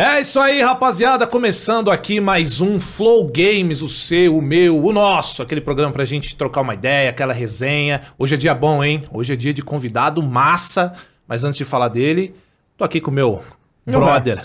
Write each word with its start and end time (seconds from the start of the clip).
É 0.00 0.20
isso 0.20 0.38
aí, 0.38 0.62
rapaziada. 0.62 1.26
Começando 1.26 1.90
aqui 1.90 2.20
mais 2.20 2.60
um 2.60 2.78
Flow 2.78 3.26
Games, 3.26 3.82
o 3.82 3.88
seu, 3.88 4.36
o 4.36 4.40
meu, 4.40 4.80
o 4.80 4.92
nosso. 4.92 5.42
Aquele 5.42 5.60
programa 5.60 5.92
pra 5.92 6.04
gente 6.04 6.36
trocar 6.36 6.60
uma 6.60 6.72
ideia, 6.74 7.10
aquela 7.10 7.32
resenha. 7.32 8.02
Hoje 8.16 8.36
é 8.36 8.38
dia 8.38 8.54
bom, 8.54 8.84
hein? 8.84 9.02
Hoje 9.12 9.32
é 9.32 9.36
dia 9.36 9.52
de 9.52 9.60
convidado 9.60 10.22
massa. 10.22 10.92
Mas 11.26 11.42
antes 11.42 11.58
de 11.58 11.64
falar 11.64 11.88
dele, 11.88 12.32
tô 12.76 12.84
aqui 12.84 13.00
com 13.00 13.10
o 13.10 13.14
meu 13.14 13.40
brother. 13.84 14.44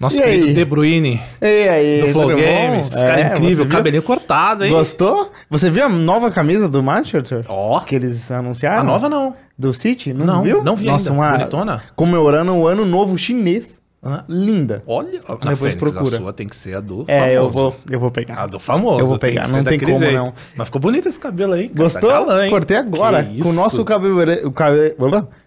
Nosso 0.00 0.16
E 0.16 0.22
querido 0.22 0.46
aí? 0.46 0.54
De 0.54 0.64
Bruyne, 0.64 1.20
E 1.42 1.68
aí, 1.68 2.00
do 2.00 2.08
Flow 2.08 2.30
tudo 2.30 2.36
bom? 2.40 2.42
Games. 2.42 2.96
É, 2.96 3.06
Cara 3.06 3.20
incrível, 3.26 3.56
você 3.56 3.64
viu? 3.64 3.76
cabelinho 3.76 4.02
cortado, 4.02 4.64
hein? 4.64 4.72
Gostou? 4.72 5.30
Você 5.50 5.68
viu 5.68 5.84
a 5.84 5.88
nova 5.90 6.30
camisa 6.30 6.66
do 6.66 6.82
Manchester? 6.82 7.44
Ó, 7.46 7.78
Que 7.80 7.94
eles 7.96 8.30
anunciaram? 8.30 8.80
a 8.80 8.82
nova 8.82 9.10
não. 9.10 9.36
Do 9.56 9.74
City? 9.74 10.14
Não, 10.14 10.24
Não, 10.24 10.42
viu? 10.42 10.64
não 10.64 10.74
vi 10.74 10.86
Nossa, 10.86 11.10
ainda. 11.10 11.22
uma... 11.22 11.30
Bonitona? 11.32 11.82
Comemorando 11.94 12.54
o 12.54 12.66
ano 12.66 12.86
novo 12.86 13.18
chinês. 13.18 13.83
Ah, 14.06 14.22
Linda. 14.28 14.82
Olha, 14.86 15.20
na 15.26 15.34
Depois 15.34 15.58
Fênix, 15.58 15.78
procura. 15.78 16.16
a 16.16 16.20
sua 16.20 16.32
tem 16.32 16.46
que 16.46 16.54
ser 16.54 16.76
a 16.76 16.80
do 16.80 17.04
É, 17.08 17.36
eu 17.36 17.48
vou, 17.50 17.74
eu 17.90 17.98
vou 17.98 18.10
pegar. 18.10 18.34
A 18.42 18.46
do 18.46 18.58
famoso. 18.58 19.00
Eu 19.00 19.06
vou 19.06 19.18
pegar, 19.18 19.48
não 19.48 19.64
tem 19.64 19.78
como, 19.78 19.98
jeito. 19.98 20.12
não. 20.14 20.32
Mas 20.56 20.68
ficou 20.68 20.80
bonito 20.80 21.08
esse 21.08 21.18
cabelo 21.18 21.54
aí. 21.54 21.68
Gostou? 21.68 22.10
Tá 22.10 22.20
galã, 22.20 22.44
hein? 22.44 22.50
Cortei 22.50 22.76
agora. 22.76 23.24
Que 23.24 23.40
Com 23.40 23.48
o 23.48 23.52
nosso 23.54 23.82
cabeleireiro, 23.84 24.46
o 24.48 24.52
cabe... 24.52 24.94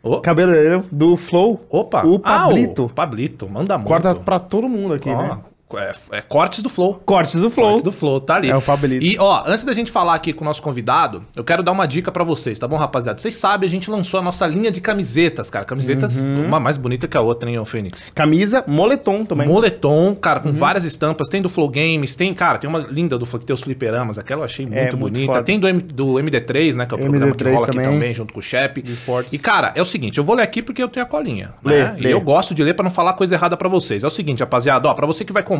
Ô. 0.02 0.20
cabeleireiro 0.22 0.84
do 0.92 1.16
Flow. 1.16 1.62
Opa! 1.70 2.04
O 2.06 2.16
Ah, 2.24 2.40
Pablito. 2.48 2.86
o 2.86 2.90
Pablito, 2.90 3.48
manda 3.50 3.78
muito. 3.78 3.88
Corta 3.90 4.16
pra 4.16 4.40
todo 4.40 4.68
mundo 4.68 4.96
aqui, 4.96 5.10
Ó, 5.10 5.22
né? 5.22 5.38
É, 5.76 6.18
é 6.18 6.22
cortes 6.22 6.64
do 6.64 6.70
Flow. 6.70 7.02
Cortes 7.06 7.42
do 7.42 7.50
Flow. 7.50 7.66
Cortes 7.68 7.84
do 7.84 7.92
Flow, 7.92 8.20
tá 8.22 8.36
ali. 8.36 8.50
É 8.50 8.56
o 8.56 8.62
Pablito. 8.62 9.04
E, 9.04 9.18
ó, 9.20 9.44
antes 9.46 9.66
da 9.66 9.74
gente 9.74 9.92
falar 9.92 10.14
aqui 10.14 10.32
com 10.34 10.44
o 10.44 10.46
nosso 10.46 10.62
convidado, 10.62 11.24
eu 11.36 11.44
quero 11.44 11.62
dar 11.62 11.72
uma 11.72 11.86
dica 11.88 12.12
pra 12.12 12.24
vocês, 12.24 12.58
tá 12.58 12.68
bom, 12.68 12.78
rapaziada? 12.78 13.20
Vocês 13.20 13.36
sabem, 13.36 13.68
a 13.68 13.70
gente 13.70 13.90
lançou 13.92 14.20
a 14.20 14.24
nossa 14.24 14.48
linha 14.48 14.72
de 14.72 14.80
camisetas, 14.80 15.50
cara. 15.50 15.66
Camisetas, 15.66 16.22
Uhum. 16.22 16.46
uma 16.46 16.60
mais 16.60 16.78
bonita 16.78 17.08
que 17.08 17.18
a 17.18 17.22
outra, 17.22 17.50
hein, 17.50 17.60
ô 17.60 17.66
Fênix? 17.66 18.12
Camisa, 18.16 18.64
moletom 18.68 19.26
também. 19.26 19.48
Moletom, 19.48 20.16
cara, 20.16 20.40
Uhum. 20.40 20.52
com 20.52 20.54
várias 20.54 20.84
estampas. 20.86 21.28
Tem 21.30 21.42
do 21.42 21.50
Flow 21.50 21.70
Games, 21.70 22.16
tem, 22.16 22.34
cara, 22.34 22.58
tem 22.58 22.70
uma 22.70 22.80
linda 22.80 23.18
do 23.18 23.26
Flow 23.26 23.40
que 23.40 23.46
tem 23.46 23.54
os 23.54 23.62
fliperamas, 23.62 24.18
aquela 24.18 24.42
eu 24.42 24.46
achei 24.46 24.66
muito, 24.66 24.78
É, 24.78 24.82
muito 24.84 24.98
bonita. 24.98 25.34
foda. 25.34 25.44
Tem 25.44 25.60
do, 25.60 25.68
M- 25.68 25.82
do 25.82 26.20
MD3, 26.20 26.76
né, 26.76 26.86
que 26.86 26.94
é 26.94 26.98
o 26.98 27.00
programa 27.00 27.26
que 27.36 27.44
MD3 27.44 27.54
rola 27.54 27.66
aqui 27.68 27.76
também. 27.78 27.92
também, 27.94 28.14
junto 28.14 28.34
com 28.34 28.40
o 28.40 28.44
Shep. 28.44 28.84
E, 29.32 29.38
cara, 29.38 29.72
é 29.76 29.82
o 29.82 29.86
seguinte, 29.86 30.18
eu 30.18 30.24
vou 30.24 30.36
ler 30.36 30.44
aqui 30.44 30.62
porque 30.62 30.82
eu 30.82 30.88
tenho 30.88 31.06
a 31.06 31.10
colinha, 31.10 31.52
Lê, 31.64 31.84
né? 31.84 31.96
lê. 32.00 32.10
E 32.10 32.12
eu 32.12 32.22
gosto 32.22 32.54
de 32.56 32.64
ler 32.64 32.74
pra 32.74 32.84
não 32.84 32.92
falar 32.92 33.14
coisa 33.14 33.36
errada 33.36 33.58
pra 33.58 33.68
vocês. 33.68 34.04
É 34.04 34.08
o 34.08 34.10
seguinte, 34.10 34.40
rapaziada, 34.40 34.88
ó, 34.88 34.94
pra 34.94 35.06
você 35.06 35.26
que 35.26 35.34
vai 35.34 35.44
comprar, 35.44 35.57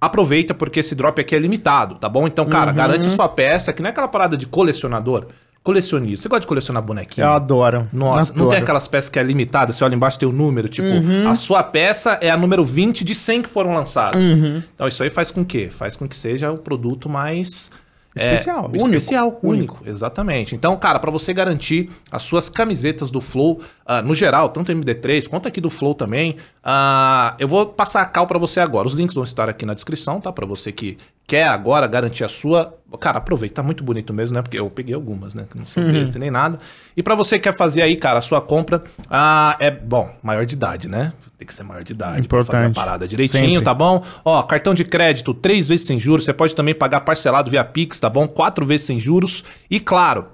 aproveita 0.00 0.54
porque 0.54 0.80
esse 0.80 0.94
drop 0.94 1.20
aqui 1.20 1.34
é 1.34 1.38
limitado, 1.38 1.96
tá 1.96 2.08
bom? 2.08 2.26
Então, 2.26 2.44
Uhum. 2.46 2.50
cara, 2.50 2.72
garante 2.72 3.08
sua 3.10 3.28
peça, 3.28 3.72
que 3.72 3.82
não 3.82 3.88
é 3.88 3.90
aquela 3.90 4.08
parada 4.08 4.36
de 4.36 4.46
colecionador, 4.46 5.26
colecionista. 5.62 6.22
Você 6.22 6.28
gosta 6.30 6.40
de 6.40 6.46
colecionar 6.46 6.82
bonequinho? 6.82 7.26
Eu 7.26 7.32
adoro. 7.32 7.86
Nossa, 7.92 8.32
não 8.32 8.40
Adoro. 8.40 8.50
tem 8.50 8.62
aquelas 8.62 8.88
peças 8.88 9.10
que 9.10 9.18
é 9.18 9.22
limitada, 9.22 9.72
você 9.74 9.84
olha 9.84 9.94
embaixo 9.94 10.18
tem 10.18 10.26
o 10.28 10.32
número, 10.32 10.68
tipo, 10.68 10.88
a 11.28 11.34
sua 11.34 11.62
peça 11.62 12.18
é 12.22 12.30
a 12.30 12.36
número 12.36 12.64
20 12.64 13.04
de 13.04 13.14
100 13.14 13.42
que 13.42 13.48
foram 13.50 13.74
lançadas. 13.74 14.30
Então 14.74 14.88
isso 14.88 15.02
aí 15.02 15.10
faz 15.10 15.30
com 15.30 15.44
que? 15.44 15.68
Faz 15.68 15.96
com 15.96 16.08
que 16.08 16.16
seja 16.16 16.50
o 16.50 16.56
produto 16.56 17.08
mais 17.10 17.70
é, 18.16 18.34
Especial, 18.34 18.64
único. 18.66 18.76
especial, 18.76 19.26
único. 19.28 19.46
Único. 19.46 19.78
exatamente. 19.84 20.54
Então, 20.56 20.76
cara, 20.76 20.98
pra 20.98 21.10
você 21.10 21.32
garantir 21.32 21.90
as 22.10 22.22
suas 22.22 22.48
camisetas 22.48 23.10
do 23.10 23.20
Flow, 23.20 23.60
ah, 23.86 24.02
no 24.02 24.14
geral, 24.14 24.48
tanto 24.48 24.72
MD3 24.72 25.28
quanto 25.28 25.46
aqui 25.46 25.60
do 25.60 25.70
Flow 25.70 25.94
também, 25.94 26.34
ah, 26.64 27.36
eu 27.38 27.46
vou 27.46 27.66
passar 27.66 28.02
a 28.02 28.06
cal 28.06 28.26
pra 28.26 28.38
você 28.38 28.58
agora. 28.58 28.88
Os 28.88 28.94
links 28.94 29.14
vão 29.14 29.22
estar 29.24 29.48
aqui 29.48 29.64
na 29.64 29.74
descrição, 29.74 30.20
tá? 30.20 30.32
Pra 30.32 30.44
você 30.44 30.72
que 30.72 30.98
quer 31.26 31.46
agora 31.46 31.86
garantir 31.86 32.24
a 32.24 32.28
sua. 32.28 32.74
Cara, 32.98 33.18
aproveita, 33.18 33.56
tá 33.56 33.62
muito 33.62 33.84
bonito 33.84 34.12
mesmo, 34.12 34.34
né? 34.34 34.42
Porque 34.42 34.58
eu 34.58 34.68
peguei 34.68 34.94
algumas, 34.94 35.32
né? 35.32 35.46
Que 35.48 35.56
não 35.56 35.64
são 35.66 35.84
besta 35.92 36.18
nem 36.18 36.32
nada. 36.32 36.58
E 36.96 37.04
pra 37.04 37.14
você 37.14 37.38
que 37.38 37.44
quer 37.44 37.56
fazer 37.56 37.82
aí, 37.82 37.94
cara, 37.94 38.18
a 38.18 38.22
sua 38.22 38.40
compra, 38.40 38.82
ah, 39.08 39.56
é, 39.60 39.70
bom, 39.70 40.10
maior 40.20 40.44
de 40.44 40.54
idade, 40.56 40.88
né? 40.88 41.12
Tem 41.40 41.46
que 41.46 41.54
ser 41.54 41.62
maior 41.62 41.82
de 41.82 41.94
idade 41.94 42.28
pra 42.28 42.44
fazer 42.44 42.66
a 42.66 42.70
parada 42.70 43.08
direitinho, 43.08 43.44
Sempre. 43.44 43.62
tá 43.62 43.72
bom? 43.72 44.04
Ó, 44.22 44.42
cartão 44.42 44.74
de 44.74 44.84
crédito, 44.84 45.32
três 45.32 45.68
vezes 45.68 45.86
sem 45.86 45.98
juros. 45.98 46.26
Você 46.26 46.34
pode 46.34 46.54
também 46.54 46.74
pagar 46.74 47.00
parcelado 47.00 47.50
via 47.50 47.64
Pix, 47.64 47.98
tá 47.98 48.10
bom? 48.10 48.26
Quatro 48.26 48.66
vezes 48.66 48.86
sem 48.86 49.00
juros. 49.00 49.42
E 49.70 49.80
claro, 49.80 50.26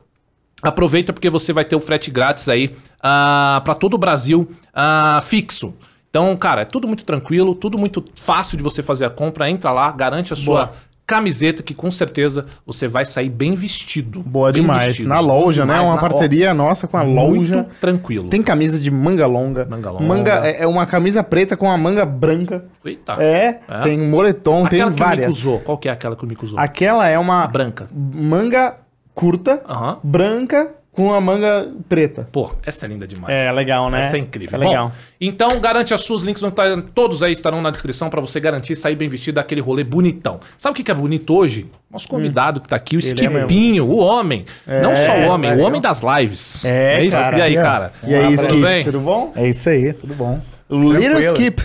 aproveita 0.60 1.12
porque 1.12 1.30
você 1.30 1.52
vai 1.52 1.64
ter 1.64 1.76
o 1.76 1.80
frete 1.80 2.10
grátis 2.10 2.48
aí 2.48 2.74
ah, 3.00 3.62
para 3.64 3.74
todo 3.74 3.94
o 3.94 3.98
Brasil 3.98 4.50
ah, 4.74 5.22
fixo. 5.22 5.72
Então, 6.10 6.36
cara, 6.36 6.62
é 6.62 6.64
tudo 6.64 6.88
muito 6.88 7.04
tranquilo, 7.04 7.54
tudo 7.54 7.78
muito 7.78 8.04
fácil 8.16 8.56
de 8.56 8.64
você 8.64 8.82
fazer 8.82 9.04
a 9.04 9.10
compra. 9.10 9.48
Entra 9.48 9.70
lá, 9.70 9.92
garante 9.92 10.32
a 10.32 10.36
sua 10.36 10.66
Boa. 10.66 10.76
Camiseta 11.06 11.62
que 11.62 11.72
com 11.72 11.90
certeza 11.90 12.46
você 12.66 12.88
vai 12.88 13.04
sair 13.04 13.28
bem 13.28 13.54
vestido. 13.54 14.20
Boa 14.20 14.50
Bem 14.50 14.62
demais. 14.62 14.86
vestido. 14.88 15.08
Na 15.08 15.20
loja, 15.20 15.64
né? 15.64 15.74
Demais, 15.74 15.88
Uma 15.90 15.94
na- 15.94 16.00
parceria 16.00 16.52
nossa 16.52 16.88
com 16.88 16.96
a 16.96 17.02
ó, 17.02 17.04
loja. 17.04 17.56
Muito 17.56 17.74
tranquilo. 17.80 18.28
Tem 18.28 18.42
camisa 18.42 18.80
de 18.80 18.90
manga 18.90 19.26
longa. 19.26 19.64
Manga 19.64 19.90
longa. 19.90 20.32
é 20.46 20.62
é 20.62 20.66
uma 20.66 20.84
camisa 20.86 21.22
preta 21.22 21.56
com 21.56 21.70
a 21.70 21.76
manga 21.76 22.04
branca. 22.04 22.64
Eita. 22.84 23.14
É, 23.22 23.60
É? 23.68 23.80
tem 23.84 23.96
moletom, 23.98 24.64
Aquela 24.64 24.68
tem 24.68 24.78
que 24.80 24.84
o 24.84 24.90
Mico 24.90 25.04
várias. 25.04 25.30
usou. 25.38 25.60
Qual 25.60 25.78
que 25.78 25.88
é 25.88 25.92
aquela 25.92 26.16
que 26.16 26.24
o 26.24 26.26
Mico 26.26 26.44
usou? 26.44 26.58
Aquela 26.58 27.06
é 27.08 27.18
uma 27.18 27.46
Branca. 27.46 27.88
manga 27.94 28.74
curta, 29.14 29.62
branca 30.02 30.74
com 30.96 31.12
a 31.12 31.20
manga 31.20 31.68
preta. 31.88 32.26
Pô, 32.32 32.50
essa 32.64 32.86
é 32.86 32.88
linda 32.88 33.06
demais. 33.06 33.38
É, 33.38 33.52
legal, 33.52 33.90
né? 33.90 33.98
Essa 34.00 34.16
é 34.16 34.20
incrível. 34.20 34.58
É 34.60 34.66
legal. 34.66 34.88
Bom, 34.88 34.94
então 35.20 35.60
garante 35.60 35.92
as 35.92 36.00
suas 36.00 36.22
links, 36.22 36.40
vão 36.40 36.48
estar, 36.48 36.80
todos 36.94 37.22
aí 37.22 37.32
estarão 37.32 37.60
na 37.60 37.70
descrição 37.70 38.08
pra 38.08 38.20
você 38.20 38.40
garantir 38.40 38.74
sair 38.74 38.96
bem 38.96 39.06
vestido 39.06 39.34
daquele 39.34 39.60
rolê 39.60 39.84
bonitão. 39.84 40.40
Sabe 40.56 40.72
o 40.72 40.74
que 40.74 40.82
que 40.82 40.90
é 40.90 40.94
bonito 40.94 41.34
hoje? 41.34 41.70
Nosso 41.90 42.08
convidado 42.08 42.60
que 42.62 42.68
tá 42.68 42.76
aqui, 42.76 42.96
o 42.96 42.98
Ele 43.00 43.06
é 43.06 43.10
Skipinho, 43.10 43.84
o 43.84 43.98
homem. 43.98 44.46
Não 44.66 44.96
só 44.96 45.12
o 45.12 45.26
homem, 45.28 45.50
o 45.50 45.52
valeu. 45.52 45.66
homem 45.66 45.80
das 45.82 46.00
lives. 46.02 46.64
É, 46.64 47.04
isso? 47.04 47.16
cara. 47.16 47.38
E 47.38 47.42
aí, 47.42 47.52
E 47.52 47.58
aí? 47.58 47.62
cara? 47.64 47.92
E 48.02 48.14
aí, 48.14 48.36
tudo 48.36 48.46
Skip, 48.46 48.60
bem? 48.62 48.84
tudo 48.84 49.00
bom? 49.00 49.32
É 49.36 49.48
isso 49.48 49.68
aí, 49.68 49.92
tudo 49.92 50.14
bom. 50.14 50.40
Little 50.70 50.98
Tranquilo. 50.98 51.20
Skip. 51.20 51.62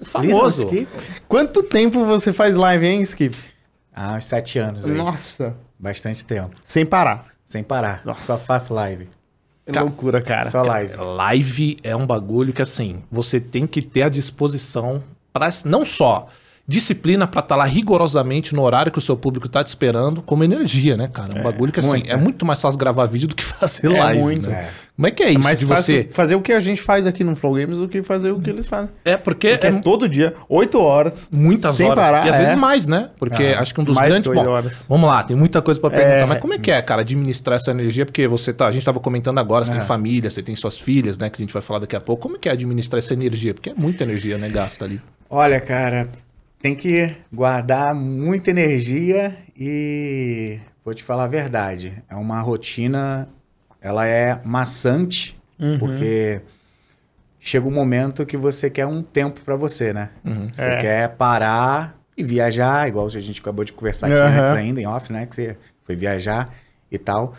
O 0.00 0.04
famoso. 0.04 0.64
Skip? 0.66 0.88
Quanto 1.28 1.62
tempo 1.62 2.04
você 2.04 2.32
faz 2.32 2.56
live, 2.56 2.84
hein, 2.86 3.00
Skip? 3.02 3.36
Há 3.94 4.14
uns 4.16 4.26
sete 4.26 4.58
anos 4.58 4.84
aí. 4.86 4.92
Nossa. 4.92 5.54
Bastante 5.78 6.24
tempo. 6.24 6.50
Sem 6.64 6.84
parar. 6.84 7.31
Sem 7.52 7.62
parar. 7.62 8.00
Nossa. 8.02 8.34
Só 8.34 8.38
faço 8.38 8.72
live. 8.72 9.10
É 9.66 9.78
loucura, 9.78 10.22
cara. 10.22 10.48
Só 10.48 10.62
live. 10.62 10.96
Live 10.96 11.76
é 11.82 11.94
um 11.94 12.06
bagulho 12.06 12.50
que, 12.50 12.62
assim, 12.62 13.02
você 13.12 13.38
tem 13.38 13.66
que 13.66 13.82
ter 13.82 14.04
a 14.04 14.08
disposição 14.08 15.04
para 15.34 15.50
não 15.66 15.84
só 15.84 16.28
disciplina 16.72 17.26
pra 17.26 17.40
estar 17.40 17.54
lá 17.54 17.64
rigorosamente 17.64 18.54
no 18.54 18.62
horário 18.62 18.90
que 18.90 18.98
o 18.98 19.00
seu 19.02 19.16
público 19.16 19.48
tá 19.48 19.62
te 19.62 19.66
esperando, 19.68 20.22
como 20.22 20.42
energia, 20.42 20.96
né, 20.96 21.06
cara? 21.06 21.36
É 21.36 21.40
um 21.40 21.42
bagulho 21.42 21.70
que, 21.70 21.80
assim, 21.80 21.90
muito, 21.90 22.10
é 22.10 22.16
né? 22.16 22.22
muito 22.22 22.46
mais 22.46 22.60
fácil 22.60 22.78
gravar 22.78 23.04
vídeo 23.06 23.28
do 23.28 23.34
que 23.36 23.44
fazer 23.44 23.86
É 23.94 24.00
live, 24.00 24.18
muito. 24.20 24.48
né? 24.48 24.68
É. 24.78 24.92
Como 24.94 25.06
é 25.06 25.10
que 25.10 25.22
é 25.22 25.30
isso 25.30 25.40
mais 25.42 25.58
de 25.58 25.66
fácil 25.66 25.94
você... 25.96 26.08
fazer 26.12 26.34
o 26.34 26.40
que 26.42 26.52
a 26.52 26.60
gente 26.60 26.80
faz 26.80 27.06
aqui 27.06 27.24
no 27.24 27.34
Flow 27.34 27.54
Games 27.54 27.78
do 27.78 27.88
que 27.88 28.02
fazer 28.02 28.30
o 28.30 28.38
que 28.38 28.50
eles 28.50 28.68
fazem. 28.68 28.90
É 29.04 29.16
porque, 29.16 29.50
Porque 29.52 29.66
é 29.66 29.70
é 29.70 29.80
todo 29.80 30.06
dia, 30.08 30.34
8 30.48 30.78
horas. 30.78 31.28
muitas 31.32 31.74
sem 31.74 31.86
horas. 31.86 31.98
parar. 32.04 32.26
e 32.26 32.30
às 32.30 32.36
é. 32.36 32.38
vezes 32.40 32.56
mais, 32.58 32.86
né? 32.86 33.08
Porque 33.18 33.42
Ah, 33.56 33.60
acho 33.60 33.74
que 33.74 33.80
um 33.80 33.84
dos 33.84 33.96
mais 33.96 34.08
grandes... 34.08 34.30
Bom, 34.32 34.46
horas. 34.48 34.84
vamos 34.88 35.08
lá, 35.08 35.22
tem 35.24 35.34
muita 35.36 35.60
coisa 35.62 35.80
pra 35.80 35.90
perguntar. 35.90 36.14
É, 36.16 36.24
mas 36.26 36.38
como 36.40 36.52
é 36.54 36.58
que 36.58 36.70
é, 36.70 36.80
cara, 36.82 37.00
administrar 37.00 37.56
essa 37.56 37.70
energia? 37.70 38.04
Porque 38.06 38.28
você 38.28 38.52
tá... 38.52 38.66
A 38.66 38.70
gente 38.70 38.84
tava 38.84 39.00
comentando 39.00 39.38
agora, 39.38 39.64
você 39.64 39.72
tem 39.72 39.80
É. 39.80 39.84
família, 39.84 40.30
você 40.30 40.42
tem 40.42 40.54
suas 40.54 40.78
filhas, 40.78 41.16
né? 41.18 41.28
Que 41.30 41.42
a 41.42 41.44
gente 41.44 41.52
vai 41.54 41.62
falar 41.62 41.80
daqui 41.80 41.96
a 41.96 42.00
pouco. 42.00 42.22
Como 42.22 42.36
é 42.36 42.38
que 42.38 42.48
é 42.48 42.52
administrar 42.52 42.98
essa 42.98 43.14
energia? 43.14 43.54
Porque 43.54 43.70
é 43.70 43.74
muita 43.74 44.04
energia, 44.04 44.36
né? 44.38 44.48
Gasta 44.50 44.84
ali. 44.84 45.00
Olha, 45.28 45.58
cara, 45.58 46.08
tem 46.62 46.74
que 46.74 47.14
guardar 47.32 47.94
muita 47.94 48.50
energia 48.50 49.36
e 49.58 50.58
vou 50.84 50.94
te 50.94 51.02
falar 51.02 51.24
a 51.24 51.28
verdade. 51.28 51.92
É 52.08 52.14
uma 52.14 52.40
rotina, 52.40 53.28
ela 53.80 54.06
é 54.06 54.40
maçante, 54.44 55.36
Uhum. 55.58 55.78
porque 55.78 56.40
chega 57.38 57.66
um 57.66 57.70
momento 57.70 58.24
que 58.24 58.36
você 58.36 58.70
quer 58.70 58.86
um 58.86 59.02
tempo 59.02 59.40
pra 59.40 59.56
você, 59.56 59.92
né? 59.92 60.10
Uhum. 60.24 60.48
Você 60.52 60.62
É. 60.68 60.76
quer 60.76 61.08
parar 61.16 61.98
e 62.16 62.22
viajar, 62.22 62.88
igual 62.88 63.06
a 63.06 63.10
gente 63.10 63.40
acabou 63.40 63.64
de 63.64 63.72
conversar 63.72 64.06
aqui 64.06 64.16
Aham. 64.20 64.38
antes 64.38 64.52
ainda, 64.52 64.80
em 64.80 64.86
off, 64.86 65.12
né? 65.12 65.26
Que 65.26 65.34
você 65.34 65.56
foi 65.84 65.96
viajar 65.96 66.46
e 66.90 66.98
tal. 66.98 67.34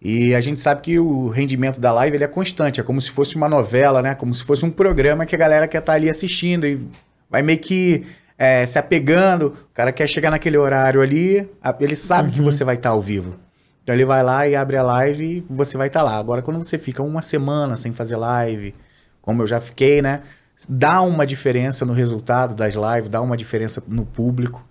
E 0.00 0.32
a 0.36 0.40
gente 0.40 0.60
sabe 0.60 0.80
que 0.82 0.98
o 1.00 1.28
rendimento 1.28 1.80
da 1.80 1.90
live 1.90 2.16
ele 2.16 2.24
é 2.24 2.28
constante, 2.28 2.78
é 2.80 2.84
como 2.84 3.00
se 3.00 3.10
fosse 3.10 3.34
uma 3.34 3.48
novela, 3.48 4.00
né? 4.00 4.14
Como 4.14 4.32
se 4.32 4.44
fosse 4.44 4.64
um 4.64 4.70
programa 4.70 5.26
que 5.26 5.34
a 5.34 5.38
galera 5.38 5.66
quer 5.66 5.78
estar 5.78 5.94
ali 5.94 6.08
assistindo 6.08 6.64
e 6.66 6.88
vai 7.28 7.42
meio 7.42 7.58
que 7.58 8.06
é, 8.38 8.64
se 8.64 8.78
apegando. 8.78 9.48
O 9.48 9.74
cara 9.74 9.92
quer 9.92 10.06
chegar 10.06 10.30
naquele 10.30 10.56
horário 10.56 11.02
ali, 11.02 11.50
ele 11.80 11.96
sabe 11.96 12.30
que 12.30 12.40
você 12.40 12.62
vai 12.62 12.76
estar 12.76 12.90
ao 12.90 13.00
vivo. 13.00 13.36
Então 13.82 13.94
ele 13.94 14.04
vai 14.04 14.22
lá 14.22 14.46
e 14.46 14.54
abre 14.54 14.76
a 14.76 14.82
live 14.82 15.44
e 15.50 15.52
você 15.52 15.76
vai 15.76 15.88
estar 15.88 16.02
lá. 16.02 16.16
Agora, 16.16 16.42
quando 16.42 16.62
você 16.62 16.78
fica 16.78 17.02
uma 17.02 17.22
semana 17.22 17.76
sem 17.76 17.92
fazer 17.92 18.16
live, 18.16 18.74
como 19.20 19.42
eu 19.42 19.46
já 19.46 19.60
fiquei, 19.60 20.00
né? 20.00 20.22
Dá 20.68 21.00
uma 21.00 21.26
diferença 21.26 21.84
no 21.84 21.92
resultado 21.92 22.54
das 22.54 22.74
lives, 22.74 23.08
dá 23.08 23.20
uma 23.20 23.36
diferença 23.36 23.82
no 23.88 24.04
público. 24.04 24.64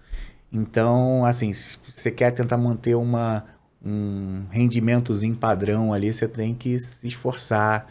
Então, 0.52 1.26
assim, 1.26 1.52
se 1.52 1.78
você 1.88 2.12
quer 2.12 2.32
tentar 2.32 2.58
manter 2.58 2.96
uma, 2.96 3.44
um 3.84 4.44
rendimentozinho 4.52 5.36
padrão 5.36 5.94
ali, 5.94 6.14
você 6.14 6.28
tem 6.28 6.54
que 6.54 6.80
se 6.80 7.08
esforçar. 7.08 7.88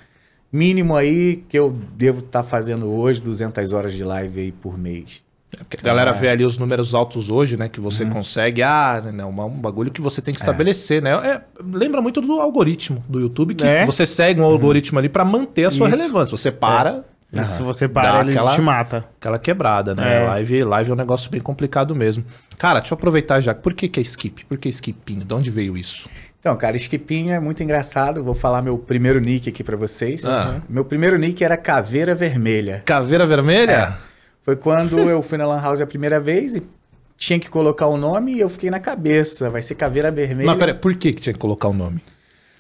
Mínimo 0.52 0.94
aí 0.94 1.44
que 1.48 1.58
eu 1.58 1.72
devo 1.72 2.20
estar 2.20 2.44
fazendo 2.44 2.86
hoje, 2.88 3.20
200 3.20 3.72
horas 3.72 3.92
de 3.94 4.04
live 4.04 4.40
aí 4.40 4.52
por 4.52 4.78
mês. 4.78 5.25
Porque 5.58 5.78
a 5.80 5.82
galera 5.82 6.10
É. 6.10 6.14
vê 6.14 6.28
ali 6.28 6.44
os 6.44 6.58
números 6.58 6.94
altos 6.94 7.30
hoje, 7.30 7.56
né? 7.56 7.68
Que 7.68 7.80
você 7.80 8.04
Uhum. 8.04 8.10
consegue. 8.10 8.62
Ah, 8.62 9.00
né, 9.12 9.24
uma- 9.24 9.44
um 9.46 9.50
bagulho 9.50 9.90
que 9.90 10.00
você 10.00 10.20
tem 10.22 10.32
É. 10.32 10.34
que 10.34 10.40
estabelecer, 10.40 11.02
né? 11.02 11.10
É, 11.12 11.40
lembra 11.64 12.00
muito 12.00 12.20
do 12.20 12.40
algoritmo 12.40 13.02
do 13.08 13.20
YouTube, 13.20 13.54
que 13.54 13.64
É. 13.64 13.78
se 13.80 13.84
você 13.86 14.04
segue 14.06 14.40
um 14.40 14.44
algoritmo 14.44 14.98
ali 14.98 15.08
pra 15.08 15.24
manter 15.24 15.64
a 15.66 15.70
sua 15.70 15.88
Isso. 15.88 15.96
relevância. 15.98 16.36
Você 16.36 16.50
para, 16.50 17.04
E 17.32 17.42
se 17.44 17.60
você 17.62 17.88
Dá 17.88 17.92
parar, 18.00 18.20
ele 18.20 18.30
aquela- 18.30 18.54
te 18.54 18.60
mata. 18.62 19.04
Aquela 19.20 19.38
quebrada, 19.38 19.94
né? 19.96 20.22
É. 20.22 20.26
Live, 20.26 20.62
live 20.64 20.90
é 20.90 20.92
um 20.94 20.96
negócio 20.96 21.28
bem 21.30 21.40
complicado 21.40 21.94
mesmo. 21.94 22.24
Cara, 22.56 22.78
deixa 22.78 22.94
eu 22.94 22.96
aproveitar 22.96 23.40
já. 23.40 23.52
Por 23.52 23.74
que, 23.74 23.88
que 23.88 23.98
é 23.98 24.02
skip? 24.02 24.44
Por 24.46 24.56
que 24.56 24.68
skipinho? 24.68 25.24
De 25.24 25.34
onde 25.34 25.50
veio 25.50 25.76
isso? 25.76 26.08
Então, 26.38 26.56
cara, 26.56 26.76
Skipinho 26.76 27.32
é 27.32 27.40
muito 27.40 27.60
engraçado. 27.64 28.22
Vou 28.22 28.32
falar 28.34 28.62
meu 28.62 28.78
primeiro 28.78 29.18
nick 29.20 29.48
aqui 29.48 29.64
pra 29.64 29.76
vocês. 29.76 30.24
Ah. 30.24 30.60
Meu 30.68 30.84
primeiro 30.84 31.18
nick 31.18 31.42
era 31.42 31.56
Caveira 31.56 32.14
Vermelha. 32.14 32.82
Caveira 32.86 33.26
Vermelha? 33.26 33.94
Foi 34.46 34.56
quando 34.56 34.98
eu 35.00 35.20
fui 35.20 35.36
na 35.36 35.46
Lan 35.46 35.60
House 35.60 35.80
a 35.82 35.86
primeira 35.86 36.18
vez 36.20 36.54
e 36.56 36.62
tinha 37.18 37.38
que 37.38 37.50
colocar 37.50 37.86
o 37.88 37.96
nome 37.98 38.32
e 38.34 38.40
eu 38.40 38.48
fiquei 38.48 38.70
na 38.70 38.78
cabeça. 38.80 39.50
Vai 39.50 39.60
ser 39.60 39.74
Caveira 39.74 40.10
Vermelha. 40.10 40.46
Mas 40.46 40.58
peraí, 40.58 40.74
por 40.74 40.94
que, 40.94 41.12
que 41.12 41.20
tinha 41.20 41.32
que 41.34 41.38
colocar 41.38 41.68
o 41.68 41.74
nome? 41.74 42.00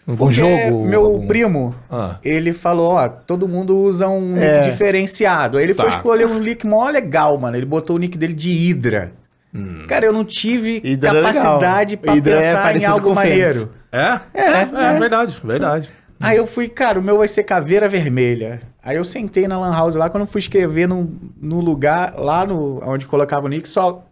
Um 0.08 0.16
Porque 0.16 0.34
jogo? 0.34 0.84
meu 0.86 1.04
algum- 1.04 1.26
primo, 1.26 1.74
Ah. 1.90 2.18
ele 2.24 2.52
falou, 2.52 2.92
ó, 2.92 3.08
todo 3.08 3.48
mundo 3.48 3.76
usa 3.78 4.08
um 4.08 4.34
nick 4.34 4.44
É. 4.44 4.60
diferenciado. 4.60 5.58
Aí 5.58 5.64
ele 5.64 5.74
foi 5.74 5.86
Tá. 5.86 5.90
escolher 5.92 6.26
um 6.26 6.38
nick 6.38 6.66
mó 6.66 6.88
legal, 6.88 7.36
mano. 7.38 7.56
Ele 7.56 7.66
botou 7.66 7.96
o 7.96 7.98
nick 7.98 8.16
dele 8.18 8.34
de 8.34 8.52
Hydra. 8.52 9.12
Hum. 9.54 9.84
Cara, 9.88 10.04
eu 10.06 10.12
não 10.12 10.24
tive 10.24 10.80
Hydra 10.84 11.10
é 11.10 11.22
capacidade 11.22 11.96
Hydra 12.04 12.36
é 12.36 12.40
pensar 12.40 12.58
em 12.60 12.62
parecido 12.62 12.92
algo 12.92 13.14
maneiro. 13.14 13.72
É? 13.92 14.20
É, 14.34 14.62
é, 14.94 14.98
verdade, 14.98 15.40
verdade. 15.42 15.88
Aí 16.20 16.36
eu 16.36 16.46
fui, 16.46 16.68
cara, 16.68 16.98
o 16.98 17.02
meu 17.02 17.18
vai 17.18 17.28
ser 17.28 17.42
caveira 17.44 17.88
vermelha. 17.88 18.60
Aí 18.86 18.96
eu 18.96 19.04
sentei 19.04 19.48
na 19.48 19.58
Lan 19.58 19.72
House 19.74 19.96
lá, 19.96 20.08
quando 20.08 20.22
eu 20.22 20.26
fui 20.28 20.38
escrever 20.38 20.86
no, 20.86 21.12
no 21.42 21.60
lugar, 21.60 22.14
lá 22.16 22.46
no, 22.46 22.80
onde 22.88 23.04
colocava 23.04 23.46
o 23.46 23.48
nick, 23.48 23.68
só 23.68 24.04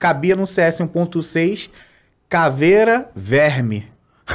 cabia 0.00 0.34
no 0.34 0.46
CS 0.46 0.80
1.6 0.80 1.70
caveira 2.28 3.08
verme. 3.14 3.86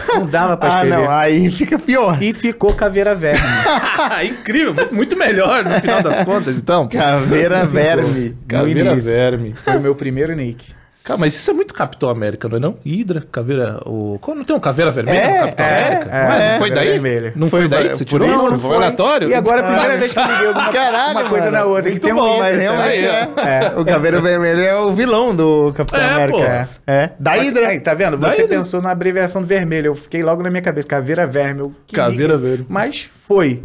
Não 0.07 0.25
dava 0.25 0.55
pra 0.55 0.69
Ah, 0.71 0.71
escrever. 0.75 0.95
não, 1.03 1.11
aí 1.11 1.49
fica 1.51 1.77
pior. 1.77 2.23
E 2.23 2.33
ficou 2.33 2.73
caveira 2.73 3.13
verme. 3.13 3.41
Incrível, 4.29 4.73
muito- 4.93 5.17
melhor 5.17 5.65
no 5.65 5.79
final 5.81 6.01
das 6.01 6.21
contas, 6.25 6.57
então. 6.57 6.87
Caveira 6.87 7.65
verme. 7.65 8.37
Caveira. 8.47 8.95
Verme. 8.95 9.53
Foi 9.61 9.75
o 9.75 9.81
meu 9.81 9.93
primeiro 9.93 10.33
nick. 10.33 10.73
Cara, 11.03 11.17
mas 11.17 11.33
isso 11.35 11.49
é 11.49 11.53
muito 11.53 11.73
Capitão 11.73 12.09
América, 12.09 12.47
não 12.47 12.57
é 12.57 12.59
não? 12.59 12.77
Hidra, 12.85 13.23
Caveira... 13.31 13.79
O... 13.87 14.19
Não 14.35 14.43
tem 14.43 14.55
um 14.55 14.59
Caveira 14.59 14.91
Vermelha 14.91 15.17
É, 15.19 15.33
no 15.33 15.39
Capitão 15.45 15.65
é, 15.65 15.83
América? 15.87 16.11
é, 16.11 16.23
Não 16.27 16.33
é, 16.35 16.51
não 16.51 16.59
foi 16.59 16.71
daí? 16.71 16.89
Vermelha. 16.91 17.33
Não 17.35 17.49
foi, 17.49 17.59
Foi 17.61 17.69
daí 17.69 17.89
que 17.89 17.97
você 17.97 18.05
tirou 18.05 18.27
isso? 18.27 18.51
Não 18.51 18.59
Foi 18.59 18.75
aleatório? 18.77 19.27
E 19.27 19.33
agora 19.33 19.61
é 19.61 19.63
a 19.63 19.67
primeira 19.67 19.97
vez 19.97 20.13
que 20.13 20.19
eu 20.19 20.23
liguei 20.23 20.47
alguma 20.47 20.71
Caralho, 20.71 21.19
uma 21.19 21.29
coisa 21.29 21.45
mano. 21.51 21.57
na 21.57 21.65
outra. 21.65 21.91
Que 21.91 21.99
tem 21.99 22.13
um 22.13 22.15
bom, 22.17 22.27
link 22.29 22.39
Mas 22.39 22.59
realmente 22.59 23.05
é. 23.07 23.29
É. 23.37 23.79
O 23.79 23.83
Caveira 23.83 24.21
Vermelho 24.21 24.61
é 24.61 24.75
o 24.77 24.91
vilão 24.93 25.35
do 25.35 25.73
Capitão 25.75 25.99
É, 25.99 26.11
América. 26.11 26.37
pô. 26.37 26.43
É. 26.45 26.67
é. 26.85 27.09
Da 27.19 27.31
Hydra. 27.31 27.67
Aí, 27.69 27.79
tá 27.79 27.93
vendo? 27.95 28.17
Você 28.19 28.43
pensou 28.43 28.79
na 28.79 28.91
abreviação 28.91 29.41
do 29.41 29.47
vermelho. 29.47 29.87
Eu 29.87 29.95
fiquei 29.95 30.21
logo 30.21 30.43
na 30.43 30.51
minha 30.51 30.61
cabeça. 30.61 30.87
Caveira 30.87 31.25
verme. 31.25 31.61
Eu, 31.61 31.71
que 31.87 31.95
Caveira 31.95 32.33
nick? 32.37 32.45
verme. 32.47 32.65
Mas 32.69 33.09
foi. 33.27 33.63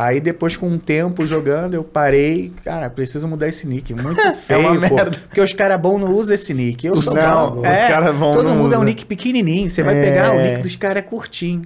Aí 0.00 0.20
depois, 0.20 0.56
com 0.56 0.68
um 0.68 0.78
tempo 0.78 1.26
jogando, 1.26 1.74
eu 1.74 1.82
parei. 1.82 2.52
Cara, 2.64 2.88
preciso 2.88 3.26
mudar 3.26 3.48
esse 3.48 3.66
nick. 3.66 3.92
Muito 3.94 4.20
feio, 4.36 4.60
uma 4.60 4.88
pô. 4.88 4.94
merda. 4.94 5.10
Porque 5.10 5.40
os 5.40 5.52
caras 5.52 5.80
bons 5.80 5.98
não 5.98 6.14
usam 6.14 6.36
esse 6.36 6.54
nick. 6.54 6.86
Eu 6.86 6.92
Os 6.94 7.04
sou 7.06 7.14
não, 7.16 7.50
bom. 7.56 7.60
os 7.62 7.66
cara 7.66 8.12
bom 8.12 8.32
Todo 8.32 8.50
mundo 8.54 8.72
é 8.74 8.76
um 8.76 8.82
usa. 8.82 8.84
nick 8.90 9.04
pequenininho. 9.04 9.68
Você 9.68 9.82
vai 9.82 9.98
É. 9.98 10.04
pegar, 10.04 10.32
o 10.32 10.40
nick 10.40 10.62
dos 10.62 10.76
caras 10.76 10.98
é 10.98 11.02
curtinho. 11.02 11.62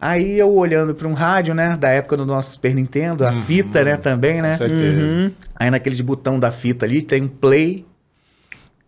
Aí 0.00 0.38
eu 0.38 0.50
olhando 0.54 0.94
pra 0.94 1.06
um 1.06 1.12
rádio, 1.12 1.54
né? 1.54 1.76
Da 1.78 1.90
época 1.90 2.16
do 2.16 2.24
nosso 2.24 2.52
Super 2.52 2.74
Nintendo, 2.74 3.26
a 3.26 3.32
fita, 3.32 3.84
né? 3.84 3.96
Também, 3.98 4.40
né? 4.40 4.52
Com 4.52 4.56
certeza. 4.56 5.16
Uhum. 5.18 5.30
Aí 5.54 5.70
naqueles 5.70 6.00
botão 6.00 6.40
da 6.40 6.50
fita 6.50 6.86
ali 6.86 7.02
tem 7.02 7.22
um 7.22 7.28
play, 7.28 7.84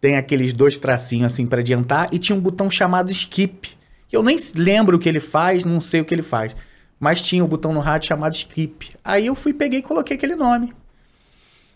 tem 0.00 0.16
aqueles 0.16 0.52
dois 0.54 0.78
tracinhos 0.78 1.32
assim 1.32 1.46
pra 1.46 1.60
adiantar 1.60 2.08
e 2.12 2.18
tinha 2.18 2.36
um 2.36 2.40
botão 2.40 2.70
chamado 2.70 3.10
skip. 3.12 3.70
Que 4.08 4.16
eu 4.16 4.22
nem 4.22 4.36
lembro 4.54 4.96
o 4.96 4.98
que 5.00 5.08
ele 5.08 5.20
faz, 5.20 5.64
não 5.64 5.80
sei 5.82 6.00
o 6.00 6.04
que 6.04 6.14
ele 6.14 6.22
faz. 6.22 6.54
Mas 6.98 7.20
tinha 7.20 7.44
o 7.44 7.48
botão 7.48 7.72
no 7.72 7.80
rádio 7.80 8.08
chamado 8.08 8.34
skip. 8.34 8.90
Aí 9.04 9.26
eu 9.26 9.34
fui, 9.34 9.52
peguei 9.52 9.80
e 9.80 9.82
coloquei 9.82 10.16
aquele 10.16 10.34
nome. 10.34 10.72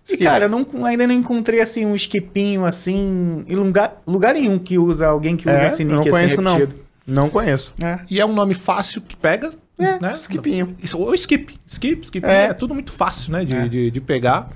E, 0.09 0.13
Skip. 0.13 0.25
cara, 0.25 0.47
eu 0.47 0.49
não, 0.49 0.67
ainda 0.85 1.07
não 1.07 1.15
encontrei 1.15 1.61
assim 1.61 1.85
um 1.85 1.95
skipinho 1.95 2.65
assim. 2.65 3.45
Em 3.47 3.55
lugar, 3.55 4.01
lugar 4.07 4.33
nenhum 4.35 4.59
que 4.59 4.79
usa 4.79 5.07
alguém 5.07 5.37
que 5.37 5.49
usa 5.49 5.59
É, 5.59 5.67
esse 5.67 5.85
não 5.85 5.99
nick 5.99 6.09
assim 6.09 6.19
conheço, 6.19 6.43
não. 6.43 6.53
repetido. 6.57 6.81
Não 7.07 7.29
conheço. 7.31 7.75
É. 7.83 8.01
E 8.11 8.19
é 8.21 8.25
um 8.27 8.33
nome 8.33 8.55
fácil 8.55 9.01
que 9.03 9.15
pega, 9.15 9.51
É, 9.79 9.99
né? 10.01 10.13
skipinho. 10.15 10.75
Isso, 10.83 10.99
ou 10.99 11.15
skip, 11.15 11.55
skip, 11.67 12.03
skip. 12.05 12.27
É. 12.27 12.45
É. 12.47 12.53
tudo 12.55 12.73
muito 12.75 12.93
fácil, 12.93 13.33
né? 13.33 13.45
De, 13.45 13.55
É. 13.55 13.69
de, 13.69 13.91
de 13.91 14.01
pegar. 14.01 14.49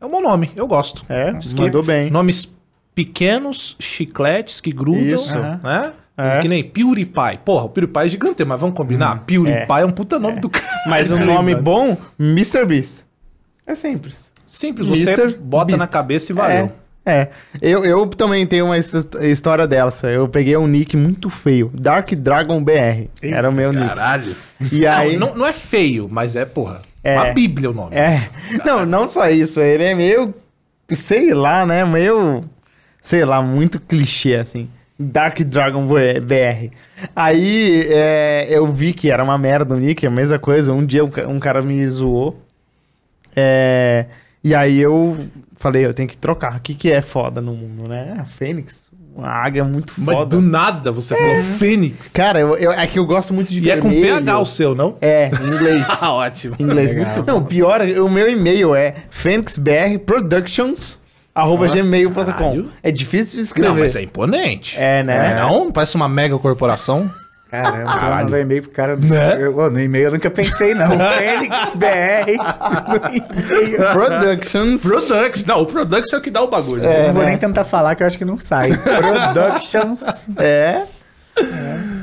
É 0.00 0.06
um 0.06 0.10
bom 0.10 0.22
nome, 0.22 0.50
eu 0.56 0.66
gosto. 0.66 1.04
É, 1.10 1.30
Skip. 1.40 1.60
mandou 1.60 1.82
bem. 1.82 2.10
Nomes 2.10 2.48
pequenos, 2.94 3.76
chicletes 3.78 4.60
que 4.60 4.72
grudam, 4.72 5.02
Isso. 5.02 5.34
né? 5.38 5.92
É. 6.20 6.40
Que 6.40 6.48
nem 6.48 6.62
PewDiePie. 6.62 7.38
Porra, 7.44 7.64
o 7.64 7.68
PewDiePie 7.68 8.04
é 8.04 8.08
gigante, 8.08 8.44
mas 8.44 8.60
vamos 8.60 8.76
combinar? 8.76 9.24
PewDiePie 9.24 9.80
é. 9.80 9.84
um 9.84 9.90
puta 9.90 10.18
nome 10.18 10.40
do 10.40 10.48
cara. 10.48 10.66
Mas 10.86 11.10
um 11.10 11.24
nome 11.26 11.54
bom, 11.54 11.96
Mr. 12.18 12.64
Beast. 12.64 13.04
É 13.66 13.74
simples. 13.74 14.30
Simples, 14.46 14.88
você 14.88 15.28
bota 15.38 15.66
Beast. 15.66 15.78
na 15.78 15.86
cabeça 15.86 16.32
e 16.32 16.34
valeu. 16.34 16.72
É. 17.06 17.12
é. 17.12 17.28
Eu, 17.62 17.84
eu 17.84 18.06
também 18.08 18.44
tenho 18.46 18.64
uma 18.66 18.76
his- 18.76 18.92
história 19.22 19.66
dessa. 19.66 20.08
Eu 20.08 20.28
peguei 20.28 20.56
um 20.56 20.66
nick 20.66 20.96
muito 20.96 21.30
feio. 21.30 21.70
Dark 21.72 22.10
Dragon 22.14 22.62
BR. 22.62 23.08
Era 23.22 23.48
o 23.48 23.52
meu 23.54 23.72
nick. 23.72 23.86
Caralho. 23.86 24.34
E 24.72 24.86
aí. 24.86 25.16
Não, 25.16 25.28
não, 25.28 25.36
não 25.36 25.46
é 25.46 25.52
feio, 25.52 26.08
mas 26.10 26.34
é, 26.34 26.44
porra, 26.44 26.82
É. 27.04 27.14
uma 27.14 27.32
bíblia 27.32 27.70
o 27.70 27.72
nome. 27.72 27.94
É. 27.94 28.28
Não, 28.64 28.84
não 28.84 29.06
só 29.06 29.28
isso. 29.30 29.60
Ele 29.60 29.84
é 29.84 29.94
meio. 29.94 30.34
Sei 30.90 31.32
lá, 31.32 31.64
né? 31.64 31.84
Meio. 31.84 32.42
Sei 33.00 33.24
lá, 33.24 33.40
muito 33.40 33.78
clichê, 33.80 34.34
assim. 34.34 34.68
Dark 35.02 35.40
Dragon 35.40 35.86
BR. 35.86 36.70
Aí 37.16 37.86
é, 37.88 38.46
eu 38.50 38.66
vi 38.66 38.92
que 38.92 39.10
era 39.10 39.24
uma 39.24 39.38
merda 39.38 39.74
o 39.74 39.78
nick, 39.78 40.06
a 40.06 40.10
mesma 40.10 40.38
coisa. 40.38 40.72
Um 40.74 40.84
dia 40.84 41.02
um, 41.04 41.10
um 41.28 41.40
cara 41.40 41.62
me 41.62 41.88
zoou. 41.88 42.38
É, 43.34 44.06
e 44.44 44.54
aí 44.54 44.78
eu 44.80 45.16
falei, 45.56 45.86
eu 45.86 45.94
tenho 45.94 46.08
que 46.08 46.16
trocar. 46.16 46.56
O 46.56 46.60
que, 46.60 46.74
que 46.74 46.90
é 46.90 47.00
foda 47.00 47.40
no 47.40 47.54
mundo, 47.54 47.88
né? 47.88 48.16
A 48.20 48.24
Fênix. 48.24 48.90
Uma 49.14 49.28
águia 49.28 49.64
muito 49.64 49.92
Mas 49.98 50.14
foda. 50.14 50.36
do 50.36 50.40
nada 50.42 50.92
você 50.92 51.16
falou 51.16 51.42
Fênix. 51.58 52.12
Cara, 52.12 52.38
eu, 52.38 52.56
eu- 52.56 52.70
é 52.72 52.86
que 52.86 52.98
eu 52.98 53.04
gosto 53.04 53.34
muito 53.34 53.50
de 53.50 53.60
E 53.60 53.70
é 53.70 53.76
com 53.76 53.88
vermelho. 53.88 54.14
PH 54.16 54.38
o 54.38 54.46
seu, 54.46 54.74
não? 54.74 54.96
É, 55.00 55.26
em 55.28 55.46
inglês. 55.54 55.86
Ah, 56.00 56.12
ótimo. 56.12 56.54
Inglês. 56.58 56.94
Legal. 56.94 57.24
Não, 57.26 57.42
pior, 57.44 57.80
o 57.82 58.08
meu 58.08 58.30
e-mail 58.30 58.74
é 58.74 58.94
fênixbrproductions.gmail.com. 61.46 62.32
caralho. 62.32 62.68
É 62.82 62.90
difícil 62.90 63.38
de 63.38 63.44
escrever. 63.44 63.68
Não, 63.68 63.76
mas 63.78 63.96
é 63.96 64.02
imponente. 64.02 64.78
É, 64.78 65.02
né? 65.02 65.36
Não? 65.36 65.70
Parece 65.70 65.96
uma 65.96 66.08
mega 66.08 66.38
corporação. 66.38 67.10
Caramba, 67.50 67.78
você 67.78 67.82
vai 67.82 67.98
Caralho. 67.98 68.24
mandar 68.26 68.40
e-mail 68.40 68.62
pro 68.62 68.70
cara. 68.70 68.96
Né? 68.96 69.44
Eu, 69.44 69.56
ô, 69.56 69.68
no 69.68 69.80
e-mail 69.80 70.04
eu 70.04 70.12
nunca 70.12 70.30
pensei, 70.30 70.72
não. 70.72 70.86
Fênix 71.18 71.74
BR. 71.74 72.36
No 72.88 73.60
e-mail. 73.60 73.92
Productions. 73.92 74.82
Products. 74.82 75.44
Não, 75.44 75.62
o 75.62 75.66
Products 75.66 76.12
é 76.12 76.16
o 76.16 76.20
que 76.20 76.30
dá 76.30 76.42
o 76.42 76.46
bagulho. 76.48 76.84
Eu 76.84 77.06
não 77.08 77.12
vou 77.12 77.22
né? 77.24 77.30
nem 77.30 77.38
tentar 77.38 77.64
falar 77.64 77.96
que 77.96 78.04
eu 78.04 78.06
acho 78.06 78.16
que 78.16 78.24
não 78.24 78.36
sai. 78.36 78.70
Productions. 78.72 80.28
É. 80.38 80.82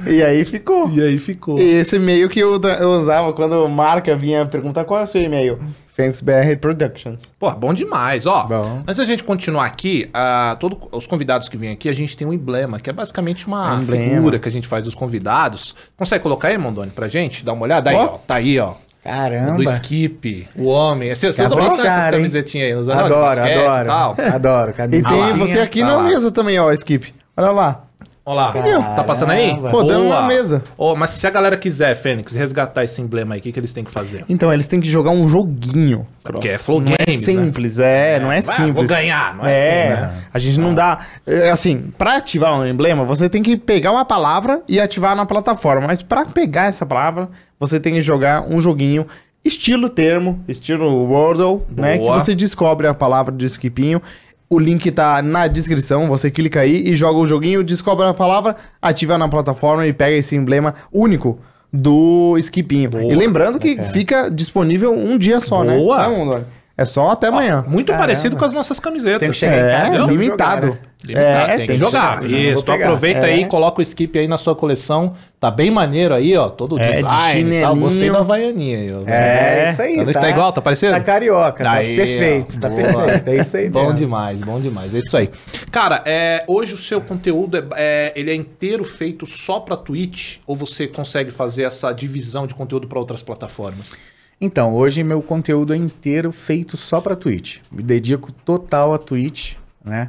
E 0.07 0.23
aí 0.23 0.43
ficou. 0.45 0.89
E 0.89 1.01
aí 1.01 1.19
ficou. 1.19 1.59
E 1.59 1.75
esse 1.75 1.97
e-mail 1.97 2.27
que 2.27 2.39
eu, 2.39 2.59
eu 2.79 2.89
usava 2.91 3.33
quando 3.33 3.53
a 3.65 3.67
marca 3.67 4.15
vinha 4.15 4.45
perguntar 4.45 4.83
qual 4.83 5.01
é 5.01 5.03
o 5.03 5.07
seu 5.07 5.21
e-mail. 5.21 5.59
FênixBR 5.97 6.55
Productions. 6.61 7.23
Pô, 7.39 7.49
bom 7.51 7.73
demais. 7.73 8.27
Ó, 8.27 8.43
Bom. 8.43 8.83
antes 8.83 8.97
da 8.97 9.03
gente 9.05 9.23
continuar 9.23 9.65
aqui, 9.65 10.07
ah, 10.13 10.55
todo, 10.59 10.77
os 10.91 11.07
convidados 11.07 11.49
que 11.49 11.57
vêm 11.57 11.71
aqui, 11.71 11.89
a 11.89 11.93
gente 11.93 12.15
tem 12.15 12.27
um 12.27 12.31
emblema, 12.31 12.79
que 12.79 12.87
é 12.87 12.93
basicamente 12.93 13.47
uma 13.47 13.73
Um 13.73 13.81
emblema. 13.81 14.13
figura 14.15 14.37
que 14.39 14.47
a 14.47 14.51
gente 14.51 14.67
faz 14.67 14.83
dos 14.83 14.93
convidados. 14.93 15.73
Consegue 15.97 16.21
colocar 16.21 16.49
aí, 16.49 16.57
Mondoni, 16.57 16.91
pra 16.91 17.07
gente? 17.07 17.43
Dá 17.43 17.51
uma 17.51 17.63
olhada 17.63 17.89
aí, 17.89 17.95
Ó. 17.95 18.03
ó. 18.03 18.07
Tá 18.19 18.35
aí, 18.35 18.59
ó. 18.59 18.75
Caramba. 19.03 19.55
Do 19.55 19.63
Skip, 19.63 20.47
o 20.55 20.65
homem. 20.65 21.15
Você, 21.15 21.33
você 21.33 21.43
usa 21.43 21.55
Capricharam, 21.55 21.77
bastante 21.77 21.97
essas 21.99 22.11
camisetinhas 22.11 22.89
aí, 22.89 22.99
Adoro, 22.99 23.39
e 23.39 23.53
adoro. 23.53 23.87
tal. 23.87 24.15
Adoro. 24.35 24.73
E 24.91 25.01
tem 25.01 25.37
você 25.37 25.59
aqui 25.59 25.79
Tá 25.79 25.85
na 25.87 25.95
lá. 25.97 26.03
mesa 26.03 26.29
também, 26.29 26.59
ó, 26.59 26.71
Skip. 26.73 27.11
Olha 27.35 27.51
lá. 27.51 27.83
Olha 28.29 28.35
lá, 28.41 28.51
Caramba. 28.51 28.89
tá 28.93 29.03
passando 29.05 29.31
aí? 29.31 29.55
Pô, 29.71 29.83
dando 29.83 30.09
na 30.09 30.23
mesa. 30.23 30.61
Ó, 30.77 30.93
mas 30.97 31.11
se 31.11 31.25
a 31.25 31.29
galera 31.29 31.55
quiser, 31.55 31.95
Fênix, 31.95 32.35
resgatar 32.35 32.83
esse 32.83 33.01
emblema 33.01 33.35
aí, 33.35 33.39
o 33.39 33.41
que, 33.41 33.53
que 33.53 33.57
eles 33.59 33.71
têm 33.71 33.85
que 33.85 33.89
fazer? 33.91 34.25
Então, 34.27 34.51
eles 34.51 34.67
têm 34.67 34.81
que 34.81 34.89
jogar 34.91 35.11
um 35.11 35.25
joguinho. 35.29 36.05
Porque 36.21 36.49
é 36.49 36.51
Cross. 36.51 36.65
flow 36.65 36.81
não 36.81 36.91
é 36.91 37.05
games, 37.05 37.25
né? 37.25 37.43
simples, 37.43 37.79
é, 37.79 38.19
não 38.19 38.29
é 38.29 38.41
Vai, 38.41 38.55
simples. 38.57 38.73
Vou 38.75 38.85
ganhar, 38.85 39.33
não 39.37 39.45
é, 39.45 39.51
É, 39.57 39.81
assim, 39.93 40.01
né? 40.01 40.23
a 40.33 40.39
gente 40.39 40.59
não 40.59 40.73
dá. 40.73 40.97
é, 41.25 41.49
Assim, 41.49 41.85
pra 41.97 42.17
ativar 42.17 42.53
um 42.59 42.65
emblema, 42.65 43.05
você 43.05 43.29
tem 43.29 43.41
que 43.41 43.55
pegar 43.55 43.93
uma 43.93 44.03
palavra 44.03 44.61
e 44.67 44.77
ativar 44.77 45.15
na 45.15 45.25
plataforma. 45.25 45.87
Mas 45.87 46.01
pra 46.01 46.25
pegar 46.25 46.65
essa 46.65 46.85
palavra, 46.85 47.29
você 47.57 47.79
tem 47.79 47.93
que 47.93 48.01
jogar 48.01 48.41
um 48.53 48.59
joguinho 48.59 49.07
estilo 49.45 49.89
termo, 49.89 50.43
estilo 50.49 51.05
Wordle, 51.09 51.61
né? 51.73 51.93
Que 51.97 52.03
Boa. 52.03 52.19
você 52.19 52.35
descobre 52.35 52.85
a 52.87 52.93
palavra 52.93 53.33
de 53.33 53.45
skipinho. 53.45 54.01
O 54.49 54.57
link 54.57 54.89
tá 54.91 55.21
na 55.21 55.47
descrição, 55.47 56.07
você 56.07 56.31
clica 56.31 56.61
aí 56.61 56.89
e 56.89 56.95
joga 56.95 57.19
o 57.19 57.25
joguinho, 57.25 57.63
descobre 57.63 58.05
a 58.05 58.13
palavra, 58.13 58.55
ativa 58.81 59.17
na 59.17 59.27
plataforma 59.27 59.85
e 59.85 59.91
pega 59.91 60.15
esse 60.15 60.35
emblema 60.35 60.73
único 60.91 61.39
do 61.71 62.37
skipinho. 62.37 62.89
E 63.11 63.13
lembrando 63.13 63.59
que 63.59 63.81
fica 63.83 64.29
disponível 64.29 64.93
um 64.93 65.17
dia 65.17 65.41
só, 65.41 65.65
Boa. 65.65 66.07
né? 66.07 66.17
Mondoni? 66.17 66.45
É 66.77 66.85
só 66.85 67.09
até 67.09 67.27
amanhã. 67.27 67.65
Muito 67.67 67.87
Caramba. 67.87 68.03
parecido 68.05 68.37
com 68.37 68.45
as 68.45 68.53
nossas 68.53 68.79
camisetas. 68.79 69.19
Tem 69.19 69.31
que 69.31 69.35
chegar 69.37 69.57
em 69.57 69.61
É, 69.61 69.71
casa 69.71 69.95
e 69.95 69.97
tem 69.97 70.05
que 70.07 70.11
limitado. 70.13 70.67
jogar, 70.67 70.75
né? 70.77 70.87
Limitado, 71.03 71.27
É, 71.27 71.47
tem, 71.47 71.57
tem 71.57 71.65
que 71.67 71.73
que 71.73 71.79
jogar. 71.79 72.13
Isso, 72.17 72.27
então 72.61 72.63
pegar. 72.75 72.85
aproveita 72.85 73.27
É. 73.27 73.31
aí, 73.33 73.45
coloca 73.47 73.79
o 73.79 73.81
skip 73.81 74.19
aí 74.19 74.27
na 74.27 74.37
sua 74.37 74.55
coleção. 74.55 75.13
Tá 75.39 75.49
bem 75.49 75.71
maneiro 75.71 76.13
aí, 76.13 76.35
ó. 76.37 76.49
Todo 76.49 76.75
o 76.75 76.79
É, 76.79 76.87
de 76.87 76.93
design 76.95 77.55
e 77.57 77.61
tal. 77.61 77.75
Gostei 77.75 78.09
da 78.11 78.19
Havaianinha 78.19 78.77
aí, 78.77 78.93
ó. 78.93 79.09
É, 79.09 79.65
É. 79.65 79.71
isso 79.71 79.81
aí. 79.81 80.05
Tá, 80.13 80.19
tá 80.21 80.29
igual, 80.29 80.51
tá 80.53 80.61
parecendo? 80.61 80.93
Tá 80.93 80.99
carioca, 81.01 81.63
tá 81.63 81.71
Aí, 81.71 81.95
perfeito, 81.95 82.57
ó. 82.57 82.59
tá 82.61 82.69
Boa. 82.69 82.81
perfeito. 83.05 83.27
É 83.29 83.35
isso 83.41 83.57
aí 83.57 83.69
Bom 83.69 83.81
mesmo. 83.81 83.95
demais, 83.95 84.39
bom 84.41 84.59
demais. 84.61 84.93
É 84.93 84.99
isso 84.99 85.17
aí. 85.17 85.29
Cara, 85.71 86.03
é, 86.05 86.43
hoje 86.47 86.75
o 86.75 86.77
seu 86.77 87.01
conteúdo 87.01 87.57
é, 87.57 87.63
é- 87.75 88.13
ele 88.15 88.29
é 88.29 88.35
inteiro 88.35 88.83
feito 88.83 89.25
só 89.25 89.59
pra 89.59 89.75
Twitch? 89.75 90.37
Ou 90.45 90.55
você 90.55 90.85
consegue 90.87 91.31
fazer 91.31 91.63
essa 91.63 91.91
divisão 91.91 92.45
de 92.45 92.53
conteúdo 92.53 92.87
pra 92.87 92.99
outras 92.99 93.23
plataformas? 93.23 93.95
Então, 94.39 94.73
hoje 94.75 95.03
meu 95.03 95.21
conteúdo 95.21 95.73
é 95.73 95.77
inteiro 95.77 96.31
feito 96.31 96.77
só 96.77 97.01
pra 97.01 97.15
Twitch. 97.15 97.57
Me 97.71 97.81
dedico 97.81 98.31
total 98.31 98.93
a 98.93 98.97
Twitch, 98.99 99.55
né? 99.83 100.07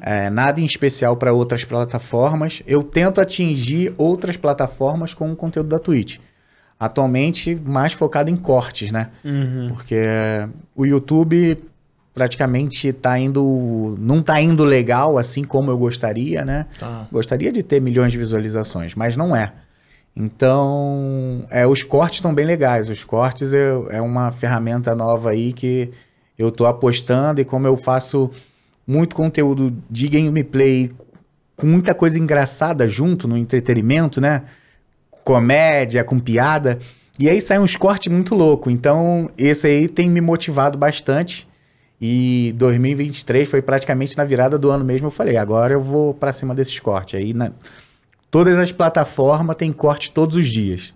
É, 0.00 0.30
nada 0.30 0.60
em 0.60 0.64
especial 0.64 1.16
para 1.16 1.32
outras 1.32 1.64
plataformas. 1.64 2.62
Eu 2.66 2.82
tento 2.82 3.20
atingir 3.20 3.94
outras 3.96 4.36
plataformas 4.36 5.14
com 5.14 5.30
o 5.30 5.36
conteúdo 5.36 5.68
da 5.68 5.78
Twitch. 5.78 6.18
Atualmente, 6.80 7.54
mais 7.64 7.92
focado 7.92 8.30
em 8.30 8.36
cortes, 8.36 8.90
né? 8.90 9.10
Porque 9.68 9.96
o 10.74 10.84
YouTube 10.84 11.58
praticamente 12.14 12.92
tá 12.92 13.16
indo. 13.16 13.96
não 14.00 14.20
tá 14.20 14.40
indo 14.40 14.64
legal 14.64 15.18
assim 15.18 15.44
como 15.44 15.70
eu 15.70 15.78
gostaria, 15.78 16.44
né? 16.44 16.66
Tá. 16.78 17.06
Gostaria 17.12 17.52
de 17.52 17.62
ter 17.62 17.80
milhões 17.80 18.10
de 18.10 18.18
visualizações, 18.18 18.94
mas 18.96 19.16
não 19.16 19.36
é. 19.36 19.52
Então, 20.18 21.46
é, 21.48 21.64
os 21.64 21.84
cortes 21.84 22.18
estão 22.18 22.34
bem 22.34 22.44
legais. 22.44 22.90
Os 22.90 23.04
cortes 23.04 23.52
é, 23.52 23.68
é 23.90 24.02
uma 24.02 24.32
ferramenta 24.32 24.92
nova 24.92 25.30
aí 25.30 25.52
que 25.52 25.92
eu 26.36 26.50
tô 26.50 26.66
apostando 26.66 27.40
e 27.40 27.44
como 27.44 27.68
eu 27.68 27.76
faço 27.76 28.28
muito 28.84 29.14
conteúdo 29.14 29.72
de 29.88 30.08
gameplay 30.08 30.90
com 31.56 31.68
muita 31.68 31.94
coisa 31.94 32.18
engraçada 32.18 32.88
junto 32.88 33.28
no 33.28 33.36
entretenimento, 33.36 34.20
né? 34.20 34.42
Comédia, 35.22 36.02
com 36.02 36.18
piada. 36.18 36.80
E 37.16 37.28
aí 37.28 37.40
sai 37.40 37.60
uns 37.60 37.76
cortes 37.76 38.12
muito 38.12 38.34
louco. 38.34 38.72
Então, 38.72 39.30
esse 39.38 39.68
aí 39.68 39.88
tem 39.88 40.10
me 40.10 40.20
motivado 40.20 40.76
bastante. 40.76 41.46
E 42.00 42.52
2023 42.56 43.48
foi 43.48 43.62
praticamente 43.62 44.16
na 44.16 44.24
virada 44.24 44.58
do 44.58 44.68
ano 44.68 44.84
mesmo. 44.84 45.06
Eu 45.06 45.10
falei, 45.12 45.36
agora 45.36 45.74
eu 45.74 45.80
vou 45.80 46.12
pra 46.12 46.32
cima 46.32 46.56
desses 46.56 46.80
cortes. 46.80 47.20
Aí, 47.20 47.32
na, 47.32 47.52
todas 48.30 48.56
as 48.58 48.72
plataformas 48.72 49.56
tem 49.56 49.72
corte 49.72 50.10
todos 50.12 50.36
os 50.36 50.46
dias: 50.46 50.92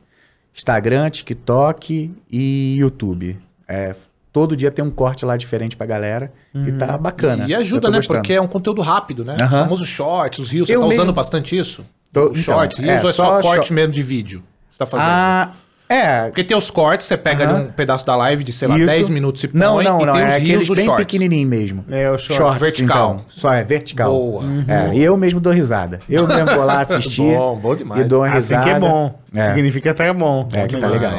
Instagram, 0.55 1.11
TikTok 1.11 2.13
e 2.31 2.77
YouTube. 2.77 3.39
É, 3.69 3.95
todo 4.33 4.57
dia 4.57 4.71
tem 4.71 4.85
um 4.85 4.91
corte 4.91 5.25
lá 5.25 5.37
diferente 5.37 5.77
pra 5.77 5.87
galera. 5.87 6.33
E 6.55 6.73
tá 6.73 6.97
bacana. 6.99 7.47
E 7.49 7.55
ajuda, 7.55 7.89
né? 7.91 7.97
gostando. 7.99 8.19
porque 8.19 8.33
é 8.35 8.41
um 8.41 8.49
conteúdo 8.49 8.81
rápido, 8.83 9.25
né? 9.25 9.35
Os 9.35 9.41
Aham. 9.41 9.63
famosos 9.65 9.89
shorts, 9.89 10.39
os 10.39 10.51
reels. 10.51 10.69
Você 10.69 10.75
tá 10.75 10.81
usando 10.81 10.99
mesmo- 10.99 11.13
bastante 11.13 11.57
isso? 11.57 11.85
Tô- 12.13 12.25
Os 12.31 12.39
então, 12.41 12.55
shorts, 12.55 12.79
é, 12.79 12.83
reels 12.83 13.05
ou 13.05 13.11
é 13.11 13.13
só, 13.13 13.25
só 13.25 13.41
corte 13.41 13.55
short- 13.57 13.73
mesmo 13.73 13.93
de 13.93 14.03
vídeo? 14.03 14.43
Você 14.71 14.79
tá 14.79 14.87
fazendo? 14.87 15.07
Ah, 15.09 15.53
é. 15.89 16.25
Porque 16.27 16.43
tem 16.45 16.57
os 16.57 16.71
cortes, 16.71 17.07
você 17.07 17.17
pega 17.17 17.45
Aham. 17.45 17.57
ali 17.57 17.65
um 17.69 17.73
pedaço 17.73 18.07
da 18.07 18.17
live 18.17 18.43
de, 18.43 18.53
sei 18.53 18.67
lá, 18.69 18.77
Isso. 18.77 18.87
10 18.87 19.09
minutos 19.11 19.45
e 19.45 19.49
põe. 19.49 19.61
Não, 19.61 19.83
não, 19.83 20.01
e 20.01 20.07
não. 20.07 20.13
tem 20.15 20.23
É 20.23 20.27
os 20.29 20.35
aqueles 20.35 20.69
bem 20.71 20.85
shorts. 20.87 21.05
pequenininho 21.05 21.49
mesmo. 21.49 21.85
É, 21.91 22.11
o 22.11 22.17
short. 22.19 22.35
Shorts, 22.35 22.61
Vertical. 22.61 23.11
então. 23.15 23.25
Só 23.29 23.53
é 23.53 23.63
vertical. 23.65 24.11
Boa. 24.11 24.45
É, 24.67 24.95
e 24.95 25.03
eu 25.03 25.17
mesmo 25.17 25.39
dou 25.41 25.53
risada. 25.53 26.01
Eu 26.09 26.27
mesmo 26.27 26.47
vou 26.47 26.65
lá 26.65 26.81
assistir 26.81 27.23
Bom, 27.37 27.57
bom 27.57 27.77
demais. 27.77 28.01
e 28.01 28.05
dou 28.05 28.21
uma 28.21 28.29
Assim 28.29 28.37
risada. 28.37 28.65
que 28.65 28.71
é 28.71 28.81
bom. 28.81 29.19
É. 29.35 29.43
Significa 29.43 29.93
que 29.95 30.03
tá 30.03 30.13
bom. 30.15 30.49
É, 30.55 30.67
que 30.67 30.77
tá 30.79 30.89
legal. 30.89 31.13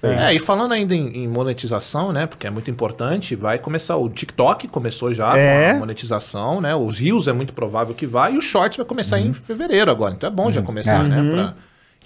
É, 0.00 0.32
e 0.32 0.38
falando 0.38 0.72
ainda 0.72 0.94
em, 0.94 1.24
em 1.24 1.26
monetização, 1.26 2.12
né? 2.12 2.24
Porque 2.26 2.46
é 2.46 2.50
muito 2.50 2.70
importante, 2.70 3.34
vai 3.34 3.58
começar 3.58 3.96
o 3.96 4.08
TikTok, 4.08 4.68
começou 4.68 5.12
já 5.12 5.36
É. 5.36 5.70
com 5.70 5.76
a 5.76 5.78
monetização, 5.80 6.60
né? 6.60 6.72
Os 6.74 6.98
Reels 7.00 7.26
é 7.26 7.32
muito 7.32 7.52
provável 7.52 7.94
que 7.94 8.06
vai, 8.06 8.34
e 8.34 8.38
o 8.38 8.40
Shorts 8.40 8.76
vai 8.76 8.86
começar 8.86 9.18
em 9.18 9.32
fevereiro 9.32 9.90
agora. 9.90 10.14
Então 10.14 10.28
é 10.28 10.32
bom 10.32 10.52
já 10.52 10.62
começar, 10.62 11.04
É. 11.04 11.08
né? 11.08 11.28
Pra 11.30 11.54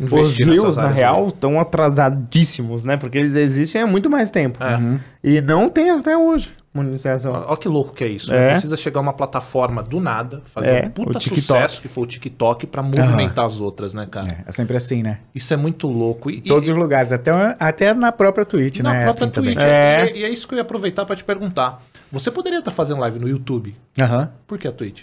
Os 0.01 0.13
investir 0.13 0.47
rios, 0.47 0.61
nessas 0.65 0.77
na 0.77 0.89
real, 0.89 1.29
estão 1.29 1.61
atrasadíssimos, 1.61 2.85
né? 2.85 2.97
Porque 2.97 3.19
eles 3.19 3.35
existem 3.35 3.83
há 3.83 3.87
muito 3.87 4.09
mais 4.09 4.31
tempo. 4.31 4.59
É. 4.63 5.01
E 5.23 5.41
não 5.41 5.69
tem 5.69 5.91
até 5.91 6.17
hoje 6.17 6.53
monetização. 6.75 7.33
Olha 7.33 7.57
que 7.57 7.69
louco 7.69 7.93
que 7.93 8.03
é 8.03 8.09
isso. 8.09 8.33
É. 8.33 8.39
né? 8.39 8.51
Precisa 8.53 8.77
chegar 8.77 9.01
uma 9.01 9.13
plataforma 9.13 9.83
do 9.83 10.01
nada, 10.01 10.43
fazer 10.47 10.69
É, 10.69 10.87
um 10.87 10.91
puta 10.91 11.21
sucesso, 11.21 11.81
que 11.81 11.89
foi 11.89 12.05
o 12.05 12.07
TikTok, 12.07 12.67
pra 12.67 12.83
movimentar 12.83 13.45
as 13.45 13.61
outras, 13.61 13.93
né, 13.93 14.07
cara? 14.11 14.29
É, 14.29 14.49
é 14.49 14.53
sempre 14.53 14.77
assim, 14.77 15.03
né? 15.03 15.21
Isso 15.35 15.53
é 15.53 15.57
muito 15.57 15.87
louco. 15.87 16.31
E, 16.31 16.39
Em 16.39 16.43
todos 16.43 16.69
os 16.69 16.77
lugares, 16.77 17.13
até, 17.13 17.31
até 17.59 17.93
na 17.93 18.11
própria 18.11 18.45
Twitch, 18.45 18.81
na 18.81 18.93
né? 18.93 19.01
É 19.01 19.05
própria 19.05 19.27
assim. 19.27 19.33
Twitch. 19.35 19.59
É. 19.63 20.11
E, 20.13 20.21
e 20.21 20.25
é 20.25 20.31
isso 20.31 20.49
que 20.49 20.55
eu 20.55 20.57
ia 20.57 20.63
aproveitar 20.63 21.05
pra 21.05 21.15
te 21.15 21.25
perguntar. 21.25 21.83
Você 22.11 22.31
poderia 22.31 22.59
estar 22.59 22.71
fazendo 22.71 23.01
live 23.01 23.19
no 23.19 23.29
YouTube? 23.29 23.77
Aham. 24.01 24.31
Por 24.47 24.59
que 24.59 24.67
a 24.67 24.73
Twitch? 24.73 25.03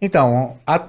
Então, 0.00 0.56
a, 0.66 0.84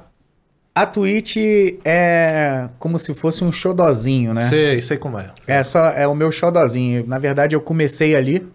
a 0.76 0.86
Twitch 0.86 1.38
é 1.86 2.68
como 2.80 2.98
se 2.98 3.14
fosse 3.14 3.44
um 3.44 3.52
xodozinho, 3.52 4.34
né? 4.34 4.48
Sei, 4.50 4.82
sei 4.82 4.98
como 4.98 5.20
é. 5.20 5.28
É 5.48 5.62
só 5.64 5.90
é 5.90 6.08
o 6.08 6.16
meu 6.16 6.32
xodozinho. 6.32 7.06
Na 7.08 7.20
verdade, 7.20 7.56
eu 7.56 7.62
comecei 7.62 8.16
ali, 8.16 8.48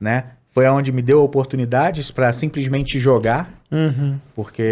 né? 0.00 0.24
Foi 0.52 0.66
onde 0.66 0.90
me 0.90 1.00
deu 1.00 1.22
oportunidades 1.22 2.10
para 2.10 2.32
simplesmente 2.32 2.98
jogar, 2.98 3.52
Uhum. 3.70 4.16
porque 4.34 4.62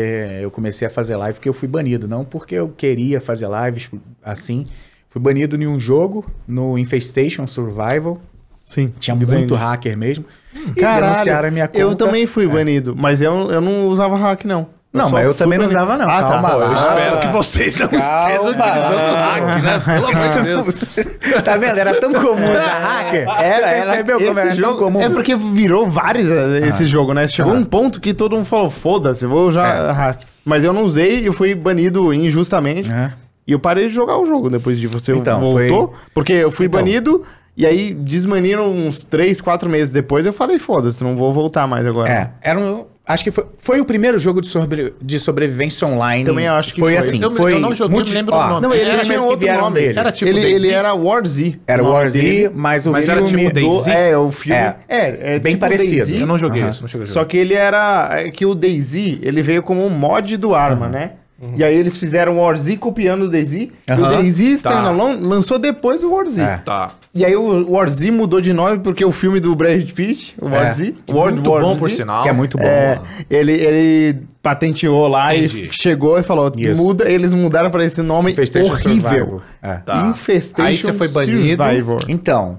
eu 0.43 0.51
comecei 0.51 0.89
a 0.89 0.91
fazer 0.91 1.15
live 1.15 1.35
porque 1.35 1.49
eu 1.49 1.53
fui 1.55 1.69
banido, 1.69 2.09
não 2.09 2.25
porque 2.25 2.57
eu 2.57 2.69
queria 2.69 3.21
fazer 3.21 3.47
lives 3.49 3.89
assim. 4.25 4.67
Fui 5.09 5.23
banido 5.23 5.55
em 5.57 5.69
um 5.69 5.79
jogo, 5.79 6.29
no 6.49 6.77
Infestation 6.77 7.47
Survival. 7.47 8.21
Sim. 8.61 8.93
Tinha 8.99 9.15
muito 9.15 9.55
hacker 9.55 9.97
mesmo. 9.97 10.25
E 10.55 10.81
Caralho, 10.81 11.13
denunciaram 11.13 11.49
a 11.49 11.51
minha 11.51 11.67
conta. 11.69 11.79
eu 11.79 11.95
também 11.95 12.27
fui 12.27 12.45
É. 12.45 12.49
banido, 12.49 12.95
mas 12.97 13.23
eu, 13.23 13.49
eu 13.51 13.61
não 13.61 13.87
usava 13.87 14.17
hack, 14.17 14.45
não. 14.45 14.67
Não, 14.93 15.11
mas 15.11 15.27
eu 15.27 15.35
também 15.35 15.59
não 15.59 15.67
usava, 15.67 15.97
não. 15.99 16.09
Ah, 16.09 16.21
Calma 16.23 16.49
tá. 16.49 16.57
lá. 16.57 16.65
Eu 16.67 16.73
Ah, 16.73 16.75
espero 16.75 17.21
que 17.21 17.27
vocês 17.29 17.77
não 17.77 17.89
calma 17.89 18.03
estejam 18.05 18.51
utilizando 18.51 19.13
lá. 19.15 19.35
hack, 19.35 19.63
né? 19.63 19.79
Pelo 19.85 20.07
amor 20.07 20.29
de 20.31 20.43
Deus. 20.43 20.79
tá 21.45 21.57
vendo? 21.59 21.79
Era 21.79 22.01
tão 22.01 22.13
comum 22.15 22.51
usar 22.51 22.79
hacker. 22.79 23.29
Era, 23.29 23.37
Você 23.39 23.45
era. 23.45 23.87
percebeu 23.87 24.19
como 24.19 24.39
era 24.39 24.49
tão 24.49 24.57
jogo, 24.57 24.79
comum? 24.79 25.01
É 25.03 25.09
porque 25.11 25.37
virou 25.37 25.87
vários 25.91 26.31
eh, 26.31 26.67
esse 26.69 26.87
jogo, 26.87 27.13
né? 27.13 27.29
Chegou 27.29 27.53
Aham. 27.53 27.61
um 27.61 27.65
ponto 27.67 28.01
que 28.01 28.15
todo 28.15 28.35
mundo 28.35 28.47
falou, 28.47 28.71
foda-se, 28.71 29.27
vou 29.27 29.51
já 29.51 29.67
É. 29.67 29.91
hack. 29.93 30.21
Mas 30.45 30.65
eu 30.65 30.73
não 30.73 30.83
usei 30.85 31.21
e 31.21 31.27
eu 31.27 31.33
fui 31.35 31.55
banido 31.55 32.13
injustamente. 32.15 32.91
Aham. 32.91 33.13
E 33.47 33.53
eu 33.53 33.59
parei 33.61 33.89
de 33.89 33.95
jogar 33.95 34.19
o 34.19 34.25
jogo 34.27 34.49
depois 34.51 34.79
de 34.79 34.87
você 34.87 35.13
Então, 35.13 35.41
voltou. 35.41 35.89
foi- 35.89 35.97
Porque 36.15 36.33
eu 36.33 36.51
fui 36.51 36.67
Então. 36.67 36.81
banido 36.81 37.23
e 37.57 37.65
aí 37.67 37.93
desmaniram 37.93 38.71
uns 38.71 39.05
3, 39.05 39.41
4 39.41 39.69
meses 39.71 39.91
depois. 39.91 40.25
Eu 40.27 40.33
falei, 40.35 40.59
foda-se, 40.59 41.03
não 41.05 41.15
vou 41.17 41.33
voltar 41.33 41.67
mais 41.67 41.87
agora. 41.87 42.11
É, 42.11 42.31
era 42.43 42.59
um, 42.59 42.87
acho 43.09 43.25
que 43.25 43.31
foi, 43.31 43.45
foi 43.59 43.81
o 43.81 43.85
primeiro 43.85 44.19
jogo 44.19 44.41
de, 44.41 44.47
sobre, 44.47 44.95
de 45.03 45.19
sobrevivência 45.19 45.89
online. 45.89 46.25
Também 46.25 46.47
acho 46.47 46.73
que 46.75 46.79
foi. 46.81 46.93
foi. 46.93 46.99
assim, 46.99 47.21
Eu- 47.23 47.31
foi 47.33 47.55
eu 47.55 47.59
não 47.61 47.75
joguei, 47.75 47.97
multi- 47.97 48.11
eu 48.11 48.15
me 48.15 48.21
lembro 48.21 48.35
ó, 48.37 48.43
do 48.43 48.49
nome. 48.51 48.63
Não, 48.67 48.75
ele, 48.75 48.83
Era 48.83 49.01
streamers 49.03 49.07
tinha 49.09 49.19
que 49.19 49.25
outro 49.25 49.39
vieram 49.41 49.61
nome. 49.63 49.75
dele. 49.75 49.99
Era 49.99 50.13
tipo 50.13 50.31
ele, 50.31 50.41
ele 50.41 50.71
era 50.71 50.95
War 50.95 51.27
Z. 51.27 51.59
Era 51.67 51.83
o 51.83 51.89
War 51.91 52.09
Z, 52.09 52.21
dele. 52.23 52.51
mas 52.55 52.87
o 52.87 52.93
Mas 52.93 53.09
era 53.09 53.23
filme... 53.27 53.43
tipo 53.51 53.55
DayZ? 53.55 53.85
Do- 53.85 53.91
é, 53.91 54.17
o 54.19 54.31
filme. 54.31 54.57
É. 54.59 54.77
É, 54.89 55.35
é 55.35 55.39
Bem 55.39 55.53
tipo 55.55 55.61
parecido. 55.61 56.07
DayZ, 56.07 56.21
Eu 56.21 56.27
não 56.27 56.39
joguei 56.39 56.63
Aham. 56.63 56.71
isso, 56.71 56.81
não 56.83 56.89
cheguei 56.89 57.05
a 57.05 57.07
Só 57.07 57.15
jogar. 57.15 57.27
que 57.27 57.37
ele 57.37 57.55
era. 57.55 58.09
É 58.21 58.31
que 58.31 58.45
o 58.47 58.55
DayZ, 58.55 58.95
ele 59.23 59.43
veio 59.43 59.63
como 59.63 59.85
um 59.85 59.91
mod 59.91 60.37
do 60.37 60.55
Arma, 60.55 60.89
né? 60.89 61.13
E 61.57 61.63
aí 61.63 61.77
eles 61.77 61.97
fizeram 61.97 62.37
o 62.37 62.41
War 62.43 62.57
Z 62.57 62.77
copiando 62.79 63.23
o 63.27 63.29
DayZ. 63.29 63.53
E 63.55 63.71
o. 63.89 63.97
DayZ 63.97 64.61
Tá. 64.61 64.71
Standalone 64.73 65.21
lançou 65.23 65.57
depois 65.57 66.01
do 66.01 66.13
War 66.13 66.27
Z. 66.27 66.43
É. 66.43 66.57
Tá. 66.59 66.91
E 67.15 67.25
aí 67.25 67.37
o 67.37 67.71
War 67.71 67.89
Z 67.89 68.11
mudou 68.11 68.41
de 68.41 68.53
nome 68.53 68.81
porque 68.81 69.05
o 69.05 69.13
filme 69.13 69.39
do 69.39 69.55
Brad 69.55 69.89
Pitt, 69.93 70.35
o 70.41 70.47
War 70.49 70.67
É. 70.67 70.73
Z, 70.73 70.95
World 71.09 71.35
Muito 71.37 71.51
War 71.53 71.61
bom, 71.63 71.75
Z, 71.75 71.79
por 71.79 71.91
sinal. 71.93 72.23
Que 72.25 72.29
é 72.29 72.33
muito 72.33 72.59
bom. 72.59 72.65
é, 72.65 73.01
ele, 73.31 73.53
ele 73.53 74.19
patenteou 74.43 75.07
lá 75.07 75.33
Entendi. 75.33 75.67
e 75.67 75.73
chegou 75.73 76.19
e 76.19 76.25
falou: 76.25 76.51
Isso. 76.57 76.83
muda, 76.83 77.09
eles 77.09 77.33
mudaram 77.33 77.71
para 77.71 77.85
esse 77.85 78.03
nome 78.03 78.33
horrível. 78.33 78.79
Survival. 78.79 79.43
É. 79.63 79.75
Tá. 79.77 80.09
Infestation 80.09 80.69
Aí 80.69 80.77
você 80.77 80.93
foi 80.93 81.09
banido. 81.09 81.63
Survivor. 81.63 82.01
Então, 82.09 82.59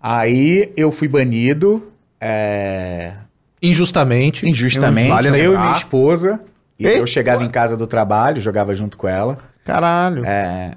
aí 0.00 0.70
eu 0.76 0.92
fui 0.92 1.08
banido 1.08 1.82
é, 2.20 3.12
Injustamente. 3.62 4.48
injustamente. 4.48 5.08
Vale 5.10 5.28
eu 5.40 5.54
e 5.54 5.58
minha 5.58 5.72
esposa. 5.72 6.40
E 6.78 6.86
Ei, 6.86 7.00
eu 7.00 7.06
chegava 7.06 7.42
em 7.42 7.48
casa 7.48 7.76
do 7.76 7.86
trabalho, 7.86 8.40
jogava 8.40 8.74
junto 8.74 8.96
com 8.98 9.08
ela. 9.08 9.38
Caralho. 9.64 10.24
É, 10.24 10.72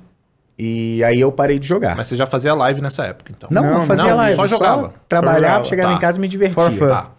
e 0.61 1.01
aí 1.05 1.19
eu 1.21 1.31
parei 1.31 1.57
de 1.57 1.65
jogar. 1.65 1.95
Mas 1.95 2.07
você 2.07 2.17
já 2.17 2.25
fazia 2.25 2.53
live 2.53 2.81
nessa 2.81 3.05
época, 3.05 3.31
então. 3.35 3.47
não, 3.49 3.63
não, 3.63 3.73
não, 3.79 3.85
fazia 3.85 4.09
não, 4.09 4.17
live. 4.17 4.35
só 4.35 4.45
jogava. 4.45 4.93
Trabalhava, 5.07 5.39
jogava, 5.39 5.63
chegava 5.63 5.91
tá. 5.91 5.97
em 5.97 5.99
casa 6.01 6.17
e 6.17 6.21
me 6.21 6.27
divertia. 6.27 6.61
For 6.61 6.71
fun. 6.73 6.87
Tá. 6.87 7.11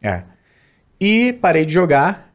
É. 0.00 0.22
E 1.00 1.32
parei 1.32 1.64
de 1.64 1.72
jogar. 1.72 2.28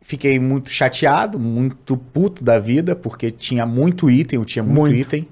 Fiquei 0.00 0.38
muito 0.38 0.70
chateado, 0.70 1.38
muito 1.38 1.96
puto 1.96 2.44
da 2.44 2.58
vida, 2.58 2.94
porque 2.94 3.30
tinha 3.30 3.64
muito 3.64 4.10
item, 4.10 4.38
eu 4.38 4.44
tinha 4.44 4.62
muito, 4.62 4.80
Muito. 4.80 4.96
item. 4.96 5.28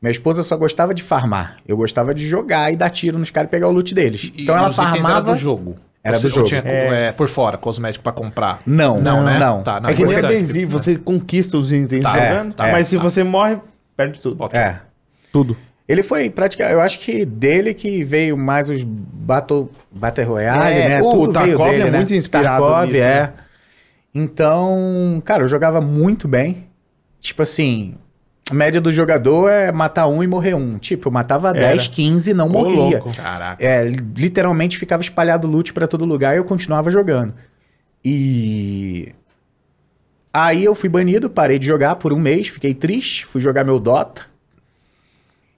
Minha 0.00 0.10
esposa 0.10 0.42
só 0.42 0.56
gostava 0.56 0.92
de 0.92 1.02
farmar. 1.02 1.58
Eu 1.66 1.76
gostava 1.76 2.12
de 2.12 2.26
jogar 2.26 2.72
e 2.72 2.76
dar 2.76 2.90
tiro 2.90 3.18
nos 3.18 3.30
caras 3.30 3.48
e 3.48 3.50
pegar 3.50 3.68
o 3.68 3.72
loot 3.72 3.94
deles. 3.94 4.32
E- 4.34 4.42
então 4.42 4.56
e 4.56 4.58
ela 4.58 4.72
farmava. 4.72 5.10
Era 5.10 5.20
do 5.20 5.36
jogo. 5.36 5.76
Era 6.04 6.16
Ou 6.16 6.22
do 6.22 6.28
jogo. 6.28 6.46
tinha 6.48 6.62
É. 6.64 7.06
é, 7.08 7.12
por 7.12 7.28
fora, 7.28 7.56
cosmético 7.56 8.02
pra 8.02 8.12
comprar. 8.12 8.60
Não, 8.66 9.00
Não, 9.00 9.22
né? 9.22 9.38
não. 9.38 9.62
Tá, 9.62 9.80
não, 9.80 9.88
é 9.88 9.94
que 9.94 10.02
nem 10.04 10.14
a 10.14 10.18
importante. 10.18 10.52
DayZ, 10.52 10.68
você 10.68 10.96
conquista 10.96 11.56
os 11.56 11.70
itens 11.70 12.02
Tá, 12.02 12.12
jogando, 12.12 12.54
tá, 12.54 12.72
mas 12.72 12.88
se 12.88 12.96
tá. 12.96 13.02
você 13.02 13.22
morre, 13.22 13.58
perde 13.96 14.18
tudo. 14.20 14.42
Ok. 14.42 14.58
É. 14.58 14.80
Tudo. 15.32 15.56
Ele 15.88 16.02
foi 16.02 16.28
praticamente. 16.30 16.74
Eu 16.74 16.80
acho 16.80 16.98
que 16.98 17.24
dele 17.24 17.72
que 17.74 18.02
veio 18.04 18.36
mais 18.36 18.68
os 18.68 18.82
Battle, 18.84 19.70
Battle 19.90 20.26
Royale, 20.26 20.74
É, 20.74 20.88
né? 20.88 21.02
o 21.02 21.12
Tudo 21.12 21.32
Tarkov 21.32 21.70
dele, 21.70 21.82
é 21.82 21.90
né? 21.90 21.98
muito 21.98 22.14
inspirado 22.14 22.64
Tarkov, 22.64 22.86
nisso, 22.92 23.02
é. 23.04 23.06
né? 23.22 23.32
Então, 24.14 25.22
cara, 25.24 25.42
eu 25.44 25.48
jogava 25.48 25.80
muito 25.80 26.28
bem. 26.28 26.66
Tipo 27.20 27.42
assim, 27.42 27.94
a 28.52 28.54
média 28.54 28.82
do 28.82 28.92
jogador 28.92 29.48
é 29.48 29.72
matar 29.72 30.06
um 30.08 30.22
e 30.22 30.26
morrer 30.26 30.52
um. 30.52 30.76
Tipo, 30.76 31.08
eu 31.08 31.12
matava 31.12 31.48
Era. 31.48 31.70
10, 31.70 31.88
15 31.88 32.30
e 32.30 32.34
não 32.34 32.48
Ô, 32.48 32.50
morria. 32.50 32.98
louco. 32.98 33.16
Caraca. 33.16 33.64
É, 33.64 33.82
literalmente 33.88 34.76
ficava 34.76 35.02
espalhado 35.02 35.48
loot 35.48 35.72
pra 35.72 35.86
todo 35.86 36.04
lugar 36.04 36.34
e 36.34 36.36
eu 36.36 36.44
continuava 36.44 36.90
jogando. 36.90 37.32
E 38.04 39.10
aí 40.30 40.62
eu 40.62 40.74
fui 40.74 40.90
banido, 40.90 41.30
parei 41.30 41.58
de 41.58 41.66
jogar 41.66 41.96
por 41.96 42.12
um 42.12 42.18
mês, 42.18 42.48
fiquei 42.48 42.74
triste, 42.74 43.24
fui 43.24 43.40
jogar 43.40 43.64
meu 43.64 43.80
Dota. 43.80 44.26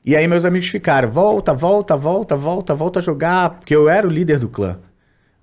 E 0.04 0.14
aí 0.14 0.28
meus 0.28 0.44
amigos 0.44 0.68
ficaram, 0.68 1.10
volta, 1.10 1.52
volta, 1.52 1.96
volta, 1.96 2.36
volta, 2.36 2.74
volta 2.76 2.98
a 3.00 3.02
jogar, 3.02 3.50
porque 3.58 3.74
eu 3.74 3.88
era 3.88 4.06
o 4.06 4.10
líder 4.10 4.38
do 4.38 4.48
clã. 4.48 4.78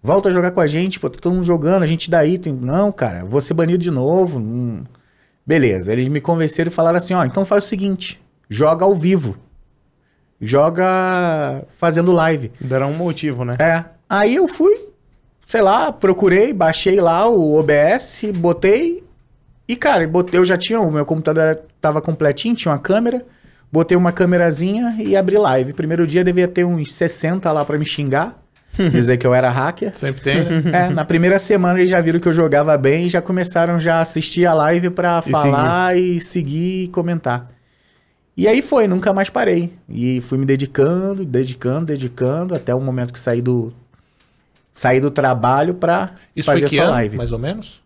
Volta 0.01 0.29
a 0.29 0.31
jogar 0.31 0.51
com 0.51 0.61
a 0.61 0.67
gente, 0.67 1.01
pô, 1.01 1.09
tá 1.09 1.19
todo 1.19 1.33
mundo 1.33 1.43
jogando, 1.43 1.83
a 1.83 1.87
gente 1.87 2.09
daí 2.09 2.37
tem... 2.37 2.53
Não, 2.53 2.93
cara, 2.93 3.25
vou 3.25 3.41
ser 3.41 3.53
banido 3.53 3.83
de 3.83 3.91
novo. 3.91 4.39
hum. 4.39 4.83
Beleza, 5.51 5.91
eles 5.91 6.07
me 6.07 6.21
convenceram 6.21 6.71
e 6.71 6.73
falaram 6.73 6.95
assim, 6.95 7.13
ó, 7.13 7.25
então 7.25 7.43
faz 7.43 7.65
o 7.65 7.67
seguinte, 7.67 8.23
joga 8.49 8.85
ao 8.85 8.95
vivo. 8.95 9.35
Joga 10.39 11.65
fazendo 11.67 12.13
live. 12.13 12.53
Deram 12.57 12.91
um 12.91 12.95
motivo, 12.95 13.43
né? 13.43 13.57
É. 13.59 13.83
Aí 14.09 14.33
eu 14.33 14.47
fui, 14.47 14.79
sei 15.45 15.61
lá, 15.61 15.91
procurei, 15.91 16.53
baixei 16.53 17.01
lá 17.01 17.27
o 17.27 17.59
OBS, 17.59 18.31
botei. 18.33 19.03
E, 19.67 19.75
cara, 19.75 20.07
botei, 20.07 20.39
eu 20.39 20.45
já 20.45 20.57
tinha, 20.57 20.79
o 20.79 20.89
meu 20.89 21.05
computador 21.05 21.43
era, 21.43 21.65
tava 21.81 22.01
completinho, 22.01 22.55
tinha 22.55 22.71
uma 22.71 22.79
câmera. 22.79 23.25
Botei 23.69 23.97
uma 23.97 24.13
câmerazinha 24.13 24.95
e 24.99 25.17
abri 25.17 25.37
live. 25.37 25.73
Primeiro 25.73 26.07
dia 26.07 26.23
devia 26.23 26.47
ter 26.47 26.63
uns 26.63 26.93
60 26.93 27.51
lá 27.51 27.65
pra 27.65 27.77
me 27.77 27.85
xingar. 27.85 28.40
dizer 28.91 29.17
que 29.17 29.27
eu 29.27 29.33
era 29.33 29.49
hacker. 29.49 29.97
Sempre 29.97 30.21
tem, 30.21 30.43
né? 30.43 30.61
É, 30.73 30.89
na 30.89 31.05
primeira 31.05 31.37
semana 31.37 31.79
eles 31.79 31.91
já 31.91 32.01
viram 32.01 32.19
que 32.19 32.27
eu 32.27 32.33
jogava 32.33 32.77
bem 32.77 33.05
e 33.05 33.09
já 33.09 33.21
começaram 33.21 33.79
já 33.79 33.97
a 33.97 34.01
assistir 34.01 34.45
a 34.45 34.53
live 34.53 34.89
pra 34.89 35.23
E 35.25 35.29
falar 35.29 35.97
e 35.97 36.19
seguir 36.21 36.83
e 36.83 36.87
comentar. 36.87 37.49
E 38.35 38.47
aí 38.47 38.61
foi, 38.61 38.87
nunca 38.87 39.13
mais 39.13 39.29
parei. 39.29 39.73
E 39.89 40.21
fui 40.21 40.37
me 40.37 40.45
dedicando, 40.45 41.25
dedicando, 41.25 41.85
dedicando, 41.87 42.55
até 42.55 42.73
o 42.73 42.79
momento 42.79 43.13
que 43.13 43.19
saí 43.19 43.41
do 43.41 43.73
saí 44.71 45.01
do 45.01 45.11
trabalho 45.11 45.73
pra 45.73 46.15
Isso 46.35 46.45
fazer 46.45 46.65
essa 46.65 46.81
ano, 46.81 46.91
live. 46.91 47.17
mais 47.17 47.31
ou 47.31 47.37
menos? 47.39 47.81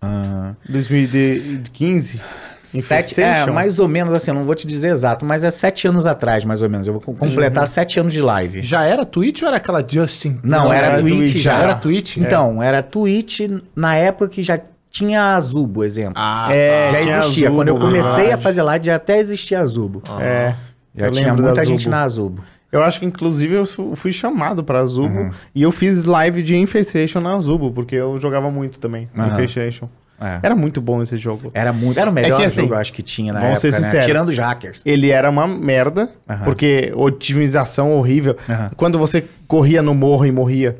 Ah, 0.00 0.54
2015? 0.68 2.20
sete, 2.58 3.20
é, 3.20 3.46
mais 3.46 3.78
ou 3.78 3.88
menos 3.88 4.12
assim, 4.12 4.30
eu 4.30 4.34
não 4.34 4.44
vou 4.44 4.54
te 4.54 4.66
dizer 4.66 4.88
exato, 4.90 5.24
mas 5.24 5.44
é 5.44 5.50
sete 5.50 5.86
anos 5.86 6.04
atrás, 6.04 6.44
mais 6.44 6.62
ou 6.62 6.68
menos. 6.68 6.86
Eu 6.86 6.94
vou 6.94 7.02
co- 7.02 7.14
completar 7.14 7.66
sete 7.66 8.00
anos 8.00 8.12
de 8.12 8.20
live. 8.20 8.60
Já 8.62 8.84
era 8.84 9.04
Twitch 9.06 9.42
ou 9.42 9.48
era 9.48 9.56
aquela 9.58 9.84
Justin? 9.86 10.38
Não, 10.42 10.72
era, 10.72 10.86
era 10.88 11.00
Twitch, 11.00 11.36
já. 11.36 11.52
Já 11.52 11.58
era 11.62 11.74
Twitch? 11.76 12.16
Então, 12.16 12.62
era 12.62 12.82
Twitch 12.82 13.40
na 13.74 13.94
época 13.96 14.28
que 14.28 14.42
já 14.42 14.58
tinha 14.90 15.36
a 15.36 15.40
Zubo, 15.40 15.84
exemplo. 15.84 16.14
Ah, 16.16 16.48
É, 16.50 16.90
já 16.90 17.00
tinha 17.00 17.18
existia. 17.18 17.46
Azubo, 17.46 17.58
Quando 17.60 17.68
eu 17.68 17.78
comecei 17.78 18.10
a 18.10 18.16
verdade. 18.22 18.42
fazer 18.42 18.62
live, 18.62 18.86
já 18.86 18.96
até 18.96 19.18
existia 19.18 19.60
a 19.60 19.66
Zubo. 19.66 20.00
tá. 20.00 20.20
É. 20.22 20.54
Já 20.94 21.10
tinha 21.10 21.34
muita 21.34 21.64
gente 21.64 21.88
na 21.88 22.02
Azubo. 22.02 22.42
Eu 22.76 22.82
acho 22.84 23.00
que, 23.00 23.06
inclusive, 23.06 23.54
eu 23.54 23.66
fui 23.96 24.12
chamado 24.12 24.62
pra 24.64 24.80
Azubo 24.80 25.08
Uhum. 25.14 25.30
e 25.54 25.62
eu 25.62 25.72
fiz 25.72 26.04
live 26.04 26.42
de 26.42 26.56
Infestation 26.56 27.20
na 27.20 27.34
Azubo, 27.34 27.70
porque 27.72 27.94
eu 27.94 28.18
jogava 28.20 28.50
muito 28.50 28.78
também, 28.78 29.08
Aham. 29.16 29.32
Infestation. 29.32 29.88
É. 30.18 30.38
Era 30.42 30.56
muito 30.56 30.80
bom 30.80 31.02
esse 31.02 31.18
jogo. 31.18 31.50
Era 31.52 31.74
muito. 31.74 32.00
Era 32.00 32.08
o 32.08 32.12
melhor 32.12 32.36
É 32.36 32.40
que, 32.40 32.46
assim, 32.46 32.62
jogo, 32.62 32.72
eu 32.72 32.78
acho 32.78 32.90
que 32.90 33.02
tinha 33.02 33.34
na 33.34 33.44
época, 33.48 33.68
né? 33.80 33.98
Tirando 34.00 34.28
os 34.30 34.38
hackers. 34.38 34.82
Ele 34.86 35.10
era 35.10 35.28
uma 35.28 35.46
merda, 35.46 36.08
Aham. 36.26 36.44
porque 36.44 36.90
otimização 36.96 37.92
horrível. 37.92 38.34
Quando 38.76 38.98
você 38.98 39.24
corria 39.46 39.82
no 39.82 39.94
morro 39.94 40.24
e 40.24 40.32
morria, 40.32 40.78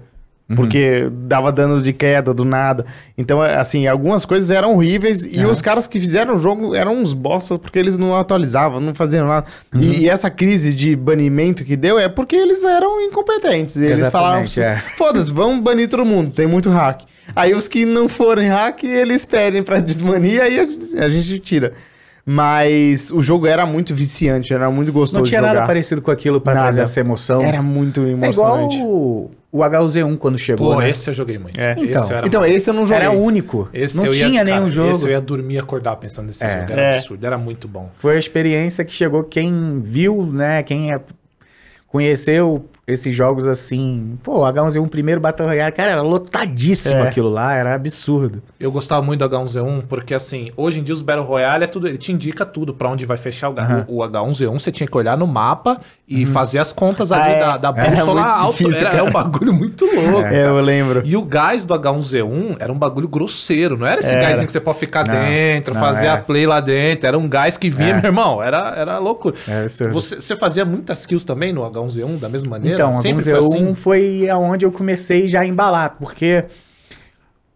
Uhum. 0.49 0.55
porque 0.55 1.09
dava 1.11 1.51
dano 1.51 1.83
de 1.83 1.93
queda 1.93 2.33
do 2.33 2.45
nada. 2.45 2.85
Então, 3.19 3.45
é, 3.45 3.57
assim, 3.57 3.89
algumas 3.89 4.25
coisas 4.25 4.49
eram 4.51 4.75
horríveis 4.75 5.25
e 5.25 5.41
Aham. 5.41 5.51
os 5.51 5.61
caras 5.61 5.89
que 5.89 5.99
fizeram 5.99 6.37
o 6.37 6.39
jogo 6.39 6.73
eram 6.73 6.97
uns 6.99 7.13
bosta 7.13 7.59
porque 7.59 7.79
eles 7.79 7.99
não 7.99 8.15
atualizavam, 8.15 8.81
não 8.81 8.95
faziam 8.95 9.27
nada. 9.27 9.47
Uhum. 9.75 9.81
E, 9.81 10.03
e 10.03 10.09
essa 10.09 10.31
crise 10.31 10.73
de 10.73 10.95
banimento 10.95 11.65
que 11.65 11.77
deu 11.77 11.99
é 11.99 12.09
porque 12.09 12.37
eles 12.37 12.63
eram 12.63 13.01
incompetentes. 13.01 13.77
Eles 13.77 14.01
Exatamente, 14.01 14.55
falaram, 14.61 14.73
é. 14.73 14.79
foda-se, 14.97 15.33
vamos 15.33 15.65
banir 15.65 15.89
todo 15.89 16.05
mundo, 16.05 16.31
tem 16.31 16.47
muito 16.47 16.71
hack. 16.71 17.03
Aí 17.35 17.53
os 17.53 17.67
que 17.67 17.85
não 17.85 18.09
forem 18.09 18.49
hack, 18.49 18.85
eles 18.85 19.27
pedem 19.27 19.65
pra 19.65 19.81
desbanir, 19.81 20.41
aí 20.41 20.61
a 20.61 20.65
gente, 20.65 20.99
a 20.99 21.09
gente 21.09 21.41
tira. 21.41 21.73
Mas 22.29 23.11
o 23.13 23.23
jogo 23.23 23.47
era 23.47 23.65
muito 23.65 23.95
viciante, 23.95 24.53
era 24.53 24.69
muito 24.69 24.93
gostoso 24.93 25.21
Não 25.21 25.29
tinha 25.29 25.41
nada 25.41 25.65
parecido 25.65 26.03
com 26.03 26.11
aquilo 26.11 26.41
pra 26.41 26.55
Nada. 26.55 26.65
trazer 26.67 26.81
essa 26.81 26.99
emoção. 26.99 27.41
Era 27.41 27.63
muito 27.63 28.01
é 28.01 28.11
igual 28.11 28.59
emocionante. 28.61 29.36
O, 29.53 29.61
o 29.61 29.63
HUZ1 29.63 30.19
quando 30.19 30.37
chegou, 30.39 30.73
Pô, 30.75 30.79
né? 30.81 30.91
esse 30.91 31.09
eu 31.09 31.15
joguei 31.15 31.39
muito. 31.39 31.59
É. 31.61 31.73
Então, 31.79 31.85
esse 32.03 32.13
eu 32.13 32.17
era 32.19 32.27
Então, 32.27 32.45
esse 32.47 32.71
eu 32.71 32.75
não 32.75 32.87
joguei. 32.87 33.05
Era 33.05 33.11
único. 33.13 33.69
Esse 33.73 33.97
não 33.97 34.07
eu 34.07 34.13
ia- 34.13 34.27
tinha 34.27 34.45
cara, 34.45 34.57
nenhum 34.57 34.69
jogo. 34.71 34.91
Esse 34.91 35.05
eu 35.07 35.11
ia 35.11 35.21
dormir 35.21 35.55
e 35.55 35.59
acordar 35.59 35.97
pensando 35.97 36.27
nesse 36.27 36.45
É. 36.45 36.61
jogo. 36.61 36.73
Era 36.73 36.83
É. 36.83 36.97
absurdo, 36.99 37.27
era 37.27 37.39
muito 37.39 37.67
bom. 37.69 37.91
Foi 37.95 38.17
a 38.17 38.19
experiência 38.19 38.85
que 38.85 38.93
chegou 38.93 39.25
quem 39.25 39.81
viu, 39.83 40.25
né? 40.33 40.63
Quem 40.63 40.93
é- 40.93 41.01
conheceu 41.87 42.67
esses 42.87 43.15
jogos 43.15 43.47
assim. 43.47 44.17
Pô, 44.23 44.43
H1Z1 44.45 44.89
primeiro 44.89 45.21
Battle 45.21 45.49
Royale, 45.49 45.73
cara, 45.73 45.91
era 45.93 46.03
lotadíssimo 46.03 47.01
É. 47.05 47.09
aquilo 47.09 47.29
lá, 47.29 47.53
era 47.55 47.75
absurdo. 47.75 48.43
Eu 48.61 48.71
gostava 48.71 49.03
muito 49.03 49.27
do 49.27 49.37
H1Z1 49.37 49.83
porque, 49.89 50.15
assim, 50.15 50.53
hoje 50.57 50.79
em 50.81 50.83
dia 50.83 50.95
os 50.95 51.03
Battle 51.03 51.25
Royale 51.27 51.65
é 51.65 51.67
tudo, 51.67 51.89
ele 51.89 51.99
te 51.99 52.13
indica 52.13 52.45
tudo 52.47 52.73
pra 52.73 52.89
onde 52.89 53.05
vai 53.05 53.17
fechar 53.17 53.51
o, 53.51 53.59
Aham. 53.59 53.85
o, 53.89 53.99
o 54.03 54.09
H1Z1. 54.09 54.53
Você 54.59 54.71
tinha 54.71 54.87
que 54.87 54.97
olhar 54.97 55.17
no 55.19 55.27
mapa 55.27 55.81
e 56.09 56.25
fazer 56.25 56.61
as 56.61 56.73
contas 56.73 57.11
ali 57.11 57.23
Ah, 57.23 57.29
é. 57.29 57.59
da, 57.59 57.73
da 57.73 57.81
Era 57.83 57.91
bússola 57.97 58.23
muito 58.23 58.35
alto. 58.35 58.59
difícil, 58.59 58.87
era, 58.87 58.99
é 58.99 59.03
um 59.03 59.11
bagulho 59.11 59.53
muito 59.53 59.85
louco. 59.85 60.21
É, 60.29 60.47
eu 60.47 60.61
lembro. 60.61 61.03
E 61.05 61.17
o 61.17 61.23
gás 61.23 61.65
do 61.65 61.75
H1Z1 61.75 62.57
era 62.61 62.73
um 62.73 62.79
bagulho 62.79 63.09
grosseiro, 63.09 63.77
não 63.77 63.87
era 63.87 63.99
esse 64.01 64.15
Era. 64.15 64.29
gásinho 64.29 64.47
que 64.47 64.53
você 64.53 64.61
pode 64.61 64.79
ficar 64.79 65.05
Não, 65.07 65.13
dentro, 65.15 65.75
não, 65.75 65.81
fazer 65.81 66.07
é. 66.07 66.11
a 66.11 66.19
play 66.19 66.47
lá 66.47 66.61
dentro. 66.61 67.09
Era 67.09 67.19
um 67.19 67.29
gás 67.29 67.57
que 67.57 67.69
vinha, 67.69 67.91
É. 67.91 68.01
meu 68.01 68.05
irmão. 68.11 68.41
Era, 68.41 68.75
era 68.77 68.99
loucura. 68.99 69.35
É. 69.49 69.67
Você, 69.67 70.15
você 70.15 70.37
fazia 70.37 70.65
muitas 70.65 71.05
kills 71.05 71.27
também 71.27 71.53
no 71.53 71.63
H1Z1 71.69 72.19
da 72.21 72.29
mesma 72.29 72.51
maneira? 72.51 72.76
Então, 72.77 72.99
a 72.99 73.03
Sempre 73.03 73.33
1 73.35 73.43
foi 73.43 73.47
assim? 73.59 73.75
foi 73.75 74.29
aonde 74.31 74.65
eu 74.65 74.73
comecei 74.73 75.27
já 75.29 75.41
a 75.41 75.47
embalar, 75.47 75.97
porque 75.99 76.45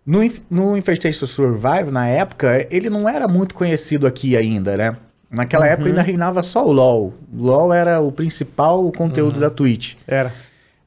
no, 0.07 0.21
no 0.51 0.77
Infestation 0.77 1.27
Survive, 1.27 1.91
na 1.91 2.07
época, 2.09 2.67
ele 2.71 2.91
não 2.91 3.09
era 3.09 3.29
muito 3.29 3.55
conhecido 3.55 4.07
aqui 4.07 4.37
ainda, 4.37 4.77
né? 4.77 4.97
Naquela 5.31 5.67
época 5.67 5.89
ainda 5.89 6.03
reinava 6.03 6.43
só 6.43 6.67
o 6.67 6.73
LoL. 6.73 7.15
O 7.33 7.43
LoL 7.45 7.73
era 7.73 8.01
o 8.01 8.11
principal 8.11 8.91
conteúdo 8.91 9.39
da 9.39 9.49
Twitch. 9.49 9.95
Era. 10.07 10.33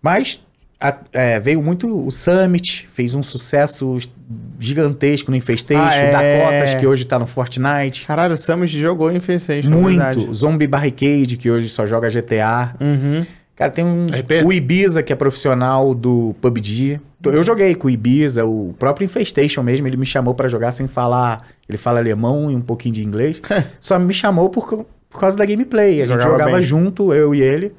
Mas 0.01 0.41
a- 0.81 0.97
é, 1.13 1.39
veio 1.39 1.61
muito 1.63 2.05
o 2.07 2.11
Summit, 2.11 2.89
fez 2.91 3.15
um 3.15 3.23
sucesso 3.23 3.97
gigantesco 4.59 5.31
no 5.31 5.37
Infestation, 5.37 5.81
Ah, 5.81 5.95
é. 5.95 6.11
Dakotas, 6.41 6.73
que 6.75 6.85
hoje 6.85 7.05
tá 7.05 7.17
no 7.17 7.25
Fortnite. 7.25 8.05
Caralho, 8.05 8.33
o 8.33 8.37
Summit 8.37 8.77
jogou 8.77 9.09
Infestation, 9.13 9.69
Muito. 9.69 10.33
Zombie 10.33 10.67
Barricade, 10.67 11.37
que 11.37 11.49
hoje 11.49 11.69
só 11.69 11.85
joga 11.85 12.09
GTA. 12.09 12.75
Uhum. 12.81 13.25
Cara, 13.55 13.69
tem 13.71 13.85
um. 13.85 14.07
RP? 14.07 14.43
O 14.45 14.51
Ibiza, 14.51 15.03
que 15.03 15.13
é 15.13 15.15
profissional 15.15 15.93
do 15.93 16.35
PUBG. 16.41 16.99
Eu 17.23 17.43
joguei 17.43 17.73
com 17.75 17.87
o 17.87 17.89
Ibiza, 17.89 18.43
o 18.45 18.73
próprio 18.77 19.05
Infestation 19.05 19.61
mesmo, 19.63 19.87
ele 19.87 19.95
me 19.95 20.05
chamou 20.05 20.33
pra 20.33 20.47
jogar 20.47 20.71
sem 20.71 20.87
falar. 20.87 21.47
Ele 21.69 21.77
fala 21.77 21.99
alemão 21.99 22.49
e 22.51 22.55
um 22.55 22.61
pouquinho 22.61 22.95
de 22.95 23.03
inglês. 23.03 23.41
só 23.79 23.97
me 23.99 24.13
chamou 24.13 24.49
por, 24.49 24.85
por 25.09 25.19
causa 25.19 25.37
da 25.37 25.45
gameplay. 25.45 26.01
A 26.01 26.05
gente 26.07 26.21
Jogava 26.21 26.31
jogava 26.31 26.61
junto, 26.61 27.13
eu 27.13 27.33
e 27.35 27.41
ele, 27.41 27.73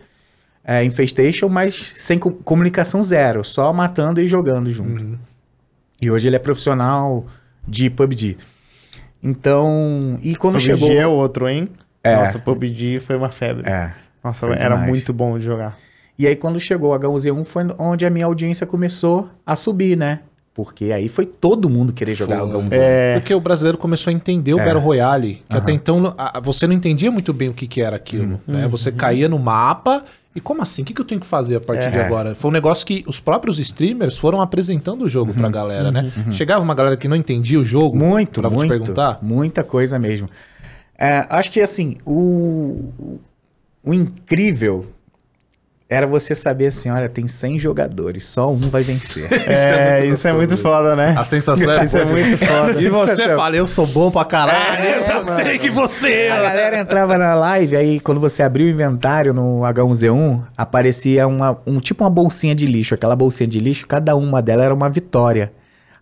é, 0.64 0.82
Infestation, 0.84 1.48
mas 1.48 1.92
sem 1.94 2.18
co- 2.18 2.30
comunicação 2.32 3.02
zero, 3.02 3.44
só 3.44 3.72
matando 3.72 4.20
e 4.20 4.28
jogando 4.28 4.70
junto. 4.70 5.04
Uhum. 5.04 5.18
E 6.00 6.10
hoje 6.10 6.28
ele 6.28 6.37
é 6.37 6.38
profissional 6.38 7.26
de 7.66 7.90
PUBG. 7.90 8.37
Então. 9.22 10.18
E 10.22 10.37
quando 10.37 10.54
PUBG 10.54 10.66
chegou. 10.66 10.90
é 10.92 11.06
outro, 11.06 11.48
hein? 11.48 11.68
É. 12.02 12.16
Nossa, 12.16 12.38
PUBG 12.38 13.00
foi 13.00 13.16
uma 13.16 13.30
febre. 13.30 13.68
É. 13.68 13.92
Nossa, 14.24 14.46
foi 14.46 14.56
era 14.56 14.70
demais. 14.74 14.88
muito 14.88 15.12
bom 15.12 15.38
de 15.38 15.44
jogar. 15.44 15.76
E 16.18 16.26
aí, 16.26 16.34
quando 16.34 16.58
chegou 16.58 16.92
o 16.94 16.98
H1Z1, 16.98 17.44
foi 17.44 17.64
onde 17.78 18.06
a 18.06 18.10
minha 18.10 18.24
audiência 18.24 18.66
começou 18.66 19.28
a 19.44 19.54
subir, 19.54 19.96
né? 19.96 20.20
Porque 20.54 20.92
aí 20.92 21.08
foi 21.08 21.26
todo 21.26 21.68
mundo 21.68 21.92
querer 21.92 22.14
jogar 22.14 22.38
Foi. 22.38 22.46
o 22.48 22.52
H1Z1. 22.62 22.68
É. 22.72 23.14
Porque 23.14 23.34
o 23.34 23.40
brasileiro 23.40 23.76
começou 23.76 24.10
a 24.12 24.14
entender 24.14 24.54
o 24.54 24.58
É. 24.60 24.64
Battle 24.64 24.80
Royale. 24.80 25.42
Que 25.48 25.56
Aham. 25.56 25.62
até 25.62 25.72
então 25.72 26.14
a- 26.16 26.38
você 26.40 26.66
não 26.66 26.74
entendia 26.74 27.10
muito 27.10 27.32
bem 27.32 27.48
o 27.48 27.52
que, 27.52 27.66
que 27.66 27.82
era 27.82 27.96
aquilo. 27.96 28.40
Uhum. 28.46 28.54
Né? 28.54 28.68
Você 28.68 28.92
caía 28.92 29.28
no 29.28 29.38
mapa. 29.38 30.04
E 30.37 30.40
como 30.40 30.62
assim? 30.62 30.82
O 30.82 30.84
que, 30.84 30.94
que 30.94 31.00
eu 31.00 31.04
tenho 31.04 31.20
que 31.20 31.26
fazer 31.26 31.56
a 31.56 31.60
partir 31.60 31.87
É. 31.87 31.90
de 31.90 31.98
agora? 31.98 32.34
Foi 32.37 32.50
um 32.50 32.54
negócio 32.54 32.87
que 32.87 33.04
os 33.06 33.18
próprios 33.20 33.58
streamers 33.58 34.16
foram 34.16 34.40
apresentando 34.40 35.02
o 35.02 35.08
jogo 35.08 35.32
Uhum. 35.32 35.38
pra 35.38 35.48
galera, 35.48 35.90
né? 35.90 36.10
Chegava 36.30 36.62
uma 36.62 36.74
galera 36.74 36.96
que 36.96 37.06
não 37.08 37.16
entendia 37.16 37.58
o 37.58 37.64
jogo. 37.64 37.96
Muito, 37.96 38.40
pra 38.40 38.48
te 38.48 38.54
muito. 38.54 38.68
perguntar. 38.68 39.18
Muita 39.22 39.64
coisa 39.64 39.98
mesmo. 39.98 40.28
É, 40.96 41.26
acho 41.30 41.50
que, 41.50 41.60
assim, 41.60 41.96
o, 42.06 42.90
o 43.84 43.92
incrível 43.92 44.86
era 45.88 46.06
você 46.06 46.34
saber 46.34 46.68
assim, 46.68 46.90
olha, 46.90 47.08
tem 47.08 47.28
100 47.28 47.58
jogadores, 47.58 48.26
só 48.26 48.50
um 48.50 48.58
vai 48.70 48.82
vencer. 48.82 49.28
É, 49.48 50.04
isso 50.08 50.26
é 50.26 50.32
muito 50.32 50.56
foda, 50.56 50.96
né? 50.96 51.14
A 51.16 51.24
sensação 51.24 51.70
é 51.70 51.84
Isso 51.84 51.98
é 51.98 52.04
muito 52.04 52.38
foda. 52.38 52.72
E 52.80 52.88
você 52.88 53.36
fala, 53.36 53.54
eu 53.54 53.66
sou 53.66 53.86
bom 53.86 54.10
pra 54.10 54.24
caralho, 54.24 54.82
É, 54.82 54.98
eu 54.98 55.04
já 55.04 55.22
mano. 55.22 55.36
sei 55.36 55.58
que 55.58 55.70
você 55.70 56.06
A 56.32 56.36
é. 56.36 56.42
galera 56.42 56.78
entrava 56.78 57.18
na 57.18 57.34
live, 57.34 57.76
aí 57.76 58.00
quando 58.00 58.18
você 58.20 58.42
abriu 58.42 58.66
o 58.66 58.70
inventário 58.70 59.34
no 59.34 59.60
H1Z1, 59.60 60.42
aparecia 60.56 61.28
uma, 61.28 61.60
um 61.66 61.78
tipo 61.78 62.02
uma 62.02 62.10
bolsinha 62.10 62.54
de 62.54 62.66
lixo. 62.66 62.94
Aquela 62.94 63.14
bolsinha 63.14 63.46
de 63.46 63.60
lixo, 63.60 63.86
cada 63.86 64.16
uma 64.16 64.40
delas 64.40 64.64
era 64.64 64.74
uma 64.74 64.88
vitória. 64.88 65.52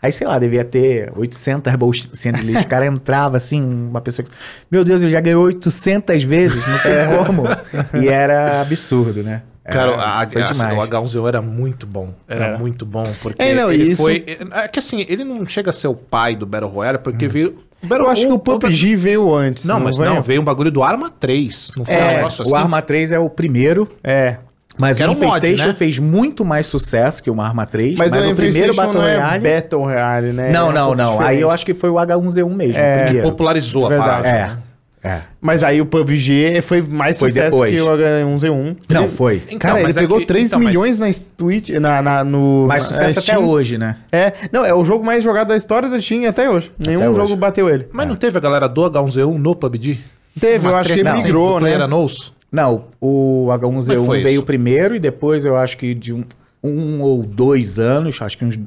Aí, 0.02 0.10
sei 0.10 0.26
lá, 0.26 0.38
devia 0.38 0.64
ter 0.64 1.12
800 1.16 1.74
bolsinhas 1.76 2.40
de 2.40 2.44
lixo. 2.46 2.64
O 2.64 2.66
cara 2.66 2.86
entrava 2.86 3.36
assim, 3.36 3.62
uma 3.62 4.00
pessoa 4.00 4.26
que... 4.26 4.34
Meu 4.70 4.84
Deus, 4.84 5.00
ele 5.02 5.12
já 5.12 5.20
ganhou 5.20 5.44
800 5.44 6.24
vezes, 6.24 6.66
não 6.66 6.78
tem 6.80 7.24
como. 7.24 7.44
E 8.02 8.08
era 8.08 8.60
absurdo, 8.60 9.22
né? 9.22 9.42
Era- 9.64 9.92
Cara, 9.92 10.04
a, 10.22 10.26
foi 10.26 10.42
a, 10.42 10.46
demais. 10.46 10.76
o 10.76 10.82
H1Z1 10.82 11.28
era 11.28 11.40
muito 11.40 11.86
bom. 11.86 12.12
Era 12.26 12.46
Era. 12.46 12.58
muito 12.58 12.84
bom. 12.84 13.04
Porque 13.22 13.40
É, 13.40 13.54
não, 13.54 13.70
ele 13.70 13.92
isso- 13.92 14.02
foi. 14.02 14.24
É 14.50 14.66
que 14.66 14.80
assim, 14.80 15.06
ele 15.08 15.22
não 15.22 15.46
chega 15.46 15.70
a 15.70 15.72
ser 15.72 15.86
o 15.86 15.94
pai 15.94 16.34
do 16.34 16.44
Battle 16.44 16.68
Royale, 16.68 16.98
porque 16.98 17.28
veio. 17.28 17.62
o 17.80 17.86
Battle- 17.86 18.06
Eu 18.08 18.10
acho 18.10 18.26
que 18.26 18.32
o 18.32 18.34
o- 18.34 18.38
PUBG 18.40 18.96
veio 18.96 19.32
antes. 19.32 19.64
Não, 19.64 19.78
mas 19.78 19.96
veio? 19.96 20.10
não, 20.12 20.20
veio 20.20 20.40
um 20.40 20.44
bagulho 20.44 20.72
do 20.72 20.82
Arma 20.82 21.08
3. 21.10 21.70
Não 21.76 21.84
foi 21.84 21.94
É, 21.94 22.02
um 22.04 22.16
negócio 22.16 22.42
assim? 22.42 22.50
O 22.50 22.56
Arma 22.56 22.82
3 22.82 23.12
é 23.12 23.20
o 23.20 23.30
primeiro, 23.30 23.88
É. 24.02 24.38
mas 24.78 24.98
o 24.98 25.02
era 25.02 25.10
um 25.12 25.14
Infestation 25.14 25.68
né? 25.68 25.72
fez 25.74 25.98
muito 25.98 26.44
mais 26.44 26.66
sucesso 26.66 27.22
que 27.22 27.30
o 27.30 27.40
Arma 27.40 27.66
3. 27.66 27.96
Mas, 27.98 28.10
Mas, 28.10 28.26
o 28.26 28.30
o 28.30 28.34
primeiro 28.34 28.72
Infestation 28.72 28.76
Battle 28.86 29.02
não 29.02 29.08
é 29.08 29.16
Royale... 29.16 29.42
Battle 29.60 29.82
Royale, 29.82 30.32
né? 30.32 30.50
Não, 30.50 30.66
É 30.66 30.70
um 30.70 30.72
não, 30.72 30.86
pouco 30.88 31.02
não. 31.02 31.10
Aí 31.12 31.16
diferente. 31.18 31.40
eu 31.42 31.50
acho 31.50 31.66
que 31.66 31.74
foi 31.74 31.90
o 31.90 31.94
H1Z1 31.94 32.54
mesmo, 32.54 32.76
É, 32.78 33.04
primeiro. 33.04 33.28
Popularizou 33.30 33.88
Verdade. 33.88 34.10
a 34.10 34.12
parada. 34.22 34.28
É, 34.28 34.46
né? 34.48 34.58
é. 35.04 35.20
Mas 35.40 35.64
aí 35.64 35.80
o 35.80 35.86
PUBG 35.86 36.60
foi 36.62 36.80
mais 36.80 37.18
Foi 37.18 37.28
sucesso 37.30 37.50
depois. 37.50 37.74
que 37.74 37.80
o 37.80 37.86
H1Z1. 37.90 38.76
Não, 38.88 39.00
Ele- 39.02 39.08
foi. 39.08 39.42
Então, 39.46 39.58
Cara, 39.58 39.74
ele 39.78 39.82
mas 39.88 39.96
é 39.96 40.00
pegou 40.00 40.18
que- 40.18 40.26
3 40.26 40.46
então, 40.46 40.58
mas- 40.60 40.68
milhões 40.68 40.98
na 40.98 41.06
Twitch, 41.36 41.70
na, 41.70 42.00
na, 42.00 42.24
no... 42.24 42.66
Mais 42.68 42.82
na 42.84 42.88
sucesso 42.88 43.18
até 43.18 43.36
hoje, 43.38 43.76
né? 43.78 43.96
É, 44.12 44.32
não, 44.52 44.64
é 44.64 44.72
o 44.72 44.84
jogo 44.84 45.04
mais 45.04 45.22
jogado 45.24 45.48
da 45.48 45.56
história 45.56 45.88
da 45.88 46.00
Steam 46.00 46.24
até 46.28 46.48
hoje. 46.48 46.70
Nenhum 46.78 47.08
hoje. 47.08 47.16
jogo 47.16 47.34
bateu 47.36 47.68
ele. 47.68 47.88
Mas 47.92 48.06
não 48.08 48.14
teve 48.16 48.38
a 48.38 48.40
galera 48.40 48.68
do 48.68 48.80
H1Z1 48.88 49.36
no 49.38 49.54
PUBG? 49.56 49.98
Teve, 50.40 50.66
eu 50.66 50.70
Uma 50.70 50.78
acho 50.80 50.94
que 50.94 51.00
ele 51.00 51.08
assim, 51.08 51.24
migrou, 51.24 51.58
do 51.58 51.64
né? 51.66 51.72
Player 51.72 51.86
Knows? 51.88 52.32
Não, 52.52 52.84
o 53.00 53.46
Como 53.60 53.78
é 53.80 53.80
que 53.80 53.90
H1Z1 53.90 54.06
foi 54.06 54.22
veio 54.22 54.34
isso? 54.34 54.44
primeiro 54.44 54.94
e 54.94 55.00
depois 55.00 55.44
eu 55.44 55.56
acho 55.56 55.78
que 55.78 55.94
de 55.94 56.12
um, 56.12 56.22
um 56.62 57.00
ou 57.00 57.22
dois 57.22 57.78
anos, 57.78 58.20
acho 58.20 58.36
que 58.36 58.44
uns 58.44 58.58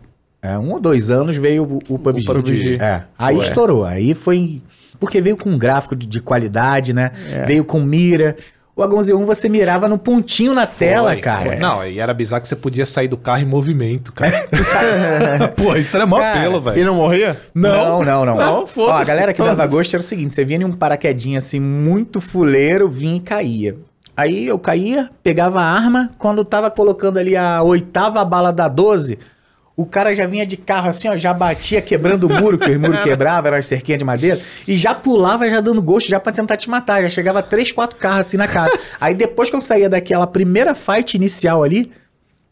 é, 0.45 0.59
um 0.59 0.73
ou 0.73 0.79
dois 0.79 1.09
anos 1.09 1.35
veio 1.35 1.63
o, 1.63 1.77
o 1.89 1.97
PUBG. 1.97 2.25
PUBG. 2.25 2.77
É. 2.79 3.05
Aí 3.17 3.35
Ué. 3.35 3.43
estourou. 3.43 3.83
Aí 3.83 4.13
foi. 4.13 4.61
Porque 4.99 5.19
veio 5.19 5.35
com 5.35 5.49
um 5.49 5.57
gráfico 5.57 5.95
de, 5.95 6.05
de 6.05 6.21
qualidade, 6.21 6.93
né? 6.93 7.11
É. 7.31 7.45
Veio 7.45 7.65
com 7.65 7.79
mira. 7.81 8.35
O 8.75 8.81
H1Z1 8.81 9.25
você 9.25 9.47
mirava 9.47 9.87
no 9.87 9.97
pontinho 9.97 10.53
na 10.53 10.67
tela, 10.67 11.11
Foi, 11.11 11.21
cara. 11.21 11.41
foi. 11.51 11.55
Não, 11.55 11.85
e 11.87 11.97
era 11.97 12.13
bizarro 12.13 12.41
que 12.41 12.47
você 12.49 12.57
podia 12.57 12.85
sair 12.85 13.07
do 13.07 13.15
carro 13.15 13.41
em 13.41 13.45
movimento, 13.45 14.11
cara. 14.11 14.49
Pô, 15.55 15.75
isso 15.77 15.95
era 15.95 16.05
mó 16.05 16.19
Cara, 16.19 16.39
apelo, 16.39 16.57
E 16.57 16.59
velho. 16.61 16.85
não 16.87 16.95
morria? 16.95 17.39
Não, 17.53 18.03
não, 18.03 18.25
não. 18.25 18.35
Não, 18.35 18.61
Ó, 18.63 18.65
foda-se, 18.65 19.01
a 19.01 19.03
galera 19.05 19.33
que 19.33 19.41
dava 19.41 19.65
gosto 19.65 19.93
era 19.93 20.01
o 20.01 20.05
seguinte: 20.05 20.33
você 20.33 20.43
vinha 20.43 20.59
em 20.59 20.65
um 20.65 20.73
paraquedinho 20.73 21.37
assim, 21.37 21.59
muito 21.59 22.19
fuleiro, 22.19 22.89
vinha 22.89 23.15
e 23.15 23.19
caía. 23.21 23.77
Aí 24.17 24.47
eu 24.47 24.59
caía, 24.59 25.09
pegava 25.23 25.61
a 25.61 25.65
arma, 25.71 26.11
quando 26.17 26.43
tava 26.43 26.69
colocando 26.69 27.17
ali 27.17 27.35
a 27.35 27.61
oitava 27.61 28.23
bala 28.25 28.51
da 28.51 28.67
12, 28.67 29.17
o 29.77 29.85
cara 29.85 30.15
já 30.15 30.25
vinha 30.25 30.45
de 30.45 30.55
carro 30.57 30.89
assim, 30.89 31.07
ó, 31.09 31.17
já 31.17 31.33
batia 31.33 31.81
quebrando 31.81 32.27
o 32.27 32.29
muro, 32.29 32.57
que 32.57 32.71
o 32.71 32.79
muro 32.79 32.97
quebrava, 33.03 33.47
era 33.47 33.55
uma 33.57 33.61
cerquinha 33.61 33.97
de 33.97 34.05
madeira, 34.05 34.39
e 34.67 34.75
já 34.77 34.93
pulava, 34.95 35.49
já 35.49 35.59
dando 35.59 35.81
gosto, 35.81 36.07
já 36.09 36.19
pra 36.19 36.31
tentar 36.31 36.55
te 36.57 36.69
matar. 36.69 37.01
Já 37.03 37.09
chegava 37.09 37.43
três, 37.43 37.71
quatro 37.71 37.97
carros 37.97 38.21
assim 38.27 38.37
na 38.37 38.47
cara. 38.47 38.71
aí 39.01 39.13
depois 39.13 39.49
que 39.49 39.55
eu 39.55 39.61
saía 39.61 39.89
daquela 39.89 40.25
primeira 40.27 40.73
fight 40.73 41.15
inicial 41.17 41.61
ali, 41.63 41.91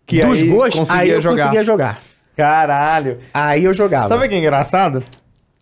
Que 0.05 0.21
dos 0.21 0.41
aí 0.41 0.49
gostos, 0.49 0.79
conseguia 0.79 1.01
aí 1.01 1.09
eu 1.11 1.21
jogar. 1.21 1.37
conseguia 1.43 1.63
jogar. 1.63 2.01
Caralho. 2.35 3.19
Aí 3.33 3.63
eu 3.63 3.73
jogava. 3.73 4.07
Sabe 4.09 4.25
o 4.25 4.29
que 4.29 4.35
é 4.35 4.39
engraçado? 4.39 5.03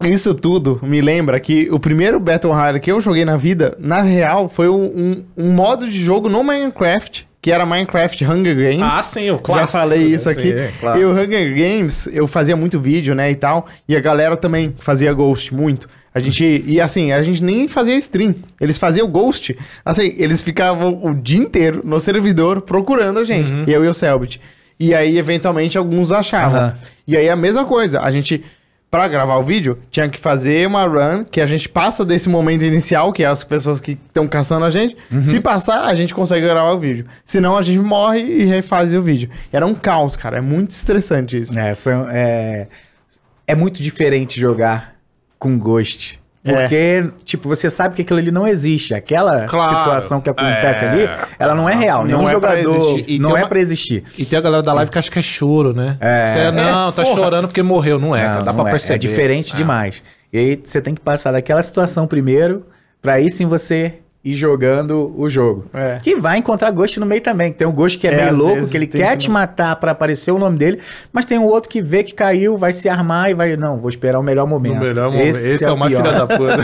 Isso 0.04 0.34
tudo 0.34 0.80
me 0.82 1.00
lembra 1.00 1.39
que 1.39 1.69
o 1.69 1.80
primeiro 1.80 2.19
Battle 2.19 2.52
Royale 2.52 2.80
que 2.80 2.91
eu 2.91 3.00
joguei 3.00 3.24
na 3.24 3.38
vida, 3.38 3.76
na 3.78 4.02
real, 4.02 4.50
foi 4.50 4.67
um, 4.67 4.84
um- 4.86 5.26
um 5.38 5.52
modo 5.54 5.88
de 5.88 6.04
jogo 6.04 6.28
no 6.28 6.43
Minecraft, 6.43 7.28
que 7.41 7.51
era 7.51 7.65
Minecraft 7.65 8.23
Hunger 8.25 8.56
Games. 8.56 8.82
Ah, 8.82 9.01
sim, 9.01 9.30
o 9.32 9.38
Já 9.38 9.39
clássico, 9.39 9.71
falei 9.71 10.10
né? 10.10 10.15
isso 10.15 10.30
aqui. 10.30 10.43
Sim, 10.43 10.88
é, 10.88 10.97
e 10.99 11.06
o 11.06 11.12
Hunger 11.12 11.56
Games, 11.56 12.08
eu 12.13 12.27
fazia 12.27 12.56
muito 12.56 12.80
vídeo, 12.80 13.15
né, 13.15 13.32
e 13.32 13.36
tal, 13.36 13.65
e 13.88 13.95
a 13.95 13.99
galera 13.99 14.38
também 14.38 14.75
fazia 14.80 15.12
Ghost 15.12 15.54
muito. 15.54 15.89
A 16.13 16.19
gente, 16.19 16.63
e 16.67 16.80
assim, 16.80 17.13
a 17.13 17.21
gente 17.21 17.41
nem 17.41 17.69
fazia 17.69 17.95
stream. 17.95 18.36
Eles 18.60 18.77
faziam 18.77 19.08
Ghost. 19.08 19.58
Assim, 19.84 20.13
eles 20.17 20.43
ficavam 20.43 20.99
o 21.01 21.15
dia 21.15 21.39
inteiro 21.39 21.82
no 21.86 21.99
servidor 22.01 22.62
procurando 22.62 23.19
a 23.19 23.23
gente. 23.23 23.49
Uhum. 23.49 23.63
Eu 23.65 23.86
e 23.86 23.88
o 23.88 23.93
Selbit. 23.93 24.41
E 24.77 24.93
aí, 24.93 25.17
eventualmente, 25.17 25.77
alguns 25.77 26.12
achavam. 26.12 26.60
Aham. 26.60 26.77
E 27.08 27.15
aí, 27.15 27.30
a 27.30 27.36
mesma 27.36 27.63
coisa. 27.63 28.01
A 28.01 28.12
gente, 28.12 28.43
pra 28.91 29.08
gravar 29.08 29.38
o 29.38 29.43
vídeo, 29.43 29.80
tinha 29.89 30.10
que 30.10 30.19
fazer 30.19 30.67
uma 30.67 30.86
run 30.86 31.23
que 31.23 31.39
a 31.39 31.45
gente 31.45 31.69
passa 31.69 32.04
desse 32.04 32.27
momento 32.27 32.65
inicial, 32.65 33.13
que 33.13 33.23
é 33.23 33.25
as 33.27 33.41
pessoas 33.43 33.80
que 33.80 33.91
estão 33.93 34.27
caçando 34.27 34.65
a 34.65 34.69
gente. 34.69 34.95
Uhum. 35.10 35.25
Se 35.25 35.39
passar, 35.39 35.86
a 35.86 35.93
gente 35.95 36.13
consegue 36.13 36.45
gravar 36.45 36.71
o 36.73 36.80
vídeo. 36.80 37.06
Senão, 37.25 37.58
a 37.58 37.62
gente 37.62 37.80
morre 37.80 38.19
e 38.19 38.43
refaz 38.43 38.93
o 38.93 39.01
vídeo. 39.01 39.30
Era 39.51 39.65
um 39.65 39.73
caos, 39.73 40.15
cara. 40.17 40.38
É 40.39 40.41
muito 40.41 40.71
estressante 40.71 41.38
isso. 41.39 41.58
É, 41.58 41.73
são- 41.73 42.08
é, 42.10 42.67
é 43.47 43.56
muito 43.56 43.82
diferente 43.82 44.39
jogar 44.39 44.95
com 45.39 45.58
Ghost. 45.58 46.20
É. 46.43 46.54
Porque, 46.54 47.04
tipo, 47.23 47.47
você 47.47 47.69
sabe 47.69 47.95
que 47.95 48.01
aquilo 48.01 48.17
ali 48.17 48.32
não 48.32 48.47
existe. 48.47 48.93
Aquela 48.95 49.45
Claro. 49.45 49.77
situação 49.77 50.19
que 50.19 50.30
acontece 50.30 50.84
É. 50.86 50.89
ali, 50.89 51.10
ela 51.38 51.54
não 51.54 51.69
é 51.69 51.75
real. 51.75 51.99
Não 51.99 52.06
Nenhum 52.08 52.21
é 52.21 52.39
pra 52.39 52.56
jogador 52.62 52.75
existir. 52.75 53.06
E 53.12 53.19
não 53.19 53.38
é 53.38 53.45
pra 53.45 53.60
existir. 53.60 54.04
E 54.17 54.25
tem 54.25 54.39
a 54.39 54.41
galera 54.41 54.63
da 54.63 54.73
live 54.73 54.89
que 54.89 54.97
acha 54.97 55.12
que 55.12 55.19
é 55.19 55.21
choro, 55.21 55.71
né? 55.73 55.97
É. 55.99 56.27
Você, 56.27 56.51
não, 56.51 56.91
tá 56.91 57.04
porra. 57.04 57.15
chorando 57.15 57.47
porque 57.47 57.62
morreu. 57.62 57.99
Não 57.99 58.15
é, 58.15 58.23
Não, 58.23 58.30
cara. 58.32 58.43
Dá 58.43 58.54
não 58.54 58.60
pra 58.62 58.69
é. 58.69 58.71
perceber. 58.71 58.95
É 58.95 58.97
diferente 58.97 59.54
É. 59.54 59.56
demais. 59.58 60.01
E 60.34 60.38
aí 60.39 60.60
você 60.63 60.82
tem 60.82 60.95
que 60.95 61.01
passar 61.01 61.32
daquela 61.32 61.62
situação 61.62 62.08
primeiro, 62.08 62.65
pra 63.01 63.13
aí 63.13 63.30
sim 63.30 63.45
você 63.45 63.95
ir 64.23 64.36
jogando 64.36 65.13
o 65.17 65.27
jogo. 65.29 65.65
É. 65.73 65.99
Que 66.01 66.15
vai 66.15 66.38
encontrar 66.38 66.69
Ghost 66.71 66.99
no 66.99 67.05
meio 67.05 67.21
também. 67.21 67.51
Tem 67.51 67.67
um 67.67 67.71
Ghost 67.71 67.97
que 67.97 68.07
é, 68.07 68.13
É, 68.13 68.25
meio 68.25 68.36
louco, 68.38 68.67
que 68.69 68.77
ele 68.77 68.86
quer 68.88 69.12
que- 69.12 69.17
te 69.23 69.31
matar 69.31 69.75
pra 69.77 69.91
aparecer 69.91 70.31
o 70.31 70.38
nome 70.38 70.57
dele, 70.57 70.79
mas 71.12 71.25
tem 71.25 71.39
um 71.39 71.45
outro 71.45 71.69
que 71.69 71.81
vê 71.81 72.03
que 72.03 72.13
caiu, 72.13 72.57
vai 72.57 72.71
se 72.73 72.88
armar 72.88 73.31
e 73.31 73.34
vai. 73.34 73.57
Não, 73.57 73.79
vou 73.81 73.89
esperar 73.89 74.19
o 74.19 74.23
melhor 74.23 74.45
momento. 74.45 74.75
No 74.75 74.81
melhor 74.81 75.12
momento. 75.12 75.38
Esse, 75.38 75.63
é, 75.65 75.71
o 75.71 75.77
mais 75.77 75.91
filha 75.91 76.12
da 76.12 76.27
puta. 76.27 76.57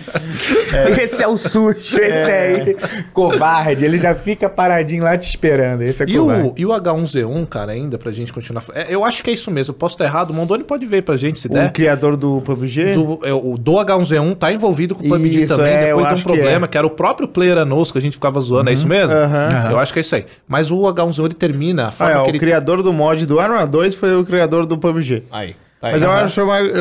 Esse 1.00 1.22
é 1.22 1.28
o 1.28 1.36
sujo, 1.36 1.98
esse 1.98 2.30
aí, 2.30 2.76
covarde. 3.12 3.84
Ele 3.84 3.98
já 3.98 4.14
fica 4.14 4.48
paradinho 4.48 5.04
lá 5.04 5.16
te 5.16 5.26
esperando. 5.28 5.82
Esse 5.82 6.02
é 6.02 6.06
E 6.08 6.16
covarde. 6.16 6.48
o, 6.48 6.54
e 6.56 6.66
o 6.66 6.70
H1Z1, 6.70 7.46
cara, 7.48 7.72
ainda 7.72 7.98
pra 7.98 8.10
gente 8.12 8.32
continuar. 8.32 8.62
É, 8.74 8.86
eu 8.94 9.04
acho 9.04 9.22
que 9.22 9.30
é 9.30 9.32
isso 9.32 9.50
mesmo. 9.50 9.72
Eu 9.72 9.76
posso 9.78 9.94
estar 9.94 10.04
errado. 10.04 10.30
O 10.30 10.34
Mondoni 10.34 10.64
pode 10.64 10.86
ver 10.86 11.02
pra 11.02 11.16
gente 11.16 11.38
se 11.40 11.46
O 11.48 11.50
der. 11.50 11.72
criador 11.72 12.16
do 12.16 12.40
PUBG... 12.42 12.92
Do, 12.94 13.20
é, 13.24 13.32
o 13.32 13.56
do 13.58 13.72
H1Z1 13.72 14.36
tá 14.36 14.52
envolvido 14.52 14.94
com 14.94 15.04
o 15.04 15.08
PUBG 15.08 15.42
Isso, 15.42 15.56
também, 15.56 15.72
é, 15.74 15.86
depois 15.86 16.08
de 16.08 16.14
um 16.14 16.16
que 16.16 16.22
problema, 16.40 16.66
é. 16.66 16.68
que, 16.68 16.78
era 16.78 16.86
o 16.86 16.90
próprio 16.90 17.28
Player 17.28 17.58
Anos 17.58 17.90
que 17.92 17.98
a 17.98 18.00
gente 18.00 18.14
ficava 18.14 18.40
zoando, 18.40 18.70
é 18.70 18.72
isso 18.72 18.88
mesmo? 18.88 19.16
Aham. 19.16 19.70
Eu 19.70 19.78
acho 19.78 19.92
que 19.92 19.98
é 19.98 20.02
isso 20.02 20.14
aí. 20.14 20.26
Mas 20.48 20.70
o 20.70 20.78
H1Z1 20.82 21.24
ele 21.26 21.34
termina 21.34 21.84
a 21.84 21.88
Ah, 21.88 21.90
forma 21.90 22.12
é, 22.12 22.22
que 22.22 22.28
o 22.28 22.30
ele. 22.30 22.38
criador 22.38 22.82
do 22.82 22.92
mod 22.92 23.24
do 23.26 23.38
Arma 23.40 23.66
2 23.66 23.94
foi 23.94 24.14
o 24.16 24.24
criador 24.24 24.66
do 24.66 24.76
PUBG. 24.78 25.24
Aí. 25.30 25.54
tá 25.80 25.88
aí. 25.88 25.92
Mas 25.94 26.02
eu 26.02 26.10
acho 26.10 26.40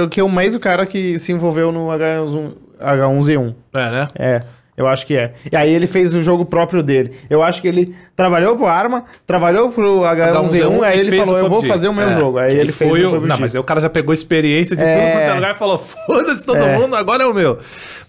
que 0.10 0.20
é 0.20 0.24
o 0.24 0.30
mais 0.30 0.56
o 0.56 0.60
cara 0.60 0.86
que 0.86 1.18
se 1.20 1.32
envolveu 1.32 1.72
no 1.72 1.88
H1, 1.88 2.52
H1Z1. 2.82 3.56
É, 3.74 3.90
né? 3.92 4.08
É, 4.18 4.42
eu 4.78 4.88
acho 4.88 5.06
que 5.06 5.14
é. 5.16 5.34
E 5.52 5.56
aí 5.58 5.74
ele 5.74 5.88
fez 5.88 6.16
o 6.16 6.22
jogo 6.22 6.46
próprio 6.46 6.82
dele. 6.82 7.12
Eu 7.30 7.44
acho 7.44 7.62
que 7.62 7.68
ele 7.68 7.94
trabalhou 8.16 8.56
pro 8.56 8.66
Arma, 8.66 9.04
trabalhou 9.28 9.70
pro 9.72 10.02
H1Z1, 10.04 10.84
aí 10.84 10.98
e 10.98 11.02
ele 11.02 11.18
falou, 11.18 11.36
o 11.36 11.38
eu 11.40 11.50
vou 11.50 11.62
fazer 11.64 11.90
o 11.90 11.94
meu 11.94 12.08
É, 12.10 12.14
jogo. 12.14 12.38
Aí 12.40 12.52
que 12.54 12.58
ele 12.58 12.72
fez 12.72 12.90
o 12.92 13.12
PUBG. 13.12 13.28
Não, 13.28 13.38
mas 13.40 13.54
aí 13.56 13.60
o 13.60 13.64
cara 13.64 13.82
já 13.82 13.90
pegou 13.90 14.14
experiência 14.14 14.76
de 14.78 14.84
É. 14.84 14.94
tudo 14.94 15.12
quanto 15.12 15.30
é 15.32 15.34
lugar 15.34 15.56
e 15.56 15.58
falou, 15.58 15.78
foda-se 15.78 16.46
todo 16.46 16.58
É. 16.64 16.78
mundo, 16.78 16.96
agora 16.96 17.24
é 17.24 17.28
o 17.28 17.34
meu. 17.34 17.58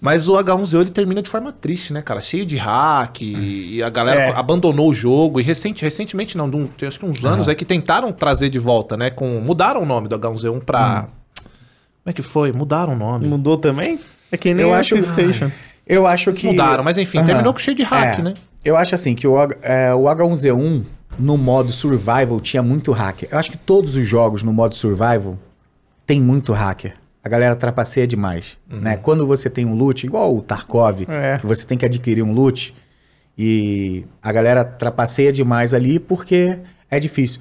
Mas 0.01 0.29
o 0.29 0.33
H1Z1 0.35 0.81
ele 0.81 0.91
termina 0.91 1.21
de 1.21 1.29
forma 1.29 1.53
triste, 1.53 1.93
né, 1.93 2.01
cara? 2.01 2.21
Cheio 2.23 2.47
de 2.47 2.57
hack, 2.57 3.21
e 3.21 3.83
a 3.83 3.91
galera 3.91 4.21
É. 4.23 4.31
abandonou 4.35 4.89
o 4.89 4.95
jogo. 4.95 5.39
E 5.39 5.43
recente, 5.43 5.83
recentemente, 5.85 6.39
não, 6.39 6.49
de 6.49 6.57
um- 6.57 6.67
tem 6.67 6.89
acho 6.89 6.99
que 6.99 7.05
uns 7.05 7.23
anos 7.25 7.49
aí 7.49 7.55
que 7.55 7.65
tentaram 7.67 8.11
trazer 8.11 8.49
de 8.49 8.59
volta, 8.59 8.97
né? 8.97 9.11
Com, 9.11 9.41
mudaram 9.41 9.83
o 9.83 9.87
nome 9.87 10.09
do 10.09 10.17
H1Z1 10.19 10.61
pra... 10.61 11.03
Como 11.03 12.07
é 12.07 12.13
que 12.15 12.23
foi? 12.23 12.51
Mudaram 12.51 12.95
o 12.95 12.97
nome. 12.97 13.29
Mudou 13.29 13.59
também? 13.59 14.01
É 14.33 14.37
que 14.39 14.55
nem 14.55 14.65
Eu 14.65 14.71
o 14.71 14.75
acho- 14.75 14.95
PlayStation. 14.97 15.51
Eu 15.87 16.07
acho 16.07 16.33
que. 16.33 16.47
Mudaram, 16.47 16.85
mas 16.85 16.97
enfim, 16.97 17.19
Aham. 17.19 17.27
terminou 17.27 17.53
com 17.53 17.59
cheio 17.59 17.77
de 17.77 17.83
hack, 17.83 18.21
É. 18.21 18.23
né? 18.23 18.35
Eu 18.65 18.77
acho 18.77 18.95
assim 18.95 19.15
que 19.15 19.27
o, 19.27 19.37
é, 19.61 19.93
o 19.93 20.05
H1Z1 20.05 20.85
no 21.19 21.37
modo 21.37 21.73
survival 21.73 22.39
tinha 22.41 22.63
muito 22.63 22.93
hacker. 22.93 23.29
Eu 23.33 23.39
acho 23.39 23.51
que 23.51 23.59
todos 23.59 23.97
os 23.97 24.07
jogos 24.07 24.43
no 24.45 24.53
modo 24.53 24.75
survival 24.75 25.37
tem 26.07 26.21
muito 26.21 26.53
hacker. 26.53 26.95
A 27.23 27.29
galera 27.29 27.55
trapaceia 27.55 28.07
demais, 28.07 28.57
né? 28.69 28.97
Quando 28.97 29.27
você 29.27 29.51
tem 29.51 29.67
um 29.67 29.75
loot, 29.75 30.05
igual 30.07 30.35
o 30.35 30.41
Tarkov, 30.41 31.03
É. 31.09 31.37
que 31.39 31.47
você 31.47 31.67
tem 31.67 31.77
que 31.77 31.85
adquirir 31.85 32.23
um 32.23 32.33
loot 32.33 32.75
e 33.37 34.05
a 34.23 34.33
galera 34.33 34.65
trapaceia 34.65 35.33
demais 35.33 35.75
ali 35.75 35.99
porque 35.99 36.59
é 36.91 36.99
difícil. 36.99 37.41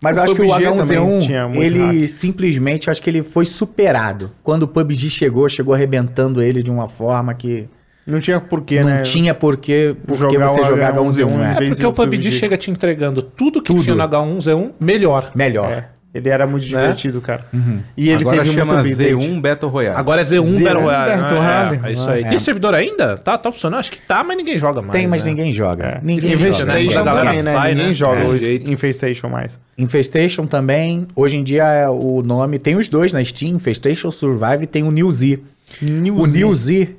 Mas 0.00 0.16
O 0.16 0.20
eu 0.20 0.24
acho 0.24 0.34
que 0.34 0.42
o 0.42 0.46
PUBG 0.46 0.64
também 0.64 0.98
H1Z1, 0.98 1.26
tinha 1.26 1.46
muito 1.48 1.62
ele 1.62 2.00
hack. 2.00 2.08
simplesmente, 2.10 2.88
eu 2.88 2.90
acho 2.90 3.02
que 3.02 3.10
ele 3.10 3.22
foi 3.22 3.44
superado. 3.44 4.30
Quando 4.42 4.62
o 4.64 4.68
PUBG 4.68 5.10
chegou, 5.10 5.48
chegou 5.48 5.74
arrebentando 5.74 6.42
ele 6.42 6.62
de 6.62 6.70
uma 6.70 6.88
forma 6.88 7.34
que 7.34 7.68
Não 8.06 8.18
tinha 8.18 8.40
porquê, 8.40 8.80
não 8.80 8.86
né? 8.88 9.02
tinha 9.02 9.34
porquê, 9.34 9.94
porque 10.06 10.22
Jogar 10.34 10.48
você 10.48 10.62
jogar 10.64 10.94
H1Z1, 10.94 11.26
H1Z1, 11.28 11.32
É 11.34 11.36
né? 11.36 11.54
vez 11.58 11.70
porque 11.76 11.86
o 11.86 11.92
PUBG 11.92 12.16
PUBG. 12.16 12.30
chega 12.32 12.56
te 12.56 12.70
entregando 12.70 13.20
tudo 13.22 13.60
que 13.62 13.72
Tudo. 13.72 13.82
tinha 13.84 13.94
no 13.94 14.02
H1Z1 14.02 14.70
melhor. 14.80 15.30
Melhor. 15.34 15.70
É, 15.70 15.88
ele 16.12 16.28
era 16.28 16.44
muito 16.44 16.66
divertido, 16.66 17.20
cara. 17.20 17.46
Uhum. 17.52 17.80
E 17.96 18.10
ele 18.10 18.22
Agora 18.22 18.38
teve 18.38 18.52
chama 18.52 18.74
muito 18.74 18.90
update. 18.90 19.14
Z1 19.14 19.40
Battle 19.40 19.70
Royale. 19.70 19.96
Agora 19.96 20.20
é 20.20 20.24
Z1 20.24 20.40
Z1 20.42 20.64
Battle 20.64 20.82
Royale. 20.82 21.22
Battle 21.22 21.38
né? 21.40 21.46
Royale. 21.46 21.80
É, 21.84 21.88
é 21.88 21.92
isso 21.92 22.10
aí. 22.10 22.22
É. 22.24 22.28
Tem 22.28 22.38
servidor 22.40 22.74
ainda? 22.74 23.16
Tá, 23.16 23.38
tá 23.38 23.52
funcionando? 23.52 23.78
Acho 23.78 23.92
que 23.92 24.02
tá, 24.02 24.24
mas 24.24 24.36
ninguém 24.36 24.58
joga 24.58 24.82
mais. 24.82 24.92
Tem, 24.92 25.06
mas 25.06 25.22
né? 25.22 25.30
ninguém 25.30 25.52
joga. 25.52 25.84
É. 25.84 26.00
Ninguém 26.02 26.30
Difícil, 26.30 26.58
joga. 26.58 26.72
né? 26.72 26.82
Infestation 26.82 27.04
galera 27.04 27.26
também, 27.26 27.42
né? 27.44 27.52
sai, 27.52 27.70
Ninguém 27.74 27.88
né? 27.88 27.94
joga 27.94 28.20
É, 28.20 28.26
o 28.26 28.34
jeito. 28.34 28.70
Infestation 28.72 29.28
mais. 29.28 29.60
Infestation 29.78 30.46
também. 30.46 31.06
Hoje 31.14 31.36
em 31.36 31.44
dia 31.44 31.64
é 31.64 31.88
o 31.88 32.22
nome. 32.22 32.58
Tem 32.58 32.74
os 32.74 32.88
dois 32.88 33.12
na 33.12 33.24
Steam: 33.24 33.52
Infestation 33.52 34.10
Survive 34.10 34.64
e 34.64 34.66
tem 34.66 34.82
o 34.82 34.90
New 34.90 35.10
Z. 35.12 35.38
O 35.82 36.26
New 36.26 36.54
Z, 36.54 36.96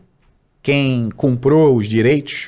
quem 0.64 1.10
comprou 1.18 1.76
os 1.76 1.88
direitos 1.88 2.48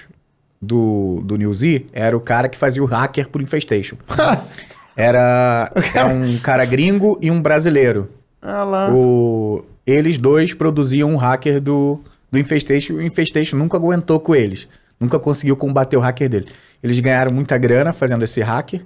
do, 0.62 1.22
do 1.26 1.36
New 1.36 1.54
Z, 1.54 1.88
era 1.92 2.16
o 2.16 2.22
cara 2.22 2.48
que 2.48 2.58
fazia 2.58 2.82
o 2.82 2.86
hacker 2.86 3.28
pro 3.28 3.42
Infestation. 3.42 3.98
era, 4.96 5.72
era 5.94 6.08
um 6.08 6.38
cara 6.38 6.66
gringo 6.66 7.18
e 7.22 7.30
um 7.32 7.42
brasileiro. 7.42 8.10
Ah 8.42 8.64
lá. 8.64 8.90
O, 8.94 9.64
eles 9.86 10.18
dois 10.18 10.54
produziam 10.54 11.10
um 11.10 11.18
hacker 11.18 11.60
do, 11.62 12.00
do 12.32 12.38
Infestation. 12.40 12.94
O 12.96 13.02
Infestation 13.02 13.56
nunca 13.58 13.78
aguentou 13.78 14.20
com 14.20 14.36
eles. 14.36 14.68
Nunca 15.00 15.20
conseguiu 15.20 15.56
combater 15.56 15.98
o 15.98 16.00
hacker 16.00 16.30
dele. 16.30 16.48
Eles 16.82 17.00
ganharam 17.00 17.32
muita 17.32 17.58
grana 17.58 17.92
fazendo 17.94 18.24
esse 18.24 18.42
hacker. 18.42 18.82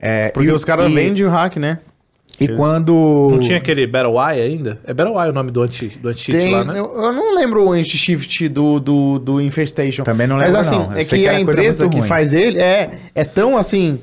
É, 0.00 0.30
Porque 0.30 0.48
e- 0.48 0.52
os 0.52 0.64
caras 0.64 0.90
e- 0.90 0.94
vendem 0.94 1.24
o 1.24 1.30
hack, 1.30 1.56
né? 1.56 1.78
E 2.40 2.48
quando. 2.48 3.28
Não 3.30 3.40
tinha 3.40 3.58
aquele 3.58 3.86
Battle 3.86 4.14
Eye 4.18 4.40
ainda? 4.40 4.80
É 4.84 4.94
Battle 4.94 5.20
Eye 5.20 5.28
o 5.30 5.32
nome 5.34 5.50
do 5.50 5.62
anti- 5.62 5.98
do 5.98 6.08
anti-cheat 6.08 6.38
Tem, 6.44 6.52
lá, 6.54 6.64
né? 6.64 6.78
eu, 6.78 6.86
eu 6.86 7.12
não 7.12 7.34
lembro 7.34 7.62
o 7.66 7.72
anti-shift 7.72 8.48
do, 8.48 8.80
do, 8.80 9.18
do 9.18 9.40
Infestation. 9.40 10.02
Também 10.02 10.26
não 10.26 10.36
Mas 10.36 10.46
lembro, 10.46 10.60
assim, 10.60 10.74
não. 10.78 10.92
É 10.96 11.04
que, 11.04 11.16
que 11.18 11.28
a 11.28 11.38
empresa 11.38 11.88
que 11.88 11.98
ruim. 11.98 12.08
faz 12.08 12.32
ele 12.32 12.58
é, 12.58 12.90
é 13.14 13.22
tão 13.22 13.56
assim 13.58 14.00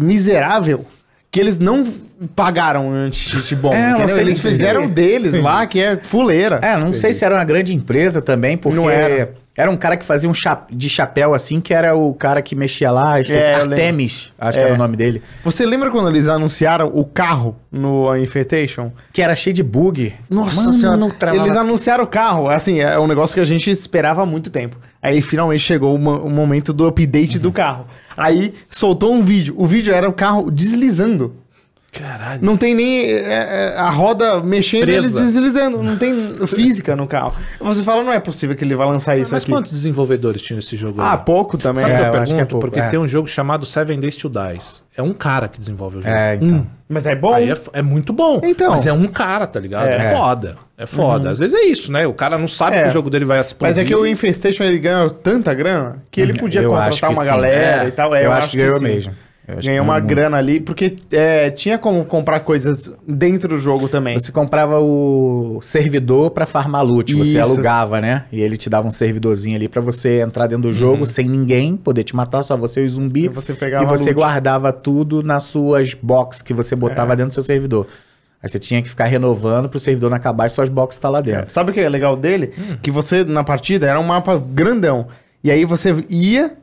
miserável 0.00 0.84
que 1.30 1.38
eles 1.38 1.58
não 1.58 1.86
pagaram 2.34 2.90
anti-cheat 2.92 3.54
bom. 3.56 3.72
É, 3.72 3.92
não 3.96 4.08
sei 4.08 4.22
Eles 4.24 4.42
fizeram 4.42 4.88
deles 4.88 5.32
lá, 5.34 5.64
que 5.66 5.80
é 5.80 5.96
fuleira. 5.96 6.58
É, 6.62 6.76
não 6.76 6.92
sei 6.92 7.14
se 7.14 7.24
era 7.24 7.34
uma 7.36 7.44
grande 7.44 7.72
empresa 7.74 8.20
também, 8.20 8.56
porque 8.56 8.76
Não 8.76 8.90
era. 8.90 9.32
era. 9.56 9.70
um 9.70 9.76
cara 9.76 9.96
que 9.96 10.04
fazia 10.04 10.28
um 10.28 10.34
cha- 10.34 10.66
de 10.70 10.90
chapéu 10.90 11.32
assim, 11.34 11.60
que 11.60 11.72
era 11.72 11.94
o 11.94 12.12
cara 12.14 12.42
que 12.42 12.56
mexia 12.56 12.90
lá, 12.90 13.20
esqueci, 13.20 13.38
É, 13.48 13.54
eu 13.54 13.58
lembro. 13.60 13.74
Artemis, 13.74 14.32
acho 14.38 14.58
que 14.58 14.64
É. 14.64 14.66
era 14.66 14.74
o 14.74 14.76
nome 14.78 14.96
dele, 14.96 15.22
Você 15.44 15.64
lembra 15.64 15.90
quando 15.90 16.08
eles 16.08 16.28
anunciaram 16.28 16.88
o 16.92 17.04
carro 17.04 17.56
no 17.70 18.14
Infestation? 18.16 18.90
que 19.12 19.22
era 19.22 19.34
cheio 19.36 19.54
de 19.54 19.62
bug. 19.62 20.12
Nossa 20.28 20.62
Mano, 20.62 20.72
senhora, 20.74 20.96
não 20.96 21.10
travava- 21.10 21.46
eles 21.46 21.56
anunciaram 21.56 22.04
o 22.04 22.06
carro, 22.08 22.48
assim, 22.50 22.80
é 22.80 22.98
um 22.98 23.06
negócio 23.06 23.34
que 23.34 23.40
a 23.40 23.44
gente 23.44 23.70
esperava 23.70 24.22
há 24.22 24.26
muito 24.26 24.50
tempo. 24.50 24.76
Aí 25.02 25.22
finalmente 25.22 25.60
chegou 25.62 25.94
o 25.94 26.28
momento 26.30 26.72
do 26.74 26.86
update 26.86 27.36
Uhum. 27.36 27.42
do 27.42 27.52
carro. 27.52 27.86
Aí 28.16 28.54
soltou 28.68 29.12
um 29.12 29.22
vídeo, 29.22 29.54
o 29.56 29.66
vídeo 29.66 29.92
era 29.94 30.08
o 30.08 30.12
carro 30.12 30.50
deslizando. 30.50 31.34
Caralho. 31.92 32.38
Não 32.40 32.56
tem 32.56 32.72
nem 32.72 33.00
é, 33.04 33.18
é, 33.74 33.74
a 33.76 33.90
roda 33.90 34.40
mexendo 34.40 34.88
e 34.88 34.92
eles 34.94 35.10
Presa. 35.10 35.26
deslizando, 35.26 35.82
não 35.82 35.96
tem 35.96 36.14
física 36.46 36.94
no 36.94 37.04
carro. 37.04 37.34
Você 37.58 37.82
fala, 37.82 38.04
não 38.04 38.12
é 38.12 38.20
possível 38.20 38.54
que 38.54 38.62
ele 38.62 38.76
vai 38.76 38.86
lançar 38.86 39.18
isso 39.18 39.32
Mas 39.32 39.42
aqui. 39.42 39.50
quantos 39.50 39.72
desenvolvedores 39.72 40.40
tinham 40.40 40.60
esse 40.60 40.76
jogo? 40.76 41.00
Ah, 41.00 41.14
aí? 41.14 41.18
pouco 41.24 41.58
também. 41.58 41.82
Sabe 41.82 41.92
É, 41.92 41.96
que 41.96 42.02
eu 42.02 42.06
eu 42.06 42.12
pergunto? 42.12 42.34
que 42.36 42.40
é 42.40 42.44
pouco, 42.44 42.60
Porque 42.66 42.78
é. 42.78 42.88
tem 42.90 42.98
um 43.00 43.08
jogo 43.08 43.26
chamado 43.26 43.66
Seven 43.66 43.98
Days 43.98 44.14
to 44.14 44.28
Dies. 44.30 44.84
É 44.96 45.02
um 45.02 45.12
cara 45.12 45.48
que 45.48 45.58
desenvolve 45.58 45.98
o 45.98 46.02
jogo. 46.02 46.14
É, 46.14 46.36
então. 46.36 46.64
Mas 46.88 47.06
é 47.06 47.16
bom. 47.16 47.36
É, 47.36 47.52
é 47.72 47.82
muito 47.82 48.12
bom. 48.12 48.40
Então. 48.44 48.70
Mas 48.70 48.86
é 48.86 48.92
um 48.92 49.08
cara, 49.08 49.48
tá 49.48 49.58
ligado? 49.58 49.88
É, 49.88 49.96
É. 49.96 50.14
foda. 50.14 50.58
É 50.80 50.86
foda. 50.86 51.30
Às 51.30 51.38
vezes 51.38 51.54
é 51.58 51.64
isso, 51.66 51.92
né? 51.92 52.06
O 52.06 52.14
cara 52.14 52.38
não 52.38 52.48
sabe 52.48 52.76
É. 52.76 52.84
que 52.84 52.88
o 52.88 52.92
jogo 52.92 53.10
dele 53.10 53.26
vai 53.26 53.38
explodir. 53.40 53.76
Mas 53.76 53.76
é 53.76 53.84
que 53.86 53.94
o 53.94 54.06
Infestation 54.06 54.64
ele 54.64 54.78
ganhou 54.78 55.10
tanta 55.10 55.52
grana 55.52 56.02
que 56.10 56.20
ele 56.20 56.32
podia 56.32 56.62
Eu 56.62 56.74
acho 56.74 57.00
contratar 57.00 57.10
uma 57.10 57.22
sim. 57.24 57.30
galera 57.30 57.84
É. 57.84 57.88
e 57.88 57.90
tal. 57.90 58.14
É, 58.14 58.24
eu, 58.24 58.32
acho 58.32 58.48
que 58.50 58.56
ganhou 58.56 58.78
sim. 58.78 58.84
mesmo. 58.84 59.12
Eu 59.46 59.54
acho 59.58 59.62
que 59.62 59.66
Ganhou 59.68 59.84
uma 59.84 59.94
muito. 59.94 60.06
grana 60.06 60.36
ali, 60.36 60.60
porque 60.60 60.94
é, 61.10 61.50
tinha 61.50 61.76
como 61.76 62.04
comprar 62.04 62.40
coisas 62.40 62.90
dentro 63.06 63.48
do 63.48 63.58
jogo 63.58 63.88
também. 63.88 64.16
Você 64.18 64.30
comprava 64.30 64.78
o 64.78 65.58
servidor 65.60 66.30
pra 66.30 66.46
farmar 66.46 66.84
loot, 66.84 67.12
você 67.14 67.32
Isso. 67.38 67.42
alugava, 67.42 68.00
né? 68.00 68.24
E 68.30 68.40
ele 68.40 68.56
te 68.56 68.70
dava 68.70 68.86
um 68.86 68.92
servidorzinho 68.92 69.56
ali 69.56 69.68
pra 69.68 69.82
você 69.82 70.20
entrar 70.20 70.46
dentro 70.46 70.70
do 70.70 70.72
jogo 70.72 71.04
sem 71.04 71.26
ninguém 71.28 71.76
poder 71.76 72.04
te 72.04 72.14
matar, 72.14 72.42
só 72.44 72.56
você 72.56 72.82
e 72.82 72.86
o 72.86 72.88
zumbi. 72.88 73.20
Uhum. 73.22 73.26
E 73.26 73.28
você 73.34 73.52
pegava 73.52 73.84
e 73.84 73.88
você. 73.88 74.10
É. 74.10 74.12
guardava 74.14 74.72
tudo 74.72 75.22
nas 75.22 75.42
suas 75.44 75.94
boxes 75.94 76.42
que 76.42 76.54
você 76.54 76.76
botava 76.76 77.16
dentro 77.16 77.30
do 77.30 77.34
seu 77.34 77.42
servidor. 77.42 77.86
Aí 78.42 78.48
você 78.48 78.58
tinha 78.58 78.80
que 78.82 78.88
ficar 78.88 79.04
renovando 79.04 79.68
pro 79.68 79.78
servidor 79.78 80.08
não 80.10 80.16
acabar 80.16 80.46
e 80.46 80.50
suas 80.50 80.68
boxes 80.68 80.96
estar 80.98 81.10
lá 81.10 81.20
dentro. 81.20 81.50
Sabe 81.50 81.70
o 81.70 81.74
que 81.74 81.80
é 81.80 81.88
legal 81.88 82.16
dele? 82.16 82.52
Hum. 82.58 82.76
Que 82.82 82.90
você, 82.90 83.22
na 83.24 83.44
partida, 83.44 83.86
era 83.86 84.00
um 84.00 84.04
mapa 84.04 84.38
grandão. 84.38 85.08
E 85.44 85.50
aí 85.50 85.64
você 85.64 86.04
ia, 86.08 86.56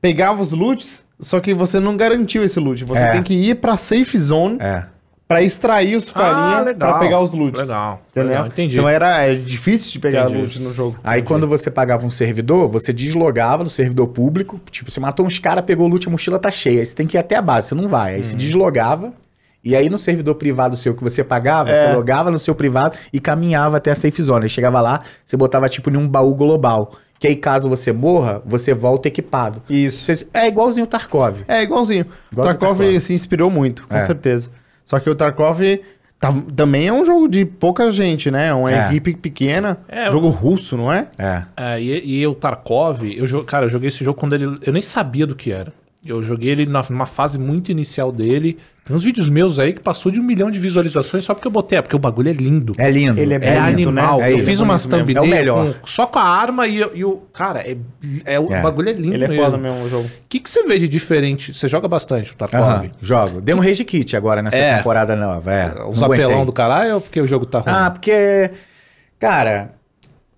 pegava 0.00 0.40
os 0.42 0.52
loots, 0.52 1.04
só 1.20 1.40
que 1.40 1.52
você 1.52 1.80
não 1.80 1.96
garantiu 1.96 2.44
esse 2.44 2.60
loot. 2.60 2.84
Você 2.84 3.00
É. 3.02 3.12
tem 3.12 3.22
que 3.22 3.34
ir 3.34 3.56
pra 3.56 3.76
safe 3.76 4.16
zone 4.16 4.58
É. 4.60 4.84
pra 5.26 5.42
extrair 5.42 5.96
os 5.96 6.08
carinha 6.10 6.72
pra 6.74 6.98
pegar 7.00 7.20
os 7.20 7.32
loots. 7.32 7.60
Legal. 7.60 8.00
Entendeu? 8.12 8.28
Legal, 8.30 8.46
entendi. 8.46 8.74
Então 8.76 8.88
era 8.88 9.22
é 9.24 9.34
difícil 9.34 9.90
de 9.90 9.98
pegar 9.98 10.24
Entendi. 10.26 10.38
loot 10.40 10.60
no 10.60 10.72
jogo. 10.72 10.98
Aí 11.02 11.20
quando 11.22 11.48
você 11.48 11.68
pagava 11.70 12.06
um 12.06 12.10
servidor, 12.10 12.68
você 12.68 12.92
deslogava 12.92 13.64
do 13.64 13.70
servidor 13.70 14.06
público. 14.08 14.60
Tipo, 14.70 14.88
você 14.90 15.00
matou 15.00 15.26
uns 15.26 15.38
caras, 15.40 15.64
pegou 15.64 15.86
o 15.86 15.88
loot, 15.88 16.06
a 16.06 16.10
mochila 16.12 16.38
tá 16.38 16.50
cheia. 16.52 16.78
Aí 16.80 16.86
você 16.86 16.94
tem 16.94 17.06
que 17.08 17.16
ir 17.16 17.20
até 17.20 17.34
a 17.36 17.42
base, 17.42 17.68
você 17.68 17.74
não 17.74 17.88
vai. 17.88 18.12
Aí 18.12 18.16
Uhum. 18.18 18.22
se 18.24 18.36
deslogava. 18.36 19.12
E 19.64 19.74
aí 19.74 19.88
no 19.88 19.98
servidor 19.98 20.34
privado 20.34 20.76
seu 20.76 20.94
que 20.94 21.02
você 21.02 21.24
pagava, 21.24 21.70
É. 21.70 21.74
você 21.88 21.94
logava 21.96 22.30
no 22.30 22.38
seu 22.38 22.54
privado 22.54 22.96
e 23.12 23.18
caminhava 23.18 23.78
até 23.78 23.90
a 23.90 23.94
safe 23.94 24.20
zone. 24.22 24.44
Aí 24.44 24.50
chegava 24.50 24.80
lá, 24.80 25.00
você 25.24 25.36
botava 25.36 25.68
tipo 25.68 25.90
em 25.90 25.96
um 25.96 26.06
baú 26.08 26.34
global. 26.34 26.92
Que 27.18 27.28
aí 27.28 27.36
caso 27.36 27.68
você 27.68 27.90
morra, 27.92 28.42
você 28.44 28.74
volta 28.74 29.08
equipado. 29.08 29.62
Isso. 29.70 30.04
Você- 30.04 30.26
é 30.34 30.46
igualzinho 30.48 30.84
o 30.84 30.86
Tarkov. 30.86 31.42
É, 31.48 31.62
igualzinho. 31.62 32.04
O 32.04 32.34
Igual 32.34 32.48
Tarkov, 32.48 32.78
Tarkov. 32.78 33.00
se 33.00 33.14
inspirou 33.14 33.48
muito, 33.50 33.86
com 33.86 33.96
É. 33.96 34.00
certeza. 34.04 34.50
Só 34.84 35.00
que 35.00 35.08
o 35.08 35.14
Tarkov 35.14 35.60
tá- 36.20 36.34
também 36.54 36.88
é 36.88 36.92
um 36.92 37.04
jogo 37.04 37.26
de 37.28 37.46
pouca 37.46 37.90
gente, 37.90 38.30
né? 38.30 38.52
Uma 38.52 38.70
É. 38.70 38.86
equipe 38.88 39.14
pequena. 39.14 39.78
É. 39.88 40.10
Jogo 40.10 40.28
russo, 40.28 40.76
não 40.76 40.92
é? 40.92 41.06
É. 41.16 41.42
É, 41.56 41.80
e, 41.80 42.20
e 42.20 42.26
o 42.26 42.34
Tarkov, 42.34 43.02
eu, 43.04 43.44
cara, 43.44 43.64
eu 43.66 43.70
joguei 43.70 43.88
esse 43.88 44.04
jogo 44.04 44.18
quando 44.18 44.34
ele. 44.34 44.58
Eu 44.60 44.72
nem 44.72 44.82
sabia 44.82 45.26
do 45.26 45.34
que 45.34 45.50
era. 45.50 45.72
Eu 46.06 46.22
joguei 46.22 46.50
ele 46.50 46.66
na- 46.66 46.84
numa 46.90 47.06
fase 47.06 47.38
muito 47.38 47.70
inicial 47.70 48.12
dele. 48.12 48.58
Tem 48.84 48.94
uns 48.94 49.02
vídeos 49.02 49.26
meus 49.26 49.58
aí 49.58 49.72
que 49.72 49.80
passou 49.80 50.12
de 50.12 50.20
um 50.20 50.22
milhão 50.22 50.50
de 50.50 50.58
visualizações 50.58 51.24
só 51.24 51.32
porque 51.32 51.48
eu 51.48 51.50
botei. 51.50 51.78
É 51.78 51.82
porque 51.82 51.96
o 51.96 51.98
bagulho 51.98 52.28
é 52.28 52.32
lindo. 52.34 52.74
É 52.76 52.90
lindo. 52.90 53.18
Ele 53.18 53.32
é 53.32 53.36
É, 53.36 53.60
bonito, 53.60 53.88
animal. 53.88 54.18
né? 54.18 54.30
eu 54.32 54.36
É 54.36 54.38
fiz 54.40 54.54
isso. 54.54 54.64
umas 54.64 54.84
É 54.86 54.90
mesmo. 54.90 55.06
thumbnails 55.06 55.26
É 55.26 55.32
o 55.32 55.34
melhor. 55.34 55.74
com- 55.80 55.86
só 55.86 56.06
com 56.06 56.18
a 56.18 56.22
arma 56.22 56.66
e, 56.66 56.76
e 56.94 57.04
o. 57.06 57.22
Cara, 57.32 57.60
é, 57.60 57.76
é, 58.26 58.38
o 58.38 58.52
É. 58.52 58.60
bagulho 58.60 58.90
é 58.90 58.92
lindo 58.92 59.14
Ele 59.14 59.24
é 59.24 59.28
mesmo. 59.28 59.42
foda 59.44 59.56
mesmo 59.56 59.82
o 59.84 59.88
jogo. 59.88 60.04
O 60.06 60.10
que, 60.28 60.40
que 60.40 60.50
você 60.50 60.62
vê 60.64 60.78
de 60.78 60.86
diferente? 60.88 61.54
Você 61.54 61.66
joga 61.68 61.88
bastante 61.88 62.32
o 62.32 62.36
Tarkov? 62.36 62.60
Aham, 62.62 62.90
jogo. 63.00 63.40
Deu 63.40 63.56
um 63.56 63.60
rage 63.60 63.84
kit 63.84 64.14
agora 64.14 64.42
nessa 64.42 64.58
É. 64.58 64.76
temporada 64.76 65.16
nova. 65.16 65.50
É. 65.50 65.68
Os 65.88 66.02
aguentei. 66.02 66.26
apelão 66.26 66.44
do 66.44 66.52
caralho 66.52 66.96
ou 66.96 67.00
porque 67.00 67.18
o 67.20 67.26
jogo 67.26 67.46
tá 67.46 67.60
ruim? 67.60 67.72
Ah, 67.74 67.90
porque, 67.90 68.50
cara, 69.18 69.70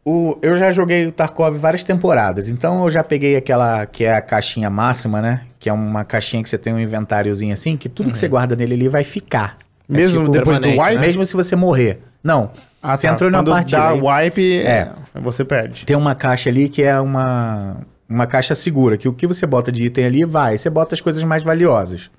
o, 0.09 0.39
eu 0.41 0.57
já 0.57 0.71
joguei 0.71 1.05
o 1.07 1.11
Tarkov 1.13 1.59
várias 1.59 1.83
temporadas, 1.83 2.49
então 2.49 2.85
eu 2.85 2.91
já 2.91 3.03
peguei 3.03 3.35
aquela 3.37 3.85
que 3.87 4.05
é 4.05 4.15
a 4.15 4.21
caixinha 4.23 4.71
máxima, 4.71 5.21
né? 5.21 5.43
Que 5.59 5.69
é 5.69 5.73
uma 5.73 6.05
caixinha 6.05 6.43
que 6.43 6.49
você 6.49 6.57
tem 6.57 6.73
um 6.73 6.79
inventáriozinho 6.79 7.53
assim, 7.53 7.77
que 7.77 7.89
tudo 7.89 8.13
que 8.13 8.19
você 8.19 8.29
guarda 8.29 8.55
nele 8.55 8.75
ali 8.75 8.89
vai 8.89 9.03
ficar. 9.03 9.59
É 9.89 9.93
Mesmo 9.93 10.21
tipo 10.21 10.31
depois 10.33 10.61
do 10.61 10.69
wipe? 10.69 10.95
né? 10.95 11.01
Mesmo 11.01 11.25
se 11.27 11.35
você 11.35 11.57
morrer. 11.57 12.01
Não. 12.23 12.51
Ah, 12.83 12.97
você 12.97 13.07
tá. 13.09 13.15
entrou 13.15 13.31
numa 13.31 13.43
Quando 13.43 13.51
partida. 13.53 13.79
dá 13.83 13.89
aí 13.91 14.01
wipe, 14.25 14.59
É. 14.63 14.91
é, 15.15 15.21
você 15.21 15.45
perde. 15.45 15.85
Tem 15.85 15.97
uma 15.97 16.15
caixa 16.15 16.51
ali 16.51 16.69
que 16.69 16.83
é 16.85 17.01
uma, 17.01 17.79
uma 18.09 18.27
caixa 18.29 18.55
segura, 18.55 18.97
que 18.97 19.09
o 19.09 19.13
que 19.13 19.27
você 19.27 19.45
bota 19.47 19.73
de 19.73 19.87
item 19.87 20.05
ali 20.07 20.25
vai, 20.25 20.57
você 20.57 20.71
bota 20.71 20.95
as 20.95 21.01
coisas 21.01 21.23
mais 21.25 21.43
valiosas. 21.43 22.11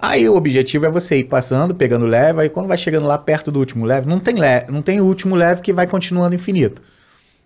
Aí 0.00 0.28
o 0.28 0.34
objetivo 0.34 0.86
é 0.86 0.90
você 0.90 1.18
ir 1.18 1.24
passando, 1.24 1.74
pegando 1.74 2.06
level, 2.06 2.40
aí 2.40 2.48
quando 2.48 2.68
vai 2.68 2.78
chegando 2.78 3.06
lá 3.06 3.18
perto 3.18 3.52
do 3.52 3.58
último 3.58 3.84
level, 3.84 4.08
não 4.08 4.18
tem, 4.18 4.34
le 4.34 4.64
não 4.70 4.80
tem 4.80 5.00
o 5.00 5.04
último 5.04 5.34
level 5.34 5.62
que 5.62 5.72
vai 5.72 5.86
continuando 5.86 6.34
infinito. 6.34 6.80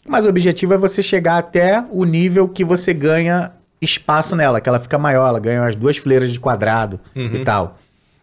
Mas 0.06 0.24
o 0.24 0.28
objetivo 0.28 0.74
é 0.74 0.78
você 0.78 1.02
chegar 1.02 1.38
até 1.38 1.84
o 1.90 2.04
nível 2.04 2.48
que 2.48 2.64
você 2.64 2.94
ganha 2.94 3.52
espaço 3.80 4.36
nela, 4.36 4.60
que 4.60 4.68
ela 4.68 4.78
fica 4.78 4.98
maior, 4.98 5.28
ela 5.28 5.40
ganha 5.40 5.64
as 5.64 5.74
duas 5.74 5.96
fileiras 5.96 6.30
de 6.30 6.38
quadrado 6.38 7.00
e 7.40 7.44
tal. 7.44 7.78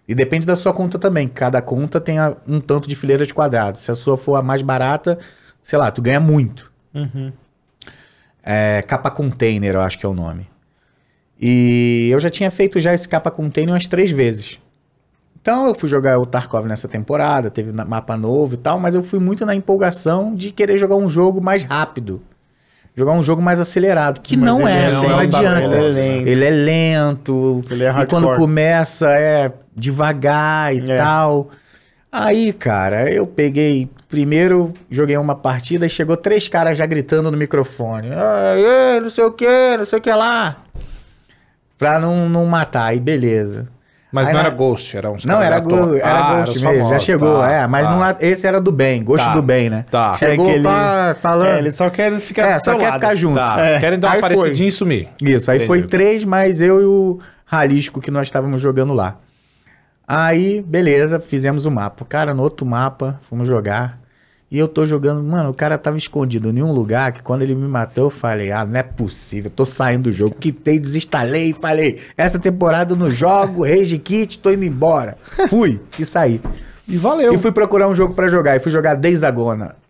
E 0.08 0.16
depende 0.16 0.46
da 0.46 0.56
sua 0.56 0.74
conta 0.74 0.98
também. 1.00 1.28
Cada 1.28 1.62
conta 1.62 2.00
tem 2.00 2.18
um 2.48 2.60
tanto 2.60 2.88
de 2.88 2.96
fileiras 2.96 3.28
de 3.28 3.34
quadrado. 3.34 3.78
Se 3.78 3.92
a 3.92 3.96
sua 3.96 4.18
for 4.18 4.36
a 4.36 4.42
mais 4.42 4.62
barata, 4.62 5.18
sei 5.64 5.78
lá, 5.80 5.92
tu 5.92 6.02
ganha 6.02 6.20
muito. 6.20 6.72
É, 8.44 8.82
capa 8.84 9.12
container, 9.12 9.76
eu 9.76 9.82
acho 9.82 9.98
que 9.98 10.06
é 10.06 10.10
o 10.10 10.14
nome. 10.14 10.51
E 11.42 12.10
eu 12.12 12.20
já 12.20 12.30
tinha 12.30 12.52
feito 12.52 12.80
já 12.80 12.94
esse 12.94 13.08
capa 13.10 13.32
container 13.32 13.74
umas 13.74 13.88
três 13.88 14.12
vezes. 14.12 14.60
Então 15.42 15.68
eu 15.68 15.74
fui 15.74 15.90
jogar 15.90 16.20
o 16.20 16.26
Tarkov 16.26 16.68
nessa 16.68 16.88
temporada, 16.88 17.50
teve 17.50 17.72
mapa 17.72 18.16
novo 18.16 18.54
e 18.54 18.58
tal, 18.58 18.80
mas 18.80 18.94
eu 18.94 19.02
fui 19.02 19.18
muito 19.20 19.44
na 19.44 19.56
empolgação 19.56 20.36
de 20.36 20.52
querer 20.52 20.78
jogar 20.78 20.96
um 20.96 21.10
jogo 21.10 21.42
mais 21.42 21.64
rápido. 21.64 22.22
Jogar 22.96 23.14
um 23.14 23.24
jogo 23.24 23.42
mais 23.42 23.60
acelerado, 23.60 24.20
que 24.22 24.36
Mas 24.38 24.46
não 24.46 24.68
é, 24.68 24.92
não 24.92 25.04
não, 25.04 25.20
é 25.20 25.24
adianta. 25.24 25.64
ele 25.64 25.76
é 25.76 25.90
lento. 25.90 26.28
Ele 26.28 26.46
é 26.46 26.50
lento. 26.52 27.62
Ele 27.72 27.84
é 27.86 27.90
e 28.02 28.06
quando 28.06 28.36
começa 28.36 29.10
é 29.14 29.52
devagar 29.76 30.76
e 30.76 30.92
É. 30.92 30.98
tal. 30.98 31.50
Aí, 32.12 32.52
cara, 32.54 33.10
eu 33.12 33.26
peguei. 33.26 33.90
Primeiro 34.10 34.74
joguei 34.92 35.16
uma 35.16 35.34
partida 35.34 35.86
e 35.86 35.90
chegou 35.90 36.18
três 36.18 36.50
caras 36.50 36.78
já 36.78 36.86
gritando 36.86 37.32
no 37.32 37.38
microfone. 37.38 38.10
Ai, 38.12 39.00
não 39.00 39.10
sei 39.10 39.24
o 39.24 39.32
que, 39.32 39.78
não 39.78 39.86
sei 39.86 39.98
o 39.98 40.02
que 40.02 40.12
lá. 40.12 40.58
Pra 41.82 41.98
não, 42.00 42.30
não 42.30 42.46
matar, 42.46 42.86
aí 42.86 43.00
beleza. 43.00 43.68
Mas 44.12 44.28
Aí 44.28 44.34
não 44.34 44.42
na- 44.42 44.48
era 44.50 44.56
Ghost, 44.56 44.96
era 44.98 45.10
uns 45.10 45.24
Não, 45.26 45.42
era, 45.42 45.58
go, 45.60 45.96
era 45.96 46.20
Ah, 46.20 46.36
Ghost 46.42 46.58
os 46.58 46.62
mesmo, 46.62 46.90
já 46.90 47.00
chegou, 47.00 47.40
tá, 47.40 47.50
é. 47.50 47.66
Mas 47.68 47.88
tá. 47.88 47.96
não, 47.96 48.16
esse 48.20 48.46
era 48.46 48.60
do 48.62 48.70
bem, 48.72 49.04
Gosto 49.06 49.26
Tá. 49.26 49.34
do 49.34 49.42
bem, 49.42 49.70
né? 49.70 49.86
Tá. 49.90 50.14
Chegou, 50.16 50.48
É 50.50 50.54
ele- 50.56 50.64
pá, 50.66 51.16
falando. 51.22 51.48
É, 51.48 51.58
ele 51.60 51.72
só 51.72 51.90
quer 51.90 52.12
ficar 52.20 52.46
É, 52.46 52.58
do 52.58 52.64
só 52.66 52.76
quer 52.78 52.84
lado. 52.90 52.94
ficar 52.96 53.16
junto. 53.16 53.36
Tá, 53.36 53.60
É. 53.62 53.80
querem 53.80 53.98
dar 53.98 54.10
uma 54.10 54.14
Aí 54.16 54.20
foi. 54.22 54.30
parecidinha 54.36 54.68
e 54.68 54.72
sumir. 54.72 55.08
Isso, 55.22 55.50
aí 55.50 55.66
foi 55.66 55.78
Entendi. 55.80 55.90
três, 55.92 56.24
mas 56.26 56.60
eu 56.62 56.82
e 56.82 56.86
o 56.86 57.20
Ralisco 57.46 58.02
que 58.02 58.12
nós 58.12 58.28
estávamos 58.28 58.62
jogando 58.62 58.94
lá. 58.94 59.16
Aí, 60.08 60.62
beleza, 60.62 61.20
fizemos 61.20 61.66
o 61.66 61.72
mapa. 61.72 62.04
Cara, 62.04 62.34
no 62.34 62.44
outro 62.44 62.66
mapa, 62.66 63.18
fomos 63.30 63.48
jogar. 63.48 63.98
E 64.52 64.60
eu 64.60 64.68
tô 64.68 64.86
jogando, 64.86 65.24
mano, 65.24 65.50
o 65.50 65.54
cara 65.54 65.78
tava 65.78 65.98
escondido 65.98 66.50
em 66.50 66.62
um 66.62 66.74
lugar 66.74 67.14
que 67.14 67.24
quando 67.24 67.42
ele 67.42 67.56
me 67.56 67.70
matou, 67.70 68.08
eu 68.08 68.10
falei, 68.10 68.52
ah, 68.52 68.66
não 68.66 68.78
é 68.78 68.84
possível, 68.84 69.50
tô 69.50 69.66
saindo 69.66 70.04
do 70.04 70.12
jogo. 70.12 70.36
Quitei, 70.38 70.78
desinstalei 70.78 71.52
e 71.52 71.54
falei, 71.54 72.00
essa 72.18 72.38
temporada 72.38 72.92
eu 72.92 72.98
não 72.98 73.10
jogo, 73.10 73.64
Rage 73.64 73.98
Kit, 73.98 74.40
tô 74.40 74.52
indo 74.52 74.66
embora. 74.66 75.18
Fui 75.50 75.80
e 75.98 76.04
saí. 76.04 76.42
E 76.86 76.98
valeu. 76.98 77.34
E 77.34 77.38
fui 77.38 77.54
procurar 77.54 77.88
um 77.88 77.96
jogo 77.96 78.14
pra 78.14 78.28
jogar. 78.28 78.58
E 78.58 78.60
fui 78.60 78.70
jogar 78.70 78.96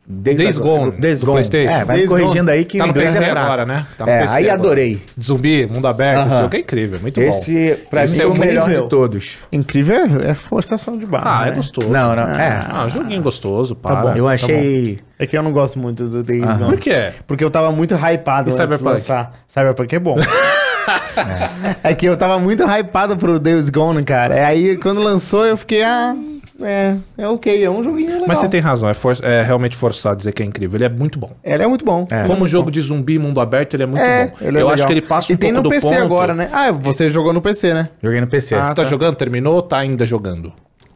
Days. 0.08 0.38
Days 0.38 0.58
Gone, 0.58 0.92
Days 1.00 1.24
Gone. 1.24 1.42
É, 1.54 1.86
vai 1.86 1.98
Days 1.98 2.10
corrigindo 2.10 2.50
aí 2.50 2.66
que 2.66 2.78
Tá 2.80 2.88
no 2.88 2.94
PC 2.94 3.24
é 3.24 3.30
agora, 3.30 3.66
né? 3.66 3.86
Tá 3.98 4.06
no 4.06 4.12
é, 4.12 4.22
PC 4.22 4.34
aí 4.34 4.50
agora. 4.50 4.60
adorei. 4.60 5.02
Zumbi, 5.22 5.66
mundo 5.68 5.88
aberto, 5.88 6.22
esse 6.22 6.30
Aham. 6.30 6.42
jogo 6.42 6.56
é 6.56 6.60
incrível, 6.60 7.00
muito 7.00 7.22
bom. 7.22 7.28
Esse, 7.28 7.78
pra 7.90 8.04
Esse 8.04 8.16
mim, 8.18 8.22
é 8.22 8.26
é 8.26 8.28
o 8.28 8.36
melhor 8.36 8.68
nível. 8.68 8.84
de 8.84 8.90
todos. 8.90 9.40
Incrível 9.52 9.96
é, 10.22 10.32
é 10.32 10.34
forçação 10.34 10.98
de 10.98 11.06
barra. 11.06 11.42
Ah, 11.42 11.48
é 11.48 11.50
né? 11.52 11.56
gostoso. 11.56 11.88
Não, 11.88 12.16
não, 12.16 12.24
é. 12.24 12.66
Ah, 12.70 12.86
um 12.86 12.90
joguinho 12.90 13.22
gostoso, 13.22 13.76
para. 13.76 13.96
bom. 13.96 14.14
Eu 14.16 14.28
achei... 14.28 15.00
É 15.20 15.28
que 15.28 15.38
eu 15.38 15.44
não 15.44 15.52
gosto 15.52 15.78
muito 15.78 16.06
do 16.08 16.24
Days 16.24 16.44
Gone. 16.44 16.72
Por 16.72 16.80
quê? 16.80 17.12
Porque 17.28 17.44
eu 17.44 17.50
tava 17.52 17.72
muito 17.72 17.94
hypado 17.94 18.50
E 18.50 18.52
Cyberpunk? 18.52 18.80
de 18.80 18.84
lançar. 18.86 19.34
Cyberpunk 19.48 19.96
é 19.96 20.00
bom. 20.00 20.18
é. 21.84 21.94
que 21.94 22.08
eu 22.08 22.18
tava 22.18 22.40
muito 22.40 22.64
hypado 22.64 23.16
pro 23.16 23.40
Days 23.40 23.70
Gone, 23.70 24.04
cara. 24.04 24.36
É 24.36 24.44
aí, 24.44 24.78
quando 24.78 25.02
lançou, 25.02 25.46
eu 25.46 25.56
fiquei, 25.56 25.84
ah, 25.84 26.16
é, 26.66 26.98
é 27.18 27.28
ok, 27.28 27.64
é 27.64 27.70
um 27.70 27.82
joguinho 27.84 28.12
legal. 28.12 28.28
Mas 28.28 28.40
você 28.40 28.48
tem 28.50 28.60
razão, 28.60 28.90
é, 28.90 28.94
for- 28.94 29.18
é 29.24 29.42
realmente 29.44 29.76
forçado 29.76 30.18
dizer 30.18 30.32
que 30.32 30.42
é 30.44 30.46
incrível. 30.46 30.78
Ele 30.78 30.86
é 30.86 30.90
muito 30.90 31.18
bom. 31.20 31.32
Ele 31.44 31.64
é 31.64 31.68
muito 31.68 31.84
bom. 31.86 32.08
É. 32.10 32.26
Como 32.26 32.48
jogo 32.48 32.70
de 32.72 32.82
zumbi, 32.82 33.18
mundo 33.20 33.40
aberto, 33.42 33.74
ele 33.76 33.84
é 33.84 33.86
muito 33.86 34.02
É, 34.04 34.28
bom. 34.28 34.34
ele 34.42 34.46
é 34.46 34.48
Eu 34.50 34.54
legal. 34.54 34.70
acho 34.74 34.88
que 34.88 34.94
ele 34.94 35.02
passa 35.02 35.32
um 35.32 35.36
E 35.36 35.38
tem 35.38 35.54
pouco 35.54 35.64
no 35.68 35.70
do 35.70 35.70
PC 35.82 35.88
ponto. 35.90 36.04
agora, 36.04 36.34
né? 36.34 36.50
Ah, 36.52 36.72
você 36.72 37.10
jogou 37.10 37.34
no 37.34 37.42
PC, 37.42 37.74
né? 37.74 37.90
Joguei 38.02 38.22
no 38.22 38.28
PC. 38.28 38.56
Você 38.62 38.74
tá 38.74 38.84
jogando? 38.84 39.16
Terminou 39.16 39.56
ou 39.56 39.62
tá 39.62 39.78
ainda 39.80 40.06
jogando? 40.06 40.52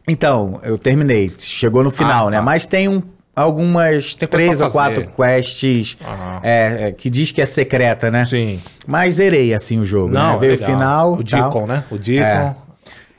Então, 0.07 0.59
eu 0.63 0.77
terminei. 0.77 1.29
Chegou 1.37 1.83
no 1.83 1.89
final, 1.91 2.27
Ah, 2.27 2.31
né? 2.31 2.37
tá. 2.37 2.43
Mas 2.43 2.65
tem 2.65 2.87
um, 2.87 3.01
algumas 3.35 4.13
Tem 4.15 4.27
três 4.27 4.61
ou 4.61 4.69
quatro 4.69 5.07
quests 5.15 5.97
é, 6.43 6.87
é, 6.87 6.91
que 6.91 7.09
diz 7.09 7.31
que 7.31 7.41
é 7.41 7.45
secreta, 7.45 8.09
né? 8.11 8.25
Sim. 8.25 8.59
Mas 8.87 9.15
zerei, 9.15 9.53
assim, 9.53 9.79
o 9.79 9.85
jogo, 9.85 10.13
Não, 10.13 10.33
né? 10.33 10.37
Veio 10.39 10.53
o 10.53 10.57
final 10.57 11.13
O 11.13 11.23
tal, 11.23 11.49
Deacon, 11.49 11.65
né? 11.67 11.83
O 11.91 11.97
Deacon. 11.97 12.25
É. 12.25 12.55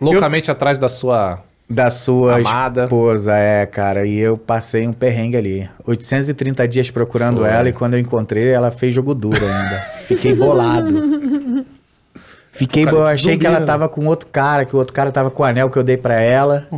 Loucamente 0.00 0.50
atrás 0.50 0.78
da 0.78 0.88
sua... 0.88 1.40
da 1.68 1.90
sua 1.90 2.36
Amada. 2.36 2.84
esposa, 2.84 3.34
é, 3.34 3.66
cara. 3.66 4.06
E 4.06 4.16
eu 4.18 4.38
passei 4.38 4.86
um 4.86 4.92
perrengue 4.92 5.36
ali. 5.36 5.70
830 5.84 6.66
dias 6.68 6.90
procurando 6.90 7.40
Foi. 7.40 7.50
ela 7.50 7.68
e 7.68 7.72
quando 7.72 7.94
eu 7.94 8.00
encontrei, 8.00 8.48
ela 8.48 8.70
fez 8.70 8.94
jogo 8.94 9.14
duro 9.14 9.44
ainda. 9.44 9.80
Fiquei 10.06 10.34
bolado. 10.34 11.66
Fiquei 12.52 12.86
bo... 12.86 13.02
Achei 13.02 13.34
zumbi, 13.34 13.38
que 13.38 13.46
ela 13.46 13.60
né? 13.60 13.66
tava 13.66 13.88
com 13.88 14.06
outro 14.06 14.28
cara, 14.32 14.64
que 14.64 14.74
o 14.74 14.78
outro 14.78 14.94
cara 14.94 15.10
tava 15.10 15.30
com 15.30 15.42
o 15.42 15.46
anel 15.46 15.68
que 15.68 15.78
eu 15.78 15.84
dei 15.84 15.96
pra 15.96 16.20
ela. 16.20 16.68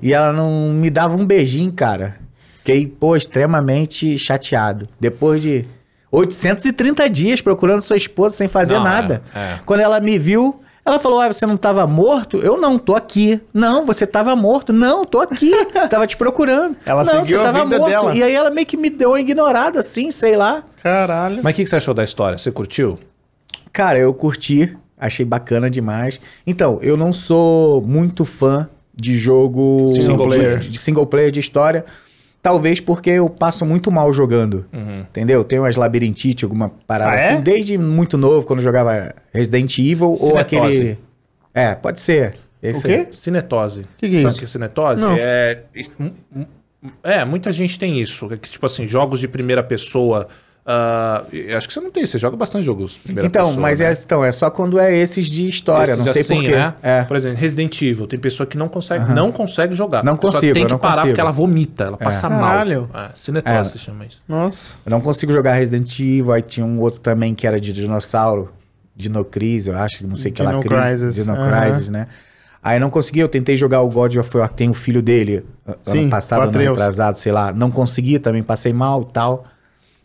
e 0.00 0.12
ela 0.12 0.32
não 0.32 0.72
me 0.72 0.88
dava 0.90 1.16
um 1.16 1.26
beijinho, 1.26 1.72
cara. 1.72 2.16
Fiquei, 2.58 2.86
pô, 2.86 3.16
extremamente 3.16 4.16
chateado. 4.16 4.88
Depois 5.00 5.42
de 5.42 5.66
830 6.12 7.10
dias 7.10 7.40
procurando 7.40 7.82
sua 7.82 7.96
esposa 7.96 8.36
sem 8.36 8.46
fazer 8.48 8.74
Não, 8.74 8.84
nada. 8.84 9.22
é, 9.34 9.38
é. 9.38 9.60
Quando 9.66 9.80
ela 9.80 9.98
me 9.98 10.18
viu, 10.18 10.60
ela 10.84 10.98
falou: 10.98 11.20
Ah, 11.20 11.32
você 11.32 11.46
não 11.46 11.56
tava 11.56 11.86
morto? 11.86 12.38
Eu 12.38 12.58
não, 12.58 12.78
tô 12.78 12.94
aqui. 12.94 13.40
Não, 13.52 13.86
você 13.86 14.06
tava 14.06 14.36
morto. 14.36 14.72
Não, 14.72 15.04
tô 15.04 15.20
aqui. 15.20 15.52
tava 15.88 16.06
te 16.06 16.16
procurando. 16.16 16.76
Ela 16.84 17.04
não, 17.04 17.24
seguiu 17.24 17.40
a 17.42 17.52
vida 17.52 17.78
dela. 17.80 18.14
E 18.14 18.22
aí 18.22 18.34
ela 18.34 18.50
meio 18.50 18.66
que 18.66 18.76
me 18.76 18.90
deu 18.90 19.10
uma 19.10 19.20
ignorada, 19.20 19.80
assim, 19.80 20.10
sei 20.10 20.36
lá. 20.36 20.62
Caralho. 20.82 21.40
Mas 21.42 21.54
o 21.54 21.56
que, 21.56 21.64
que 21.64 21.70
você 21.70 21.76
achou 21.76 21.94
da 21.94 22.04
história? 22.04 22.36
Você 22.36 22.50
curtiu? 22.50 22.98
Cara, 23.72 23.98
eu 23.98 24.12
curti, 24.12 24.76
achei 24.98 25.24
bacana 25.24 25.70
demais. 25.70 26.20
Então, 26.46 26.78
eu 26.82 26.96
não 26.96 27.12
sou 27.12 27.80
muito 27.80 28.24
fã 28.24 28.68
de 28.94 29.16
jogo 29.16 29.90
Single 30.00 30.28
player. 30.28 30.58
de 30.58 30.78
single 30.78 31.06
player 31.06 31.30
de 31.30 31.40
história. 31.40 31.84
Talvez 32.44 32.78
porque 32.78 33.08
eu 33.08 33.30
passo 33.30 33.64
muito 33.64 33.90
mal 33.90 34.12
jogando. 34.12 34.66
Entendeu? 35.00 35.42
Tenho 35.44 35.62
umas 35.62 35.76
labirintite, 35.76 36.44
alguma 36.44 36.68
parada 36.86 37.12
Ah, 37.12 37.14
é? 37.18 37.32
assim. 37.32 37.42
Desde 37.42 37.78
muito 37.78 38.18
novo, 38.18 38.46
quando 38.46 38.58
eu 38.58 38.64
jogava 38.64 39.14
Resident 39.32 39.78
Evil 39.78 40.10
ou 40.10 40.16
Cinetose. 40.18 40.40
aquele. 40.40 40.98
É, 41.54 41.74
pode 41.74 42.00
ser. 42.00 42.36
Esse 42.62 42.86
O 42.86 42.88
quê? 42.88 42.94
aí. 42.94 43.14
Cinetose. 43.14 43.86
Que 43.96 44.10
que 44.10 44.16
é 44.16 44.18
Sabe 44.20 44.26
isso? 44.28 44.36
o 44.36 44.38
que 44.40 44.44
é 44.44 44.48
cinetose? 44.48 45.02
Não. 45.02 45.16
É, 45.18 45.62
é, 47.02 47.24
muita 47.24 47.50
gente 47.50 47.78
tem 47.78 48.00
isso. 48.00 48.30
É 48.32 48.36
que, 48.36 48.50
tipo 48.50 48.66
assim, 48.66 48.86
jogos 48.86 49.20
de 49.20 49.28
primeira 49.28 49.62
pessoa. 49.62 50.28
Eu 51.32 51.56
acho 51.58 51.68
que 51.68 51.74
você 51.74 51.80
não 51.80 51.90
tem, 51.90 52.06
você 52.06 52.16
joga 52.16 52.36
bastante 52.36 52.64
jogos 52.64 52.96
primeira 52.98 53.26
Então, 53.26 53.46
pessoa. 53.48 53.60
mas 53.60 53.80
né? 53.80 53.86
é, 53.86 53.92
então, 53.92 54.24
é 54.24 54.32
só 54.32 54.48
quando 54.50 54.78
é 54.78 54.96
esses 54.96 55.26
de 55.26 55.46
história, 55.46 55.92
Esses 55.92 56.04
não 56.06 56.12
sei 56.12 56.22
assim, 56.22 56.34
porquê. 56.36 56.52
né? 56.52 56.74
É. 56.82 57.04
Por 57.04 57.16
exemplo, 57.16 57.38
Resident 57.38 57.82
Evil, 57.82 58.06
tem 58.06 58.18
pessoa 58.18 58.46
que 58.46 58.56
não 58.56 58.68
consegue, 58.68 59.12
não 59.12 59.30
consegue 59.30 59.74
jogar. 59.74 60.02
Não 60.02 60.16
consigo, 60.16 60.54
tem 60.54 60.64
que 60.64 60.70
não 60.72 60.78
parar 60.78 60.94
consigo. 60.94 61.08
porque 61.10 61.20
ela 61.20 61.30
vomita, 61.32 61.84
ela 61.84 61.96
passa 61.98 62.30
mal. 62.30 62.40
Caralho. 62.40 62.90
É, 62.94 63.10
cinetose 63.14 63.56
É. 63.56 63.64
se 63.64 63.78
chama 63.78 64.06
isso. 64.06 64.22
Nossa. 64.26 64.76
Eu 64.86 64.90
não 64.90 65.00
consigo 65.02 65.32
jogar 65.32 65.52
Resident 65.54 65.98
Evil, 66.00 66.32
aí 66.32 66.40
tinha 66.42 66.64
um 66.64 66.80
outro 66.80 67.00
também 67.00 67.34
que 67.34 67.46
era 67.46 67.60
de 67.60 67.72
dinossauro, 67.72 68.50
Dino 68.96 69.24
Crisis, 69.24 69.66
eu 69.66 69.76
acho, 69.78 70.06
não 70.06 70.16
sei 70.16 70.30
que 70.30 70.42
lá, 70.42 70.50
Dino 70.52 70.62
Crisis, 70.62 71.00
Crisis, 71.00 71.14
Dino 71.24 71.36
aham. 71.36 71.60
Crisis, 71.60 71.88
né? 71.90 72.06
Aí 72.62 72.78
não 72.78 72.88
consegui, 72.88 73.20
eu 73.20 73.28
tentei 73.28 73.58
jogar 73.58 73.82
o 73.82 73.90
God 73.90 74.16
of 74.16 74.36
War, 74.38 74.48
tem 74.48 74.70
o 74.70 74.74
filho 74.74 75.02
dele, 75.02 75.44
Sim, 75.82 76.02
ano 76.02 76.10
passado, 76.10 76.38
o 76.38 76.42
ano 76.44 76.50
Atreus. 76.52 76.68
retrasado, 76.68 77.18
sei 77.18 77.30
lá, 77.30 77.52
não 77.52 77.70
consegui, 77.70 78.18
também 78.18 78.42
passei 78.42 78.72
mal 78.72 79.02
e 79.02 79.12
tal. 79.12 79.44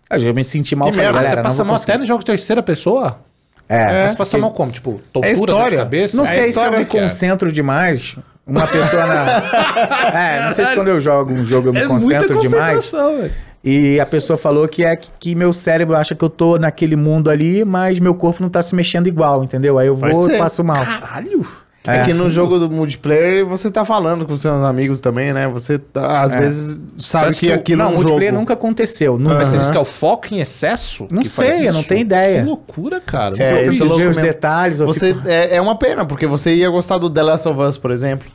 Aí 0.09 0.25
eu 0.25 0.33
me 0.33 0.43
senti 0.43 0.75
mal, 0.75 0.89
Que 0.89 0.95
falei, 0.95 1.11
merda, 1.11 1.27
Ah, 1.27 1.29
você 1.29 1.41
passa 1.41 1.63
mal 1.63 1.75
até 1.75 1.97
no 1.97 2.05
jogo 2.05 2.19
de 2.19 2.25
terceira 2.25 2.63
pessoa? 2.63 3.19
É, 3.67 4.01
Mas 4.01 4.11
você 4.11 4.17
passa 4.17 4.37
mal 4.37 4.51
como? 4.51 4.71
Tipo, 4.71 4.99
tortura 5.13 5.31
dor 5.35 5.35
de 5.35 5.39
história. 5.39 5.77
cabeça? 5.77 6.17
não 6.17 6.23
É 6.25 6.27
sei 6.27 6.51
se 6.53 6.59
eu 6.59 6.71
me 6.71 6.81
é. 6.81 6.85
concentro 6.85 7.51
demais, 7.51 8.15
uma 8.47 8.65
pessoa 8.65 9.05
na... 9.05 10.09
é, 10.19 10.43
não 10.45 10.49
sei 10.49 10.65
se 10.65 10.73
quando 10.73 10.87
eu 10.87 10.99
jogo 10.99 11.33
um 11.33 11.45
jogo 11.45 11.69
eu 11.69 11.75
É 11.75 11.81
me 11.81 11.87
concentro 11.87 12.39
demais. 12.39 12.91
E 13.63 13.99
a 13.99 14.05
pessoa 14.05 14.37
falou 14.37 14.67
que 14.67 14.83
é 14.83 14.95
que, 14.95 15.09
que 15.19 15.35
meu 15.35 15.51
cérebro 15.53 15.95
acha 15.95 16.15
que 16.15 16.23
eu 16.23 16.29
tô 16.29 16.57
naquele 16.57 16.95
mundo 16.95 17.29
ali, 17.29 17.63
mas 17.65 17.99
meu 17.99 18.15
corpo 18.15 18.41
não 18.41 18.49
tá 18.49 18.61
se 18.63 18.73
mexendo 18.73 19.05
igual, 19.07 19.43
entendeu? 19.43 19.77
Aí 19.77 19.87
eu 19.87 19.95
vou 19.95 20.31
e 20.31 20.37
passo 20.37 20.63
mal. 20.63 20.83
Caralho! 20.83 21.45
É. 21.87 22.01
É. 22.01 22.03
que 22.05 22.13
no 22.13 22.29
jogo 22.29 22.59
do 22.59 22.69
multiplayer 22.69 23.45
você 23.45 23.71
tá 23.71 23.85
falando 23.85 24.25
com 24.25 24.35
seus 24.37 24.63
amigos 24.65 24.99
também, 24.99 25.31
né? 25.31 25.47
Você 25.47 25.77
tá, 25.77 26.21
às 26.21 26.33
É. 26.35 26.39
vezes 26.41 26.79
sabe 26.97 27.33
que 27.33 27.39
que 27.39 27.49
o- 27.49 27.55
aquilo 27.55 27.81
é 27.81 27.85
não, 27.85 27.91
um 27.91 27.95
multiplayer 27.95 28.31
jogo. 28.31 28.39
nunca 28.41 28.53
aconteceu. 28.53 29.17
Nunca. 29.17 29.35
Mas 29.35 29.47
você 29.47 29.57
diz 29.57 29.69
que 29.71 29.77
é 29.77 29.79
o 29.79 29.85
foco 29.85 30.27
em 30.33 30.39
excesso? 30.39 31.07
Não 31.09 31.23
sei, 31.23 31.67
eu 31.69 31.73
não 31.73 31.81
tenho 31.81 32.01
ideia. 32.01 32.41
Que 32.41 32.45
loucura, 32.47 32.99
cara. 32.99 33.33
É, 33.39 33.51
eu 33.53 33.57
é 33.57 33.69
que 33.69 33.79
louco 33.79 33.97
ver 33.97 34.09
os 34.09 34.17
mesmo. 34.17 34.21
detalhes, 34.23 34.79
eu 34.81 34.87
Você 34.87 35.13
fico- 35.13 35.27
é, 35.27 35.55
é 35.55 35.61
uma 35.61 35.77
pena, 35.77 36.05
porque 36.05 36.27
você 36.27 36.53
ia 36.53 36.69
gostar 36.69 36.97
do 36.97 37.09
The 37.09 37.23
Last 37.23 37.47
of 37.47 37.59
Us, 37.61 37.77
por 37.77 37.91
exemplo. 37.91 38.27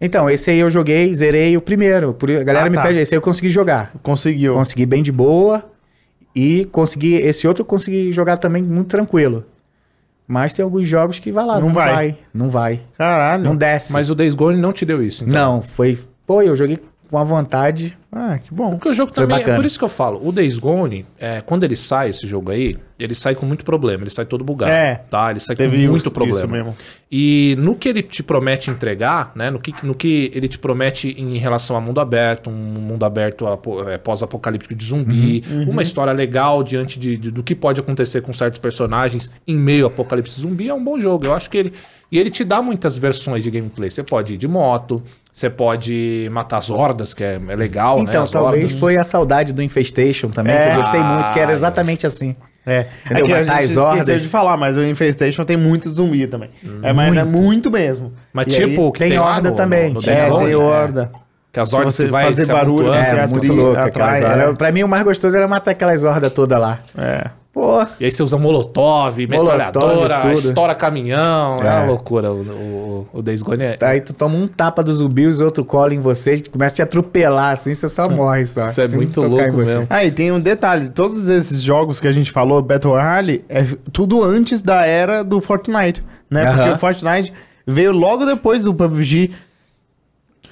Então, 0.00 0.30
esse 0.30 0.50
aí 0.50 0.58
eu 0.60 0.70
joguei, 0.70 1.12
zerei 1.14 1.56
o 1.56 1.60
primeiro. 1.60 2.14
Por... 2.14 2.30
A 2.30 2.42
galera 2.42 2.66
Ah, 2.66 2.70
me 2.70 2.76
tá. 2.76 2.82
pede, 2.84 3.00
esse 3.00 3.14
aí 3.14 3.18
eu 3.18 3.22
consegui 3.22 3.50
jogar. 3.50 3.92
Conseguiu. 4.02 4.54
Consegui 4.54 4.86
bem 4.86 5.02
de 5.02 5.12
boa. 5.12 5.64
E 6.34 6.64
consegui. 6.66 7.16
Esse 7.16 7.46
outro 7.48 7.62
eu 7.62 7.66
consegui 7.66 8.12
jogar 8.12 8.36
também 8.38 8.62
muito 8.62 8.88
tranquilo. 8.88 9.44
Mas 10.28 10.52
tem 10.52 10.62
alguns 10.62 10.86
jogos 10.86 11.18
que 11.18 11.32
vai 11.32 11.44
lá, 11.46 11.54
Não 11.58 11.68
não, 11.68 11.74
vai. 11.74 11.94
vai. 11.94 12.18
Não 12.34 12.50
vai. 12.50 12.80
Caralho. 12.98 13.42
Não 13.42 13.56
desce. 13.56 13.94
Mas 13.94 14.10
o 14.10 14.14
Days 14.14 14.34
Gone 14.34 14.60
não 14.60 14.74
te 14.74 14.84
deu 14.84 15.02
isso, 15.02 15.24
então. 15.24 15.54
Não, 15.54 15.62
foi. 15.62 15.98
Pô, 16.26 16.42
eu 16.42 16.54
joguei 16.54 16.78
com 17.10 17.18
a 17.18 17.24
vontade. 17.24 17.96
Ah, 18.10 18.38
que 18.38 18.52
bom. 18.52 18.70
Porque 18.70 18.88
o 18.88 18.94
jogo 18.94 19.12
Foi 19.14 19.22
também, 19.24 19.36
é 19.36 19.40
bacana. 19.40 19.56
por 19.58 19.64
isso 19.66 19.78
que 19.78 19.84
eu 19.84 19.88
falo, 19.88 20.18
o 20.26 20.32
Days 20.32 20.58
Gone, 20.58 21.04
é, 21.18 21.40
quando 21.42 21.64
ele 21.64 21.76
sai, 21.76 22.08
esse 22.08 22.26
jogo 22.26 22.50
aí, 22.50 22.76
ele 22.98 23.14
sai 23.14 23.34
com 23.34 23.44
muito 23.44 23.64
problema, 23.66 24.02
ele 24.02 24.10
sai 24.10 24.24
todo 24.24 24.42
bugado, 24.42 24.72
É, 24.72 24.96
tá? 25.10 25.30
Ele 25.30 25.40
sai 25.40 25.54
com 25.54 25.62
muito 25.68 25.96
isso- 25.96 26.10
problema. 26.10 26.38
isso 26.38 26.48
mesmo. 26.48 26.74
E 27.12 27.54
no 27.58 27.74
que 27.76 27.88
ele 27.88 28.02
te 28.02 28.22
promete 28.22 28.70
entregar, 28.70 29.32
né, 29.34 29.50
no 29.50 29.58
que, 29.58 29.74
no 29.84 29.94
que 29.94 30.30
ele 30.34 30.48
te 30.48 30.58
promete 30.58 31.08
em 31.18 31.36
relação 31.38 31.76
a 31.76 31.80
mundo 31.80 32.00
aberto, 32.00 32.48
um 32.48 32.52
mundo 32.54 33.04
aberto 33.04 33.44
é, 33.88 33.98
pós-apocalíptico 33.98 34.74
de 34.74 34.84
zumbi, 34.86 35.44
Uhum, 35.48 35.70
uma 35.70 35.82
história 35.82 36.12
legal 36.12 36.62
diante 36.62 36.98
de, 36.98 37.16
de- 37.16 37.30
do 37.30 37.42
que 37.42 37.54
pode 37.54 37.78
acontecer 37.80 38.22
com 38.22 38.32
certos 38.32 38.58
personagens 38.58 39.30
em 39.46 39.56
meio 39.56 39.84
ao 39.84 39.90
apocalipse 39.90 40.40
zumbi, 40.40 40.68
é 40.68 40.74
um 40.74 40.82
bom 40.82 40.98
jogo. 40.98 41.26
Eu 41.26 41.34
acho 41.34 41.48
que 41.50 41.56
ele... 41.58 41.72
E 42.10 42.18
ele 42.18 42.30
te 42.30 42.42
dá 42.42 42.62
muitas 42.62 42.96
versões 42.96 43.44
de 43.44 43.50
gameplay. 43.50 43.90
Você 43.90 44.02
pode 44.02 44.32
ir 44.32 44.36
de 44.38 44.48
moto, 44.48 45.02
você 45.32 45.48
pode 45.50 46.28
matar 46.32 46.58
as 46.58 46.68
hordas, 46.70 47.14
que 47.14 47.22
é, 47.22 47.40
é 47.48 47.56
legal, 47.56 47.96
né? 47.98 48.04
então, 48.08 48.24
as 48.24 48.30
talvez 48.30 48.64
hordas. 48.64 48.78
foi 48.80 48.96
a 48.96 49.04
saudade 49.04 49.52
do 49.52 49.62
Infestation 49.62 50.28
também, 50.30 50.56
que 50.56 50.62
É. 50.64 50.72
eu 50.72 50.76
gostei 50.76 51.00
muito, 51.00 51.32
que 51.32 51.40
era 51.40 51.50
Ah, 51.50 51.54
exatamente 51.54 52.06
assim. 52.06 52.34
É, 52.66 52.86
Entendeu? 53.06 53.24
é 53.24 53.26
que 53.28 53.32
a 53.32 53.38
Matar 53.40 53.60
gente 53.62 53.70
as 53.70 53.76
hordas. 53.78 54.22
de 54.22 54.28
falar, 54.28 54.56
mas 54.58 54.76
o 54.76 54.82
Infestation 54.84 55.42
tem 55.44 55.56
muito 55.56 55.88
zumbi 55.90 56.26
também. 56.26 56.50
É, 56.82 56.92
mas 56.92 57.16
é 57.16 57.24
muito 57.24 57.70
mesmo. 57.70 58.12
Mas 58.32 58.46
E 58.48 58.50
tipo, 58.50 58.86
aí- 58.86 58.92
que 58.92 58.98
tem 58.98 59.08
tem 59.10 59.18
horda 59.18 59.50
no- 59.50 59.56
também, 59.56 59.88
no 59.92 60.00
Days 60.00 60.08
É, 60.08 60.28
tem 60.30 60.50
é. 60.52 60.56
horda. 60.56 61.10
Que 61.50 61.60
as 61.60 61.72
hordas 61.72 61.94
você 61.94 62.04
que 62.04 62.10
vai 62.10 62.24
fazer 62.26 62.44
barulho, 62.46 62.92
É, 62.92 63.26
muito 63.28 63.52
louco 63.54 63.80
é. 63.80 64.52
Pra 64.54 64.70
mim, 64.70 64.82
o 64.82 64.88
mais 64.88 65.02
gostoso 65.02 65.34
era 65.34 65.48
matar 65.48 65.70
aquelas 65.70 66.04
hordas 66.04 66.30
todas 66.30 66.60
lá. 66.60 66.80
É. 66.96 67.30
Pô, 67.58 67.84
E 67.98 68.04
aí 68.04 68.12
você 68.12 68.22
usa 68.22 68.38
molotov, 68.38 69.18
metralhadora, 69.26 70.32
estoura 70.32 70.76
caminhão. 70.76 71.60
É, 71.60 71.66
É. 71.66 71.70
uma 71.80 71.86
loucura. 71.86 72.30
O, 72.30 72.40
o, 72.42 73.06
o 73.14 73.20
Days 73.20 73.42
Gone 73.42 73.64
é... 73.64 73.76
aí 73.80 74.00
tu 74.00 74.12
toma 74.12 74.36
um 74.36 74.46
tapa 74.46 74.80
do 74.80 74.94
zumbi, 74.94 75.26
os 75.26 75.40
outros 75.40 75.66
colam 75.66 75.92
em 75.92 76.00
você, 76.00 76.40
começa 76.52 76.74
a 76.74 76.76
te 76.76 76.82
atropelar, 76.82 77.54
assim, 77.54 77.74
você 77.74 77.88
só 77.88 78.08
morre 78.08 78.46
só. 78.46 78.68
Isso 78.68 78.80
é 78.80 78.86
um 78.86 78.90
muito 78.94 79.20
louco 79.22 79.56
mesmo. 79.56 79.88
Ah, 79.90 80.04
e 80.04 80.12
tem 80.12 80.30
um 80.30 80.38
detalhe: 80.38 80.90
todos 80.90 81.28
esses 81.28 81.60
jogos 81.60 81.98
que 81.98 82.06
a 82.06 82.12
gente 82.12 82.30
falou, 82.30 82.62
Battle 82.62 82.92
Royale, 82.92 83.44
é 83.48 83.64
tudo 83.92 84.22
antes 84.22 84.62
da 84.62 84.86
era 84.86 85.24
do 85.24 85.40
Fortnite, 85.40 86.04
né? 86.30 86.52
Porque 86.54 86.70
o 86.70 86.78
Fortnite 86.78 87.32
veio 87.66 87.90
logo 87.90 88.24
depois 88.24 88.62
do 88.62 88.72
PUBG. 88.72 89.32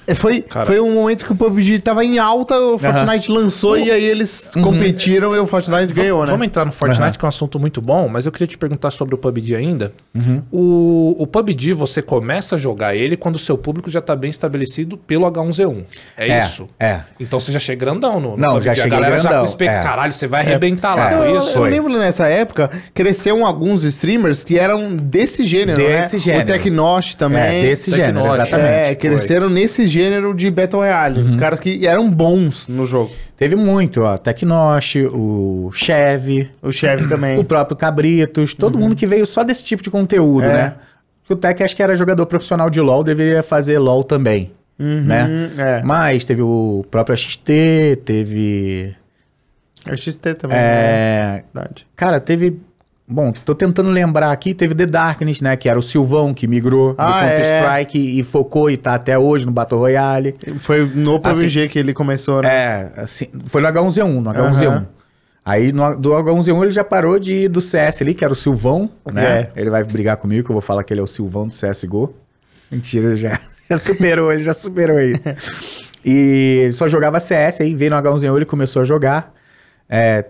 É, 0.07 0.15
Foi, 0.15 0.43
foi 0.65 0.79
um 0.79 0.93
momento 0.93 1.25
que 1.25 1.31
o 1.33 1.35
PUBG 1.35 1.79
tava 1.79 2.03
em 2.05 2.17
alta, 2.17 2.57
o 2.57 2.77
Fortnite 2.77 3.29
lançou 3.29 3.77
e 3.77 3.91
aí 3.91 4.03
eles 4.05 4.51
competiram 4.63 5.35
e 5.35 5.39
o 5.39 5.45
Fortnite 5.45 5.93
ganhou, 5.93 6.21
né? 6.23 6.31
Vamos 6.31 6.47
entrar 6.47 6.63
no 6.65 6.71
Fortnite, 6.71 7.17
que 7.19 7.25
é 7.25 7.27
um 7.27 7.29
assunto 7.29 7.59
muito 7.59 7.81
bom, 7.81 8.07
mas 8.07 8.25
eu 8.25 8.31
queria 8.31 8.47
te 8.47 8.57
perguntar 8.57 8.89
sobre 8.91 9.15
o 9.15 9.17
PUBG 9.17 9.53
ainda. 9.55 9.91
O, 10.51 11.13
o 11.19 11.27
PUBG, 11.27 11.73
você 11.73 12.01
começa 12.01 12.55
a 12.55 12.57
jogar 12.57 12.95
ele 12.95 13.17
quando 13.17 13.35
o 13.35 13.39
seu 13.39 13.57
público 13.57 13.89
já 13.89 13.99
tá 14.01 14.15
bem 14.15 14.29
estabelecido 14.29 14.97
pelo 14.97 15.25
H1Z1. 15.29 15.83
É, 16.17 16.29
É, 16.29 16.39
isso? 16.39 16.69
é. 16.79 17.01
Então 17.19 17.39
você 17.39 17.51
já 17.51 17.59
chega 17.59 17.83
grandão 17.85 18.19
no, 18.19 18.31
no 18.31 18.37
Não, 18.37 18.49
PUBG. 18.53 18.65
já 18.65 18.71
A 18.71 18.75
cheguei 18.75 18.89
galera 18.91 19.17
já 19.17 19.23
grandão, 19.23 19.39
com 19.39 19.45
espe- 19.49 19.67
é. 19.67 19.79
Caralho, 19.81 20.13
você 20.13 20.25
vai 20.27 20.41
arrebentar 20.41 20.95
lá, 20.95 21.11
É. 21.11 21.17
foi 21.17 21.27
Eu, 21.31 21.37
isso? 21.39 21.49
eu 21.49 21.53
Foi. 21.53 21.69
lembro 21.69 21.97
nessa 21.97 22.27
época, 22.27 22.71
cresceram 22.93 23.45
alguns 23.45 23.83
streamers 23.83 24.41
que 24.43 24.57
eram 24.57 24.95
desse 24.95 25.45
gênero, 25.45 25.77
Desse 25.77 26.15
né? 26.15 26.21
gênero. 26.21 26.43
O 26.43 26.47
Tecnost 26.47 27.17
também. 27.17 27.41
É, 27.41 27.61
desse 27.63 27.91
gênero, 27.91 28.13
Tecnosh, 28.21 28.33
exatamente. 28.39 28.69
É, 28.69 28.85
Foi. 28.85 28.95
cresceram 28.95 29.49
nesse 29.49 29.85
gênero 29.85 29.96
de 30.35 30.51
Battle 30.51 30.81
Royale. 30.81 31.21
Os 31.21 31.35
caras 31.35 31.59
que 31.59 31.85
eram 31.87 32.09
bons 32.09 32.67
no 32.67 32.85
jogo. 32.85 33.11
Teve 33.35 33.55
muito, 33.55 34.01
ó. 34.01 34.17
Tecnosh, 34.17 34.95
o 35.11 35.69
Chevy, 35.73 36.49
O 36.61 36.71
Chevy 36.71 37.07
também. 37.07 37.37
o 37.39 37.43
próprio 37.43 37.75
Cabritos, 37.77 38.53
todo 38.53 38.77
mundo 38.77 38.95
que 38.95 39.05
veio 39.07 39.25
só 39.25 39.43
desse 39.43 39.63
tipo 39.63 39.81
de 39.83 39.89
conteúdo, 39.89 40.45
É. 40.45 40.53
né? 40.53 40.73
O 41.29 41.35
Tech 41.35 41.61
acho 41.61 41.75
que 41.75 41.83
era 41.83 41.95
jogador 41.95 42.25
profissional 42.25 42.69
de 42.69 42.79
LoL, 42.79 43.03
deveria 43.03 43.43
fazer 43.43 43.77
LoL 43.79 44.03
também, 44.03 44.51
né? 44.79 45.51
é. 45.57 45.81
Mas 45.83 46.23
teve 46.23 46.41
o 46.41 46.85
próprio 46.89 47.17
XT, 47.17 47.97
teve... 48.05 48.95
O 49.91 49.95
XT 49.95 50.33
também. 50.35 50.57
né? 50.57 50.63
É... 50.63 51.43
Verdade. 51.53 51.85
Cara, 51.95 52.19
teve... 52.21 52.59
Bom, 53.09 53.31
tô 53.31 53.55
tentando 53.55 53.89
lembrar 53.89 54.31
aqui, 54.33 54.53
teve 54.53 54.75
The 54.75 54.85
Darkness, 54.85 55.39
né? 55.39 55.55
Que 55.55 55.69
era 55.69 55.79
o 55.79 55.81
Silvão 55.81 56.33
que 56.33 56.45
migrou 56.45 56.93
Ah, 56.97 57.05
do 57.05 57.25
é. 57.25 57.35
Counter-Strike 57.37 58.19
e 58.19 58.21
focou 58.23 58.69
e 58.69 58.75
tá 58.75 58.95
até 58.95 59.17
hoje 59.17 59.45
no 59.45 59.51
Battle 59.53 59.79
Royale. 59.79 60.35
Foi 60.59 60.85
no 60.85 61.17
PUBG 61.17 61.69
que 61.69 61.79
ele 61.79 61.93
começou, 61.93 62.41
né? 62.41 62.49
É, 62.49 62.91
assim, 63.01 63.27
foi 63.45 63.61
no 63.61 63.67
H1Z1, 63.69 64.19
no 64.21 64.29
H1Z1. 64.29 64.67
Aham. 64.67 64.87
Aí 65.45 65.71
no, 65.71 65.95
do 65.95 66.09
H1Z1 66.11 66.61
ele 66.63 66.71
já 66.71 66.83
parou 66.83 67.17
de 67.17 67.31
ir 67.31 67.47
do 67.47 67.61
CS 67.61 68.01
ali, 68.01 68.13
que 68.13 68.25
era 68.25 68.33
o 68.33 68.35
Silvão, 68.35 68.89
né? 69.09 69.47
Ele 69.55 69.69
vai 69.69 69.81
brigar 69.85 70.17
comigo, 70.17 70.43
que 70.43 70.51
eu 70.51 70.55
vou 70.55 70.61
falar 70.61 70.83
que 70.83 70.93
ele 70.93 70.99
é 70.99 71.03
o 71.03 71.07
Silvão 71.07 71.47
do 71.47 71.53
CSGO. 71.53 72.13
Mentira, 72.69 73.07
ele 73.07 73.15
já, 73.15 73.39
já 73.71 73.77
superou, 73.77 74.33
ele 74.33 74.41
já 74.41 74.53
superou 74.53 74.97
aí. 74.97 75.13
E 76.09 76.69
só 76.71 76.87
jogava 76.87 77.19
CS, 77.19 77.59
aí 77.59 77.75
veio 77.75 77.91
no 77.91 77.97
H1Z1, 77.97 78.35
ele 78.37 78.45
começou 78.45 78.81
a 78.81 78.85
jogar. 78.85 79.33
É, 79.89 80.23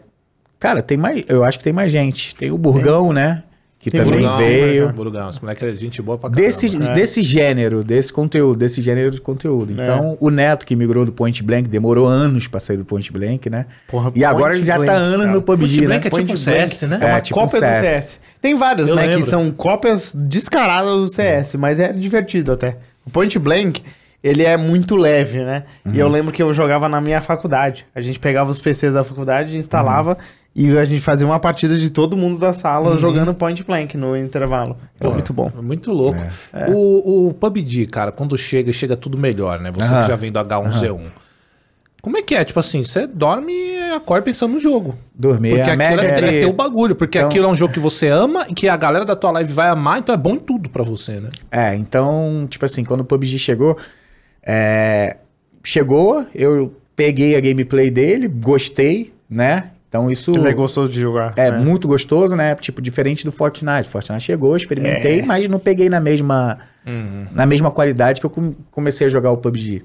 cara, 0.59 0.81
tem 0.81 0.97
mais, 0.97 1.23
eu 1.27 1.43
acho 1.43 1.57
que 1.57 1.63
tem 1.63 1.73
mais 1.73 1.91
gente. 1.91 2.35
Tem 2.35 2.51
o 2.51 2.57
Burgão, 2.57 3.11
né? 3.13 3.43
Que 3.79 3.91
Tem 3.91 4.01
também 4.01 4.21
Burgão, 4.21 4.37
veio. 4.37 4.87
né? 4.87 4.91
Burgão, 4.91 5.29
esse 5.29 5.39
moleque 5.39 5.63
é 5.63 5.75
gente 5.75 6.01
boa 6.01 6.17
pra 6.17 6.31
caramba. 6.31 6.45
Desse, 6.47 6.77
desse 6.77 7.21
gênero, 7.21 7.83
desse 7.83 8.11
conteúdo, 8.11 8.57
desse 8.57 8.81
gênero 8.81 9.11
de 9.11 9.21
conteúdo. 9.21 9.71
Então, 9.71 10.17
o 10.19 10.31
Neto 10.31 10.65
que 10.65 10.75
migrou 10.75 11.05
do 11.05 11.11
Point 11.11 11.43
Blank, 11.43 11.69
demorou 11.69 12.07
anos 12.07 12.47
pra 12.47 12.59
sair 12.59 12.75
do 12.77 12.83
Point 12.83 13.11
Blank, 13.13 13.47
né? 13.51 13.67
Porra, 13.87 14.11
e 14.15 14.25
agora 14.25 14.45
Point 14.53 14.57
ele 14.57 14.65
já 14.65 14.75
Blank, 14.77 14.91
tá 14.91 14.97
anos 14.97 15.25
cara. 15.25 15.31
no 15.31 15.41
PUBG, 15.43 15.59
Point 15.67 15.81
né? 15.81 15.87
Blank 15.87 16.07
é 16.07 16.09
tipo 16.09 16.15
Point 16.25 16.39
CS, 16.39 16.79
Blank 16.83 16.85
né? 16.87 16.97
É 17.07 17.11
uma 17.11 17.17
É, 17.17 17.21
tipo 17.21 17.39
cópia 17.39 17.57
um 17.57 17.59
CS. 17.59 17.77
do 17.79 17.85
CS. 17.85 18.19
Tem 18.41 18.55
vários, 18.55 18.89
Eu 18.89 18.95
né? 18.95 19.01
lembro. 19.05 19.17
Que 19.19 19.29
são 19.29 19.51
cópias 19.51 20.15
descaradas 20.15 20.99
do 20.99 21.07
CS, 21.07 21.55
mas 21.55 21.79
é 21.79 21.93
divertido 21.93 22.51
até. 22.51 22.77
O 23.05 23.11
Point 23.11 23.37
Blank, 23.37 23.83
ele 24.23 24.43
é 24.43 24.57
muito 24.57 24.95
leve, 24.95 25.43
né? 25.43 25.63
E 25.93 25.99
eu 25.99 26.09
lembro 26.09 26.33
que 26.33 26.41
eu 26.41 26.51
jogava 26.51 26.89
na 26.89 26.99
minha 26.99 27.21
faculdade. 27.21 27.85
A 27.93 28.01
gente 28.01 28.19
pegava 28.19 28.49
os 28.49 28.59
PCs 28.59 28.95
da 28.95 29.03
faculdade, 29.03 29.55
instalava 29.55 30.17
e 30.55 30.75
a 30.77 30.85
gente 30.85 31.01
fazia 31.01 31.25
uma 31.27 31.39
partida 31.39 31.77
de 31.77 31.89
todo 31.89 32.17
mundo 32.17 32.39
da 32.39 32.51
sala 32.51 32.97
jogando 32.97 33.33
Point 33.33 33.63
Blank 33.63 33.95
no 33.95 34.17
intervalo. 34.17 34.75
É 34.99 35.07
muito 35.07 35.31
bom. 35.31 35.51
É 35.55 35.61
Muito 35.61 35.91
louco. 35.91 36.19
É. 36.51 36.69
O, 36.69 37.27
o 37.27 37.33
PUBG, 37.33 37.85
cara, 37.85 38.11
quando 38.11 38.35
chega, 38.37 38.73
chega 38.73 38.97
tudo 38.97 39.17
melhor, 39.17 39.59
né? 39.59 39.71
Você 39.71 39.87
que 39.87 40.07
já 40.07 40.15
vem 40.15 40.31
do 40.31 40.39
H1Z1. 40.39 40.99
Como 42.01 42.17
é 42.17 42.21
que 42.21 42.35
é? 42.35 42.45
Tipo 42.45 42.59
assim, 42.59 42.83
você 42.83 43.05
dorme 43.05 43.51
e 43.51 43.91
acorda 43.91 44.23
pensando 44.23 44.53
no 44.53 44.59
jogo. 44.59 44.95
Dormir. 45.13 45.49
Porque 45.49 45.69
a 45.69 45.73
aquilo 45.73 45.77
média 45.77 46.07
é, 46.07 46.13
de... 46.13 46.25
é 46.25 46.39
teu 46.39 46.53
bagulho. 46.53 46.95
Porque 46.95 47.17
Então- 47.17 47.29
aquilo 47.29 47.45
é 47.47 47.49
um 47.49 47.55
jogo 47.55 47.73
que 47.73 47.79
você 47.79 48.07
ama 48.07 48.45
e 48.47 48.53
que 48.53 48.69
a 48.69 48.77
galera 48.77 49.03
da 49.03 49.15
tua 49.15 49.31
live 49.31 49.51
vai 49.51 49.67
amar, 49.67 49.99
então 49.99 50.15
é 50.15 50.17
bom 50.17 50.35
em 50.35 50.39
tudo 50.39 50.69
pra 50.69 50.83
você, 50.83 51.19
né? 51.19 51.29
É, 51.51 51.75
então, 51.75 52.47
tipo 52.49 52.63
assim, 52.63 52.83
quando 52.85 53.01
o 53.01 53.05
PUBG 53.05 53.37
chegou, 53.37 53.77
é, 54.41 55.17
chegou, 55.63 56.25
eu 56.33 56.73
peguei 56.95 57.35
a 57.35 57.41
gameplay 57.41 57.91
dele, 57.91 58.27
gostei, 58.27 59.13
né? 59.29 59.71
Então 59.89 60.11
isso 60.11 60.31
Ele 60.31 60.49
é 60.49 60.53
gostoso 60.53 60.91
de 60.91 60.99
jogar. 60.99 61.33
é 61.37 61.49
né? 61.49 61.57
muito 61.57 61.87
gostoso, 61.87 62.35
né? 62.35 62.53
Tipo, 62.55 62.81
diferente 62.81 63.23
do 63.23 63.31
Fortnite. 63.31 63.87
Fortnite 63.87 64.23
chegou, 64.23 64.55
experimentei, 64.57 65.19
É. 65.21 65.25
mas 65.25 65.47
não 65.47 65.59
peguei 65.59 65.87
na 65.89 65.99
mesma, 66.01 66.57
na 67.31 67.45
mesma 67.45 67.71
qualidade 67.71 68.19
que 68.19 68.25
eu 68.25 68.29
com- 68.29 68.53
comecei 68.69 69.07
a 69.07 69.09
jogar 69.09 69.31
o 69.31 69.37
PUBG. 69.37 69.83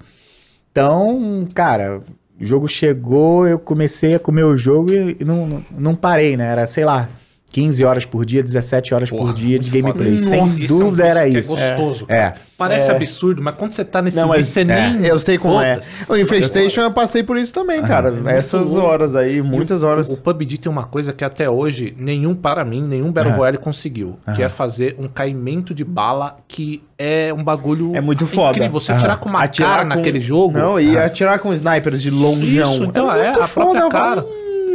Então, 0.71 1.47
cara, 1.55 2.01
o 2.41 2.45
jogo 2.45 2.67
chegou, 2.69 3.47
eu 3.47 3.59
comecei 3.59 4.15
a 4.15 4.19
comer 4.19 4.45
o 4.45 4.57
jogo 4.57 4.91
e 4.93 5.17
não, 5.25 5.63
não 5.79 5.95
parei, 5.95 6.37
né? 6.37 6.47
Era, 6.51 6.67
sei 6.67 6.85
lá, 6.85 7.09
15 7.53 7.85
horas 7.85 8.05
por 8.07 8.25
dia, 8.25 8.43
17 8.43 8.95
horas 8.95 9.11
Porra, 9.11 9.25
por 9.27 9.35
dia 9.35 9.59
de 9.59 9.71
gameplay. 9.71 10.15
Nossa, 10.15 10.29
Sem 10.29 10.47
Isso 10.47 10.73
é 10.73 10.75
um 10.75 10.79
dúvida 10.79 11.07
era 11.07 11.23
que 11.31 11.39
isso. 11.39 11.57
É 11.59 11.77
gostoso. 11.77 12.05
É. 12.09 12.17
cara. 12.19 12.35
Parece 12.57 12.91
É. 12.91 12.95
absurdo, 12.95 13.43
mas 13.43 13.55
quando 13.57 13.73
você 13.73 13.85
tá 13.85 14.01
nesse 14.01 14.17
Não, 14.17 14.29
mas 14.29 14.47
você 14.47 14.65
nem. 14.65 15.05
Eu 15.05 15.19
sei 15.19 15.37
como 15.37 15.61
é. 15.61 15.81
O 16.09 16.17
Infestation 16.17 16.81
eu 16.83 16.91
passei 16.93 17.23
por 17.23 17.37
isso 17.37 17.53
também, 17.53 17.83
cara. 17.83 18.15
Essas 18.27 18.69
louco. 18.69 18.87
horas 18.87 19.15
aí, 19.17 19.43
muitas 19.43 19.83
horas. 19.83 20.09
O 20.09 20.17
PUBG 20.17 20.59
tem 20.59 20.71
uma 20.73 20.85
coisa 20.85 21.13
que 21.13 21.25
até 21.25 21.51
hoje 21.51 21.93
nenhum, 21.99 22.35
para 22.35 22.65
mim, 22.65 22.81
nenhum 22.83 23.11
Battle 23.13 23.35
Royale 23.35 23.59
conseguiu. 23.59 24.17
Que 24.35 24.43
é 24.43 24.49
fazer 24.49 24.95
um 24.99 25.09
caimento 25.09 25.75
de 25.75 25.85
bala 25.85 26.37
que 26.49 26.83
é 26.97 27.35
um 27.35 27.43
bagulho 27.45 27.95
É 27.97 28.01
muito 28.01 28.27
foda. 28.27 28.51
incrível. 28.57 28.71
Você 28.81 28.93
atirar 28.93 29.19
com 29.19 29.29
uma 29.29 29.43
Atirar 29.43 29.71
cara 29.71 29.83
com- 29.83 29.89
naquele 29.97 30.21
jogo. 30.21 30.57
Não, 30.57 30.81
e 30.81 30.97
atirar 30.97 31.39
com 31.41 31.53
snipers 31.53 32.01
de 32.01 32.11
longeão. 32.11 32.73
Isso, 32.73 32.85
então 32.85 33.13
é, 33.13 33.25
muito 33.33 33.43
a 33.43 33.49
própria 33.49 33.81
foda, 33.83 33.89
cara. 33.91 34.17
mano. 34.23 34.29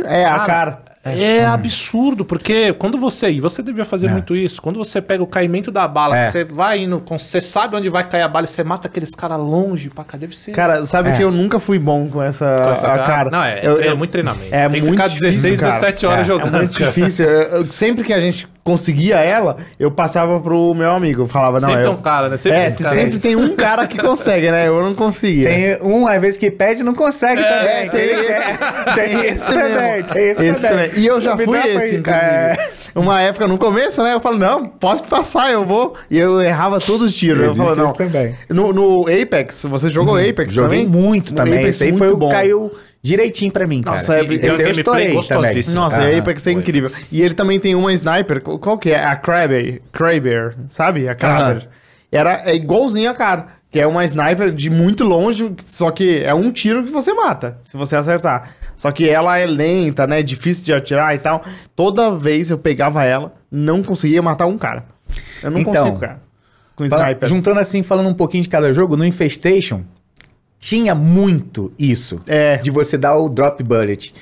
É, 0.05 0.25
a 0.25 0.39
cara. 0.41 0.79
É 1.15 1.45
absurdo, 1.45 2.23
porque 2.25 2.73
quando 2.73 2.97
você. 2.97 3.29
E 3.29 3.39
você 3.39 3.61
devia 3.61 3.85
fazer 3.85 4.11
muito 4.11 4.35
isso. 4.35 4.61
Quando 4.61 4.77
você 4.77 5.01
pega 5.01 5.23
o 5.23 5.27
caimento 5.27 5.71
da 5.71 5.87
bala, 5.87 6.17
É. 6.17 6.25
que 6.25 6.31
você 6.31 6.43
vai 6.43 6.83
indo, 6.83 6.99
com- 6.99 7.17
você 7.17 7.39
sabe 7.41 7.75
onde 7.75 7.89
vai 7.89 8.07
cair 8.07 8.21
a 8.23 8.27
bala 8.27 8.45
e 8.45 8.49
você 8.49 8.63
mata 8.63 8.87
aqueles 8.87 9.13
caras 9.13 9.37
longe 9.39 9.89
pra 9.89 10.03
cá. 10.03 10.17
Deve 10.17 10.35
ser. 10.35 10.51
Cara, 10.51 10.85
sabe 10.85 11.09
É. 11.09 11.17
que 11.17 11.23
eu 11.23 11.31
nunca 11.31 11.59
fui 11.59 11.77
bom 11.79 12.07
com 12.09 12.21
essa, 12.21 12.55
com 12.61 12.69
essa 12.71 12.87
a 12.87 12.97
cara. 12.99 13.29
Não, 13.29 13.43
é, 13.43 13.59
Eu- 13.63 13.79
é 13.81 13.87
eu- 13.89 13.97
muito 13.97 14.11
treinamento. 14.11 14.47
É 14.53 14.67
Tem 14.69 14.81
que 14.81 14.87
muito 14.87 14.91
ficar 14.97 15.07
difícil, 15.07 15.29
16, 15.29 15.59
cara. 15.59 15.71
17 15.73 16.05
horas 16.05 16.19
É, 16.19 16.21
É 16.21 16.25
jogando. 16.25 16.53
muito 16.57 16.77
difícil. 16.77 17.25
Eu- 17.25 17.41
eu- 17.59 17.65
sempre 17.65 18.03
que 18.03 18.13
a 18.13 18.19
gente 18.19 18.47
conseguia 18.67 19.15
ela, 19.15 19.55
eu 19.79 19.89
passava 19.89 20.39
pro 20.41 20.73
meu 20.75 20.91
amigo. 20.91 21.21
Eu 21.21 21.27
falava, 21.27 21.59
não, 21.59 21.69
Sempre 21.69 21.81
eu... 21.85 21.89
tem 21.91 21.99
um 21.99 22.01
cara, 22.01 22.27
né? 22.29 22.37
Sempre 22.37 22.57
é, 22.59 22.63
tem 22.65 22.71
sempre 22.71 22.99
aí. 23.15 23.19
tem 23.19 23.35
um 23.37 23.55
cara 23.55 23.87
que 23.87 23.97
consegue, 23.97 24.51
né? 24.51 24.67
Eu 24.67 24.83
não 24.83 24.93
conseguia. 24.93 25.47
Tem 25.47 25.77
um, 25.81 26.05
às 26.05 26.19
vezes, 26.19 26.35
que 26.37 26.51
pede 26.51 26.81
e 26.81 26.83
não 26.83 26.93
consegue 26.93 27.41
É, 27.41 27.47
também. 27.47 27.89
tem 27.89 28.07
Tem, 28.07 28.19
esse- 28.19 28.93
tem 28.95 29.21
esse 29.21 29.51
mesmo. 29.55 29.75
também. 29.75 30.03
Tem 30.03 30.29
esse, 30.31 30.45
Esse 30.45 30.59
também. 30.61 30.89
também. 30.89 31.01
E 31.03 31.07
eu 31.07 31.21
já 31.21 31.35
Me 31.35 31.45
fui 31.45 31.57
esse, 31.59 31.95
inclusive. 31.95 32.09
É. 32.11 32.69
Uma 32.95 33.21
época, 33.21 33.47
no 33.47 33.57
começo, 33.57 34.03
né? 34.03 34.13
Eu 34.13 34.19
falo, 34.19 34.37
não, 34.37 34.65
posso 34.67 35.03
passar, 35.05 35.51
eu 35.51 35.63
vou. 35.65 35.93
E 36.09 36.17
eu 36.17 36.41
errava 36.41 36.79
todos 36.79 37.11
os 37.11 37.15
tiros. 37.15 37.39
Eu 37.39 37.51
Existe 37.51 37.65
falo, 37.75 37.87
não. 37.87 37.93
também. 37.93 38.35
No, 38.49 38.73
no 38.73 39.01
Apex, 39.07 39.65
você 39.69 39.89
jogou 39.89 40.15
Apex 40.17 40.51
Joguei 40.53 40.83
também? 40.85 41.01
muito 41.01 41.31
No 41.31 41.37
também. 41.37 41.53
Apex 41.59 41.75
esse 41.75 41.83
aí 41.85 41.91
muito 41.91 42.03
foi 42.03 42.13
o 42.13 42.17
bom. 42.17 42.27
que 42.29 42.33
caiu 42.35 42.71
direitinho 43.01 43.51
pra 43.51 43.65
mim, 43.67 43.81
cara. 43.81 43.95
Nossa, 43.97 44.17
é- 44.17 44.23
esse 44.23 44.61
eu 44.61 44.69
estourei 44.71 44.83
também. 45.05 45.13
gostosíssimo. 45.15 45.75
Nossa, 45.75 46.01
Aham. 46.01 46.19
Apex 46.19 46.47
é 46.47 46.51
Foi. 46.53 46.61
incrível. 46.61 46.89
E 47.11 47.21
ele 47.21 47.33
também 47.33 47.59
tem 47.59 47.75
uma 47.75 47.93
sniper, 47.93 48.41
qual 48.41 48.77
que 48.77 48.91
é? 48.91 49.03
A 49.03 49.15
Kraber, 49.15 49.81
Kraber, 49.91 50.55
sabe? 50.69 51.07
A 51.07 51.15
Kraber. 51.15 51.67
Era 52.11 52.43
é 52.49 52.55
igualzinho 52.55 53.09
a 53.09 53.13
cara, 53.13 53.47
que 53.69 53.79
é 53.79 53.85
uma 53.85 54.03
sniper 54.05 54.51
de 54.51 54.69
muito 54.69 55.03
longe, 55.03 55.53
só 55.59 55.91
que 55.91 56.23
é 56.23 56.33
um 56.33 56.51
tiro 56.51 56.83
que 56.83 56.91
você 56.91 57.13
mata, 57.13 57.57
se 57.61 57.75
você 57.75 57.95
acertar. 57.95 58.51
Só 58.75 58.91
que 58.91 59.09
ela 59.09 59.37
é 59.37 59.45
lenta, 59.45 60.07
né? 60.07 60.21
Difícil 60.23 60.63
de 60.63 60.73
atirar 60.73 61.13
e 61.13 61.17
tal. 61.17 61.43
Toda 61.75 62.11
vez 62.15 62.49
eu 62.49 62.57
pegava 62.57 63.03
ela, 63.03 63.33
não 63.51 63.83
conseguia 63.83 64.21
matar 64.21 64.45
um 64.45 64.57
cara. 64.57 64.85
Eu 65.43 65.51
não 65.51 65.59
Então, 65.59 65.73
consigo, 65.73 65.99
cara. 65.99 66.21
Com 66.75 66.85
sniper. 66.85 67.27
juntando 67.27 67.59
assim, 67.59 67.81
falando 67.83 68.07
um 68.07 68.13
pouquinho 68.13 68.43
de 68.43 68.49
cada 68.49 68.71
jogo, 68.73 68.95
no 68.95 69.03
Infestation 69.05 69.81
tinha 70.59 70.93
muito 70.95 71.71
isso. 71.77 72.19
É. 72.27 72.57
De 72.57 72.71
você 72.71 72.97
dar 72.97 73.15
o 73.17 73.29
drop 73.29 73.63
bullet. 73.63 74.13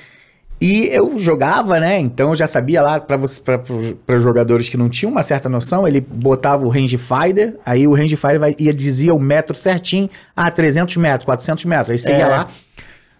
E 0.60 0.88
eu 0.90 1.18
jogava, 1.18 1.78
né? 1.78 1.98
Então 1.98 2.30
eu 2.30 2.36
já 2.36 2.46
sabia 2.46 2.80
lá, 2.80 2.98
para 2.98 3.18
os 3.18 4.22
jogadores 4.22 4.68
que 4.70 4.76
não 4.76 4.88
tinham 4.88 5.12
uma 5.12 5.22
certa 5.22 5.48
noção, 5.50 5.86
ele 5.86 6.00
botava 6.00 6.64
o 6.64 6.68
rangefinder, 6.70 7.56
aí 7.64 7.86
o 7.86 7.92
rangefinder 7.94 8.40
vai, 8.40 8.56
ia 8.58 8.72
dizia 8.72 9.14
o 9.14 9.18
metro 9.20 9.54
certinho, 9.54 10.08
ah, 10.34 10.50
300 10.50 10.96
metros, 10.96 11.26
400 11.26 11.64
metros. 11.66 11.90
Aí 11.90 11.98
você 11.98 12.12
É. 12.12 12.18
ia 12.20 12.28
lá. 12.28 12.48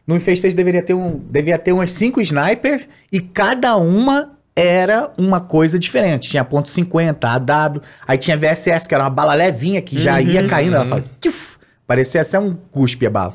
No 0.06 0.16
Infestation 0.16 0.56
deveria 0.56 0.82
ter, 0.82 0.94
um, 0.94 1.20
devia 1.30 1.58
ter 1.58 1.72
umas 1.72 1.90
5 1.90 2.20
snipers 2.22 2.88
e 3.12 3.20
cada 3.20 3.76
uma 3.76 4.30
era 4.54 5.10
uma 5.18 5.38
coisa 5.40 5.78
diferente. 5.78 6.30
Tinha 6.30 6.44
ponto 6.44 6.70
.50, 6.70 7.22
AW, 7.24 7.82
aí 8.08 8.16
tinha 8.16 8.36
VSS, 8.38 8.88
que 8.88 8.94
era 8.94 9.04
uma 9.04 9.10
bala 9.10 9.34
levinha 9.34 9.82
que 9.82 9.98
já 9.98 10.22
ia 10.22 10.46
caindo. 10.46 10.76
Ela 10.76 10.86
fala, 10.86 11.04
tchuf, 11.20 11.55
parecia 11.86 12.24
ser 12.24 12.38
um 12.38 12.54
cuspe 12.54 13.06
a 13.06 13.10
bala. 13.10 13.34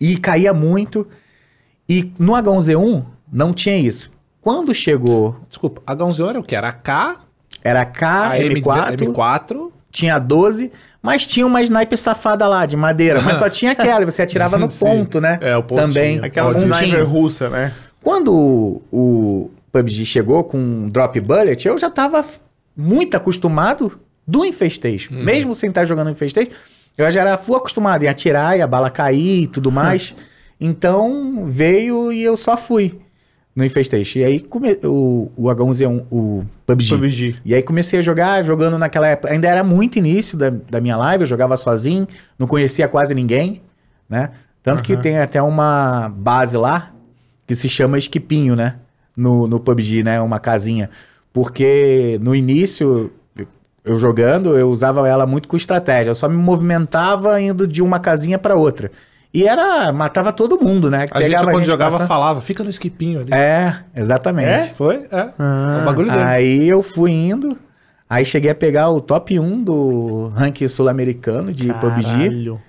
E 0.00 0.16
caía 0.16 0.52
muito. 0.52 1.06
E 1.88 2.12
no 2.18 2.32
H1Z1 2.32 3.04
não 3.32 3.52
tinha 3.52 3.76
isso. 3.76 4.10
Quando 4.40 4.74
chegou, 4.74 5.36
Desculpa, 5.48 5.80
H11 5.86 6.28
era 6.28 6.40
o 6.40 6.42
que? 6.42 6.56
Era 6.56 6.68
a 6.68 6.72
K, 6.72 7.20
era 7.62 7.84
K, 7.84 8.32
a 8.32 8.38
M4, 8.38 8.96
M4, 8.96 8.96
M4 8.96 9.72
tinha 9.92 10.18
12, 10.18 10.72
mas 11.02 11.26
tinha 11.26 11.46
uma 11.46 11.62
sniper 11.62 11.98
safada 11.98 12.48
lá, 12.48 12.64
de 12.64 12.76
madeira. 12.76 13.20
Mas 13.20 13.36
só 13.36 13.48
tinha 13.48 13.72
aquela, 13.72 14.02
e 14.02 14.06
você 14.06 14.22
atirava 14.22 14.56
no 14.56 14.66
ponto, 14.80 15.20
né? 15.20 15.38
É, 15.42 15.56
o 15.56 15.62
pontinho. 15.62 15.88
Também. 15.88 16.20
Aquela 16.24 16.50
Um 16.50 16.58
sniper 16.58 17.06
russa, 17.06 17.50
né? 17.50 17.72
Quando 18.02 18.34
o, 18.34 18.82
o 18.90 19.50
PUBG 19.70 20.06
chegou 20.06 20.42
com 20.42 20.58
um 20.58 20.88
drop 20.88 21.20
bullet, 21.20 21.68
eu 21.68 21.78
já 21.78 21.90
tava 21.90 22.24
muito 22.76 23.16
acostumado 23.16 24.00
do 24.26 24.44
Infestation. 24.44 25.14
Mesmo 25.14 25.54
sem 25.54 25.68
estar 25.68 25.84
jogando 25.84 26.10
Infestation, 26.10 26.50
eu 26.96 27.10
já 27.10 27.20
era 27.20 27.38
full 27.38 27.56
acostumado 27.56 28.04
em 28.04 28.08
atirar 28.08 28.56
e 28.56 28.62
a 28.62 28.66
bala 28.66 28.90
cair 28.90 29.42
e 29.42 29.46
tudo 29.46 29.70
mais. 29.72 30.14
então 30.60 31.46
veio 31.46 32.12
e 32.12 32.22
eu 32.22 32.36
só 32.36 32.56
fui 32.56 33.00
no 33.54 33.64
Infestation. 33.64 34.20
E 34.20 34.24
aí 34.24 34.40
come, 34.40 34.78
o, 34.84 35.30
o 35.36 35.44
H1Z1, 35.44 36.06
o 36.10 36.44
PUBG. 36.66 36.88
PUBG. 36.90 37.36
E 37.44 37.54
aí 37.54 37.62
comecei 37.62 37.98
a 37.98 38.02
jogar, 38.02 38.42
jogando 38.42 38.78
naquela 38.78 39.08
época. 39.08 39.32
Ainda 39.32 39.48
era 39.48 39.62
muito 39.62 39.98
início 39.98 40.36
da, 40.38 40.50
da 40.50 40.80
minha 40.80 40.96
live, 40.96 41.22
eu 41.22 41.28
jogava 41.28 41.56
sozinho, 41.56 42.06
não 42.38 42.46
conhecia 42.46 42.88
quase 42.88 43.14
ninguém, 43.14 43.62
né? 44.08 44.30
Tanto 44.62 44.82
que 44.82 44.96
tem 44.96 45.18
até 45.18 45.42
uma 45.42 46.08
base 46.08 46.56
lá 46.56 46.94
que 47.46 47.54
se 47.54 47.68
chama 47.68 47.98
Esquipinho, 47.98 48.54
né? 48.54 48.76
No, 49.16 49.46
no 49.46 49.58
PUBG, 49.58 50.02
né? 50.04 50.20
Uma 50.20 50.38
casinha. 50.38 50.88
Porque 51.32 52.18
no 52.22 52.34
início, 52.34 53.12
eu- 53.84 53.98
jogando, 53.98 54.56
eu 54.56 54.70
usava 54.70 55.06
ela 55.08 55.26
muito 55.26 55.48
com 55.48 55.56
estratégia. 55.56 56.10
Eu 56.10 56.14
só 56.14 56.28
me 56.28 56.36
movimentava 56.36 57.40
indo 57.40 57.66
de 57.66 57.82
uma 57.82 57.98
casinha 57.98 58.38
pra 58.38 58.54
outra. 58.54 58.90
E 59.34 59.46
era. 59.46 59.92
matava 59.92 60.30
todo 60.32 60.60
mundo, 60.62 60.90
né? 60.90 61.06
A 61.10 61.22
gente, 61.22 61.42
quando 61.44 61.64
jogava, 61.64 61.92
passando- 61.92 62.06
falava, 62.08 62.40
fica 62.42 62.62
no 62.62 62.68
esquipinho 62.70 63.20
ali. 63.20 63.32
É, 63.32 63.76
exatamente. 63.96 64.74
Foi? 64.74 64.96
É. 65.10 65.28
Ah. 65.38 65.78
o 65.80 65.84
bagulho 65.86 66.10
dele. 66.10 66.22
Aí 66.22 66.68
eu 66.68 66.82
fui 66.82 67.10
indo, 67.12 67.56
aí 68.10 68.26
cheguei 68.26 68.50
a 68.50 68.54
pegar 68.54 68.90
o 68.90 69.00
top 69.00 69.38
1 69.40 69.62
do 69.64 70.28
ranking 70.34 70.68
sul-americano 70.68 71.50
de 71.50 71.72
PUBG. 71.72 72.10
Caralho. 72.10 72.60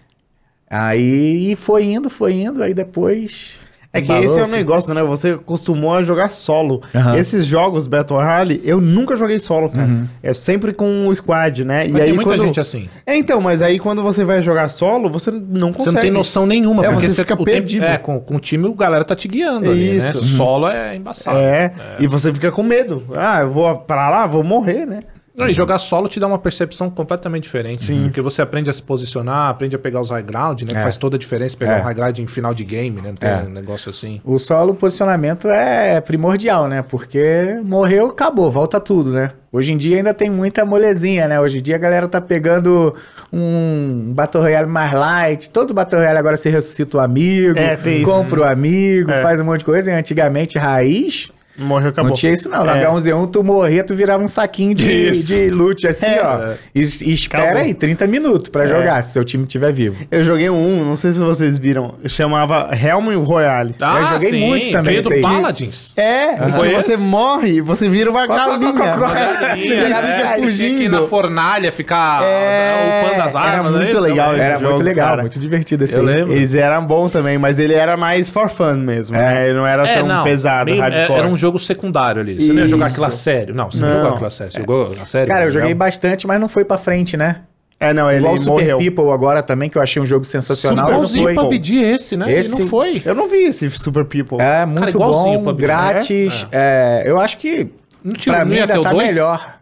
Aí 0.69 1.55
foi 1.57 1.83
indo, 1.83 2.09
foi 2.09 2.33
indo, 2.33 2.63
aí 2.63 2.73
depois. 2.73 3.59
É 3.95 4.01
que 4.01 4.11
esse 4.11 4.39
é 4.39 4.41
o 4.41 4.45
filho. 4.45 4.57
negócio, 4.57 4.91
né? 4.91 5.03
Você 5.03 5.35
costumou 5.37 5.93
a 5.93 6.01
jogar 6.01 6.29
solo. 6.31 6.81
Aham. 6.95 7.15
Esses 7.15 7.45
jogos 7.45 7.85
Battle 7.85 8.19
Royale, 8.19 8.59
eu 8.65 8.81
nunca 8.81 9.15
joguei 9.15 9.37
solo, 9.37 9.69
cara. 9.69 10.07
É 10.23 10.33
sempre 10.33 10.73
com 10.73 11.07
o 11.07 11.13
squad, 11.15 11.63
né? 11.63 11.85
Mas 11.87 12.03
tem 12.03 12.13
muita 12.13 12.35
gente 12.37 12.59
assim. 12.59 12.89
É, 13.05 13.15
então, 13.15 13.39
mas 13.39 13.61
aí 13.61 13.77
quando 13.77 14.01
você 14.01 14.23
vai 14.25 14.41
jogar 14.41 14.67
solo, 14.69 15.09
você 15.11 15.29
não 15.29 15.71
consegue. 15.71 15.83
Você 15.83 15.91
não 15.91 16.01
tem 16.01 16.09
noção 16.11 16.45
nenhuma, 16.47 16.83
É, 16.83 16.89
porque 16.91 17.07
você 17.07 17.21
fica 17.21 17.35
o 17.35 17.37
tempo- 17.37 17.45
perdido. 17.51 17.85
é, 17.85 17.97
com, 17.99 18.19
com 18.19 18.35
o 18.37 18.39
time, 18.39 18.65
o 18.67 18.73
galera 18.73 19.05
tá 19.05 19.15
te 19.15 19.27
guiando 19.27 19.69
ali, 19.69 19.93
né? 19.99 20.09
Isso. 20.09 20.25
Solo 20.35 20.67
é 20.69 20.95
embaçado. 20.95 21.37
É, 21.37 21.71
e 21.99 22.07
você 22.07 22.33
fica 22.33 22.51
com 22.51 22.63
medo. 22.63 23.03
Ah, 23.15 23.41
eu 23.41 23.51
vou 23.51 23.75
pra 23.77 24.09
lá, 24.09 24.25
vou 24.25 24.43
morrer, 24.43 24.87
né? 24.87 25.03
Não, 25.35 25.47
E 25.47 25.53
jogar 25.53 25.79
solo 25.79 26.07
te 26.07 26.19
dá 26.19 26.27
uma 26.27 26.37
percepção 26.37 26.91
completamente 26.91 27.43
diferente. 27.43 27.91
Porque 28.03 28.21
você 28.21 28.39
aprende 28.41 28.69
a 28.69 28.73
se 28.73 28.83
posicionar, 28.83 29.49
aprende 29.49 29.75
a 29.75 29.79
pegar 29.79 29.99
os 29.99 30.11
high 30.11 30.21
ground, 30.21 30.61
né? 30.61 30.67
Que 30.73 30.75
É. 30.77 30.83
faz 30.83 30.95
toda 30.95 31.15
a 31.15 31.19
diferença 31.19 31.57
pegar 31.57 31.77
É. 31.77 31.81
um 31.81 31.83
high 31.83 31.93
ground 31.95 32.19
em 32.19 32.27
final 32.27 32.53
de 32.53 32.63
game, 32.63 33.01
né? 33.01 33.07
Não 33.09 33.15
tem 33.15 33.29
É. 33.29 33.37
um 33.37 33.49
negócio 33.49 33.89
assim. 33.89 34.21
O 34.23 34.37
solo 34.37 34.75
posicionamento 34.75 35.47
é 35.49 35.99
primordial, 36.01 36.67
né? 36.67 36.83
Porque 36.87 37.59
morreu, 37.63 38.07
acabou, 38.07 38.51
volta 38.51 38.79
tudo, 38.79 39.09
né? 39.11 39.31
Hoje 39.51 39.71
em 39.73 39.77
dia 39.77 39.97
ainda 39.97 40.13
tem 40.13 40.29
muita 40.29 40.65
molezinha, 40.65 41.27
né? 41.27 41.39
Hoje 41.39 41.57
em 41.59 41.61
dia 41.63 41.75
a 41.75 41.79
galera 41.79 42.07
tá 42.07 42.21
pegando 42.21 42.93
um 43.31 44.13
Battle 44.15 44.43
Royale 44.43 44.67
mais 44.69 44.93
light. 44.93 45.49
Todo 45.49 45.73
Battle 45.73 45.99
Royale 45.99 46.19
agora 46.19 46.37
você 46.37 46.49
ressuscita 46.51 46.97
o 46.97 46.99
amigo, 46.99 47.57
É, 47.57 47.75
compra 48.03 48.41
o 48.41 48.43
amigo, 48.43 49.09
É. 49.11 49.21
faz 49.21 49.41
um 49.41 49.45
monte 49.45 49.59
de 49.59 49.65
coisa. 49.65 49.89
E 49.91 49.93
antigamente, 49.93 50.57
raiz, 50.57 51.31
Morreu, 51.57 51.89
acabou. 51.89 52.09
Não 52.09 52.15
tinha 52.15 52.31
isso, 52.31 52.49
não. 52.49 52.63
No 52.63 52.71
É. 52.71 52.83
H1Z1, 52.85 53.27
tu 53.31 53.43
morria, 53.43 53.83
tu 53.83 53.93
virava 53.95 54.23
um 54.23 54.27
saquinho 54.27 54.73
de, 54.73 54.89
Isso. 55.09 55.27
de 55.27 55.49
loot, 55.51 55.87
assim, 55.87 56.07
É. 56.07 56.21
ó. 56.23 56.53
E, 56.73 56.79
e 56.81 57.11
espera 57.13 57.43
Acabou. 57.43 57.61
aí, 57.63 57.73
30 57.73 58.07
minutos 58.07 58.49
pra 58.49 58.65
jogar, 58.65 59.01
se 59.03 59.13
seu 59.13 59.23
time 59.23 59.43
estiver 59.43 59.71
vivo. 59.71 59.95
Eu 60.09 60.23
joguei 60.23 60.49
um, 60.49 60.83
não 60.83 60.95
sei 60.95 61.11
se 61.11 61.19
vocês 61.19 61.59
viram, 61.59 61.95
chamava 62.07 62.69
Helm 62.73 63.15
Royale. 63.23 63.75
Ah, 63.79 63.99
Eu 63.99 64.05
joguei 64.07 64.47
muito 64.47 64.71
também 64.71 64.99
Veio 65.01 65.03
do. 65.03 65.21
Paladins. 65.21 65.93
É, 65.95 66.37
Foi 66.49 66.69
que 66.69 66.75
você 66.83 66.93
esse? 66.93 67.03
morre, 67.03 67.61
você 67.61 67.87
vira 67.87 68.09
uma 68.09 68.25
galinha. 68.25 68.73
Você 68.73 68.81
É, 68.81 68.87
fica 68.93 69.03
é, 69.17 69.55
Você 69.55 69.61
tinha 69.67 69.89
na 70.29 70.35
fugindo. 70.45 71.07
fornalha 71.07 71.71
ficar 71.71 72.23
É, 72.23 73.03
upando 73.05 73.21
as 73.23 73.35
era 73.35 73.39
armas. 73.43 73.71
muito 73.73 73.85
é 73.85 73.89
isso? 73.91 73.99
legal. 74.01 74.35
Era 74.35 74.59
muito 74.59 74.81
legal, 74.83 75.09
cara. 75.09 75.21
muito 75.21 75.39
divertido 75.39 75.83
esse 75.83 75.95
Eu 75.95 76.01
aí. 76.01 76.05
lembro. 76.15 76.33
Eles 76.33 76.53
eram 76.55 76.85
bons 76.85 77.11
também, 77.11 77.37
mas 77.37 77.59
ele 77.59 77.73
era 77.73 77.95
mais 77.95 78.29
for 78.29 78.49
fun 78.49 78.73
mesmo, 78.75 79.15
É. 79.15 79.19
né? 79.19 79.45
Ele 79.49 79.57
não 79.57 79.67
era 79.67 79.87
É, 79.87 79.99
tão 80.01 80.23
pesado, 80.23 80.71
é- 80.71 80.79
hardcore. 80.79 81.19
Era 81.19 81.27
um 81.27 81.37
jogo 81.43 81.59
secundário 81.59 82.21
ali. 82.21 82.41
Você 82.41 82.53
não 82.53 82.61
ia 82.61 82.67
jogar 82.67 82.85
Isso. 82.87 82.93
aquilo 82.95 83.05
a 83.07 83.11
sério. 83.11 83.53
Não, 83.55 83.69
você 83.69 83.79
não, 83.81 83.87
Não. 83.89 83.95
jogou 83.95 84.09
aquilo 84.11 84.27
a 84.27 84.29
sério. 84.29 84.53
Você 84.53 84.59
jogou 84.59 84.93
a 85.01 85.05
sério? 85.05 85.33
Cara, 85.33 85.45
eu 85.45 85.51
joguei 85.51 85.73
bastante, 85.73 86.25
mas 86.25 86.39
não 86.39 86.47
foi 86.49 86.63
pra 86.65 86.77
frente, 86.77 87.15
né? 87.17 87.41
É, 87.79 87.93
não, 87.93 88.09
ele 88.09 88.19
Igual 88.19 88.35
o 88.35 88.37
Super 88.37 88.51
morreu. 88.51 88.77
People 88.77 89.09
agora 89.11 89.43
também, 89.43 89.69
que 89.69 89.77
eu 89.77 89.81
achei 89.81 90.01
um 90.01 90.05
jogo 90.05 90.23
sensacional, 90.23 90.89
Igualzinho 90.89 91.23
foi. 91.25 91.33
o 91.37 91.41
PUBG 91.41 91.81
esse, 91.83 92.15
né? 92.15 92.31
Esse- 92.31 92.53
Ele 92.53 92.61
não 92.63 92.69
foi. 92.69 93.01
Eu 93.03 93.13
não 93.13 93.27
vi 93.27 93.39
esse 93.43 93.69
Super 93.71 94.05
People. 94.05 94.37
É, 94.39 94.65
muito 94.65 94.87
igualzinho 94.89 95.39
o 95.39 95.43
bom, 95.43 95.45
PUBG, 95.51 95.61
grátis. 95.63 96.47
é, 96.51 97.03
eu 97.05 97.19
acho 97.19 97.37
que, 97.37 97.67
Não 98.03 98.13
tinha- 98.13 98.35
pra 98.35 98.45
mim, 98.45 98.57
ainda 98.59 98.81
tá 98.81 98.91
dois? 98.91 99.07
melhor. 99.07 99.55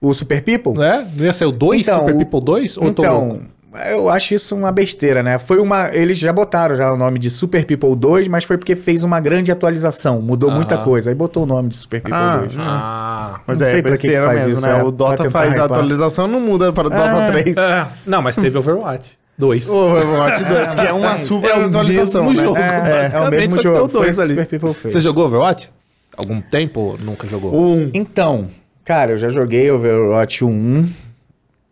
O 0.00 0.12
Super 0.12 0.42
People? 0.42 0.74
Né? 0.78 1.08
Não 1.16 1.24
ia 1.24 1.32
ser 1.32 1.46
o 1.46 1.50
2, 1.52 1.80
Então, 1.88 2.00
Super 2.00 2.14
o- 2.14 2.18
People 2.18 2.40
2? 2.44 2.76
Ou 2.76 2.84
eu 2.84 2.92
tô 2.92 3.02
louco? 3.02 3.24
Então, 3.36 3.46
eu 3.92 4.08
acho 4.08 4.34
isso 4.34 4.54
uma 4.54 4.70
besteira, 4.70 5.22
né? 5.22 5.38
Foi 5.38 5.58
uma. 5.58 5.94
Eles 5.94 6.18
já 6.18 6.32
botaram 6.32 6.76
já 6.76 6.92
o 6.92 6.96
nome 6.96 7.18
de 7.18 7.28
Super 7.30 7.64
People 7.64 7.94
2, 7.96 8.28
mas 8.28 8.44
foi 8.44 8.56
porque 8.58 8.76
fez 8.76 9.02
uma 9.02 9.20
grande 9.20 9.50
atualização, 9.50 10.20
mudou 10.22 10.50
muita 10.50 10.78
coisa. 10.78 11.10
Aí 11.10 11.14
botou 11.14 11.42
o 11.42 11.46
nome 11.46 11.68
de 11.70 11.76
Super 11.76 12.00
People 12.02 12.18
Ah, 12.18 12.36
2. 12.38 12.54
Ah. 12.58 13.40
Mas 13.46 13.58
não 13.60 13.66
é, 13.66 13.70
sei 13.70 13.82
pra 13.82 13.92
que 13.92 13.98
que 13.98 14.06
besteira 14.08 14.26
faz 14.26 14.38
mesmo, 14.46 14.52
isso, 14.52 14.62
né? 14.66 14.78
é, 14.80 14.82
o 14.82 14.90
Dota 14.90 15.30
faz 15.30 15.58
a 15.58 15.64
atualização, 15.64 16.26
não 16.28 16.40
muda 16.40 16.72
para 16.72 16.86
o 16.86 16.90
Dota 16.90 17.26
Ah, 17.26 17.30
3. 17.32 17.56
É, 17.56 17.86
não, 18.06 18.22
mas 18.22 18.36
teve 18.36 18.56
Overwatch 18.58 19.18
2. 19.36 19.68
O 19.68 19.74
Overwatch 19.92 20.44
2, 20.44 20.74
que 20.74 20.80
é 20.86 20.92
uma 20.92 21.18
super 21.18 21.50
É 21.50 21.64
atualização, 21.64 22.24
mesmo 22.26 22.36
né? 22.40 22.46
jogo, 22.46 22.58
É, 22.58 23.10
é 23.12 23.20
o 23.20 23.30
mesmo 23.30 23.62
jogo. 23.62 23.76
tem 23.76 23.84
o 23.86 23.88
Foi 23.88 24.00
dois 24.02 24.10
esse 24.10 24.22
ali. 24.22 24.30
Super 24.34 24.46
People 24.46 24.74
fez. 24.74 24.92
Você 24.94 25.00
jogou 25.00 25.24
Overwatch? 25.26 25.70
Algum 26.16 26.40
tempo 26.40 26.80
ou 26.80 26.98
nunca 26.98 27.26
jogou? 27.26 27.52
Um. 27.52 27.90
Então, 27.92 28.48
cara, 28.84 29.10
eu 29.12 29.18
já 29.18 29.30
joguei 29.30 29.68
Overwatch 29.70 30.44
1, 30.44 30.88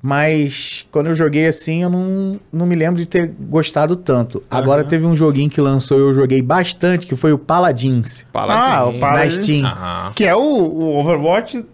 mas 0.03 0.85
quando 0.91 1.07
eu 1.07 1.15
joguei 1.15 1.47
assim, 1.47 1.85
eu 1.85 1.89
não, 1.89 2.41
não 2.53 2.67
me 2.67 2.75
lembro 2.75 2.97
de 2.97 3.07
ter 3.07 3.33
gostado 3.39 3.95
tanto. 3.95 4.43
Agora 4.51 4.83
teve 4.83 5.07
um 5.07 5.15
joguinho 5.15 5.49
que 5.49 5.61
lançou 5.61 5.97
e 5.97 6.01
eu 6.01 6.13
joguei 6.13 6.43
bastante, 6.43 7.07
que 7.07 7.15
foi 7.15 7.33
o 7.33 7.39
Paladins. 7.39 8.27
Ah, 8.35 8.87
o 8.87 8.93
Na 8.95 8.99
Paladins. 8.99 9.35
Steam. 9.35 9.65
Aham. 9.65 10.13
Que 10.17 10.25
é 10.25 10.35
o, 10.35 10.41
o 10.41 10.99
Overwatch 10.99 11.65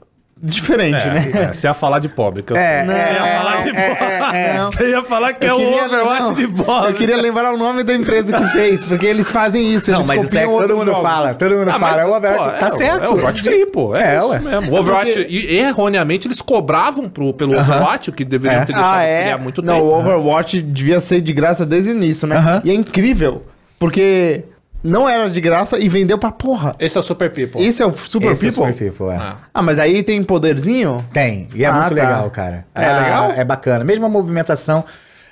diferente, 0.43 0.97
É, 1.07 1.13
né? 1.13 1.31
é, 1.35 1.53
você 1.53 1.67
ia 1.67 1.75
falar 1.75 1.99
de 1.99 2.09
pobre. 2.09 2.43
Que 2.43 2.53
eu 2.53 2.57
É, 2.57 2.85
sei. 2.85 2.95
é, 2.95 3.09
Você 3.09 3.13
ia 3.15 3.39
falar 3.39 3.63
de 3.63 3.69
é, 3.77 3.95
pobre. 3.95 4.37
é, 4.37 4.41
é. 4.57 4.61
Você 4.63 4.91
ia 4.91 5.03
falar 5.03 5.33
que 5.33 5.47
é 5.47 5.51
Eu 5.51 5.55
o 5.57 5.59
queria- 5.59 5.85
Overwatch 5.85 6.23
não, 6.23 6.33
de 6.35 6.49
pobre. 6.49 6.91
Eu 6.91 6.95
queria 6.95 7.17
lembrar 7.17 7.53
o 7.53 7.57
nome 7.57 7.83
da 7.83 7.95
empresa 7.95 8.33
que 8.33 8.47
fez, 8.49 8.85
porque 8.85 9.07
eles 9.07 9.29
fazem 9.31 9.73
isso. 9.75 9.91
Não, 9.91 9.99
eles 9.99 10.07
mas 10.09 10.23
isso 10.25 10.39
é 10.39 10.45
copiam 10.45 10.61
todo 10.61 10.77
mundo 10.77 10.91
jogos. 10.93 11.03
fala. 11.03 11.35
Todo 11.35 11.57
mundo 11.57 11.69
Ah, 11.71 11.73
fala. 11.79 11.93
mas, 11.93 11.99
É 12.01 12.05
o 12.07 12.15
Overwatch. 12.17 12.45
pô, 12.53 12.59
tá 12.59 12.67
é, 12.67 12.71
certo. 12.71 13.05
É 13.05 13.09
o 13.09 13.13
Overwatch 13.13 13.43
Free, 13.43 13.67
pô. 13.67 13.97
É, 13.97 14.15
É, 14.15 14.19
isso 14.19 14.29
ué. 14.29 14.39
mesmo. 14.39 14.73
O 14.73 14.79
Overwatch, 14.79 15.27
e 15.29 15.57
erroneamente, 15.59 16.29
eles 16.29 16.41
cobravam 16.41 17.09
pro, 17.09 17.33
pelo 17.35 17.59
Overwatch, 17.59 18.11
o 18.11 18.13
que 18.13 18.25
deveriam 18.25 18.63
É. 18.63 18.65
ter 18.65 18.73
deixado 18.73 18.95
Ah, 18.95 18.99
free 18.99 19.07
é? 19.11 19.33
há 19.33 19.39
muito 19.39 19.63
Não, 19.63 19.75
tempo. 19.75 19.87
o 19.87 19.99
Overwatch 19.99 20.61
devia 20.63 21.01
ser 21.01 21.21
de 21.21 21.33
graça 21.33 21.67
desde 21.67 21.91
o 21.91 21.95
início, 21.95 22.27
né? 22.29 22.61
E 22.65 22.71
é 22.71 22.75
incrível, 22.75 23.45
porque 23.79 24.45
não 24.83 25.09
era 25.09 25.29
de 25.29 25.41
graça 25.41 25.79
e 25.79 25.89
vendeu 25.89 26.19
pra 26.19 26.31
porra. 26.31 26.75
Esse 26.79 26.97
é 26.97 27.01
o 27.01 27.03
Super 27.03 27.31
People. 27.33 27.63
Esse 27.65 27.83
é 27.83 27.87
o 27.87 27.95
Super 27.97 28.33
Esse 28.33 28.47
é 28.47 28.49
o 28.49 28.53
People? 28.53 28.73
Super 28.73 28.91
People, 28.93 29.15
é. 29.15 29.17
Ah. 29.17 29.37
Ah, 29.53 29.63
mas 29.63 29.79
aí 29.79 30.03
tem 30.03 30.23
poderzinho? 30.23 30.99
Tem, 31.13 31.49
e 31.55 31.65
é 31.65 31.69
Ah, 31.69 31.73
muito 31.73 31.89
tá. 31.89 31.95
legal, 31.95 32.31
cara. 32.31 32.67
É 32.75 32.85
Ah, 32.85 32.99
legal? 33.01 33.31
É 33.33 33.45
bacana. 33.45 33.85
Mesma 33.85 34.09
movimentação. 34.09 34.85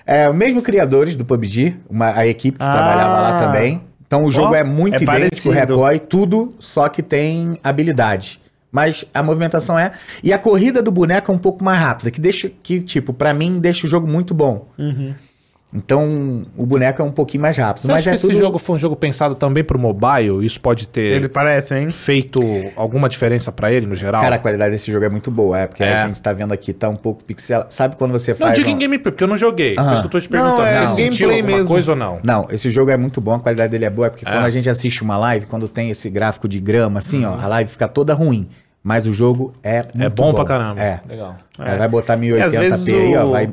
É, 0.06 0.28
o 0.28 0.34
mesmo 0.34 0.62
criadores 0.62 1.16
do 1.16 1.24
PUBG, 1.24 1.76
uma, 1.90 2.16
a 2.16 2.26
equipe 2.26 2.58
que 2.58 2.64
Ah. 2.64 2.70
trabalhava 2.72 3.20
lá 3.20 3.38
também. 3.38 3.82
Então 4.06 4.24
o 4.24 4.30
jogo 4.30 4.52
Ó, 4.52 4.54
é 4.56 4.62
muito 4.62 4.94
é 4.94 5.02
idêntico, 5.02 5.50
recoe 5.50 5.98
tudo, 5.98 6.54
só 6.60 6.88
que 6.88 7.02
tem 7.02 7.58
habilidade. 7.62 8.40
Mas 8.70 9.04
a 9.14 9.22
movimentação 9.22 9.78
é. 9.78 9.90
E 10.22 10.32
a 10.32 10.38
corrida 10.38 10.82
do 10.82 10.92
boneco 10.92 11.32
é 11.32 11.34
um 11.34 11.38
pouco 11.38 11.64
mais 11.64 11.78
rápida, 11.78 12.10
que 12.10 12.20
deixa. 12.20 12.50
Que, 12.62 12.80
tipo, 12.80 13.12
pra 13.12 13.32
mim, 13.32 13.58
deixa 13.58 13.86
o 13.86 13.90
jogo 13.90 14.06
muito 14.06 14.34
bom. 14.34 14.68
Então, 15.74 16.46
o 16.56 16.64
boneco 16.64 17.02
é 17.02 17.04
um 17.04 17.10
pouquinho 17.10 17.42
mais 17.42 17.56
rápido. 17.58 17.82
Você 17.82 17.88
mas 17.92 18.00
acha 18.02 18.10
é 18.10 18.12
que 18.12 18.16
esse 18.16 18.26
tudo... 18.28 18.38
jogo 18.38 18.56
foi 18.58 18.76
um 18.76 18.78
jogo 18.78 18.94
pensado 18.94 19.34
também 19.34 19.64
pro 19.64 19.76
mobile? 19.78 20.46
Isso 20.46 20.60
pode 20.60 20.86
ter 20.86 21.00
Ele 21.00 21.28
parece, 21.28 21.74
hein? 21.74 21.90
feito 21.90 22.40
alguma 22.76 23.08
diferença 23.08 23.50
pra 23.50 23.70
ele 23.72 23.84
no 23.84 23.94
geral? 23.96 24.22
Cara, 24.22 24.36
a 24.36 24.38
qualidade 24.38 24.70
desse 24.70 24.90
jogo 24.92 25.04
é 25.04 25.08
muito 25.08 25.28
boa, 25.30 25.58
é 25.58 25.66
porque 25.66 25.82
É. 25.82 25.92
a 25.92 26.06
gente 26.06 26.20
tá 26.22 26.32
vendo 26.32 26.52
aqui, 26.52 26.72
tá 26.72 26.88
um 26.88 26.96
pouco 26.96 27.22
pixel. 27.24 27.66
Sabe 27.68 27.96
quando 27.96 28.12
você 28.12 28.30
não 28.30 28.38
faz. 28.38 28.54
diga 28.54 28.68
uma- 28.68 28.76
em 28.76 28.78
gameplay, 28.78 29.10
porque 29.12 29.24
eu 29.24 29.28
não 29.28 29.36
joguei. 29.36 29.74
Por 29.74 29.80
Aham. 29.82 29.92
isso 29.94 30.02
que 30.02 30.06
eu 30.06 30.10
tô 30.12 30.20
te 30.20 30.28
perguntando. 30.28 30.58
Não, 30.58 30.66
é 30.66 30.86
Você 30.86 30.94
sentiu 30.94 31.28
gameplay 31.28 31.40
alguma 31.40 31.56
mesmo. 31.58 31.68
coisa 31.74 31.90
ou 31.90 31.96
não? 31.96 32.20
Não, 32.22 32.46
esse 32.50 32.70
jogo 32.70 32.90
é 32.92 32.96
muito 32.96 33.20
bom, 33.20 33.34
a 33.34 33.40
qualidade 33.40 33.70
dele 33.72 33.84
é 33.86 33.90
boa, 33.90 34.06
é 34.06 34.10
porque 34.10 34.26
É. 34.26 34.30
quando 34.32 34.44
a 34.44 34.50
gente 34.50 34.70
assiste 34.70 35.02
uma 35.02 35.16
live, 35.18 35.46
quando 35.46 35.68
tem 35.68 35.90
esse 35.90 36.08
gráfico 36.08 36.48
de 36.48 36.60
grama, 36.60 37.00
assim, 37.00 37.24
ó, 37.24 37.34
a 37.38 37.46
live 37.48 37.70
fica 37.70 37.88
toda 37.88 38.14
ruim. 38.14 38.48
Mas 38.84 39.04
o 39.08 39.12
jogo 39.12 39.52
é 39.64 39.82
muito 39.82 40.00
É 40.02 40.08
bom, 40.08 40.32
pra 40.32 40.44
caramba. 40.44 40.80
É. 40.80 41.00
Legal. 41.08 41.34
Vai 41.58 41.88
botar 41.88 42.16
E 42.22 42.40
às 42.40 42.54
1080p 42.54 42.58
vezes 42.60 42.88
aí, 42.94 43.16
ó, 43.16 43.24
o- 43.26 43.30
vai... 43.32 43.48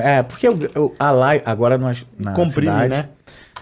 É, 0.00 0.22
porque 0.22 0.48
o- 0.48 0.58
o- 0.76 0.94
a 0.98 1.10
live, 1.10 1.42
agora 1.46 1.76
nós, 1.78 2.06
na 2.18 2.32
Comprime, 2.32 2.70
cidade... 2.72 2.88
né? 2.88 3.04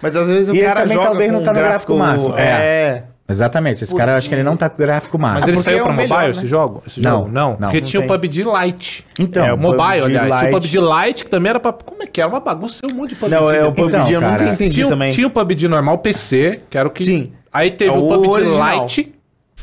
Mas 0.01 0.15
às 0.15 0.27
vezes 0.27 0.49
o 0.49 0.55
E 0.55 0.61
cara 0.61 0.81
também 0.81 0.95
joga 0.95 1.07
talvez 1.09 1.31
com 1.31 1.37
não 1.37 1.43
tá 1.43 1.53
no 1.53 1.59
gráfico 1.59 1.97
máximo. 1.97 2.37
É. 2.37 2.41
É. 2.43 3.03
Exatamente, 3.29 3.81
esse 3.85 3.95
cara, 3.95 4.11
eu 4.11 4.17
acho 4.17 4.27
que 4.27 4.35
ele 4.35 4.43
não 4.43 4.57
tá 4.57 4.69
com 4.69 4.77
gráfico 4.77 5.17
Mas 5.17 5.31
máximo. 5.35 5.49
ele 5.51 5.55
porque 5.57 5.63
saiu 5.63 5.77
é 5.79 5.81
pra 5.83 5.91
o 5.91 5.95
mobile 5.95 6.13
melhor, 6.13 6.29
esse 6.29 6.41
né? 6.41 6.45
jogo? 6.47 6.83
Esse 6.85 6.99
Não, 7.01 7.19
jogo? 7.19 7.31
Não. 7.31 7.49
não. 7.51 7.57
Porque 7.69 7.79
Não 7.79 7.87
tinha 7.87 7.99
o 8.01 8.07
tem. 8.07 8.07
PUBG 8.19 8.43
Lite. 8.43 9.05
Então, 9.17 9.45
é, 9.45 9.53
o 9.53 9.57
mobile, 9.57 10.01
PUBG 10.01 10.17
aliás. 10.17 10.35
Tinha 10.39 10.49
o. 10.49 10.51
PUBG 10.51 10.77
Lite, 10.79 11.23
que 11.23 11.29
também 11.31 11.49
era 11.51 11.59
pra... 11.59 11.71
Como 11.71 12.03
é 12.03 12.05
que 12.05 12.19
era? 12.19 12.29
Uma 12.29 12.41
bagunça, 12.41 12.81
um 12.85 12.93
monte 12.93 13.11
de 13.11 13.15
PUBG. 13.15 13.35
Não, 13.35 13.49
é 13.49 13.63
o. 13.65 13.71
PUBG 13.71 13.87
Então, 13.87 14.09
eu 14.11 14.19
nunca 14.21 14.31
cara, 14.37 14.49
entendi 14.49 14.73
tinha, 14.73 14.85
o- 14.87 14.89
também. 14.89 15.11
tinha 15.11 15.25
o 15.25 15.29
PUBG 15.29 15.67
normal 15.69 15.97
PC, 15.99 16.59
que 16.69 16.77
era 16.77 16.85
o 16.87 16.91
que... 16.91 17.01
Sim. 17.05 17.31
Aí 17.51 17.71
teve 17.71 17.91
É 17.91 17.97
o 17.97 18.03
o 18.03 18.07
PUBG 18.09 18.29
original. 18.29 18.81
Lite, 18.83 19.15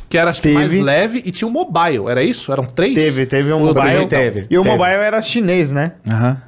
que 0.09 0.17
era 0.19 0.31
acho 0.31 0.41
que 0.41 0.53
mais 0.53 0.71
Teve. 0.71 0.83
leve, 0.83 1.23
e 1.25 1.31
tinha 1.31 1.47
o 1.47 1.51
mobile. 1.51 2.09
Era 2.09 2.23
isso? 2.23 2.51
Eram 2.51 2.65
três? 2.65 2.95
Teve, 2.95 3.27
teve 3.27 3.53
um 3.53 3.59
O 3.63 3.67
mobile. 3.67 4.07
teve, 4.07 4.47
E 4.51 4.59
o 4.59 4.63
teve. 4.63 4.75
mobile 4.77 4.97
era 4.97 5.21
chinês, 5.21 5.71
né? 5.71 5.93
Aham. 6.11 6.39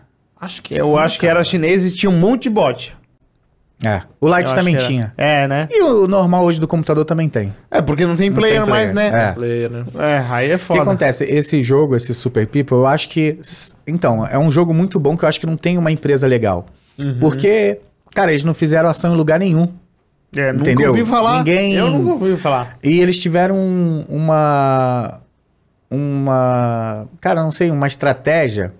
Acho 0.42 0.60
que 0.60 0.74
Eu 0.74 0.92
sim, 0.92 0.98
acho 0.98 1.18
que 1.20 1.26
cara. 1.26 1.38
era 1.38 1.44
chinês 1.44 1.86
e 1.86 1.94
tinha 1.96 2.10
um 2.10 2.18
monte 2.18 2.42
de 2.42 2.50
bot. 2.50 2.96
É. 3.84 4.02
O 4.20 4.26
Eu 4.26 4.30
Light 4.30 4.46
acho 4.46 4.54
também 4.54 4.74
que 4.74 4.80
era. 4.80 4.88
tinha. 4.88 5.12
É, 5.16 5.46
né? 5.48 5.68
E 5.70 5.82
o 5.82 6.06
normal 6.08 6.44
hoje 6.44 6.58
do 6.60 6.66
computador 6.68 7.04
também 7.04 7.28
tem. 7.28 7.54
É, 7.70 7.80
porque 7.80 8.04
não 8.06 8.14
tem 8.16 8.28
Não 8.28 8.36
player, 8.36 8.62
tem 8.62 8.70
mais, 8.70 8.92
player. 8.92 9.12
né? 9.12 9.28
É. 9.28 9.32
Player, 9.32 9.70
né? 9.70 9.84
É, 9.98 10.24
aí 10.28 10.50
é 10.50 10.54
O 10.54 10.58
que 10.58 10.64
foda. 10.64 10.82
acontece? 10.82 11.24
Esse 11.24 11.62
jogo, 11.62 11.94
esse 11.96 12.12
Super 12.14 12.46
People, 12.46 12.76
eu 12.78 12.86
acho 12.86 13.08
que. 13.08 13.38
Então, 13.86 14.26
é 14.26 14.38
um 14.38 14.50
jogo 14.50 14.72
muito 14.74 14.98
bom 15.00 15.16
que 15.16 15.24
eu 15.24 15.28
acho 15.28 15.38
que 15.40 15.46
não 15.46 15.56
tem 15.56 15.78
uma 15.78 15.90
empresa 15.92 16.26
legal. 16.26 16.66
Uhum. 16.98 17.18
Porque, 17.20 17.78
cara, 18.12 18.30
eles 18.32 18.44
não 18.44 18.54
fizeram 18.54 18.88
ação 18.88 19.14
em 19.14 19.16
lugar 19.16 19.38
nenhum. 19.40 19.68
É, 20.36 20.52
nunca 20.52 20.70
Entendeu? 20.70 20.90
ouvi 20.90 21.04
falar. 21.04 21.38
Ninguém- 21.38 21.74
Eu 21.74 21.90
nunca 21.90 22.24
ouvi 22.24 22.36
falar. 22.36 22.78
E 22.82 23.00
eles 23.00 23.18
tiveram 23.18 23.56
um- 23.56 24.04
uma. 24.08 25.20
Uma. 25.90 27.06
Cara, 27.20 27.42
não 27.42 27.52
sei, 27.52 27.70
uma 27.70 27.86
estratégia. 27.86 28.72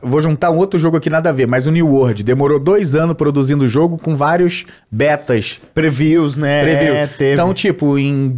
Vou 0.00 0.20
juntar 0.20 0.50
um 0.50 0.58
outro 0.58 0.78
jogo 0.78 0.96
aqui 0.96 1.10
nada 1.10 1.30
a 1.30 1.32
ver, 1.32 1.46
mas 1.46 1.66
o 1.66 1.70
New 1.70 1.88
World 1.88 2.22
demorou 2.22 2.58
dois 2.58 2.94
anos 2.94 3.16
produzindo 3.16 3.64
o 3.64 3.68
jogo 3.68 3.98
com 3.98 4.16
vários 4.16 4.64
betas. 4.90 5.60
Previews, 5.74 6.36
né? 6.36 6.62
Preview. 6.62 6.94
É, 6.94 7.06
teve. 7.06 7.32
Então, 7.32 7.52
tipo, 7.52 7.98
em 7.98 8.36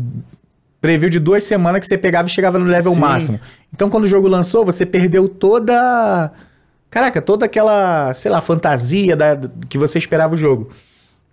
preview 0.80 1.08
de 1.08 1.18
duas 1.18 1.44
semanas 1.44 1.80
que 1.80 1.86
você 1.86 1.96
pegava 1.96 2.28
e 2.28 2.30
chegava 2.30 2.58
no 2.58 2.66
level 2.66 2.92
Sim. 2.92 3.00
máximo. 3.00 3.40
Então, 3.72 3.88
quando 3.88 4.04
o 4.04 4.08
jogo 4.08 4.28
lançou, 4.28 4.64
você 4.64 4.84
perdeu 4.84 5.28
toda. 5.28 6.30
Caraca, 6.90 7.22
toda 7.22 7.46
aquela, 7.46 8.12
sei 8.12 8.30
lá, 8.30 8.40
fantasia 8.40 9.16
da, 9.16 9.40
que 9.68 9.78
você 9.78 9.98
esperava 9.98 10.34
o 10.34 10.36
jogo. 10.36 10.70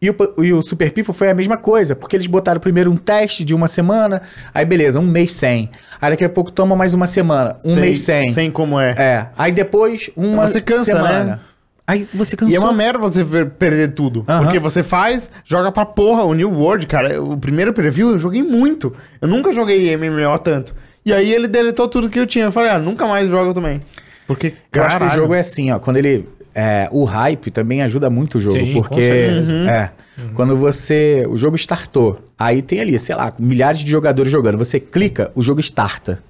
E 0.02 0.10
o, 0.10 0.16
e 0.43 0.52
o 0.52 0.62
Super 0.64 0.91
People 0.91 1.14
foi 1.14 1.30
a 1.30 1.34
mesma 1.34 1.58
coisa, 1.58 1.95
porque 1.95 2.16
eles 2.16 2.26
botaram 2.26 2.60
primeiro 2.60 2.89
um 2.91 2.97
teste 2.97 3.43
de 3.43 3.54
uma 3.54 3.68
semana, 3.68 4.22
aí 4.54 4.66
beleza, 4.66 4.99
um 4.99 5.06
mês 5.06 5.32
sem. 5.34 5.70
Aí 6.02 6.10
daqui 6.10 6.26
a 6.26 6.30
pouco 6.30 6.52
toma 6.52 6.76
mais 6.76 6.93
uma 6.95 7.06
semana, 7.06 7.56
um 7.64 7.74
Sei- 7.74 7.76
mês 7.82 8.02
sem. 8.02 8.32
Sei 8.32 8.49
como 8.49 8.80
é. 8.80 8.95
É. 8.97 9.28
Aí 9.38 9.52
depois, 9.52 10.10
uma 10.16 10.47
Você 10.47 10.60
cansa, 10.60 10.86
semana. 10.86 11.24
né? 11.24 11.39
Aí 11.86 12.08
você 12.14 12.36
cansou. 12.36 12.52
E 12.52 12.56
é 12.56 12.60
uma 12.60 12.72
merda 12.74 12.97
você 12.97 13.24
per- 13.24 13.49
perder 13.52 13.91
tudo. 13.91 14.24
Porque 14.24 14.58
você 14.60 14.82
faz, 14.82 15.30
joga 15.43 15.72
pra 15.72 15.86
porra. 15.86 16.24
O 16.24 16.34
New 16.34 16.49
World, 16.49 16.88
cara, 16.88 17.22
o 17.22 17.38
primeiro 17.38 17.72
preview 17.74 18.12
eu 18.12 18.18
joguei 18.18 18.41
muito. 18.41 18.93
Eu 19.22 19.28
nunca 19.28 19.52
joguei 19.54 19.95
MMO 19.97 20.39
tanto. 20.39 20.74
E 21.06 21.12
aí 21.14 21.32
ele 21.34 21.47
deletou 21.47 21.88
tudo 21.88 22.10
que 22.10 22.20
eu 22.20 22.26
tinha. 22.26 22.45
Eu 22.45 22.52
falei, 22.52 22.70
ah, 22.70 22.80
nunca 22.80 23.06
mais 23.08 23.30
jogo 23.30 23.54
também. 23.54 23.82
Porque, 24.26 24.54
Eu 24.74 24.84
acho 24.84 24.97
que 24.97 25.04
o 25.04 25.10
jogo 25.10 25.34
é 25.34 25.39
assim, 25.39 25.70
ó. 25.72 25.80
Quando 25.80 25.97
ele. 25.97 26.28
É, 26.54 26.88
o 26.91 27.04
hype 27.04 27.52
também 27.52 27.82
ajuda 27.82 28.10
muito 28.10 28.38
o 28.38 28.41
jogo. 28.41 28.58
Sim, 28.58 28.74
porque. 28.74 29.02
certeza. 29.02 29.54
É. 29.54 29.91
Quando 30.36 30.56
você. 30.56 31.26
O 31.30 31.38
jogo 31.38 31.56
startou. 31.56 32.20
Aí 32.38 32.62
tem 32.62 32.80
ali, 32.80 32.97
sei 32.99 33.16
lá, 33.16 33.34
milhares 33.38 33.84
de 33.84 33.91
jogadores 33.91 34.32
jogando. 34.32 34.58
Você 34.58 34.80
clica, 34.80 35.32
o 35.36 35.41
jogo 35.41 35.60
starta. 35.60 36.22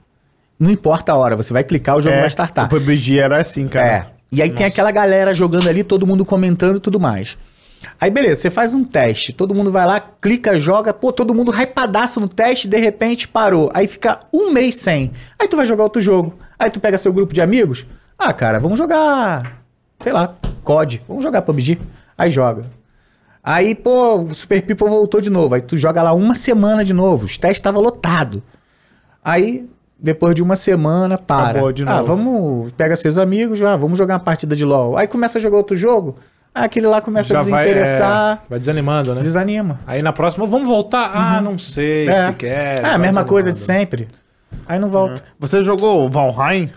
Não 0.59 0.69
importa 0.69 1.11
a 1.11 1.17
hora, 1.17 1.35
você 1.35 1.51
vai 1.51 1.63
clicar, 1.63 1.97
o 1.97 2.01
jogo 2.01 2.15
É, 2.15 2.19
vai 2.19 2.27
O 2.27 2.29
startar. 2.29 2.69
PUBG 2.69 3.17
era 3.17 3.39
assim, 3.39 3.67
cara. 3.67 3.87
É. 3.87 4.05
E 4.31 4.41
aí 4.41 4.51
tem 4.51 4.65
aquela 4.65 4.91
galera 4.91 5.33
jogando 5.33 5.67
ali, 5.67 5.83
todo 5.83 6.05
mundo 6.05 6.23
comentando 6.23 6.77
e 6.77 6.79
tudo 6.79 6.99
mais. 6.99 7.35
Aí 7.99 8.11
beleza, 8.11 8.41
você 8.41 8.51
faz 8.51 8.73
um 8.73 8.83
teste, 8.83 9.33
todo 9.33 9.55
mundo 9.55 9.71
vai 9.71 9.85
lá, 9.87 9.99
clica, 9.99 10.59
joga, 10.59 10.93
pô, 10.93 11.11
todo 11.11 11.33
mundo 11.33 11.51
hypadaço 11.51 12.19
no 12.19 12.27
teste, 12.27 12.67
de 12.67 12.77
repente 12.77 13.27
parou. 13.27 13.71
Aí 13.73 13.87
fica 13.87 14.19
um 14.31 14.51
mês 14.51 14.75
sem. 14.75 15.11
Aí 15.39 15.47
tu 15.47 15.57
vai 15.57 15.65
jogar 15.65 15.83
outro 15.83 15.99
jogo. 16.01 16.37
Aí 16.59 16.69
tu 16.69 16.79
pega 16.79 16.97
seu 16.97 17.11
grupo 17.11 17.33
de 17.33 17.41
amigos. 17.41 17.85
Ah, 18.17 18.31
cara, 18.31 18.59
vamos 18.59 18.77
jogar, 18.77 19.60
sei 20.03 20.11
lá, 20.13 20.35
COD. 20.63 21.01
Vamos 21.07 21.23
jogar 21.23 21.41
PUBG. 21.41 21.79
Aí 22.17 22.29
joga. 22.31 22.65
Aí, 23.43 23.73
pô, 23.73 24.17
o 24.21 24.33
Super 24.35 24.61
People 24.61 24.87
voltou 24.87 25.19
de 25.19 25.29
novo. 25.29 25.55
Aí 25.55 25.61
tu 25.61 25.75
joga 25.77 26.03
lá 26.03 26.13
uma 26.13 26.35
semana 26.35 26.85
de 26.85 26.93
novo. 26.93 27.25
Os 27.25 27.37
testes 27.37 27.57
estavam 27.57 27.81
lotados. 27.81 28.41
Aí, 29.23 29.67
depois 29.99 30.35
de 30.35 30.41
uma 30.43 30.55
semana, 30.55 31.17
para. 31.17 31.49
Acabou 31.51 31.71
de 31.71 31.83
Ah, 31.83 31.97
novo. 32.01 32.05
vamos, 32.05 32.71
pega 32.73 32.95
seus 32.95 33.17
amigos, 33.17 33.61
ah, 33.61 33.75
vamos 33.77 33.97
jogar 33.97 34.15
uma 34.15 34.19
partida 34.19 34.55
de 34.55 34.63
LoL. 34.65 34.97
Aí 34.97 35.07
começa 35.07 35.37
a 35.37 35.41
jogar 35.41 35.57
outro 35.57 35.75
jogo, 35.75 36.17
ah, 36.53 36.63
aquele 36.65 36.85
lá 36.87 37.01
começa 37.01 37.35
a 37.37 37.41
Já 37.43 37.49
vai, 37.49 37.63
desinteressar, 37.63 38.41
é, 38.45 38.49
vai 38.49 38.59
desanimando, 38.59 39.13
né? 39.15 39.21
desanima. 39.21 39.79
Aí 39.87 40.01
na 40.01 40.11
próxima, 40.13 40.45
vamos 40.47 40.67
voltar? 40.67 41.11
Ah, 41.13 41.39
não 41.41 41.57
sei 41.57 42.07
É. 42.09 42.27
se 42.27 42.33
quer. 42.33 42.83
Ah, 42.83 42.89
a 42.89 42.91
vai 42.91 42.97
mesma 42.99 43.23
coisa 43.23 43.51
de 43.51 43.59
sempre. 43.59 44.07
Aí 44.67 44.77
não 44.79 44.89
volta. 44.89 45.23
Você 45.39 45.61
jogou 45.61 46.09
Valheim? 46.09 46.69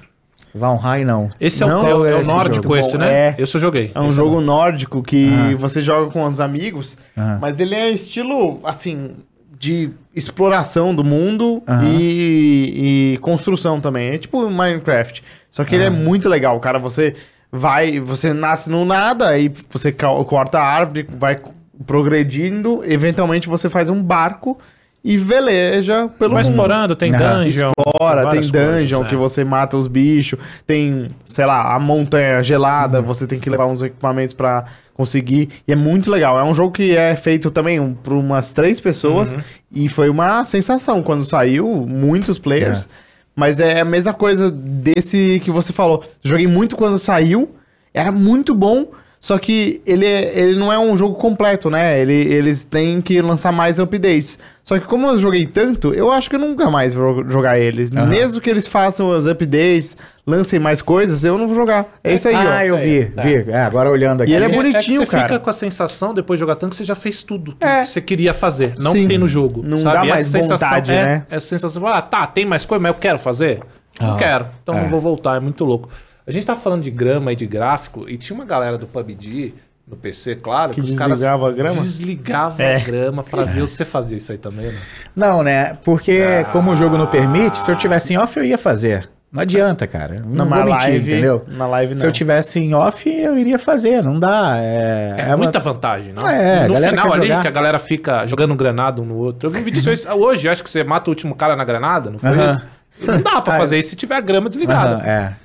Valheim 0.55 1.05
não. 1.05 1.29
Esse 1.41 1.65
é, 1.65 1.67
Não, 1.67 1.83
o, 1.83 1.87
é 1.89 1.95
o- 1.95 2.07
é 2.07 2.15
o 2.23 2.25
nórdico 2.27 2.63
jogo. 2.63 2.77
esse, 2.77 2.97
né? 2.97 3.13
É. 3.13 3.35
Esse 3.39 3.57
eu 3.57 3.61
joguei. 3.61 3.91
É 3.95 4.01
um 4.01 4.07
Esse 4.07 4.17
jogo 4.17 4.37
não. 4.37 4.43
nórdico 4.43 5.03
que 5.03 5.29
Ah. 5.53 5.57
você 5.57 5.81
joga 5.81 6.11
com 6.13 6.23
os 6.23 6.39
amigos, 6.41 6.97
Aham. 7.19 7.39
mas 7.41 7.59
ele 7.59 7.75
é 7.75 7.91
estilo, 7.91 8.61
assim, 8.65 9.13
de 9.59 9.91
exploração 10.15 10.95
do 10.95 11.03
mundo 11.03 11.63
Aham. 11.69 11.85
e, 11.99 13.15
e 13.15 13.19
construção 13.19 13.81
também. 13.81 14.11
É 14.11 14.19
tipo 14.19 14.49
Minecraft. 14.49 15.23
Só 15.51 15.65
que 15.65 15.75
ele 15.75 15.85
é 15.85 15.91
muito 15.91 16.29
legal, 16.29 16.59
cara. 16.61 16.79
Você 16.79 17.15
vai, 17.51 17.99
você 18.01 18.33
nasce 18.33 18.69
no 18.71 18.85
nada, 18.85 19.29
aí 19.29 19.51
você 19.71 19.91
corta 19.93 20.59
a 20.59 20.63
árvore, 20.65 21.07
vai 21.11 21.39
progredindo, 21.87 22.83
eventualmente 22.85 23.49
você 23.49 23.69
faz 23.69 23.89
um 23.89 24.03
barco 24.03 24.59
e 25.05 25.19
veleja 25.19 26.09
pelo 26.19 26.33
Vai 26.33 26.43
mundo. 26.43 26.51
explorando, 26.53 26.97
tem 26.97 27.13
dungeon. 27.13 27.71
Fora, 27.99 28.23
tem 28.23 28.41
várias 28.41 28.51
dungeon 28.51 28.99
coisas, 29.01 29.09
que 29.09 29.15
é. 29.15 29.19
você 29.19 29.45
mata 29.45 29.77
os 29.77 29.87
bichos, 29.87 30.39
tem, 30.67 31.09
sei 31.25 31.45
lá, 31.45 31.75
a 31.75 31.79
montanha 31.79 32.43
gelada, 32.43 33.01
Uhum. 33.01 33.05
você 33.07 33.27
tem 33.27 33.39
que 33.39 33.51
levar 33.51 33.67
uns 33.67 33.83
equipamentos 33.83 34.33
pra 34.33 34.65
conseguir. 34.95 35.51
E 35.69 35.73
é 35.73 35.77
muito 35.77 36.11
legal. 36.11 36.39
É 36.39 36.45
um 36.45 36.55
jogo 36.55 36.73
que 36.73 36.97
é 36.97 37.15
feito 37.17 37.51
também 37.51 37.79
um, 37.79 37.93
por 37.93 38.15
umas 38.15 38.51
três 38.53 38.81
pessoas 38.81 39.33
Uhum. 39.33 39.41
e 39.73 39.89
foi 39.89 40.09
uma 40.09 40.43
sensação 40.45 41.03
quando 41.03 41.23
saiu, 41.25 41.67
muitos 41.87 42.39
players. 42.39 42.87
É. 42.87 42.89
Mas 43.37 43.61
é 43.61 43.81
a 43.81 43.85
mesma 43.85 44.15
coisa 44.15 44.51
desse 44.51 45.41
que 45.45 45.51
você 45.51 45.73
falou. 45.73 46.03
Joguei 46.23 46.47
muito 46.47 46.77
quando 46.77 46.97
saiu, 46.99 47.55
era 47.93 48.11
muito 48.13 48.55
bom. 48.55 48.87
Só 49.25 49.39
que 49.39 49.81
ele, 49.87 50.05
é- 50.05 50.39
ele 50.39 50.55
não 50.55 50.71
é 50.71 50.79
um 50.79 50.95
jogo 50.95 51.15
completo, 51.15 51.71
né? 51.71 51.99
Ele, 51.99 52.13
eles 52.13 52.63
têm 52.63 53.01
que 53.01 53.23
lançar 53.23 53.51
mais 53.51 53.79
updates. 53.79 54.39
Só 54.63 54.79
que 54.79 54.85
como 54.87 55.07
eu 55.07 55.17
joguei 55.17 55.47
tanto, 55.47 55.95
eu 55.95 56.13
acho 56.13 56.29
que 56.29 56.37
eu 56.37 56.41
nunca 56.41 56.69
mais 56.71 56.93
vou 56.93 57.27
jogar 57.31 57.59
ele. 57.59 57.89
Aham. 57.97 58.07
Mesmo 58.07 58.39
que 58.39 58.51
eles 58.51 58.69
façam 58.69 59.09
os 59.09 59.27
updates, 59.27 59.97
lancem 60.27 60.61
mais 60.61 60.83
coisas, 60.83 61.25
eu 61.25 61.39
não 61.39 61.47
vou 61.47 61.57
jogar. 61.57 61.87
É 62.05 62.13
isso 62.13 62.29
aí, 62.29 62.35
ah, 62.35 62.59
ó. 62.59 62.61
eu 62.65 62.77
vi, 62.77 63.07
Tá. 63.07 63.23
vi. 63.23 63.51
É, 63.51 63.61
agora 63.63 63.89
olhando 63.91 64.21
aqui. 64.21 64.31
E 64.31 64.35
ele 64.35 64.45
é 64.45 64.49
que 64.51 64.57
bonitinho, 64.57 65.01
você 65.07 65.11
cara. 65.13 65.23
fica 65.27 65.41
com 65.41 65.49
a 65.49 65.55
sensação, 65.55 66.13
depois 66.13 66.37
de 66.37 66.41
jogar 66.41 66.57
tanto, 66.57 66.73
que 66.73 66.77
você 66.77 66.85
já 66.85 66.95
fez 66.95 67.23
tudo 67.23 67.57
que 67.59 67.65
É. 67.67 67.87
você 67.87 68.03
queria 68.03 68.35
fazer. 68.35 68.75
Não 68.79 68.93
Sim. 68.93 69.03
que 69.05 69.09
tem 69.09 69.17
no 69.17 69.27
jogo. 69.27 69.63
Não 69.65 69.79
sabe? 69.79 69.95
dá 69.97 70.05
mais 70.05 70.21
Essa 70.21 70.31
sensação, 70.43 70.69
vontade, 70.69 70.93
é, 70.93 71.03
né? 71.03 71.27
Essa 71.31 71.47
sensação, 71.47 71.87
ah, 71.87 72.03
tá, 72.03 72.27
tem 72.27 72.45
mais 72.45 72.67
coisa, 72.67 72.83
mas 72.83 72.93
eu 72.93 73.01
quero 73.01 73.19
fazer? 73.19 73.61
Não 73.99 74.17
Ah, 74.17 74.19
quero. 74.19 74.47
Então 74.63 74.77
é. 74.77 74.83
não 74.83 74.89
vou 74.91 75.01
voltar, 75.01 75.39
é 75.39 75.41
muito 75.41 75.65
louco. 75.65 75.89
A 76.27 76.31
gente 76.31 76.47
tá 76.47 76.57
falando 76.57 76.83
de 76.83 76.91
grama 76.91 77.33
e 77.33 77.37
de 77.37 77.47
gráfico, 77.47 78.09
e 78.09 78.17
tinha 78.17 78.35
uma 78.35 78.45
galera 78.47 78.79
do 78.79 78.87
PUBG, 78.87 79.55
no 79.87 79.97
PC, 79.97 80.37
claro, 80.37 80.73
Que 80.73 80.81
que, 80.81 80.91
os 80.91 80.95
caras 80.97 81.19
desligava 81.19 81.49
a 81.49 81.53
grama? 81.53 81.81
desligavam 81.83 82.65
É. 82.67 82.77
a 82.77 82.79
grama 82.79 83.23
pra 83.23 83.45
ver 83.45 83.61
você 83.69 83.85
fazer 83.85 84.17
isso 84.17 84.33
aí 84.33 84.39
também, 84.39 84.67
né? 84.73 84.79
Não, 85.15 85.43
né? 85.43 85.77
Porque 85.85 86.23
Ah. 86.41 86.45
como 86.45 86.73
o 86.73 86.77
jogo 86.77 86.97
não 86.97 87.07
permite, 87.07 87.59
se 87.59 87.71
eu 87.71 87.77
tivesse 87.77 88.15
em 88.15 88.17
off, 88.17 88.39
eu 88.39 88.45
ia 88.45 88.57
fazer. 88.57 89.09
Não 89.31 89.43
adianta, 89.43 89.85
cara. 89.87 90.23
Não 90.25 90.45
Na 90.47 90.57
vou 90.57 90.65
mentir, 90.65 90.89
live, 90.91 91.13
entendeu? 91.13 91.45
Na 91.49 91.67
live 91.67 91.91
não. 91.95 92.01
Se 92.01 92.07
eu 92.07 92.13
tivesse 92.13 92.61
em 92.61 92.73
off, 92.73 93.11
eu 93.11 93.37
iria 93.37 93.59
fazer. 93.59 94.01
Não 94.03 94.19
dá. 94.19 94.55
É, 94.59 95.17
É, 95.19 95.27
uma- 95.27 95.39
muita 95.39 95.59
vantagem, 95.59 96.13
não? 96.15 96.27
É, 96.27 96.69
no 96.69 96.73
galera 96.75 96.97
final 96.97 97.13
ali, 97.13 97.27
jogar. 97.27 97.43
que 97.43 97.49
a 97.49 97.51
galera 97.51 97.79
fica 97.81 98.27
jogando 98.29 98.55
granada 98.55 99.03
um 99.03 99.05
no 99.05 99.17
outro. 99.17 99.49
Eu 99.49 99.53
vi 99.53 99.59
um 99.59 99.65
vídeo 99.65 99.83
seu 99.83 99.93
hoje, 100.17 100.49
acho 100.49 100.63
que 100.63 100.71
você 100.71 100.85
mata 100.85 101.11
o 101.11 101.13
último 101.13 101.35
cara 101.35 101.57
na 101.57 101.65
granada, 101.65 102.11
não 102.11 102.19
foi 102.19 102.31
Aham. 102.31 102.49
isso? 102.51 102.65
Não 103.03 103.21
dá 103.21 103.43
pra 103.43 103.57
fazer 103.59 103.77
isso 103.77 103.91
se 103.91 103.97
tiver 103.97 104.15
a 104.15 104.21
grama 104.21 104.49
desligada. 104.49 104.95
Aham, 104.99 105.05
é. 105.07 105.37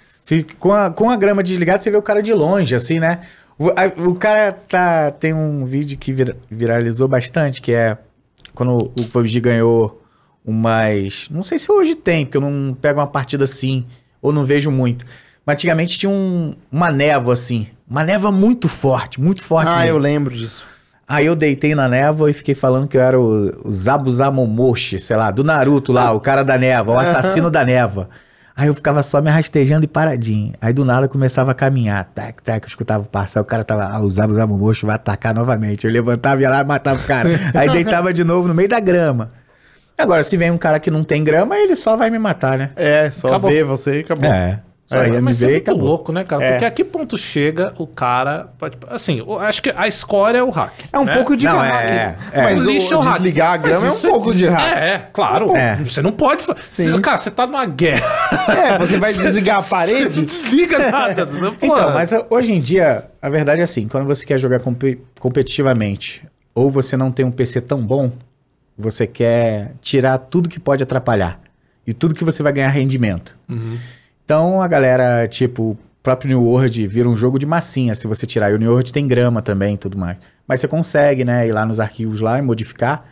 Com, 0.60 0.72
a, 0.74 0.90
com 0.90 1.10
a 1.10 1.16
grama 1.16 1.42
desligada, 1.44 1.82
você 1.82 1.90
vê 1.92 1.98
o 1.98 2.02
cara 2.02 2.22
de 2.22 2.34
longe, 2.34 2.76
assim, 2.76 3.00
né? 3.00 3.20
O, 3.58 3.70
a- 3.70 4.08
o 4.08 4.14
cara 4.16 4.52
tá. 4.54 5.12
Tem 5.12 5.34
um 5.34 5.66
vídeo 5.66 5.98
que 5.98 6.12
vira- 6.14 6.38
viralizou 6.50 7.08
bastante, 7.08 7.62
que 7.62 7.72
é 7.74 7.98
quando 8.54 8.92
o 9.00 9.08
PUBG 9.12 9.40
ganhou 9.42 10.02
umas. 10.46 11.28
Não 11.30 11.44
sei 11.44 11.60
se 11.60 11.72
hoje 11.72 11.96
tem, 11.96 12.26
porque 12.26 12.38
eu 12.38 12.42
não 12.42 12.74
pego 12.74 13.00
uma 13.00 13.08
partida 13.08 13.44
assim, 13.44 13.86
ou 14.22 14.32
não 14.32 14.44
vejo 14.44 14.72
muito. 14.72 15.06
Mas 15.46 15.56
antigamente 15.56 15.98
tinha 15.98 16.10
um- 16.10 16.54
uma 16.72 16.92
névoa 16.92 17.34
assim. 17.34 17.68
Uma 17.90 18.04
névoa 18.04 18.32
muito 18.32 18.68
forte, 18.68 19.20
muito 19.20 19.42
forte 19.44 19.70
Ah, 19.72 19.80
mesmo. 19.80 19.92
eu 19.92 19.98
lembro 19.98 20.36
disso. 20.36 20.64
Aí 21.08 21.26
eu 21.26 21.36
deitei 21.36 21.74
na 21.74 21.88
névoa 21.90 22.30
e 22.30 22.34
fiquei 22.34 22.54
falando 22.54 22.88
que 22.88 22.96
eu 22.96 23.02
era 23.02 23.20
o, 23.20 23.68
o 23.68 23.72
Zabuzamomoshi, 23.72 25.00
sei 25.00 25.18
lá, 25.18 25.32
do 25.32 25.44
Naruto 25.44 25.92
lá, 25.92 26.12
o 26.12 26.20
cara 26.20 26.44
da 26.44 26.56
névoa, 26.58 26.96
o 26.96 27.00
assassino 27.00 27.50
da 27.50 27.66
névoa. 27.66 28.10
Aí 28.60 28.68
eu 28.68 28.74
ficava 28.74 29.01
só 29.01 29.22
me 29.22 29.32
rastejando 29.32 29.86
e 29.86 29.88
paradinho. 29.88 30.53
Aí 30.60 30.74
do 30.74 30.84
nada 30.84 31.05
eu 31.05 31.10
começava 31.10 31.51
a 31.51 31.53
caminhar. 31.53 32.03
Tac, 32.14 32.43
tac, 32.43 32.66
eu 32.66 32.68
escutava 32.68 33.05
o 33.05 33.07
passar. 33.07 33.39
O 33.39 33.45
cara 33.45 33.64
tava, 33.64 33.86
ah, 33.86 34.01
o 34.01 34.12
Zabuzamomoshi 34.12 34.86
vai 34.86 34.95
atacar 34.95 35.34
novamente. 35.34 35.88
Eu 35.88 35.93
levantava, 35.93 36.41
ia 36.41 36.49
lá 36.49 36.60
e 36.60 36.66
matava 36.66 36.99
o 36.99 37.07
cara. 37.07 37.30
Aí 37.55 37.70
deitava 37.70 38.12
de 38.12 38.22
novo 38.26 38.49
no 38.49 38.53
meio 38.53 38.68
da 38.68 38.82
grama. 38.82 39.32
Agora, 39.97 40.24
se 40.24 40.36
vem 40.36 40.51
um 40.51 40.57
cara 40.57 40.78
que 40.78 40.91
não 40.91 41.05
tem 41.05 41.24
grama, 41.24 41.57
ele 41.57 41.74
só 41.78 41.95
vai 41.95 42.10
me 42.10 42.20
matar, 42.20 42.57
né? 42.57 42.72
É, 42.76 43.10
só 43.10 43.30
Acabou. 43.30 43.49
ver 43.49 43.64
você 43.64 43.99
e 43.99 43.99
acabou. 44.01 44.30
É. 44.30 44.60
É, 44.92 45.22
Mas 45.22 45.44
é 45.44 45.48
muito 45.50 45.62
acabou. 45.70 45.86
louco, 45.88 46.12
né, 46.12 46.24
cara? 46.24 46.44
É. 46.44 46.52
Porque 46.52 46.66
a 46.66 46.72
que 46.72 46.84
ponto 46.84 47.16
chega 47.16 47.74
o 47.78 47.86
cara. 47.86 48.50
pode- 48.58 48.76
Assim, 48.90 49.20
eu 49.20 49.40
acho 49.40 49.62
que 49.62 49.72
a 49.76 49.88
escória 49.88 50.40
é 50.40 50.44
o 50.44 50.50
hack. 50.50 50.74
É 50.92 50.98
um 50.98 51.06
né? 51.06 51.14
pouco 51.14 51.38
de 51.38 51.46
Não, 51.46 51.60
hack. 51.60 51.86
é, 51.86 52.16
é. 52.32 52.42
Mas 52.42 52.60
O 52.66 52.68
o 52.68 52.72
lixo 52.72 52.94
é 52.94 52.98
o 52.98 53.00
hack. 53.02 53.14
desligar 53.18 53.52
a 53.54 53.58
grama 53.58 53.86
é 53.86 53.86
um 53.86 53.90
isso 53.94 54.08
pouco 54.10 54.34
de 54.34 54.48
hack. 54.48 54.78
É, 54.78 54.90
é, 54.94 54.98
claro. 55.14 55.56
É. 55.56 55.76
Você 55.76 56.02
não 56.02 56.12
pode. 56.12 56.44
fa- 56.44 56.56
Você- 56.58 57.00
cara, 57.02 57.18
você 57.20 57.30
tá 57.30 57.46
numa 57.46 57.66
guerra. 57.68 58.04
É, 58.48 58.78
você 58.80 58.98
vai 58.98 59.14
desligar 59.14 59.60
a 59.60 59.62
parede? 59.70 60.10
Você 60.14 60.18
não 60.20 60.26
desliga 60.26 60.92
nada. 60.92 61.28
Pô, 61.28 61.54
Então, 61.62 61.94
mas 61.94 62.12
uh, 62.12 62.26
hoje 62.30 62.52
em 62.52 62.60
dia, 62.60 63.06
a 63.22 63.30
verdade 63.30 63.62
é 63.62 63.64
assim, 63.66 63.88
quando 63.88 64.08
você 64.08 64.26
quer 64.26 64.40
jogar 64.40 64.60
compe- 64.60 65.00
competitivamente, 65.20 66.24
ou 66.56 66.72
você 66.72 66.98
não 66.98 67.12
tem 67.12 67.26
um 67.26 67.32
PC 67.32 67.62
tão 67.62 67.80
bom, 67.80 68.12
você 68.78 69.06
quer 69.06 69.74
tirar 69.82 70.18
tudo 70.18 70.50
que 70.50 70.60
pode 70.60 70.82
atrapalhar 70.82 71.40
e 71.86 71.94
tudo 71.94 72.16
que 72.16 72.24
você 72.24 72.42
vai 72.42 72.52
ganhar 72.54 72.70
rendimento. 72.70 73.36
Então 74.30 74.62
a 74.62 74.68
galera, 74.68 75.28
tipo, 75.28 75.72
o 75.72 75.78
próprio 76.04 76.30
New 76.30 76.44
World 76.44 76.86
vira 76.86 77.10
um 77.10 77.18
jogo 77.18 77.40
de 77.40 77.48
massinha 77.48 77.96
se 77.96 78.06
você 78.06 78.28
tirar. 78.28 78.52
E 78.52 78.54
o 78.54 78.60
New 78.60 78.70
World 78.70 78.94
tem 78.94 79.08
grama 79.08 79.42
também 79.42 79.74
e 79.74 79.78
tudo 79.80 79.98
mais. 79.98 80.18
Mas 80.48 80.60
você 80.60 80.68
consegue, 80.68 81.26
né, 81.26 81.48
ir 81.48 81.52
lá 81.52 81.66
nos 81.66 81.80
arquivos 81.80 82.22
lá 82.22 82.38
e 82.38 82.42
modificar 82.44 83.04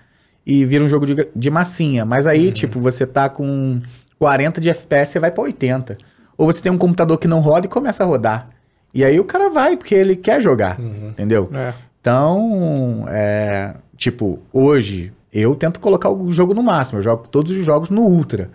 e 0.45 0.63
vira 0.63 0.83
um 0.83 0.87
jogo 0.87 1.07
de, 1.07 1.27
de 1.35 1.49
massinha. 1.49 2.05
Mas 2.05 2.27
aí, 2.27 2.51
tipo, 2.51 2.79
você 2.79 3.03
tá 3.07 3.29
com 3.29 3.81
40 4.19 4.61
de 4.61 4.69
FPS, 4.69 5.13
você 5.13 5.19
vai 5.19 5.31
pra 5.31 5.41
80. 5.41 5.97
Ou 6.37 6.45
você 6.45 6.61
tem 6.61 6.71
um 6.71 6.77
computador 6.77 7.17
que 7.17 7.27
não 7.27 7.39
roda 7.39 7.65
e 7.65 7.69
começa 7.69 8.03
a 8.03 8.05
rodar. 8.05 8.49
E 8.93 9.03
aí 9.03 9.19
o 9.19 9.23
cara 9.23 9.49
vai, 9.49 9.75
porque 9.75 9.95
ele 9.95 10.15
quer 10.15 10.39
jogar, 10.39 10.79
entendeu? 10.79 11.49
É. 11.51 11.73
Então, 11.99 13.05
é, 13.09 13.73
tipo, 13.95 14.37
hoje 14.53 15.11
eu 15.33 15.55
tento 15.55 15.79
colocar 15.79 16.11
o 16.11 16.31
jogo 16.31 16.53
no 16.53 16.61
máximo, 16.61 16.99
eu 16.99 17.03
jogo 17.03 17.27
todos 17.27 17.51
os 17.53 17.65
jogos 17.65 17.89
no 17.89 18.03
Ultra. 18.03 18.51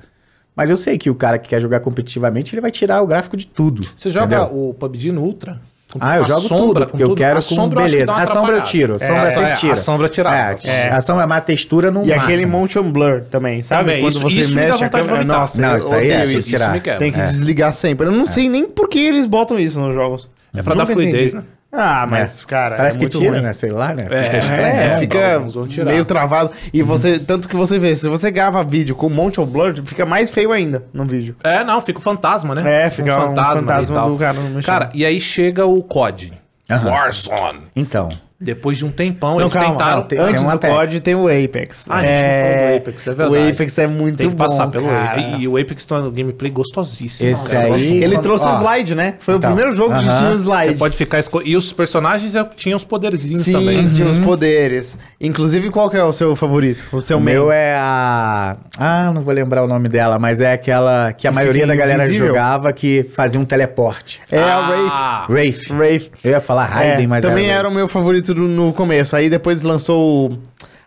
Mas 0.54 0.68
eu 0.70 0.76
sei 0.76 0.98
que 0.98 1.08
o 1.08 1.14
cara 1.14 1.38
que 1.38 1.48
quer 1.48 1.60
jogar 1.60 1.80
competitivamente, 1.80 2.54
ele 2.54 2.60
vai 2.60 2.70
tirar 2.70 3.00
o 3.02 3.06
gráfico 3.06 3.36
de 3.36 3.46
tudo. 3.46 3.86
Você 3.96 4.10
joga 4.10 4.36
entendeu? 4.44 4.68
o 4.70 4.74
PUBG 4.74 5.10
no 5.12 5.22
Ultra? 5.22 5.58
Com 5.90 5.98
Ah, 6.00 6.16
eu 6.16 6.24
a 6.24 6.26
jogo 6.26 6.40
sombra, 6.42 6.66
tudo, 6.86 6.90
porque 6.90 7.02
eu 7.02 7.08
tudo? 7.08 7.18
quero 7.18 7.38
A 7.38 7.42
com 7.42 7.54
sombra 7.54 7.82
beleza. 7.84 8.14
A 8.14 8.24
sombra 8.26 8.56
eu 8.56 8.62
tiro, 8.62 8.94
a 8.94 8.98
sombra 8.98 9.14
É, 9.14 9.24
eu 9.24 9.26
sempre 9.34 9.50
é, 9.50 9.54
tiro. 9.54 9.72
A 9.72 9.76
sombra 9.76 10.08
tirava. 10.08 10.36
É, 10.66 10.88
A 10.90 11.00
sombra 11.02 11.22
é 11.22 11.26
uma 11.26 11.40
textura 11.42 11.90
no 11.90 12.02
E 12.02 12.06
máximo. 12.08 12.24
aquele 12.24 12.46
motion 12.46 12.90
blur 12.90 13.24
também, 13.30 13.62
sabe? 13.62 13.90
Também, 13.92 14.06
isso- 14.06 14.26
isso 14.26 14.54
me 14.54 14.66
dá 14.68 14.76
vontade 14.76 14.86
de 14.86 14.90
câmera, 14.90 15.14
vomitar. 15.16 15.40
nossa, 15.40 15.60
Não, 15.60 15.76
isso 15.76 15.94
aí 15.94 16.10
é 16.10 16.22
isso, 16.24 16.38
isso. 16.38 16.48
tirar. 16.48 16.72
me 16.72 16.80
quebra. 16.80 16.98
Tem 16.98 17.12
que 17.12 17.20
É. 17.20 17.26
desligar 17.26 17.72
sempre. 17.74 18.06
Eu 18.06 18.12
não 18.12 18.26
sei 18.26 18.48
nem 18.48 18.66
por 18.66 18.88
que 18.88 18.98
eles 18.98 19.26
botam 19.26 19.58
isso 19.58 19.78
nos 19.78 19.94
jogos. 19.94 20.30
É 20.54 20.62
pra 20.62 20.74
dar 20.74 20.82
Nunca 20.84 20.94
fluidez, 20.94 21.34
entendi. 21.34 21.36
né? 21.36 21.42
Ah, 21.74 22.06
mas, 22.08 22.44
cara. 22.44 22.76
Parece 22.76 22.96
é 22.96 22.98
que 22.98 23.04
muito 23.04 23.18
tira, 23.18 23.32
ruim. 23.32 23.40
né? 23.42 23.52
Sei 23.54 23.70
lá, 23.70 23.94
né? 23.94 24.06
É, 24.10 24.24
Fica 24.24 24.38
estranho. 24.38 24.62
É, 24.66 24.88
né? 24.88 24.98
fica 24.98 25.42
meio 25.86 26.04
travado. 26.04 26.50
E 26.72 26.82
você, 26.82 27.18
tanto 27.18 27.48
que 27.48 27.56
você 27.56 27.78
vê, 27.78 27.96
se 27.96 28.06
você 28.08 28.30
grava 28.30 28.62
vídeo 28.62 28.94
com 28.94 29.08
motion 29.08 29.46
blur, 29.46 29.74
fica 29.84 30.04
mais 30.04 30.30
feio 30.30 30.52
ainda 30.52 30.84
no 30.92 31.06
vídeo. 31.06 31.34
É, 31.42 31.64
não, 31.64 31.80
fica 31.80 31.98
o 31.98 32.02
fantasma, 32.02 32.54
né? 32.54 32.84
É, 32.84 32.90
fica 32.90 33.16
um 33.16 33.28
fantasma, 33.28 33.80
e 33.82 33.86
tal. 33.86 34.10
do 34.10 34.18
cara 34.18 34.38
mexendo. 34.38 34.64
Cara, 34.64 34.90
e 34.92 35.04
aí 35.06 35.18
chega 35.18 35.64
o 35.64 35.82
COD. 35.82 36.34
Aham. 36.70 36.90
Warzone. 36.90 37.60
Então, 37.74 38.10
Depois 38.42 38.76
de 38.78 38.84
um 38.84 38.90
tempão, 38.90 39.34
Não, 39.34 39.40
eles 39.42 39.52
calma, 39.54 39.70
tentaram... 39.70 39.96
não, 39.98 40.02
tem- 40.02 40.18
Antes 40.18 40.42
um 40.42 40.46
do 40.46 40.50
Apex. 40.50 40.74
COD 40.74 41.00
tem 41.00 41.14
o 41.14 41.28
Apex. 41.28 41.86
Ah, 41.88 41.96
a 41.96 42.00
gente 42.02 42.10
não 42.12 42.42
falou 42.42 42.70
do 42.70 42.76
Apex, 42.76 43.06
é 43.06 43.14
verdade. 43.14 43.44
O 43.46 43.50
Apex 43.50 43.78
é 43.78 43.86
muito 43.86 44.16
Tem 44.16 44.30
que 44.30 44.36
passar 44.36 44.64
bom, 44.66 44.70
pelo 44.72 44.88
cara. 44.88 45.20
E, 45.20 45.42
e 45.42 45.48
o 45.48 45.56
Apex 45.56 45.86
tem 45.86 45.98
um 45.98 46.10
gameplay 46.10 46.50
gostosíssimo. 46.50 47.30
Esse 47.30 47.52
cara. 47.54 47.74
Aí-. 47.74 48.02
Ele 48.02 48.18
trouxe 48.18 48.44
ó, 48.44 48.54
um 48.54 48.58
slide, 48.58 48.94
né? 48.94 49.14
Foi 49.20 49.34
então, 49.36 49.50
o 49.50 49.54
primeiro 49.54 49.76
jogo 49.76 49.94
que 49.96 50.08
aham. 50.08 50.18
tinha 50.18 50.30
um 50.30 50.34
slide. 50.34 50.72
Você 50.72 50.78
pode 50.78 50.96
ficar 50.96 51.18
esco... 51.18 51.40
E 51.44 51.56
os 51.56 51.72
personagens 51.72 52.34
é- 52.34 52.44
tinham 52.56 52.76
os 52.76 52.84
poderzinhos 52.84 53.42
Sim, 53.42 53.52
também. 53.52 53.88
tinha 53.90 54.06
Uhum. 54.06 54.12
os 54.12 54.18
poderes. 54.18 54.98
Inclusive, 55.20 55.70
qual 55.70 55.88
que 55.88 55.96
é 55.96 56.02
o 56.04 56.12
seu 56.12 56.34
favorito? 56.34 56.84
O 56.92 57.00
seu 57.00 57.18
o 57.18 57.20
main? 57.20 57.34
meu 57.34 57.52
é 57.52 57.74
a. 57.76 58.56
Ah, 58.78 59.12
não 59.14 59.22
vou 59.22 59.32
lembrar 59.32 59.62
o 59.62 59.68
nome 59.68 59.88
dela, 59.88 60.18
mas 60.18 60.40
é 60.40 60.52
aquela 60.52 61.12
que 61.12 61.26
a 61.26 61.30
Que 61.30 61.34
maioria 61.36 61.66
da 61.66 61.74
galera 61.74 62.04
invisível? 62.04 62.28
jogava 62.28 62.72
que 62.72 63.04
fazia 63.14 63.38
um 63.40 63.44
teleporte. 63.44 64.20
É 64.30 64.38
Ah, 64.38 64.56
a 64.56 65.26
Wraith. 65.28 65.28
Wraith. 65.30 65.70
Wraith. 65.70 66.10
Eu 66.24 66.30
ia 66.32 66.40
falar 66.40 66.64
Raiden, 66.64 67.04
É, 67.04 67.06
mas 67.06 67.22
também 67.24 67.46
era. 67.48 67.60
era 67.60 67.68
o 67.68 67.72
meu 67.72 67.86
favorito 67.86 68.31
do- 68.34 68.48
no 68.48 68.72
começo. 68.72 69.14
Aí 69.16 69.28
depois 69.30 69.62
lançou 69.62 70.30
o... 70.32 70.38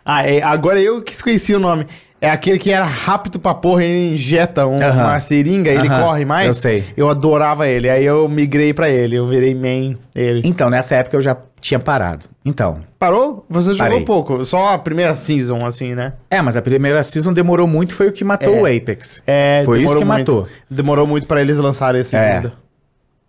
Ah, 0.04 0.28
é, 0.28 0.42
agora 0.42 0.80
eu 0.80 1.02
que 1.02 1.12
esqueci 1.14 1.54
o 1.56 1.60
nome. 1.60 1.86
É 2.22 2.30
aquele 2.30 2.58
que 2.58 2.72
era 2.72 2.86
rápido 2.86 3.40
pra 3.40 3.54
porra, 3.54 3.84
ele 3.84 4.14
injeta 4.14 4.66
um- 4.66 4.82
Aham. 4.82 5.04
uma 5.04 5.20
seringa, 5.20 5.70
ele 5.70 5.88
Aham, 5.88 6.02
corre 6.04 6.26
mais. 6.26 6.48
eu 6.48 6.54
sei. 6.54 6.84
Eu 6.96 7.10
adorava 7.10 7.68
ele. 7.68 7.90
Aí 7.90 8.06
eu 8.06 8.28
migrei 8.30 8.74
pra 8.74 8.90
ele, 8.90 9.16
eu 9.18 9.28
virei 9.28 9.54
main 9.54 9.96
ele. 10.16 10.42
Então, 10.44 10.70
nessa 10.70 10.96
época 10.96 11.18
eu 11.18 11.22
já 11.22 11.36
tinha 11.60 11.80
parado. 11.80 12.26
Então. 12.44 12.80
Parou? 12.98 13.46
Você 13.50 13.74
jogou 13.74 13.92
Parei. 13.92 14.06
pouco, 14.06 14.46
só 14.46 14.70
a 14.74 14.78
primeira 14.80 15.14
season, 15.14 15.66
assim, 15.66 15.94
né? 15.94 16.14
É, 16.32 16.42
mas 16.42 16.56
a 16.56 16.62
primeira 16.62 17.04
season 17.04 17.34
demorou 17.34 17.68
muito, 17.68 17.94
foi 17.94 18.08
o 18.08 18.12
que 18.12 18.24
matou 18.24 18.62
o 18.62 18.66
Apex. 18.66 19.22
É, 19.28 19.62
Foi 19.66 19.82
isso 19.82 19.96
que 19.98 20.06
muito. 20.06 20.32
matou. 20.32 20.48
Demorou 20.70 21.06
muito 21.06 21.28
pra 21.28 21.42
eles 21.42 21.58
lançarem 21.58 22.02
esse 22.02 22.16
É. 22.16 22.44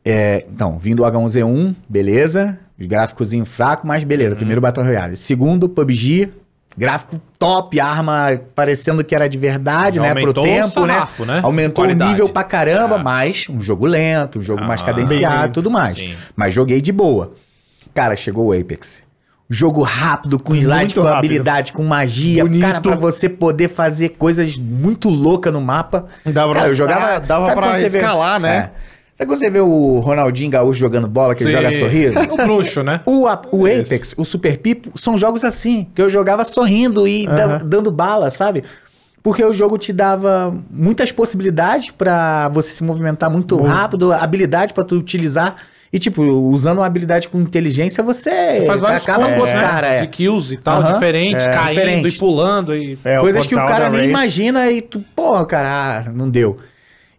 É, 0.05 0.45
então, 0.49 0.79
vindo 0.79 1.03
o 1.03 1.07
H1Z1, 1.07 1.75
beleza. 1.89 2.59
Gráficozinho 2.79 3.45
fraco, 3.47 3.87
mas 3.87 4.05
beleza. 4.05 4.31
Uhum. 4.33 4.37
Primeiro 4.37 4.61
Battle 4.61 4.85
Royale. 4.85 5.17
Segundo, 5.17 5.69
PUBG. 5.69 6.31
Gráfico 6.79 7.19
top, 7.39 7.81
arma 7.81 8.39
parecendo 8.55 9.03
que 9.03 9.15
era 9.15 9.27
de 9.31 9.39
verdade, 9.39 9.97
Já 9.97 10.03
né? 10.03 10.21
Pro 10.21 10.35
tempo, 10.35 10.69
sarrafo, 10.69 11.25
né? 11.25 11.37
né? 11.37 11.41
Aumentou 11.43 11.83
Qualidade. 11.87 12.11
o 12.11 12.13
nível 12.13 12.29
pra 12.29 12.45
caramba, 12.45 12.97
É. 12.97 13.03
mas 13.03 13.47
um 13.49 13.63
jogo 13.63 13.87
lento, 13.87 14.41
um 14.41 14.43
jogo 14.43 14.63
mais 14.63 14.83
Aham. 14.83 14.91
cadenciado 14.91 15.37
Bem 15.39 15.49
e 15.49 15.53
tudo 15.53 15.71
mais. 15.71 15.97
Sim. 15.97 16.15
Mas 16.37 16.53
joguei 16.53 16.79
de 16.83 16.93
boa. 16.93 17.33
Cara, 17.95 18.15
chegou 18.15 18.49
o 18.49 18.53
Apex. 18.53 19.03
Jogo 19.49 19.81
rápido, 19.81 20.39
com 20.39 20.55
slide, 20.55 20.95
com 20.95 21.01
rápido. 21.01 21.17
habilidade, 21.17 21.73
com 21.73 21.83
magia. 21.83 22.45
Bonito. 22.45 22.61
Cara, 22.61 22.81
pra 22.83 22.95
você 22.97 23.27
poder 23.27 23.69
fazer 23.71 24.11
coisas 24.11 24.59
muito 24.59 25.09
loucas 25.09 25.53
no 25.55 25.63
mapa. 25.63 26.05
Dava 26.27 26.51
pra- 26.51 26.61
Cara, 26.61 26.73
eu 26.73 26.75
jogava... 26.75 27.21
dava 27.21 27.45
sabe 27.47 27.57
pra 27.57 27.75
você 27.79 27.89
vê- 27.89 27.99
escalar, 27.99 28.39
né? 28.39 28.57
É. 28.57 28.71
Sabe 29.17 29.31
quando 29.31 29.39
você 29.39 29.49
vê 29.49 29.61
o 29.61 29.99
Ronaldinho 30.01 30.51
Gaúcho 30.51 30.79
jogando 30.79 31.09
bola, 31.09 31.35
que 31.35 31.43
ele 31.43 31.51
Sim. 31.51 31.57
joga 31.57 31.79
sorrindo? 31.79 32.21
O 32.35 32.37
bruxo, 32.37 32.83
né? 32.83 33.01
O, 33.07 33.27
a- 33.27 33.41
o 33.51 33.65
Apex, 33.65 34.15
o 34.19 34.25
Super 34.27 34.59
Pipo, 34.59 34.99
são 34.99 35.17
jogos 35.17 35.43
assim, 35.43 35.87
que 35.95 36.03
eu 36.03 36.11
jogava 36.11 36.45
sorrindo 36.45 37.09
e 37.09 37.27
da- 37.27 37.45
Aham. 37.45 37.61
dando 37.65 37.91
bala, 37.91 38.29
sabe? 38.31 38.63
Porque 39.23 39.43
o 39.43 39.55
jogo 39.55 39.79
te 39.79 39.91
dava 39.93 40.55
muitas 40.71 41.11
possibilidades 41.11 41.91
pra 41.91 42.49
você 42.51 42.69
se 42.69 42.85
movimentar 42.85 43.31
muito 43.31 43.61
rápido, 43.63 44.13
habilidade 44.13 44.75
pra 44.75 44.85
tu 44.85 44.97
utilizar. 44.97 45.57
E, 45.93 45.99
tipo, 45.99 46.23
usando 46.23 46.79
uma 46.79 46.87
habilidade 46.87 47.29
com 47.29 47.41
inteligência, 47.41 48.05
você, 48.05 48.31
Você 48.61 48.67
faz 48.67 48.81
vários 48.83 49.03
acaba 49.03 49.33
com 49.33 49.45
né? 49.45 49.53
caras. 49.53 49.91
é. 49.93 50.01
De 50.03 50.09
kills 50.09 50.53
e 50.53 50.57
tal, 50.59 50.81
Aham. 50.81 50.93
diferentes, 50.93 51.47
É. 51.47 51.51
caindo 51.51 51.69
Diferente. 51.81 52.15
e 52.15 52.19
pulando. 52.19 52.77
E... 52.77 52.99
É, 53.03 53.17
Coisas 53.19 53.47
que 53.47 53.55
o 53.55 53.59
cara 53.65 53.89
da 53.89 53.97
nem 53.97 54.09
imagina 54.11 54.71
e 54.71 54.83
tu, 54.83 55.03
porra, 55.15 55.47
cara, 55.47 56.05
ah, 56.07 56.13
não 56.13 56.29
deu. 56.29 56.59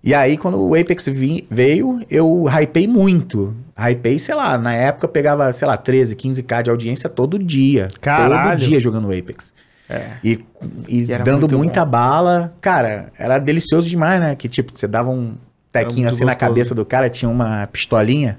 E 0.08 0.14
aí, 0.14 0.38
quando 0.38 0.58
o 0.58 0.74
Apex 0.74 1.06
veio, 1.50 2.00
eu 2.10 2.46
hypei 2.48 2.88
muito. 2.88 3.54
Hypei, 3.78 4.18
sei 4.18 4.36
lá, 4.36 4.58
na 4.58 4.74
época 4.74 5.06
eu 5.06 5.10
pegava, 5.10 5.52
sei 5.52 5.68
lá, 5.68 5.76
13, 5.76 6.16
15k 6.16 6.64
de 6.64 6.70
audiência 6.70 7.10
todo 7.10 7.38
dia. 7.38 7.90
Caralho. 8.00 8.58
Todo 8.58 8.70
dia 8.70 8.80
jogando 8.80 9.12
Apex. 9.12 9.54
É. 9.90 10.12
E, 10.24 10.46
e 10.88 11.06
dando 11.08 11.42
muito 11.42 11.58
muita 11.58 11.84
bom. 11.84 11.92
bala. 11.92 12.54
Cara, 12.62 13.12
era 13.20 13.38
delicioso 13.38 13.90
demais, 13.90 14.22
né? 14.22 14.34
Que 14.34 14.48
tipo, 14.48 14.72
você 14.74 14.88
dava 14.88 15.10
um 15.10 15.36
tequinho 15.74 16.08
assim 16.08 16.24
na 16.24 16.32
gostoso. 16.32 16.50
cabeça 16.50 16.74
do 16.74 16.86
cara, 16.86 17.10
tinha 17.10 17.28
uma 17.28 17.68
pistolinha, 17.68 18.38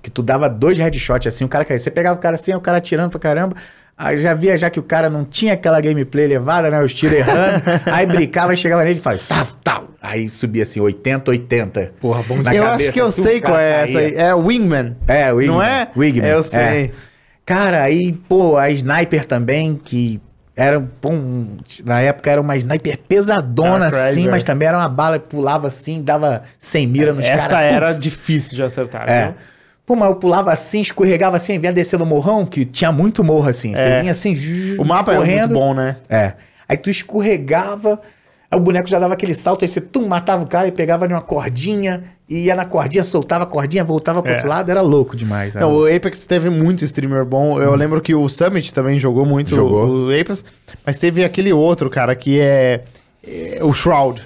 que 0.00 0.12
tu 0.12 0.22
dava 0.22 0.48
dois 0.48 0.78
headshots 0.78 1.26
assim, 1.26 1.42
o 1.44 1.48
cara 1.48 1.64
caía. 1.64 1.80
Você 1.80 1.90
pegava 1.90 2.16
o 2.16 2.22
cara 2.22 2.36
assim, 2.36 2.54
o 2.54 2.60
cara 2.60 2.78
atirando 2.78 3.10
pra 3.10 3.18
caramba. 3.18 3.56
Aí 4.02 4.16
já 4.16 4.32
via 4.32 4.56
já 4.56 4.70
que 4.70 4.80
o 4.80 4.82
cara 4.82 5.10
não 5.10 5.26
tinha 5.26 5.52
aquela 5.52 5.78
gameplay 5.80 6.24
elevada, 6.24 6.70
né? 6.70 6.82
Os 6.82 6.94
tiros 6.94 7.18
errando. 7.18 7.62
aí 7.92 8.06
brincava, 8.06 8.56
chegava 8.56 8.82
nele 8.82 8.98
e 8.98 9.02
falava, 9.02 9.22
tal, 9.28 9.46
tal. 9.62 9.88
Aí 10.00 10.26
subia 10.28 10.62
assim, 10.62 10.80
80, 10.80 11.30
80. 11.30 11.92
Porra, 12.00 12.22
bom 12.22 12.36
Na 12.42 12.54
eu 12.54 12.64
cabeça, 12.64 12.84
acho 12.88 12.92
que 12.94 13.00
eu 13.02 13.06
tu, 13.10 13.22
sei 13.22 13.40
cara 13.40 13.52
qual 13.52 13.60
é 13.60 13.70
caía. 13.72 13.90
essa 13.90 13.98
aí. 13.98 14.14
É 14.16 14.34
Wingman. 14.34 14.96
É, 15.06 15.30
o 15.30 15.36
Wigman. 15.36 15.54
Não 15.56 15.62
é? 15.62 15.88
Wigman. 15.94 16.30
Eu 16.30 16.42
sei. 16.42 16.92
Cara, 17.44 17.82
aí, 17.82 18.12
pô, 18.26 18.56
a 18.56 18.70
sniper 18.70 19.24
também, 19.26 19.78
que 19.84 20.18
era, 20.56 20.80
pô, 21.00 21.10
um- 21.10 21.58
na 21.84 22.00
época 22.00 22.30
era 22.30 22.40
uma 22.40 22.56
sniper 22.56 22.98
pesadona 23.06 23.86
Ah, 23.92 24.08
assim, 24.08 24.28
mas 24.28 24.42
também 24.42 24.68
era 24.68 24.78
uma 24.78 24.88
bala 24.88 25.18
que 25.18 25.26
pulava 25.26 25.68
assim, 25.68 26.02
dava 26.02 26.42
sem 26.58 26.86
mira 26.86 27.12
nos 27.12 27.26
caras. 27.26 27.44
Essa 27.44 27.60
era 27.60 27.88
puf. 27.88 28.00
difícil 28.00 28.56
de 28.56 28.62
acertar. 28.62 29.08
É. 29.08 29.24
viu? 29.26 29.34
Pô, 29.90 29.96
mas 29.96 30.08
eu 30.08 30.14
pulava 30.14 30.52
assim, 30.52 30.80
escorregava 30.80 31.36
assim, 31.36 31.58
vinha 31.58 31.72
descendo 31.72 32.04
o 32.04 32.06
morrão, 32.06 32.46
que 32.46 32.64
tinha 32.64 32.92
muito 32.92 33.24
morro 33.24 33.48
assim. 33.48 33.74
Você 33.74 33.82
É. 33.82 33.98
vinha 34.02 34.12
assim, 34.12 34.36
O 34.78 34.84
mapa 34.84 35.12
é 35.12 35.18
muito 35.18 35.48
bom, 35.52 35.74
né? 35.74 35.96
É. 36.08 36.34
Aí 36.68 36.76
tu 36.76 36.88
escorregava, 36.90 38.00
aí 38.48 38.56
o 38.56 38.62
boneco 38.62 38.86
já 38.88 39.00
dava 39.00 39.14
aquele 39.14 39.34
salto, 39.34 39.64
aí 39.64 39.68
você 39.68 39.80
tum, 39.80 40.06
matava 40.06 40.44
o 40.44 40.46
cara 40.46 40.68
e 40.68 40.70
pegava 40.70 41.08
numa 41.08 41.20
cordinha, 41.20 42.04
e 42.28 42.44
ia 42.44 42.54
na 42.54 42.64
cordinha, 42.64 43.02
soltava 43.02 43.42
a 43.42 43.46
cordinha, 43.48 43.82
voltava 43.82 44.22
pro 44.22 44.30
É. 44.30 44.34
outro 44.36 44.48
lado, 44.48 44.70
era 44.70 44.80
louco 44.80 45.16
demais. 45.16 45.56
né? 45.56 45.60
Não, 45.60 45.74
o 45.74 45.84
Apex 45.92 46.24
teve 46.24 46.48
muito 46.48 46.84
streamer 46.84 47.24
bom. 47.24 47.60
Eu 47.60 47.74
lembro 47.74 48.00
que 48.00 48.14
o 48.14 48.28
Summit 48.28 48.72
também 48.72 48.96
jogou 48.96 49.26
muito 49.26 49.52
Jogou. 49.52 49.88
o, 49.88 50.06
o 50.06 50.20
Apex. 50.20 50.44
Mas 50.86 50.98
teve 50.98 51.24
aquele 51.24 51.52
outro, 51.52 51.90
cara, 51.90 52.14
que 52.14 52.38
é, 52.38 52.82
é 53.26 53.58
o 53.64 53.72
Shroud. 53.72 54.22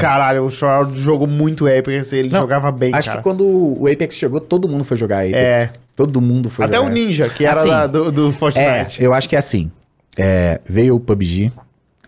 Caralho, 0.00 0.44
o 0.44 0.50
Shroud 0.50 0.98
jogou 1.00 1.26
muito 1.26 1.66
Apex. 1.66 2.12
Ele 2.12 2.28
Não, 2.30 2.40
jogava 2.40 2.70
bem, 2.72 2.92
Acho 2.94 3.08
cara. 3.10 3.18
que 3.18 3.22
quando 3.22 3.46
o 3.46 3.86
Apex 3.90 4.16
chegou, 4.16 4.40
todo 4.40 4.68
mundo 4.68 4.82
foi 4.84 4.96
jogar 4.96 5.18
Apex. 5.20 5.34
É. 5.34 5.70
Todo 5.94 6.20
mundo 6.20 6.50
foi 6.50 6.64
Até 6.64 6.76
jogar. 6.78 6.90
o 6.90 6.92
Ninja, 6.92 7.28
que 7.28 7.44
era 7.44 7.58
Assim, 7.58 7.68
da- 7.68 7.86
do, 7.86 8.10
do 8.10 8.28
É, 8.30 8.32
Fortnite. 8.32 9.02
eu 9.02 9.14
acho 9.14 9.28
que 9.28 9.36
é 9.36 9.38
assim. 9.38 9.70
É, 10.16 10.60
veio 10.68 10.96
o 10.96 11.00
PUBG, 11.00 11.52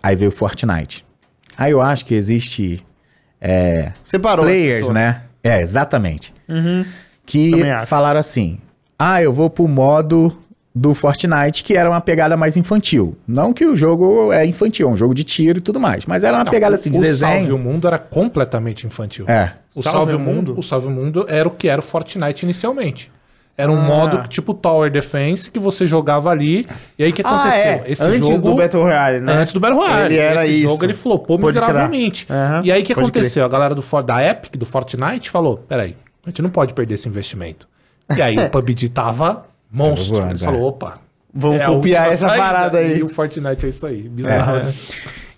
aí 0.02 0.16
veio 0.16 0.30
o 0.30 0.32
Fortnite. 0.32 1.04
Aí 1.56 1.70
eu 1.72 1.80
acho 1.80 2.04
que 2.04 2.14
existe 2.14 2.84
é, 3.40 3.92
Separou. 4.02 4.44
players, 4.44 4.90
né? 4.90 5.22
É, 5.42 5.60
exatamente. 5.60 6.34
Uhum. 6.48 6.84
Que 7.24 7.52
falaram 7.86 8.18
assim: 8.20 8.58
ah, 8.98 9.22
eu 9.22 9.32
vou 9.32 9.48
pro 9.48 9.66
modo 9.68 10.36
do 10.74 10.94
Fortnite, 10.94 11.64
que 11.64 11.76
era 11.76 11.90
uma 11.90 12.00
pegada 12.00 12.36
mais 12.36 12.56
infantil. 12.56 13.16
Não 13.26 13.52
que 13.52 13.66
o 13.66 13.74
jogo 13.74 14.32
é 14.32 14.46
infantil, 14.46 14.88
é 14.88 14.92
um 14.92 14.96
jogo 14.96 15.14
de 15.14 15.24
tiro 15.24 15.58
e 15.58 15.60
tudo 15.60 15.80
mais, 15.80 16.06
mas 16.06 16.22
era 16.22 16.36
uma 16.36 16.44
Não, 16.44 16.50
pegada 16.52 16.72
o- 16.72 16.78
assim 16.78 16.90
de 16.90 16.98
o 16.98 17.00
desenho. 17.02 17.36
Salve 17.38 17.52
o 17.52 17.58
Mundo 17.58 17.88
era 17.88 17.98
completamente 17.98 18.86
infantil. 18.86 19.24
É. 19.28 19.52
O 19.74 19.82
Salve 19.82 19.98
Salve, 19.98 20.14
o 20.14 20.16
o 20.16 20.20
Mundo, 20.20 20.54
o 20.58 20.62
Salve 20.62 20.86
o 20.86 20.90
Mundo 20.90 21.26
era 21.28 21.46
o 21.48 21.50
que 21.50 21.68
era 21.68 21.80
o 21.80 21.82
Fortnite 21.84 22.44
inicialmente. 22.44 23.10
Era 23.56 23.70
um 23.70 23.78
Ah. 23.78 23.82
modo 23.82 24.28
tipo 24.28 24.54
Tower 24.54 24.90
Defense 24.90 25.50
que 25.50 25.58
você 25.58 25.86
jogava 25.86 26.30
ali. 26.30 26.66
E 26.98 27.04
aí 27.04 27.10
o 27.10 27.12
que 27.12 27.20
Ah, 27.22 27.28
aconteceu? 27.28 27.70
é. 27.72 27.82
Esse 27.88 28.02
Antes 28.04 28.20
jogo 28.20 28.50
do 28.50 28.54
Battle 28.54 28.82
Royale, 28.82 29.20
né? 29.20 29.32
Antes 29.34 29.52
do 29.52 29.60
Battle 29.60 29.78
Royale. 29.80 30.14
Ele 30.14 30.22
era 30.22 30.44
Esse 30.44 30.52
isso. 30.54 30.68
jogo 30.68 30.84
ele 30.84 30.94
flopou 30.94 31.38
Pode 31.38 31.56
crer. 31.58 31.66
miseravelmente. 31.68 32.26
Aham, 32.30 32.62
E 32.64 32.72
aí 32.72 32.80
o 32.80 32.84
que 32.84 32.94
pode 32.94 33.04
aconteceu? 33.10 33.44
A 33.44 33.48
galera 33.48 33.74
do, 33.74 33.82
For- 33.82 34.02
da 34.04 34.24
Epic, 34.24 34.56
do 34.56 34.64
Fortnite, 34.64 35.28
falou: 35.30 35.58
peraí, 35.68 35.94
a 36.24 36.30
gente 36.30 36.40
não 36.40 36.48
pode 36.48 36.72
perder 36.72 36.94
esse 36.94 37.06
investimento. 37.08 37.68
E 38.16 38.22
aí 38.22 38.36
o 38.38 38.48
PUBG 38.48 38.88
tava 38.88 39.44
monstro. 39.70 40.16
voando, 40.16 40.30
Eles 40.32 40.42
é. 40.42 40.44
falaram: 40.44 40.64
opa. 40.64 40.94
Vamos 41.32 41.60
é 41.60 41.66
copiar 41.66 42.08
essa 42.08 42.26
saída. 42.28 42.42
parada 42.44 42.78
aí. 42.78 42.98
E 42.98 43.02
o 43.04 43.08
Fortnite 43.08 43.66
é 43.66 43.68
isso 43.68 43.86
aí. 43.86 44.08
Bizarro, 44.08 44.56
É. 44.56 44.62
né? 44.64 44.74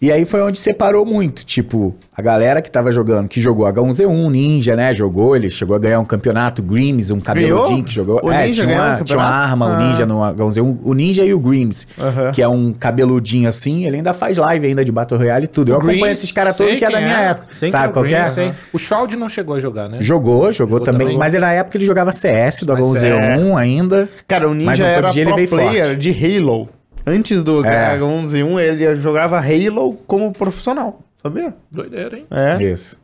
E 0.02 0.10
aí 0.10 0.24
foi 0.24 0.42
onde 0.42 0.58
separou 0.58 1.06
muito. 1.06 1.44
Tipo, 1.44 1.94
a 2.12 2.20
galera 2.20 2.60
que 2.60 2.68
tava 2.68 2.90
jogando, 2.90 3.28
que 3.28 3.40
jogou 3.40 3.64
H1Z1, 3.66 4.30
Ninja, 4.32 4.74
né? 4.74 4.92
Jogou, 4.92 5.36
ele 5.36 5.48
chegou 5.48 5.76
a 5.76 5.78
ganhar 5.78 6.00
um 6.00 6.04
campeonato, 6.04 6.60
Grims, 6.60 7.12
um 7.12 7.20
cabeludinho 7.20 7.84
que 7.84 7.92
jogou. 7.94 8.20
O 8.20 8.32
é, 8.32 8.46
Ninja 8.48 8.64
tinha 8.66 8.74
uma, 8.76 9.00
o 9.00 9.04
tinha 9.04 9.16
uma 9.18 9.24
campeonato? 9.26 9.32
arma, 9.52 9.66
o 9.66 9.72
Ah. 9.72 9.76
Ninja 9.76 10.04
no 10.04 10.18
H1Z1. 10.18 10.78
O 10.82 10.92
Ninja 10.92 11.24
e 11.24 11.32
o 11.32 11.38
Grims, 11.38 11.86
que 12.34 12.42
é 12.42 12.48
um 12.48 12.72
cabeludinho 12.72 13.48
assim, 13.48 13.86
ele 13.86 13.98
ainda 13.98 14.12
faz 14.12 14.36
live 14.38 14.66
ainda 14.66 14.84
de 14.84 14.90
Battle 14.90 15.20
Royale 15.20 15.44
e 15.44 15.48
tudo. 15.48 15.70
Eu 15.70 15.76
acompanho 15.76 16.00
Greens, 16.00 16.18
esses 16.18 16.32
caras 16.32 16.56
todos 16.56 16.74
que 16.76 16.84
é 16.84 16.90
da 16.90 17.00
minha 17.00 17.20
época. 17.20 17.46
Sei 17.54 17.68
Sabe 17.68 17.92
qual 17.92 18.04
o 18.04 18.08
que 18.08 18.14
é? 18.14 18.54
O 18.72 18.78
Shroud 18.80 19.14
não 19.16 19.28
chegou 19.28 19.54
a 19.54 19.60
jogar, 19.60 19.88
né? 19.88 19.98
Jogou, 20.00 20.52
jogou, 20.52 20.78
Jogou 20.78 20.80
também. 20.80 21.06
também. 21.06 21.18
Mas 21.18 21.32
na 21.34 21.52
época 21.52 21.76
ele 21.76 21.86
jogava 21.86 22.10
CS 22.10 22.64
do 22.64 22.72
Mas 22.72 22.82
H1Z1 22.82 23.56
ainda. 23.56 24.08
Cara, 24.26 24.48
o 24.48 24.50
Mas 24.54 24.58
Ninja 24.80 24.82
no 24.82 24.90
era 24.90 25.10
ele 25.14 25.24
pro 25.26 25.36
veio 25.36 25.48
player 25.48 25.84
forte. 25.86 25.96
de 26.00 26.10
Halo. 26.38 26.68
Antes 27.06 27.42
do 27.42 27.64
É. 27.64 27.98
H1Z1, 27.98 28.58
ele 28.60 28.96
jogava 28.96 29.38
Halo 29.38 29.94
como 30.06 30.32
profissional. 30.32 31.00
Sabia? 31.22 31.54
Doideira, 31.70 32.18
hein? 32.18 32.26
É. 32.30 32.62
Isso. 32.62 33.00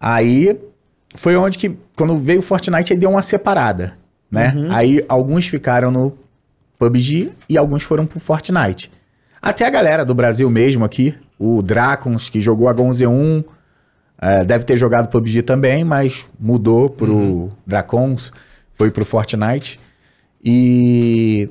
Aí 0.00 0.58
foi 1.14 1.36
onde 1.36 1.56
que, 1.58 1.76
quando 1.96 2.18
veio 2.18 2.40
o 2.40 2.42
Fortnite, 2.42 2.92
aí 2.92 2.98
deu 2.98 3.10
uma 3.10 3.22
separada, 3.22 3.96
né? 4.30 4.52
Uhum. 4.56 4.66
Aí 4.70 5.04
alguns 5.08 5.46
ficaram 5.46 5.90
no 5.90 6.16
PUBG 6.78 7.32
e 7.48 7.56
alguns 7.56 7.82
foram 7.82 8.04
pro 8.04 8.18
Fortnite. 8.20 8.90
Até 9.40 9.66
a 9.66 9.70
galera 9.70 10.04
do 10.04 10.14
Brasil 10.14 10.48
mesmo 10.50 10.84
aqui, 10.84 11.14
o 11.38 11.62
Dracons, 11.62 12.28
que 12.28 12.40
jogou 12.40 12.68
H1Z1, 12.68 13.44
é, 14.20 14.44
deve 14.44 14.64
ter 14.64 14.76
jogado 14.76 15.08
PUBG 15.08 15.42
também, 15.42 15.84
mas 15.84 16.26
mudou 16.38 16.88
pro 16.90 17.12
Uhum. 17.12 17.50
Dracons, 17.66 18.32
foi 18.74 18.90
pro 18.90 19.04
Fortnite. 19.04 19.78
E, 20.44 21.48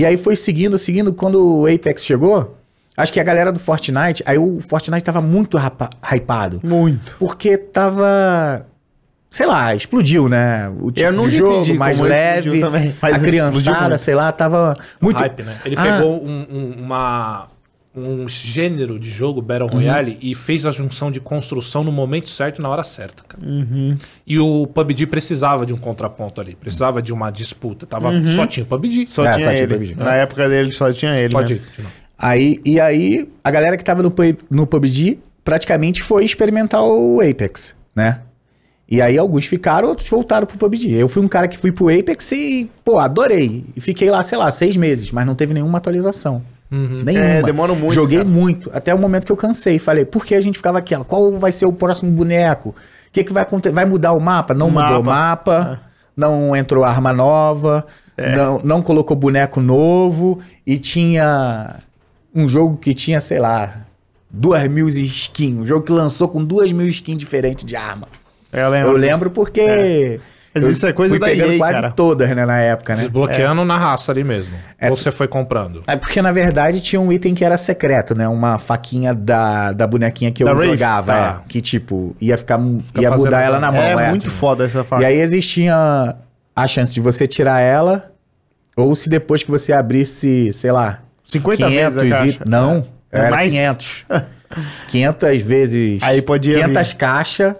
e 0.00 0.06
aí 0.06 0.16
foi 0.16 0.36
seguindo, 0.36 0.76
seguindo, 0.78 1.12
quando 1.12 1.60
o 1.60 1.66
Apex 1.66 2.04
chegou, 2.04 2.56
acho 2.96 3.12
que 3.12 3.20
a 3.20 3.24
galera 3.24 3.52
do 3.52 3.58
Fortnite, 3.58 4.22
aí 4.26 4.38
o 4.38 4.60
Fortnite 4.60 5.02
tava 5.04 5.20
muito 5.20 5.56
rapa- 5.56 5.90
hypado. 6.12 6.60
Muito. 6.64 7.12
Porque 7.18 7.56
tava. 7.56 8.66
Sei 9.30 9.44
lá, 9.44 9.74
explodiu, 9.74 10.26
né? 10.26 10.70
O 10.80 10.90
tipo 10.90 11.06
Eu 11.06 11.12
nunca 11.12 11.28
de 11.28 11.36
jogo 11.36 11.74
mais 11.74 12.00
leve. 12.00 12.60
também, 12.60 12.94
a 13.02 13.18
criançada, 13.18 13.98
sei 13.98 14.14
lá, 14.14 14.32
tava 14.32 14.74
muito. 15.00 15.18
hype, 15.18 15.42
né? 15.42 15.54
Ele 15.66 15.76
Ah. 15.78 15.82
pegou 15.82 16.24
um, 16.24 16.46
um- 16.50 16.74
uma, 16.82 17.46
um 17.98 18.28
gênero 18.28 18.98
de 18.98 19.10
jogo, 19.10 19.42
Battle 19.42 19.68
Royale, 19.68 20.18
e 20.20 20.34
fez 20.34 20.64
a 20.64 20.70
junção 20.70 21.10
de 21.10 21.20
construção 21.20 21.82
no 21.84 21.92
momento 21.92 22.28
certo 22.28 22.58
e 22.58 22.62
na 22.62 22.68
hora 22.68 22.84
certa, 22.84 23.22
cara. 23.26 23.42
E 24.26 24.38
o 24.38 24.66
PUBG 24.66 25.06
precisava 25.06 25.66
de 25.66 25.74
um 25.74 25.76
contraponto 25.76 26.40
ali, 26.40 26.54
precisava 26.54 27.02
de 27.02 27.12
uma 27.12 27.30
disputa. 27.30 27.86
Tava, 27.86 28.10
Só 28.24 28.46
tinha 28.46 28.64
o 28.64 28.66
PUBG. 28.66 29.06
Só 29.06 29.24
É, 29.24 29.36
tinha 29.36 29.56
só 29.56 29.62
ele. 29.62 29.74
PUBG. 29.74 29.94
Na 29.96 30.14
época 30.14 30.48
dele 30.48 30.72
só 30.72 30.92
tinha 30.92 31.16
ele. 31.16 31.32
Pode 31.32 31.54
né? 31.54 31.60
ir. 31.78 31.84
Aí, 32.18 32.58
e 32.64 32.80
aí, 32.80 33.28
a 33.44 33.50
galera 33.50 33.76
que 33.76 33.84
tava 33.84 34.02
no, 34.02 34.12
no 34.50 34.66
PUBG 34.66 35.18
praticamente 35.44 36.02
foi 36.02 36.24
experimentar 36.24 36.82
o 36.82 37.20
Apex, 37.20 37.76
né? 37.94 38.20
E 38.90 39.02
aí 39.02 39.18
alguns 39.18 39.44
ficaram, 39.44 39.88
outros 39.88 40.08
voltaram 40.08 40.46
pro 40.46 40.56
PUBG. 40.56 40.94
Eu 40.94 41.08
fui 41.08 41.22
um 41.22 41.28
cara 41.28 41.46
que 41.46 41.58
fui 41.58 41.70
pro 41.70 41.88
Apex 41.88 42.32
e, 42.32 42.70
pô, 42.82 42.98
adorei. 42.98 43.64
E 43.76 43.80
fiquei 43.82 44.10
lá, 44.10 44.22
sei 44.22 44.38
lá, 44.38 44.50
seis 44.50 44.76
meses, 44.76 45.12
mas 45.12 45.26
não 45.26 45.34
teve 45.34 45.52
nenhuma 45.52 45.76
atualização. 45.76 46.42
Nenhuma. 46.70 47.24
É, 47.24 47.42
demora 47.42 47.74
muito, 47.74 47.94
Joguei 47.94 48.18
cara. 48.18 48.28
muito, 48.28 48.70
até 48.74 48.94
o 48.94 48.98
momento 48.98 49.24
que 49.24 49.32
eu 49.32 49.36
cansei. 49.36 49.78
Falei, 49.78 50.04
por 50.04 50.24
que 50.24 50.34
a 50.34 50.40
gente 50.40 50.56
ficava 50.58 50.78
aquela? 50.78 51.04
Qual 51.04 51.38
vai 51.38 51.50
ser 51.52 51.66
o 51.66 51.72
próximo 51.72 52.10
boneco? 52.10 52.70
O 52.70 52.74
que, 53.12 53.24
que 53.24 53.32
vai 53.32 53.42
acontecer? 53.42 53.74
Vai 53.74 53.86
mudar 53.86 54.12
o 54.12 54.20
mapa? 54.20 54.52
Não 54.52 54.68
O 54.68 54.70
mudou 54.70 55.00
o 55.00 55.04
mapa. 55.04 55.54
É. 55.54 55.58
mapa, 55.58 55.80
não 56.16 56.54
entrou 56.54 56.84
arma 56.84 57.12
nova, 57.12 57.86
não, 58.34 58.60
não 58.62 58.82
colocou 58.82 59.16
boneco 59.16 59.60
novo 59.60 60.40
e 60.66 60.78
tinha 60.78 61.76
um 62.34 62.48
jogo 62.48 62.76
que 62.76 62.92
tinha, 62.92 63.20
sei 63.20 63.38
lá, 63.38 63.86
duas 64.30 64.66
mil 64.68 64.88
skins. 64.88 65.56
Um 65.56 65.66
jogo 65.66 65.84
que 65.86 65.92
lançou 65.92 66.28
com 66.28 66.44
duas 66.44 66.70
mil 66.70 66.88
skins 66.88 67.16
diferentes 67.16 67.64
de 67.64 67.76
arma. 67.76 68.08
Eu 68.52 68.68
lembro. 68.68 68.90
Eu 68.92 68.96
lembro 68.96 69.30
porque. 69.30 70.20
É. 70.54 70.58
Mas 70.58 70.64
eu 70.64 70.70
isso 70.70 70.86
é 70.86 70.92
coisa 70.92 71.10
fui 71.10 71.18
da 71.20 71.26
pegando 71.26 71.52
EA, 71.52 71.58
quase 71.58 71.74
cara. 71.74 71.90
todas, 71.90 72.30
né, 72.34 72.46
na 72.46 72.58
época, 72.58 72.94
né? 72.94 73.02
Desbloqueando 73.02 73.64
na 73.64 73.76
raça 73.76 74.10
ali 74.12 74.24
mesmo. 74.24 74.54
É. 74.78 74.90
Ou 74.90 74.96
você 74.96 75.10
foi 75.10 75.28
comprando? 75.28 75.82
É 75.86 75.96
porque, 75.96 76.20
na 76.22 76.32
verdade, 76.32 76.80
tinha 76.80 77.00
um 77.00 77.12
item 77.12 77.34
que 77.34 77.44
era 77.44 77.56
secreto, 77.56 78.14
né? 78.14 78.26
Uma 78.28 78.58
faquinha 78.58 79.14
da, 79.14 79.72
da 79.72 79.86
bonequinha 79.86 80.30
que 80.32 80.42
eu 80.42 80.46
Da 80.46 80.52
Wraith? 80.54 80.70
jogava. 80.72 81.12
Tá. 81.12 81.42
é, 81.44 81.48
que, 81.48 81.60
tipo, 81.60 82.16
ia 82.20 82.36
ficar. 82.36 82.58
ia 82.98 83.08
fazendo 83.10 83.24
mudar 83.24 83.42
ela 83.42 83.60
na 83.60 83.70
mão. 83.70 83.80
É, 83.80 83.92
é. 84.06 84.08
muito 84.10 84.30
foda 84.30 84.64
essa 84.64 84.82
fase. 84.84 85.02
E 85.02 85.06
aí 85.06 85.20
existia 85.20 85.74
a 86.56 86.66
chance 86.66 86.92
de 86.92 87.00
você 87.00 87.26
tirar 87.26 87.60
ela, 87.60 88.10
ou 88.76 88.94
se 88.96 89.08
depois 89.08 89.42
que 89.44 89.50
você 89.50 89.72
abrisse, 89.72 90.52
sei 90.52 90.72
lá, 90.72 91.00
50 91.22 91.68
vezes 91.68 91.98
a 91.98 92.26
e... 92.26 92.40
Não, 92.46 92.86
É 93.12 93.18
era 93.20 93.30
mais? 93.30 93.50
500. 93.52 94.06
500 94.88 95.42
vezes. 95.42 96.02
Aí 96.02 96.20
podia 96.22 96.64
500 96.64 96.92
caixas, 96.94 97.54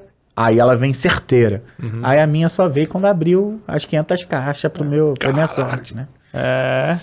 aí 0.45 0.59
ela 0.59 0.76
vem 0.76 0.93
certeira. 0.93 1.62
Uhum. 1.82 2.01
Aí 2.03 2.20
a 2.20 2.26
minha 2.26 2.49
só 2.49 2.68
veio 2.68 2.89
quando 2.89 3.07
abriu 3.07 3.61
as 3.66 3.84
500 3.84 4.24
caixas 4.24 4.70
pro 4.72 4.84
meu, 4.84 5.14
pra 5.18 5.32
minha 5.32 5.47
sorte, 5.47 5.95
né? 5.97 6.07
É. 6.32 6.99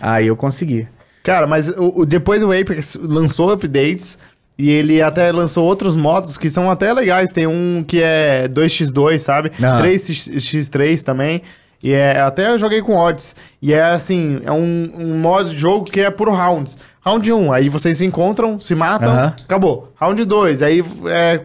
Aí 0.00 0.26
eu 0.26 0.36
consegui. 0.36 0.88
Cara, 1.22 1.46
mas 1.46 1.68
o, 1.68 2.00
o- 2.00 2.06
depois 2.06 2.40
do 2.40 2.50
Apex 2.52 2.96
lançou 3.00 3.50
updates 3.52 4.18
e 4.58 4.70
ele 4.70 5.00
até 5.02 5.30
lançou 5.32 5.64
outros 5.66 5.96
modos 5.96 6.36
que 6.38 6.48
são 6.50 6.70
até 6.70 6.92
legais. 6.92 7.30
Tem 7.32 7.46
um 7.46 7.84
que 7.86 8.02
é 8.02 8.48
2x2, 8.48 9.18
sabe? 9.18 9.52
Ah. 9.62 9.80
3x3 9.82 11.02
também. 11.02 11.42
E 11.82 11.92
é, 11.92 12.20
até 12.20 12.48
eu 12.50 12.58
joguei 12.58 12.82
com 12.82 12.94
odds. 12.94 13.34
E 13.62 13.72
é 13.72 13.82
assim, 13.82 14.40
é 14.44 14.52
um, 14.52 14.92
um 14.98 15.18
modo 15.18 15.48
de 15.50 15.56
jogo 15.58 15.84
que 15.86 16.00
é 16.00 16.10
por 16.10 16.28
rounds. 16.28 16.76
Round 17.02 17.32
1, 17.32 17.52
aí 17.52 17.68
vocês 17.70 17.96
se 17.98 18.04
encontram, 18.04 18.60
se 18.60 18.74
matam, 18.74 19.10
Aham. 19.10 19.34
acabou. 19.44 19.90
Round 19.98 20.22
2, 20.24 20.60
aí 20.62 20.84
é 21.06 21.40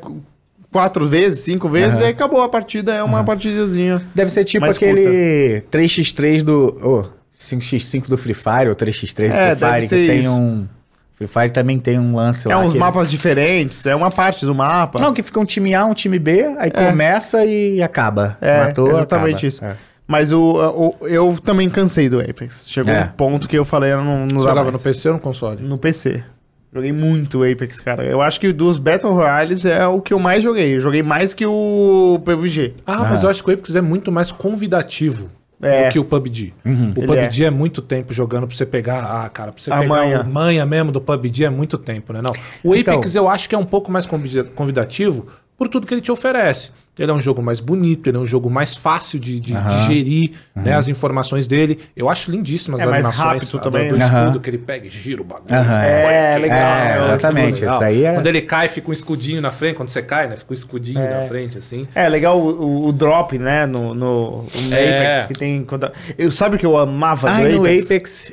quatro 0.75 1.07
vezes, 1.07 1.39
cinco 1.39 1.69
vezes, 1.69 1.93
Aham. 1.93 2.01
e 2.01 2.05
aí 2.07 2.11
acabou 2.11 2.41
a 2.41 2.49
partida, 2.49 2.93
é 2.93 3.01
uma 3.01 3.23
partidazinha. 3.23 4.01
Deve 4.13 4.29
ser 4.29 4.43
tipo 4.43 4.59
Mais 4.65 4.75
aquele 4.75 5.61
3x3 5.71 6.43
do. 6.43 6.77
Oh, 6.83 7.05
5x5 7.33 8.09
do 8.09 8.17
Free 8.17 8.33
Fire 8.33 8.67
ou 8.67 8.75
3x3 8.75 9.29
do 9.29 9.33
É, 9.33 9.51
Free 9.51 9.55
deve 9.55 9.73
Fire, 9.75 9.87
ser 9.87 9.97
que 10.01 10.07
tem 10.07 10.19
isso. 10.19 10.31
um. 10.31 10.67
Free 11.15 11.27
Fire 11.27 11.49
também 11.49 11.79
tem 11.79 11.97
um 11.97 12.13
lance 12.13 12.51
É 12.51 12.53
lá. 12.53 12.61
uns 12.61 12.73
que- 12.73 12.77
mapas 12.77 13.09
diferentes, 13.09 13.85
é 13.85 13.95
uma 13.95 14.11
parte 14.11 14.45
do 14.45 14.53
mapa. 14.53 15.01
Não, 15.01 15.13
que 15.13 15.23
fica 15.23 15.39
um 15.39 15.45
time 15.45 15.73
A, 15.73 15.85
um 15.85 15.93
time 15.93 16.19
B, 16.19 16.43
aí 16.57 16.69
começa 16.69 17.45
e 17.45 17.81
acaba. 17.81 18.37
É, 18.41 18.65
Matou, 18.65 18.89
exatamente 18.91 19.35
acaba. 19.35 19.47
isso. 19.47 19.63
É. 19.63 19.77
Mas 20.05 20.33
o, 20.33 20.41
o- 21.01 21.07
eu 21.07 21.37
também 21.43 21.69
cansei 21.69 22.09
do 22.09 22.19
Apex. 22.19 22.69
Chegou 22.69 22.93
É. 22.93 23.05
um 23.05 23.07
ponto 23.15 23.47
que 23.47 23.57
eu 23.57 23.63
falei, 23.63 23.93
eu 23.93 24.03
não, 24.03 24.19
não 24.27 24.27
Você 24.39 24.41
jogava 24.49 24.63
mais. 24.65 24.73
no 24.77 24.79
PC 24.83 25.07
ou 25.07 25.13
no 25.15 25.19
console? 25.21 25.63
No 25.63 25.77
PC. 25.77 26.21
Joguei 26.75 26.91
muito 26.91 27.41
Apex, 27.41 27.79
cara. 27.79 28.03
Eu 28.03 28.21
acho 28.21 28.37
que 28.37 28.51
dos 28.51 28.77
Battle 28.77 29.13
Royales 29.13 29.65
é 29.65 29.87
o 29.87 30.01
que 30.01 30.13
eu 30.13 30.19
mais 30.19 30.43
joguei. 30.43 30.75
Eu 30.75 30.81
joguei 30.81 31.01
mais 31.01 31.33
que 31.33 31.45
o 31.45 32.19
PUBG. 32.25 32.73
Ah, 32.85 33.03
mas 33.09 33.23
eu 33.23 33.29
acho 33.29 33.41
que 33.41 33.49
o 33.49 33.53
Apex 33.53 33.75
é 33.75 33.81
muito 33.81 34.11
mais 34.11 34.29
convidativo 34.29 35.29
É. 35.61 35.87
do 35.87 35.91
que 35.93 35.99
o 35.99 36.03
PUBG. 36.03 36.53
O 36.65 36.69
Ele 36.69 37.07
PUBG 37.07 37.45
é. 37.45 37.49
muito 37.49 37.81
tempo 37.81 38.13
jogando 38.13 38.45
pra 38.45 38.53
você 38.55 38.65
pegar. 38.65 39.05
Ah, 39.05 39.29
cara, 39.29 39.53
pra 39.53 39.61
você 39.61 39.71
A 39.71 39.77
pegar 39.79 39.87
manha. 39.95 40.19
a 40.19 40.23
manha 40.25 40.65
mesmo 40.65 40.91
do 40.91 40.99
PUBG 40.99 41.45
é 41.45 41.49
muito 41.49 41.77
tempo, 41.77 42.11
né? 42.11 42.21
Não. 42.21 42.33
O 42.61 42.75
Então- 42.75 42.95
Apex 42.95 43.15
eu 43.15 43.29
acho 43.29 43.47
que 43.47 43.55
é 43.55 43.57
um 43.57 43.63
pouco 43.65 43.89
mais 43.89 44.05
convida- 44.05 44.43
convidativo 44.43 45.27
por 45.57 45.67
tudo 45.69 45.87
que 45.87 45.93
ele 45.93 46.01
te 46.01 46.11
oferece. 46.11 46.71
Ele 46.97 47.11
é 47.11 47.13
um 47.13 47.19
jogo 47.19 47.41
mais 47.41 47.59
bonito, 47.59 48.09
ele 48.09 48.15
é 48.15 48.19
um 48.21 48.25
jogo 48.25 48.49
mais 48.49 48.77
fácil 48.77 49.19
de, 49.19 49.37
de 49.37 49.53
digerir 49.53 50.31
né, 50.55 50.73
as 50.73 50.87
informações 50.87 51.45
dele. 51.45 51.77
Eu 51.93 52.09
acho 52.09 52.31
lindíssimas 52.31 52.79
É 52.79 52.83
as 52.85 52.89
animações 52.89 53.53
a 53.53 53.57
também, 53.59 53.87
do, 53.89 53.95
do 53.95 53.99
né? 53.99 54.05
escudo 54.05 54.39
que 54.39 54.49
ele 54.49 54.57
pega 54.57 54.87
e 54.87 54.89
gira 54.89 55.21
o 55.21 55.25
bagulho. 55.25 55.53
É, 55.53 56.33
que 56.35 56.39
legal. 56.39 56.57
É, 56.59 56.93
que 56.93 57.03
exatamente, 57.15 57.59
legal. 57.59 57.75
isso 57.75 57.83
aí 57.83 58.05
é- 58.05 58.13
Quando 58.13 58.27
ele 58.27 58.41
cai, 58.41 58.69
fica 58.69 58.89
um 58.89 58.93
escudinho 58.93 59.41
na 59.41 59.51
frente. 59.51 59.75
Quando 59.75 59.89
você 59.89 60.01
cai, 60.01 60.29
né? 60.29 60.37
Fica 60.37 60.53
um 60.53 60.55
escudinho 60.55 60.99
É. 61.01 61.21
na 61.21 61.27
frente, 61.27 61.57
assim. 61.57 61.85
É, 61.93 62.07
legal 62.07 62.39
o, 62.39 62.61
o- 62.63 62.87
o 62.87 62.93
drop, 62.93 63.37
né? 63.37 63.65
No, 63.65 63.93
no, 63.93 64.43
no 64.43 64.73
É. 64.73 65.17
Apex, 65.19 65.27
que 65.27 65.33
tem... 65.39 65.65
Quando... 65.65 65.91
Eu, 66.17 66.31
sabe 66.31 66.55
o 66.55 66.59
que 66.59 66.65
eu 66.65 66.77
amava 66.77 67.29
Ah, 67.29 67.41
do 67.41 67.49
e 67.49 67.55
no 67.55 67.61
Apex? 67.65 68.31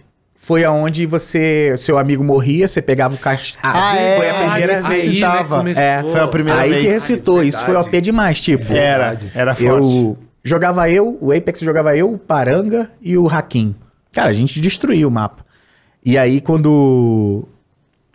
Foi 0.53 0.65
aonde 0.65 1.07
você, 1.07 1.75
seu 1.79 1.97
amigo 1.97 2.23
morria, 2.23 2.69
você 2.69 2.83
pegava 2.83 3.15
o 3.15 3.19
caixa. 3.19 3.57
Ah, 3.63 3.97
é, 3.97 4.17
foi 4.17 4.29
a 4.31 4.35
primeira 4.35 4.75
isso 4.75 4.89
vez. 4.89 5.01
citava. 5.03 5.57
começou. 5.59 5.83
É, 5.83 6.03
Foi 6.03 6.21
a 6.21 6.27
primeira 6.29 6.61
aí 6.61 6.71
vez. 6.71 6.83
que 6.85 6.89
ressuscitou, 6.91 7.43
isso 7.43 7.65
foi 7.65 7.75
OP 7.77 8.01
demais, 8.03 8.41
tipo. 8.41 8.71
Era, 8.73 9.17
era 9.35 9.55
forte. 9.55 9.67
Eu 9.67 10.19
jogava 10.45 10.91
eu, 10.91 11.17
o 11.21 11.33
Apex 11.33 11.61
jogava 11.61 11.97
eu, 11.97 12.13
o 12.13 12.19
Paranga 12.19 12.91
e 13.01 13.17
o 13.17 13.29
Hakim. 13.29 13.75
Cara, 14.13 14.29
a 14.29 14.33
gente 14.35 14.61
destruía 14.61 15.09
o 15.09 15.11
mapa. 15.11 15.43
E 16.05 16.19
aí, 16.19 16.41
quando 16.41 17.49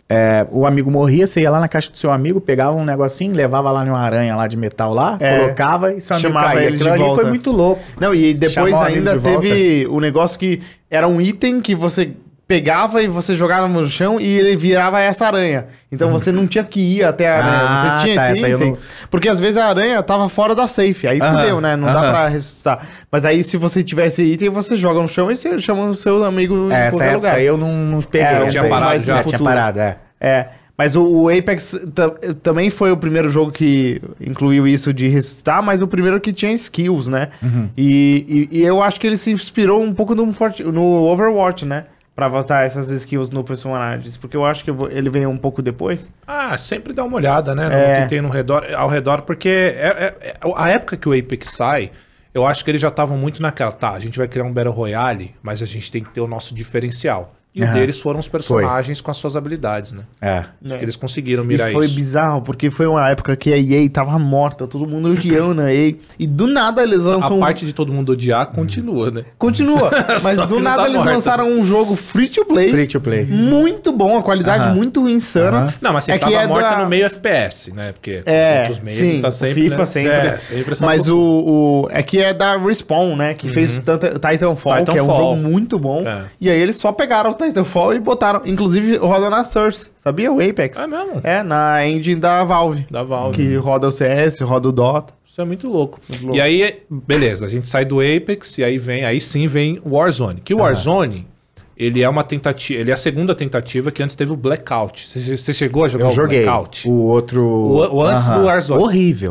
é, 0.08 0.46
o 0.52 0.64
amigo 0.64 0.90
morria, 0.90 1.26
você 1.26 1.40
ia 1.40 1.50
lá 1.50 1.58
na 1.58 1.68
caixa 1.68 1.90
do 1.90 1.98
seu 1.98 2.10
amigo, 2.12 2.40
pegava 2.40 2.76
um 2.76 2.84
negocinho, 2.84 3.34
levava 3.34 3.70
lá 3.72 3.84
numa 3.84 3.98
aranha 3.98 4.36
lá 4.36 4.46
de 4.46 4.56
metal 4.56 4.94
lá, 4.94 5.16
É. 5.20 5.38
colocava 5.38 5.92
e 5.92 6.00
seu 6.00 6.14
amigo 6.16 6.28
Chamava 6.28 6.52
caía. 6.54 6.66
ele 6.66 6.76
de 6.76 6.82
Aquilo 6.82 6.94
ali 6.94 7.02
volta. 7.02 7.20
foi 7.22 7.30
muito 7.30 7.50
louco. 7.50 7.82
Não, 8.00 8.14
e 8.14 8.32
depois 8.32 8.52
Chamou 8.70 8.82
ainda 8.84 9.18
volta. 9.18 9.40
teve 9.40 9.86
o 9.88 9.98
negócio 10.00 10.38
que 10.38 10.60
era 10.90 11.08
um 11.08 11.20
item 11.20 11.60
que 11.60 11.74
você 11.74 12.12
pegava 12.48 13.02
e 13.02 13.08
você 13.08 13.34
jogava 13.36 13.68
no 13.68 13.86
chão 13.86 14.18
e 14.18 14.26
ele 14.26 14.56
virava 14.56 14.98
essa 15.00 15.26
aranha. 15.26 15.66
Então 15.92 16.10
você 16.10 16.32
não 16.32 16.46
tinha 16.46 16.64
que 16.64 16.80
ir 16.80 17.04
até 17.04 17.28
a 17.28 17.36
aranha. 17.36 17.62
Ah, 17.68 17.98
você 18.00 18.04
tinha 18.06 18.14
tá, 18.16 18.32
esse 18.32 18.40
item. 18.54 18.70
não- 18.70 18.78
Dporque 19.02 19.28
às 19.28 19.38
vezes 19.38 19.58
a 19.58 19.66
aranha 19.66 20.02
tava 20.02 20.28
fora 20.30 20.54
da 20.54 20.66
safe, 20.66 21.06
aí 21.06 21.20
Aham, 21.20 21.38
fudeu, 21.38 21.60
né? 21.60 21.76
Não 21.76 21.86
dá 21.86 22.00
aham. 22.00 22.10
pra 22.10 22.28
ressuscitar. 22.28 22.86
Mas 23.12 23.26
aí 23.26 23.44
se 23.44 23.58
você 23.58 23.84
tiver 23.84 24.06
esse 24.06 24.22
item, 24.22 24.48
você 24.48 24.74
joga 24.76 24.98
no 25.00 25.06
chão 25.06 25.30
e 25.30 25.36
você 25.36 25.58
chama 25.58 25.84
o 25.84 25.94
seu 25.94 26.24
amigo 26.24 26.70
É, 26.72 26.86
em 26.88 26.90
qualquer 26.90 27.04
época 27.12 27.14
lugar. 27.16 27.42
eu 27.42 27.58
não, 27.58 27.72
não 27.72 28.00
peguei. 28.00 28.26
É, 28.26 28.40
eu 28.40 28.48
tinha 28.48 28.62
aí. 28.62 28.70
parado 28.70 28.98
já. 29.00 29.22
tinha 29.24 29.38
parado, 29.38 29.78
é. 29.80 29.98
É, 30.18 30.46
mas 30.76 30.96
o, 30.96 31.04
o 31.04 31.28
Apex 31.28 31.78
ta- 31.94 32.10
também 32.42 32.70
foi 32.70 32.90
o 32.90 32.96
primeiro 32.96 33.28
jogo 33.28 33.52
que 33.52 34.00
incluiu 34.20 34.66
isso 34.66 34.92
de 34.94 35.06
ressuscitar, 35.08 35.62
mas 35.62 35.82
o 35.82 35.86
primeiro 35.86 36.18
que 36.18 36.32
tinha 36.32 36.50
skills, 36.52 37.08
né? 37.08 37.28
Uhum. 37.42 37.68
E, 37.76 38.48
e, 38.50 38.58
e 38.58 38.62
eu 38.64 38.82
acho 38.82 38.98
que 38.98 39.06
ele 39.06 39.16
se 39.18 39.30
inspirou 39.30 39.82
um 39.82 39.92
pouco 39.92 40.14
no, 40.14 40.24
no 40.72 40.82
Overwatch, 41.04 41.66
né? 41.66 41.84
Pra 42.18 42.28
botar 42.28 42.62
essas 42.64 42.90
skills 42.90 43.30
no 43.30 43.44
personagens, 43.44 44.16
porque 44.16 44.36
eu 44.36 44.44
acho 44.44 44.64
que 44.64 44.70
eu 44.70 44.74
vou- 44.74 44.90
ele 44.90 45.08
veio 45.08 45.30
um 45.30 45.38
pouco 45.38 45.62
depois. 45.62 46.10
Ah, 46.26 46.58
sempre 46.58 46.92
dá 46.92 47.04
uma 47.04 47.14
olhada, 47.14 47.54
né? 47.54 47.66
No 47.68 47.72
É. 47.72 48.02
que 48.02 48.08
tem 48.08 48.20
no 48.20 48.28
redor, 48.28 48.66
ao 48.74 48.88
redor, 48.88 49.22
porque 49.22 49.48
é, 49.48 49.86
é- 50.20 50.28
é- 50.30 50.34
a 50.56 50.68
época 50.68 50.96
que 50.96 51.08
o 51.08 51.16
Apex 51.16 51.52
sai, 51.56 51.92
eu 52.34 52.44
acho 52.44 52.64
que 52.64 52.72
eles 52.72 52.82
já 52.82 52.88
estavam 52.88 53.16
muito 53.16 53.40
naquela, 53.40 53.70
tá, 53.70 53.90
a 53.92 54.00
gente 54.00 54.18
vai 54.18 54.26
criar 54.26 54.42
um 54.42 54.52
Battle 54.52 54.74
Royale, 54.74 55.32
mas 55.40 55.62
a 55.62 55.64
gente 55.64 55.92
tem 55.92 56.02
que 56.02 56.10
ter 56.10 56.20
o 56.20 56.26
nosso 56.26 56.52
diferencial. 56.52 57.34
E 57.54 57.62
o 57.62 57.64
Aham. 57.64 57.72
deles 57.74 57.98
foram 57.98 58.20
os 58.20 58.28
personagens 58.28 59.00
com 59.00 59.10
as 59.10 59.16
suas 59.16 59.34
habilidades, 59.34 59.90
né? 59.90 60.02
É. 60.20 60.44
Acho 60.64 60.78
que 60.78 60.84
eles 60.84 60.94
conseguiram 60.94 61.42
E 61.42 61.46
mirar 61.46 61.72
foi 61.72 61.86
isso. 61.86 61.94
bizarro, 61.94 62.42
porque 62.42 62.70
foi 62.70 62.86
uma 62.86 63.08
época 63.10 63.34
que 63.34 63.52
a 63.52 63.56
EA 63.58 63.88
tava 63.90 64.16
morta, 64.18 64.66
todo 64.66 64.86
mundo 64.86 65.10
odiando 65.10 65.62
a 65.62 65.72
EA. 65.74 65.94
E 66.18 66.26
do 66.26 66.46
nada 66.46 66.82
eles 66.82 67.02
lançam. 67.02 67.36
A 67.36 67.40
parte 67.40 67.64
de 67.66 67.72
todo 67.72 67.92
mundo 67.92 68.12
odiar 68.12 68.46
continua, 68.48 69.10
né? 69.10 69.24
Continua. 69.38 69.90
Mas 70.22 70.36
do 70.46 70.60
nada 70.60 70.82
tá 70.82 70.84
eles 70.84 70.98
morta. 70.98 71.12
lançaram 71.12 71.48
um 71.50 71.64
jogo 71.64 71.96
free 71.96 72.28
to 72.28 72.44
play. 72.44 72.70
Free 72.70 72.86
to 72.86 73.00
play. 73.00 73.24
Muito 73.24 73.90
bom, 73.92 74.16
a 74.18 74.22
qualidade 74.22 74.64
Aham. 74.64 74.74
muito 74.74 75.08
insana. 75.08 75.58
Aham. 75.64 75.74
Não, 75.80 75.92
mas 75.94 76.04
você 76.04 76.12
É 76.12 76.18
que 76.18 76.24
tava 76.26 76.36
é 76.36 76.46
morta 76.46 76.68
da- 76.70 76.78
no 76.84 76.88
meio 76.88 77.06
FPS, 77.06 77.72
né? 77.72 77.92
Porque 77.92 78.22
É, 78.26 78.62
os 78.62 78.68
outros 78.68 78.84
meios 78.84 78.98
sim, 79.00 79.20
tá 79.20 79.28
o 79.28 79.32
sempre, 79.32 79.62
FIFA 79.62 79.76
né? 79.78 79.86
sempre. 79.86 80.10
É, 80.12 80.36
sempre 80.38 80.74
Mas 80.80 81.08
o, 81.08 81.18
o- 81.18 81.88
É 81.90 82.02
que 82.02 82.20
é 82.22 82.32
da 82.34 82.56
Respawn, 82.56 83.16
né? 83.16 83.34
Que 83.34 83.48
fez 83.48 83.78
tanta, 83.80 84.10
Titanfall, 84.18 84.74
que 84.74 84.78
é 84.78 84.82
um 84.82 84.84
Titanfall. 85.06 85.16
jogo 85.16 85.36
muito 85.36 85.78
bom. 85.78 86.06
É. 86.06 86.24
E 86.40 86.48
aí 86.50 86.60
eles 86.60 86.76
só 86.76 86.92
pegaram 86.92 87.30
o 87.30 87.34
Titanfall 87.48 87.94
e 87.94 87.98
botaram. 88.00 88.42
Inclusive 88.44 88.96
roda 88.96 89.28
na 89.30 89.44
Source. 89.44 89.90
Sabia? 89.96 90.32
O 90.32 90.40
Apex. 90.40 90.78
É 90.78 90.86
mesmo? 90.86 91.20
É, 91.24 91.42
na 91.42 91.86
engine 91.86 92.20
da 92.20 92.44
Valve. 92.44 92.86
Da 92.90 93.02
Valve. 93.02 93.36
Que 93.36 93.56
roda 93.56 93.88
o 93.88 93.90
CS, 93.92 94.40
roda 94.40 94.68
o 94.68 94.72
Dota. 94.72 95.14
Isso 95.24 95.40
é 95.40 95.44
muito 95.44 95.68
louco. 95.68 96.00
louco. 96.22 96.36
E 96.36 96.40
aí, 96.40 96.82
beleza, 96.90 97.46
a 97.46 97.48
gente 97.48 97.68
sai 97.68 97.84
do 97.84 98.00
Apex 98.00 98.58
e 98.58 98.64
aí 98.64 98.78
vem, 98.78 99.04
aí 99.04 99.20
sim 99.20 99.46
vem 99.46 99.80
o 99.84 99.90
Warzone. 99.96 100.40
Que 100.42 100.52
o 100.54 100.58
Warzone, 100.58 101.28
ele 101.76 102.02
é 102.02 102.08
uma 102.08 102.24
tentativa, 102.24 102.80
ele 102.80 102.90
é 102.90 102.94
a 102.94 102.96
segunda 102.96 103.34
tentativa 103.36 103.92
que 103.92 104.02
antes 104.02 104.16
teve 104.16 104.32
o 104.32 104.36
Blackout. 104.36 105.06
Você, 105.36 105.52
chegou 105.52 105.84
a 105.84 105.88
jogar 105.88 106.06
Eu 106.06 106.10
o 106.10 106.14
joguei. 106.14 106.42
Blackout? 106.42 106.88
O 106.88 106.92
outro. 106.92 107.40
O- 107.44 107.96
o 107.98 108.02
antes 108.02 108.28
do 108.28 108.42
Warzone. 108.44 108.82
Horrível. 108.82 109.30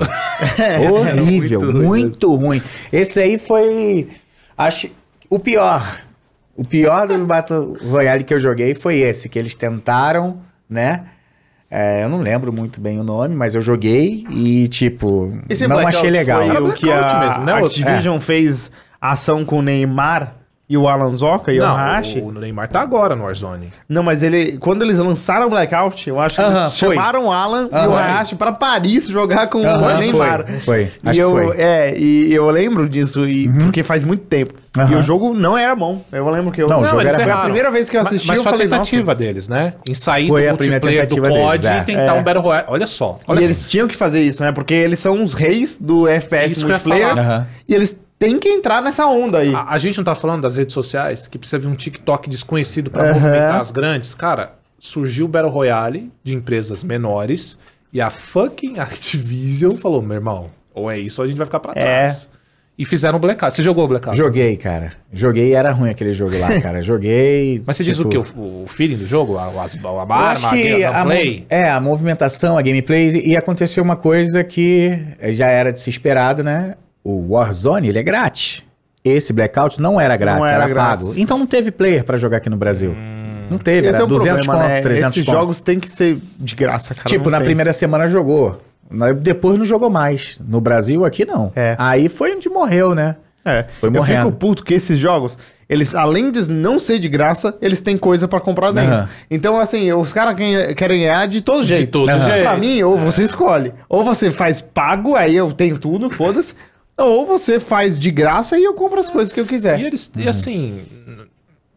Horrível. 0.92 1.60
muito 1.74 1.84
muito, 1.88 2.36
ruim 2.36 2.46
ruim. 2.48 2.62
Esse 2.92 3.20
aí 3.20 3.38
foi. 3.38 4.08
Acho. 4.58 4.90
O 5.30 5.40
pior. 5.40 6.02
O 6.58 6.66
pior 6.66 7.08
do 7.08 7.24
Battle 7.26 7.78
Royale 7.88 8.24
que 8.24 8.34
eu 8.34 8.40
joguei 8.40 8.74
foi 8.74 8.98
esse, 8.98 9.30
que 9.30 9.38
eles 9.38 9.54
tentaram, 9.54 10.40
né? 10.68 11.06
É, 11.70 12.04
eu 12.04 12.10
não 12.10 12.20
lembro 12.20 12.52
muito 12.52 12.82
bem 12.82 13.00
o 13.00 13.04
nome, 13.04 13.36
mas 13.36 13.54
eu 13.54 13.62
joguei 13.62 14.26
e, 14.32 14.68
tipo, 14.68 15.38
Esse 15.48 15.68
não 15.68 15.76
Blackout 15.76 15.98
achei 15.98 16.10
legal. 16.10 16.48
Foi 16.48 16.62
o 16.62 16.74
que 16.74 16.92
a 16.92 17.20
mesmo, 17.20 17.44
né? 17.44 17.54
Activision 17.54 18.20
fez 18.20 18.72
ação 19.00 19.46
com 19.46 19.60
o 19.60 19.62
Neymar 19.62 20.37
e 20.70 20.76
o 20.78 20.88
Alan 20.88 21.10
Zoka 21.12 21.54
e 21.54 21.60
o 21.60 21.64
Não, 21.64 21.76
Hashi. 21.76 22.20
o, 22.20 22.28
o 22.28 22.32
Neymar 22.34 22.68
tá 22.68 22.82
agora 22.82 23.16
no 23.16 23.24
Warzone. 23.24 23.70
Não, 23.88 24.04
mas 24.04 24.22
ele. 24.22 24.58
Quando 24.58 24.82
eles 24.84 25.00
lançaram 25.00 25.48
o 25.48 25.50
Blackout, 25.50 26.10
eu 26.10 26.20
acho 26.20 26.36
que 26.36 26.42
Aham, 26.42 26.62
eles 26.64 26.80
foi. 26.80 26.96
chamaram 26.96 27.26
o 27.28 27.32
Alan 27.32 27.70
e 27.72 27.88
o. 27.88 27.96
Hayashi 27.96 28.36
pra 28.36 28.52
Paris 28.52 29.08
jogar 29.08 29.48
com 29.48 29.66
Aham, 29.66 29.96
o 29.96 29.98
Neymar. 29.98 30.46
foi, 30.46 30.60
foi. 30.60 30.92
E 31.04 31.10
Acho 31.10 31.22
eu, 31.22 31.36
que 31.36 31.46
foi. 31.48 31.58
É, 31.62 31.98
e 31.98 32.34
eu 32.34 32.50
lembro 32.50 32.88
disso, 32.90 33.26
e, 33.28 33.48
porque 33.50 33.82
faz 33.84 34.04
muito 34.04 34.26
tempo. 34.28 34.54
E 34.92 34.94
o 34.94 35.02
jogo 35.02 35.34
não 35.34 35.58
era 35.58 35.76
bom. 35.76 36.04
Eu 36.12 36.30
lembro 36.30 36.52
que 36.52 36.62
eu. 36.62 36.68
Não, 36.68 36.82
o 36.82 36.86
jogo 36.86 37.02
eles 37.02 37.18
era 37.18 37.34
a 37.36 37.42
primeira 37.44 37.72
vez 37.72 37.90
que 37.90 37.96
eu 37.98 38.02
Mas- 38.02 38.08
assisti, 38.10 38.28
mas 38.28 38.38
eu 38.38 38.44
foi 38.44 38.54
a 38.54 38.58
tentativa 38.58 39.16
deles, 39.16 39.48
né? 39.48 39.74
Em 39.90 39.96
sair 39.96 40.28
Foi 40.28 40.44
do 40.46 40.54
a 40.54 40.58
primeira 40.58 40.86
multiplayer 40.86 41.08
do 41.08 41.16
COD 41.42 41.58
deles, 41.62 41.64
é. 41.64 41.80
e 41.80 41.84
tentar 41.86 42.16
É. 42.16 42.20
um 42.20 42.24
Battle 42.24 42.44
Royale. 42.44 42.66
Olha 42.68 42.86
só. 42.86 43.18
E 43.28 43.32
Olha 43.32 43.44
eles 43.44 43.66
tinham 43.66 43.88
que 43.88 43.96
fazer 43.96 44.22
isso, 44.22 44.44
né? 44.44 44.52
Porque 44.52 44.74
eles 44.76 45.00
são 45.00 45.24
os 45.24 45.34
reis 45.34 45.78
do 45.80 46.08
FPS 46.08 46.52
Isso 46.58 46.68
multiplayer. 46.68 47.16
E 47.68 47.74
eles 47.74 48.00
têm 48.20 48.40
que 48.40 48.50
entrar 48.50 48.82
nessa 48.82 49.06
onda 49.08 49.40
aí. 49.40 49.54
A, 49.54 49.66
a 49.70 49.78
gente 49.78 49.98
não 49.98 50.04
tá 50.04 50.16
falando 50.16 50.42
das 50.42 50.58
redes 50.58 50.74
sociais, 50.74 51.28
que 51.28 51.38
precisa 51.38 51.60
vir 51.60 51.68
um 51.68 51.76
TikTok 51.76 52.30
desconhecido 52.30 52.90
pra 52.92 53.04
Aham. 53.04 53.14
movimentar 53.14 53.60
as 53.60 53.72
grandes. 53.72 54.14
Cara, 54.14 54.54
surgiu 54.80 55.26
o 55.26 55.30
Battle 55.30 55.52
Royale 55.52 56.12
de 56.24 56.36
empresas 56.36 56.84
menores 56.84 57.58
e 57.92 58.02
a 58.02 58.10
fucking 58.10 58.78
Activision 58.80 59.76
falou, 59.78 60.02
meu 60.02 60.16
irmão, 60.16 60.50
ou 60.74 60.90
é 60.92 61.00
isso 61.00 61.22
ou 61.22 61.26
a 61.26 61.28
gente 61.28 61.38
vai 61.38 61.46
ficar 61.46 61.60
pra 61.60 61.72
É. 61.76 61.80
trás. 61.82 62.30
E 62.80 62.86
fizeram 62.86 63.18
o 63.18 63.20
Blackout. 63.20 63.56
Você 63.56 63.64
jogou 63.64 63.86
o 63.86 63.88
Blackout? 63.88 64.16
Joguei, 64.16 64.56
cara. 64.56 64.92
Joguei 65.12 65.48
e 65.50 65.54
era 65.54 65.72
ruim 65.72 65.90
aquele 65.90 66.14
jogo 66.14 66.38
lá, 66.38 66.48
cara. 66.62 66.80
Joguei. 66.80 67.60
Mas 67.66 67.76
você 67.76 67.84
diz 67.84 68.00
o 68.00 68.04
tipo, 68.08 68.24
que? 68.24 68.38
O, 68.40 68.66
o 68.66 68.68
feeling 68.68 68.98
do 68.98 69.06
jogo? 69.08 69.36
A, 69.36 69.46
a, 69.46 69.46
a 69.46 69.68
Eu 69.82 70.00
arma, 70.00 70.16
acho 70.30 70.48
que 70.52 70.84
a 70.86 71.06
é, 71.50 71.72
a 71.72 71.80
movimentação, 71.80 72.56
a 72.56 72.62
gameplay, 72.62 73.20
e 73.26 73.36
aconteceu 73.36 73.84
uma 73.84 73.96
coisa 73.96 74.44
que 74.44 74.96
já 75.30 75.48
era 75.48 75.74
de 75.74 75.80
se 75.80 75.90
esperado, 75.90 76.44
né? 76.44 76.76
O 77.10 77.34
Warzone, 77.34 77.88
ele 77.88 78.00
é 78.00 78.04
grátis. 78.04 78.64
Esse 79.04 79.32
Blackout 79.32 79.80
não 79.82 80.00
era 80.02 80.18
grátis, 80.18 80.50
era 80.50 80.64
era, 80.66 80.68
grátis. 80.74 81.08
pago. 81.08 81.20
Então 81.22 81.38
não 81.38 81.46
teve 81.48 81.72
player 81.72 82.04
pra 82.04 82.18
jogar 82.18 82.38
aqui 82.38 82.50
no 82.50 82.58
Brasil. 82.58 82.92
Hum. 82.92 83.48
Não 83.50 83.58
teve, 83.58 83.88
Esse 83.88 83.96
era 83.96 84.04
é 84.04 84.06
o 84.06 84.08
200 84.08 84.46
problema, 84.46 84.68
conto, 84.68 84.74
né? 84.76 84.82
300 84.82 85.12
Esses 85.12 85.26
conto. 85.26 85.36
jogos 85.38 85.62
têm 85.62 85.80
que 85.80 85.90
ser 85.90 86.20
de 86.38 86.54
graça, 86.54 86.94
cara. 86.94 87.08
tipo, 87.08 87.26
não 87.26 87.32
na 87.32 87.38
tem. 87.38 87.46
primeira 87.46 87.72
semana 87.72 88.10
jogou. 88.10 88.62
Depois 89.22 89.58
não 89.58 89.66
jogou 89.66 89.90
mais. 89.90 90.38
No 90.46 90.60
Brasil, 90.60 91.06
aqui 91.06 91.24
não. 91.24 91.52
É. 91.56 91.76
Aí 91.80 92.10
foi 92.10 92.36
onde 92.36 92.50
morreu, 92.50 92.94
né? 92.94 93.16
É, 93.46 93.66
Foi 93.80 93.88
eu 93.88 93.94
morrendo. 93.94 94.26
fico 94.26 94.38
puto 94.38 94.66
que 94.66 94.74
esses 94.74 95.00
jogos, 95.00 95.38
eles, 95.70 95.96
além 95.96 96.30
de 96.30 96.52
não 96.52 96.78
ser 96.78 97.00
de 97.00 97.08
graça, 97.08 97.56
eles 97.62 97.80
têm 97.80 97.96
coisa 97.98 98.28
pra 98.28 98.42
comprar 98.42 98.72
dentro. 98.74 98.92
Aham. 98.94 99.10
Então, 99.32 99.58
assim, 99.58 99.90
os 99.94 100.12
caras 100.12 100.36
querem, 100.36 100.76
querem 100.76 101.00
ganhar 101.00 101.26
de 101.28 101.40
todo 101.40 101.64
jeito. 101.64 101.92
todo 101.92 102.10
Aham. 102.10 102.26
jeito. 102.26 102.44
Pra 102.44 102.58
mim, 102.58 102.82
ou 102.84 102.98
você 102.98 103.24
escolhe. 103.24 103.74
Ou 103.88 104.04
você 104.04 104.30
faz 104.30 104.60
pago, 104.60 105.16
aí 105.16 105.34
eu 105.38 105.50
tenho 105.54 105.78
tudo, 105.80 106.10
foda-se. 106.10 106.54
Ou 106.98 107.26
você 107.26 107.60
faz 107.60 108.00
de 108.00 108.10
graça 108.12 108.58
e 108.58 108.64
eu 108.64 108.74
compro 108.74 109.00
as 109.00 109.10
coisas 109.10 109.32
que 109.34 109.40
eu 109.40 109.46
quiser. 109.46 109.80
E, 109.80 109.86
eles, 109.86 110.12
e 110.16 110.28
assim, 110.28 110.82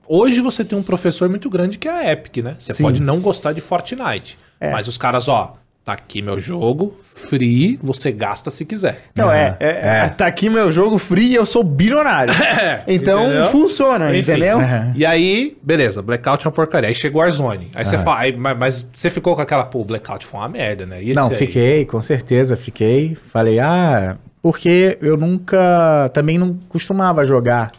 hoje 0.08 0.40
você 0.40 0.64
tem 0.64 0.78
um 0.78 0.82
professor 0.82 1.28
muito 1.28 1.50
grande 1.50 1.78
que 1.78 1.86
é 1.88 1.92
a 1.92 2.12
Epic, 2.12 2.38
né? 2.38 2.56
Você 2.58 2.72
Sim. 2.74 2.82
pode 2.82 3.02
não 3.02 3.20
gostar 3.20 3.52
de 3.52 3.60
Fortnite. 3.60 4.38
É. 4.58 4.70
Mas 4.70 4.88
os 4.88 4.96
caras, 4.98 5.28
ó, 5.28 5.54
Tá 5.82 5.94
aqui 5.94 6.20
meu 6.20 6.38
jogo, 6.38 6.94
free, 7.02 7.78
você 7.82 8.12
gasta 8.12 8.50
se 8.50 8.66
quiser. 8.66 9.04
Não, 9.16 9.32
é, 9.32 9.46
Aham. 9.46 9.56
é, 9.60 9.68
É. 10.04 10.08
Tá 10.10 10.26
aqui 10.26 10.50
meu 10.50 10.70
jogo 10.70 10.98
free 10.98 11.28
e 11.28 11.34
eu 11.34 11.46
sou 11.46 11.64
bilionário. 11.64 12.34
então 12.86 13.24
entendeu? 13.24 13.46
funciona, 13.46 14.14
Enfim. 14.14 14.30
entendeu? 14.32 14.58
Aham. 14.60 14.92
E 14.94 15.06
aí, 15.06 15.56
beleza, 15.62 16.02
Blackout 16.02 16.44
é 16.44 16.48
uma 16.48 16.54
porcaria. 16.54 16.86
Aí 16.90 16.94
chegou 16.94 17.22
Warzone. 17.22 17.70
Aí 17.74 17.86
você 17.86 17.96
Aham. 17.96 18.04
fala, 18.04 18.20
aí, 18.20 18.36
mas, 18.36 18.58
mas 18.58 18.86
você 18.92 19.08
ficou 19.08 19.34
com 19.34 19.40
aquela, 19.40 19.64
pô, 19.64 19.82
Blackout 19.82 20.26
foi 20.26 20.38
uma 20.38 20.48
merda, 20.50 20.84
né? 20.84 21.02
E 21.02 21.14
Não, 21.14 21.28
aí? 21.28 21.34
fiquei, 21.34 21.86
com 21.86 22.00
certeza, 22.02 22.58
fiquei. 22.58 23.16
Falei, 23.32 23.58
ah, 23.58 24.18
porque 24.42 24.98
eu 25.00 25.16
nunca, 25.16 26.10
também 26.12 26.38
não 26.38 26.54
costumava 26.68 27.24
jogar 27.24 27.70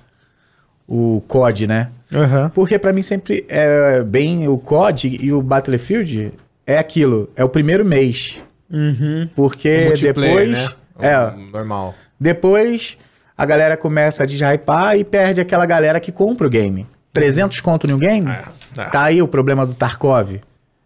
o 0.88 1.24
COD, 1.28 1.68
né? 1.68 1.90
Aham. 2.14 2.52
Porque 2.54 2.78
pra 2.78 2.92
mim 2.92 3.02
sempre 3.02 3.46
é 3.48 4.04
bem 4.04 4.48
o 4.48 4.58
COD 4.58 5.20
e 5.22 5.32
o 5.32 5.42
Battlefield 5.42 6.34
é 6.66 6.78
aquilo, 6.78 7.30
é 7.36 7.44
o 7.44 7.50
primeiro 7.50 7.86
mês. 7.86 8.42
Uhum. 8.70 9.28
Porque 9.36 9.94
depois, 9.96 10.76
né? 11.00 11.10
é, 11.10 11.32
Normal. 11.52 11.94
depois 12.20 12.98
a 13.38 13.46
galera 13.46 13.76
começa 13.76 14.24
a 14.24 14.26
deshypar 14.26 14.98
e 14.98 15.04
perde 15.04 15.42
aquela 15.42 15.66
galera 15.66 16.00
que 16.00 16.12
compra 16.12 16.48
o 16.48 16.50
game. 16.50 16.88
300 17.14 17.60
conto 17.62 17.88
no 17.88 17.98
game? 17.98 18.30
É, 18.30 18.44
é. 18.78 18.86
Tá 18.86 19.04
aí 19.04 19.22
o 19.22 19.28
problema 19.28 19.66
do 19.66 19.74
Tarkov. 19.74 20.40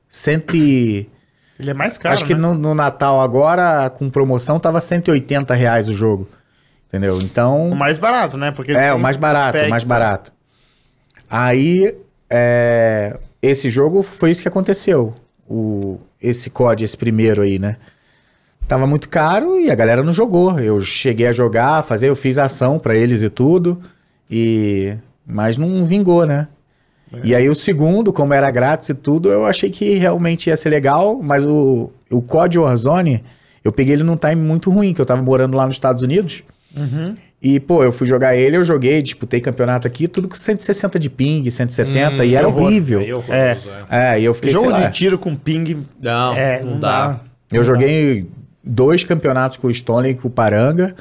Cento 0.07 0.55
e... 0.55 1.09
Ele 1.59 1.71
é 1.71 1.73
mais 1.73 1.97
caro, 1.97 2.13
Acho 2.13 2.25
que 2.25 2.33
né? 2.33 2.39
no, 2.39 2.53
no 2.53 2.75
Natal 2.75 3.21
agora, 3.21 3.89
com 3.89 4.09
promoção, 4.09 4.59
tava 4.59 4.81
180 4.81 5.53
reais 5.53 5.87
o 5.87 5.93
jogo. 5.93 6.27
Entendeu? 6.87 7.21
Então. 7.21 7.69
O 7.69 7.75
mais 7.75 7.97
barato, 7.97 8.37
né? 8.37 8.51
Porque 8.51 8.71
É, 8.71 8.93
o 8.93 8.99
mais 8.99 9.17
barato, 9.17 9.57
o 9.65 9.69
mais 9.69 9.83
né? 9.83 9.89
barato. 9.89 10.31
Aí, 11.29 11.95
é, 12.29 13.17
esse 13.41 13.69
jogo 13.69 14.03
foi 14.03 14.31
isso 14.31 14.41
que 14.41 14.47
aconteceu. 14.47 15.13
O, 15.49 15.99
esse 16.21 16.49
COD, 16.49 16.83
esse 16.83 16.97
primeiro 16.97 17.41
aí, 17.41 17.57
né? 17.59 17.77
Tava 18.67 18.87
muito 18.87 19.07
caro 19.09 19.59
e 19.59 19.69
a 19.69 19.75
galera 19.75 20.03
não 20.03 20.13
jogou. 20.13 20.59
Eu 20.59 20.79
cheguei 20.81 21.27
a 21.27 21.31
jogar, 21.31 21.83
fazer, 21.83 22.09
eu 22.09 22.15
fiz 22.15 22.37
ação 22.39 22.79
pra 22.79 22.95
eles 22.95 23.21
e 23.21 23.29
tudo. 23.29 23.79
E 24.29 24.95
mas 25.25 25.57
não 25.57 25.85
vingou, 25.85 26.25
né? 26.25 26.47
E 27.23 27.33
aí 27.33 27.49
o 27.49 27.55
segundo, 27.55 28.11
como 28.11 28.33
era 28.33 28.49
grátis 28.51 28.89
e 28.89 28.93
tudo, 28.93 29.29
eu 29.31 29.45
achei 29.45 29.69
que 29.69 29.95
realmente 29.95 30.47
ia 30.47 30.57
ser 30.57 30.69
legal, 30.69 31.19
mas 31.21 31.43
o, 31.45 31.89
o 32.11 32.21
COD 32.21 32.59
Warzone, 32.59 33.23
eu 33.63 33.71
peguei 33.71 33.93
ele 33.93 34.03
num 34.03 34.17
time 34.17 34.35
muito 34.35 34.69
ruim, 34.69 34.93
que 34.93 34.99
eu 34.99 35.05
tava 35.05 35.21
morando 35.21 35.55
lá 35.55 35.65
nos 35.65 35.75
Estados 35.75 36.03
Unidos. 36.03 36.43
Uhum. 36.75 37.15
E, 37.41 37.59
pô, 37.59 37.83
eu 37.83 37.91
fui 37.91 38.07
jogar 38.07 38.35
ele, 38.35 38.57
eu 38.57 38.63
joguei, 38.63 39.01
disputei 39.01 39.39
campeonato 39.39 39.85
aqui, 39.87 40.07
tudo 40.07 40.27
com 40.27 40.35
160 40.35 40.97
de 40.97 41.09
ping, 41.09 41.47
170, 41.49 42.23
Hum, 42.23 42.25
e 42.25 42.35
era 42.35 42.47
horror. 42.47 42.63
horrível. 42.63 42.99
Horroroso, 42.99 43.69
é. 43.89 44.15
É, 44.15 44.19
e 44.19 44.25
eu 44.25 44.33
fiquei, 44.33 44.51
Jogo 44.51 44.65
sei 44.65 44.73
lá, 44.73 44.87
de 44.87 44.93
tiro 44.93 45.17
com 45.17 45.35
ping. 45.35 45.85
Não, 46.01 46.35
é, 46.35 46.63
não 46.63 46.79
dá. 46.79 47.19
eu 47.51 47.63
joguei 47.63 48.27
dois 48.63 49.03
campeonatos 49.03 49.57
com 49.57 49.67
o 49.67 49.73
Stone 49.73 50.09
e 50.09 50.15
com 50.15 50.27
o 50.27 50.31
Paranga, 50.31 50.95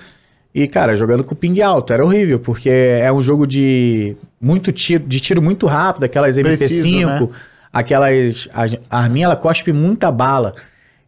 e, 0.54 0.68
cara, 0.68 0.94
jogando 0.94 1.24
com 1.24 1.34
ping 1.34 1.60
alto, 1.60 1.92
era 1.92 2.04
horrível, 2.04 2.38
porque 2.38 2.70
é 2.70 3.12
um 3.12 3.20
jogo 3.20 3.46
de 3.46 4.16
muito 4.40 4.70
tiro, 4.70 5.02
de 5.04 5.18
tiro 5.18 5.42
muito 5.42 5.66
rápido, 5.66 6.04
aquelas 6.04 6.36
MP5, 6.38 6.42
Preciso, 6.44 7.06
né? 7.06 7.28
aquelas, 7.72 8.48
a 8.88 8.98
arminha, 8.98 9.26
ela 9.26 9.36
cospe 9.36 9.72
muita 9.72 10.10
bala. 10.12 10.54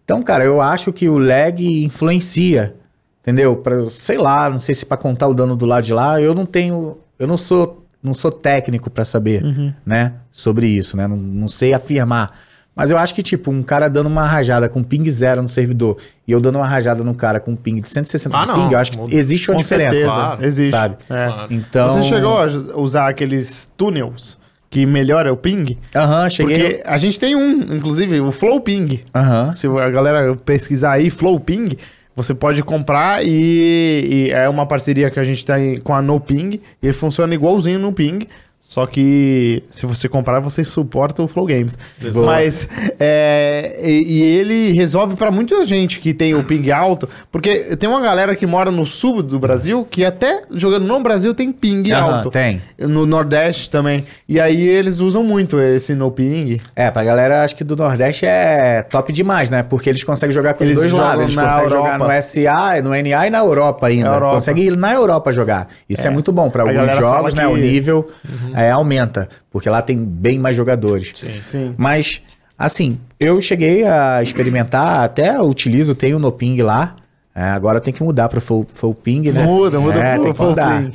Então, 0.05 0.23
cara, 0.23 0.45
eu 0.45 0.61
acho 0.61 0.93
que 0.93 1.09
o 1.09 1.19
lag 1.19 1.63
influencia, 1.85 2.75
entendeu? 3.23 3.57
Pra, 3.57 3.89
sei 3.91 4.19
lá, 4.19 4.49
não 4.51 4.59
sei 4.59 4.75
se 4.75 4.85
pra 4.85 4.97
contar 4.97 5.29
o 5.29 5.35
dano 5.35 5.55
do 5.57 5.67
lado 5.67 5.85
de 5.85 5.93
lá, 5.95 6.21
eu 6.21 6.35
não 6.35 6.47
tenho, 6.47 6.99
eu 7.19 7.27
não 7.27 7.37
sou, 7.37 7.85
não 8.03 8.15
sou 8.15 8.31
técnico 8.33 8.91
pra 8.91 9.05
saber, 9.05 9.43
Uhum. 9.45 9.73
né, 9.85 10.13
sobre 10.33 10.67
isso, 10.67 10.97
né? 10.97 11.07
Não, 11.07 11.17
não 11.17 11.49
sei 11.49 11.73
afirmar. 11.75 12.31
Mas 12.77 12.91
eu 12.91 12.99
acho 12.99 13.15
que, 13.15 13.23
tipo, 13.23 13.51
um 13.51 13.63
cara 13.63 13.89
dando 13.89 14.07
uma 14.07 14.27
rajada 14.27 14.69
com 14.69 14.83
ping 14.83 15.11
zero 15.11 15.41
no 15.41 15.49
servidor 15.49 15.97
e 16.29 16.33
eu 16.33 16.41
dando 16.41 16.57
uma 16.59 16.67
rajada 16.69 17.03
no 17.03 17.15
cara 17.15 17.41
com 17.41 17.57
ping 17.57 17.81
de 17.81 17.89
160 17.89 18.37
Ah, 18.37 18.43
de 18.43 18.47
não, 18.49 18.55
ping, 18.69 18.75
eu 18.75 18.79
acho 18.79 18.93
que 18.93 19.17
existe 19.17 19.51
uma 19.51 19.57
diferença. 19.57 19.93
certeza, 19.95 20.15
claro, 20.15 20.45
existe. 20.45 20.71
sabe? 20.71 20.97
É. 21.09 21.27
Claro. 21.27 21.55
Então. 21.55 21.89
Você 21.89 22.03
chegou 22.03 22.39
a 22.39 22.47
usar 22.79 23.09
aqueles 23.09 23.73
túnels 23.79 24.39
que 24.69 24.85
melhora 24.85 25.33
o 25.33 25.37
ping? 25.39 25.79
Aham, 25.95 26.29
cheguei. 26.29 26.59
Porque 26.59 26.83
a 26.85 26.99
gente 26.99 27.19
tem 27.19 27.35
um, 27.35 27.75
inclusive, 27.75 28.21
o 28.21 28.31
Flow 28.31 28.61
Ping. 28.61 29.01
Aham. 29.15 29.55
Se 29.55 29.67
a 29.67 29.89
galera 29.91 30.37
pesquisar 30.37 30.93
aí, 30.93 31.09
Flow 31.09 31.41
Ping, 31.41 31.79
você 32.15 32.35
pode 32.35 32.63
comprar 32.63 33.25
e, 33.25 34.29
e 34.29 34.31
é 34.33 34.47
uma 34.51 34.67
parceria 34.67 35.11
que 35.11 35.19
a 35.21 35.25
gente 35.25 35.47
tem 35.47 35.81
com 35.81 35.95
a 35.95 36.03
No 36.03 36.21
Ping. 36.21 36.61
E 36.83 36.87
ele 36.87 36.93
funciona 36.93 37.33
igualzinho 37.35 37.79
no 37.79 37.91
Ping. 37.93 38.27
Só 38.69 38.85
que 38.85 39.63
se 39.71 39.87
você 39.87 40.09
comprar, 40.09 40.41
você 40.41 40.65
suporta 40.65 41.23
o 41.23 41.29
Flow 41.29 41.47
Games. 41.47 41.79
Exato. 42.03 42.27
Mas 42.27 42.69
é, 42.99 43.79
e, 43.81 44.03
e 44.19 44.23
ele 44.23 44.73
resolve 44.73 45.15
pra 45.15 45.31
muita 45.31 45.65
gente 45.65 46.01
que 46.01 46.13
tem 46.13 46.35
o 46.35 46.43
ping 46.43 46.69
alto, 46.73 47.09
porque 47.31 47.77
tem 47.77 47.89
uma 47.89 48.01
galera 48.01 48.35
que 48.35 48.45
mora 48.45 48.71
no 48.71 48.85
sul 48.85 49.23
do 49.23 49.39
Brasil 49.39 49.87
que 49.89 50.05
até 50.05 50.43
jogando 50.51 50.85
no 50.85 51.01
Brasil 51.01 51.33
tem 51.33 51.53
ping 51.53 51.93
Aham, 51.93 52.17
alto. 52.17 52.31
tem. 52.31 52.61
No 52.79 53.07
Nordeste 53.07 53.71
também. 53.71 54.05
E 54.29 54.41
aí 54.41 54.61
eles 54.67 54.99
usam 54.99 55.23
muito 55.23 55.61
esse 55.61 55.95
no 55.95 56.11
ping. 56.11 56.61
É, 56.75 56.91
pra 56.91 57.05
galera, 57.05 57.45
acho 57.45 57.55
que 57.55 57.63
do 57.63 57.77
Nordeste 57.77 58.27
é 58.27 58.83
top 58.83 59.13
demais, 59.13 59.49
né? 59.49 59.63
Porque 59.63 59.89
eles 59.89 60.03
conseguem 60.03 60.35
jogar 60.35 60.55
com 60.55 60.65
Eles 60.65 60.77
os 60.77 60.83
dois 60.83 60.93
lados. 60.93 61.23
Eles 61.23 61.37
conseguem 61.37 61.71
jogar 61.71 61.93
Europa. 61.95 62.15
no 62.17 62.23
SA, 62.23 62.83
no 62.83 62.91
NA 62.91 63.27
e 63.29 63.31
na 63.31 63.39
Europa 63.39 63.87
ainda. 63.87 64.09
Europa. 64.09 64.35
Conseguem 64.35 64.65
ir 64.67 64.77
na 64.77 64.93
Europa 64.93 65.31
jogar. 65.33 65.69
Isso 65.89 66.05
é, 66.07 66.11
muito 66.11 66.33
bom. 66.33 66.51
Pra 66.51 66.65
A 66.65 66.69
alguns 66.69 66.97
jogos, 66.97 67.33
né? 67.33 67.43
que- 67.47 67.53
O 67.53 67.57
nível 67.57 68.09
é, 68.57 68.71
aumenta. 68.71 69.29
Porque 69.51 69.69
lá 69.69 69.83
tem 69.83 69.99
bem 69.99 70.39
mais 70.39 70.57
jogadores. 70.57 71.13
Sim. 71.15 71.41
Sim. 71.43 71.75
Mas, 71.77 72.23
assim, 72.59 72.99
eu 73.21 73.39
cheguei 73.41 73.85
a 73.85 74.23
experimentar, 74.23 75.05
até 75.05 75.39
utilizo, 75.41 75.95
tenho 75.95 76.19
no 76.19 76.33
ping 76.33 76.63
lá. 76.63 76.97
É, 77.35 77.43
agora 77.43 77.81
tem 77.81 77.93
que 77.93 78.03
mudar 78.03 78.31
para 78.31 78.41
full, 78.41 78.67
full 78.73 78.95
ping, 78.95 79.31
né? 79.31 79.45
Muda, 79.45 79.79
muda 79.79 79.99
é, 79.99 80.15
pro 80.15 80.23
tem 80.23 80.33
que 80.33 80.43
mudar. 80.43 80.83
ping. 80.83 80.95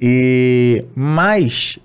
E, 0.00 0.84
mas, 0.94 1.78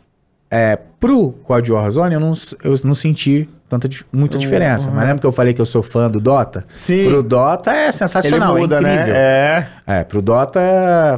é, 0.50 0.80
pro 1.00 1.32
COD 1.44 1.72
Warzone 1.72 2.16
eu 2.16 2.20
não, 2.20 2.34
eu 2.64 2.76
não 2.84 2.96
senti 2.96 3.48
tanta, 3.80 3.96
muita 4.12 4.38
diferença. 4.38 4.90
Mas 4.92 5.02
lembra 5.04 5.20
que 5.20 5.26
eu 5.26 5.32
falei 5.32 5.54
que 5.54 5.62
eu 5.62 5.66
sou 5.66 5.82
fã 5.84 6.10
do 6.10 6.20
Dota? 6.20 6.64
Sim. 6.68 7.10
Pro 7.10 7.22
Dota 7.24 7.72
é 7.72 7.92
sensacional, 7.92 8.54
Ele 8.58 8.62
muda, 8.62 8.76
é 8.76 8.80
incrível. 8.80 9.14
né? 9.14 9.20
É. 9.20 9.68
É, 10.00 10.04
pro 10.04 10.22
Dota 10.22 10.60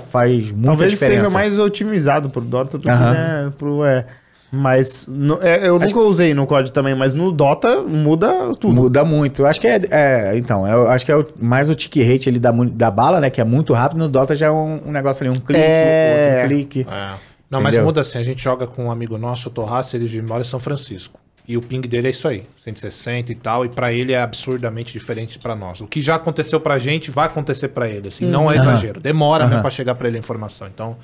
faz 0.10 0.52
muita 0.52 0.68
Talvez 0.68 0.92
diferença. 0.92 1.26
seja 1.26 1.34
mais 1.34 1.58
otimizado 1.60 2.30
pro 2.30 2.42
Dota 2.42 2.78
do 2.78 2.82
que 2.84 2.90
né, 2.90 3.52
pro. 3.58 3.86
É. 3.86 4.06
Mas 4.50 5.08
no- 5.12 5.40
é, 5.42 5.68
eu 5.68 5.76
Acho 5.76 5.88
nunca 5.94 6.08
usei 6.08 6.34
no 6.34 6.48
COD 6.48 6.72
também, 6.72 6.96
mas 6.96 7.14
no 7.14 7.34
Dota 7.34 7.82
muda 7.82 8.56
tudo. 8.56 8.74
Muda 8.74 9.04
muito. 9.04 9.42
Eu 9.42 9.46
acho 9.46 9.60
que 9.60 9.68
é, 9.68 9.78
é, 9.92 10.38
então, 10.38 10.66
eu 10.66 10.88
acho 10.90 11.06
que 11.06 11.12
é 11.12 11.18
o- 11.18 11.28
mais 11.38 11.70
o 11.70 11.76
tick 11.76 11.98
rate 11.98 12.30
ele 12.30 12.40
da, 12.40 12.54
mu- 12.54 12.70
da 12.70 12.90
bala, 12.90 13.20
né? 13.20 13.30
Que 13.30 13.42
é 13.42 13.44
muito 13.44 13.74
rápido. 13.74 13.98
No 14.00 14.08
Dota 14.08 14.36
já 14.36 14.46
é 14.48 14.52
um, 14.52 14.80
um 14.88 14.92
negócio 14.94 15.28
ali, 15.28 15.38
um 15.38 15.42
clique, 15.42 15.62
É. 15.62 16.36
outro 16.36 16.48
clique. 16.48 16.88
É. 16.90 17.10
Não, 17.52 17.60
mas 17.62 17.74
Entendeu? 17.76 17.86
muda 17.88 18.02
assim. 18.02 18.20
A 18.20 18.24
gente 18.24 18.42
joga 18.42 18.66
com 18.66 18.86
um 18.86 18.92
amigo 18.92 19.18
nosso, 19.18 19.50
o 19.50 19.52
Torraça, 19.52 19.98
ele 19.98 20.22
mora 20.22 20.42
em 20.42 20.46
São 20.46 20.60
Francisco. 20.62 21.20
E 21.48 21.56
o 21.56 21.62
ping 21.62 21.80
dele 21.82 22.08
é 22.08 22.12
isso 22.12 22.28
aí, 22.28 22.44
160 22.58 23.32
e 23.32 23.36
tal. 23.36 23.66
E 23.66 23.70
pra 23.70 23.94
ele 23.94 24.12
é 24.12 24.20
absurdamente 24.22 24.92
diferente 24.92 25.40
pra 25.40 25.56
nós. 25.56 25.80
O 25.80 25.88
que 25.88 26.02
já 26.02 26.16
aconteceu 26.16 26.60
pra 26.60 26.78
gente 26.78 27.10
vai 27.10 27.28
acontecer 27.28 27.70
pra 27.70 27.88
ele, 27.88 28.10
assim. 28.10 28.26
Não 28.26 28.52
é 28.52 28.58
Aham. 28.58 28.64
exagero. 28.74 29.00
Demora 29.00 29.46
mesmo 29.46 29.56
Aham. 29.56 29.62
pra 29.62 29.72
chegar 29.72 29.96
pra 29.96 30.08
ele 30.10 30.18
a 30.18 30.20
informação. 30.20 30.68
Então, 30.68 30.98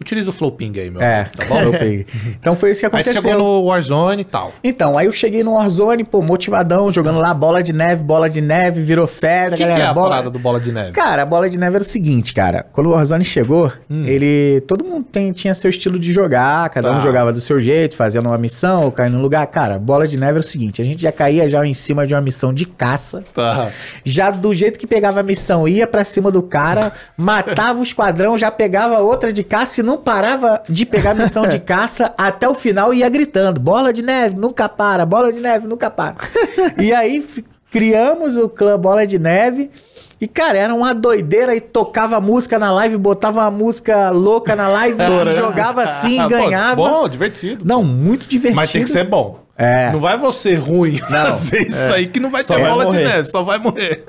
utiliza 0.00 0.30
o 0.30 0.32
Flow 0.32 0.52
Ping 0.52 0.72
aí, 0.78 0.90
meu. 0.90 1.00
É, 1.00 1.20
amigo, 1.22 1.36
tá 1.36 1.44
bom? 1.46 1.70
peguei. 1.78 2.06
Então 2.38 2.54
foi 2.56 2.70
isso 2.70 2.80
que 2.80 2.86
Aí 2.86 2.88
aconteceu. 2.88 3.20
chegou 3.22 3.38
no 3.38 3.64
Warzone 3.64 4.22
e 4.22 4.24
tal. 4.24 4.52
Então, 4.62 4.96
aí 4.98 5.06
eu 5.06 5.12
cheguei 5.12 5.42
no 5.42 5.54
Warzone, 5.54 6.04
pô, 6.04 6.20
motivadão, 6.22 6.90
jogando 6.90 7.18
lá 7.18 7.32
bola 7.34 7.62
de 7.62 7.72
neve, 7.72 8.02
bola 8.02 8.28
de 8.28 8.40
neve, 8.40 8.82
virou 8.82 9.06
fera, 9.06 9.50
que, 9.56 9.62
que 9.62 9.62
galera. 9.68 9.84
é 9.84 9.86
a 9.86 9.92
bola... 9.94 10.08
parada 10.10 10.30
do 10.30 10.38
Bola 10.38 10.60
de 10.60 10.70
Neve? 10.72 10.92
Cara, 10.92 11.22
a 11.22 11.26
bola 11.26 11.48
de 11.48 11.58
neve 11.58 11.76
era 11.76 11.82
o 11.82 11.86
seguinte, 11.86 12.32
cara. 12.34 12.66
Quando 12.72 12.88
o 12.88 12.90
Warzone 12.90 13.24
chegou, 13.24 13.72
ele. 13.90 14.60
Todo 14.66 14.84
mundo 14.84 15.04
tem- 15.10 15.32
tinha 15.32 15.54
seu 15.54 15.70
estilo 15.70 15.98
de 15.98 16.12
jogar, 16.12 16.68
cada 16.70 16.90
Tá. 16.90 16.96
um 16.96 17.00
jogava 17.00 17.32
do 17.32 17.40
seu 17.40 17.58
jeito, 17.60 17.96
fazendo 17.96 18.26
uma 18.28 18.38
missão 18.38 18.84
ou 18.84 18.92
caindo 18.92 19.16
no 19.16 19.22
lugar. 19.22 19.46
Cara, 19.46 19.78
bola 19.78 20.06
de 20.06 20.16
neve 20.18 20.32
era 20.32 20.40
o 20.40 20.42
seguinte: 20.42 20.80
a 20.80 20.84
gente 20.84 21.02
já 21.02 21.10
caía 21.12 21.48
já 21.48 21.66
em 21.66 21.74
cima 21.74 22.06
de 22.06 22.14
uma 22.14 22.20
missão 22.20 22.52
de 22.52 22.64
caça. 22.66 23.24
Tá. 23.34 23.70
Já 24.04 24.30
do 24.30 24.54
jeito 24.54 24.78
que 24.78 24.86
pegava 24.86 25.20
a 25.20 25.22
missão, 25.22 25.66
ia 25.66 25.86
pra 25.86 26.04
cima 26.04 26.30
do 26.30 26.42
cara, 26.42 26.92
matava 27.16 27.80
o 27.80 27.82
esquadrão, 27.82 28.36
já 28.38 28.50
pegava 28.50 28.98
outra 29.00 29.32
de 29.32 29.42
caça 29.42 29.80
e 29.80 29.84
não 29.86 29.96
parava 29.96 30.62
de 30.68 30.84
pegar 30.84 31.12
a 31.12 31.14
missão 31.14 31.46
de 31.46 31.58
caça 31.60 32.12
até 32.18 32.48
o 32.48 32.52
final 32.54 32.92
e 32.92 32.98
ia 32.98 33.08
gritando: 33.08 33.60
bola 33.60 33.92
de 33.92 34.02
neve, 34.02 34.36
nunca 34.36 34.68
para, 34.68 35.06
bola 35.06 35.32
de 35.32 35.40
neve, 35.40 35.66
nunca 35.66 35.88
para. 35.90 36.16
e 36.76 36.92
aí 36.92 37.24
criamos 37.70 38.36
o 38.36 38.48
clã 38.48 38.78
Bola 38.78 39.06
de 39.06 39.18
Neve. 39.18 39.70
E, 40.18 40.26
cara, 40.26 40.56
era 40.56 40.74
uma 40.74 40.94
doideira 40.94 41.54
e 41.54 41.60
tocava 41.60 42.18
música 42.22 42.58
na 42.58 42.72
live, 42.72 42.96
botava 42.96 43.40
uma 43.40 43.50
música 43.50 44.08
louca 44.08 44.56
na 44.56 44.66
live, 44.66 44.98
e 45.02 45.32
jogava 45.32 45.82
assim, 45.82 46.18
Ah, 46.18 46.26
ganhava. 46.26 46.76
Bom, 46.76 47.06
divertido. 47.06 47.66
Não, 47.66 47.84
muito 47.84 48.26
divertido. 48.26 48.56
Mas 48.56 48.72
tem 48.72 48.82
que 48.82 48.88
ser 48.88 49.06
bom. 49.06 49.40
É. 49.58 49.90
Não 49.92 50.00
vai 50.00 50.16
você 50.18 50.54
ruim 50.54 51.00
Não, 51.02 51.08
fazer 51.08 51.66
isso 51.66 51.92
aí 51.92 52.06
que 52.08 52.20
não 52.20 52.30
vai 52.30 52.44
Só 52.44 52.54
ter 52.54 52.62
vai 52.62 52.70
bola 52.70 52.84
de 52.86 52.92
morrer. 52.92 53.04
neve, 53.04 53.28
só 53.28 53.42
vai 53.42 53.58
morrer. 53.58 54.04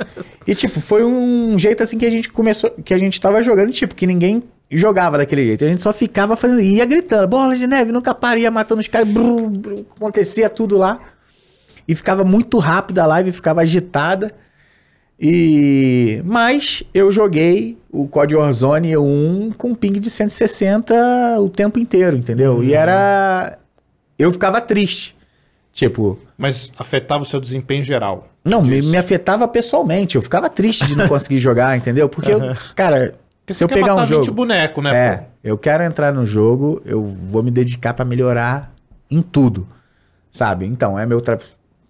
E, 0.46 0.56
tipo, 0.56 0.80
foi 0.80 1.04
um 1.04 1.60
jeito 1.60 1.84
assim 1.84 1.98
que 1.98 2.06
a 2.06 2.10
gente 2.10 2.30
começou, 2.30 2.70
que 2.70 2.94
a 2.94 3.00
gente 3.00 3.20
tava 3.20 3.42
jogando, 3.44 3.72
tipo, 3.72 3.94
que 3.94 4.08
ninguém 4.08 4.44
jogava 4.70 5.18
daquele 5.18 5.46
jeito. 5.46 5.66
A 5.66 5.68
gente 5.68 5.82
só 5.82 5.94
ficava 5.94 6.36
fazendo, 6.36 6.62
ia 6.62 6.86
gritando, 6.86 7.28
bola 7.28 7.56
de 7.56 7.68
neve, 7.68 7.92
nunca 7.92 8.14
para, 8.14 8.40
ia 8.40 8.52
matando 8.52 8.82
os 8.82 8.88
caras, 8.88 9.08
brum, 9.08 9.50
brum, 9.50 9.86
acontecia 9.96 10.50
tudo 10.50 10.78
lá. 10.78 11.00
E 11.88 11.96
ficava 11.96 12.26
muito 12.26 12.58
rápido 12.58 13.00
a 13.00 13.06
live, 13.06 13.32
ficava 13.32 13.62
agitada. 13.62 14.32
E 15.20 16.22
mas 16.26 16.84
eu 16.94 17.12
joguei 17.12 17.78
o 17.92 18.08
COD 18.08 18.36
Warzone 18.36 18.98
1 18.98 19.54
com 19.58 19.74
ping 19.74 19.94
de 19.94 20.10
160 20.10 21.40
o 21.40 21.50
tempo 21.50 21.80
inteiro, 21.80 22.16
entendeu? 22.16 22.64
E 22.64 22.74
era 22.74 23.58
eu 24.20 24.32
ficava 24.32 24.62
triste. 24.62 25.16
Tipo, 25.74 26.18
Mas 26.36 26.72
afetava 26.78 27.22
o 27.22 27.26
seu 27.26 27.40
desempenho 27.40 27.84
geral. 27.84 28.28
não, 28.44 28.64
me, 28.64 28.82
me 28.82 28.98
afetava 28.98 29.48
pessoalmente. 29.48 30.16
Eu 30.16 30.24
ficava 30.24 30.50
triste 30.50 30.88
de 30.88 30.98
não 30.98 31.06
conseguir 31.10 31.38
jogar, 31.38 31.78
entendeu? 31.78 32.10
Porque 32.10 32.32
eu, 32.32 32.40
cara, 32.76 33.14
Porque 33.48 33.54
se 33.54 33.64
eu 33.64 33.70
quer 33.70 33.76
pegar 33.76 33.94
matar 33.94 34.04
um 34.04 34.08
jogo, 34.08 34.26
20 34.26 34.34
boneco, 34.36 34.82
né? 34.82 34.94
é, 34.94 35.16
pô? 35.16 35.26
eu 35.42 35.58
quero 35.58 35.82
entrar 35.82 36.12
no 36.14 36.26
jogo, 36.26 36.82
eu 36.84 37.02
vou 37.02 37.42
me 37.42 37.50
dedicar 37.50 37.94
pra 37.94 38.04
melhorar 38.04 38.74
em 39.10 39.22
tudo, 39.22 39.66
sabe? 40.30 40.66
Então, 40.66 41.00
é 41.00 41.06
meu 41.06 41.22
tra... 41.22 41.40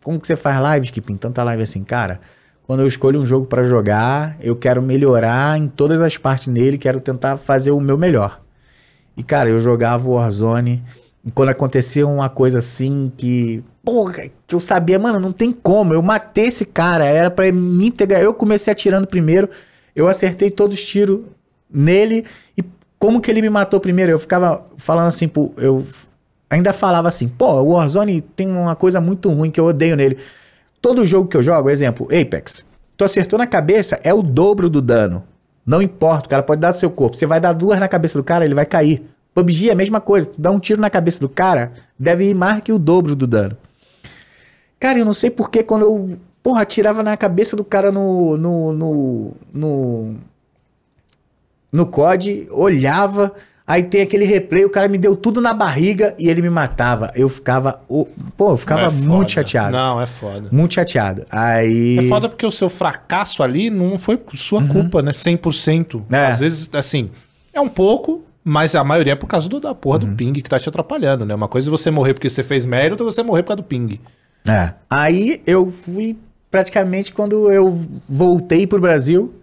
Como 0.03 0.19
que 0.19 0.27
você 0.27 0.35
faz 0.35 0.61
lives, 0.75 0.91
que 0.91 1.01
tanta 1.15 1.43
live 1.43 1.63
assim, 1.63 1.83
cara? 1.83 2.19
Quando 2.61 2.81
eu 2.81 2.87
escolho 2.87 3.19
um 3.19 3.25
jogo 3.25 3.47
pra 3.47 3.65
jogar, 3.65 4.37
eu 4.39 4.55
quero 4.55 4.83
melhorar 4.83 5.57
em 5.57 5.67
todas 5.67 5.99
as 5.99 6.15
partes 6.15 6.45
nele, 6.45 6.77
quero 6.77 7.01
tentar 7.01 7.37
fazer 7.37 7.71
o 7.71 7.79
meu 7.79 7.97
melhor. 7.97 8.39
E, 9.17 9.23
cara, 9.23 9.49
eu 9.49 9.59
jogava 9.59 10.07
o 10.07 10.13
Warzone, 10.13 10.83
e 11.25 11.31
quando 11.31 11.49
acontecia 11.49 12.05
uma 12.05 12.29
coisa 12.29 12.59
assim 12.59 13.11
que. 13.17 13.63
Porra, 13.83 14.29
que 14.45 14.53
eu 14.53 14.59
sabia, 14.59 14.99
mano, 14.99 15.19
não 15.19 15.31
tem 15.31 15.51
como. 15.51 15.91
Eu 15.91 16.03
matei 16.03 16.45
esse 16.45 16.65
cara, 16.65 17.03
era 17.03 17.31
pra 17.31 17.51
me 17.51 17.87
integrar. 17.87 18.21
Eu 18.21 18.35
comecei 18.35 18.71
atirando 18.71 19.07
primeiro, 19.07 19.49
eu 19.95 20.07
acertei 20.07 20.51
todos 20.51 20.77
os 20.77 20.85
tiros 20.85 21.21
nele. 21.69 22.25
E 22.57 22.63
como 22.99 23.21
que 23.21 23.29
ele 23.29 23.41
me 23.41 23.49
matou 23.49 23.79
primeiro? 23.79 24.11
Eu 24.11 24.19
ficava 24.19 24.65
falando 24.77 25.07
assim, 25.07 25.27
pô, 25.27 25.51
eu 25.57 25.83
ainda 26.49 26.73
falava 26.73 27.07
assim, 27.07 27.27
pô, 27.27 27.61
o 27.61 27.73
Warzone 27.73 28.21
tem 28.21 28.47
uma 28.47 28.75
coisa 28.75 28.99
muito 29.01 29.29
ruim 29.29 29.51
que 29.51 29.59
eu 29.59 29.65
odeio 29.65 29.95
nele. 29.95 30.17
Todo 30.81 31.05
jogo 31.05 31.27
que 31.27 31.37
eu 31.37 31.43
jogo, 31.43 31.69
exemplo, 31.69 32.07
Apex, 32.07 32.65
tu 32.95 33.03
acertou 33.03 33.37
na 33.37 33.47
cabeça, 33.47 33.99
é 34.03 34.13
o 34.13 34.21
dobro 34.21 34.69
do 34.69 34.81
dano. 34.81 35.23
Não 35.65 35.81
importa, 35.81 36.27
o 36.27 36.29
cara 36.29 36.43
pode 36.43 36.61
dar 36.61 36.71
do 36.71 36.77
seu 36.77 36.89
corpo. 36.89 37.17
Você 37.17 37.25
vai 37.25 37.41
dar 37.41 37.51
duas 37.51 37.77
na 37.77 37.87
cabeça 37.87 38.17
do 38.17 38.23
cara, 38.23 38.45
ele 38.45 38.55
vai 38.55 38.65
cair. 38.65 39.03
PUBG 39.33 39.69
é 39.69 39.73
a 39.73 39.75
mesma 39.75 39.99
coisa. 39.99 40.29
Tu 40.29 40.39
dá 40.39 40.49
um 40.49 40.59
tiro 40.59 40.79
na 40.79 40.89
cabeça 40.89 41.19
do 41.19 41.27
cara, 41.27 41.73
deve 41.99 42.29
ir 42.29 42.33
mais 42.33 42.61
que 42.61 42.71
o 42.71 42.79
dobro 42.79 43.15
do 43.15 43.27
dano. 43.27 43.57
Cara, 44.79 44.97
eu 44.97 45.05
não 45.05 45.13
sei 45.13 45.29
porque 45.29 45.61
quando 45.63 45.81
eu, 45.83 46.17
porra, 46.41 46.61
atirava 46.61 47.03
na 47.03 47.17
cabeça 47.17 47.55
do 47.55 47.63
cara 47.63 47.91
no. 47.91 48.37
no. 48.37 48.71
no. 48.71 49.33
no, 49.53 50.15
no 51.71 51.85
COD, 51.85 52.47
olhava, 52.51 53.33
aí 53.65 53.83
tem 53.83 54.01
aquele 54.01 54.25
replay, 54.25 54.65
o 54.65 54.69
cara 54.69 54.87
me 54.87 54.97
deu 54.97 55.15
tudo 55.15 55.41
na 55.41 55.53
barriga 55.53 56.15
e 56.17 56.29
ele 56.29 56.41
me 56.41 56.49
matava. 56.49 57.11
Eu 57.15 57.27
ficava. 57.29 57.81
Pô, 58.35 58.51
eu 58.51 58.57
ficava 58.57 58.85
É 58.85 58.89
muito 58.89 59.31
chateado. 59.31 59.75
Não, 59.75 60.01
é 60.01 60.05
foda. 60.05 60.49
Muito 60.51 60.73
chateado. 60.73 61.25
Aí. 61.29 61.99
É 61.99 62.01
foda 62.03 62.29
porque 62.29 62.45
o 62.45 62.51
seu 62.51 62.69
fracasso 62.69 63.43
ali 63.43 63.69
não 63.69 63.97
foi 63.99 64.19
sua 64.35 64.65
culpa, 64.65 65.01
né? 65.01 65.11
100%. 65.11 66.03
É. 66.11 66.27
Às 66.27 66.39
vezes, 66.39 66.69
assim, 66.73 67.09
é 67.53 67.59
um 67.59 67.69
pouco, 67.69 68.23
mas 68.43 68.75
a 68.75 68.83
maioria 68.83 69.13
é 69.13 69.15
por 69.15 69.27
causa 69.27 69.49
do, 69.49 69.59
da 69.59 69.75
porra 69.75 69.99
do 69.99 70.07
ping 70.07 70.33
que 70.33 70.49
tá 70.49 70.59
te 70.59 70.69
atrapalhando, 70.69 71.25
né? 71.25 71.35
Uma 71.35 71.47
coisa 71.47 71.69
é 71.69 71.71
você 71.71 71.91
morrer 71.91 72.13
porque 72.13 72.29
você 72.29 72.43
fez 72.43 72.65
merda, 72.65 72.91
outra 72.93 73.05
é 73.05 73.11
você 73.11 73.23
morrer 73.23 73.43
por 73.43 73.49
causa 73.49 73.61
do 73.61 73.65
ping. 73.65 73.99
É. 74.47 74.73
Aí 74.89 75.41
eu 75.45 75.69
fui 75.69 76.17
praticamente 76.49 77.11
quando 77.11 77.51
eu 77.51 77.77
voltei 78.07 78.65
pro 78.65 78.79
Brasil, 78.79 79.33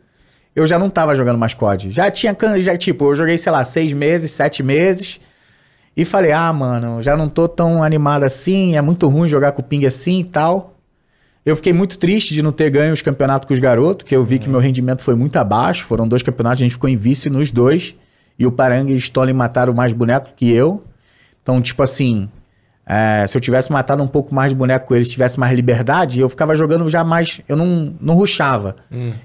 eu 0.55 0.66
já 0.66 0.78
não 0.78 0.89
tava 0.89 1.14
jogando 1.14 1.39
mais 1.39 1.55
COD. 1.55 1.90
Já 1.90 2.10
tinha, 2.10 2.36
já 2.60 2.76
tipo, 2.76 3.05
eu 3.06 3.14
joguei, 3.14 3.36
sei 3.36 3.51
lá, 3.51 3.64
seis 3.64 3.93
meses, 3.93 4.31
sete 4.31 4.62
meses. 4.62 5.20
E 5.97 6.05
falei, 6.05 6.32
ah, 6.32 6.52
mano, 6.52 7.02
já 7.02 7.16
não 7.16 7.28
tô 7.28 7.47
tão 7.48 7.82
animado 7.82 8.24
assim, 8.24 8.76
é 8.76 8.81
muito 8.81 9.06
ruim 9.06 9.28
jogar 9.28 9.52
com 9.52 9.62
o 9.62 9.64
ping 9.64 9.86
assim 9.86 10.20
e 10.20 10.24
tal. 10.24 10.74
Eu 11.44 11.55
fiquei 11.56 11.72
muito 11.72 11.98
triste 11.98 12.32
de 12.32 12.43
não 12.43 12.52
ter 12.52 12.70
ganho 12.70 12.93
os 12.93 13.02
campeonatos 13.02 13.47
com 13.47 13.52
os 13.52 13.60
garotos, 13.60 14.06
que 14.09 14.16
eu 14.16 14.24
vi 14.24 14.39
que 14.39 14.48
meu 14.48 14.60
rendimento 14.60 15.02
foi 15.02 15.14
muito 15.14 15.36
abaixo. 15.36 15.85
Foram 15.85 16.09
dois 16.09 16.22
campeonatos, 16.22 16.62
a 16.62 16.64
gente 16.64 16.72
ficou 16.72 16.89
em 16.89 16.97
vice 16.97 17.28
nos 17.28 17.51
dois. 17.51 17.94
E 18.39 18.47
o 18.47 18.51
Paranga 18.51 18.90
e 18.90 18.97
o 18.97 19.01
Stone 19.01 19.32
mataram 19.32 19.74
mais 19.74 19.93
boneco 19.93 20.31
que 20.35 20.51
eu. 20.51 20.82
Então, 21.43 21.60
tipo 21.60 21.82
assim, 21.82 22.28
é, 22.86 23.27
se 23.27 23.36
eu 23.36 23.40
tivesse 23.40 23.73
matado 23.73 24.02
um 24.02 24.06
pouco 24.06 24.35
mais 24.35 24.51
de 24.52 24.56
boneco 24.56 24.86
com 24.86 24.94
eles, 24.94 25.09
tivesse 25.09 25.40
mais 25.40 25.55
liberdade, 25.55 26.20
eu 26.20 26.28
ficava 26.28 26.55
jogando 26.55 26.89
já 26.90 27.02
mais. 27.02 27.40
Eu 27.48 27.56
não, 27.56 27.94
não 28.01 28.15
ruxava. 28.15 28.77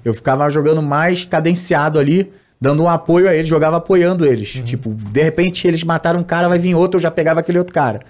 Eu 0.04 0.14
ficava 0.14 0.48
jogando 0.48 0.80
mais 0.80 1.24
cadenciado 1.24 1.98
ali, 1.98 2.32
dando 2.60 2.82
um 2.82 2.88
apoio 2.88 3.28
a 3.28 3.34
eles, 3.34 3.48
jogava 3.48 3.76
apoiando 3.76 4.24
eles. 4.24 4.52
Tipo, 4.64 4.94
de 4.94 5.22
repente 5.22 5.66
eles 5.68 5.84
mataram 5.84 6.20
um 6.20 6.24
cara, 6.24 6.48
vai 6.48 6.58
vir 6.58 6.74
outro, 6.74 6.96
eu 6.96 7.02
já 7.02 7.10
pegava 7.10 7.40
aquele 7.40 7.58
outro 7.58 7.74
cara. 7.74 8.00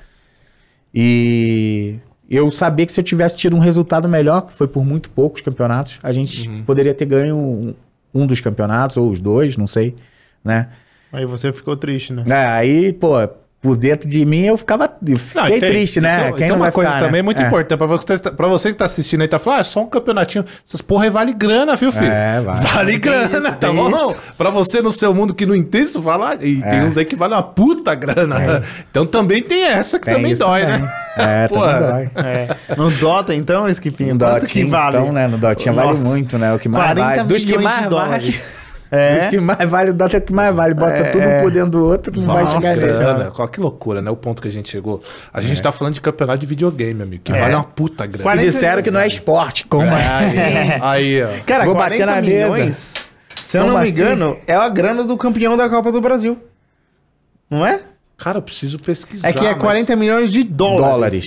E 0.95 1.99
eu 2.29 2.49
sabia 2.51 2.87
que 2.87 2.93
se 2.93 3.01
eu 3.01 3.05
tivesse 3.05 3.37
tido 3.37 3.57
um 3.57 3.61
resultado 3.61 4.09
melhor, 4.09 4.43
que 4.43 4.53
foi 4.53 4.69
por 4.69 4.85
muito 4.85 5.11
poucos 5.11 5.41
campeonatos, 5.41 5.99
a 6.03 6.13
gente 6.13 6.49
poderia 6.65 6.95
ter 6.95 7.07
ganho 7.07 7.37
um, 7.37 7.75
um 8.15 8.27
dos 8.27 8.41
campeonatos, 8.41 8.97
ou 8.97 9.11
os 9.11 9.19
dois, 9.19 9.57
não 9.57 9.67
sei, 9.67 9.97
né? 10.45 10.69
Aí 11.13 11.27
você 11.27 11.53
ficou 11.53 11.77
triste, 11.77 12.13
né? 12.13 12.23
É, 12.29 12.47
aí, 12.47 12.93
pô, 12.93 13.17
por 13.63 13.77
dentro 13.77 14.09
de 14.09 14.25
mim 14.25 14.47
eu 14.47 14.57
ficava. 14.57 14.85
Eu 15.07 15.13
Não, 15.13 15.19
fiquei 15.19 15.45
e 15.57 15.61
tem- 15.61 15.69
triste, 15.69 16.01
né? 16.01 16.15
Então, 16.21 16.29
Quem 16.31 16.37
tem 16.39 16.49
não 16.49 16.57
uma 16.57 16.65
vai 16.65 16.73
coisa 16.73 16.91
ficar, 16.93 17.05
também 17.05 17.19
né? 17.21 17.23
muito 17.23 17.43
É. 17.43 17.47
importante. 17.47 17.77
Pra 17.79 17.87
você, 17.87 18.19
pra 18.31 18.49
você 18.49 18.69
que 18.71 18.75
tá 18.77 18.87
assistindo 18.87 19.21
aí, 19.21 19.29
tá 19.29 19.39
falando, 19.39 19.59
ah, 19.59 19.61
é 19.61 19.65
só 19.65 19.81
um 19.83 19.87
campeonatinho. 19.87 20.45
Essas 20.67 20.81
porra 20.81 21.05
aí 21.05 21.11
vale 21.11 21.35
grana, 21.35 21.77
viu, 21.77 21.93
filho? 21.93 22.07
É, 22.07 22.41
vale. 22.41 22.61
Vale 22.75 22.93
Tem 22.93 23.01
grana, 23.01 23.27
isso, 23.39 23.43
tá 23.43 23.69
tem 23.69 23.75
bom? 23.77 23.91
isso. 23.91 24.19
Pra 24.39 24.49
você 24.51 24.81
no 24.81 24.91
seu 24.91 25.13
mundo 25.15 25.35
que 25.35 25.45
não 25.45 25.55
entende, 25.55 25.85
isso 25.85 26.01
fala. 26.01 26.37
E 26.37 26.63
tem 26.63 26.79
É. 26.79 26.83
uns 26.85 26.97
aí 26.97 27.05
que 27.05 27.15
valem 27.15 27.37
uma 27.37 27.43
puta 27.43 27.95
grana. 27.95 28.63
Então 28.91 29.05
também 29.05 29.43
tem 29.43 29.65
essa 29.65 29.99
que 29.99 30.07
Tem 30.07 30.15
também 30.15 30.33
isso 30.33 30.43
dói, 30.43 30.63
também. 30.63 30.81
né? 30.81 30.93
É, 31.17 31.49
Pô, 31.49 31.61
também 31.61 31.81
dói. 31.81 32.11
É. 32.25 32.57
No 32.77 32.91
Dota, 32.91 33.35
então, 33.35 33.69
Skipinho, 33.69 34.15
No 34.15 34.19
Dotinha, 34.19 34.47
que 34.47 34.65
vale? 34.65 34.97
então, 34.97 35.13
né? 35.13 35.27
No 35.29 35.37
Dotinha 35.37 35.75
vale 35.75 35.89
Nossa, 35.91 36.03
muito, 36.03 36.39
né? 36.39 36.55
O 36.55 36.59
que 36.59 36.69
mais 36.69 36.85
40 36.85 37.07
vale. 37.17 37.23
Dos 37.29 37.45
que 37.45 37.49
milhões 37.49 37.65
mais 37.65 37.83
de 37.83 37.95
vale. 37.95 38.41
É. 38.91 39.17
Dos 39.19 39.27
que 39.29 39.39
mais 39.39 39.69
vale, 39.71 39.91
o 39.91 39.95
Dota 39.95 40.17
é 40.17 40.19
o 40.19 40.23
que 40.23 40.33
mais 40.33 40.55
vale. 40.55 40.75
Bota 40.75 40.93
É, 40.95 41.05
tudo 41.13 41.23
é. 41.23 41.39
um 41.39 41.43
por 41.43 41.51
dentro 41.53 41.71
do 41.71 41.85
outro, 41.87 42.13
não 42.21 42.27
vai 42.35 42.51
chegar 42.51 42.77
nele. 42.77 42.93
Olha, 43.39 43.49
que 43.49 43.61
loucura, 43.61 44.03
né? 44.03 44.11
O 44.11 44.17
ponto 44.17 44.43
que 44.43 44.49
a 44.49 44.51
gente 44.51 44.69
chegou. 44.69 45.01
A 45.33 45.41
gente 45.41 45.63
tá 45.63 45.71
falando 45.71 45.95
de 45.95 46.01
campeonato 46.01 46.41
de 46.41 46.47
videogame, 46.47 47.01
amigo, 47.03 47.23
que 47.23 47.33
vale 47.33 47.55
uma 47.55 47.63
puta 47.65 48.05
grana. 48.05 48.23
E 48.23 48.25
40 48.25 48.47
disseram 48.47 48.83
que 48.83 48.91
não 48.91 48.99
é 49.01 49.07
esporte. 49.07 49.65
Como 49.67 49.87
assim? 49.95 50.39
Aí, 50.83 51.23
ó. 51.23 51.29
Cara, 51.47 51.65
Vou 51.65 51.75
40 51.77 52.05
bater 52.05 52.07
na 52.07 52.21
mesa. 52.23 52.55
milhões, 52.57 52.95
se 53.45 53.59
eu 53.59 53.67
não 53.67 53.77
me 53.79 53.83
assim? 53.85 53.93
engano, 53.93 54.37
é 54.47 54.55
a 54.55 54.69
grana 54.69 55.05
do 55.05 55.17
campeão 55.17 55.57
da 55.57 55.69
Copa 55.69 55.93
do 55.93 56.01
Brasil. 56.01 56.37
Não 57.49 57.65
é? 57.65 57.81
Cara, 58.23 58.39
eu 58.39 58.43
preciso 58.43 58.79
pesquisar. 58.79 59.29
É 59.29 59.33
que 59.33 59.45
é 59.47 59.53
mas- 59.53 59.61
40 59.61 59.97
milhões 59.97 60.31
de 60.31 60.43
dólares. 60.45 60.81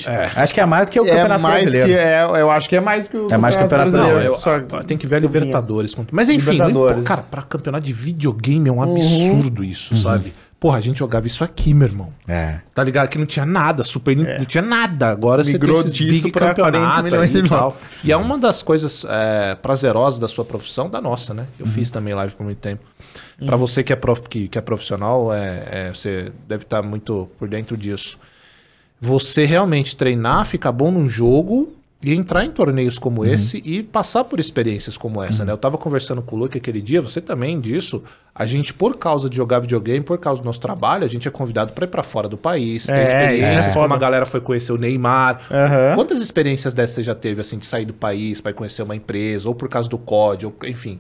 Dólares. 0.04 0.08
É. 0.08 0.32
Acho 0.36 0.54
que 0.54 0.62
é 0.62 0.66
mais 0.66 0.86
do 0.88 0.92
que 0.92 1.00
o 1.00 1.06
É 1.06 1.10
Campeonato 1.10 1.42
mais 1.42 1.62
Brasileiro. 1.64 1.90
que 1.92 1.98
é, 1.98 2.22
eu 2.42 2.52
acho 2.52 2.70
que 2.70 2.76
é 2.76 2.80
mais 2.80 3.08
que 3.08 3.18
o 3.18 3.28
É 3.32 3.38
mais 3.38 3.56
que 3.56 3.62
o 3.62 3.66
Campeonato 3.66 3.92
Não, 3.92 3.98
Brasileiro. 4.00 4.34
eu, 4.34 4.38
Só- 4.38 4.60
tem 4.86 4.98
que 4.98 5.08
ver 5.08 5.16
a 5.16 5.20
Libertadores. 5.20 5.96
Mas 6.12 6.30
enfim, 6.30 6.56
importa. 6.56 7.02
cara, 7.02 7.22
pra 7.24 7.42
campeonato 7.42 7.84
de 7.86 7.94
videogame 7.94 8.70
é 8.70 8.72
Uhum. 8.72 8.78
um 8.78 8.82
absurdo 8.84 9.64
isso, 9.64 9.96
sabe? 9.96 10.34
Porra, 10.64 10.78
a 10.78 10.82
gente 10.82 11.00
jogava 11.00 11.28
isso 11.28 11.44
aqui, 11.44 11.74
meu 11.74 11.90
irmão. 11.90 12.14
É. 12.26 12.62
Tá 12.74 12.82
ligado? 12.82 13.10
Que 13.10 13.18
não 13.18 13.26
tinha 13.26 13.46
nada, 13.46 13.84
Super 13.84 14.16
Nintendo, 14.16 14.40
não 14.40 14.46
tinha 14.46 14.62
nada. 14.62 15.10
Agora 15.10 15.44
Migrou 15.44 15.76
você 15.76 15.92
tem 15.92 16.08
esses 16.08 16.22
big 16.22 16.32
pra 16.32 16.56
40 16.56 16.72
campeonato 16.72 17.04
milhões 17.04 17.36
e 17.36 17.44
tal. 17.44 17.76
E 18.02 18.14
é 18.14 18.16
uma 18.16 18.38
das 18.38 18.62
coisas 18.64 19.06
é, 19.10 19.56
prazerosas 19.56 20.20
da 20.20 20.28
sua 20.30 20.46
profissão, 20.46 20.90
da 20.90 21.02
nossa, 21.02 21.34
né? 21.34 21.48
Uhum. 21.60 21.66
Eu 21.66 21.68
fiz 21.74 21.92
também 21.92 22.14
live 22.14 22.34
por 22.34 22.46
muito 22.46 22.60
tempo. 22.60 22.82
Pra 23.46 23.58
você 23.58 23.84
que 23.84 23.92
é, 23.92 23.96
prof, 23.98 24.22
que, 24.22 24.48
que 24.48 24.58
é 24.58 24.62
profissional, 24.62 25.34
é, 25.34 25.68
é, 25.70 25.90
você 25.94 26.32
deve 26.48 26.64
estar 26.64 26.82
muito 26.82 27.30
por 27.38 27.50
dentro 27.50 27.76
disso. 27.76 28.18
Você 29.02 29.44
realmente 29.44 29.98
treinar, 29.98 30.46
ficar 30.46 30.72
bom 30.72 30.90
num 30.92 31.10
jogo 31.10 31.76
e 32.04 32.14
entrar 32.14 32.44
em 32.46 32.52
torneios 32.52 32.98
como 33.00 33.22
Uhum. 33.22 33.28
esse 33.34 33.62
e 33.66 33.82
passar 33.84 34.24
por 34.24 34.40
experiências 34.40 34.98
como 34.98 35.22
essa, 35.24 35.46
né? 35.46 35.52
Eu 35.52 35.58
tava 35.58 35.78
conversando 35.78 36.22
com 36.22 36.36
o 36.36 36.40
Luke 36.40 36.58
aquele 36.58 36.82
dia, 36.82 37.02
você 37.02 37.22
também 37.22 37.60
disso. 37.60 38.04
A 38.36 38.46
gente, 38.46 38.74
por 38.74 38.98
causa 38.98 39.30
de 39.30 39.36
jogar 39.36 39.60
videogame, 39.60 40.04
por 40.04 40.18
causa 40.18 40.42
do 40.42 40.46
nosso 40.46 40.60
trabalho, 40.60 41.06
a 41.06 41.08
gente 41.08 41.28
é 41.28 41.32
convidado 41.32 41.72
pra 41.74 41.86
ir 41.86 41.88
pra 41.88 42.02
fora 42.02 42.28
do 42.28 42.36
país, 42.36 42.86
ter 42.88 42.98
É, 42.98 43.04
experiências, 43.04 43.66
isso 43.68 43.78
é 43.78 43.82
como 43.82 43.94
a 43.94 43.98
galera 43.98 44.26
foi 44.26 44.42
conhecer 44.42 44.72
o 44.72 44.78
Neymar. 44.78 45.40
Aham. 45.52 45.94
Quantas 45.96 46.20
experiências 46.20 46.74
dessas 46.74 46.96
você 46.96 47.04
já 47.04 47.14
teve, 47.14 47.42
assim, 47.42 47.58
de 47.60 47.66
sair 47.68 47.86
do 47.86 47.94
país 47.94 48.42
pra 48.42 48.50
ir 48.52 48.56
conhecer 48.56 48.82
uma 48.82 48.96
empresa, 48.96 49.48
ou 49.48 49.54
por 49.54 49.70
causa 49.70 49.88
do 49.88 49.98
COD, 50.00 50.48
ou 50.48 50.56
enfim. 50.66 51.00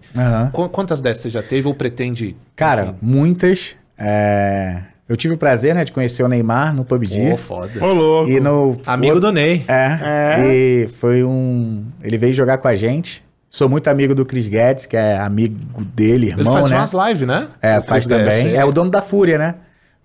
Qu- 0.51 0.69
Quantas 0.69 1.01
dessas 1.01 1.23
você 1.23 1.30
já 1.30 1.41
teve 1.41 1.67
ou 1.67 1.73
pretende? 1.73 2.35
Cara, 2.55 2.84
enfim? 2.84 2.95
muitas. 3.01 3.75
é, 3.97 4.84
Eu 5.07 5.17
tive 5.17 5.34
o 5.34 5.38
prazer, 5.38 5.75
né, 5.75 5.84
de 5.84 5.91
conhecer 5.91 6.23
o 6.23 6.27
Neymar 6.27 6.73
no 6.73 6.85
PUBG. 6.85 7.31
Pô, 7.31 7.38
foda. 7.38 7.85
Ô, 7.85 7.91
louco. 7.93 8.30
E 8.30 8.39
no. 8.39 8.80
Amigo 8.85 9.19
do 9.19 9.31
Ney. 9.31 9.65
É, 9.67 9.99
É. 10.01 10.45
E 10.47 10.88
foi 10.97 11.23
um. 11.23 11.85
Ele 12.01 12.17
veio 12.17 12.34
jogar 12.34 12.57
com 12.57 12.67
a 12.67 12.75
gente. 12.75 13.23
Sou 13.49 13.69
muito 13.69 13.88
amigo 13.88 14.15
do 14.15 14.25
Chris 14.25 14.47
Guedes, 14.47 14.85
que 14.88 14.97
é 14.97 15.17
amigo 15.19 15.84
dele, 15.85 16.27
Ele 16.31 16.39
irmão, 16.39 16.53
faz 16.53 16.71
né? 16.71 16.77
umas 16.77 16.93
lives, 16.93 17.27
né? 17.27 17.47
É, 17.61 17.77
O 17.77 17.84
faz 17.84 18.05
Chris 18.05 18.17
Guedes, 18.17 18.25
também. 18.34 18.41
sei. 18.47 18.55
É 18.55 18.65
o 18.65 18.71
dono 18.71 18.89
da 18.89 19.01
Fúria, 19.01 19.38
né? 19.38 19.55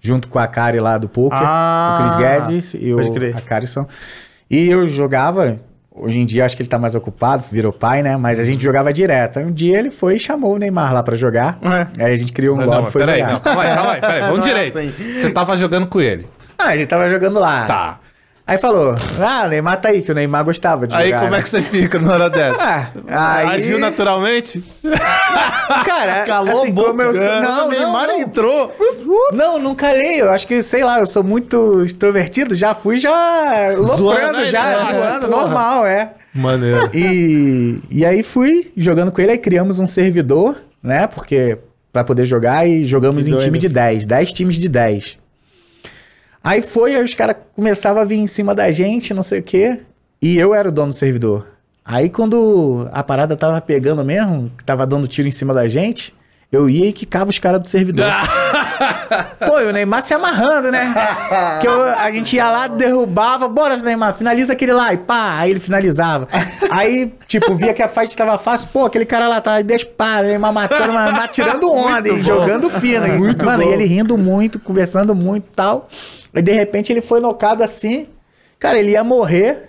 Junto 0.01 0.29
com 0.29 0.39
a 0.39 0.47
Kari 0.47 0.79
lá 0.81 0.99
do 0.99 1.09
poker. 1.09 1.39
Ah, 1.41 1.97
o 1.99 2.03
Chris 2.03 2.16
Guedes 2.16 2.75
e 2.75 2.93
pode 2.93 3.09
o, 3.09 3.12
crer. 3.12 3.37
a 3.37 3.41
Kari 3.41 3.66
são. 3.66 3.87
E 4.51 4.69
eu 4.69 4.87
jogava. 4.87 5.59
Hoje 6.01 6.19
em 6.19 6.27
dia 6.27 6.45
acho 6.45 6.57
que 6.57 6.62
ele 6.62 6.69
tá 6.69 6.79
mais 6.79 6.95
ocupado, 6.95 7.45
virou 7.51 7.73
pai, 7.73 8.03
né? 8.03 8.16
Mas 8.16 8.39
a 8.41 8.45
gente 8.45 8.62
jogava 8.62 8.93
direto. 8.93 9.39
Aí 9.39 9.45
Um 9.45 9.53
dia 9.53 9.79
ele 9.79 9.91
foi 9.91 10.16
e 10.16 10.19
chamou 10.19 10.55
o 10.55 10.59
Neymar 10.59 10.93
lá 10.95 11.03
pra 11.03 11.16
jogar. 11.16 11.59
É. 11.62 12.05
Aí 12.05 12.15
a 12.15 12.16
gente 12.16 12.33
criou 12.33 12.57
um 12.57 12.61
Não, 12.61 12.66
lobby 12.66 12.83
não, 12.83 12.89
e 12.89 12.93
foi 12.93 13.01
peraí, 13.03 13.20
jogar. 13.20 13.33
não, 13.33 13.41
calma 13.41 13.62
aí, 13.62 13.75
calma 13.75 13.93
aí, 13.93 14.01
peraí, 14.01 14.20
vamos 14.23 14.39
Não 14.39 14.45
é 14.45 14.49
direito. 14.49 14.79
assim. 14.79 14.93
Você 15.15 15.31
tava 15.31 15.57
jogando 15.57 15.87
com 15.87 16.01
ele. 16.01 16.27
Ah, 16.59 16.75
ele 16.75 16.87
tava 16.87 17.09
jogando 17.09 17.39
lá. 17.39 17.66
Tá. 17.66 17.99
Aí 18.49 18.57
falou, 18.57 18.97
ah, 19.20 19.47
Neymar 19.47 19.79
tá 19.79 19.91
aí, 19.91 20.01
que 20.01 20.11
o 20.11 20.15
Neymar 20.15 20.43
gostava 20.43 20.87
de 20.87 20.97
Aí 20.97 21.09
jogar. 21.11 21.20
como 21.20 21.35
é 21.35 21.37
né? 21.37 21.43
que 21.43 21.51
você 21.51 21.61
fica 21.61 21.99
na 21.99 22.12
hora 22.15 22.31
dessa? 22.31 22.91
Ah, 23.07 23.35
aí... 23.37 23.47
Agiu 23.57 23.79
naturalmente? 23.79 24.65
Cara, 25.85 26.25
Calou 26.25 26.62
assim, 26.62 26.75
como 26.75 27.03
eu. 27.03 27.11
É, 27.11 27.41
Não, 27.43 27.66
o 27.66 27.70
Neymar 27.70 28.07
não, 28.07 28.15
não. 28.16 28.20
entrou. 28.20 28.75
Não, 29.33 29.59
não 29.59 29.75
calei. 29.75 30.20
Eu 30.23 30.31
acho 30.31 30.47
que, 30.47 30.62
sei 30.62 30.83
lá, 30.83 30.99
eu 30.99 31.07
sou 31.07 31.23
muito 31.23 31.85
extrovertido. 31.85 32.55
Já 32.55 32.75
fui 32.75 32.99
já 32.99 33.75
Zoando, 33.83 34.39
né? 34.39 34.45
já 34.47 34.62
Ah, 34.62 34.95
zoando, 34.95 35.29
porra. 35.29 35.43
normal, 35.43 35.87
é. 35.87 36.12
Maneiro. 36.35 36.89
E, 36.95 37.81
e 37.91 38.05
aí 38.07 38.23
fui 38.23 38.73
jogando 38.77 39.12
com 39.12 39.20
ele, 39.20 39.33
aí 39.33 39.39
criamos 39.39 39.79
um 39.79 39.87
servidor, 39.87 40.57
né? 40.83 41.07
Porque 41.07 41.59
pra 41.93 42.03
poder 42.05 42.25
jogar 42.27 42.66
e 42.66 42.87
jogamos 42.87 43.25
Que 43.25 43.29
em 43.29 43.33
doido. 43.33 43.45
time 43.45 43.59
de 43.59 43.69
10, 43.69 44.07
10 44.07 44.33
times 44.33 44.57
de 44.57 44.69
10. 44.69 45.19
Aí 46.43 46.62
foi, 46.62 46.94
aí 46.94 47.02
os 47.02 47.15
caras 47.15 47.36
começavam 47.55 48.01
a 48.02 48.05
vir 48.05 48.19
em 48.19 48.27
cima 48.27 48.55
da 48.55 48.70
gente, 48.70 49.12
não 49.12 49.23
sei 49.23 49.40
o 49.40 49.43
quê. 49.43 49.81
E 50.23 50.39
eu 50.39 50.55
era 50.55 50.69
o 50.69 50.73
dono 50.73 50.89
do 50.90 50.94
servidor. 50.94 51.47
Aí 51.85 52.09
quando 52.09 52.89
a 52.93 53.02
parada 53.02 53.36
tava 53.36 53.60
pegando 53.60 54.05
mesmo, 54.05 54.51
que 54.56 54.65
tava 54.65 54.86
dando 54.86 55.09
tiro 55.09 55.27
em 55.28 55.32
cima 55.32 55.52
da 55.55 55.66
gente, 55.69 56.15
eu 56.52 56.69
ia 56.69 56.86
e 56.86 56.93
quicava 56.93 57.28
os 57.31 57.39
caras 57.39 57.60
do 57.60 57.69
servidor. 57.69 58.06
Pô, 59.47 59.59
e 59.60 59.65
o 59.66 59.73
Neymar 59.73 60.02
se 60.02 60.15
amarrando, 60.15 60.70
né? 60.70 60.94
Que 61.60 61.66
eu- 61.66 61.82
a 61.82 62.10
gente 62.10 62.36
ia 62.36 62.48
lá, 62.48 62.66
derrubava, 62.66 63.48
bora, 63.48 63.77
Neymar, 63.78 64.15
finaliza 64.16 64.52
aquele 64.52 64.73
lá, 64.73 64.93
e 64.93 64.97
pá, 64.98 65.39
aí 65.39 65.51
ele 65.51 65.60
finalizava. 65.60 66.28
Aí, 66.70 67.12
tipo, 67.27 67.55
via 67.55 67.73
que 67.74 67.82
a 67.82 67.89
fight 67.89 68.16
tava 68.16 68.39
fácil, 68.39 68.69
pô, 68.73 68.85
aquele 68.85 69.05
cara 69.05 69.27
lá 69.28 69.40
tá, 69.40 69.60
deixa, 69.62 69.86
pá, 69.86 70.23
Neymar 70.23 70.52
matando, 70.52 70.93
mas, 70.93 71.12
mas 71.12 71.31
tirando 71.35 71.70
onda, 71.73 72.09
e 72.09 72.23
jogando 72.23 72.70
fino. 72.70 73.06
Muito 73.19 73.44
Mano, 73.44 73.62
bom. 73.65 73.70
e 73.70 73.73
ele 73.73 73.85
rindo 73.85 74.16
muito, 74.16 74.60
conversando 74.60 75.15
muito 75.15 75.44
e 75.51 75.55
tal. 75.55 75.89
E 76.35 76.43
de 76.43 76.53
repente 76.53 76.93
ele 76.93 77.01
foi 77.01 77.21
nocado 77.21 77.63
assim, 77.63 78.07
cara, 78.59 78.79
ele 78.79 78.93
ia 78.93 79.03
morrer. 79.05 79.65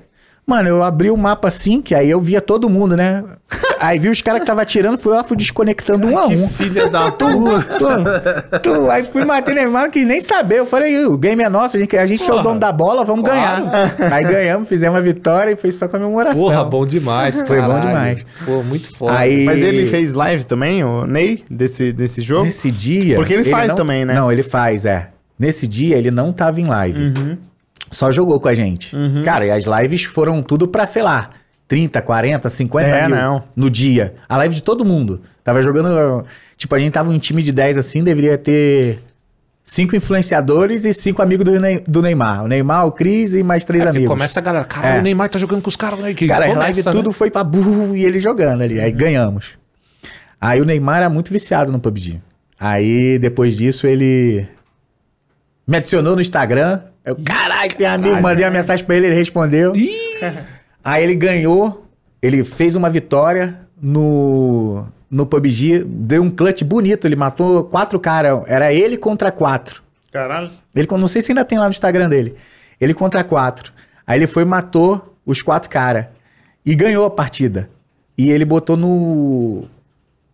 Mano, 0.45 0.67
eu 0.67 0.81
abri 0.83 1.11
o 1.11 1.15
mapa 1.17 1.47
assim, 1.47 1.79
que 1.79 1.93
aí 1.93 2.09
eu 2.09 2.19
via 2.19 2.41
todo 2.41 2.67
mundo, 2.67 2.97
né? 2.97 3.23
Aí 3.81 3.97
vi 3.97 4.09
os 4.09 4.21
caras 4.21 4.41
que 4.41 4.45
tava 4.47 4.61
atirando, 4.61 4.97
fui 4.97 5.13
lá, 5.13 5.23
fui 5.23 5.37
desconectando 5.37 6.05
um 6.07 6.17
a 6.17 6.27
Que 6.27 6.35
um. 6.35 6.49
filha 6.49 6.89
da 6.89 7.09
puta. 7.13 8.45
Tu, 8.51 8.59
tu, 8.59 8.91
aí 8.91 9.03
fui 9.03 9.23
matei 9.23 9.55
Neymar, 9.55 9.83
não 9.83 9.89
quis 9.89 10.05
nem 10.05 10.19
saber. 10.19 10.59
Eu 10.59 10.65
falei, 10.65 11.05
o 11.05 11.17
game 11.17 11.41
é 11.41 11.47
nosso, 11.47 11.77
a 11.77 11.79
gente, 11.79 11.95
a 11.95 12.05
gente 12.05 12.21
que 12.25 12.29
é 12.29 12.33
o 12.33 12.41
dono 12.41 12.59
da 12.59 12.73
bola, 12.73 13.05
vamos 13.05 13.23
Claro. 13.23 13.65
ganhar. 13.67 13.95
Aí 14.13 14.23
ganhamos, 14.25 14.67
fizemos 14.67 14.97
a 14.97 15.01
vitória 15.01 15.51
e 15.51 15.55
foi 15.55 15.71
só 15.71 15.87
comemoração. 15.87 16.43
Porra, 16.43 16.63
bom 16.65 16.85
demais, 16.85 17.41
Foi 17.41 17.61
bom 17.61 17.79
demais. 17.79 18.25
Pô, 18.45 18.61
muito 18.63 18.93
foda. 18.93 19.17
Aí- 19.17 19.45
Mas 19.45 19.59
E- 19.59 19.63
ele 19.63 19.85
fez 19.85 20.11
live 20.11 20.43
também, 20.43 20.83
o 20.83 21.05
Ney, 21.05 21.45
desse, 21.49 21.93
desse 21.93 22.21
jogo? 22.21 22.43
Nesse 22.43 22.69
dia. 22.69 23.15
Porque 23.15 23.33
ele 23.33 23.45
faz 23.45 23.69
não- 23.69 23.75
também, 23.77 24.03
né? 24.03 24.13
Não, 24.13 24.29
ele 24.29 24.43
faz, 24.43 24.85
é. 24.85 25.07
Nesse 25.39 25.65
dia 25.67 25.95
ele 25.97 26.11
não 26.11 26.33
tava 26.33 26.59
em 26.59 26.65
live. 26.65 27.01
Uhum. 27.17 27.37
Só 27.89 28.11
jogou 28.11 28.39
com 28.39 28.47
a 28.49 28.53
gente. 28.53 28.95
Cara, 29.23 29.45
e 29.45 29.51
as 29.51 29.63
lives 29.65 30.03
foram 30.03 30.43
tudo 30.43 30.67
pra, 30.67 30.85
sei 30.85 31.01
lá, 31.01 31.29
30, 31.67 32.01
40, 32.01 32.49
50 32.49 32.87
É, 32.87 33.07
mil 33.07 33.15
não. 33.15 33.43
no 33.55 33.69
dia. 33.69 34.13
A 34.27 34.35
live 34.37 34.53
de 34.55 34.61
todo 34.61 34.83
mundo. 34.85 35.21
Tava 35.43 35.61
jogando. 35.61 36.23
Tipo, 36.57 36.75
a 36.75 36.79
gente 36.79 36.91
tava 36.91 37.11
em 37.11 37.15
um 37.15 37.19
time 37.19 37.41
de 37.41 37.51
10 37.51 37.77
assim, 37.77 38.03
deveria 38.03 38.37
ter. 38.37 38.99
Cinco 39.63 39.95
influenciadores 39.95 40.83
e 40.83 40.91
cinco 40.93 41.21
amigos 41.21 41.45
do, 41.45 41.59
Ney- 41.59 41.83
do 41.87 42.01
Neymar. 42.01 42.43
O 42.43 42.47
Neymar, 42.47 42.87
o 42.87 42.91
Cris 42.91 43.35
e 43.35 43.43
mais 43.43 43.63
três 43.63 43.85
É, 43.85 43.89
amigos. 43.89 44.07
começa 44.07 44.39
a 44.39 44.43
galera, 44.43 44.65
caralho, 44.65 44.97
É. 44.97 44.99
o 44.99 45.03
Neymar 45.03 45.29
tá 45.29 45.37
jogando 45.37 45.61
com 45.61 45.69
os 45.69 45.75
caras, 45.75 45.99
né? 45.99 46.11
Que 46.15 46.25
Cara, 46.27 46.47
começa, 46.47 46.67
lives 46.67 46.85
né? 46.85 46.91
tudo 46.91 47.13
foi 47.13 47.29
pra 47.29 47.43
burro 47.43 47.95
e 47.95 48.03
ele 48.03 48.19
jogando 48.19 48.63
ali. 48.63 48.79
Aí 48.79 48.91
ganhamos. 48.91 49.49
Aí 50.41 50.59
o 50.59 50.65
Neymar 50.65 50.97
era 50.97 51.09
muito 51.09 51.31
viciado 51.31 51.71
no 51.71 51.79
PUBG. 51.79 52.19
Aí 52.59 53.19
depois 53.19 53.55
disso 53.55 53.85
ele 53.85 54.47
me 55.69 55.77
adicionou 55.77 56.15
no 56.15 56.21
Instagram. 56.21 56.81
Eu, 57.05 57.15
caralho, 57.23 57.75
tem 57.75 57.85
amigo. 57.85 58.19
Mandei 58.19 58.43
uma 58.43 58.51
mensagem 58.51 58.83
pra 58.83 58.95
ele, 58.95 59.05
ele 59.07 59.15
respondeu. 59.15 59.73
Aí 60.83 61.03
ele 61.03 61.13
ganhou, 61.13 61.85
ele 62.21 62.43
fez 62.43 62.75
uma 62.75 62.89
vitória 62.89 63.61
no, 63.79 64.87
no 65.11 65.27
PUBG, 65.27 65.83
deu 65.85 66.23
um 66.23 66.29
clutch 66.29 66.63
bonito. 66.63 67.05
Ele 67.05 67.15
matou 67.15 67.65
quatro 67.65 67.99
caras. 67.99 68.43
Era 68.47 68.73
ele 68.73 68.97
contra 68.97 69.31
quatro. 69.31 69.83
Caralho. 70.11 70.49
Ele, 70.75 70.87
não 70.89 71.07
sei 71.07 71.21
se 71.21 71.31
ainda 71.31 71.45
tem 71.45 71.59
lá 71.59 71.65
no 71.65 71.71
Instagram 71.71 72.09
dele. 72.09 72.35
Ele 72.81 72.93
contra 72.95 73.23
quatro. 73.23 73.71
Aí 74.07 74.17
ele 74.17 74.25
foi 74.25 74.41
e 74.41 74.45
matou 74.47 75.15
os 75.23 75.43
quatro 75.43 75.69
caras. 75.69 76.07
E 76.65 76.73
ganhou 76.73 77.05
a 77.05 77.11
partida. 77.11 77.69
E 78.17 78.31
ele 78.31 78.43
botou 78.43 78.75
no. 78.75 79.65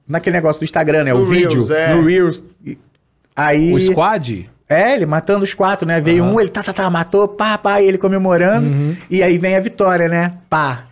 Naquele 0.08 0.38
negócio 0.38 0.62
do 0.62 0.64
Instagram, 0.64 1.04
né? 1.04 1.14
No 1.14 1.20
o 1.20 1.26
vídeo. 1.26 1.50
Reels, 1.50 1.72
é. 1.72 1.94
No 1.94 2.06
Reels. 2.06 2.44
Aí. 3.36 3.74
O 3.74 3.82
squad? 3.82 4.50
É, 4.68 4.94
ele 4.94 5.06
matando 5.06 5.44
os 5.44 5.54
quatro, 5.54 5.88
né? 5.88 6.02
Veio 6.02 6.24
um, 6.24 6.40
ele 6.40 6.50
tá, 6.50 6.64
tá, 6.64 6.74
tá, 6.74 6.90
matou, 6.90 7.28
pá, 7.28 7.58
pá, 7.58 7.82
e 7.82 7.88
ele 7.88 7.98
comemorando. 8.00 8.68
Uhum. 8.68 8.96
E 9.10 9.22
aí 9.22 9.38
vem 9.38 9.56
a 9.56 9.60
vitória, 9.60 10.08
né? 10.08 10.32
Pá. 10.50 10.84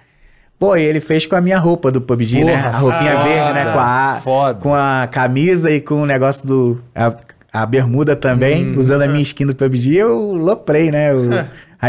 Pô, 0.60 0.78
e 0.78 0.82
ele 0.84 1.02
fez 1.02 1.26
com 1.26 1.36
a 1.36 1.42
minha 1.42 1.58
roupa 1.58 1.92
do 1.92 2.00
PUBG, 2.00 2.44
né? 2.44 2.56
Porra, 2.56 2.70
A 2.70 2.78
roupinha 2.78 3.12
foda, 3.14 3.24
verde, 3.24 3.54
né? 3.54 3.64
Com 3.74 3.80
a, 3.80 4.20
foda. 4.24 4.60
com 4.60 4.76
a 4.76 5.08
camisa 5.12 5.72
e 5.72 5.82
com 5.82 5.96
o 5.96 6.06
negócio 6.06 6.46
do. 6.48 6.82
A, 6.96 7.14
a 7.52 7.66
bermuda 7.66 8.16
também, 8.16 8.66
Hum. 8.66 8.80
usando 8.80 9.02
a 9.02 9.08
minha 9.08 9.22
skin 9.22 9.46
do 9.46 9.56
PUBG, 9.56 9.96
eu 9.98 10.18
loprei, 10.34 10.90
né? 10.92 11.12
Eu 11.12 11.30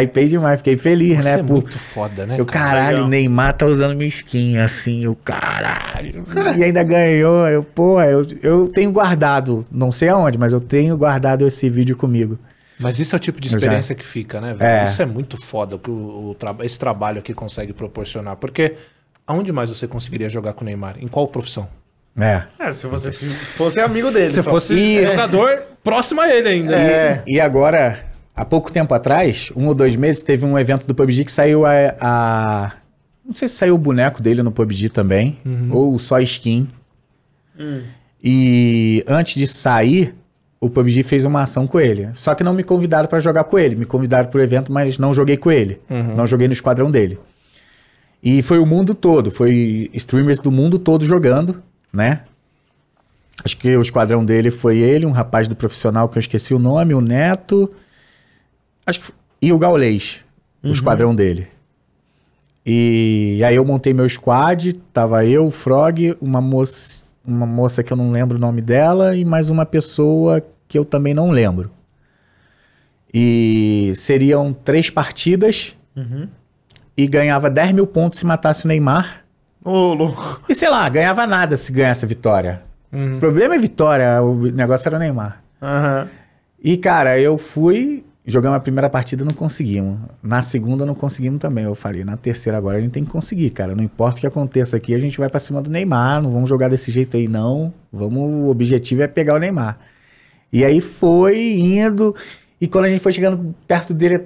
hypei 0.03 0.29
demais, 0.29 0.59
fiquei 0.59 0.77
feliz, 0.77 1.19
Isso 1.19 1.25
né? 1.25 1.35
é 1.35 1.43
Por- 1.43 1.53
muito 1.53 1.79
foda, 1.79 2.27
né? 2.27 2.37
eu, 2.39 2.45
cara? 2.47 2.71
caralho, 2.81 3.05
o 3.05 3.09
Neymar 3.09 3.57
tá 3.57 3.67
usando 3.67 3.95
minha 3.97 4.09
skin, 4.09 4.59
assim, 4.59 5.05
eu, 5.05 5.15
caralho. 5.17 6.25
e 6.57 6.65
ainda 6.65 6.83
ganhou, 6.83 7.47
eu, 7.49 7.63
pô, 7.63 8.01
eu, 8.03 8.27
eu 8.43 8.69
tenho 8.69 8.91
guardado, 8.93 9.65
não 9.71 9.93
sei 9.93 10.09
aonde, 10.09 10.37
mas 10.39 10.53
eu 10.53 10.61
tenho 10.61 10.97
guardado 10.97 11.47
esse 11.47 11.69
vídeo 11.71 11.97
comigo. 11.97 12.39
Mas 12.81 12.99
isso 12.99 13.15
é 13.15 13.19
o 13.19 13.21
tipo 13.21 13.41
de 13.41 13.47
Eu 13.49 13.53
já- 13.53 13.57
experiência 13.59 13.95
que 13.95 14.05
fica, 14.05 14.41
né, 14.41 14.53
velho? 14.53 14.69
É. 14.69 14.85
Isso 14.85 15.01
é 15.01 15.07
muito 15.07 15.37
foda 15.37 15.77
o 15.77 15.79
que 15.79 15.91
o, 15.91 16.31
o 16.31 16.37
tra- 16.37 16.57
esse 16.63 16.79
trabalho 16.79 17.21
aqui 17.21 17.33
consegue 17.33 17.73
proporcionar. 17.73 18.35
Porque 18.35 18.75
aonde 19.25 19.53
mais 19.53 19.69
você 19.71 19.87
conseguiria 19.87 20.29
jogar 20.29 20.55
com 20.55 20.63
o 20.63 20.65
Neymar? 20.65 20.97
Em 21.01 21.07
qual 21.07 21.29
profissão? 21.29 21.69
É. 22.19 22.43
É, 22.59 22.73
se 22.73 22.87
você 22.89 23.13
fosse 23.13 23.79
amigo 23.81 24.11
dele. 24.11 24.31
Se 24.31 24.43
fosse 24.43 24.75
E- 24.75 25.07
jogador 25.07 25.63
próximo 25.85 26.21
a 26.21 26.29
ele 26.29 26.49
ainda. 26.49 26.75
É. 26.77 27.23
E 27.27 27.39
agora, 27.41 27.99
há 28.35 28.45
pouco 28.45 28.73
tempo 28.73 28.93
atrás, 28.95 29.51
um 29.57 29.67
ou 29.69 29.75
dois 29.75 29.95
meses, 29.97 30.23
teve 30.23 30.45
um 30.45 30.59
evento 30.59 30.87
do 30.87 30.95
PUBG 30.95 31.25
que 31.25 31.33
saiu 31.33 31.65
a. 31.65 31.71
a- 32.01 32.73
não 33.27 33.33
sei 33.35 33.49
se 33.49 33.55
saiu 33.57 33.75
o 33.75 33.79
boneco 33.79 34.21
dele 34.23 34.43
no 34.43 34.53
PUBG 34.53 34.89
também, 34.91 35.39
ou 35.71 35.99
só 35.99 36.19
skin. 36.21 36.69
E 38.23 39.05
antes 39.07 39.35
de 39.35 39.47
sair, 39.47 40.15
o 40.61 40.69
PUBG 40.71 41.03
fez 41.03 41.25
uma 41.25 41.43
ação 41.43 41.67
com 41.67 41.79
ele. 41.81 42.09
Só 42.15 42.35
que 42.35 42.43
não 42.45 42.55
me 42.55 42.65
convidaram 42.65 43.09
pra 43.09 43.19
jogar 43.21 43.45
com 43.45 43.59
ele. 43.59 43.77
Me 43.77 43.85
convidaram 43.85 44.29
pro 44.31 44.43
evento, 44.43 44.73
mas 44.73 44.99
não 44.99 45.13
joguei 45.13 45.37
com 45.37 45.51
ele. 45.51 45.81
Não 46.17 46.27
joguei 46.27 46.47
no 46.47 46.53
esquadrão 46.53 46.91
dele. 46.91 47.19
E 48.23 48.41
foi 48.43 48.59
o 48.59 48.65
mundo 48.65 48.95
todo, 48.95 49.31
foi 49.31 49.91
streamers 49.93 50.39
do 50.39 50.51
mundo 50.51 50.79
todo 50.79 51.05
jogando, 51.05 51.63
né? 51.93 52.23
Acho 53.45 53.57
que 53.59 53.77
o 53.77 53.83
esquadrão 53.83 54.25
dele 54.25 54.51
foi 54.51 54.79
ele, 54.79 55.05
um 55.05 55.11
rapaz 55.11 55.47
do 55.49 55.55
profissional 55.55 56.09
que 56.09 56.17
eu 56.17 56.21
esqueci 56.21 56.55
o 56.55 56.59
nome, 56.59 56.95
o 56.95 57.01
Neto. 57.03 57.71
Acho 58.87 59.01
que, 59.01 59.13
e 59.41 59.53
o 59.53 59.59
Gaulês, 59.59 60.21
o 60.63 60.71
esquadrão 60.71 61.15
dele. 61.15 61.49
E 62.67 63.43
aí 63.47 63.57
eu 63.57 63.65
montei 63.65 63.93
meu 63.93 64.09
squad, 64.09 64.73
tava 64.93 65.25
eu, 65.27 65.47
o 65.47 65.51
Frog, 65.51 66.17
uma 66.21 66.41
moça, 66.41 67.05
uma 67.25 67.47
moça 67.47 67.83
que 67.83 67.93
eu 67.93 67.97
não 67.97 68.11
lembro 68.11 68.37
o 68.37 68.41
nome 68.41 68.63
dela 68.63 69.15
e 69.15 69.25
mais 69.25 69.51
uma 69.51 69.67
pessoa 69.67 70.43
que 70.67 70.79
eu 70.79 70.85
também 70.85 71.13
não 71.13 71.31
lembro. 71.31 71.71
E 73.13 73.93
seriam 73.95 74.53
três 74.53 74.91
partidas 74.91 75.77
e 76.97 77.07
ganhava 77.07 77.51
10 77.51 77.73
mil 77.73 77.87
pontos 77.87 78.19
se 78.19 78.27
matasse 78.27 78.65
o 78.65 78.69
Neymar. 78.69 79.25
Ô, 79.65 79.95
louco. 79.95 80.41
E 80.49 80.55
sei 80.55 80.69
lá, 80.69 80.89
ganhava 80.89 81.27
nada 81.27 81.57
se 81.57 81.71
ganhasse 81.71 82.05
a 82.05 82.09
vitória. 82.09 82.63
Uhum. 82.93 83.17
O 83.17 83.21
problema 83.21 83.55
é 83.55 83.59
vitória, 83.59 84.23
o 84.23 84.47
negócio 84.51 84.89
era 84.89 84.97
o 84.97 84.99
Neymar. 84.99 85.43
Aham. 85.63 86.07
E, 86.63 86.77
cara, 86.77 87.19
eu 87.19 87.37
fui, 87.37 88.05
jogamos 88.27 88.57
a 88.57 88.61
primeira 88.61 88.89
partida, 88.89 89.25
não 89.25 89.33
conseguimos. 89.33 89.99
Na 90.23 90.41
segunda, 90.43 90.87
não 90.87 90.95
conseguimos 90.95 91.39
também. 91.41 91.65
Eu 91.65 91.75
falei, 91.75 92.05
na 92.05 92.17
terceira 92.17 92.57
agora 92.59 92.79
a 92.79 92.81
gente 92.81 92.93
tem 92.93 93.05
que 93.05 93.11
conseguir, 93.11 93.51
cara. 93.51 93.75
Não 93.75 93.85
importa 93.85 94.17
o 94.17 94.21
que 94.21 94.27
aconteça 94.27 94.77
aqui, 94.77 94.95
a 94.95 94.99
gente 94.99 95.19
vai 95.19 95.29
pra 95.29 95.39
cima 95.41 95.61
do 95.61 95.71
Neymar. 95.71 96.23
Não 96.23 96.33
vamos 96.33 96.49
jogar 96.49 96.69
desse 96.69 96.91
jeito 96.91 97.17
aí, 97.17 97.29
não. 97.29 97.73
Vamos, 97.93 98.19
o 98.23 98.49
objetivo 98.49 99.03
é 99.03 99.07
pegar 99.09 99.35
o 99.35 99.39
Neymar. 99.39 99.79
E 100.53 100.65
aí 100.65 100.81
foi 100.81 101.39
indo. 101.53 102.15
E 102.61 102.67
quando 102.67 102.85
a 102.87 102.89
gente 102.89 103.01
foi 103.03 103.13
chegando 103.13 103.55
perto 103.67 103.93
dele, 103.93 104.25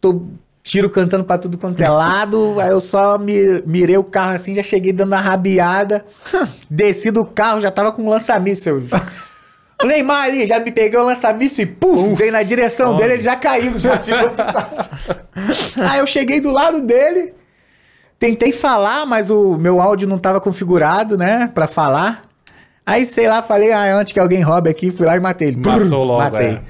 tô 0.00 0.22
tiro 0.62 0.90
cantando 0.90 1.24
pra 1.24 1.38
tudo 1.38 1.56
quanto 1.58 1.80
é 1.80 1.88
lado. 1.88 2.60
aí 2.60 2.70
eu 2.70 2.80
só 2.80 3.18
mi- 3.18 3.62
mirei 3.66 3.96
o 3.96 4.04
carro 4.04 4.34
assim, 4.34 4.54
já 4.54 4.62
cheguei 4.62 4.92
dando 4.92 5.08
uma 5.12 5.20
rabiada. 5.20 6.04
Desci 6.68 7.10
do 7.10 7.24
carro, 7.24 7.60
já 7.60 7.70
tava 7.70 7.90
com 7.92 8.02
um 8.02 8.08
lança-míssel. 8.10 8.82
O 9.82 9.86
Neymar 9.86 10.24
ali, 10.24 10.46
já 10.46 10.58
me 10.58 10.72
peguei 10.72 10.98
o 10.98 11.04
lança-míssel 11.04 11.64
e 11.64 11.66
puf, 11.66 12.14
dei 12.16 12.30
na 12.30 12.42
direção 12.42 12.96
dele, 12.96 13.14
ele 13.14 13.22
já 13.22 13.36
caiu, 13.36 13.78
já 13.78 13.98
ficou 13.98 14.30
de. 14.30 14.40
Aí 15.90 15.98
eu 15.98 16.06
cheguei 16.06 16.40
do 16.40 16.50
lado 16.50 16.80
dele, 16.80 17.34
tentei 18.18 18.52
falar, 18.52 19.04
mas 19.04 19.30
o 19.30 19.58
meu 19.58 19.80
áudio 19.80 20.08
não 20.08 20.18
tava 20.18 20.40
configurado, 20.40 21.18
né, 21.18 21.50
pra 21.54 21.66
falar. 21.66 22.24
Aí, 22.86 23.04
sei 23.04 23.28
lá, 23.28 23.42
falei, 23.42 23.72
ah, 23.72 23.96
antes 23.96 24.12
que 24.12 24.20
alguém 24.20 24.40
roube 24.40 24.70
aqui, 24.70 24.90
fui 24.90 25.04
lá 25.04 25.16
e 25.16 25.20
matei 25.20 25.48
ele. 25.48 25.56
Matou 25.58 26.04
logo, 26.04 26.22
Matei. 26.22 26.48
é. 26.48 26.60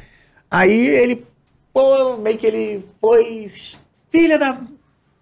Aí 0.51 0.89
ele, 0.89 1.25
pô, 1.73 2.17
meio 2.17 2.39
que 2.39 2.47
ele 2.47 2.85
foi, 3.01 3.47
filha 4.11 4.39
da. 4.39 4.57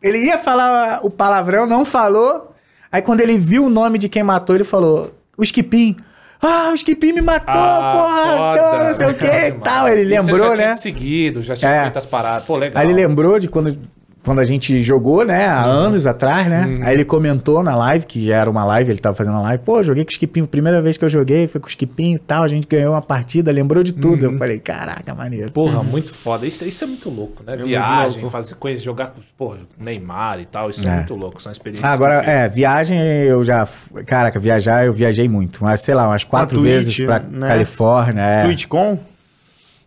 Ele 0.03 0.19
ia 0.19 0.39
falar 0.39 1.01
o 1.03 1.11
palavrão, 1.11 1.67
não 1.67 1.85
falou. 1.85 2.55
Aí 2.93 3.03
quando 3.03 3.21
ele 3.21 3.37
viu 3.39 3.65
o 3.65 3.69
nome 3.71 3.99
de 3.99 4.09
quem 4.09 4.23
matou, 4.23 4.55
ele 4.55 4.65
falou: 4.65 5.13
o 5.37 5.43
Skipim. 5.43 5.97
Ah, 6.47 6.71
o 6.73 6.75
Skipim 6.75 7.13
me 7.13 7.21
matou, 7.23 7.55
Ah, 7.55 7.93
porra, 7.97 8.37
foda. 8.37 8.59
então, 8.59 8.85
não 8.89 8.95
sei 8.95 9.07
o 9.07 9.15
que 9.19 9.25
e 9.49 9.53
tal. 9.53 9.89
Ele 9.89 10.05
lembrou, 10.05 10.49
já 10.49 10.55
tinha 10.55 10.67
né? 10.69 10.75
te 10.75 10.81
seguido, 10.81 11.43
já 11.43 11.57
tinha 11.57 11.71
É. 11.71 11.83
feito 11.83 11.99
as 11.99 12.07
paradas. 12.07 12.45
Pô, 12.45 12.57
legal. 12.57 12.81
Aí 12.83 12.87
ele 12.89 12.95
lembrou 12.95 13.39
de 13.39 13.49
quando, 13.49 13.79
quando 14.25 14.39
a 14.41 14.45
gente 14.45 14.81
jogou, 14.83 15.25
né? 15.25 15.47
Há 15.47 15.63
anos 15.65 16.07
atrás, 16.07 16.47
né? 16.49 16.81
Aí 16.83 16.95
ele 16.95 17.05
comentou 17.05 17.63
na 17.63 17.77
live, 17.77 18.07
que 18.07 18.25
já 18.27 18.37
era 18.37 18.51
uma 18.51 18.65
live, 18.65 18.91
ele 18.91 18.99
tava 18.99 19.15
fazendo 19.15 19.37
a 19.37 19.43
live. 19.43 19.63
Pô, 19.63 19.83
joguei 19.83 20.03
com 20.05 20.09
o 20.09 20.13
Skipinho. 20.13 20.47
Primeira 20.47 20.81
vez 20.81 20.97
que 20.97 21.05
eu 21.05 21.09
joguei 21.09 21.47
foi 21.47 21.61
com 21.61 21.67
o 21.67 21.71
Skipinho 21.71 22.17
e 22.17 22.19
tal. 22.19 22.43
A 22.43 22.49
gente 22.49 22.67
ganhou 22.67 22.93
uma 22.95 23.03
partida, 23.03 23.53
lembrou 23.53 23.83
de 23.83 23.93
tudo. 23.93 24.25
Eu 24.25 24.39
falei, 24.39 24.59
caraca, 24.59 25.15
maneiro. 25.15 25.51
Porra, 25.53 25.83
muito 25.83 26.13
foda. 26.13 26.47
Isso, 26.47 26.65
isso 26.65 26.83
é 26.85 26.87
muito 26.87 27.11
louco, 27.11 27.43
né? 27.45 27.53
muito 27.55 27.67
Viagem, 27.69 28.23
louco. 28.23 28.31
fazer 28.31 28.55
coisas, 28.55 28.83
jogar 28.83 29.09
com 29.09 29.21
porra, 29.37 29.59
Neymar 29.79 30.41
e 30.41 30.47
tal. 30.47 30.71
Isso 30.71 30.89
é, 30.89 30.91
É. 30.91 30.97
muito 30.97 31.15
louco. 31.15 31.43
São 31.43 31.53
experiências. 31.53 31.89
Ah, 31.89 31.93
agora, 31.93 32.15
é, 32.25 32.49
viagem 32.49 32.99
eu 32.99 33.45
já. 33.45 33.69
Caraca, 34.07 34.41
viajar 34.41 34.87
eu 34.87 34.93
viajei 34.93 35.29
muito. 35.29 35.63
Mas, 35.63 35.83
sei 35.83 35.95
lá, 35.95 36.09
umas 36.09 36.25
quatro 36.25 36.59
Twitch, 36.59 36.71
vezes 36.73 37.01
pra 37.05 37.19
né? 37.21 37.47
Califórnia. 37.49 38.23
É. 38.23 38.43
TwitchCon? 38.45 38.99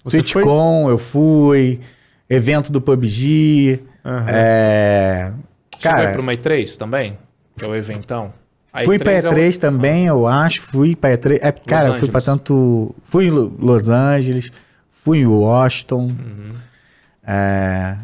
Você 0.04 0.22
foi? 0.22 0.44
TwitchCon, 0.44 0.90
eu 0.90 0.98
fui. 0.98 1.80
Evento 2.30 2.72
do 2.72 2.82
PUBG. 2.82 3.80
Aham. 4.08 4.26
É. 4.30 5.34
Você 5.78 5.84
Cara, 5.88 6.04
foi 6.06 6.14
pro 6.14 6.24
May 6.24 6.38
3 6.38 6.78
também? 6.78 7.18
Que 7.58 7.66
é 7.66 7.68
o 7.68 7.76
eventão? 7.76 8.34
A 8.74 8.84
Fui 8.84 8.98
pra 9.00 9.12
é 9.12 9.20
o- 9.20 9.24
E3 9.24 9.58
também, 9.58 10.06
eu 10.08 10.26
acho. 10.28 10.62
Fui 10.62 10.96
pra 10.96 11.12
E3. 11.12 11.40
É, 11.42 11.52
cara, 11.52 11.94
fui 11.96 12.08
pra 12.10 12.20
Angeles. 12.20 12.26
tanto. 12.26 12.96
Fui 13.04 13.26
em 13.26 13.30
Lo- 13.32 13.54
Los 13.60 13.90
Angeles, 13.90 14.52
fui 14.92 15.20
em 15.20 15.26
Washington. 15.28 16.04
Uhum. 16.04 16.54
É, 17.26 17.98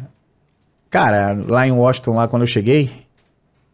Cara, 0.90 1.36
lá 1.48 1.66
em 1.66 1.72
Washington, 1.72 2.14
lá 2.14 2.28
quando 2.28 2.42
eu 2.42 2.46
cheguei, 2.46 3.04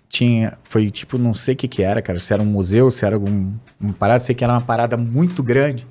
tinha. 0.08 0.56
Foi 0.62 0.90
tipo, 0.90 1.18
não 1.18 1.34
sei 1.34 1.54
o 1.54 1.56
que 1.56 1.68
que 1.68 1.82
era, 1.82 2.00
cara. 2.00 2.18
Se 2.18 2.32
era 2.32 2.42
um 2.42 2.46
museu, 2.46 2.90
se 2.90 3.04
era 3.04 3.16
algum. 3.16 3.52
Uma 3.78 3.92
parada, 3.92 4.20
sei 4.20 4.34
que 4.34 4.42
era 4.42 4.52
uma 4.54 4.60
parada 4.62 4.96
muito 4.96 5.42
grande. 5.42 5.86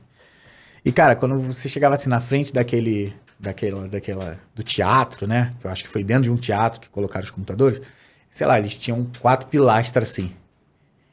E, 0.84 0.92
cara, 0.92 1.16
quando 1.16 1.40
você 1.40 1.70
chegava 1.70 1.94
assim 1.96 2.10
na 2.10 2.20
frente 2.20 2.52
daquele. 2.54 3.14
Daquela, 3.40 3.88
daquela. 3.88 4.38
Do 4.54 4.64
teatro, 4.64 5.26
né? 5.26 5.54
Eu 5.64 5.70
acho 5.70 5.84
que 5.84 5.90
foi 5.90 6.04
dentro 6.04 6.24
de 6.24 6.32
um 6.32 6.36
teatro 6.36 6.82
que 6.82 6.90
colocaram 6.90 7.24
os 7.24 7.32
computadores. 7.32 7.82
Sei 8.30 8.46
lá, 8.46 8.60
eles 8.60 8.76
tinham 8.76 9.08
quatro 9.20 9.48
pilastras 9.48 10.10
assim. 10.10 10.32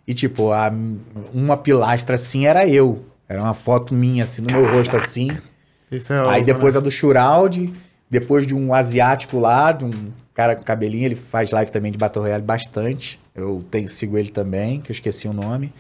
E, 0.07 0.13
tipo, 0.15 0.53
a, 0.53 0.71
uma 1.33 1.57
pilastra 1.57 2.15
assim 2.17 2.47
era 2.47 2.69
eu. 2.69 3.05
Era 3.29 3.43
uma 3.43 3.55
foto 3.55 3.95
minha, 3.95 4.25
assim, 4.25 4.43
no 4.43 4.53
meu 4.53 4.71
rosto, 4.73 4.97
assim. 4.97 5.29
Isso 5.91 6.13
é 6.13 6.19
Aí 6.19 6.27
óbvio, 6.27 6.45
depois 6.45 6.75
né? 6.75 6.79
a 6.79 6.83
do 6.83 6.91
Shroud, 6.91 7.73
depois 8.09 8.47
de 8.47 8.55
um 8.55 8.73
asiático 8.73 9.39
lá, 9.39 9.73
de 9.73 9.85
um 9.85 9.91
cara 10.35 10.55
com 10.55 10.63
cabelinho, 10.63 11.07
ele 11.07 11.17
faz 11.17 11.51
live 11.51 11.71
também 11.71 11.91
de 11.91 11.99
Battle 11.99 12.25
Royale 12.25 12.43
bastante. 12.43 13.21
Eu 13.35 13.65
tenho, 13.71 13.89
sigo 13.89 14.17
ele 14.17 14.31
também, 14.31 14.81
que 14.81 14.91
eu 14.91 14.95
esqueci 14.95 15.27
o 15.27 15.33
nome. 15.33 15.73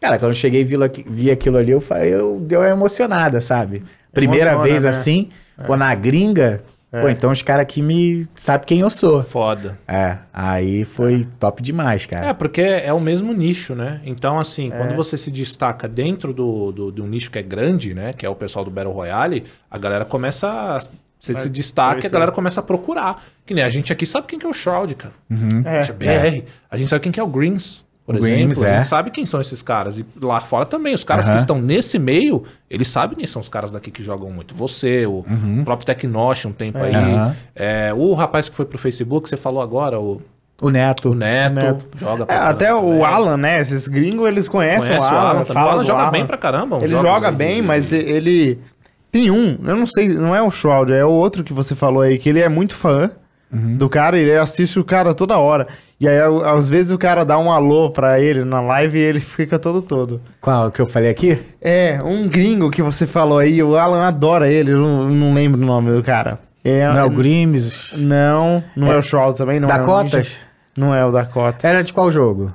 Cara, 0.00 0.18
quando 0.18 0.32
eu 0.32 0.36
cheguei 0.36 0.62
e 0.62 0.64
vi, 0.64 0.76
vi 1.06 1.30
aquilo 1.30 1.56
ali, 1.56 1.70
eu, 1.70 1.80
falei, 1.80 2.12
eu 2.12 2.40
dei 2.40 2.58
uma 2.58 2.68
emocionada, 2.68 3.40
sabe? 3.40 3.82
Primeira 4.12 4.52
Emociona, 4.52 4.70
vez 4.70 4.82
né? 4.84 4.90
assim, 4.90 5.28
pô, 5.66 5.76
na 5.76 5.94
gringa, 5.94 6.62
pô, 6.90 7.08
então 7.08 7.30
os 7.32 7.40
caras 7.42 7.62
aqui 7.62 7.80
me 7.80 8.26
sabem 8.34 8.66
quem 8.66 8.80
eu 8.80 8.90
sou. 8.90 9.22
Foda. 9.22 9.78
É, 9.88 10.18
aí 10.32 10.84
foi 10.84 11.24
top 11.40 11.62
demais, 11.62 12.04
cara. 12.06 12.28
É, 12.28 12.32
porque 12.32 12.60
é 12.60 12.92
o 12.92 13.00
mesmo 13.00 13.32
nicho, 13.32 13.74
né? 13.74 14.00
Então, 14.04 14.38
assim, 14.38 14.68
É. 14.72 14.76
quando 14.76 14.94
você 14.94 15.16
se 15.16 15.30
destaca 15.30 15.88
dentro 15.88 16.32
do, 16.34 16.70
do, 16.72 16.92
de 16.92 17.00
um 17.00 17.06
nicho 17.06 17.30
que 17.30 17.38
é 17.38 17.42
grande, 17.42 17.94
né? 17.94 18.12
Que 18.12 18.26
é 18.26 18.28
o 18.28 18.34
pessoal 18.34 18.64
do 18.64 18.70
Battle 18.70 18.92
Royale, 18.92 19.44
a 19.70 19.78
galera 19.78 20.04
começa. 20.04 20.48
A, 20.48 20.80
você 21.18 21.34
Vai 21.34 21.42
se 21.42 21.48
destaca 21.50 22.04
e 22.04 22.06
a 22.06 22.10
galera 22.10 22.32
começa 22.32 22.58
a 22.58 22.62
procurar. 22.64 23.22
Que 23.46 23.54
nem 23.54 23.62
a 23.62 23.68
gente 23.70 23.92
aqui 23.92 24.04
sabe 24.04 24.26
quem 24.26 24.38
que 24.40 24.44
é 24.44 24.48
o 24.48 24.52
Shroud, 24.52 24.92
cara. 24.96 25.14
É, 25.64 25.78
A 25.78 25.82
gente 25.82 25.90
é 25.92 25.94
BR. 26.40 26.44
A 26.68 26.76
gente 26.76 26.90
sabe 26.90 27.00
quem 27.00 27.12
que 27.12 27.20
é 27.20 27.22
o 27.22 27.28
Greens, 27.28 27.84
por 28.04 28.14
O 28.14 28.18
exemplo. 28.18 28.34
Greens, 28.34 28.62
a 28.62 28.68
é. 28.68 28.76
gente 28.78 28.88
sabe 28.88 29.10
quem 29.10 29.24
são 29.26 29.40
esses 29.40 29.62
caras. 29.62 29.98
E 29.98 30.06
lá 30.20 30.40
fora 30.40 30.66
também. 30.66 30.94
Os 30.94 31.04
caras 31.04 31.24
Aham. 31.26 31.34
que 31.34 31.40
estão 31.40 31.60
nesse 31.60 31.98
meio, 31.98 32.42
eles 32.68 32.88
sabem 32.88 33.16
quem 33.16 33.26
são 33.26 33.40
os 33.40 33.48
caras 33.48 33.70
daqui 33.70 33.90
que 33.90 34.02
jogam 34.02 34.30
muito. 34.30 34.54
Você, 34.54 35.06
o 35.06 35.24
próprio 35.64 35.86
Tecnosh, 35.86 36.46
um 36.46 36.52
tempo 36.52 36.78
aí. 36.78 36.94
Uhum. 36.94 37.32
É, 37.54 37.92
o 37.96 38.12
rapaz 38.14 38.48
que 38.48 38.56
foi 38.56 38.64
pro 38.66 38.78
Facebook, 38.78 39.28
você 39.28 39.36
falou 39.36 39.62
agora, 39.62 40.00
o, 40.00 40.20
O 40.60 40.68
Neto. 40.70 41.10
o 41.10 41.14
Neto, 41.14 41.54
Neto. 41.54 41.86
joga 41.96 42.22
É, 42.24 42.26
pra 42.26 42.48
até 42.50 42.64
caramba 42.66 42.86
o 42.86 42.90
também. 42.90 43.04
Alan, 43.04 43.36
né? 43.36 43.60
Esses 43.60 43.86
gringos, 43.88 44.26
eles 44.28 44.48
conhecem 44.48 44.80
Conhece 44.88 44.98
o 44.98 45.02
Alan. 45.08 45.44
O 45.48 45.58
Alan 45.58 45.76
do 45.82 45.86
joga 45.86 46.02
Alan. 46.02 46.10
bem 46.10 46.26
pra 46.26 46.36
caramba. 46.36 46.78
Ele 46.82 46.88
joga 46.96 47.30
bem, 47.30 47.56
de- 47.60 47.62
mas 47.66 47.92
ele... 47.92 48.58
Tem 49.10 49.30
um, 49.30 49.58
eu 49.62 49.76
não 49.76 49.84
sei, 49.86 50.08
não 50.08 50.34
é 50.34 50.40
o 50.40 50.50
Shroud, 50.50 50.90
é 50.90 51.04
o 51.04 51.10
outro 51.10 51.44
que 51.44 51.52
você 51.52 51.74
falou 51.74 52.00
aí, 52.00 52.16
que 52.18 52.30
ele 52.30 52.40
é 52.40 52.48
muito 52.48 52.74
fã 52.74 53.10
Uhum. 53.52 53.76
do 53.76 53.86
cara 53.88 54.18
e 54.18 54.22
ele 54.22 54.36
assiste 54.36 54.78
o 54.80 54.84
cara 54.84 55.12
toda 55.12 55.36
hora. 55.36 55.66
E 56.00 56.08
aí, 56.08 56.16
às 56.46 56.68
vezes, 56.70 56.90
o 56.90 56.96
cara 56.98 57.22
dá 57.24 57.38
um 57.38 57.52
alô 57.52 57.90
pra 57.90 58.18
ele 58.18 58.44
na 58.44 58.60
live 58.62 58.98
e 58.98 59.02
ele 59.02 59.20
fica 59.20 59.58
todo 59.58 59.82
todo. 59.82 60.20
Qual 60.40 60.70
que 60.70 60.80
eu 60.80 60.86
falei 60.86 61.10
aqui? 61.10 61.38
É, 61.60 62.00
um 62.02 62.26
gringo 62.28 62.70
que 62.70 62.82
você 62.82 63.06
falou 63.06 63.38
aí, 63.38 63.62
o 63.62 63.76
Alan 63.76 64.06
adora 64.06 64.50
ele, 64.50 64.72
eu 64.72 64.78
não, 64.78 65.08
não 65.10 65.34
lembro 65.34 65.60
o 65.60 65.64
nome 65.66 65.92
do 65.92 66.02
cara. 66.02 66.38
É, 66.64 66.86
Não 66.88 66.98
é 66.98 67.04
o 67.04 67.10
Grimes? 67.10 67.92
Não, 67.96 68.62
não 68.76 68.90
é, 68.90 68.96
o 68.96 69.02
Shroud 69.02 69.36
também, 69.36 69.58
não 69.60 69.68
é 69.68 69.72
o 69.74 69.76
Dakotas? 69.78 70.12
Ninja. 70.14 70.38
Não 70.76 70.94
é 70.94 71.04
o 71.04 71.10
Dakota. 71.10 71.66
Era 71.68 71.82
de 71.84 71.92
qual 71.92 72.10
jogo? 72.10 72.54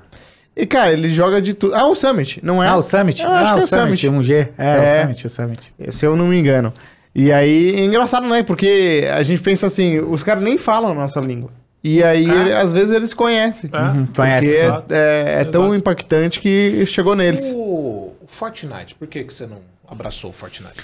E, 0.55 0.65
cara, 0.65 0.91
ele 0.91 1.11
joga 1.11 1.39
de 1.39 1.53
tudo. 1.53 1.75
Ah, 1.75 1.85
o 1.87 1.93
Summit, 1.95 2.39
não 2.43 2.63
é? 2.63 2.67
Ah, 2.67 2.77
o 2.77 2.81
Summit? 2.81 3.21
Ah, 3.23 3.27
que 3.27 3.33
o 3.33 3.61
é 3.61 3.63
o 3.63 3.67
Summit, 3.67 3.97
Summit. 4.07 4.09
um 4.09 4.23
G. 4.23 4.49
É, 4.57 4.75
É. 4.77 4.81
o 4.83 5.01
Summit, 5.01 5.27
o 5.27 5.29
Summit. 5.29 5.73
Se 5.91 6.05
eu 6.05 6.15
não 6.15 6.25
me 6.25 6.39
engano. 6.39 6.73
E 7.19 7.31
aí, 7.31 7.73
é 7.75 7.83
engraçado, 7.83 8.27
né? 8.27 8.43
Porque 8.43 9.07
a 9.11 9.23
gente 9.23 9.41
pensa 9.41 9.65
assim, 9.65 9.97
os 9.99 10.21
caras 10.21 10.43
nem 10.43 10.57
falam 10.59 10.91
a 10.91 10.93
nossa 10.93 11.19
língua. 11.19 11.49
E 11.83 12.03
aí, 12.03 12.29
É. 12.29 12.33
ele- 12.33 12.53
às 12.53 12.71
vezes, 12.71 12.91
eles 12.95 13.11
conhecem. 13.13 13.71
É. 13.73 13.77
Uhum, 13.77 14.05
Porque 14.05 14.21
Conhece, 14.21 14.47
sim. 14.59 14.65
é, 14.91 15.37
é- 15.37 15.41
é 15.41 15.43
tão 15.45 15.73
impactante 15.75 16.39
que 16.39 16.85
chegou 16.85 17.15
neles. 17.15 17.51
O, 17.55 18.11
Fortnite, 18.27 18.93
por 18.93 19.07
que, 19.07 19.23
que 19.23 19.33
você 19.33 19.47
não 19.47 19.57
abraçou 19.89 20.29
o 20.29 20.33
Fortnite? 20.33 20.75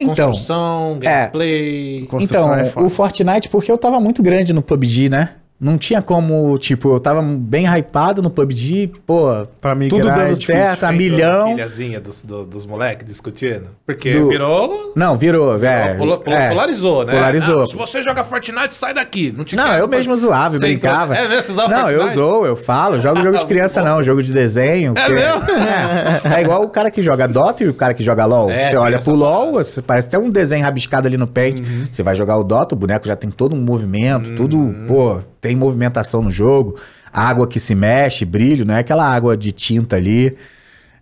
Então, 0.00 0.26
Construção, 0.30 0.98
é. 1.02 1.04
gameplay. 1.26 2.06
Construção 2.08 2.40
Então, 2.40 2.54
é 2.54 2.64
foda. 2.66 2.86
o 2.86 2.90
Fortnite, 2.90 3.48
porque 3.48 3.70
eu 3.70 3.78
tava 3.78 4.00
muito 4.00 4.20
grande 4.22 4.52
no 4.52 4.62
PUBG, 4.62 5.08
né? 5.08 5.34
Não 5.60 5.76
tinha 5.76 6.00
como, 6.00 6.56
tipo, 6.58 6.94
eu 6.94 7.00
tava 7.00 7.20
bem 7.20 7.66
hypado 7.66 8.22
no 8.22 8.30
PUBG, 8.30 8.92
pô, 9.04 9.44
Pra 9.60 9.74
migrar 9.74 10.00
tudo 10.00 10.08
é 10.08 10.14
dando 10.14 10.32
difícil. 10.34 10.54
certo, 10.54 10.84
a 10.84 10.92
milhão. 10.92 11.54
Pilhazinha 11.56 12.00
dos, 12.00 12.22
do- 12.22 12.46
dos 12.46 12.64
moleques 12.64 13.04
discutindo. 13.04 13.66
Porque 13.84 14.12
Do- 14.12 14.28
virou. 14.28 14.92
Não, 14.94 15.16
virou, 15.18 15.58
velho. 15.58 15.98
Pola- 15.98 16.18
pola- 16.18 16.36
É, 16.36 16.48
Polarizou, 16.50 17.04
né? 17.04 17.12
Polarizou. 17.12 17.62
Ah, 17.62 17.66
se 17.66 17.74
você 17.76 18.04
joga 18.04 18.22
Fortnite, 18.22 18.72
sai 18.72 18.94
daqui. 18.94 19.34
Não, 19.36 19.44
te 19.44 19.56
Não, 19.56 19.64
quero. 19.64 19.78
eu 19.78 19.88
mesmo 19.88 20.16
zoava, 20.16 20.54
eu 20.54 20.60
Você 20.60 20.66
brincava. 20.68 21.14
entrou- 21.14 21.26
É 21.26 21.28
mesmo? 21.28 21.42
Você 21.42 21.50
usava 21.52 21.68
Não, 21.68 21.90
eu 21.90 22.00
Fortnite? 22.02 22.14
zoo, 22.14 22.46
eu 22.46 22.54
falo. 22.56 23.00
Jogo 23.00 23.20
jogo 23.22 23.38
de 23.38 23.46
criança, 23.46 23.82
não. 23.82 24.00
Jogo 24.00 24.22
de 24.22 24.32
desenho. 24.32 24.94
É 24.96 25.08
mesmo? 25.08 25.42
É. 25.50 26.36
É 26.38 26.40
igual 26.40 26.62
o 26.62 26.68
cara 26.68 26.88
que 26.88 27.02
joga 27.02 27.26
Dota 27.26 27.64
e 27.64 27.68
o 27.68 27.74
cara 27.74 27.94
que 27.94 28.04
joga 28.04 28.24
LOL. 28.24 28.48
É, 28.48 28.70
você 28.70 28.76
olha 28.76 28.98
pro 29.00 29.12
LOL, 29.14 29.30
parada. 29.32 29.46
Uhum. 29.56 29.64
você 29.64 29.82
parece 29.82 30.06
até 30.06 30.18
um 30.18 30.30
desenho 30.30 30.62
rabiscado 30.64 31.08
ali 31.08 31.16
no 31.16 31.26
paint. 31.26 31.58
Você 31.90 32.02
vai 32.02 32.14
jogar 32.14 32.36
o 32.36 32.44
Dota, 32.44 32.76
o 32.76 32.78
boneco 32.78 33.08
já 33.08 33.16
tem 33.16 33.28
todo 33.28 33.56
um 33.56 33.60
movimento, 33.60 34.36
tudo, 34.36 34.56
Uhum. 34.56 34.84
pô, 34.86 35.20
tem 35.40 35.54
movimentação 35.56 36.22
no 36.22 36.30
jogo. 36.30 36.76
Água 37.12 37.46
que 37.46 37.58
se 37.58 37.74
mexe, 37.74 38.24
brilho, 38.24 38.64
não 38.66 38.74
é 38.74 38.80
aquela 38.80 39.04
água 39.08 39.36
de 39.36 39.50
tinta 39.52 39.96
ali. 39.96 40.36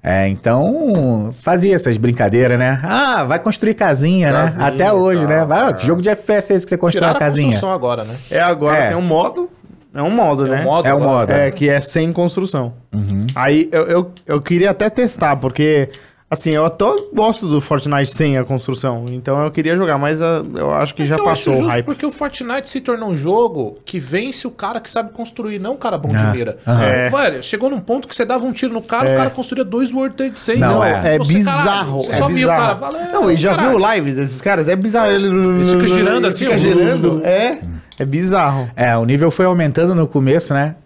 É, 0.03 0.29
então, 0.29 1.35
fazia 1.43 1.75
essas 1.75 1.97
brincadeiras, 1.97 2.57
né? 2.57 2.81
Ah, 2.85 3.25
vai 3.25 3.41
construir 3.41 3.75
casinha, 3.75 4.31
Casinha, 4.33 4.59
né? 4.61 4.65
Até 4.69 4.93
hoje, 4.93 5.23
tá, 5.23 5.29
né? 5.29 5.45
Vai, 5.45 5.71
é. 5.71 5.75
que 5.75 5.85
jogo 5.85 6.01
de 6.01 6.09
FPS 6.09 6.53
é 6.53 6.57
esse 6.57 6.65
que 6.65 6.71
você 6.71 6.79
constrói 6.79 7.09
uma 7.09 7.17
a 7.17 7.19
casinha? 7.19 7.47
construção 7.47 7.73
agora, 7.73 8.05
né? 8.05 8.17
É, 8.31 8.41
agora 8.41 8.77
É. 8.79 8.89
tem 8.89 8.97
um 8.97 9.03
modo. 9.03 9.51
É 9.93 10.01
um 10.03 10.11
modo, 10.11 10.47
É 10.47 10.51
né? 10.51 10.61
um 10.61 10.65
modo 10.65 10.87
É 10.87 10.93
o 10.95 10.97
agora. 10.99 11.11
modo. 11.11 11.31
É, 11.33 11.51
que 11.51 11.69
é 11.69 11.81
sem 11.81 12.13
construção. 12.13 12.75
Uhum. 12.95 13.27
Aí 13.35 13.69
eu, 13.73 13.83
eu, 13.87 14.11
eu 14.27 14.41
queria 14.41 14.71
até 14.71 14.89
testar, 14.89 15.37
porque, 15.37 15.89
assim, 16.31 16.51
eu 16.51 16.65
até 16.65 16.85
gosto 17.15 17.47
do 17.49 17.61
Fortnite 17.61 18.13
sem 18.13 18.37
a 18.37 18.45
construção. 18.45 19.05
Então 19.11 19.43
eu 19.45 19.51
queria 19.51 19.77
jogar, 19.77 19.97
mas 19.99 20.21
ah, 20.21 20.43
eu 20.55 20.71
acho 20.75 20.95
que 20.95 21.07
já 21.07 21.17
É 21.17 21.19
eu 21.21 21.25
passou 21.25 21.53
acho 21.53 21.61
o 21.61 21.65
justo 21.65 21.73
hype. 21.73 21.85
Porque 21.85 22.05
o 22.07 22.11
Fortnite 22.11 22.69
se 22.69 22.81
tornou 22.81 23.11
um 23.11 23.17
jogo 23.17 23.79
que 23.85 23.99
vence 23.99 24.47
o 24.47 24.51
cara 24.51 24.81
que 24.81 24.91
sabe 24.91 25.13
construir, 25.13 25.59
não 25.59 25.75
o 25.75 25.77
cara 25.79 25.97
bom 25.99 26.09
Ah, 26.15 26.31
de 26.31 26.37
mira. 26.37 26.59
aham. 26.67 26.85
É. 26.85 27.09
Velho, 27.11 27.43
chegou 27.43 27.71
num 27.71 27.81
ponto 27.81 28.09
que 28.09 28.15
você 28.15 28.25
dava 28.25 28.45
um 28.45 28.53
tiro 28.53 28.73
no 28.73 28.83
cara, 28.83 29.09
É. 29.09 29.15
o 29.15 29.17
cara 29.17 29.31
construía 29.31 29.65
dois 29.65 29.93
World 29.93 30.17
Trade 30.17 30.41
Center. 30.41 30.61
Não, 30.61 30.83
é. 30.85 31.15
É 31.15 31.19
Você, 31.19 31.35
bizarro. 31.35 31.65
caralho, 31.67 32.03
Você 32.03 32.11
é 32.11 32.15
só 32.15 32.29
via 32.29 32.47
o 32.47 32.49
cara 32.51 32.75
bizarro. 32.75 32.93
falando. 32.93 33.13
Não, 33.13 33.31
e 33.31 33.37
já 33.37 33.55
caralho. 33.55 33.79
viu 33.79 33.89
lives 33.95 34.17
desses 34.17 34.41
caras? 34.41 34.69
É 34.69 34.77
bizarro. 34.77 35.11
Ele, 35.13 35.65
fica 35.77 35.89
girando 35.89 36.17
ele 36.19 36.27
assim, 36.27 36.45
Fica 36.47 36.59
girando. 36.59 37.21
É, 37.25 37.61
é 37.99 38.05
bizarro. 38.05 38.69
É, 38.77 38.97
o 38.97 39.05
nível 39.05 39.31
foi 39.31 39.47
aumentando 39.47 39.95
no 39.95 40.07
começo, 40.09 40.53
né? 40.53 40.77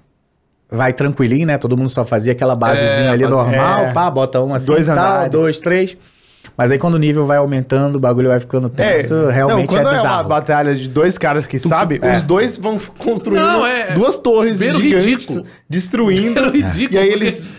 Vai 0.70 0.92
tranquilinho, 0.92 1.46
né? 1.46 1.58
Todo 1.58 1.76
mundo 1.76 1.88
só 1.88 2.04
fazia 2.04 2.32
aquela 2.32 2.54
basezinha 2.54 3.08
É, 3.08 3.12
ali 3.12 3.24
base- 3.24 3.34
normal, 3.36 3.80
é. 3.86 3.92
pá, 3.92 4.08
bota 4.10 4.40
um 4.40 4.54
assim 4.54 4.66
Dois 4.66 4.86
e 4.86 4.90
tal, 4.94 4.98
andares. 4.98 5.32
dois, 5.32 5.58
três. 5.58 5.96
Mas 6.56 6.70
aí 6.70 6.78
quando 6.78 6.94
o 6.94 6.98
nível 6.98 7.26
vai 7.26 7.36
aumentando, 7.38 7.96
o 7.96 8.00
bagulho 8.00 8.28
vai 8.28 8.40
ficando 8.40 8.68
tenso, 8.68 9.26
realmente 9.28 9.74
não, 9.74 9.82
quando 9.82 9.88
é 9.88 9.96
é, 9.96 10.00
uma 10.00 10.02
bizarro. 10.02 10.28
batalha 10.28 10.74
de 10.74 10.88
dois 10.88 11.18
caras 11.18 11.46
que 11.46 11.58
sabem, 11.58 11.98
é. 12.02 12.12
os 12.12 12.22
dois 12.22 12.56
vão 12.56 12.78
construindo 12.98 13.42
Não, 13.42 13.66
é- 13.66 13.92
duas 13.92 14.16
torres 14.16 14.58
gigantes, 14.58 15.04
ridículo. 15.04 15.44
destruindo. 15.68 16.40
O 16.40 16.50
ridículo, 16.50 16.94
e 16.94 16.98
aí 16.98 17.08
porque- 17.10 17.24
eles 17.24 17.52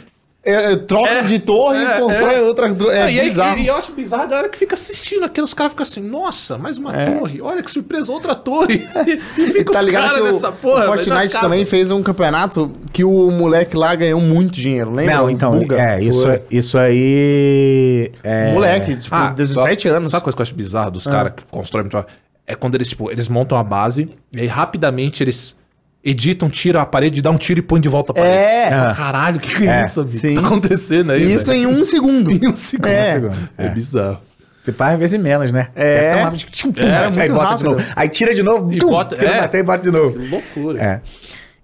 É, 0.44 0.72
é, 0.72 0.76
troca 0.76 1.08
É, 1.12 1.22
de 1.22 1.38
torre 1.38 1.78
é, 1.78 1.98
e 1.98 2.02
constrói 2.02 2.36
é. 2.36 2.42
outra. 2.42 2.66
É 2.68 3.02
Ah, 3.04 3.12
e, 3.12 3.20
aí- 3.20 3.30
bizarro. 3.30 3.60
e 3.60 3.68
eu 3.68 3.76
acho 3.76 3.92
bizarro 3.92 4.24
a 4.24 4.26
galera 4.26 4.50
que 4.50 4.58
fica 4.58 4.74
assistindo 4.74 5.24
aquilo, 5.24 5.46
os 5.46 5.54
caras 5.54 5.72
ficam 5.74 5.84
assim, 5.84 6.02
nossa, 6.02 6.58
mais 6.58 6.80
uma 6.80 6.96
É. 7.00 7.06
torre, 7.12 7.40
olha 7.42 7.62
que 7.62 7.70
surpresa, 7.70 8.12
outra 8.12 8.34
torre. 8.34 8.88
E 9.06 9.12
E 9.40 9.52
fica 9.52 9.72
tá 9.72 9.80
os 9.82 9.86
ligado 9.86 10.04
caras 10.08 10.16
que 10.24 10.30
o, 10.30 10.34
nessa 10.34 10.52
porra. 10.52 10.86
o 10.86 10.90
mas 10.90 11.06
não 11.06 11.16
Fortnite 11.16 11.40
também 11.40 11.64
fez 11.66 11.92
um 11.92 12.02
campeonato 12.02 12.72
que 12.92 13.04
o 13.04 13.30
moleque 13.30 13.78
lá 13.78 13.94
ganhou 13.94 14.20
muito 14.20 14.54
dinheiro, 14.54 14.92
lembra? 14.92 15.16
Não, 15.16 15.26
O 15.26 15.30
então, 15.30 15.52
Buga. 15.60 15.80
é, 15.80 16.04
isso, 16.04 16.22
Foi. 16.24 16.42
isso 16.50 16.76
aí. 16.78 18.12
É, 18.24 18.52
Moleque, 18.54 18.96
tipo, 18.98 19.16
Ah, 19.16 19.30
17 19.30 19.88
só- 19.90 19.96
anos. 19.96 20.10
Sabe 20.10 20.22
a 20.22 20.24
coisa 20.24 20.36
que 20.36 20.42
eu 20.42 20.44
acho 20.44 20.56
bizarro 20.56 20.92
dos 20.92 21.08
Ah. 21.08 21.12
caras 21.12 21.34
que 21.38 21.44
constroem 21.52 21.84
muito? 21.92 22.04
É 22.48 22.56
quando 22.56 22.76
eles, 22.76 22.90
tipo, 22.90 23.12
eles 23.12 23.30
montam 23.30 23.58
a 23.58 23.64
base 23.64 24.10
e 24.36 24.42
aí 24.42 24.48
rapidamente 24.48 25.24
eles 25.24 25.56
editam, 26.04 26.50
tiram 26.50 26.80
a 26.82 26.86
parede, 26.86 27.22
dão 27.22 27.34
um 27.34 27.38
tiro 27.38 27.60
e 27.60 27.64
põem 27.64 27.80
de 27.82 27.90
volta 27.90 28.12
a 28.12 28.16
parede. 28.16 28.36
É. 28.36 28.70
Falo, 28.72 28.96
Caralho, 28.96 29.38
o 29.38 29.40
que, 29.40 29.56
que 29.56 29.68
é, 29.68 29.80
É, 29.80 29.84
isso, 29.84 30.02
amigo? 30.02 30.18
sim. 30.20 30.34
Tá 30.36 30.42
acontecendo 30.42 31.12
aí, 31.12 31.34
Isso 31.34 31.46
velho? 31.48 31.60
em 31.60 31.66
um 31.68 31.86
segundo. 31.86 32.32
em 32.32 32.48
um 32.48 32.56
segundo. 32.56 32.88
É. 32.88 33.02
um 33.02 33.14
segundo. 33.14 33.50
É, 33.58 33.66
É. 33.66 33.70
bizarro. 33.70 34.20
Se 34.60 34.72
pá, 34.72 34.92
às 34.92 35.00
vezes 35.00 35.20
menos, 35.20 35.52
né? 35.52 35.70
É. 35.76 36.12
tão 36.12 36.24
rápido. 36.24 36.46
Tchum, 36.52 36.72
É, 36.78 36.98
aí 36.98 37.12
muito 37.12 37.34
bota 37.34 37.46
rápido. 37.48 37.58
de 37.70 37.74
novo. 37.76 37.86
Aí 37.96 38.10
tira 38.10 38.34
de 38.36 38.44
novo, 38.44 38.72
E 38.72 38.78
tum, 38.78 38.90
bota- 38.90 39.16
tira, 39.16 39.50
é. 39.52 39.58
e 39.58 39.64
bota 39.64 39.84
de 39.84 39.92
novo. 39.92 40.20
Loucura. 40.30 40.80
É. 40.84 41.02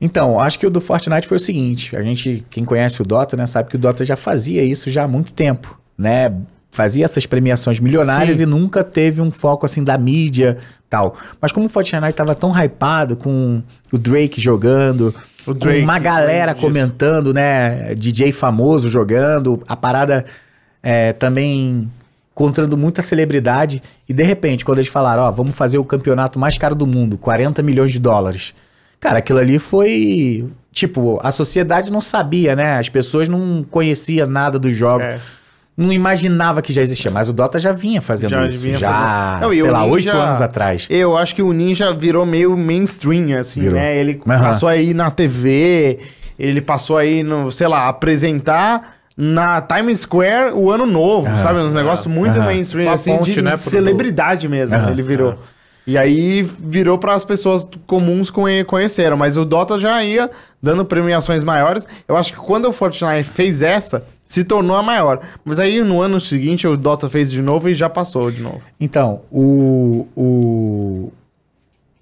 Então, 0.02 0.40
acho 0.40 0.58
que 0.60 0.66
o 0.66 0.70
do 0.70 0.80
Fortnite 0.82 1.28
foi 1.28 1.38
o 1.38 1.40
seguinte: 1.40 1.96
a 1.96 2.02
gente, 2.04 2.44
quem 2.50 2.64
conhece 2.66 3.02
o 3.02 3.06
Dota, 3.06 3.36
né, 3.38 3.46
sabe 3.48 3.70
que 3.70 3.76
o 3.76 3.80
Dota 3.80 4.04
já 4.06 4.16
fazia 4.16 4.64
isso 4.64 4.90
já 4.92 5.04
há 5.04 5.08
muito 5.08 5.32
tempo, 5.34 5.80
né? 5.98 6.32
Fazia 6.78 7.06
essas 7.06 7.26
premiações 7.26 7.80
milionárias 7.80 8.38
Sim. 8.38 8.44
e 8.44 8.46
nunca 8.46 8.84
teve 8.84 9.20
um 9.20 9.32
foco 9.32 9.66
assim 9.66 9.84
da 9.84 9.98
mídia 9.98 10.60
tal. 10.88 11.16
Mas 11.42 11.52
como 11.52 11.66
o 11.66 11.70
Fortnite 11.70 12.14
tava 12.14 12.36
tão 12.36 12.52
hypado 12.56 13.16
com 13.16 13.64
o 13.92 13.98
Drake 13.98 14.40
jogando, 14.40 15.08
O 15.42 15.54
com 15.54 15.54
Drake, 15.56 15.82
uma 15.82 15.98
galera 15.98 16.54
comentando, 16.54 17.34
né? 17.34 17.96
DJ 17.96 18.32
famoso 18.32 18.92
jogando, 18.92 19.60
a 19.68 19.76
parada 19.76 20.24
é, 20.84 21.14
também 21.14 21.90
encontrando 22.32 22.78
muita 22.78 23.02
celebridade. 23.02 23.82
E 24.08 24.14
de 24.14 24.22
repente, 24.22 24.64
quando 24.64 24.78
eles 24.78 24.92
falaram, 24.92 25.24
ó, 25.24 25.32
vamos 25.32 25.56
fazer 25.56 25.80
o 25.80 25.84
campeonato 25.84 26.38
mais 26.38 26.60
caro 26.60 26.76
do 26.76 26.86
mundo, 26.86 27.18
40 27.18 27.64
milhões 27.64 27.92
de 27.92 27.98
dólares. 27.98 28.54
Cara, 29.00 29.18
aquilo 29.18 29.40
ali 29.40 29.58
foi. 29.58 30.46
Tipo, 30.72 31.20
a 31.24 31.32
sociedade 31.32 31.92
não 31.92 32.02
sabia, 32.02 32.56
né? 32.56 32.78
As 32.78 32.88
pessoas 32.88 33.28
não 33.28 33.66
conheciam 33.68 34.28
nada 34.28 34.60
dos 34.60 34.76
jogos. 34.76 35.08
É. 35.08 35.20
Não 35.78 35.94
imaginava 35.94 36.60
que 36.62 36.74
já 36.74 36.82
existia, 36.82 37.12
mas 37.12 37.30
o 37.30 37.34
Dota 37.34 37.60
já 37.60 37.72
vinha 37.72 38.02
fazendo 38.02 38.32
Já 38.32 38.48
isso. 38.48 38.64
vinha 38.64 38.80
já, 38.80 38.90
fazendo. 39.40 39.42
Não, 39.44 39.52
sei 39.52 39.70
lá, 39.72 39.84
oito 39.86 40.10
anos 40.10 40.42
atrás. 40.42 40.88
Eu 40.90 41.16
acho 41.16 41.36
que 41.36 41.42
o 41.44 41.54
Ninja 41.54 41.94
virou 41.94 42.26
meio 42.26 42.58
mainstream, 42.58 43.38
assim, 43.40 43.60
Virou. 43.60 43.76
né? 43.80 43.96
Ele 43.96 44.20
Aham. 44.28 44.40
passou 44.42 44.68
aí 44.68 44.92
na 44.96 45.12
TV, 45.12 46.00
ele 46.40 46.62
passou 46.62 46.98
aí 46.98 47.22
no, 47.22 47.52
sei 47.52 47.68
lá, 47.68 47.88
apresentar 47.88 48.96
na 49.16 49.62
Times 49.62 50.00
Square 50.00 50.54
o 50.56 50.72
ano 50.72 50.88
novo, 50.88 51.28
Aham. 51.28 51.38
sabe? 51.38 51.60
Uns 51.60 51.76
negócios 51.76 52.08
muito 52.08 52.40
mainstream, 52.42 52.92
assim, 52.92 53.16
ponte, 53.16 53.32
de 53.32 53.42
né, 53.44 53.56
celebridade 53.58 54.48
mesmo, 54.48 54.76
ele 54.90 55.04
virou. 55.04 55.38
E 55.86 55.96
aí 55.98 56.42
virou 56.60 56.98
para 56.98 57.14
as 57.14 57.24
pessoas 57.24 57.70
comuns 57.86 58.30
conhe- 58.32 58.64
conheceram, 58.66 59.16
mas 59.16 59.38
o 59.38 59.46
Dota 59.46 59.78
já 59.78 60.04
ia 60.04 60.30
dando 60.62 60.84
premiações 60.84 61.44
maiores. 61.44 61.88
Eu 62.08 62.18
acho 62.18 62.34
que 62.34 62.40
quando 62.40 62.66
o 62.68 62.74
Fortnite 62.74 63.24
fez 63.24 63.62
essa, 63.62 64.04
se 64.28 64.44
tornou 64.44 64.76
a 64.76 64.84
maior. 64.84 65.22
Mas 65.46 65.58
aí 65.58 65.82
no 65.82 66.02
ano 66.02 66.20
seguinte 66.20 66.68
o 66.68 66.76
Dota 66.76 67.08
fez 67.08 67.32
de 67.32 67.42
novo 67.42 67.70
e 67.70 67.74
já 67.74 67.90
passou 67.90 68.30
de 68.30 68.42
novo. 68.42 68.62
Então, 68.78 69.22
o, 69.32 70.06
o, 70.14 71.14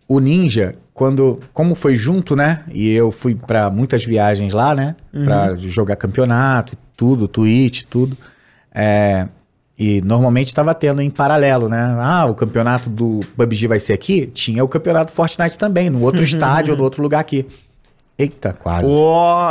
o 0.08 0.20
Ninja, 0.20 0.76
quando, 0.92 1.40
como 1.54 1.76
foi 1.76 1.96
junto, 1.96 2.36
né? 2.36 2.64
E 2.74 2.92
eu 2.92 3.12
fui 3.12 3.36
pra 3.36 3.70
muitas 3.70 4.04
viagens 4.04 4.54
lá, 4.54 4.74
né? 4.74 4.96
Pra 5.24 5.56
jogar 5.56 5.96
campeonato, 5.98 6.74
e 6.74 6.78
tudo, 6.98 7.28
Twitch, 7.28 7.84
tudo. 7.84 8.18
É, 8.74 9.28
e 9.78 10.02
normalmente 10.02 10.48
estava 10.48 10.74
tendo 10.74 11.02
em 11.02 11.12
paralelo, 11.12 11.70
né? 11.70 11.96
Ah, 12.00 12.26
o 12.26 12.34
campeonato 12.34 12.90
do 12.90 13.20
PUBG 13.38 13.68
vai 13.68 13.80
ser 13.80 13.94
aqui. 13.94 14.26
Tinha 14.26 14.64
o 14.64 14.68
campeonato 14.68 15.12
Fortnite 15.12 15.60
também, 15.60 15.92
no 15.92 16.02
outro 16.02 16.24
estádio 16.26 16.72
ou 16.72 16.78
no 16.78 16.84
outro 16.84 17.04
lugar 17.04 17.20
aqui. 17.20 17.46
Eita, 18.18 18.54
quase. 18.58 18.88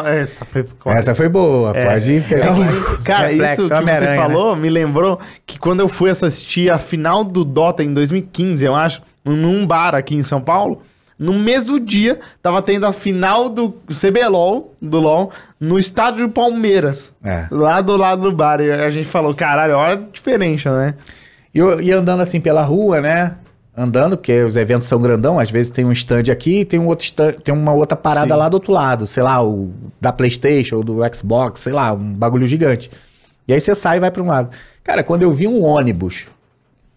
Essa 0.06 0.44
foi 0.46 0.64
quase. 0.80 0.98
Essa 0.98 1.14
foi 1.14 1.28
boa, 1.28 1.72
É. 1.76 1.84
pode 1.84 2.20
pegar 2.26 2.52
um 2.52 2.64
Cara, 3.04 3.28
reflexo, 3.28 3.62
isso 3.62 3.74
que 3.74 3.80
você 3.82 4.00
né? 4.00 4.16
falou 4.16 4.56
me 4.56 4.70
lembrou 4.70 5.20
que 5.44 5.58
quando 5.58 5.80
eu 5.80 5.88
fui 5.88 6.08
assistir 6.08 6.70
a 6.70 6.78
final 6.78 7.22
do 7.22 7.44
Dota 7.44 7.82
em 7.84 7.92
2015, 7.92 8.64
eu 8.64 8.74
acho, 8.74 9.02
num 9.22 9.66
bar 9.66 9.94
aqui 9.94 10.14
em 10.14 10.22
São 10.22 10.40
Paulo, 10.40 10.80
no 11.18 11.34
mesmo 11.34 11.78
dia 11.78 12.18
tava 12.42 12.62
tendo 12.62 12.86
a 12.86 12.92
final 12.92 13.50
do 13.50 13.74
CBLOL, 13.88 14.74
do 14.80 14.98
LoL, 14.98 15.30
no 15.60 15.78
estádio 15.78 16.26
do 16.26 16.32
Palmeiras. 16.32 17.12
É. 17.22 17.46
Lá 17.50 17.80
do 17.82 17.96
lado 17.96 18.22
do 18.22 18.32
bar. 18.32 18.60
E 18.60 18.72
a 18.72 18.88
gente 18.90 19.06
falou, 19.06 19.34
caralho, 19.34 19.76
olha 19.76 19.92
a 19.94 20.12
diferença, 20.12 20.74
né? 20.74 20.94
E 21.54 21.58
eu 21.58 21.80
ia 21.80 21.98
andando 21.98 22.20
assim 22.20 22.40
pela 22.40 22.62
rua, 22.62 23.00
né? 23.00 23.36
Andando, 23.76 24.16
porque 24.16 24.40
os 24.44 24.56
eventos 24.56 24.86
são 24.86 25.01
grandão, 25.02 25.40
às 25.40 25.51
vezes 25.51 25.68
tem 25.68 25.84
um 25.84 25.90
stand 25.90 26.30
aqui 26.30 26.60
e 26.60 26.64
tem 26.64 26.78
um 26.78 26.86
outro 26.86 27.05
stand, 27.05 27.32
tem 27.42 27.52
uma 27.52 27.72
outra 27.72 27.96
parada 27.96 28.32
Sim. 28.32 28.38
lá 28.38 28.48
do 28.48 28.55
outro 28.55 28.72
lado, 28.72 29.05
sei 29.05 29.22
lá, 29.24 29.42
o 29.44 29.72
da 30.01 30.12
PlayStation 30.12 30.76
ou 30.76 30.84
do 30.84 30.98
Xbox, 31.12 31.60
sei 31.62 31.72
lá, 31.72 31.92
um 31.92 32.12
bagulho 32.14 32.46
gigante. 32.46 32.88
E 33.48 33.52
aí 33.52 33.60
você 33.60 33.74
sai 33.74 33.96
e 33.96 34.01
vai 34.01 34.12
para 34.12 34.22
um 34.22 34.26
lado. 34.26 34.51
Cara, 34.84 35.02
quando 35.02 35.22
eu 35.22 35.32
vi 35.32 35.48
um 35.48 35.60
ônibus, 35.64 36.26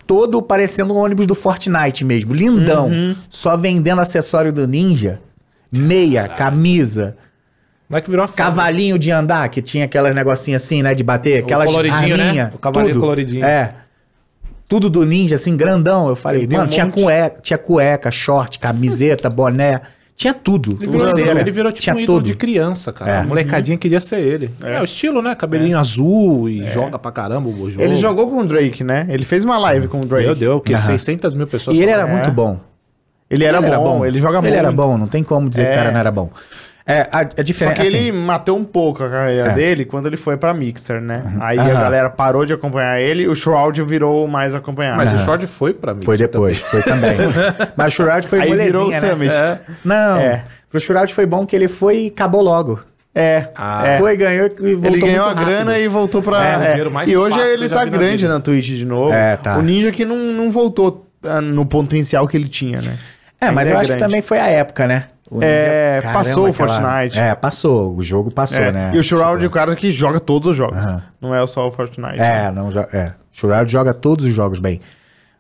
todo 0.05 0.39
parecendo 0.39 0.93
um 0.93 0.97
ônibus 0.97 1.25
do 1.25 1.33
Fortnite 1.33 2.05
mesmo, 2.05 2.33
lindão, 2.33 2.87
Uhum. 2.89 3.15
só 3.27 3.57
vendendo 3.57 3.99
acessório 3.99 4.53
do 4.53 4.67
Ninja, 4.67 5.19
meia, 5.71 6.27
camisa, 6.27 7.17
Não 7.89 7.97
é 7.97 8.01
que 8.01 8.09
virou 8.09 8.23
uma 8.25 8.31
cavalinho 8.31 8.99
de 8.99 9.09
andar, 9.11 9.47
que 9.49 9.61
tinha 9.61 9.85
aquelas 9.85 10.13
negocinhos 10.13 10.61
assim, 10.61 10.83
né, 10.83 10.93
de 10.93 11.03
bater, 11.03 11.39
aquelas 11.43 11.67
coloridinho, 11.67 12.17
né? 12.17 12.23
arminha, 12.25 12.51
O 12.53 12.59
cavalinho 12.59 12.93
tudo. 12.93 13.01
coloridinho. 13.01 13.45
É. 13.45 13.73
Tudo 14.67 14.89
do 14.89 15.05
ninja, 15.05 15.35
assim, 15.35 15.55
grandão. 15.55 16.09
Eu 16.09 16.15
falei, 16.15 16.43
Ele 16.43 16.53
mano, 16.55 16.65
um 16.65 16.69
tinha, 16.69 16.85
monte. 16.85 17.01
cueca, 17.01 17.39
tinha 17.41 17.57
cueca, 17.57 18.11
short, 18.11 18.59
camiseta, 18.59 19.29
boné. 19.29 19.81
Tinha 20.15 20.33
tudo. 20.33 20.77
Ele 20.81 20.87
virou, 20.91 21.19
ele 21.19 21.51
virou 21.51 21.71
tipo 21.71 21.83
tinha 21.83 21.95
um 21.95 21.99
ídolo 21.99 22.17
tudo. 22.17 22.25
de 22.25 22.35
criança, 22.35 22.91
cara. 22.91 23.11
É. 23.11 23.17
A 23.19 23.23
molecadinha 23.23 23.77
queria 23.77 23.99
ser 24.01 24.19
ele. 24.19 24.49
É, 24.63 24.81
o 24.81 24.83
estilo, 24.83 25.21
né? 25.21 25.35
Cabelinho 25.35 25.77
azul 25.77 26.49
e 26.49 26.63
joga 26.71 26.97
pra 26.97 27.11
caramba 27.11 27.47
o 27.49 27.69
jogo. 27.69 27.83
Ele 27.83 27.95
jogou 27.95 28.27
com 28.27 28.39
o 28.39 28.43
Drake, 28.45 28.83
né? 28.83 29.05
Ele 29.09 29.23
fez 29.23 29.45
uma 29.45 29.59
live 29.59 29.87
com 29.87 29.99
o 30.01 30.05
Drake. 30.05 30.25
Meu 30.25 30.33
Deus, 30.35 30.57
o 30.57 30.59
quê? 30.59 30.73
Aham. 30.73 30.81
600 30.81 31.35
mil 31.35 31.45
pessoas. 31.45 31.77
E 31.77 31.81
ele 31.83 31.91
era 31.91 32.01
É. 32.01 32.11
muito 32.11 32.31
bom. 32.31 32.59
Ele 33.29 33.43
era, 33.45 33.61
bom, 33.61 34.05
ele 34.05 34.19
joga 34.19 34.39
muito. 34.41 34.47
Ele 34.51 34.57
era 34.57 34.71
bom, 34.71 34.97
não 34.97 35.05
tem 35.07 35.21
como 35.21 35.49
dizer 35.49 35.65
que 35.65 35.69
o 35.69 35.73
É. 35.73 35.75
cara 35.75 35.91
não 35.91 35.99
era 35.99 36.11
bom. 36.11 36.31
É, 36.87 37.01
a, 37.11 37.19
a 37.19 37.21
Só 37.35 37.43
diferença. 37.43 37.75
que 37.81 37.87
assim, 37.87 37.97
ele 37.97 38.11
matou 38.13 38.57
um 38.57 38.63
pouco 38.63 39.03
a 39.03 39.09
carreira 39.09 39.49
É. 39.49 39.53
dele 39.53 39.83
quando 39.83 40.05
ele 40.07 40.15
foi 40.15 40.37
pra 40.37 40.53
Mixer, 40.53 41.01
né? 41.01 41.21
Aí 41.41 41.59
a 41.59 41.63
Aham. 41.63 41.73
galera 41.73 42.09
parou 42.09 42.45
de 42.45 42.53
acompanhar 42.53 43.01
ele 43.01 43.23
e 43.23 43.27
o 43.27 43.35
Shroud 43.35 43.83
virou 43.83 44.25
mais 44.27 44.55
acompanhado. 44.55 44.95
Mas 44.97 45.11
o 45.11 45.17
short 45.25 45.45
foi 45.47 45.73
pra 45.73 45.93
mim. 45.93 46.01
Foi 46.03 46.15
depois, 46.17 46.59
foi 46.59 46.81
também. 46.81 47.17
Mas 47.75 47.87
o 47.93 47.95
Shroud 47.97 48.25
foi 48.25 48.39
Aí 48.41 48.55
virou 48.55 48.87
o 48.87 48.89
né? 48.89 48.99
Summit. 49.01 49.35
É. 49.35 49.59
Não, 49.83 50.17
É. 50.17 50.43
pro 50.71 50.79
Shroud 50.79 51.13
foi 51.13 51.25
bom 51.25 51.45
que 51.45 51.55
ele 51.57 51.67
foi 51.67 52.05
e 52.05 52.07
acabou 52.07 52.41
logo. 52.41 52.79
É, 53.13 53.49
Ah. 53.55 53.85
é. 53.85 53.97
Foi, 53.97 54.15
ganhou 54.15 54.45
e 54.45 54.73
voltou 54.75 54.91
ele 54.91 54.99
ganhou 55.01 55.25
a 55.25 55.33
grana 55.33 55.77
e 55.79 55.87
voltou 55.89 56.21
pra. 56.21 56.67
É, 56.67 56.79
é. 56.79 56.89
mais 56.89 57.09
E 57.11 57.17
hoje 57.17 57.37
que 57.37 57.43
ele 57.43 57.67
tá 57.67 57.83
na 57.83 57.85
grande 57.85 58.23
vida. 58.23 58.33
na 58.33 58.39
Twitch 58.39 58.67
de 58.67 58.85
novo. 58.85 59.11
É, 59.11 59.35
tá. 59.35 59.57
O 59.57 59.61
Ninja 59.61 59.91
que 59.91 60.05
não, 60.05 60.15
não 60.17 60.49
voltou 60.51 61.05
ah, 61.23 61.41
no 61.41 61.65
potencial 61.65 62.27
que 62.27 62.37
ele 62.37 62.47
tinha, 62.47 62.79
né? 62.79 62.95
É, 63.41 63.51
mas 63.51 63.67
Ainda 63.67 63.71
eu 63.71 63.77
é 63.77 63.81
acho 63.81 63.91
que 63.91 63.97
grande. 63.97 64.09
também 64.11 64.21
foi 64.21 64.39
a 64.39 64.47
época, 64.47 64.87
né? 64.87 65.05
O 65.29 65.43
É, 65.43 65.99
Caramba, 66.01 66.19
passou 66.19 66.45
o 66.45 66.47
aquela- 66.49 66.73
Fortnite. 66.81 67.19
É, 67.19 67.35
passou. 67.35 67.95
O 67.95 68.01
jogo 68.03 68.31
passou, 68.31 68.63
É, 68.63 68.71
né? 68.71 68.91
E 68.93 68.97
o 68.97 69.03
Shroud 69.03 69.35
é 69.35 69.39
Tipo, 69.39 69.47
o 69.47 69.51
cara 69.51 69.75
que 69.75 69.91
joga 69.91 70.19
todos 70.19 70.51
os 70.51 70.55
jogos. 70.55 70.77
Aham. 70.77 71.03
Não 71.19 71.35
é 71.35 71.45
só 71.45 71.67
o 71.67 71.71
Fortnite. 71.71 72.21
É, 72.21 72.49
não, 72.51 72.69
jo- 72.69 72.79
é. 72.93 73.13
O 73.33 73.37
Shroud 73.37 73.69
joga 73.71 73.93
todos 73.93 74.25
os 74.25 74.33
jogos 74.33 74.59
bem. 74.59 74.79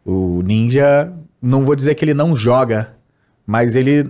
O 0.05 0.41
Ninja, 0.43 1.11
não 1.41 1.63
vou 1.63 1.75
dizer 1.75 1.95
que 1.95 2.03
ele 2.03 2.13
não 2.13 2.35
joga, 2.35 2.89
mas 3.45 3.75
ele 3.75 4.09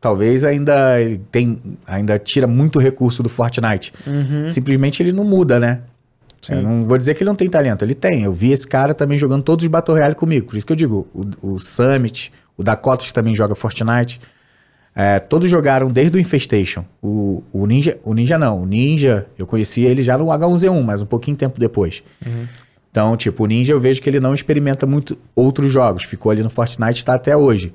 talvez 0.00 0.44
ainda 0.44 1.00
ele 1.00 1.18
tem, 1.30 1.60
ainda 1.86 2.18
tira 2.18 2.46
muito 2.46 2.78
recurso 2.78 3.22
do 3.22 3.28
Fortnite. 3.28 3.92
Uhum. 4.06 4.48
Simplesmente 4.48 5.02
ele 5.02 5.12
não 5.12 5.24
muda, 5.24 5.58
né? 5.60 5.82
Não 6.48 6.84
vou 6.84 6.96
dizer 6.96 7.14
que 7.14 7.22
ele 7.24 7.28
não 7.30 7.34
tem 7.34 7.48
talento, 7.50 7.84
ele 7.84 7.94
tem. 7.94 8.22
Eu 8.22 8.32
vi 8.32 8.52
esse 8.52 8.66
cara 8.68 8.94
também 8.94 9.18
jogando 9.18 9.42
todos 9.42 9.64
os 9.64 9.68
Battle 9.68 9.96
Royale 9.96 10.14
comigo. 10.14 10.46
Por 10.46 10.56
isso 10.56 10.64
que 10.64 10.72
eu 10.72 10.76
digo, 10.76 11.08
o, 11.12 11.54
o 11.54 11.58
Summit, 11.58 12.32
o 12.56 12.62
Dakotas 12.62 13.10
também 13.10 13.34
joga 13.34 13.54
Fortnite. 13.56 14.20
É, 14.98 15.18
todos 15.18 15.50
jogaram 15.50 15.88
desde 15.88 16.16
o 16.16 16.20
Infestation. 16.20 16.82
O, 17.02 17.44
o 17.52 17.66
Ninja, 17.66 17.98
o 18.02 18.14
Ninja 18.14 18.38
não, 18.38 18.62
o 18.62 18.66
Ninja, 18.66 19.26
eu 19.38 19.46
conheci 19.46 19.82
ele 19.82 20.02
já 20.02 20.16
no 20.16 20.24
H1Z1, 20.26 20.82
mas 20.82 21.02
um 21.02 21.06
pouquinho 21.06 21.36
tempo 21.36 21.60
depois. 21.60 22.02
Então, 22.90 23.14
tipo, 23.14 23.44
o 23.44 23.46
Ninja 23.46 23.74
eu 23.74 23.78
vejo 23.78 24.00
que 24.00 24.08
ele 24.08 24.18
não 24.18 24.34
experimenta 24.34 24.86
muito 24.86 25.18
outros 25.34 25.70
jogos. 25.70 26.02
Ficou 26.04 26.32
ali 26.32 26.42
no 26.42 26.48
Fortnite 26.48 26.96
está 26.96 27.12
até 27.12 27.36
hoje. 27.36 27.74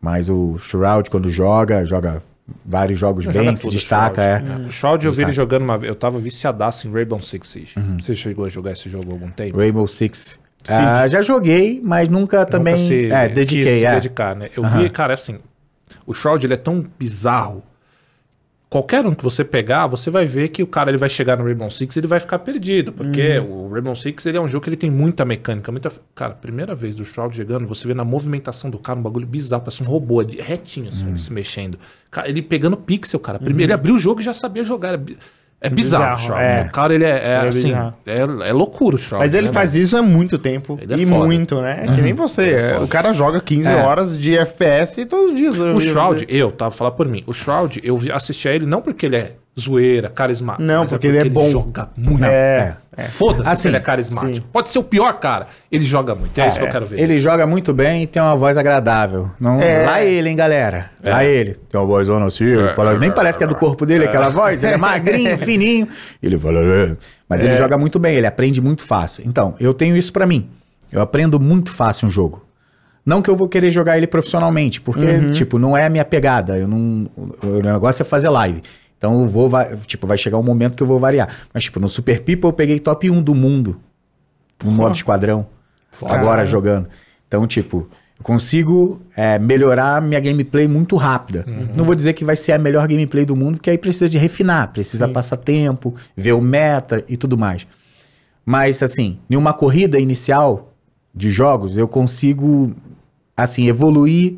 Mas 0.00 0.28
o 0.28 0.58
Shroud, 0.58 1.08
quando 1.08 1.30
joga, 1.30 1.84
joga 1.84 2.20
vários 2.64 2.98
jogos 2.98 3.26
Joga 3.26 3.42
bem, 3.44 3.54
se 3.54 3.68
destaca. 3.68 4.38
Shroud. 4.38 4.50
É. 4.50 4.66
O 4.66 4.72
Shroud 4.72 5.06
eu 5.06 5.12
vi 5.12 5.22
ele 5.22 5.32
jogando 5.32 5.62
uma. 5.62 5.76
Eu 5.76 5.94
tava 5.94 6.18
viciadaço 6.18 6.88
em 6.88 6.92
Rainbow 6.92 7.22
Six 7.22 7.48
Siege. 7.48 7.74
Você 8.02 8.12
chegou 8.16 8.44
a 8.44 8.48
jogar 8.48 8.72
esse 8.72 8.88
jogo 8.88 9.10
há 9.10 9.12
algum 9.12 9.30
tempo? 9.30 9.56
Rainbow 9.56 9.86
Six. 9.86 10.36
Ah, 10.68 11.06
já 11.06 11.22
joguei, 11.22 11.80
mas 11.82 12.08
nunca 12.08 12.44
também. 12.44 12.74
Nunca 12.74 12.86
se 12.86 13.12
é, 13.12 13.28
dediquei. 13.28 13.84
é. 13.84 13.94
dedicar, 13.94 14.34
né? 14.34 14.50
Eu 14.56 14.64
Aham. 14.64 14.82
vi, 14.82 14.90
cara, 14.90 15.14
assim, 15.14 15.38
o 16.10 16.14
Shroud 16.14 16.44
ele 16.46 16.54
é 16.54 16.56
tão 16.56 16.84
bizarro 16.98 17.62
qualquer 18.68 19.04
um 19.04 19.12
que 19.12 19.24
você 19.24 19.42
pegar, 19.44 19.88
você 19.88 20.10
vai 20.10 20.26
ver 20.26 20.48
que 20.48 20.62
o 20.62 20.66
cara 20.66 20.90
ele 20.92 20.96
vai 20.98 21.08
chegar 21.08 21.36
no 21.36 21.42
Rainbow 21.44 21.68
Six 21.70 21.96
e 21.96 21.98
ele 21.98 22.06
vai 22.06 22.20
ficar 22.20 22.38
perdido, 22.38 22.92
porque 22.92 23.38
Uhum. 23.40 23.66
o 23.68 23.72
Rainbow 23.72 23.96
Six 23.96 24.24
ele 24.26 24.38
é 24.38 24.40
um 24.40 24.46
jogo 24.46 24.62
que 24.62 24.70
ele 24.70 24.76
tem 24.76 24.88
muita 24.90 25.24
mecânica, 25.24 25.72
muita... 25.72 25.90
Cara, 26.14 26.34
primeira 26.34 26.72
vez 26.72 26.94
do 26.94 27.04
Shroud 27.04 27.34
chegando, 27.34 27.66
você 27.66 27.88
vê 27.88 27.94
na 27.94 28.04
movimentação 28.04 28.70
do 28.70 28.78
cara 28.78 28.96
um 28.96 29.02
bagulho 29.02 29.26
bizarro, 29.26 29.62
parece 29.64 29.82
um 29.82 29.86
robô, 29.86 30.22
de- 30.22 30.40
retinho 30.40 30.88
assim, 30.88 31.04
Uhum. 31.04 31.18
se 31.18 31.32
mexendo. 31.32 31.76
Ele 32.24 32.40
pegando 32.42 32.76
pixel, 32.76 33.18
cara. 33.18 33.40
Primeiro, 33.40 33.66
ele 33.66 33.74
abriu 33.74 33.96
o 33.96 33.98
jogo 33.98 34.20
e 34.20 34.24
já 34.24 34.32
sabia 34.32 34.62
jogar. 34.62 34.94
É, 34.94 34.96
bi- 34.96 35.18
é 35.60 35.68
bizarro, 35.68 36.14
o 36.14 36.16
Bizarro, 36.16 36.18
Shroud. 36.40 36.42
é. 36.44 36.62
O 36.62 36.72
cara, 36.72 36.94
ele 36.94 37.04
é, 37.04 37.08
é, 37.10 37.30
É 37.44 37.48
assim, 37.48 37.72
é, 38.06 38.48
é 38.48 38.52
loucura 38.52 38.96
o 38.96 38.98
Shroud. 38.98 39.24
Mas 39.24 39.34
ele 39.34 39.48
né, 39.48 39.52
faz 39.52 39.74
isso 39.74 39.96
há 39.96 40.02
muito 40.02 40.38
tempo. 40.38 40.78
Ele 40.80 40.94
é 40.94 40.96
e 40.96 41.06
foda. 41.06 41.24
muito, 41.24 41.60
né? 41.60 41.84
É 41.86 41.94
que 41.94 42.00
nem 42.00 42.14
você. 42.14 42.42
Ele 42.42 42.62
é 42.62 42.78
o 42.78 42.88
cara 42.88 43.12
joga 43.12 43.40
15 43.40 43.68
É. 43.68 43.74
horas 43.76 44.18
de 44.18 44.36
FPS 44.38 45.04
todos 45.06 45.32
os 45.32 45.36
dias. 45.36 45.58
O 45.58 45.80
Shroud, 45.80 46.24
eu, 46.28 46.50
tá? 46.50 46.68
Vou 46.68 46.78
falar 46.78 46.92
por 46.92 47.06
mim. 47.06 47.22
O 47.26 47.32
Shroud, 47.34 47.80
eu 47.84 47.98
assisti 48.14 48.48
a 48.48 48.54
ele 48.54 48.64
não 48.66 48.80
porque 48.80 49.04
ele 49.06 49.16
é 49.16 49.32
zoeira, 49.58 50.08
carismático. 50.08 50.62
Não, 50.62 50.82
mas 50.82 50.90
porque 50.90 51.06
ele 51.06 51.18
é 51.18 51.24
bom. 51.28 51.50
joga 51.50 51.90
muito. 51.96 52.24
É. 52.24 52.76
Foda-se 53.08 53.50
Assim, 53.50 53.62
se 53.62 53.68
ele 53.68 53.76
é 53.76 53.80
carismático. 53.80 54.36
sim. 54.36 54.44
Pode 54.52 54.70
ser 54.70 54.78
o 54.78 54.84
pior 54.84 55.12
cara. 55.20 55.46
Ele 55.70 55.84
joga 55.84 56.14
muito. 56.14 56.38
É, 56.40 56.48
isso 56.48 56.58
que 56.58 56.64
eu 56.64 56.70
quero 56.70 56.86
ver. 56.86 57.00
Ele 57.00 57.18
joga 57.18 57.46
muito 57.46 57.72
bem 57.72 58.02
e 58.02 58.06
tem 58.06 58.20
uma 58.22 58.34
voz 58.36 58.56
agradável. 58.58 59.30
Não, 59.40 59.60
É. 59.60 59.84
Lá 59.86 60.02
ele, 60.02 60.28
hein, 60.28 60.36
galera? 60.36 60.90
É. 61.02 61.10
Lá 61.10 61.24
ele. 61.24 61.54
Tem 61.54 61.80
uma 61.80 61.86
vozona 61.86 62.26
assim, 62.26 62.44
ele 62.44 62.68
fala, 62.74 62.98
nem 62.98 63.10
parece 63.10 63.36
que 63.38 63.44
é 63.44 63.46
do 63.46 63.54
corpo 63.54 63.84
dele 63.86 64.04
aquela 64.04 64.28
voz. 64.28 64.62
Ele 64.62 64.74
é 64.74 64.76
magrinho, 64.76 65.36
fininho. 65.38 65.88
Ele 66.22 66.36
fala... 66.38 66.60
"É". 66.60 66.96
Mas 67.28 67.42
ele 67.44 67.56
joga 67.56 67.78
muito 67.78 67.98
bem, 67.98 68.16
ele 68.16 68.26
aprende 68.26 68.60
muito 68.60 68.82
fácil. 68.82 69.22
Então, 69.26 69.54
eu 69.60 69.72
tenho 69.72 69.96
isso 69.96 70.12
pra 70.12 70.26
mim. 70.26 70.48
Eu 70.90 71.00
aprendo 71.00 71.38
muito 71.38 71.70
fácil 71.70 72.08
um 72.08 72.10
jogo. 72.10 72.44
Não 73.06 73.22
que 73.22 73.30
eu 73.30 73.36
vou 73.36 73.48
querer 73.48 73.70
jogar 73.70 73.96
ele 73.96 74.06
profissionalmente, 74.06 74.80
porque, 74.80 75.30
tipo, 75.30 75.58
não 75.58 75.76
é 75.76 75.86
a 75.86 75.88
minha 75.88 76.04
pegada. 76.04 76.58
Eu 76.58 76.68
não, 76.68 77.08
o 77.16 77.62
negócio 77.62 78.02
é 78.02 78.04
fazer 78.04 78.28
live. 78.28 78.62
Então 79.00 79.22
eu 79.22 79.26
vou, 79.26 79.50
tipo, 79.86 80.06
vai 80.06 80.18
chegar 80.18 80.36
um 80.36 80.42
momento 80.42 80.76
que 80.76 80.82
eu 80.82 80.86
vou 80.86 80.98
variar. 80.98 81.26
Mas, 81.54 81.64
tipo, 81.64 81.80
no 81.80 81.88
Super 81.88 82.20
People 82.20 82.50
eu 82.50 82.52
peguei 82.52 82.78
top 82.78 83.10
1 83.10 83.22
do 83.22 83.34
mundo. 83.34 83.80
No 84.62 84.70
modo 84.70 84.94
esquadrão. 84.94 85.46
Agora 86.02 86.44
jogando. 86.44 86.86
Então, 87.26 87.46
tipo, 87.46 87.88
eu 88.18 88.22
consigo 88.22 89.00
é, 89.16 89.38
melhorar 89.38 90.02
minha 90.02 90.20
gameplay 90.20 90.68
muito 90.68 90.96
rápida. 90.96 91.46
Não 91.74 91.86
vou 91.86 91.94
dizer 91.94 92.12
que 92.12 92.26
vai 92.26 92.36
ser 92.36 92.52
a 92.52 92.58
melhor 92.58 92.86
gameplay 92.86 93.24
do 93.24 93.34
mundo, 93.34 93.56
porque 93.56 93.70
aí 93.70 93.78
precisa 93.78 94.06
de 94.06 94.18
refinar, 94.18 94.70
precisa 94.70 95.08
passar 95.08 95.38
tempo, 95.38 95.94
ver 96.14 96.32
o 96.32 96.40
meta 96.42 97.02
e 97.08 97.16
tudo 97.16 97.38
mais. 97.38 97.66
Mas, 98.44 98.82
assim, 98.82 99.18
em 99.30 99.36
uma 99.36 99.54
corrida 99.54 99.98
inicial 99.98 100.74
de 101.14 101.30
jogos, 101.30 101.74
eu 101.78 101.88
consigo, 101.88 102.70
assim, 103.34 103.66
evoluir 103.66 104.36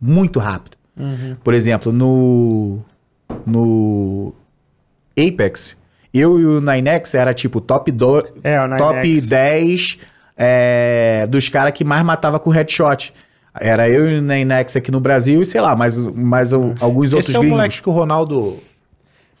muito 0.00 0.40
rápido. 0.40 0.76
Por 1.44 1.54
exemplo, 1.54 1.92
no, 1.92 2.80
no 3.46 4.32
Apex, 5.18 5.76
eu 6.12 6.38
e 6.40 6.46
o 6.46 6.60
Ninex 6.60 7.14
era 7.14 7.32
tipo 7.32 7.60
top, 7.60 7.90
do, 7.92 8.24
É, 8.42 8.60
o 8.60 8.76
top 8.76 9.06
Ninex. 9.06 9.26
10 9.26 9.98
é, 10.36 11.26
dos 11.28 11.48
caras 11.48 11.72
que 11.72 11.84
mais 11.84 12.04
matava 12.04 12.38
com 12.38 12.50
headshot. 12.50 13.12
Era 13.60 13.88
eu 13.88 14.08
e 14.08 14.18
o 14.18 14.22
Ninex 14.22 14.76
aqui 14.76 14.90
no 14.90 15.00
Brasil 15.00 15.42
e 15.42 15.44
sei 15.44 15.60
lá, 15.60 15.74
mais, 15.74 15.96
mais 15.96 16.52
alguns 16.52 17.12
outros 17.12 17.28
Esse 17.28 17.36
é 17.36 17.38
o 17.38 17.42
gringos. 17.42 17.58
moleque 17.58 17.82
que 17.82 17.88
o 17.88 17.92
Ronaldo 17.92 18.58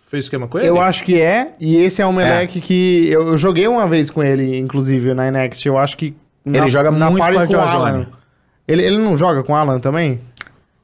fez 0.08 0.24
esquema 0.24 0.48
com 0.48 0.58
ele? 0.58 0.68
Eu 0.68 0.80
acho 0.80 1.04
que 1.04 1.20
é. 1.20 1.54
E 1.60 1.76
esse 1.76 2.02
é 2.02 2.06
um 2.06 2.12
moleque 2.12 2.60
que. 2.60 3.08
Eu, 3.08 3.28
eu 3.28 3.38
joguei 3.38 3.68
uma 3.68 3.86
vez 3.86 4.10
com 4.10 4.22
ele, 4.22 4.58
inclusive, 4.58 5.14
na 5.14 5.30
Next. 5.30 5.66
Eu 5.66 5.78
acho 5.78 5.96
que. 5.96 6.14
Ele 6.44 6.68
joga 6.68 6.90
muito 6.90 7.18
party 7.18 7.46
com 7.46 7.56
a 7.56 7.64
o. 7.64 7.68
Alan. 7.68 8.06
Ele, 8.66 8.84
ele 8.84 8.98
não 8.98 9.16
joga 9.16 9.42
com 9.42 9.52
o 9.52 9.56
Alan 9.56 9.78
também? 9.78 10.20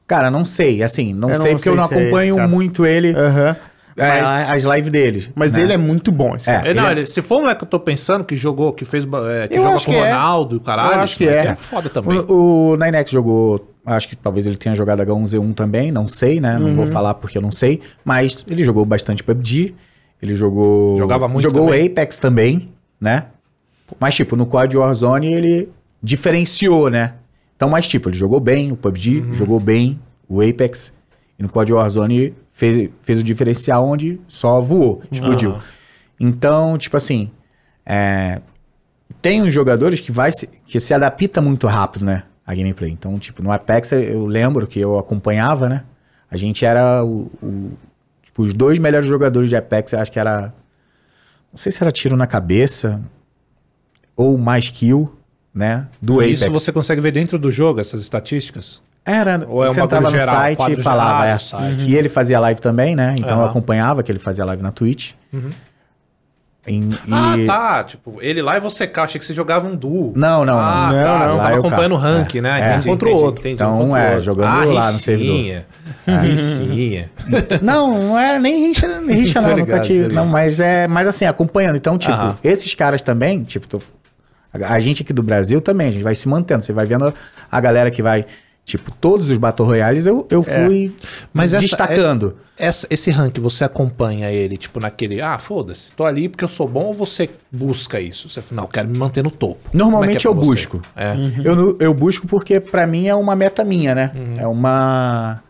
Cara, 0.07 0.31
não 0.31 0.45
sei, 0.45 0.81
assim, 0.81 1.13
não 1.13 1.29
Eu 1.29 1.35
sei 1.35 1.51
não 1.51 1.57
porque 1.57 1.69
eu 1.69 1.73
sei 1.73 1.81
não 1.81 1.87
se 1.87 1.93
é 1.93 1.97
esse, 1.97 2.05
acompanho 2.07 2.35
cara. 2.37 2.47
muito 2.47 2.85
ele, 2.85 3.13
Aham. 3.13 3.55
é, 3.97 4.21
Mas, 4.21 4.49
as 4.51 4.63
lives 4.63 4.89
deles. 4.89 5.29
mas 5.35 5.51
né? 5.53 5.61
ele 5.61 5.73
é 5.73 5.77
muito 5.77 6.11
bom. 6.11 6.35
Esse 6.35 6.49
É. 6.49 6.55
cara. 6.55 6.69
É, 6.69 6.73
não, 6.73 6.83
ele 6.85 6.89
é- 6.91 6.97
ele- 6.99 7.05
se 7.07 7.21
for 7.21 7.37
o 7.37 7.41
moleque 7.41 7.59
que 7.59 7.63
eu 7.65 7.69
tô 7.69 7.79
pensando, 7.79 8.23
que 8.23 8.37
jogou, 8.37 8.71
que 8.71 8.85
fez. 8.85 9.05
é, 9.05 9.47
que 9.49 9.55
Eu 9.57 9.63
joga 9.63 9.79
com 9.79 9.85
que 9.85 9.91
o 9.91 9.93
é. 9.95 10.09
Ronaldo 10.11 10.55
e 10.55 10.57
o 10.57 10.61
caralho. 10.61 10.93
Eu 10.95 10.99
acho 11.01 11.17
que 11.17 11.25
moleque 11.25 11.47
é. 11.47 11.55
foda 11.55 11.89
também. 11.89 12.19
O, 12.29 12.69
o 12.71 12.75
Ninex 12.77 13.11
jogou, 13.11 13.69
acho 13.85 14.07
que 14.07 14.15
talvez 14.15 14.47
ele 14.47 14.55
tenha 14.55 14.73
jogado 14.75 15.01
H1Z1 15.01 15.53
também, 15.53 15.91
não 15.91 16.07
sei, 16.07 16.39
né? 16.39 16.57
Não 16.57 16.73
vou 16.73 16.85
Uhum. 16.85 16.91
falar 16.91 17.13
porque 17.15 17.37
eu 17.37 17.41
não 17.41 17.51
sei, 17.51 17.81
mas 18.05 18.45
ele 18.49 18.63
jogou 18.63 18.85
bastante 18.85 19.21
PUBG, 19.23 19.75
ele 20.21 20.35
jogou... 20.35 20.95
Jogava 20.97 21.27
muito 21.27 21.43
Jogou 21.43 21.65
também. 21.65 21.87
Apex 21.87 22.17
também, 22.17 22.69
né? 22.99 23.25
Mas, 23.99 24.15
tipo, 24.15 24.35
no 24.37 24.45
COD 24.45 24.77
Warzone 24.77 25.33
ele 25.33 25.69
diferenciou, 26.01 26.89
né? 26.89 27.13
Então, 27.57 27.67
mas, 27.69 27.87
tipo, 27.87 28.07
ele 28.09 28.15
jogou 28.15 28.39
bem 28.39 28.71
o 28.71 28.77
PUBG, 28.77 29.19
Uhum. 29.19 29.33
jogou 29.33 29.59
bem 29.59 29.99
o 30.29 30.41
Apex, 30.41 30.93
e 31.37 31.43
no 31.43 31.49
COD 31.49 31.73
Warzone 31.73 32.33
fez, 32.51 32.89
fez 33.01 33.19
o 33.19 33.23
diferencial 33.23 33.85
onde 33.85 34.21
só 34.27 34.61
voou, 34.61 35.01
explodiu. 35.11 35.51
Aham. 35.51 35.61
Então, 36.19 36.77
tipo 36.77 36.95
assim, 36.97 37.29
é, 37.85 38.41
tem 39.21 39.41
uns 39.41 39.53
jogadores 39.53 39.99
que, 39.99 40.11
vai 40.11 40.31
se, 40.31 40.47
que 40.47 40.79
se 40.79 40.93
adapta 40.93 41.41
muito 41.41 41.65
rápido, 41.67 42.05
né? 42.05 42.23
A 42.45 42.53
gameplay. 42.55 42.91
Então, 42.91 43.17
tipo, 43.19 43.43
no 43.43 43.51
Apex 43.51 43.91
eu 43.91 44.25
lembro 44.25 44.65
que 44.67 44.79
eu 44.79 44.97
acompanhava, 44.97 45.67
né? 45.67 45.83
A 46.29 46.37
gente 46.37 46.63
era 46.65 47.03
o, 47.03 47.29
o- 47.41 47.71
tipo, 48.23 48.41
os 48.43 48.53
dois 48.53 48.77
melhores 48.79 49.07
jogadores 49.07 49.49
de 49.49 49.55
Apex, 49.55 49.93
acho 49.93 50.11
que 50.11 50.19
era. 50.19 50.53
Não 51.51 51.57
sei 51.57 51.71
se 51.71 51.81
era 51.83 51.91
tiro 51.91 52.15
na 52.15 52.25
cabeça 52.27 53.01
ou 54.15 54.37
mais 54.37 54.69
kill, 54.69 55.16
né? 55.57 55.87
Do 56.01 56.19
Apex. 56.19 56.41
Isso 56.41 56.51
você 56.51 56.71
consegue 56.71 57.01
ver 57.01 57.11
dentro 57.11 57.37
do 57.39 57.51
jogo, 57.51 57.79
essas 57.81 58.01
estatísticas? 58.01 58.81
Era, 59.05 59.45
Ou 59.47 59.63
é 59.63 59.67
você 59.69 59.79
entrava 59.81 60.11
no 60.11 60.17
geral, 60.19 60.35
site 60.35 60.71
e 60.73 60.81
falava. 60.83 61.21
geral 61.23 61.35
é. 61.35 61.37
site. 61.37 61.89
E 61.89 61.95
ele 61.95 62.09
fazia 62.09 62.39
live 62.39 62.59
também, 62.61 62.95
né? 62.95 63.15
Então 63.17 63.31
eu. 63.31 63.37
Uhum. 63.37 63.45
acompanhava 63.45 64.03
que 64.03 64.11
ele 64.11 64.19
fazia 64.19 64.43
live 64.45 64.61
na 64.61 64.71
Twitch. 64.71 65.13
Em- 66.69 66.89
Ah, 67.09 67.37
e- 67.37 67.45
tá. 67.45 67.81
Tipo, 67.85 68.17
ele 68.21 68.41
lá 68.41 68.57
e 68.57 68.59
você 68.59 68.85
cá. 68.85 69.03
Achei 69.03 69.17
que 69.17 69.25
você 69.25 69.33
jogava 69.33 69.65
um 69.65 69.73
duo. 69.77 70.11
Não, 70.13 70.43
não, 70.43 70.59
Ah, 70.59 70.89
não. 70.91 71.01
Tá. 71.01 71.19
não. 71.19 71.29
Você 71.29 71.35
Lá 71.37 71.43
tava 71.43 71.55
eu 71.55 71.59
acompanhando 71.59 71.91
o 71.93 71.97
rank, 71.97 72.35
É. 72.35 72.41
né? 72.41 72.59
É. 72.61 72.69
Entendi, 72.71 72.89
Contra 72.89 73.07
o 73.09 73.11
outro. 73.13 73.39
entendi, 73.39 73.53
Então, 73.55 73.95
é, 73.95 74.05
outro. 74.09 74.21
jogando 74.23 74.49
ah, 74.69 74.73
lá 74.73 74.91
no 74.91 74.99
servidor. 74.99 75.33
rixinha. 75.37 75.65
Rixinha. 76.21 77.09
Não, 77.61 77.97
não 78.09 78.17
era 78.19 78.37
nem 78.39 78.67
rixa, 78.67 78.99
nem 79.01 79.15
rixa 79.17 79.39
Tô 79.41 79.47
não, 79.47 79.55
ligado, 79.55 79.69
nunca 79.69 79.79
tive. 79.81 80.13
Não, 80.13 80.25
mas 80.25 80.59
é, 80.59 80.87
mas 80.87 81.07
assim, 81.07 81.23
acompanhando. 81.25 81.77
Então, 81.77 81.97
tipo, 81.97 82.13
esses 82.43 82.73
caras 82.75 83.01
também, 83.01 83.43
tipo, 83.45 83.65
tô- 83.65 83.81
a, 84.53 84.79
gente 84.79 85.03
aqui 85.03 85.13
do 85.13 85.23
Brasil 85.23 85.59
também, 85.61 85.87
a 85.87 85.91
gente 85.91 86.03
vai 86.03 86.15
se 86.15 86.27
mantendo. 86.27 86.63
Você 86.63 86.73
vai 86.73 86.85
vendo 86.85 87.13
a 87.51 87.61
galera 87.61 87.91
que 87.91 88.01
vai, 88.01 88.25
tipo, 88.65 88.91
todos 88.91 89.29
os 89.29 89.37
Battle 89.37 89.67
Royales 89.67 90.05
eu, 90.05 90.25
eu 90.29 90.41
fui 90.43 90.95
Mas 91.33 91.53
essa- 91.53 91.61
destacando. 91.61 92.35
Essa- 92.59 92.87
esse 92.89 93.11
rank, 93.11 93.37
você 93.39 93.63
acompanha 93.63 94.31
ele, 94.31 94.57
tipo, 94.57 94.79
naquele. 94.79 95.21
Ah, 95.21 95.37
foda-se, 95.37 95.91
tô 95.91 96.03
ali 96.05 96.27
porque 96.27 96.43
eu 96.43 96.47
sou 96.49 96.67
bom 96.67 96.85
ou 96.85 96.93
você 96.93 97.29
busca 97.51 97.99
isso? 98.01 98.27
Você 98.29 98.41
fala, 98.41 98.55
não, 98.61 98.63
eu 98.63 98.67
quero 98.69 98.87
me 98.89 98.97
manter 98.97 99.23
no 99.23 99.29
topo. 99.29 99.69
É 99.71 99.77
Normalmente 99.77 100.25
é 100.25 100.29
eu 100.29 100.33
você? 100.33 100.49
busco. 100.49 100.81
É. 100.95 101.13
Eu, 101.43 101.55
nu- 101.55 101.77
eu 101.79 101.93
busco 101.93 102.25
porque 102.25 102.59
pra 102.59 102.87
mim 102.87 103.07
é 103.07 103.13
uma 103.13 103.35
meta 103.35 103.63
minha, 103.63 103.93
né? 103.93 104.11
É 104.37 104.47
uma. 104.47 105.43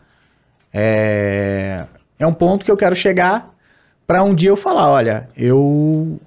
É, 0.72 1.84
é 2.18 2.26
um 2.26 2.32
ponto 2.32 2.62
que 2.64 2.70
eu 2.70 2.76
quero 2.76 2.94
chegar 2.94 3.54
pra 4.06 4.22
um 4.22 4.34
dia 4.34 4.50
eu 4.50 4.56
falar: 4.56 4.90
olha, 4.90 5.28
eu. 5.36 6.20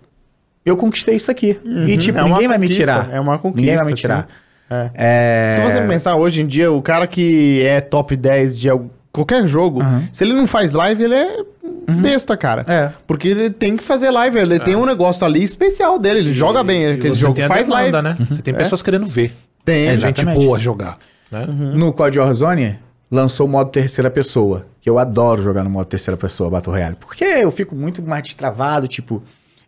Eu 0.65 0.77
conquistei 0.77 1.15
isso 1.15 1.31
aqui. 1.31 1.59
E, 1.88 1.97
tipo, 1.97 2.19
É 2.19 2.23
ninguém 2.23 2.47
vai 2.47 2.57
me 2.57 2.69
tirar. 2.69 3.09
é 3.11 3.19
uma 3.19 3.38
conquista, 3.39 3.59
Ninguém 3.61 3.75
vai 3.77 3.85
me 3.85 3.93
tirar. 3.93 4.27
É. 4.69 4.89
É, 4.93 5.53
Se 5.55 5.61
você 5.61 5.81
pensar 5.88 6.15
hoje 6.15 6.41
em 6.41 6.47
dia, 6.47 6.71
o 6.71 6.81
cara 6.81 7.05
que 7.07 7.61
é 7.65 7.81
top 7.81 8.15
10 8.15 8.57
de 8.59 8.69
al- 8.69 8.85
qualquer 9.11 9.45
jogo, 9.47 9.81
se 10.13 10.23
ele 10.23 10.33
não 10.33 10.47
faz 10.47 10.71
live, 10.71 11.03
ele 11.03 11.15
é 11.15 11.43
besta, 11.89 12.38
cara. 12.38 12.63
É. 12.67 12.89
Porque 13.05 13.27
ele 13.27 13.49
tem 13.49 13.75
que 13.75 13.83
fazer 13.83 14.09
live, 14.11 14.38
ele 14.39 14.59
tem 14.59 14.75
um 14.75 14.85
negócio 14.85 15.25
ali 15.25 15.43
especial 15.43 15.99
dele, 15.99 16.19
ele 16.19 16.33
joga 16.33 16.63
bem 16.63 16.83
E 16.83 16.91
aquele 16.93 17.15
jogo, 17.15 17.33
tem 17.35 17.43
a 17.43 17.47
faz 17.49 17.67
demanda, 17.67 18.01
live. 18.01 18.19
né? 18.21 18.27
Você 18.29 18.41
tem 18.41 18.53
pessoas 18.53 18.81
querendo 18.81 19.05
ver. 19.07 19.33
Tem, 19.65 19.88
É 19.88 19.97
gente 19.97 20.23
boa 20.25 20.57
jogar. 20.57 20.97
Né? 21.31 21.45
No 21.73 21.91
COD 21.91 22.19
Warzone, 22.19 22.79
lançou 23.11 23.47
o 23.47 23.49
modo 23.49 23.69
terceira 23.71 24.09
pessoa. 24.09 24.65
Que 24.79 24.89
eu 24.89 24.97
adoro 24.97 25.41
jogar 25.43 25.63
no 25.63 25.69
modo 25.69 25.85
terceira 25.85 26.17
pessoa, 26.17 26.49
Battle 26.49 26.73
Royale. 26.73 26.95
Porque 26.99 27.23
eu 27.25 27.51
fico 27.51 27.75
muito 27.75 28.01
mais 28.01 28.23
destravado, 28.23 28.88
tipo... 28.88 29.21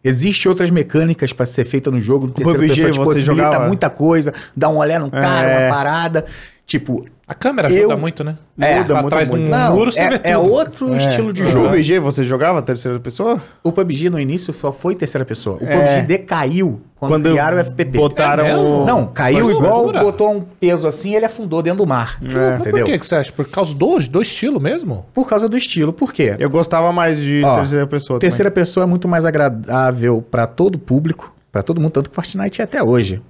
Existem 0.04 0.50
outras 0.50 0.70
mecânicas 0.70 1.32
pra 1.32 1.46
ser 1.46 1.66
feita 1.66 1.90
no 1.90 2.02
jogo. 2.02 2.28
No 2.28 2.34
terceira 2.34 2.60
PUBG 2.60 2.76
pessoa 2.76 2.92
te 2.92 2.98
possibilita 3.00 3.44
jogava? 3.46 3.68
muita 3.68 3.90
coisa. 3.90 4.34
Dá 4.56 4.68
um 4.70 4.78
olhar 4.78 5.00
no 5.00 5.10
cara, 5.10 5.50
É. 5.50 5.68
uma 5.68 5.76
parada. 5.76 6.26
Tipo... 6.66 7.06
A 7.28 7.34
câmera 7.34 7.70
Eu- 7.72 7.80
ajuda 7.80 7.98
muito, 7.98 8.24
né? 8.24 8.38
É, 8.60 8.84
Tá 8.84 8.96
muda 8.96 9.08
atrás 9.08 9.30
de 9.30 9.36
um 9.36 9.40
muito. 9.40 9.52
Não, 9.52 9.76
muro, 9.76 9.92
você 9.92 10.02
é, 10.02 10.10
vê 10.10 10.16
é 10.24 10.36
tudo. 10.36 10.52
outro 10.52 10.96
estilo 10.96 11.32
de 11.34 11.42
O 11.44 11.46
jogo. 11.46 11.70
PUBG, 11.70 12.00
você 12.00 12.24
jogava 12.24 12.62
terceira 12.62 13.00
pessoa? 13.00 13.42
O 13.64 13.72
PUBG 13.72 14.10
no 14.10 14.20
início 14.20 14.52
só 14.54 14.72
foi 14.74 14.94
terceira 14.94 15.24
pessoa. 15.26 15.58
O 15.62 15.66
É. 15.66 15.76
PUBG 15.78 16.02
decaiu 16.08 16.82
quando, 16.98 17.30
criaram 17.30 17.58
o 17.58 17.60
FPP. 17.62 17.98
Botaram 17.98 18.46
É 18.46 18.58
o... 18.58 18.86
Não, 18.86 19.08
caiu 19.08 19.46
Mas 19.46 19.50
igual, 19.56 19.74
loucura. 19.76 20.02
botou 20.04 20.32
um 20.34 20.42
peso 20.42 20.86
assim 20.88 21.16
ele 21.16 21.26
afundou 21.26 21.62
dentro 21.62 21.80
do 21.80 21.88
mar. 21.88 22.18
Mas 22.22 22.34
por 22.34 22.68
Entendeu? 22.68 22.86
que, 22.86 23.00
que 23.00 23.06
você 23.08 23.16
acha? 23.16 23.32
Por 23.32 23.48
causa 23.48 23.74
do, 23.74 24.00
do 24.00 24.22
estilo 24.22 24.60
mesmo? 24.60 25.06
Por 25.14 25.28
causa 25.28 25.48
do 25.48 25.58
estilo. 25.58 25.94
Por 25.94 26.12
quê? 26.14 26.36
Eu 26.40 26.50
gostava 26.50 26.92
mais 26.92 27.20
de 27.20 27.42
Ó, 27.44 27.56
terceira 27.56 27.88
pessoa 27.88 28.20
Terceira 28.20 28.52
pessoa 28.52 28.84
é 28.84 28.88
muito 28.88 29.08
mais 29.08 29.26
agradável 29.26 30.24
pra 30.30 30.46
todo 30.46 30.78
público, 30.78 31.34
pra 31.52 31.62
todo 31.64 31.80
mundo, 31.80 31.92
tanto 31.92 32.10
que 32.10 32.16
Fortnite 32.16 32.62
é 32.62 32.64
até 32.66 32.84
hoje. 32.84 33.22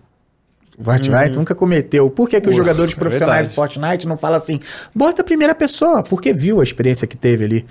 O 0.78 0.84
Fortnite 0.84 1.38
nunca 1.38 1.54
cometeu. 1.54 2.10
Por 2.10 2.28
que, 2.28 2.40
que 2.42 2.50
os 2.50 2.56
jogadores 2.56 2.94
é 2.94 2.98
profissionais 2.98 3.50
de 3.50 3.56
verdade. 3.56 3.74
Fortnite 3.74 4.08
não 4.08 4.18
falam 4.18 4.38
assim, 4.38 4.60
bota 4.94 5.22
a 5.22 5.26
primeira 5.26 5.54
pessoa? 5.54 6.04
Porque 6.04 6.34
viu 6.34 6.60
a 6.60 6.64
experiência 6.64 7.06
que 7.08 7.16
teve 7.18 7.46
ali. 7.46 7.66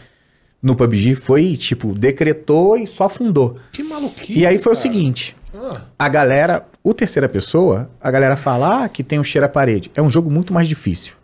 no 0.62 0.76
PUBG 0.76 1.14
foi, 1.16 1.56
tipo, 1.56 1.92
decretou 1.92 2.76
e 2.76 2.86
só 2.86 3.04
afundou. 3.04 3.56
Que 3.72 3.82
maluquice. 3.82 4.34
E 4.38 4.46
aí 4.46 4.58
foi 4.58 4.72
o 4.72 4.76
cara. 4.76 4.82
seguinte, 4.82 5.36
Ah, 5.54 5.82
a 5.98 6.08
galera, 6.08 6.64
o 6.84 6.94
terceira 6.94 7.28
pessoa, 7.28 7.90
a 8.00 8.10
galera 8.10 8.36
fala 8.36 8.84
ah, 8.84 8.88
que 8.88 9.02
tem 9.02 9.18
um 9.18 9.24
cheiro 9.24 9.44
à 9.44 9.48
parede. 9.48 9.90
É 9.94 10.00
um 10.00 10.08
jogo 10.08 10.30
muito 10.30 10.54
mais 10.54 10.68
difícil. 10.68 11.14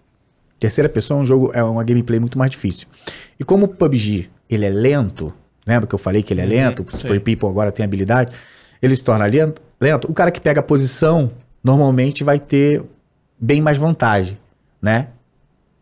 Terceira 0.58 0.88
pessoa 0.88 1.20
é 1.20 1.22
um 1.22 1.26
jogo, 1.26 1.50
é 1.54 1.62
uma 1.62 1.84
gameplay 1.84 2.18
muito 2.18 2.36
mais 2.36 2.50
difícil. 2.50 2.88
E 3.38 3.44
como 3.44 3.66
o 3.66 3.68
PUBG, 3.68 4.28
ele 4.50 4.66
é 4.66 4.70
lento, 4.70 5.32
lembra 5.64 5.86
que 5.86 5.94
eu 5.94 5.98
falei 6.00 6.20
que 6.22 6.34
ele 6.34 6.40
é 6.40 6.44
Uhum, 6.44 6.50
lento, 6.50 6.82
o 6.82 6.90
sim. 6.90 6.98
Super 6.98 7.20
People 7.20 7.48
agora 7.48 7.70
tem 7.70 7.84
habilidade, 7.84 8.32
ele 8.82 8.96
se 8.96 9.04
torna 9.04 9.24
lento, 9.26 9.62
lento. 9.80 10.10
O 10.10 10.12
cara 10.14 10.32
que 10.32 10.40
pega 10.40 10.58
a 10.58 10.62
posição, 10.64 11.30
normalmente 11.62 12.24
vai 12.24 12.38
ter 12.38 12.82
bem 13.38 13.60
mais 13.60 13.76
vantagem, 13.76 14.38
né? 14.80 15.08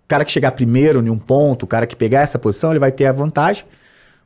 O 0.05 0.09
cara 0.09 0.24
que 0.24 0.31
chegar 0.31 0.53
primeiro 0.53 1.05
em 1.05 1.11
um 1.11 1.19
ponto, 1.19 1.65
o 1.65 1.66
cara 1.66 1.86
que 1.86 1.97
pegar 1.97 2.20
essa 2.20 2.39
posição, 2.39 2.70
ele 2.70 2.78
vai 2.78 2.93
ter 2.93 3.07
a 3.07 3.12
vantagem, 3.12 3.65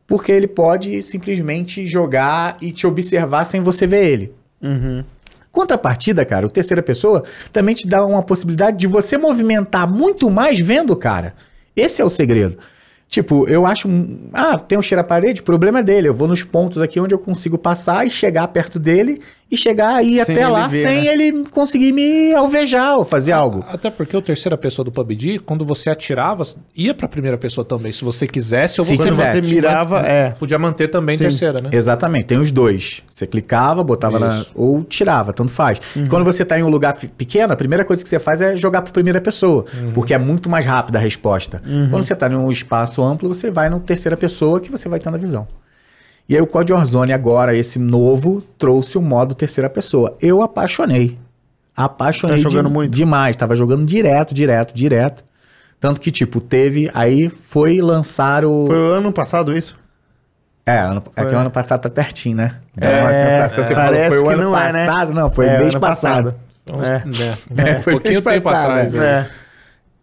porque 0.06 0.31
ele 0.31 0.47
pode 0.47 1.02
simplesmente 1.02 1.86
jogar 1.86 2.56
e 2.60 2.70
te 2.70 2.86
observar 2.86 3.44
sem 3.44 3.62
você 3.62 3.86
ver 3.86 4.05
ele. 4.05 4.35
Uhum. 4.60 5.05
Contrapartida, 5.51 6.24
cara, 6.24 6.47
o 6.47 6.51
terceira 6.51 6.82
pessoa 6.82 7.24
também 7.52 7.74
te 7.74 7.89
dá 7.89 8.05
uma 8.05 8.22
possibilidade 8.22 8.77
de 8.77 8.86
você 8.86 9.18
movimentar 9.18 9.89
muito 9.90 10.31
mais 10.31 10.60
vendo 10.60 10.93
o 10.93 10.97
cara. 10.97 11.35
Esse 11.74 12.02
é 12.02 12.05
o 12.05 12.10
segredo. 12.10 12.59
Tipo, 13.09 13.48
eu 13.48 13.66
acho. 13.66 13.89
Ah, 14.32 14.56
tem 14.59 14.78
um 14.78 14.82
cheiro 14.82 15.01
à 15.01 15.05
parede, 15.05 15.43
problema 15.43 15.81
é 15.81 15.82
dele. 15.82 16.09
Eu 16.09 16.14
vou 16.14 16.28
nos 16.28 16.44
pontos 16.44 16.81
aqui 16.81 17.01
onde 17.01 17.12
eu 17.12 17.18
consigo 17.18 17.59
passar 17.59 18.06
e 18.06 18.10
chegar 18.10 18.47
perto 18.48 18.78
dele 18.78 19.20
e 19.51 19.56
chegar 19.56 19.94
aí 19.97 20.20
até 20.20 20.47
lá 20.47 20.68
ver, 20.68 20.82
sem 20.86 21.02
né? 21.05 21.06
ele 21.12 21.44
conseguir 21.51 21.93
me 21.93 22.32
alvejar 22.35 22.97
ou 22.97 23.05
fazer 23.05 23.32
algo. 23.32 23.64
Até 23.68 23.90
porque 23.90 24.16
o 24.16 24.22
terceira 24.22 24.56
pessoa 24.56 24.85
do 24.85 24.93
PUBG, 24.93 25.40
quando 25.40 25.64
você 25.64 25.90
atirava, 25.90 26.44
ia 26.77 26.94
pra 26.94 27.09
primeira 27.09 27.36
pessoa 27.36 27.64
também, 27.64 27.90
se 27.90 28.05
você 28.05 28.27
quisesse 28.27 28.81
ou 28.81 28.86
Se 28.86 28.97
você 28.97 29.09
quisesse. 29.09 29.43
você 29.48 29.55
mirava, 29.55 30.01
é. 30.01 30.31
Podia 30.39 30.59
manter 30.59 30.89
também 30.89 31.16
Sim. 31.16 31.24
terceira, 31.24 31.60
né? 31.60 31.70
Exatamente, 31.72 32.27
tem 32.27 32.39
os 32.39 32.51
dois. 32.52 33.02
Você 33.10 33.27
clicava, 33.27 33.82
botava 33.82 34.18
na. 34.18 34.44
Ou 34.55 34.85
tirava, 34.85 35.32
tanto 35.32 35.51
faz. 35.51 35.81
Uhum. 35.97 36.06
Quando 36.06 36.24
você 36.24 36.44
tá 36.44 36.59
em 36.59 36.62
um 36.62 36.68
lugar 36.68 36.94
pequeno, 37.16 37.52
a 37.52 37.56
primeira 37.56 37.85
coisa 37.85 38.02
que 38.02 38.09
você 38.09 38.18
faz 38.18 38.40
é 38.40 38.56
jogar 38.56 38.82
pra 38.82 38.93
primeira 38.93 39.20
pessoa, 39.20 39.64
Uhum. 39.74 39.93
porque 39.93 40.14
é 40.14 40.18
muito 40.18 40.48
mais 40.48 40.64
rápida 40.64 40.98
a 40.98 41.01
resposta. 41.02 41.62
Quando 41.90 42.05
você 42.05 42.14
tá 42.14 42.28
em 42.28 42.35
um 42.36 42.51
espaço 42.51 43.02
amplo, 43.02 43.28
você 43.28 43.51
vai 43.51 43.68
no 43.68 43.81
terceira 43.81 44.16
pessoa 44.16 44.60
que 44.60 44.70
você 44.70 44.89
vai 44.89 44.98
tendo 45.01 45.14
a 45.14 45.18
visão. 45.18 45.47
E 46.31 46.36
aí 46.36 46.40
o 46.40 46.47
Code 46.47 46.73
Warzone 46.73 47.12
agora, 47.12 47.57
esse 47.57 47.77
novo, 47.81 48.40
trouxe 48.57 48.97
o 48.97 49.02
modo 49.02 49.35
terceira 49.35 49.69
pessoa. 49.69 50.16
Eu 50.23 50.40
apaixonei. 50.43 51.19
Apaixonei 51.77 52.36
Tá 52.40 52.48
jogando 52.48 52.69
de- 52.69 52.73
muito? 52.73 52.93
demais. 52.94 53.35
Tava 53.35 53.57
jogando 53.57 53.85
direto, 53.85 54.32
direto, 54.32 54.73
direto. 54.73 55.24
Tanto 55.81 56.01
que, 56.01 56.09
tipo, 56.12 56.40
teve. 56.40 56.89
Aí 56.94 57.28
foi 57.28 57.81
lançar 57.81 58.44
o. 58.44 58.66
Foi 58.69 58.77
o 58.78 58.93
ano 58.93 59.12
passado 59.12 59.57
isso? 59.57 59.77
É, 60.65 60.78
ano, 60.78 61.02
é 61.16 61.24
que 61.24 61.35
o 61.35 61.39
ano 61.39 61.51
passado 61.51 61.81
tá 61.81 61.90
pertinho, 61.90 62.36
né? 62.36 62.55
É, 62.81 63.01
uma 63.02 63.12
sensação. 63.12 63.65
Você 63.65 63.74
falou, 63.74 63.90
parece 63.90 64.09
foi 64.11 64.19
o 64.19 64.23
que 64.28 64.35
ano 64.35 64.43
não 64.44 64.57
é, 64.59 64.73
né? 64.73 64.86
passado? 64.86 65.12
Não, 65.15 65.31
foi 65.31 65.47
É, 65.47 65.59
mês 65.59 65.73
ano 65.74 65.81
passado. 65.81 66.35
Então, 66.62 66.81
É. 66.85 67.02
né? 67.07 67.39
É, 67.57 67.81
foi 67.81 67.94
pouquinho 67.94 68.15
mês 68.23 68.24
tempo 68.24 68.44
passado, 68.44 68.70
atrás. 68.70 68.94
é. 68.94 68.98
né? 68.98 69.05
É. 69.05 69.27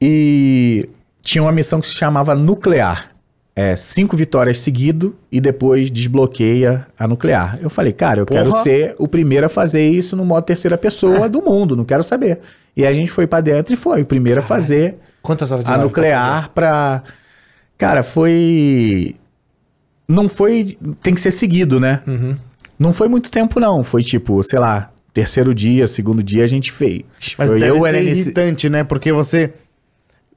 E 0.01 0.89
tinha 1.21 1.41
uma 1.41 1.51
missão 1.53 1.79
que 1.79 1.87
se 1.87 1.93
chamava 1.93 2.35
Nuclear. 2.35 3.11
É, 3.59 3.75
cinco 3.75 4.15
vitórias 4.15 4.59
seguido 4.59 5.15
e 5.31 5.41
depois 5.41 5.89
desbloqueia 5.89 6.85
a 6.95 7.07
nuclear. 7.07 7.57
Eu 7.59 7.71
falei, 7.71 7.91
cara, 7.91 8.19
eu 8.19 8.25
quero 8.27 8.51
Porra. 8.51 8.61
ser 8.61 8.95
o 8.99 9.07
primeiro 9.07 9.47
a 9.47 9.49
fazer 9.49 9.81
isso 9.89 10.15
no 10.15 10.23
modo 10.23 10.43
terceira 10.43 10.77
pessoa 10.77 11.27
do 11.27 11.41
mundo, 11.41 11.75
não 11.75 11.83
quero 11.83 12.03
saber. 12.03 12.39
E 12.75 12.85
a 12.85 12.93
gente 12.93 13.11
foi 13.11 13.25
pra 13.25 13.41
dentro 13.41 13.73
e 13.73 13.75
foi 13.75 14.03
o 14.03 14.05
primeiro 14.05 14.41
a 14.41 14.43
fazer 14.43 14.99
Quantas 15.23 15.51
horas 15.51 15.65
de 15.65 15.71
a 15.71 15.77
nuclear 15.79 16.51
pra. 16.51 17.01
Cara, 17.79 18.03
foi. 18.03 19.15
Não 20.07 20.29
foi. 20.29 20.77
Tem 21.01 21.15
que 21.15 21.19
ser 21.19 21.31
seguido, 21.31 21.79
né? 21.79 22.03
Uhum. 22.05 22.35
Não 22.77 22.93
foi 22.93 23.07
muito 23.07 23.31
tempo, 23.31 23.59
não. 23.59 23.83
Foi 23.83 24.03
tipo, 24.03 24.41
sei 24.43 24.59
lá, 24.59 24.91
terceiro 25.11 25.53
dia, 25.53 25.87
segundo 25.87 26.21
dia 26.21 26.43
a 26.43 26.47
gente 26.47 26.71
fez. 26.71 27.01
Mas 27.37 27.49
foi 27.49 27.61
eu, 27.61 27.81
ser 27.81 28.03
irritante, 28.03 28.69
né? 28.69 28.83
Porque 28.83 29.11
você 29.11 29.51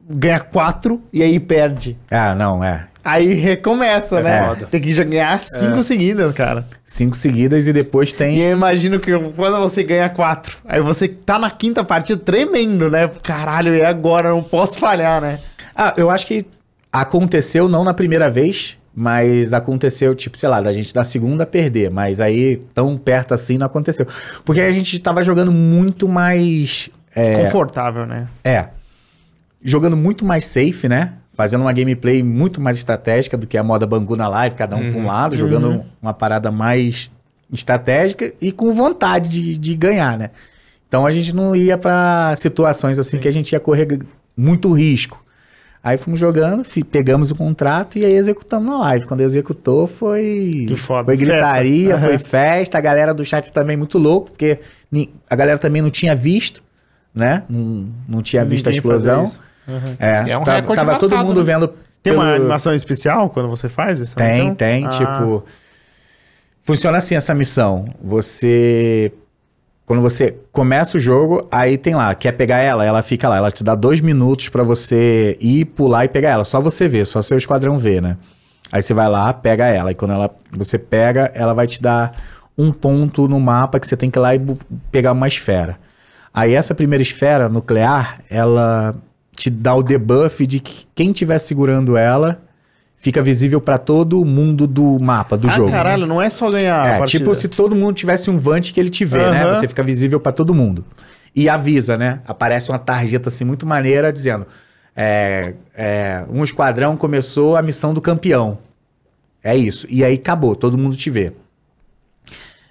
ganha 0.09 0.41
quatro 0.41 1.03
e 1.13 1.23
aí 1.23 1.39
perde. 1.39 1.99
Ah, 2.11 2.35
não, 2.35 2.65
é. 2.65 2.89
Aí 3.05 3.33
recomeça, 3.35 4.19
É 4.19 4.23
né? 4.23 4.47
foda. 4.47 4.67
Tem 4.67 4.81
que 4.81 4.93
ganhar 5.05 5.41
cinco 5.41 5.83
seguidas, 5.83 6.33
cara. 6.33 6.67
Cinco 6.85 7.17
seguidas 7.17 7.67
e 7.67 7.73
depois 7.73 8.11
E 8.11 8.15
tem. 8.15 8.39
eu 8.39 8.53
imagino 8.53 9.01
que 9.01 9.11
quando 9.37 9.59
você 9.59 9.83
ganha 9.83 10.09
quatro, 10.11 10.57
aí 10.67 10.81
você 10.81 11.09
tá 11.09 11.39
na 11.39 11.51
quinta 11.51 11.83
partida 11.83 12.21
tremendo, 12.23 12.91
né? 12.91 13.11
Caralho, 13.23 13.75
e 13.75 13.83
agora? 13.83 14.29
Eu 14.29 14.37
não 14.37 14.43
posso 14.43 14.79
falhar, 14.79 15.21
né? 15.21 15.41
Ah, 15.75 15.95
eu 15.97 16.11
acho 16.11 16.27
que 16.27 16.45
aconteceu 16.93 17.69
não 17.69 17.85
na 17.85 17.95
primeira 17.95 18.29
vez, 18.29 18.77
mas 18.95 19.53
aconteceu, 19.53 20.15
tipo, 20.15 20.37
sei 20.37 20.49
lá, 20.49 20.61
da 20.61 20.73
gente 20.73 20.95
na 20.95 21.05
segunda 21.05 21.47
perder. 21.47 21.91
Mas 21.91 22.21
aí, 22.21 22.57
tão 22.75 22.99
perto 22.99 23.33
assim, 23.33 23.57
não 23.57 23.67
aconteceu. 23.67 24.07
Porque 24.45 24.61
a 24.61 24.73
gente 24.73 24.99
tava 24.99 25.23
jogando 25.23 25.51
muito 25.53 26.07
mais. 26.09 26.91
É, 27.15 27.45
Confortável, 27.45 28.05
né? 28.05 28.27
É. 28.45 28.67
Jogando 29.63 29.97
muito 29.97 30.25
mais 30.25 30.45
safe, 30.45 30.89
né? 30.89 31.15
Fazendo 31.41 31.63
uma 31.63 31.73
gameplay 31.73 32.23
muito 32.23 32.61
mais 32.61 32.77
estratégica 32.77 33.35
do 33.35 33.47
que 33.47 33.57
a 33.57 33.63
moda 33.63 33.87
Bangu 33.87 34.15
na 34.15 34.29
live, 34.29 34.55
cada 34.57 34.77
um 34.77 34.91
para 34.91 35.01
um 35.01 35.07
lado, 35.07 35.35
jogando 35.35 35.83
uma 36.03 36.13
parada 36.13 36.51
mais 36.51 37.11
estratégica 37.51 38.35
e 38.43 38.53
com 38.53 38.75
vontade 38.75 39.31
de, 39.31 39.57
de 39.57 39.75
ganhar, 39.75 40.19
né? 40.19 40.33
Então 40.87 41.07
a 41.07 41.11
gente 41.11 41.35
não 41.35 41.57
ia 41.57 41.79
para 41.79 42.35
situações 42.37 42.99
assim 42.99 43.19
que 43.19 43.27
a 43.27 43.33
gente 43.33 43.53
ia 43.53 43.59
correr 43.59 44.01
muito 44.37 44.71
risco. 44.71 45.25
Aí 45.83 45.97
fomos 45.97 46.21
jogando, 46.21 46.63
pegamos 46.91 47.31
o 47.31 47.35
contrato 47.35 47.99
e 47.99 48.05
aí 48.05 48.13
executamos 48.13 48.69
na 48.71 48.79
live. 48.81 49.07
Quando 49.07 49.23
executou 49.23 49.87
foi 49.87 50.67
Que 50.69 50.77
foda. 50.77 51.07
foi 51.07 51.17
gritaria, 51.17 51.93
Festa. 51.97 52.07
foi 52.07 52.19
festa, 52.19 52.77
a 52.77 52.81
galera 52.83 53.15
do 53.15 53.25
chat 53.25 53.51
também 53.51 53.79
muito 53.79 53.97
louco, 53.97 54.29
porque 54.33 54.59
a 55.31 55.35
galera 55.35 55.57
também 55.57 55.81
não 55.81 55.89
tinha 55.89 56.15
visto, 56.15 56.63
né? 57.15 57.45
Não, 57.49 57.89
não 58.07 58.21
tinha 58.21 58.45
visto 58.45 58.67
a 58.67 58.71
Ninguém 58.71 58.79
explosão. 58.79 59.27
Isso. 59.77 59.87
Uhum. 59.89 59.97
É, 59.99 60.31
É 60.31 60.39
um 60.39 60.43
tava, 60.43 60.57
recorde 60.61 60.85
tava 60.85 60.99
todo 60.99 61.17
mundo 61.19 61.41
né? 61.41 61.45
vendo. 61.45 61.73
Tem 62.03 62.13
uma 62.15 62.25
pelo- 62.25 62.37
animação 62.37 62.75
especial 62.75 63.29
quando 63.31 63.49
você 63.49 63.69
faz 63.69 64.01
essa 64.01 64.17
Tem, 64.17 64.39
missão? 64.41 64.55
tem. 64.55 64.87
Ah, 64.87 64.89
Tipo. 64.89 65.45
Funciona 66.63 66.99
assim 66.99 67.15
essa 67.15 67.35
missão. 67.35 67.89
Você. 68.03 69.13
Quando 69.87 70.03
você 70.03 70.37
começa 70.53 70.97
o 70.97 71.01
jogo, 71.01 71.49
aí 71.51 71.77
tem 71.77 71.97
lá, 71.97 72.15
quer 72.15 72.31
pegar 72.33 72.59
ela, 72.59 72.85
ela 72.85 73.03
fica 73.03 73.29
lá. 73.29 73.39
Ela 73.39 73.51
te 73.51 73.65
dá 73.65 73.75
dois 73.75 74.01
minutos 74.01 74.49
pra 74.49 74.63
você 74.63 75.37
ir, 75.41 75.65
pular 75.65 76.05
e 76.05 76.09
pegar 76.09 76.31
ela. 76.31 76.45
Só 76.45 76.61
você 76.61 76.87
ver, 76.87 77.05
só 77.07 77.21
seu 77.23 77.37
esquadrão 77.37 77.77
ver, 77.77 78.01
né? 78.01 78.17
Aí 78.71 78.81
você 78.83 78.95
vai 78.95 79.09
lá, 79.09 79.33
pega 79.33 79.67
ela. 79.67 79.91
E 79.91 79.95
quando 79.97 80.13
ela, 80.13 80.31
você 80.53 80.79
pega, 80.79 81.33
ela 81.35 81.53
vai 81.55 81.67
te 81.67 81.83
dar 81.83 82.13
um 82.57 82.71
ponto 82.73 83.27
no 83.27 83.41
mapa 83.41 83.81
que 83.81 83.87
você 83.87 83.97
tem 83.97 84.09
que 84.11 84.17
ir 84.19 84.23
lá 84.23 84.33
e 84.35 84.41
pegar 84.93 85.11
uma 85.11 85.27
esfera. 85.27 85.77
Aí 86.33 86.55
essa 86.55 86.73
primeira 86.73 87.03
esfera 87.03 87.49
nuclear, 87.49 88.21
ela 88.31 88.95
te 89.41 89.49
dá 89.49 89.75
o 89.75 89.83
debuff 89.83 90.47
de 90.47 90.61
que 90.61 90.87
quem 90.95 91.13
estiver 91.13 91.39
segurando 91.39 91.97
ela 91.97 92.43
fica 92.95 93.23
visível 93.23 93.59
pra 93.59 93.79
todo 93.79 94.23
mundo 94.23 94.67
do 94.67 94.99
mapa, 94.99 95.35
do 95.35 95.49
ah, 95.49 95.51
jogo. 95.51 95.71
caralho, 95.71 96.07
não 96.07 96.21
é 96.21 96.29
só 96.29 96.51
ganhar 96.51 97.01
É, 97.01 97.05
tipo 97.07 97.35
se 97.35 97.49
todo 97.49 97.75
mundo 97.75 97.95
tivesse 97.95 98.31
um 98.31 98.37
Vant 98.37 98.71
que 98.71 98.79
ele 98.79 98.91
te 98.91 99.03
vê, 99.03 99.17
né? 99.31 99.45
Aham. 99.45 99.55
Você 99.55 99.67
fica 99.67 99.83
visível 99.83 100.21
pra 100.21 100.31
todo 100.31 100.53
mundo. 100.55 100.85
E 101.35 101.49
avisa, 101.49 101.97
né? 101.97 102.21
Aparece 102.27 102.69
uma 102.71 102.79
tarjeta 102.79 103.31
assim 103.31 103.45
muito 103.45 103.65
maneira 103.65 104.13
dizendo: 104.13 104.47
é, 104.95 105.55
é, 105.75 106.23
um 106.31 106.45
esquadrão 106.45 106.95
começou 106.95 107.57
a 107.57 107.63
missão 107.63 107.95
do 107.95 108.03
campeão. 108.03 108.59
É 109.43 109.57
isso. 109.57 109.87
E 109.89 110.05
aí 110.05 110.17
acabou, 110.17 110.55
todo 110.55 110.77
mundo 110.77 110.97
te 110.97 111.09
vê. 111.09 111.33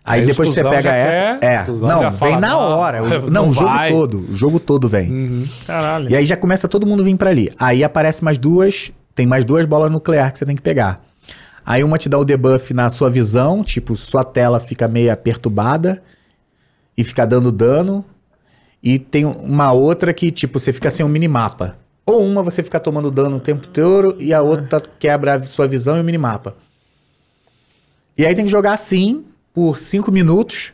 Aí, 0.04 0.22
Aí 0.22 0.26
depois 0.26 0.50
que 0.50 0.56
você 0.56 0.64
pega 0.64 0.92
essa. 0.92 1.38
quer, 1.40 1.46
é, 1.46 1.66
não, 1.68 2.12
vem 2.12 2.38
na 2.38 2.58
hora. 2.58 3.04
O, 3.04 3.08
não 3.30 3.44
não, 3.44 3.50
o 3.50 3.54
jogo 3.54 3.70
vai. 3.70 3.92
todo. 3.92 4.20
O 4.20 4.36
jogo 4.36 4.60
todo 4.60 4.88
vem. 4.88 5.12
Uhum. 5.12 5.48
Caralho. 5.68 6.10
E 6.10 6.16
aí 6.16 6.26
já 6.26 6.36
começa 6.36 6.68
todo 6.68 6.88
mundo 6.88 7.04
vir 7.04 7.16
pra 7.18 7.30
ali. 7.30 7.52
Aí 7.60 7.84
aparece 7.84 8.24
mais 8.24 8.38
duas, 8.38 8.92
tem 9.14 9.28
mais 9.28 9.46
duas 9.46 9.66
bolas 9.66 9.92
nuclear 9.92 10.32
que 10.32 10.40
você 10.40 10.46
tem 10.46 10.56
que 10.56 10.62
pegar. 10.62 11.02
Aí 11.66 11.84
uma 11.84 11.98
te 11.98 12.10
dá 12.10 12.18
o 12.18 12.26
debuff 12.26 12.74
na 12.74 12.90
sua 12.90 13.10
visão, 13.10 13.64
tipo, 13.64 13.96
sua 13.96 14.24
tela 14.24 14.60
fica 14.60 14.88
meio 14.88 15.16
perturbada 15.18 16.02
e 16.98 17.04
fica 17.04 17.26
dando 17.26 17.52
dano. 17.52 18.04
E 18.82 18.98
tem 18.98 19.26
uma 19.26 19.72
outra 19.72 20.14
que, 20.14 20.32
tipo, 20.32 20.60
você 20.60 20.74
fica 20.74 20.90
sem 20.90 21.06
um 21.06 21.10
minimapa. 21.10 21.78
Ou 22.06 22.26
uma 22.26 22.42
você 22.42 22.64
fica 22.64 22.80
tomando 22.80 23.12
dano 23.12 23.38
o 23.38 23.40
tempo 23.40 23.68
todo 23.68 24.16
e 24.20 24.34
a 24.34 24.42
outra 24.42 24.82
quebra 24.98 25.36
a 25.36 25.44
sua 25.44 25.68
visão 25.68 25.98
e 25.98 26.02
o 26.02 26.04
minimapa. 26.04 26.56
E 28.18 28.26
aí 28.26 28.34
tem 28.34 28.46
que 28.46 28.52
jogar 28.52 28.74
assim 28.74 29.26
por 29.54 29.78
cinco 29.78 30.12
minutos 30.12 30.74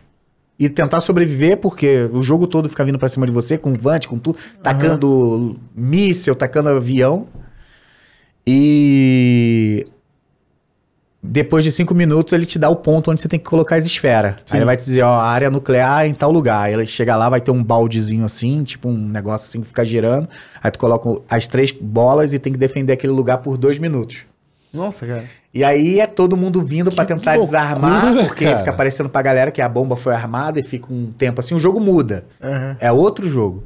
e 0.57 0.69
tentar 0.69 1.01
sobreviver, 1.01 1.57
porque 1.57 2.09
o 2.13 2.23
jogo 2.23 2.47
todo 2.47 2.69
fica 2.69 2.85
vindo 2.85 2.97
pra 2.97 3.09
cima 3.09 3.25
de 3.25 3.31
você, 3.31 3.57
com 3.57 3.73
vante, 3.73 4.07
com 4.07 4.17
tudo, 4.17 4.37
tacando 4.63 5.59
míssel, 5.75 6.35
tacando 6.35 6.69
avião. 6.69 7.27
E 8.47 9.85
depois 11.21 11.63
de 11.63 11.71
cinco 11.71 11.95
minutos 11.95 12.31
ele 12.31 12.45
te 12.45 12.59
dá 12.59 12.69
o 12.69 12.75
ponto 12.75 13.09
onde 13.09 13.19
você 13.19 13.27
tem 13.27 13.39
que 13.39 13.45
colocar 13.45 13.75
as 13.75 13.85
esferas. 13.85 14.35
Aí 14.51 14.59
ele 14.59 14.65
vai 14.65 14.77
te 14.77 14.85
dizer, 14.85 15.01
ó, 15.01 15.09
a 15.09 15.27
área 15.27 15.49
nuclear 15.49 16.05
é 16.05 16.07
em 16.07 16.13
tal 16.13 16.31
lugar. 16.31 16.65
Aí 16.65 16.73
ele 16.73 16.85
chega 16.85 17.15
lá, 17.15 17.27
vai 17.27 17.41
ter 17.41 17.51
um 17.51 17.63
baldezinho 17.63 18.23
assim, 18.23 18.63
tipo 18.63 18.87
um 18.87 18.97
negócio 18.97 19.47
assim 19.47 19.61
que 19.61 19.67
fica 19.67 19.83
girando. 19.83 20.29
Aí 20.61 20.71
tu 20.71 20.79
coloca 20.79 21.21
as 21.29 21.47
três 21.47 21.71
bolas 21.71 22.33
e 22.33 22.39
tem 22.39 22.53
que 22.53 22.59
defender 22.59 22.93
aquele 22.93 23.13
lugar 23.13 23.39
por 23.39 23.57
dois 23.57 23.77
minutos. 23.79 24.25
Nossa, 24.75 25.07
cara. 25.07 25.23
E 25.53 25.63
aí 25.63 25.99
é 25.99 26.05
todo 26.07 26.35
mundo 26.35 26.61
vindo 26.61 26.91
pra 26.91 27.05
tentar 27.05 27.35
loucura, 27.35 27.59
desarmar, 27.61 28.13
porque 28.27 28.43
cara. 28.45 28.57
fica 28.57 28.73
parecendo 28.73 29.09
pra 29.09 29.21
galera 29.21 29.51
que 29.51 29.61
a 29.61 29.69
bomba 29.69 29.95
foi 29.95 30.13
armada 30.13 30.59
e 30.59 30.63
fica 30.63 30.93
um 30.93 31.11
tempo 31.11 31.39
assim, 31.39 31.55
o 31.55 31.59
jogo 31.59 31.79
muda. 31.79 32.25
Aham. 32.41 32.75
É 32.79 32.91
outro 32.91 33.29
jogo. 33.29 33.63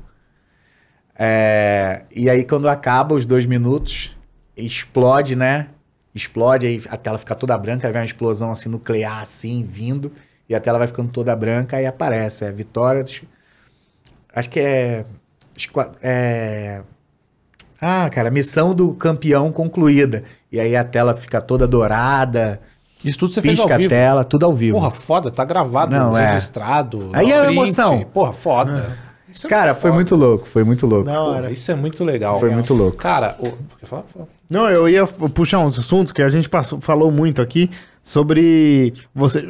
É, 1.17 2.03
e 2.15 2.29
aí, 2.29 2.45
quando 2.45 2.69
acaba 2.69 3.15
os 3.15 3.25
dois 3.25 3.45
minutos, 3.45 4.15
explode, 4.55 5.35
né? 5.35 5.67
Explode, 6.15 6.65
aí 6.65 6.81
a 6.89 6.97
tela 6.97 7.17
fica 7.17 7.35
toda 7.35 7.57
branca, 7.57 7.87
aí 7.87 7.91
vem 7.93 8.01
uma 8.01 8.05
explosão 8.05 8.51
assim 8.51 8.69
nuclear, 8.69 9.19
assim, 9.21 9.63
vindo, 9.67 10.11
e 10.47 10.55
a 10.55 10.59
tela 10.59 10.77
vai 10.79 10.87
ficando 10.87 11.11
toda 11.11 11.35
branca, 11.35 11.77
aí 11.77 11.85
aparece, 11.85 12.45
é 12.45 12.51
vitória. 12.51 13.03
dos- 13.03 13.21
Acho 14.33 14.49
que 14.49 14.59
é. 14.59 15.05
é 16.01 16.81
ah, 17.81 18.09
cara, 18.09 18.29
missão 18.29 18.73
do 18.73 18.93
campeão 18.93 19.51
concluída. 19.51 20.23
E 20.51 20.59
aí 20.59 20.75
a 20.75 20.83
tela 20.83 21.15
fica 21.15 21.39
toda 21.41 21.67
dourada, 21.67 22.59
Isso 23.03 23.19
tudo 23.19 23.33
você 23.33 23.41
fez 23.41 23.59
pisca 23.59 23.73
ao 23.73 23.75
a 23.75 23.77
vivo. 23.77 23.89
tela, 23.89 24.23
tudo 24.23 24.45
ao 24.45 24.53
vivo. 24.53 24.77
Porra, 24.77 24.91
foda, 24.91 25.31
tá 25.31 25.45
gravado, 25.45 25.91
Não, 25.91 26.17
é. 26.17 26.33
registrado. 26.33 27.09
Aí 27.13 27.31
é 27.31 27.39
print. 27.39 27.51
emoção. 27.53 28.05
Porra, 28.13 28.33
foda. 28.33 28.97
Isso 29.31 29.45
é 29.45 29.49
cara, 29.49 29.73
foi 29.73 29.91
foda. 29.91 29.93
muito 29.93 30.15
louco, 30.15 30.47
foi 30.47 30.63
muito 30.63 30.87
louco. 30.87 31.05
Porra, 31.05 31.19
hora. 31.21 31.51
isso 31.51 31.71
é 31.71 31.75
muito 31.75 32.03
legal. 32.03 32.39
Foi 32.39 32.49
muito 32.49 32.73
louco. 32.73 32.97
Cara, 32.97 33.35
o... 33.39 33.53
Não, 34.49 34.67
eu 34.67 34.89
ia 34.89 35.05
puxar 35.05 35.59
uns 35.59 35.77
assuntos 35.77 36.11
que 36.11 36.21
a 36.21 36.29
gente 36.29 36.49
passou, 36.49 36.81
falou 36.81 37.11
muito 37.11 37.41
aqui 37.41 37.69
sobre 38.01 38.93
você 39.13 39.45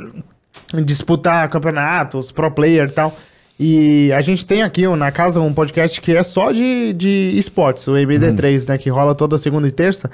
disputar 0.83 1.49
campeonatos, 1.49 2.31
pro 2.31 2.51
player 2.51 2.89
e 2.89 2.91
tal. 2.91 3.15
E 3.59 4.11
a 4.13 4.21
gente 4.21 4.45
tem 4.45 4.63
aqui 4.63 4.87
na 4.87 5.11
casa 5.11 5.41
um 5.41 5.53
podcast 5.53 5.99
que 5.99 6.15
é 6.15 6.23
só 6.23 6.51
de, 6.51 6.93
de 6.93 7.33
esportes, 7.35 7.85
o 7.87 7.91
EBD3, 7.93 8.69
né? 8.69 8.77
Que 8.77 8.89
rola 8.89 9.13
toda 9.13 9.37
segunda 9.37 9.67
e 9.67 9.71
terça. 9.71 10.09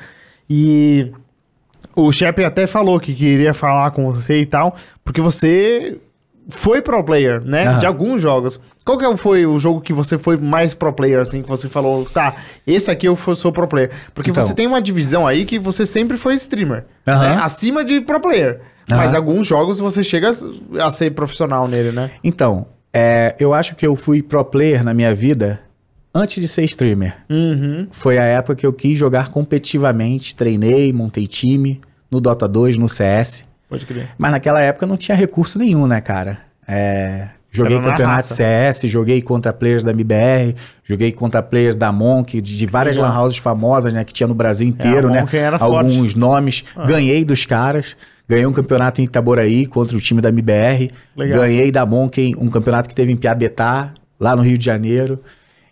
E 0.50 1.12
o 1.96 2.12
Shep 2.12 2.44
até 2.44 2.66
falou 2.66 3.00
que 3.00 3.14
queria 3.14 3.54
falar 3.54 3.92
com 3.92 4.12
você 4.12 4.40
e 4.42 4.46
tal, 4.48 4.76
porque 5.04 5.22
você 5.22 6.00
foi 6.50 6.82
pro 6.82 7.04
player, 7.04 7.40
né? 7.44 7.66
Aham. 7.68 7.80
De 7.80 7.86
alguns 7.86 8.22
jogos. 8.22 8.60
Qual 8.84 8.98
que 8.98 9.18
foi 9.18 9.46
o 9.46 9.58
jogo 9.60 9.80
que 9.82 9.94
você 9.94 10.18
foi 10.18 10.38
mais 10.38 10.74
pro 10.74 10.92
player, 10.94 11.20
assim, 11.20 11.42
que 11.42 11.50
você 11.50 11.68
falou, 11.70 12.06
tá, 12.06 12.36
esse 12.66 12.90
aqui 12.90 13.08
eu 13.08 13.16
sou 13.16 13.52
pro 13.52 13.68
player? 13.68 13.92
Porque 14.14 14.30
Então. 14.32 14.44
você 14.44 14.54
tem 14.56 14.66
uma 14.68 14.82
divisão 14.82 15.26
aí 15.26 15.46
que 15.46 15.58
você 15.60 15.86
sempre 15.86 16.18
foi 16.18 16.34
streamer, 16.36 16.86
Aham. 17.08 17.20
né? 17.36 17.42
Acima 17.42 17.86
de 17.86 18.02
pro 18.02 18.20
player. 18.20 18.60
Mas 18.88 19.10
Aham. 19.10 19.18
alguns 19.18 19.48
jogos 19.48 19.80
você 19.80 20.04
chega 20.04 20.32
a 20.80 20.90
ser 20.92 21.12
profissional 21.12 21.68
nele, 21.68 21.92
né? 21.92 22.12
Então, 22.24 22.68
é, 22.96 23.36
eu 23.40 23.54
acho 23.54 23.76
que 23.76 23.86
eu 23.86 23.96
fui 23.96 24.24
pro 24.24 24.44
player 24.46 24.84
na 24.84 24.94
minha 24.94 25.14
vida 25.14 25.60
antes 26.14 26.42
de 26.42 26.48
ser 26.48 26.64
streamer. 26.64 27.14
Uhum. 27.30 27.88
Foi 27.92 28.18
a 28.18 28.24
época 28.24 28.56
que 28.56 28.66
eu 28.66 28.72
quis 28.72 28.98
jogar 28.98 29.30
competitivamente, 29.30 30.34
treinei, 30.36 30.94
montei 30.94 31.28
time 31.28 31.82
no 32.10 32.22
Dota 32.22 32.48
2, 32.48 32.78
no 32.78 32.88
CS. 32.88 33.44
Pode 33.68 33.86
crer. 33.86 34.10
Mas 34.18 34.32
naquela 34.32 34.62
época 34.62 34.86
não 34.86 34.96
tinha 34.96 35.16
recurso 35.18 35.60
nenhum, 35.60 35.88
né, 35.88 36.00
cara? 36.00 36.38
É, 36.68 37.28
joguei 37.52 37.78
campeonato 37.80 38.30
raça. 38.30 38.36
CS, 38.36 38.90
joguei 38.90 39.22
contra 39.22 39.52
players 39.52 39.84
da 39.84 39.92
MBR, 39.92 40.56
joguei 40.84 41.12
contra 41.12 41.42
players 41.44 41.76
da 41.76 41.92
Monk, 41.92 42.40
de, 42.42 42.58
de 42.58 42.66
várias 42.66 42.96
Legal. 42.96 43.12
lan 43.12 43.20
houses 43.22 43.38
famosas, 43.40 43.94
né, 43.94 44.04
que 44.06 44.14
tinha 44.14 44.28
no 44.28 44.36
Brasil 44.36 44.68
inteiro, 44.68 45.10
É, 45.10 45.12
né? 45.12 45.26
Alguns 45.60 45.96
forte. 45.98 46.18
nomes. 46.18 46.64
Ganhei 46.88 47.26
dos 47.26 47.46
caras. 47.46 47.98
Ganhei 48.28 48.46
um 48.46 48.54
campeonato 48.54 49.02
em 49.02 49.04
Itaboraí 49.06 49.66
contra 49.66 49.96
o 49.96 50.02
time 50.02 50.20
da 50.22 50.30
MBR. 50.30 50.92
Legal. 51.16 51.42
Ganhei 51.42 51.72
da 51.72 51.86
Monk 51.86 52.36
um 52.38 52.50
campeonato 52.50 52.90
que 52.90 52.96
teve 52.96 53.12
em 53.12 53.16
Piabetá, 53.16 53.94
lá 54.20 54.36
no 54.36 54.42
Rio 54.42 54.58
de 54.58 54.66
Janeiro. 54.66 55.20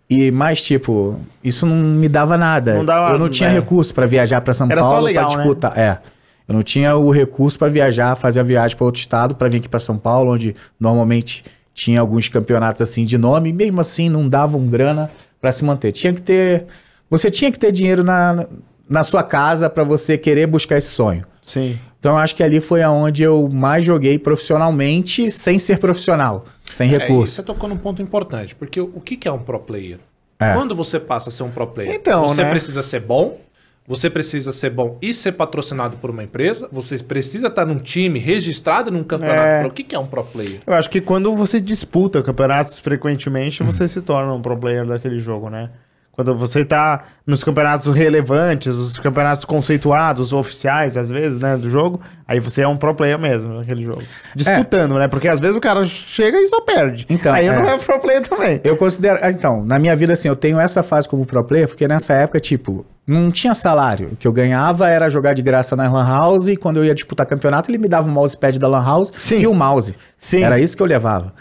E 0.09 0.30
mais, 0.31 0.61
tipo, 0.61 1.19
isso 1.43 1.65
não 1.65 1.75
me 1.75 2.07
dava 2.07 2.38
nada. 2.38 2.75
Não 2.75 2.85
dava- 2.85 3.13
eu 3.13 3.19
não 3.19 3.30
tinha 3.30 3.49
é. 3.49 3.53
recurso 3.53 3.93
pra 3.93 4.05
viajar 4.05 4.41
pra 4.41 4.53
São 4.53 4.69
Era 4.69 4.81
Paulo 4.81 5.11
pra 5.11 5.21
né? 5.21 5.27
disputar. 5.27 5.77
É. 5.77 5.99
Eu 6.47 6.53
não 6.53 6.61
tinha 6.61 6.95
o 6.95 7.09
recurso 7.09 7.57
pra 7.57 7.69
viajar, 7.69 8.15
fazer 8.15 8.39
a 8.41 8.43
viagem 8.43 8.75
pra 8.77 8.85
outro 8.85 8.99
estado, 8.99 9.34
pra 9.34 9.47
vir 9.47 9.57
aqui 9.57 9.69
pra 9.69 9.80
São 9.80 9.97
Paulo, 9.97 10.31
onde 10.34 10.53
normalmente 10.80 11.43
tinha 11.73 11.99
alguns 12.01 12.27
campeonatos 12.27 12.81
assim 12.81 13.05
de 13.05 13.17
nome, 13.17 13.49
e 13.49 13.53
mesmo 13.53 13.80
assim 13.81 14.09
não 14.09 14.27
davam 14.30 14.67
grana 14.67 15.09
pra 15.41 15.51
se 15.51 15.63
manter. 15.63 15.91
Tinha 15.93 16.13
que 16.13 16.21
ter. 16.21 16.65
Você 17.09 17.30
tinha 17.31 17.51
que 17.51 17.57
ter 17.57 17.71
dinheiro 17.71 18.03
na, 18.03 18.45
na 18.88 19.01
sua 19.03 19.23
casa 19.23 19.69
pra 19.69 19.84
você 19.84 20.17
querer 20.17 20.45
buscar 20.45 20.77
esse 20.77 20.89
sonho. 20.89 21.23
Sim. 21.41 21.80
Então 22.03 22.11
eu 22.11 22.17
acho 22.17 22.35
que 22.35 22.43
ali 22.43 22.59
foi 22.59 22.81
aonde 22.84 23.23
eu 23.23 23.47
mais 23.49 23.85
joguei 23.85 24.19
profissionalmente, 24.19 25.31
sem 25.31 25.57
ser 25.57 25.77
profissional, 25.80 26.43
sem 26.69 26.89
É, 26.91 26.95
e 26.95 26.97
recurso. 26.97 27.35
você 27.35 27.41
tocou 27.41 27.69
num 27.69 27.77
ponto 27.77 28.01
importante, 28.01 28.53
porque 28.53 28.81
o 28.81 28.99
que 28.99 29.15
que 29.15 29.25
é 29.25 29.31
um 29.31 29.39
pro 29.39 29.57
player? 29.57 29.99
É. 30.38 30.53
Quando 30.53 30.75
você 30.75 30.99
passa 30.99 31.30
a 31.30 31.31
ser 31.31 31.43
um 31.43 31.49
pro 31.49 31.65
player, 31.65 31.95
Então, 31.95 32.27
você 32.27 32.43
né? 32.43 32.49
precisa 32.49 32.84
ser 32.84 32.99
bom, 32.99 33.39
você 33.88 34.09
precisa 34.09 34.51
ser 34.51 34.69
bom 34.71 34.97
e 35.01 35.13
ser 35.13 35.31
patrocinado 35.31 35.95
por 35.95 36.09
uma 36.09 36.21
empresa, 36.25 36.67
você 36.73 36.97
precisa 37.01 37.47
estar 37.47 37.65
num 37.65 37.80
time 37.80 38.19
registrado 38.19 38.91
num 38.91 39.01
campeonato. 39.05 39.47
É. 39.47 39.59
pro. 39.61 39.69
O 39.69 39.71
que 39.71 39.84
que 39.85 39.95
é 39.95 39.99
um 39.99 40.05
pro 40.05 40.25
player? 40.25 40.59
Eu 40.67 40.73
acho 40.73 40.89
que 40.89 40.99
quando 40.99 41.34
você 41.34 41.61
disputa 41.61 42.21
campeonatos 42.21 42.80
frequentemente, 42.80 43.63
você 43.63 43.88
se 43.88 44.01
torna 44.01 44.34
um 44.34 44.41
pro 44.41 44.57
player 44.57 44.85
daquele 44.85 45.19
jogo, 45.21 45.49
né? 45.49 45.69
Quando 46.14 46.35
você 46.38 46.64
tá 46.64 47.06
nos 47.26 47.44
campeonatos 47.44 47.91
relevantes, 47.91 48.76
os 48.76 48.98
campeonatos 48.99 49.44
conceituados, 49.44 50.31
oficiais, 50.31 50.95
às 50.95 51.10
vezes, 51.10 51.40
né, 51.40 51.57
do 51.57 51.68
jogo, 51.72 51.99
aí 52.27 52.40
você 52.40 52.61
é 52.61 52.68
um 52.68 52.77
pro 52.77 52.94
player 52.94 53.18
mesmo 53.18 53.56
naquele 53.56 53.81
jogo. 53.81 54.03
Disputando, 54.35 54.94
né? 54.94 55.07
Porque 55.07 55.27
às 55.27 55.40
vezes 55.40 55.56
o 55.56 55.60
cara 55.60 55.84
chega 55.85 56.38
e 56.38 56.48
só 56.48 56.61
perde. 56.61 57.07
Então, 57.10 57.34
aí 57.34 57.48
é. 57.48 57.56
não 57.56 57.68
é 57.68 57.80
pro 57.80 57.99
player 57.99 58.27
também. 58.27 58.61
Eu 58.64 58.77
considero. 58.77 59.18
ah, 59.23 59.31
Então, 59.31 59.65
na 59.65 59.80
minha 59.80 59.95
vida, 59.95 60.14
assim, 60.14 60.27
eu 60.27 60.35
tenho 60.35 60.60
essa 60.60 60.84
fase 60.84 61.10
como 61.10 61.26
pro 61.26 61.44
player, 61.44 61.68
porque 61.68 61.88
nessa 61.88 62.14
época, 62.14 62.40
tipo, 62.40 62.85
não 63.07 63.31
tinha 63.31 63.56
salário. 63.56 64.10
O 64.11 64.15
que 64.15 64.27
eu 64.27 64.31
ganhava 64.31 64.88
era 64.88 65.10
jogar 65.10 65.34
de 65.34 65.41
graça 65.41 65.76
na 65.76 65.91
Lan 65.91 66.07
House, 66.07 66.48
e 66.48 66.56
quando 66.56 66.77
eu 66.77 66.85
ia 66.85 66.94
disputar 66.94 67.26
campeonato, 67.26 67.72
ele 67.72 67.80
me 67.80 67.88
dava 67.88 68.07
o 68.07 68.11
mousepad 68.11 68.60
da 68.60 68.68
Lan 68.68 68.85
House 68.85 69.11
Sim. 69.18 69.40
e 69.40 69.48
o 69.48 69.53
mouse. 69.56 69.95
Sim. 70.15 70.44
Era 70.44 70.60
isso 70.60 70.77
que 70.77 70.84
eu 70.84 70.88
levava. 70.88 71.34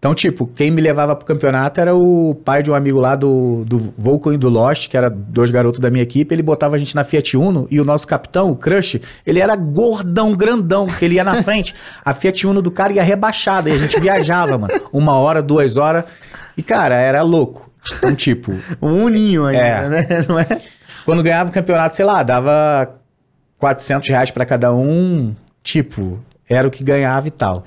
Então, 0.00 0.14
tipo, 0.14 0.46
quem 0.46 0.70
me 0.70 0.80
levava 0.80 1.14
pro 1.14 1.26
campeonato 1.26 1.78
era 1.78 1.94
o 1.94 2.34
pai 2.42 2.62
de 2.62 2.70
um 2.70 2.74
amigo 2.74 2.98
lá 2.98 3.14
do, 3.14 3.66
do 3.66 3.76
Vulcan 3.76 4.32
e 4.32 4.38
do 4.38 4.48
Lost, 4.48 4.88
que 4.88 4.96
era 4.96 5.10
dois 5.10 5.50
garotos 5.50 5.78
da 5.78 5.90
minha 5.90 6.02
equipe. 6.02 6.34
Ele 6.34 6.42
botava 6.42 6.74
a 6.76 6.78
gente 6.78 6.94
na 6.96 7.04
Fiat 7.04 7.36
Uno 7.36 7.68
e 7.70 7.78
o 7.78 7.84
nosso 7.84 8.08
capitão, 8.08 8.50
o 8.50 8.56
Crush, 8.56 8.98
ele 9.26 9.40
era 9.40 9.54
gordão, 9.54 10.34
grandão, 10.34 10.86
que 10.86 11.04
ele 11.04 11.16
ia 11.16 11.24
na 11.24 11.42
frente. 11.42 11.74
A 12.02 12.14
Fiat 12.14 12.46
Uno 12.46 12.62
do 12.62 12.70
cara 12.70 12.94
ia 12.94 13.02
rebaixada 13.02 13.68
e 13.68 13.74
a 13.74 13.76
gente 13.76 14.00
viajava, 14.00 14.56
mano. 14.56 14.72
Uma 14.90 15.12
hora, 15.18 15.42
duas 15.42 15.76
horas. 15.76 16.04
E, 16.56 16.62
cara, 16.62 16.96
era 16.96 17.20
louco. 17.20 17.70
Então, 17.98 18.14
tipo, 18.14 18.54
Um 18.80 19.04
uninho 19.04 19.44
ainda, 19.44 19.62
É. 19.62 19.88
né? 19.88 20.06
Não 20.26 20.38
é? 20.38 20.46
quando 21.04 21.22
ganhava 21.22 21.50
o 21.50 21.52
campeonato, 21.52 21.94
sei 21.94 22.06
lá, 22.06 22.22
dava 22.22 22.90
400 23.58 24.08
reais 24.08 24.30
pra 24.30 24.46
cada 24.46 24.72
um, 24.72 25.34
tipo, 25.62 26.18
era 26.48 26.66
o 26.66 26.70
que 26.70 26.82
ganhava 26.82 27.28
e 27.28 27.30
tal. 27.30 27.64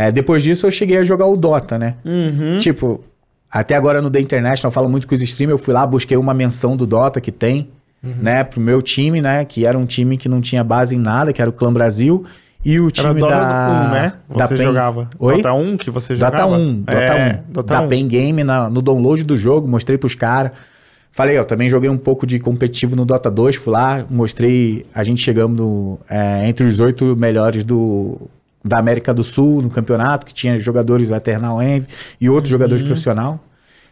É, 0.00 0.12
depois 0.12 0.42
disso 0.42 0.66
eu 0.66 0.70
cheguei 0.70 0.98
a 0.98 1.04
jogar 1.04 1.26
o 1.26 1.36
Dota, 1.36 1.78
né? 1.78 1.96
Uhum. 2.04 2.56
Tipo, 2.58 3.02
até 3.50 3.74
agora 3.74 4.00
no 4.00 4.10
The 4.10 4.20
International 4.20 4.70
eu 4.70 4.74
falo 4.74 4.88
muito 4.88 5.06
com 5.06 5.14
os 5.14 5.20
streamers, 5.22 5.58
eu 5.60 5.64
fui 5.64 5.74
lá, 5.74 5.86
busquei 5.86 6.16
uma 6.16 6.32
menção 6.32 6.76
do 6.76 6.86
Dota 6.86 7.20
que 7.20 7.30
tem, 7.32 7.68
Uhum. 8.02 8.14
né, 8.22 8.42
pro 8.44 8.58
meu 8.60 8.80
time, 8.80 9.20
né, 9.20 9.44
que 9.44 9.66
era 9.66 9.76
um 9.76 9.84
time 9.84 10.16
que 10.16 10.26
não 10.26 10.40
tinha 10.40 10.64
base 10.64 10.96
em 10.96 10.98
nada, 10.98 11.34
que 11.34 11.42
era 11.42 11.50
o 11.50 11.52
Clã 11.52 11.70
Brasil, 11.70 12.24
e 12.64 12.80
o 12.80 12.84
Era 12.84 12.90
time 12.92 13.20
Dota 13.20 13.34
da... 13.40 13.88
1, 13.90 13.94
né? 13.94 14.12
da 14.36 14.46
Você 14.46 14.54
PEN. 14.54 14.64
jogava. 14.66 15.10
Oi? 15.18 15.36
Dota 15.36 15.52
1 15.52 15.76
que 15.76 15.90
você 15.90 16.14
Dota 16.14 16.38
jogava? 16.38 16.56
1, 16.56 16.74
Dota 16.80 16.98
É, 16.98 17.42
1. 17.48 17.52
Dota 17.52 17.74
da 17.74 17.80
1. 17.82 17.88
Pen 17.88 18.08
Game 18.08 18.42
na- 18.44 18.70
no 18.70 18.80
download 18.80 19.22
do 19.24 19.36
jogo, 19.36 19.68
mostrei 19.68 19.98
pros 19.98 20.14
caras. 20.14 20.52
Falei, 21.12 21.36
ó, 21.38 21.44
também 21.44 21.68
joguei 21.68 21.90
um 21.90 21.96
pouco 21.98 22.26
de 22.26 22.38
competitivo 22.38 22.94
no 22.96 23.04
Dota 23.04 23.30
2, 23.30 23.56
fui 23.56 23.72
lá, 23.72 24.04
mostrei, 24.08 24.86
a 24.94 25.02
gente 25.04 25.20
chegamos 25.22 25.56
no, 25.58 25.98
é, 26.08 26.48
entre 26.48 26.64
os 26.66 26.80
oito 26.80 27.16
melhores 27.16 27.64
do, 27.64 28.18
da 28.64 28.78
América 28.78 29.12
do 29.14 29.24
Sul 29.24 29.62
no 29.62 29.70
campeonato, 29.70 30.26
que 30.26 30.34
tinha 30.34 30.58
jogadores 30.58 31.08
do 31.08 31.14
Eternal 31.14 31.62
Envy 31.62 31.86
e 32.20 32.28
outros 32.28 32.50
jogadores 32.50 32.82
profissional. 32.82 33.40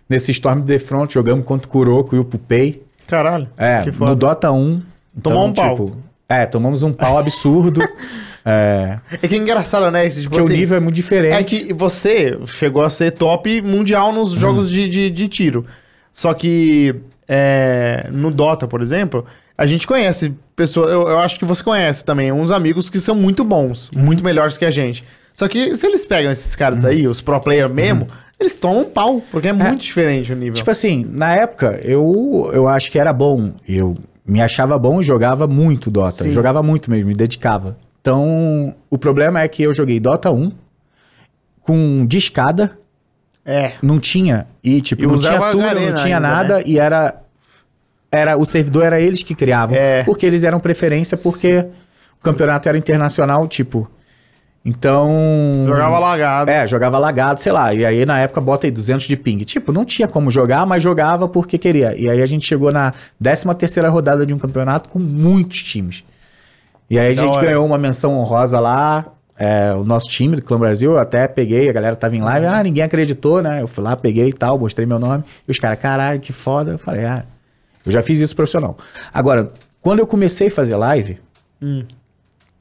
Nesse 0.08 0.30
Storm 0.32 0.62
The 0.62 0.78
Front 0.78 1.12
jogamos 1.12 1.44
contra 1.44 1.66
o 1.66 1.70
Kuroko 1.70 2.16
e 2.16 2.18
o 2.18 2.24
Pupei. 2.24 2.82
Caralho. 3.06 3.48
É, 3.56 3.84
no 3.86 4.14
Dota 4.14 4.50
1. 4.52 4.82
Tomou 5.22 5.46
um 5.46 5.52
pau. 5.52 5.96
É, 6.28 6.44
tomamos 6.46 6.82
um 6.82 6.92
pau 6.92 7.18
absurdo. 7.18 7.80
é, 8.44 8.98
É 9.22 9.28
que 9.28 9.34
é 9.34 9.38
engraçado, 9.38 9.90
né? 9.90 10.08
Tipo 10.08 10.30
porque 10.30 10.42
o 10.42 10.44
assim, 10.46 10.56
nível 10.56 10.76
é 10.76 10.80
muito 10.80 10.94
diferente. 10.94 11.34
É 11.34 11.42
que 11.42 11.72
você 11.72 12.38
chegou 12.46 12.82
a 12.84 12.90
ser 12.90 13.12
top 13.12 13.60
mundial 13.62 14.12
nos 14.12 14.34
Uhum. 14.34 14.40
jogos 14.40 14.70
de, 14.70 14.88
de, 14.88 15.10
de 15.10 15.28
tiro. 15.28 15.64
Só 16.12 16.34
que 16.34 16.94
é, 17.26 18.08
no 18.12 18.30
Dota, 18.30 18.66
por 18.66 18.80
exemplo, 18.82 19.24
a 19.58 19.66
gente 19.66 19.88
conhece 19.88 20.32
pessoas. 20.54 20.92
Eu, 20.92 21.08
eu 21.08 21.18
acho 21.18 21.36
que 21.36 21.44
você 21.44 21.64
conhece 21.64 22.04
também 22.04 22.30
uns 22.30 22.52
amigos 22.52 22.88
que 22.88 23.00
são 23.00 23.16
muito 23.16 23.42
bons, 23.44 23.90
Uhum. 23.94 24.02
muito 24.04 24.24
melhores 24.24 24.56
que 24.56 24.64
a 24.64 24.70
gente. 24.70 25.04
Só 25.34 25.48
que 25.48 25.74
se 25.74 25.84
eles 25.86 26.06
pegam 26.06 26.30
esses 26.30 26.54
caras 26.54 26.84
aí, 26.84 27.06
os 27.06 27.20
pro 27.20 27.40
player 27.40 27.68
mesmo, 27.68 28.06
eles 28.38 28.56
tomam 28.56 28.82
um 28.82 28.84
pau, 28.84 29.20
porque 29.30 29.48
é 29.48 29.52
muito 29.52 29.80
diferente 29.82 30.32
o 30.32 30.34
nível. 30.36 30.50
Uhum. 30.50 30.54
Tipo 30.54 30.70
assim, 30.70 31.04
na 31.10 31.34
época, 31.34 31.80
eu, 31.82 32.50
eu 32.52 32.68
acho 32.68 32.90
que 32.90 32.98
era 32.98 33.12
bom. 33.12 33.52
Eu 33.68 33.96
me 34.24 34.40
achava 34.40 34.78
bom 34.78 35.00
e 35.00 35.04
jogava 35.04 35.46
muito 35.46 35.90
Dota. 35.90 36.24
Sim. 36.24 36.30
Jogava 36.30 36.62
muito 36.62 36.90
mesmo, 36.90 37.08
me 37.08 37.14
dedicava. 37.14 37.76
Então, 38.00 38.74
o 38.88 38.96
problema 38.96 39.40
é 39.40 39.48
que 39.48 39.62
eu 39.62 39.72
joguei 39.74 39.98
Dota 40.00 40.30
1 40.30 40.50
com 41.62 42.06
discada, 42.06 42.78
é. 43.44 43.72
não 43.82 43.98
tinha. 43.98 44.46
E, 44.62 44.80
tipo, 44.80 45.02
E 45.02 45.06
não 45.06 45.18
tinha 45.18 45.38
Garena 45.38 45.90
não 45.90 45.96
tinha 45.96 46.16
ainda, 46.16 46.28
nada. 46.28 46.62
E 46.66 46.78
era 46.78 47.22
era 48.10 48.36
o 48.36 48.44
servidor 48.46 48.84
era 48.84 49.00
eles 49.00 49.22
que 49.22 49.34
criavam, 49.34 49.76
É. 49.76 50.02
porque 50.04 50.24
eles 50.26 50.44
eram 50.44 50.58
preferência 50.60 51.16
porque 51.18 51.58
o 52.20 52.22
campeonato 52.22 52.68
era 52.68 52.78
internacional, 52.78 53.46
tipo. 53.46 53.88
Então, 54.64 55.64
Jogava 55.66 55.98
lagado. 55.98 56.50
é, 56.50 56.66
jogava 56.66 56.98
lagado, 56.98 57.40
sei 57.40 57.52
lá. 57.52 57.72
E 57.72 57.86
aí, 57.86 58.04
na 58.04 58.18
época, 58.20 58.40
bota 58.40 58.66
aí 58.66 58.70
200 58.70 59.06
de 59.06 59.16
ping. 59.16 59.38
Tipo, 59.38 59.72
não 59.72 59.84
tinha 59.84 60.06
como 60.06 60.30
jogar, 60.30 60.66
mas 60.66 60.82
jogava 60.82 61.26
porque 61.28 61.56
queria. 61.56 61.96
E 61.96 62.10
aí, 62.10 62.20
a 62.20 62.26
gente 62.26 62.44
chegou 62.46 62.70
na 62.70 62.92
13 63.22 63.54
terceira 63.54 63.88
rodada 63.88 64.26
de 64.26 64.34
um 64.34 64.38
campeonato 64.38 64.88
com 64.90 64.98
muitos 64.98 65.62
times. 65.62 66.04
E 66.90 66.98
aí, 66.98 67.12
a 67.12 67.14
gente 67.14 67.38
ganhou 67.40 67.64
uma 67.64 67.78
menção 67.78 68.18
honrosa 68.18 68.60
lá. 68.60 69.06
é, 69.40 69.72
o 69.72 69.84
nosso 69.84 70.08
time 70.10 70.34
do 70.34 70.42
Clã 70.42 70.58
Brasil, 70.58 70.90
eu 70.92 70.98
até 70.98 71.28
peguei, 71.28 71.68
a 71.70 71.72
galera 71.72 71.94
tava 71.94 72.16
em 72.16 72.20
live. 72.20 72.44
Ah, 72.46 72.60
ninguém 72.62 72.82
acreditou, 72.82 73.40
né? 73.40 73.62
Eu 73.62 73.68
fui 73.68 73.84
lá, 73.84 73.94
peguei 73.96 74.28
e 74.28 74.32
tal, 74.32 74.58
mostrei 74.58 74.84
meu 74.84 74.98
nome. 74.98 75.22
E 75.46 75.50
os 75.50 75.58
caras, 75.60 75.78
caralho, 75.78 76.18
que 76.18 76.32
foda. 76.32 76.72
Eu 76.72 76.78
falei, 76.78 77.04
ah, 77.04 77.24
eu 77.88 77.92
já 77.92 78.02
fiz 78.02 78.20
isso 78.20 78.34
profissional. 78.36 78.76
Agora, 79.12 79.52
quando 79.80 79.98
eu 80.00 80.06
comecei 80.06 80.48
a 80.48 80.50
fazer 80.50 80.76
live, 80.76 81.18
Hum. 81.60 81.84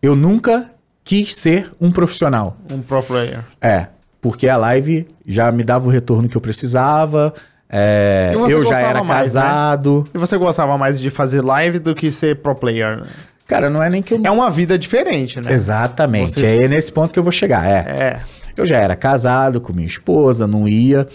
eu 0.01 0.15
nunca 0.15 0.71
quis 1.03 1.35
ser 1.35 1.71
um 1.79 1.91
profissional. 1.91 2.57
Um 2.71 2.81
pro 2.81 3.01
player. 3.03 3.39
É, 3.61 3.87
porque 4.21 4.47
a 4.49 4.57
live 4.57 5.07
já 5.25 5.51
me 5.51 5.63
dava 5.63 5.87
o 5.87 5.89
retorno 5.89 6.27
que 6.27 6.35
eu 6.35 6.41
precisava. 6.41 7.33
é, 7.69 8.31
eu 8.33 8.63
já 8.63 8.79
era 8.79 9.03
mais, 9.03 9.33
né? 9.35 9.41
casado. 9.41 10.07
E 10.13 10.17
você 10.17 10.37
gostava 10.37 10.77
mais 10.77 10.99
de 10.99 11.09
fazer 11.09 11.41
live 11.43 11.79
do 11.79 11.93
que 11.93 12.11
ser 12.11 12.37
pro 12.37 12.55
player? 12.55 13.01
né? 13.01 13.07
Cara, 13.45 13.69
não 13.69 13.81
é 13.83 13.89
nem 13.89 14.01
que 14.01 14.13
eu. 14.13 14.21
É 14.23 14.31
uma 14.31 14.49
vida 14.49 14.77
diferente, 14.77 15.39
né? 15.41 15.51
Exatamente. 15.53 16.31
Você- 16.39 16.63
É 16.63 16.67
nesse 16.67 16.91
ponto 16.91 17.11
que 17.13 17.19
eu 17.19 17.23
vou 17.23 17.31
chegar. 17.31 17.65
É. 17.65 17.79
É. 17.89 18.19
Eu 18.55 18.65
já 18.65 18.77
era 18.77 18.95
casado 18.95 19.61
com 19.61 19.71
minha 19.73 19.87
esposa, 19.87 20.47
não 20.47 20.67
ia. 20.67 21.07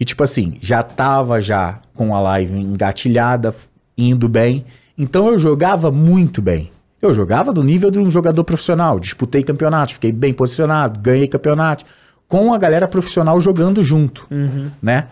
E 0.00 0.04
tipo 0.04 0.22
assim, 0.22 0.56
já 0.60 0.82
tava 0.82 1.40
já 1.40 1.80
com 1.98 2.14
a 2.14 2.20
live 2.20 2.56
engatilhada, 2.56 3.52
indo 3.96 4.28
bem. 4.28 4.64
Então 4.96 5.26
eu 5.26 5.38
jogava 5.38 5.90
muito 5.90 6.40
bem. 6.40 6.70
Eu 7.02 7.12
jogava 7.12 7.52
do 7.52 7.62
nível 7.64 7.90
de 7.90 7.98
um 7.98 8.08
jogador 8.10 8.44
profissional. 8.44 9.00
Disputei 9.00 9.42
campeonatos, 9.42 9.94
fiquei 9.94 10.12
bem 10.12 10.32
posicionado, 10.32 11.00
ganhei 11.00 11.26
campeonato. 11.26 11.84
Com 12.28 12.54
a 12.54 12.58
galera 12.58 12.86
profissional 12.86 13.40
jogando 13.40 13.82
junto, 13.82 14.26
Uhum. 14.30 14.70
né? 14.80 15.08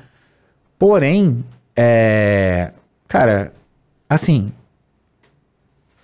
Porém, 0.78 1.44
é... 1.74 2.72
Cara, 3.08 3.52
assim... 4.08 4.52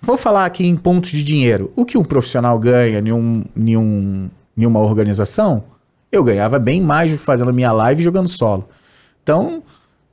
Vou 0.01 0.17
falar 0.17 0.45
aqui 0.45 0.65
em 0.65 0.75
pontos 0.75 1.11
de 1.11 1.23
dinheiro. 1.23 1.71
O 1.77 1.85
que 1.85 1.97
um 1.97 2.03
profissional 2.03 2.59
ganha 2.59 2.99
em, 2.99 3.11
um, 3.13 3.45
em, 3.55 3.77
um, 3.77 4.29
em 4.57 4.65
uma 4.65 4.81
organização, 4.81 5.63
eu 6.11 6.23
ganhava 6.25 6.59
bem 6.59 6.81
mais 6.81 7.09
do 7.11 7.17
que 7.17 7.23
fazendo 7.23 7.53
minha 7.53 7.71
live 7.71 8.01
e 8.01 8.03
jogando 8.03 8.27
solo. 8.27 8.67
Então, 9.21 9.63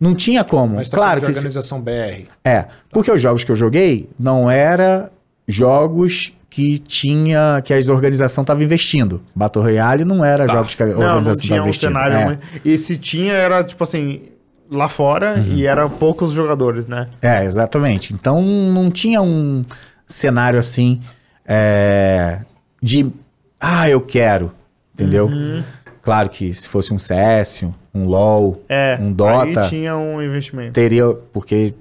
não 0.00 0.14
tinha 0.14 0.42
como. 0.42 0.76
Mas 0.76 0.88
tá 0.88 0.96
claro 0.96 1.20
que 1.20 1.26
de 1.26 1.32
organização 1.34 1.80
BR. 1.80 2.26
é, 2.44 2.64
porque 2.90 3.10
os 3.12 3.20
jogos 3.20 3.44
que 3.44 3.52
eu 3.52 3.56
joguei 3.56 4.08
não 4.18 4.50
era 4.50 5.10
jogos 5.46 6.32
que 6.48 6.78
tinha 6.78 7.62
que 7.64 7.72
a 7.72 7.76
organização 7.92 8.42
estava 8.42 8.64
investindo. 8.64 9.22
Battle 9.34 9.62
Royale 9.64 10.04
não 10.04 10.24
era 10.24 10.46
Tá. 10.46 10.54
jogos 10.54 10.74
que 10.74 10.82
a 10.82 10.86
Não, 10.86 10.94
não 10.94 11.00
organização 11.02 11.34
tinha 11.42 11.58
estava 11.58 11.60
um 11.60 11.64
investindo. 11.68 11.88
cenário. 11.92 12.16
é. 12.16 12.24
muito- 12.24 12.42
E 12.64 12.76
se 12.78 12.96
tinha, 12.96 13.32
era 13.34 13.62
tipo 13.62 13.84
assim, 13.84 14.22
lá 14.70 14.88
fora 14.88 15.34
Uhum. 15.36 15.54
e 15.54 15.66
era 15.66 15.88
poucos 15.88 16.32
jogadores, 16.32 16.86
né? 16.86 17.08
É, 17.22 17.44
exatamente. 17.44 18.12
Então 18.14 18.42
não 18.42 18.90
tinha 18.90 19.20
um 19.22 19.62
cenário 20.06 20.58
assim 20.58 21.00
é, 21.46 22.40
de 22.82 23.12
ah, 23.60 23.88
eu 23.88 24.00
quero, 24.00 24.52
entendeu? 24.94 25.26
Uhum. 25.26 25.62
Claro 26.02 26.28
que 26.30 26.52
se 26.54 26.68
fosse 26.68 26.92
um 26.94 26.98
CS, 26.98 27.64
um 27.94 28.04
LoL, 28.06 28.62
É. 28.68 28.96
um 29.00 29.12
Dota, 29.12 29.62
Aí 29.62 29.68
tinha 29.68 29.96
um 29.96 30.22
investimento. 30.22 30.72
teria 30.72 31.04
porque 31.32 31.74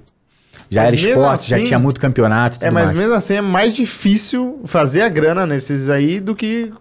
já 0.68 0.82
Mas 0.84 0.86
era 1.04 1.10
esporte, 1.12 1.48
já 1.50 1.56
assim- 1.56 1.64
tinha 1.66 1.78
muito 1.78 2.00
campeonato 2.00 2.58
tudo 2.58 2.68
É, 2.68 2.70
mas 2.70 2.86
mais. 2.86 2.98
mesmo 2.98 3.14
assim 3.14 3.34
é 3.34 3.40
mais 3.40 3.74
difícil 3.74 4.60
fazer 4.66 5.02
a 5.02 5.08
grana 5.08 5.46
nesses 5.46 5.88
aí 5.88 6.20
do 6.20 6.34
que 6.34 6.72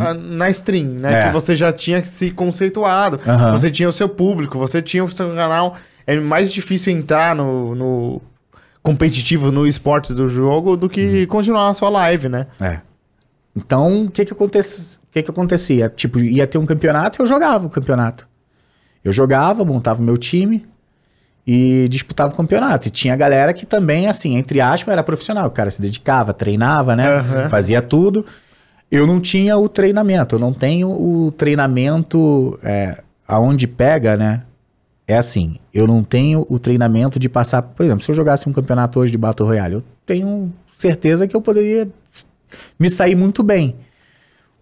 a- 0.00 0.14
na 0.14 0.48
stream, 0.50 0.86
né? 0.86 1.08
Uhum. 1.10 1.14
É. 1.16 1.26
Que 1.26 1.32
você 1.32 1.54
já 1.56 1.70
tinha 1.72 2.04
se 2.04 2.30
conceituado, 2.30 3.20
Aham. 3.26 3.52
você 3.52 3.70
tinha 3.70 3.88
o 3.88 3.92
seu 3.92 4.08
público, 4.08 4.58
você 4.58 4.80
tinha 4.80 5.04
o 5.04 5.08
seu 5.10 5.34
canal. 5.34 5.74
É 6.06 6.18
mais 6.18 6.50
difícil 6.50 6.90
entrar 6.92 7.34
no, 7.34 7.74
no 7.74 8.22
competitivo, 8.82 9.50
no 9.52 9.66
esportes 9.66 10.14
do 10.14 10.26
jogo, 10.28 10.76
do 10.76 10.88
que 10.88 11.20
Uhum. 11.22 11.26
continuar 11.26 11.68
a 11.68 11.74
sua 11.74 11.90
live, 11.90 12.28
né? 12.30 12.46
É. 12.60 12.78
Então, 13.58 14.04
o 14.04 14.10
que 14.10 14.24
que, 14.24 14.32
acontecia? 14.32 14.98
que 15.10 15.22
que 15.22 15.30
acontecia? 15.30 15.88
Tipo, 15.88 16.20
ia 16.20 16.46
ter 16.46 16.58
um 16.58 16.66
campeonato 16.66 17.20
e 17.20 17.22
eu 17.22 17.26
jogava 17.26 17.66
o 17.66 17.70
campeonato. 17.70 18.28
Eu 19.04 19.12
jogava, 19.12 19.64
montava 19.64 20.00
o 20.00 20.04
meu 20.04 20.16
time 20.16 20.66
e 21.46 21.88
disputava 21.88 22.32
o 22.32 22.36
campeonato. 22.36 22.88
E 22.88 22.90
tinha 22.90 23.16
galera 23.16 23.52
que 23.52 23.66
também, 23.66 24.06
assim, 24.06 24.36
entre 24.36 24.60
aspas, 24.60 24.92
era 24.92 25.02
profissional. 25.02 25.46
O 25.46 25.50
cara 25.50 25.70
se 25.70 25.80
dedicava, 25.80 26.32
treinava, 26.32 26.94
né? 26.94 27.08
Aham. 27.08 27.48
Fazia 27.48 27.82
tudo. 27.82 28.24
Eu 28.90 29.06
não 29.06 29.20
tinha 29.20 29.56
o 29.58 29.68
treinamento. 29.68 30.36
Eu 30.36 30.38
não 30.38 30.52
tenho 30.52 30.88
o 30.88 31.32
treinamento 31.32 32.58
é, 32.62 33.02
aonde 33.26 33.66
pega, 33.66 34.16
né? 34.16 34.44
É 35.06 35.16
assim, 35.16 35.58
eu 35.72 35.86
não 35.86 36.04
tenho 36.04 36.46
o 36.50 36.58
treinamento 36.58 37.18
de 37.18 37.30
passar... 37.30 37.62
Por 37.62 37.84
exemplo, 37.84 38.04
se 38.04 38.10
eu 38.10 38.14
jogasse 38.14 38.46
um 38.46 38.52
campeonato 38.52 39.00
hoje 39.00 39.10
de 39.10 39.16
Battle 39.16 39.48
Royale, 39.48 39.76
eu 39.76 39.84
tenho 40.04 40.52
certeza 40.76 41.26
que 41.26 41.34
eu 41.34 41.40
poderia 41.40 41.88
me 42.78 42.88
sair 42.88 43.14
muito 43.14 43.42
bem. 43.42 43.76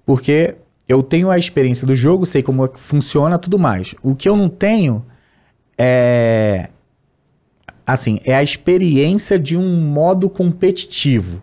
Porque 0.05 0.55
eu 0.89 1.03
tenho 1.03 1.31
a 1.31 1.39
experiência 1.39 1.87
do 1.87 1.95
jogo, 1.95 2.25
sei 2.25 2.43
como 2.43 2.65
é 2.65 2.69
que 2.69 2.79
funciona 2.79 3.39
tudo 3.39 3.59
mais. 3.59 3.95
O 4.03 4.15
que 4.15 4.29
eu 4.29 4.37
não 4.37 4.49
tenho 4.49 5.05
é. 5.77 6.71
Assim, 7.87 8.19
é 8.25 8.35
a 8.35 8.43
experiência 8.43 9.39
de 9.39 9.57
um 9.57 9.81
modo 9.81 10.29
competitivo. 10.29 11.43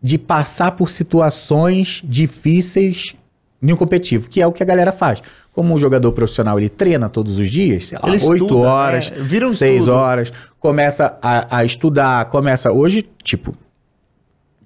De 0.00 0.18
passar 0.18 0.72
por 0.72 0.90
situações 0.90 2.02
difíceis 2.04 3.14
em 3.62 3.72
um 3.72 3.76
competitivo, 3.76 4.28
que 4.28 4.42
é 4.42 4.46
o 4.46 4.52
que 4.52 4.62
a 4.62 4.66
galera 4.66 4.90
faz. 4.90 5.22
Como 5.52 5.72
o 5.74 5.78
jogador 5.78 6.10
profissional 6.12 6.58
ele 6.58 6.68
treina 6.68 7.08
todos 7.08 7.38
os 7.38 7.48
dias, 7.48 7.86
sei 7.86 7.98
lá, 8.02 8.08
Ele 8.08 8.24
8 8.24 8.44
estuda, 8.44 8.68
horas, 8.68 9.10
né? 9.12 9.18
Vira 9.20 9.44
um 9.44 9.48
6 9.48 9.82
estudo. 9.82 9.96
horas, 9.96 10.32
começa 10.58 11.16
a, 11.22 11.58
a 11.58 11.64
estudar, 11.64 12.24
começa. 12.24 12.72
Hoje, 12.72 13.08
tipo, 13.22 13.54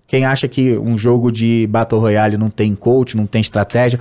quem 0.07 0.24
acha 0.24 0.47
que 0.47 0.77
um 0.78 0.97
jogo 0.97 1.33
de 1.33 1.66
Battle 1.69 2.01
Royale 2.01 2.37
não 2.37 2.51
tem 2.51 2.74
coach, 2.74 3.16
não 3.16 3.27
tem 3.27 3.41
estratégia, 3.41 3.99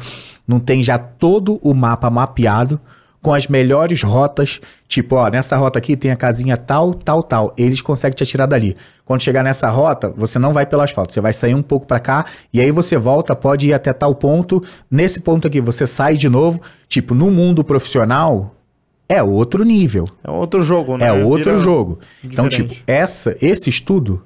não 0.47 0.59
tem 0.59 0.83
já 0.83 0.97
todo 0.97 1.59
o 1.61 1.73
mapa 1.73 2.09
mapeado 2.09 2.79
com 3.25 3.33
as 3.33 3.47
melhores 3.47 4.03
rotas, 4.03 4.61
tipo, 4.87 5.15
ó, 5.15 5.27
nessa 5.29 5.57
rota 5.57 5.79
aqui 5.79 5.97
tem 5.97 6.11
a 6.11 6.15
casinha 6.15 6.55
tal, 6.55 6.93
tal, 6.93 7.23
tal. 7.23 7.55
Eles 7.57 7.81
conseguem 7.81 8.15
te 8.15 8.21
atirar 8.21 8.45
dali. 8.45 8.77
Quando 9.03 9.23
chegar 9.23 9.43
nessa 9.43 9.67
rota, 9.67 10.13
você 10.15 10.37
não 10.37 10.53
vai 10.53 10.63
pelo 10.63 10.83
asfalto, 10.83 11.11
você 11.11 11.19
vai 11.19 11.33
sair 11.33 11.55
um 11.55 11.63
pouco 11.63 11.87
pra 11.87 11.99
cá 11.99 12.25
e 12.53 12.61
aí 12.61 12.69
você 12.69 12.97
volta, 12.97 13.35
pode 13.35 13.67
ir 13.67 13.73
até 13.73 13.91
tal 13.93 14.13
ponto. 14.13 14.63
Nesse 14.91 15.21
ponto 15.21 15.47
aqui 15.47 15.59
você 15.59 15.87
sai 15.87 16.17
de 16.17 16.29
novo. 16.29 16.61
Tipo, 16.87 17.15
no 17.15 17.31
mundo 17.31 17.63
profissional 17.63 18.53
é 19.09 19.23
outro 19.23 19.63
nível. 19.63 20.07
É 20.23 20.29
outro 20.29 20.61
jogo, 20.61 20.95
né? 20.95 21.07
É 21.07 21.11
outro 21.11 21.53
Vira 21.53 21.59
jogo. 21.59 21.97
Então, 22.23 22.47
diferente. 22.47 22.75
tipo, 22.75 22.83
essa, 22.85 23.35
esse 23.41 23.71
estudo 23.71 24.21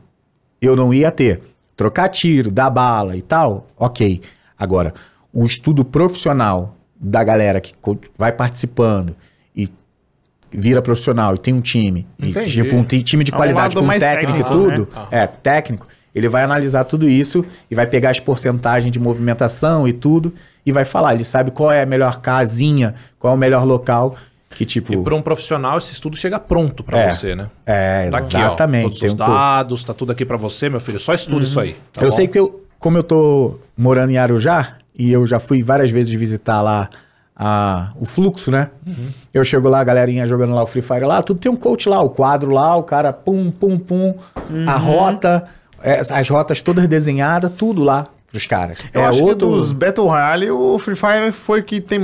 eu 0.62 0.76
não 0.76 0.94
ia 0.94 1.10
ter. 1.10 1.40
Trocar 1.80 2.10
tiro, 2.10 2.52
dar 2.52 2.70
bala 2.70 3.16
e 3.16 3.22
tal, 3.22 3.66
ok. 3.78 4.20
Agora, 4.58 4.94
o 5.34 5.46
estudo 5.46 5.86
profissional 5.86 6.76
da 7.00 7.24
galera 7.24 7.62
que 7.62 7.72
vai 8.18 8.34
participando 8.34 9.16
e 9.56 9.70
vira 10.52 10.82
profissional 10.82 11.36
e 11.36 11.38
tem 11.38 11.54
um 11.54 11.62
time, 11.62 12.06
e, 12.20 12.32
tipo, 12.64 12.76
um 12.76 12.84
ti- 12.84 13.02
time 13.02 13.24
de 13.24 13.32
É 13.32 13.34
um 13.34 13.38
qualidade 13.38 13.76
com 13.78 13.88
técnico 13.98 14.40
e 14.40 14.44
tudo, 14.52 14.90
né? 14.94 15.08
é, 15.10 15.26
técnico, 15.26 15.88
ele 16.14 16.28
vai 16.28 16.44
analisar 16.44 16.84
tudo 16.84 17.08
isso 17.08 17.46
e 17.72 17.76
vai 17.76 17.88
pegar 17.88 18.10
as 18.10 18.20
porcentagens 18.20 18.92
de 18.92 19.00
movimentação 19.00 19.88
e 19.88 19.94
tudo 19.94 20.34
e 20.66 20.74
vai 20.74 20.84
falar, 20.84 21.14
ele 21.14 21.24
sabe 21.24 21.50
qual 21.50 21.72
é 21.72 21.82
a 21.84 21.86
melhor 21.86 22.20
casinha, 22.20 22.94
qual 23.18 23.32
é 23.32 23.36
o 23.38 23.40
melhor 23.40 23.64
local 23.64 24.18
que 24.60 24.66
tipo... 24.66 24.92
E 24.92 24.98
para 24.98 25.16
um 25.16 25.22
profissional, 25.22 25.78
esse 25.78 25.94
estudo 25.94 26.18
chega 26.18 26.38
pronto 26.38 26.84
para 26.84 27.00
É. 27.00 27.12
você, 27.12 27.34
né? 27.34 27.50
É, 27.66 28.10
Tá 28.10 28.18
aqui, 28.18 28.36
ó, 28.36 28.40
exatamente. 28.42 28.84
todos 28.84 29.02
os 29.04 29.14
um 29.14 29.16
dados, 29.16 29.84
tá 29.86 29.94
tudo 29.94 30.12
aqui 30.12 30.26
para 30.26 30.36
você, 30.36 30.70
meu 30.70 30.82
filho. 30.82 31.00
Só 31.00 31.14
estuda 31.14 31.46
isso 31.46 31.58
aí. 31.62 31.78
tá 31.94 32.02
eu 32.02 32.10
bom? 32.10 32.12
sei 32.14 32.28
que 32.28 32.38
eu, 32.38 32.66
como 32.78 32.98
eu 32.98 33.04
tô 33.04 33.58
morando 33.78 34.10
em 34.12 34.18
Arujá, 34.18 34.76
e 34.94 35.14
eu 35.14 35.26
já 35.26 35.40
fui 35.40 35.64
várias 35.64 35.90
vezes 35.92 36.12
visitar 36.14 36.62
lá 36.62 36.90
a, 37.34 37.94
o 37.98 38.04
fluxo, 38.04 38.52
né? 38.52 38.70
Uhum. 38.86 39.08
Eu 39.34 39.46
chego 39.46 39.70
lá, 39.70 39.80
a 39.80 39.84
galerinha 39.86 40.28
jogando 40.28 40.54
lá 40.54 40.62
o 40.62 40.68
Free 40.68 40.82
Fire 40.82 41.06
lá, 41.06 41.22
tudo 41.22 41.40
tem 41.40 41.50
um 41.50 41.56
coach 41.56 41.88
lá, 41.88 42.02
o 42.02 42.10
quadro 42.10 42.52
lá, 42.52 42.76
o 42.76 42.84
cara 42.84 43.14
pum, 43.14 43.50
pum, 43.50 43.80
pum, 43.80 44.14
a 44.68 44.76
Uhum. 44.76 44.78
rota, 44.84 45.46
é, 45.82 46.02
as 46.02 46.28
rotas 46.28 46.62
todas 46.62 46.86
desenhadas, 46.86 47.50
tudo 47.58 47.82
lá 47.82 48.08
pros 48.30 48.46
caras. 48.46 48.80
Eu 48.94 49.04
é 49.04 49.06
acho 49.06 49.24
outro... 49.24 49.48
que 49.48 49.54
dos 49.56 49.72
Battle 49.72 50.06
Royale, 50.08 50.52
o 50.52 50.78
Free 50.80 50.98
Fire 50.98 51.32
foi 51.32 51.64
que 51.64 51.80
tem 51.80 51.98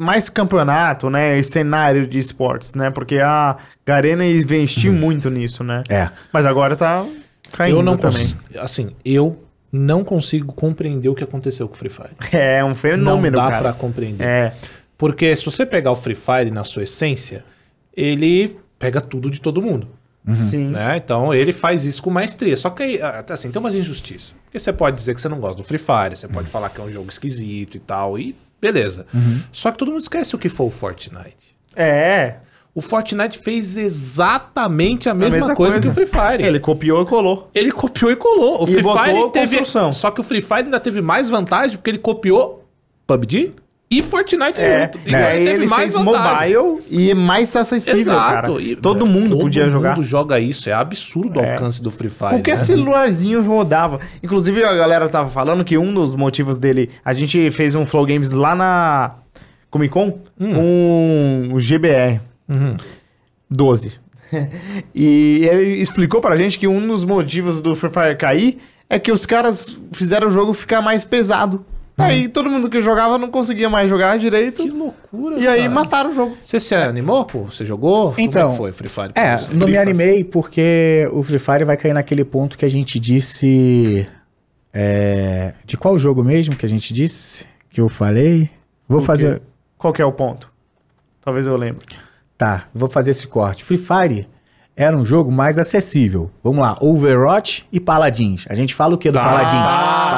mais 0.00 0.30
campeonato, 0.30 1.10
né? 1.10 1.38
E 1.38 1.44
cenário 1.44 2.06
de 2.06 2.18
esportes, 2.18 2.72
né? 2.72 2.90
Porque 2.90 3.18
a 3.18 3.58
Garena 3.84 4.24
investiu 4.24 4.94
muito 4.94 5.28
nisso, 5.28 5.62
né? 5.62 5.82
É. 5.90 6.08
Mas 6.32 6.46
agora 6.46 6.74
tá 6.74 7.04
caindo 7.52 7.76
eu 7.76 7.82
não 7.82 7.98
também. 7.98 8.22
consigo. 8.22 8.40
Assim, 8.58 8.96
eu 9.04 9.44
não 9.70 10.02
consigo 10.02 10.54
compreender 10.54 11.10
o 11.10 11.14
que 11.14 11.22
aconteceu 11.22 11.68
com 11.68 11.74
o 11.74 11.76
Free 11.76 11.90
Fire. 11.90 12.08
É 12.32 12.64
um 12.64 12.74
fenômeno, 12.74 13.36
não 13.36 13.44
dá 13.44 13.50
cara. 13.50 13.62
pra 13.62 13.72
compreender. 13.74 14.24
É. 14.24 14.54
Porque 14.96 15.36
se 15.36 15.44
você 15.44 15.66
pegar 15.66 15.90
o 15.90 15.96
Free 15.96 16.14
Fire 16.14 16.50
na 16.50 16.64
sua 16.64 16.84
essência, 16.84 17.44
ele 17.94 18.58
pega 18.78 19.02
tudo 19.02 19.30
de 19.30 19.38
todo 19.38 19.60
mundo. 19.60 19.86
Sim. 20.48 20.68
né? 20.68 20.96
Então 20.96 21.34
ele 21.34 21.52
faz 21.52 21.84
isso 21.84 22.02
com 22.02 22.08
maestria. 22.08 22.56
Só 22.56 22.70
que 22.70 23.00
assim, 23.28 23.50
tem 23.50 23.60
umas 23.60 23.74
injustiças. 23.74 24.34
Porque 24.44 24.58
você 24.58 24.72
pode 24.72 24.96
dizer 24.96 25.14
que 25.14 25.20
você 25.20 25.28
não 25.28 25.40
gosta 25.40 25.58
do 25.58 25.62
Free 25.62 25.78
Fire, 25.78 26.16
você 26.16 26.26
pode 26.26 26.48
falar 26.48 26.70
que 26.70 26.80
é 26.80 26.84
um 26.84 26.90
jogo 26.90 27.10
esquisito 27.10 27.76
e 27.76 27.80
tal, 27.80 28.18
e 28.18 28.34
beleza. 28.60 29.06
Só 29.52 29.70
que 29.70 29.78
todo 29.78 29.90
mundo 29.90 30.02
esquece 30.02 30.34
o 30.34 30.38
que 30.38 30.48
foi 30.48 30.66
o 30.66 30.70
Fortnite. 30.70 31.56
É. 31.74 32.36
O 32.74 32.80
Fortnite 32.80 33.38
fez 33.38 33.76
exatamente 33.76 35.08
a 35.08 35.14
mesma, 35.14 35.40
mesma 35.40 35.54
coisa, 35.56 35.80
coisa. 35.80 35.80
que 35.80 35.88
o 35.88 35.92
Free 35.92 36.06
Fire. 36.06 36.44
Ele 36.44 36.60
copiou 36.60 37.02
e 37.02 37.06
colou. 37.06 37.50
Ele 37.54 37.72
copiou 37.72 38.10
e 38.12 38.16
colou. 38.16 38.60
O 38.62 38.64
E 38.64 38.72
Free 38.72 38.82
Fire 38.82 39.30
teve. 39.32 39.56
construção. 39.58 39.92
Só 39.92 40.10
que 40.10 40.20
o 40.20 40.22
Free 40.22 40.40
Fire 40.40 40.60
ainda 40.62 40.78
teve 40.78 41.00
mais 41.00 41.28
vantagem 41.28 41.76
porque 41.76 41.90
ele 41.90 41.98
copiou 41.98 42.64
PUBG 43.06 43.54
e 43.90 44.02
Fortnite 44.02 44.60
É, 44.60 44.80
junto. 44.84 44.98
Então 45.04 45.18
aí 45.18 45.48
ele 45.48 45.66
fez 45.68 45.94
mobile 45.96 46.80
e 46.88 47.12
mais 47.12 47.56
acessível, 47.56 48.14
cara. 48.14 48.52
E, 48.60 48.76
todo 48.76 49.04
é, 49.04 49.08
mundo 49.08 49.30
todo 49.30 49.40
podia 49.40 49.68
jogar. 49.68 49.96
mundo 49.96 50.04
joga 50.06 50.38
isso. 50.38 50.70
É 50.70 50.72
absurdo 50.72 51.40
o 51.40 51.42
É. 51.42 51.52
alcance 51.54 51.82
do 51.82 51.90
Free 51.90 52.08
Fire. 52.08 52.30
Qualquer 52.30 52.56
né? 52.56 52.64
celularzinho 52.64 53.42
rodava. 53.42 53.98
Inclusive, 54.22 54.62
a 54.62 54.72
galera 54.74 55.08
tava 55.08 55.28
falando 55.28 55.64
que 55.64 55.76
um 55.76 55.92
dos 55.92 56.14
motivos 56.14 56.56
dele. 56.58 56.88
A 57.04 57.12
gente 57.12 57.50
fez 57.50 57.74
um 57.74 57.84
Flow 57.84 58.06
Games 58.06 58.30
lá 58.30 58.54
na 58.54 59.16
Comic 59.70 59.92
Con 59.92 60.20
com 60.38 61.48
o 61.52 61.58
GBR 61.58 62.20
Uhum. 62.48 62.76
12. 63.50 63.98
e 64.94 65.44
ele 65.50 65.80
explicou 65.80 66.20
pra 66.20 66.36
gente 66.36 66.58
que 66.58 66.68
um 66.68 66.86
dos 66.86 67.04
motivos 67.04 67.60
do 67.60 67.74
Free 67.74 67.90
Fire 67.90 68.16
cair 68.16 68.58
é 68.88 68.98
que 68.98 69.10
os 69.10 69.26
caras 69.26 69.80
fizeram 69.92 70.28
o 70.28 70.30
jogo 70.30 70.52
ficar 70.54 70.80
mais 70.80 71.04
pesado. 71.04 71.64
Aí 72.02 72.28
todo 72.28 72.48
mundo 72.50 72.68
que 72.70 72.80
jogava 72.80 73.16
não 73.18 73.30
conseguia 73.30 73.68
mais 73.70 73.88
jogar 73.90 74.18
direito. 74.18 74.62
Que 74.62 74.70
loucura. 74.70 75.38
E 75.38 75.46
aí 75.46 75.60
cara. 75.62 75.70
mataram 75.70 76.10
o 76.10 76.14
jogo. 76.14 76.36
Você 76.42 76.58
se 76.60 76.74
animou, 76.74 77.24
pô? 77.24 77.44
Você 77.44 77.64
jogou? 77.64 78.12
Como 78.12 78.20
Então, 78.20 78.48
é 78.48 78.50
que 78.52 78.56
foi 78.58 78.72
Free 78.72 78.88
Fire? 78.88 79.12
É, 79.14 79.38
Free 79.38 79.56
não 79.58 79.66
me 79.66 79.76
animei 79.78 80.24
porque 80.24 81.08
o 81.12 81.22
Free 81.22 81.38
Fire 81.38 81.64
vai 81.64 81.76
cair 81.76 81.92
naquele 81.92 82.24
ponto 82.24 82.56
que 82.58 82.64
a 82.64 82.70
gente 82.70 82.98
disse. 82.98 84.06
é, 84.72 85.52
de 85.64 85.76
qual 85.76 85.98
jogo 85.98 86.22
mesmo 86.22 86.56
que 86.56 86.64
a 86.66 86.68
gente 86.68 86.92
disse? 86.92 87.46
Que 87.70 87.80
eu 87.80 87.88
falei? 87.88 88.50
Vou 88.88 88.98
O 88.98 89.00
quê? 89.00 89.06
fazer. 89.06 89.42
Qual 89.78 89.92
que 89.92 90.02
é 90.02 90.04
o 90.04 90.12
ponto? 90.12 90.50
Talvez 91.22 91.46
eu 91.46 91.56
lembre. 91.56 91.84
Tá, 92.36 92.64
vou 92.74 92.88
fazer 92.88 93.10
esse 93.12 93.26
corte. 93.26 93.62
Free 93.64 93.76
Fire 93.78 94.28
era 94.76 94.96
um 94.96 95.04
jogo 95.04 95.30
mais 95.30 95.58
acessível. 95.58 96.30
Vamos 96.42 96.60
lá, 96.60 96.76
Overwatch 96.80 97.66
e 97.70 97.78
Paladins. 97.78 98.46
A 98.48 98.54
gente 98.54 98.74
fala 98.74 98.94
o 98.94 98.98
que 98.98 99.10
do 99.10 99.18
Tá. 99.18 99.24
Paladins? 99.24 99.66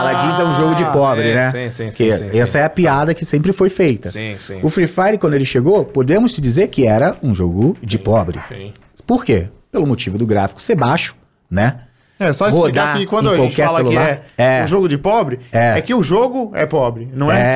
Paladins 0.03 0.39
é 0.41 0.45
um 0.45 0.55
jogo 0.55 0.75
de 0.75 0.85
pobre, 0.93 1.29
sim, 1.29 1.35
né? 1.35 1.51
sim, 1.51 1.71
sim, 1.71 1.89
que 1.97 2.17
sim, 2.17 2.31
sim, 2.31 2.39
essa 2.41 2.59
é 2.59 2.65
a 2.65 2.71
piada 2.71 3.15
que 3.15 3.25
sempre 3.25 3.53
foi 3.53 3.69
feita. 3.69 4.11
Sim, 4.11 4.37
sim. 4.39 4.61
O 4.63 4.69
Free 4.69 4.87
Fire, 4.87 5.19
quando 5.19 5.35
ele 5.35 5.45
chegou, 5.45 5.85
podemos 5.85 6.37
dizer 6.37 6.69
que 6.69 6.87
era 6.87 7.17
um 7.23 7.35
jogo 7.35 7.77
de 7.83 7.99
pobre. 7.99 8.41
Sim. 8.49 8.73
Por 9.07 9.25
quê? 9.25 9.49
Pelo 9.71 9.87
motivo 9.87 10.19
do 10.19 10.27
gráfico 10.27 10.61
ser 10.61 10.75
baixo, 10.75 11.15
né? 11.51 11.81
É, 12.19 12.33
só 12.33 12.47
explicar 12.49 12.83
Rodar 12.83 12.99
que 12.99 13.07
quando 13.07 13.27
em 13.31 13.35
a 13.35 13.37
gente 13.37 13.47
qualquer 13.57 13.67
fala 13.67 13.79
celular, 13.79 14.17
que 14.37 14.43
é, 14.43 14.59
é. 14.61 14.65
um 14.65 14.69
jogo 14.69 14.89
de 14.89 14.97
pobre, 14.99 15.41
É. 15.51 15.79
é. 15.79 15.81
que 15.83 15.93
o 15.93 16.03
jogo 16.03 16.53
é 16.55 16.65
pobre. 16.67 17.09
Não 17.13 17.33
é, 17.33 17.41
É, 17.41 17.43
que 17.43 17.49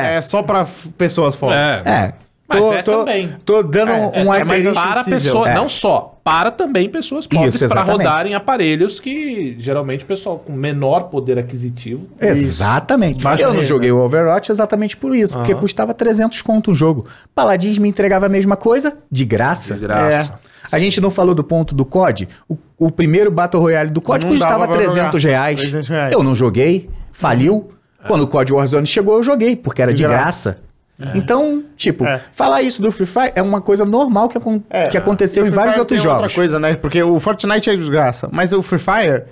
é, 0.00 0.12
é. 0.12 0.16
é 0.16 0.20
só 0.20 0.42
pra 0.42 0.62
f- 0.62 0.88
pessoas 0.98 1.36
pobres. 1.36 1.58
É. 1.58 1.82
É. 1.88 2.12
Mas 2.48 2.58
tô, 2.60 2.72
é 2.72 2.82
tô, 2.82 2.98
também. 2.98 3.28
tô 3.44 3.62
dando 3.62 3.92
É, 3.92 3.94
um 4.24 4.34
é, 4.34 4.40
é 4.40 4.44
mais 4.44 4.66
asterisco. 4.66 4.74
Para 4.92 5.04
pessoas, 5.04 5.48
É. 5.50 5.54
não 5.54 5.68
só, 5.68 6.11
para 6.24 6.50
também 6.52 6.88
pessoas 6.88 7.26
pobres 7.26 7.56
Isso, 7.56 7.68
para 7.68 7.82
rodarem 7.82 8.34
aparelhos 8.34 9.00
que 9.00 9.56
geralmente 9.58 10.04
o 10.04 10.06
pessoal 10.06 10.38
com 10.38 10.52
menor 10.52 11.04
poder 11.08 11.38
aquisitivo. 11.38 12.06
Exatamente. 12.20 13.24
Eu 13.40 13.52
não 13.54 13.64
joguei 13.64 13.90
o 13.90 13.98
Overwatch 13.98 14.50
exatamente 14.52 14.96
por 14.96 15.14
isso, 15.16 15.36
porque 15.36 15.54
custava 15.54 15.92
300 15.92 16.40
conto 16.42 16.70
o 16.70 16.74
jogo. 16.74 17.06
Paladins 17.34 17.78
me 17.78 17.88
entregava 17.88 18.26
a 18.26 18.28
mesma 18.28 18.56
coisa, 18.56 18.96
de 19.10 19.24
graça. 19.24 19.74
De 19.74 19.80
graça. 19.80 20.34
A 20.70 20.78
gente 20.78 21.00
não 21.00 21.10
falou 21.10 21.34
do 21.34 21.42
ponto 21.44 21.74
do 21.74 21.84
COD? 21.84 22.28
O, 22.48 22.56
o 22.78 22.90
primeiro 22.90 23.30
Battle 23.30 23.60
Royale 23.60 23.90
do 23.90 24.00
COD 24.00 24.24
Não 24.24 24.32
custava 24.32 24.60
dava 24.60 24.68
pra 24.68 24.76
300 24.78 25.20
jogar. 25.20 25.34
reais. 25.34 25.60
300 25.60 25.88
reais. 25.88 26.14
Eu 26.14 26.22
não 26.22 26.34
joguei, 26.34 26.88
faliu. 27.12 27.68
Quando 28.06 28.22
o 28.22 28.26
COD 28.26 28.52
Warzone 28.52 28.86
chegou, 28.86 29.16
eu 29.16 29.22
joguei, 29.22 29.54
porque 29.56 29.82
era 29.82 29.92
De 29.92 29.98
de 29.98 30.02
graça. 30.08 30.50
graça. 30.52 30.71
Então, 31.14 31.62
tipo, 31.76 32.04
É. 32.06 32.20
falar 32.32 32.62
isso 32.62 32.80
do 32.82 32.90
Free 32.92 33.06
Fire 33.06 33.32
é 33.34 33.42
uma 33.42 33.60
coisa 33.60 33.84
normal 33.84 34.28
que, 34.28 34.38
acon- 34.38 34.62
É, 34.70 34.86
que 34.88 34.96
aconteceu 34.96 35.46
em 35.46 35.50
vários 35.50 35.74
Fire 35.74 35.80
outros 35.80 36.00
tem 36.00 36.04
jogos. 36.04 36.22
outra 36.22 36.34
coisa, 36.34 36.58
né? 36.60 36.74
Porque 36.74 37.02
o 37.02 37.18
Fortnite 37.18 37.70
é 37.70 37.76
desgraça, 37.76 38.28
mas 38.32 38.52
o 38.52 38.62
Free 38.62 38.78
Fire, 38.78 39.22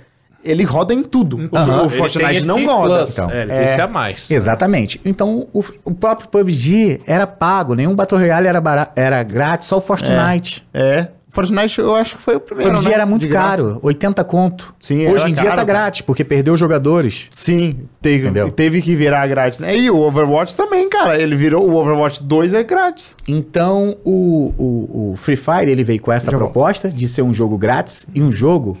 ele 0.43 0.63
roda 0.63 0.93
em 0.93 1.03
tudo. 1.03 1.37
O-. 1.37 1.85
O, 1.85 1.89
Fortnite 1.89 2.45
não 2.45 2.65
roda. 2.65 2.97
plus, 2.99 3.11
Então. 3.17 3.29
é, 3.31 3.41
ele 3.43 3.51
tem 3.53 3.61
É. 3.61 3.65
esse 3.65 3.81
a 3.81 3.87
mais. 3.87 4.29
Exatamente. 4.31 4.99
Então, 5.05 5.47
o, 5.53 5.63
o 5.85 5.93
próprio 5.93 6.27
PUBG 6.29 7.01
era 7.05 7.25
pago, 7.27 7.75
nenhum 7.75 7.95
Battle 7.95 8.19
Royale 8.19 8.47
era, 8.47 8.61
era 8.95 9.23
grátis, 9.23 9.67
só 9.67 9.77
o 9.77 9.81
Fortnite. 9.81 10.65
É. 10.73 11.07
Fortnite 11.31 11.79
eu 11.79 11.95
acho 11.95 12.17
que 12.17 12.21
foi 12.21 12.35
o 12.35 12.39
primeiro, 12.41 12.73
PUBG 12.73 12.89
né? 12.89 12.93
era 12.93 13.05
muito 13.05 13.27
caro, 13.29 13.79
80 13.81 14.23
conto. 14.25 14.75
Sim, 14.77 15.07
Hoje 15.07 15.25
em 15.29 15.33
dia 15.33 15.35
caro, 15.45 15.49
tá 15.49 15.55
cara. 15.55 15.65
grátis, 15.65 16.01
porque 16.01 16.23
perdeu 16.25 16.57
jogadores. 16.57 17.27
Sim, 17.31 17.87
teve, 18.01 18.25
Entendeu? 18.25 18.51
teve 18.51 18.81
que 18.81 18.95
virar 18.95 19.25
grátis. 19.27 19.57
né? 19.59 19.75
E 19.77 19.89
o 19.89 19.97
Overwatch 19.97 20.55
também, 20.55 20.89
cara. 20.89 21.19
Ele 21.19 21.35
virou 21.35 21.69
o 21.69 21.75
Overwatch 21.75 22.21
2 22.23 22.53
é 22.53 22.63
grátis. 22.63 23.15
Então, 23.27 23.95
o, 24.03 24.53
o, 24.57 25.11
o 25.11 25.15
Free 25.15 25.37
Fire, 25.37 25.71
ele 25.71 25.83
veio 25.83 26.01
com 26.01 26.11
essa 26.11 26.29
Já 26.29 26.37
proposta 26.37 26.89
de 26.89 27.07
ser 27.07 27.21
um 27.21 27.33
jogo 27.33 27.57
grátis 27.57 28.05
e 28.13 28.21
um 28.21 28.31
jogo 28.31 28.77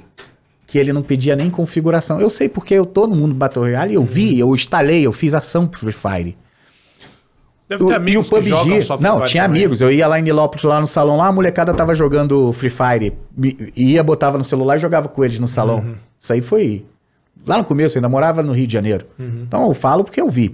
que 0.67 0.77
ele 0.77 0.91
não 0.93 1.01
pedia 1.01 1.35
nem 1.35 1.49
configuração. 1.49 2.19
Eu 2.19 2.29
sei 2.29 2.47
porque 2.49 2.73
eu 2.73 2.85
tô 2.85 3.07
no 3.07 3.15
mundo 3.15 3.33
Battle 3.33 3.63
Royale, 3.65 3.93
eu 3.93 4.03
vi, 4.05 4.39
eu 4.39 4.53
instalei, 4.55 5.05
eu 5.05 5.11
fiz 5.11 5.33
ação 5.33 5.67
pro 5.67 5.79
Free 5.79 5.91
Fire. 5.91 6.37
Deve 7.71 7.83
O- 7.85 7.87
ter 7.87 7.93
e 7.93 7.95
o 7.95 7.97
amigos 7.97 8.27
que 8.27 8.35
PUBG, 8.35 8.49
jogam 8.49 8.81
só 8.81 8.97
Free 8.97 9.07
não, 9.07 9.17
Fire 9.19 9.29
tinha 9.29 9.43
também. 9.43 9.61
amigos. 9.61 9.79
Eu 9.79 9.89
ia 9.91 10.05
lá 10.07 10.19
em 10.19 10.23
Nilópolis, 10.23 10.63
lá 10.65 10.81
no 10.81 10.87
salão, 10.87 11.15
lá 11.15 11.27
a 11.27 11.31
molecada 11.31 11.73
tava 11.73 11.95
jogando 11.95 12.51
Free 12.51 12.69
Fire. 12.69 13.13
Ia, 13.77 14.03
botava 14.03 14.37
no 14.37 14.43
celular 14.43 14.75
e 14.75 14.79
jogava 14.79 15.07
com 15.07 15.23
eles 15.23 15.39
no 15.39 15.47
salão. 15.47 15.77
Uhum. 15.77 15.93
Isso 16.19 16.33
aí 16.33 16.41
foi 16.41 16.85
lá 17.47 17.57
no 17.57 17.63
começo, 17.63 17.97
eu 17.97 17.99
ainda 17.99 18.09
morava 18.09 18.43
no 18.43 18.51
Rio 18.51 18.67
de 18.67 18.73
Janeiro. 18.73 19.05
Uhum. 19.17 19.43
Então 19.47 19.65
eu 19.67 19.73
falo 19.73 20.03
porque 20.03 20.19
eu 20.19 20.29
vi. 20.29 20.53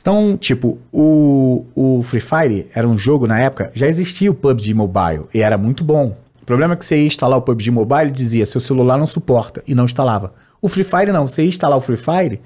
Então, 0.00 0.36
tipo, 0.36 0.78
o, 0.92 1.64
o 1.74 2.02
Free 2.02 2.20
Fire 2.20 2.66
era 2.74 2.86
um 2.88 2.96
jogo 2.96 3.26
na 3.26 3.40
época, 3.40 3.70
já 3.74 3.86
existia 3.88 4.30
o 4.30 4.34
PUBG 4.34 4.74
Mobile 4.74 5.24
e 5.34 5.40
era 5.42 5.58
muito 5.58 5.82
bom. 5.82 6.16
O 6.40 6.44
problema 6.46 6.74
é 6.74 6.76
que 6.76 6.84
você 6.84 6.96
ia 6.96 7.06
instalar 7.06 7.38
o 7.38 7.42
PUBG 7.42 7.70
Mobile 7.70 8.08
e 8.08 8.12
dizia 8.12 8.46
seu 8.46 8.60
celular 8.60 8.96
não 8.98 9.06
suporta 9.06 9.62
e 9.66 9.74
não 9.74 9.84
instalava. 9.84 10.32
O 10.60 10.68
Free 10.68 10.84
Fire 10.84 11.10
não, 11.12 11.26
você 11.26 11.42
ia 11.42 11.48
instalar 11.48 11.76
o 11.78 11.80
Free 11.80 11.96
Fire 11.96 12.40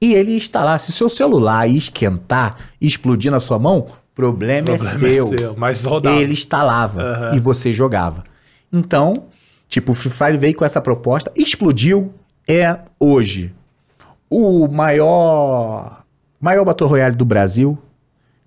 e 0.00 0.14
ele 0.14 0.36
instalar. 0.36 0.78
Se 0.80 0.92
seu 0.92 1.08
celular 1.08 1.68
esquentar 1.68 2.56
e 2.80 2.86
explodir 2.86 3.30
na 3.30 3.40
sua 3.40 3.58
mão, 3.58 3.86
problema, 4.14 4.72
O 4.72 4.78
problema 4.78 5.08
é 5.08 5.14
seu. 5.14 5.54
mas 5.56 5.84
rodava. 5.84 6.16
Ele 6.16 6.32
instalava 6.32 7.00
Aham. 7.02 7.36
e 7.36 7.40
você 7.40 7.72
jogava. 7.72 8.24
Então, 8.72 9.24
tipo, 9.68 9.92
o 9.92 9.94
Free 9.94 10.10
Fire 10.10 10.36
veio 10.36 10.54
com 10.54 10.64
essa 10.64 10.80
proposta, 10.80 11.32
explodiu, 11.36 12.12
é 12.48 12.78
hoje 12.98 13.54
o 14.28 14.66
maior 14.68 16.02
maior 16.40 16.64
Battle 16.64 16.88
Royale 16.90 17.16
do 17.16 17.24
Brasil, 17.24 17.78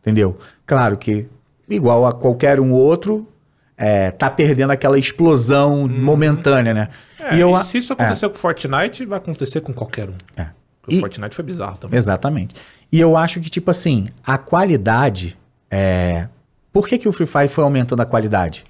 entendeu? 0.02 0.38
Claro 0.66 0.98
que, 0.98 1.28
igual 1.68 2.06
a 2.06 2.14
qualquer 2.14 2.60
um 2.60 2.72
outro, 2.72 3.28
é, 3.76 4.12
tá 4.12 4.30
perdendo 4.30 4.72
aquela 4.72 5.00
explosão 5.00 5.88
momentânea, 5.88 6.74
né? 6.74 6.90
É, 7.20 7.36
e 7.36 7.40
eu, 7.40 7.54
e 7.56 7.64
se 7.64 7.80
isso 7.80 7.94
aconteceu 7.94 8.30
com 8.30 8.36
Fortnite, 8.38 9.06
vai 9.06 9.18
acontecer 9.18 9.62
com 9.62 9.74
qualquer 9.74 10.10
um. 10.10 10.14
É. 10.36 10.48
Porque 10.88 10.96
E- 10.96 10.98
o 11.00 11.02
Fortnite 11.02 11.36
foi 11.36 11.44
bizarro 11.44 11.78
também. 11.78 11.98
Exatamente. 11.98 12.56
E 12.90 12.98
eu 12.98 13.18
acho 13.18 13.42
que, 13.42 13.50
tipo 13.50 13.70
assim, 13.70 14.08
a 14.26 14.38
qualidade. 14.38 15.38
É... 15.70 16.30
Por 16.72 16.88
que, 16.88 16.98
que 16.98 17.10
o 17.10 17.12
Free 17.12 17.28
Fire 17.28 17.50
foi 17.50 17.64
aumentando 17.66 18.02
a 18.02 18.06
qualidade? 18.06 18.64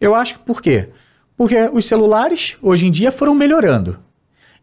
Eu 0.00 0.14
acho 0.14 0.34
que 0.34 0.40
por 0.44 0.62
quê? 0.62 0.90
Porque 1.36 1.68
os 1.72 1.84
celulares, 1.84 2.56
hoje 2.62 2.86
em 2.86 2.90
dia, 2.92 3.10
foram 3.10 3.34
melhorando. 3.34 3.98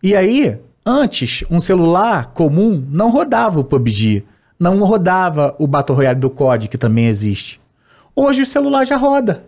E 0.01 0.15
aí, 0.15 0.57
antes, 0.85 1.43
um 1.51 1.59
celular 1.59 2.31
comum 2.34 2.85
não 2.89 3.09
rodava 3.11 3.59
o 3.59 3.63
PUBG, 3.65 4.23
não 4.57 4.80
rodava 4.85 5.53
o 5.59 5.67
Battle 5.67 5.97
Royale 5.97 6.19
do 6.19 6.30
COD, 6.30 6.69
que 6.69 6.77
também 6.77 7.07
existe. 7.07 7.59
Hoje 8.15 8.43
o 8.43 8.45
celular 8.45 8.85
já 8.85 8.95
roda. 8.95 9.43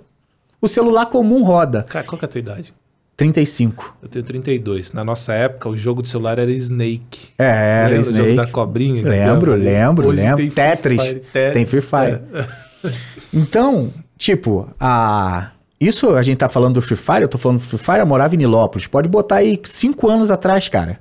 O 0.59 0.67
celular 0.67 1.05
comum 1.05 1.43
roda. 1.43 1.83
Cara, 1.83 2.03
qual 2.03 2.19
que 2.19 2.25
é 2.25 2.27
a 2.27 2.29
tua 2.31 2.39
idade? 2.39 2.73
35. 3.17 3.97
Eu 4.03 4.07
tenho 4.07 4.23
32. 4.23 4.93
Na 4.93 5.03
nossa 5.03 5.33
época, 5.33 5.67
o 5.67 5.75
jogo 5.75 6.03
de 6.03 6.09
celular 6.09 6.37
era 6.37 6.51
Snake. 6.51 7.29
É, 7.39 7.45
era 7.81 7.89
Lembra 7.89 7.97
do 8.11 8.17
jogo 8.17 8.29
Snake. 8.29 8.35
da 8.35 8.47
cobrinha? 8.51 9.03
Lembro, 9.03 9.55
lembro, 9.55 10.07
Hoje 10.09 10.21
lembro. 10.21 10.37
tem 10.37 10.49
Free 10.51 10.63
Tetris. 10.65 11.03
Fire, 11.03 11.19
Tetris. 11.33 11.53
Tem 11.53 11.65
Free 11.65 11.81
Fire. 11.81 12.21
É. 12.33 12.67
Então, 13.33 13.91
tipo, 14.17 14.69
a... 14.79 15.51
isso 15.81 16.11
a 16.15 16.23
gente 16.23 16.37
tá 16.37 16.47
falando 16.47 16.75
do 16.75 16.81
Free 16.81 16.95
Fire, 16.95 17.23
eu 17.23 17.27
tô 17.27 17.37
falando 17.37 17.57
do 17.57 17.63
Free 17.63 17.77
Fire, 17.77 17.99
eu 17.99 18.05
morava 18.05 18.33
em 18.35 18.37
Nilópolis. 18.37 18.87
Pode 18.87 19.09
botar 19.09 19.37
aí 19.37 19.59
cinco 19.65 20.07
anos 20.09 20.31
atrás, 20.31 20.69
cara. 20.69 20.99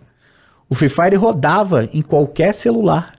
O 0.68 0.74
Free 0.74 0.88
Fire 0.88 1.14
rodava 1.14 1.88
em 1.92 2.02
qualquer 2.02 2.52
celular. 2.52 3.14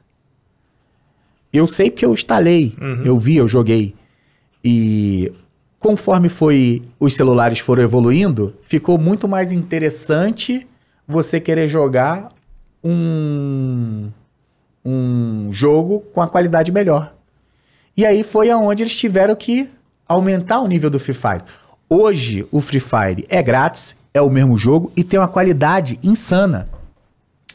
Eu 1.53 1.67
sei 1.67 1.89
porque 1.89 2.05
eu 2.05 2.13
instalei, 2.13 2.75
Uhum. 2.81 3.03
eu 3.05 3.17
vi, 3.17 3.37
eu 3.37 3.47
joguei. 3.47 3.95
E 4.63 5.31
conforme 5.79 6.29
foi 6.29 6.83
os 6.99 7.15
celulares 7.15 7.59
foram 7.59 7.83
evoluindo, 7.83 8.55
ficou 8.63 8.97
muito 8.97 9.27
mais 9.27 9.51
interessante 9.51 10.67
você 11.07 11.39
querer 11.39 11.67
jogar 11.67 12.29
um 12.83 14.09
um 14.83 15.49
jogo 15.51 15.99
com 16.13 16.21
a 16.21 16.27
qualidade 16.27 16.71
melhor. 16.71 17.13
E 17.95 18.05
aí 18.05 18.23
foi 18.23 18.49
aonde 18.49 18.83
eles 18.83 18.95
tiveram 18.95 19.35
que 19.35 19.69
aumentar 20.07 20.61
o 20.61 20.67
nível 20.67 20.89
do 20.89 20.97
Free 20.97 21.13
Fire. 21.13 21.43
Hoje 21.89 22.47
o 22.51 22.61
Free 22.61 22.79
Fire 22.79 23.25
é 23.27 23.43
grátis, 23.43 23.97
é 24.13 24.21
o 24.21 24.29
mesmo 24.29 24.57
jogo 24.57 24.91
e 24.95 25.03
tem 25.03 25.19
uma 25.19 25.27
qualidade 25.27 25.99
insana. 26.01 26.69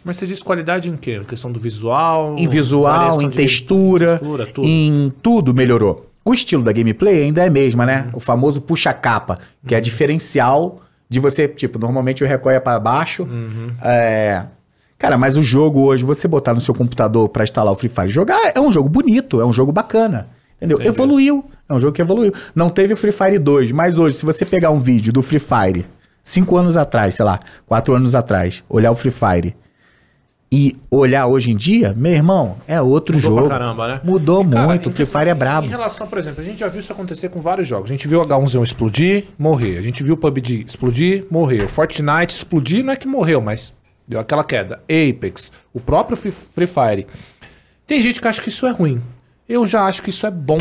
Mas 0.05 0.17
você 0.17 0.27
diz 0.27 0.43
qualidade 0.43 0.91
em 0.91 0.97
quê? 0.97 1.17
Em 1.17 1.25
questão 1.25 1.51
do 1.51 1.61
visual? 1.61 2.35
Em 2.37 2.49
visual, 2.49 3.23
em 3.23 3.31
textura, 3.31 4.19
textura, 4.19 4.47
tudo. 4.47 4.67
em 4.67 5.13
tudo 5.23 5.55
melhorou. 5.55 6.12
O 6.25 6.33
estilo 6.33 6.63
da 6.63 6.73
gameplay 6.73 7.25
ainda 7.25 7.43
é 7.43 7.49
a 7.49 7.51
mesma, 7.51 7.85
né? 7.85 8.05
Uhum. 8.07 8.19
O 8.19 8.21
famoso 8.21 8.61
puxa-capa, 8.61 9.39
que 9.67 9.75
é 9.75 9.81
diferencial 9.81 10.81
de 11.09 11.21
você, 11.21 11.49
tipo, 11.49 11.79
normalmente 11.79 12.23
o 12.23 12.27
recolhe 12.27 12.57
é 12.57 12.61
para 12.61 12.79
baixo. 12.79 13.25
Uhum. 13.25 13.73
É... 13.83 14.45
Cara, 14.99 15.19
mas 15.19 15.37
o 15.37 15.43
jogo 15.43 15.81
hoje, 15.81 16.05
você 16.05 16.29
botar 16.29 16.55
no 16.55 16.61
seu 16.61 16.73
computador 16.73 17.29
pra 17.29 17.43
instalar 17.43 17.73
o 17.73 17.77
Free 17.77 17.89
Fire 17.89 18.09
e 18.09 18.13
jogar, 18.13 18.53
é 18.55 18.61
um 18.61 18.71
jogo 18.71 18.89
bonito, 18.89 19.41
é 19.41 19.45
um 19.45 19.53
jogo 19.53 19.73
bacana. 19.73 20.29
Entendeu? 20.57 20.77
Entendi. 20.77 20.91
Evoluiu. 20.91 21.45
É 21.69 21.75
um 21.75 21.81
jogo 21.81 21.93
que 21.93 22.01
evoluiu. 22.01 22.33
Não 22.55 22.71
teve 22.71 22.95
o 22.95 22.97
Free 22.97 23.11
Fire 23.11 23.39
2, 23.39 23.73
mas 23.73 23.99
hoje, 23.99 24.17
se 24.17 24.25
você 24.25 24.45
pegar 24.45 24.71
um 24.71 24.79
vídeo 24.79 25.13
do 25.13 25.21
Free 25.21 25.41
Fire, 25.41 25.85
cinco 26.23 26.57
anos 26.57 26.77
atrás, 26.77 27.17
sei 27.17 27.25
lá, 27.25 27.41
quatro 27.67 27.95
anos 27.95 28.15
atrás, 28.15 28.63
olhar 28.69 28.93
o 28.93 28.95
Free 28.95 29.11
Fire 29.11 29.57
e 30.55 30.77
olhar 30.91 31.27
hoje 31.29 31.51
em 31.51 31.57
dia, 31.57 31.95
meu 31.97 32.13
irmão, 32.13 32.59
é 32.69 32.79
outro 32.79 33.15
Mudou 33.17 33.31
jogo. 33.37 33.49
pra 33.49 33.59
caramba, 33.59 33.89
né? 33.89 34.01
Mudou 34.05 34.45
E, 34.45 34.51
cara, 34.51 34.67
muito, 34.67 34.87
o 34.87 34.89
em 34.91 34.93
Free 34.93 35.07
Fire 35.07 35.29
é 35.29 35.33
Em 35.33 35.35
brabo. 35.35 35.67
relação, 35.67 36.07
por 36.07 36.19
exemplo, 36.19 36.43
a 36.43 36.45
gente 36.45 36.61
já 36.61 36.69
viu 36.69 36.81
isso 36.81 36.93
acontecer 36.93 37.31
com 37.31 37.41
vários 37.41 37.67
jogos. 37.67 37.91
A 37.91 37.95
gente 37.95 38.07
viu 38.07 38.21
o 38.21 38.25
H1Z1 38.27 38.63
explodir, 38.63 39.25
morrer. 39.39 39.79
A 39.79 39.83
gente 39.83 40.03
viu 40.03 40.13
o 40.13 40.17
PUBG 40.19 40.65
explodir, 40.67 41.25
morrer. 41.31 41.65
O 41.65 41.69
Fortnite 41.71 42.37
explodir, 42.37 42.85
não 42.85 42.93
é 42.93 42.97
que 42.97 43.09
morreu, 43.09 43.41
mas 43.41 43.73
deu 44.07 44.21
aquela 44.21 44.45
queda. 44.45 44.83
Apex, 44.85 45.51
o 45.73 45.81
próprio 45.81 46.19
Free 46.19 46.67
Fire. 46.67 47.07
Tem 47.87 48.03
gente 48.03 48.21
que 48.21 48.29
acha 48.29 48.43
que 48.43 48.51
isso 48.51 48.67
é 48.67 48.71
ruim. 48.73 49.01
Eu 49.49 49.65
já 49.67 49.85
acho 49.87 50.03
que 50.03 50.11
isso 50.11 50.27
é 50.27 50.31
bom. 50.31 50.61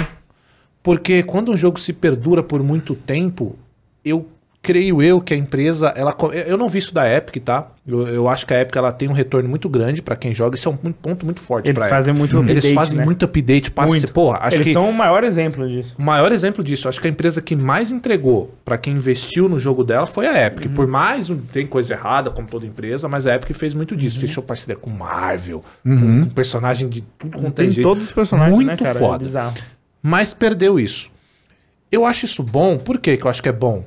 Porque 0.81 1.21
quando 1.21 1.51
um 1.51 1.57
jogo 1.57 1.77
se 1.79 1.91
perdura 1.91 2.41
por 2.41 2.63
muito 2.63 2.95
tempo, 2.95 3.57
eu 4.05 4.25
creio 4.63 5.01
eu 5.01 5.19
que 5.19 5.33
a 5.33 5.37
empresa, 5.37 5.87
ela 5.95 6.15
eu 6.45 6.55
não 6.55 6.69
vi 6.69 6.77
isso 6.77 6.93
da 6.93 7.09
Epic, 7.11 7.43
tá? 7.43 7.67
Eu, 7.87 8.07
eu 8.07 8.29
acho 8.29 8.45
que 8.45 8.53
a 8.53 8.61
Epic 8.61 8.75
ela 8.75 8.91
tem 8.91 9.09
um 9.09 9.11
retorno 9.11 9.49
muito 9.49 9.67
grande 9.67 10.03
pra 10.03 10.15
quem 10.15 10.33
joga, 10.35 10.55
isso 10.55 10.69
é 10.69 10.71
um 10.71 10.75
ponto 10.91 11.25
muito 11.25 11.41
forte 11.41 11.65
Eles 11.67 11.79
pra 11.79 11.89
fazem 11.89 12.13
muito 12.13 12.37
Eles 12.37 12.57
update, 12.57 12.75
fazem 12.75 12.97
né? 12.99 13.03
muito 13.05 13.25
update, 13.25 13.71
para 13.71 13.87
Muito. 13.87 14.11
porra, 14.13 14.37
acho 14.43 14.57
Eles 14.57 14.67
que 14.67 14.73
são 14.73 14.87
o 14.87 14.93
maior 14.93 15.23
exemplo 15.23 15.67
disso. 15.67 15.95
o 15.97 16.03
maior 16.03 16.31
exemplo 16.31 16.63
disso, 16.63 16.87
acho 16.87 17.01
que 17.01 17.07
a 17.07 17.09
empresa 17.09 17.41
que 17.41 17.55
mais 17.55 17.91
entregou 17.91 18.53
pra 18.63 18.77
quem 18.77 18.93
investiu 18.93 19.49
no 19.49 19.57
jogo 19.57 19.83
dela 19.83 20.05
foi 20.05 20.27
a 20.27 20.45
Epic. 20.45 20.67
Uhum. 20.67 20.73
Por 20.75 20.85
mais 20.87 21.31
um- 21.31 21.37
tem 21.37 21.65
coisa 21.65 21.93
errada, 21.95 22.29
como 22.29 22.47
toda 22.47 22.63
empresa, 22.65 23.07
mas 23.09 23.25
a 23.25 23.33
Epic 23.33 23.55
fez 23.57 23.73
muito 23.73 23.95
disso. 23.95 24.19
Fechou 24.19 24.43
parceria 24.43 24.75
com 24.75 24.91
Marvel, 24.91 25.63
com, 25.83 26.23
com 26.25 26.29
personagem 26.29 26.87
de 26.87 27.01
tudo 27.17 27.37
quanto 27.39 27.59
é 27.59 27.63
Tem 27.63 27.71
jeito. 27.71 27.87
todos 27.87 28.05
os 28.05 28.11
personagens, 28.11 28.53
muito 28.55 28.67
né, 28.69 28.77
cara? 28.77 28.99
foda. 28.99 29.27
É 29.57 29.61
mas 30.03 30.33
perdeu 30.35 30.79
isso. 30.79 31.09
Eu 31.91 32.05
acho 32.05 32.25
isso 32.25 32.41
bom. 32.41 32.77
Por 32.77 32.97
que 32.97 33.17
que 33.17 33.25
eu 33.25 33.29
acho 33.29 33.43
que 33.43 33.49
é 33.49 33.53
bom 33.53 33.83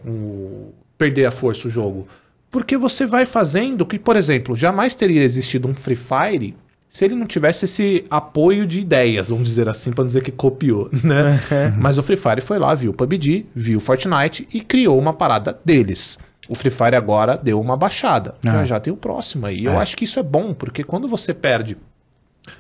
perder 0.99 1.27
a 1.27 1.31
força 1.31 1.69
o 1.69 1.71
jogo? 1.71 2.07
Porque 2.51 2.77
você 2.77 3.05
vai 3.07 3.27
fazendo 3.27 3.85
que, 3.85 3.99
por 3.99 4.17
exemplo, 4.17 4.55
jamais 4.55 4.95
teria 4.95 5.23
existido 5.23 5.69
um 5.69 5.75
Free 5.75 5.97
Fire 5.97 6.55
se 6.89 7.05
ele 7.05 7.17
não 7.17 7.27
tivesse 7.27 7.65
esse 7.65 8.05
apoio 8.09 8.65
de 8.65 8.79
ideias, 8.79 9.29
vamos 9.29 9.49
dizer 9.49 9.69
assim, 9.69 9.91
para 9.91 10.05
dizer 10.05 10.23
que 10.23 10.31
copiou, 10.31 10.89
né? 11.03 11.41
Mas 11.77 11.99
o 11.99 12.03
Free 12.05 12.17
Fire 12.17 12.41
foi 12.41 12.57
lá, 12.57 12.73
viu 12.73 12.93
o 12.93 12.95
PUBG, 12.95 13.47
viu 13.53 13.79
o 13.79 13.81
Fortnite 13.81 14.47
e 14.53 14.61
criou 14.61 14.97
uma 14.97 15.13
parada 15.13 15.59
deles. 15.65 16.17
O 16.49 16.55
Free 16.55 16.71
Fire 16.71 16.95
agora 16.95 17.37
deu 17.37 17.61
uma 17.61 17.77
baixada. 17.77 18.37
Já, 18.45 18.65
já 18.65 18.79
tem 18.79 18.93
o 18.93 18.97
próximo 18.97 19.47
aí. 19.47 19.65
Eu 19.65 19.77
acho 19.81 19.97
que 19.97 20.05
isso 20.05 20.21
é 20.21 20.23
bom, 20.23 20.55
porque 20.55 20.85
quando 20.85 21.09
você 21.09 21.35
perde 21.35 21.77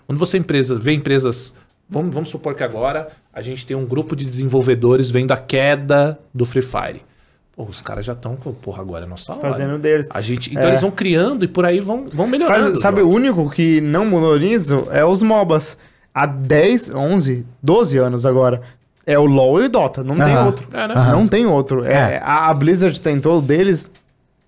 quando 0.06 0.18
você 0.18 0.38
empresa, 0.38 0.78
vê 0.78 0.92
empresas. 0.92 1.54
Vamos, 1.94 2.14
vamos 2.14 2.28
supor 2.28 2.54
que 2.54 2.62
agora 2.62 3.08
a 3.32 3.40
gente 3.40 3.66
tem 3.66 3.76
um 3.76 3.86
grupo 3.86 4.14
de 4.16 4.28
desenvolvedores 4.28 5.10
vendo 5.10 5.32
a 5.32 5.36
queda 5.36 6.18
do 6.34 6.44
Free 6.44 6.60
Fire. 6.62 7.02
Pô, 7.56 7.62
os 7.64 7.80
caras 7.80 8.04
já 8.04 8.12
estão 8.14 8.34
com. 8.34 8.52
Porra, 8.52 8.82
agora 8.82 9.04
é 9.04 9.08
nossa 9.08 9.32
hora. 9.32 9.50
Fazendo 9.52 9.78
deles. 9.78 10.08
A 10.10 10.20
gente, 10.20 10.50
então 10.50 10.64
É. 10.64 10.68
eles 10.68 10.80
vão 10.80 10.90
criando 10.90 11.44
e 11.44 11.48
por 11.48 11.64
aí 11.64 11.80
vão, 11.80 12.08
vão 12.12 12.26
Faz- 12.26 12.30
melhorando. 12.30 12.80
sabe, 12.80 13.00
o 13.00 13.08
único 13.08 13.48
que 13.48 13.80
não 13.80 14.04
mudou 14.04 14.36
nisso 14.38 14.88
é 14.90 15.04
os 15.04 15.22
MOBAs. 15.22 15.78
Há 16.12 16.26
10, 16.26 16.92
11, 16.94 17.46
12 17.62 17.96
anos 17.98 18.26
agora. 18.26 18.60
É 19.06 19.18
o 19.18 19.24
LoL 19.24 19.62
e 19.62 19.66
o 19.66 19.68
Dota. 19.68 20.02
Não 20.02 20.16
tem 20.16 20.34
Aham. 20.34 20.46
outro. 20.46 20.68
É, 20.72 20.88
né? 20.88 20.94
Não 21.12 21.28
tem 21.28 21.46
outro. 21.46 21.84
É, 21.84 21.92
É. 22.14 22.20
a, 22.24 22.48
a 22.48 22.54
Blizzard 22.54 22.98
tentou 23.00 23.40
deles, 23.40 23.90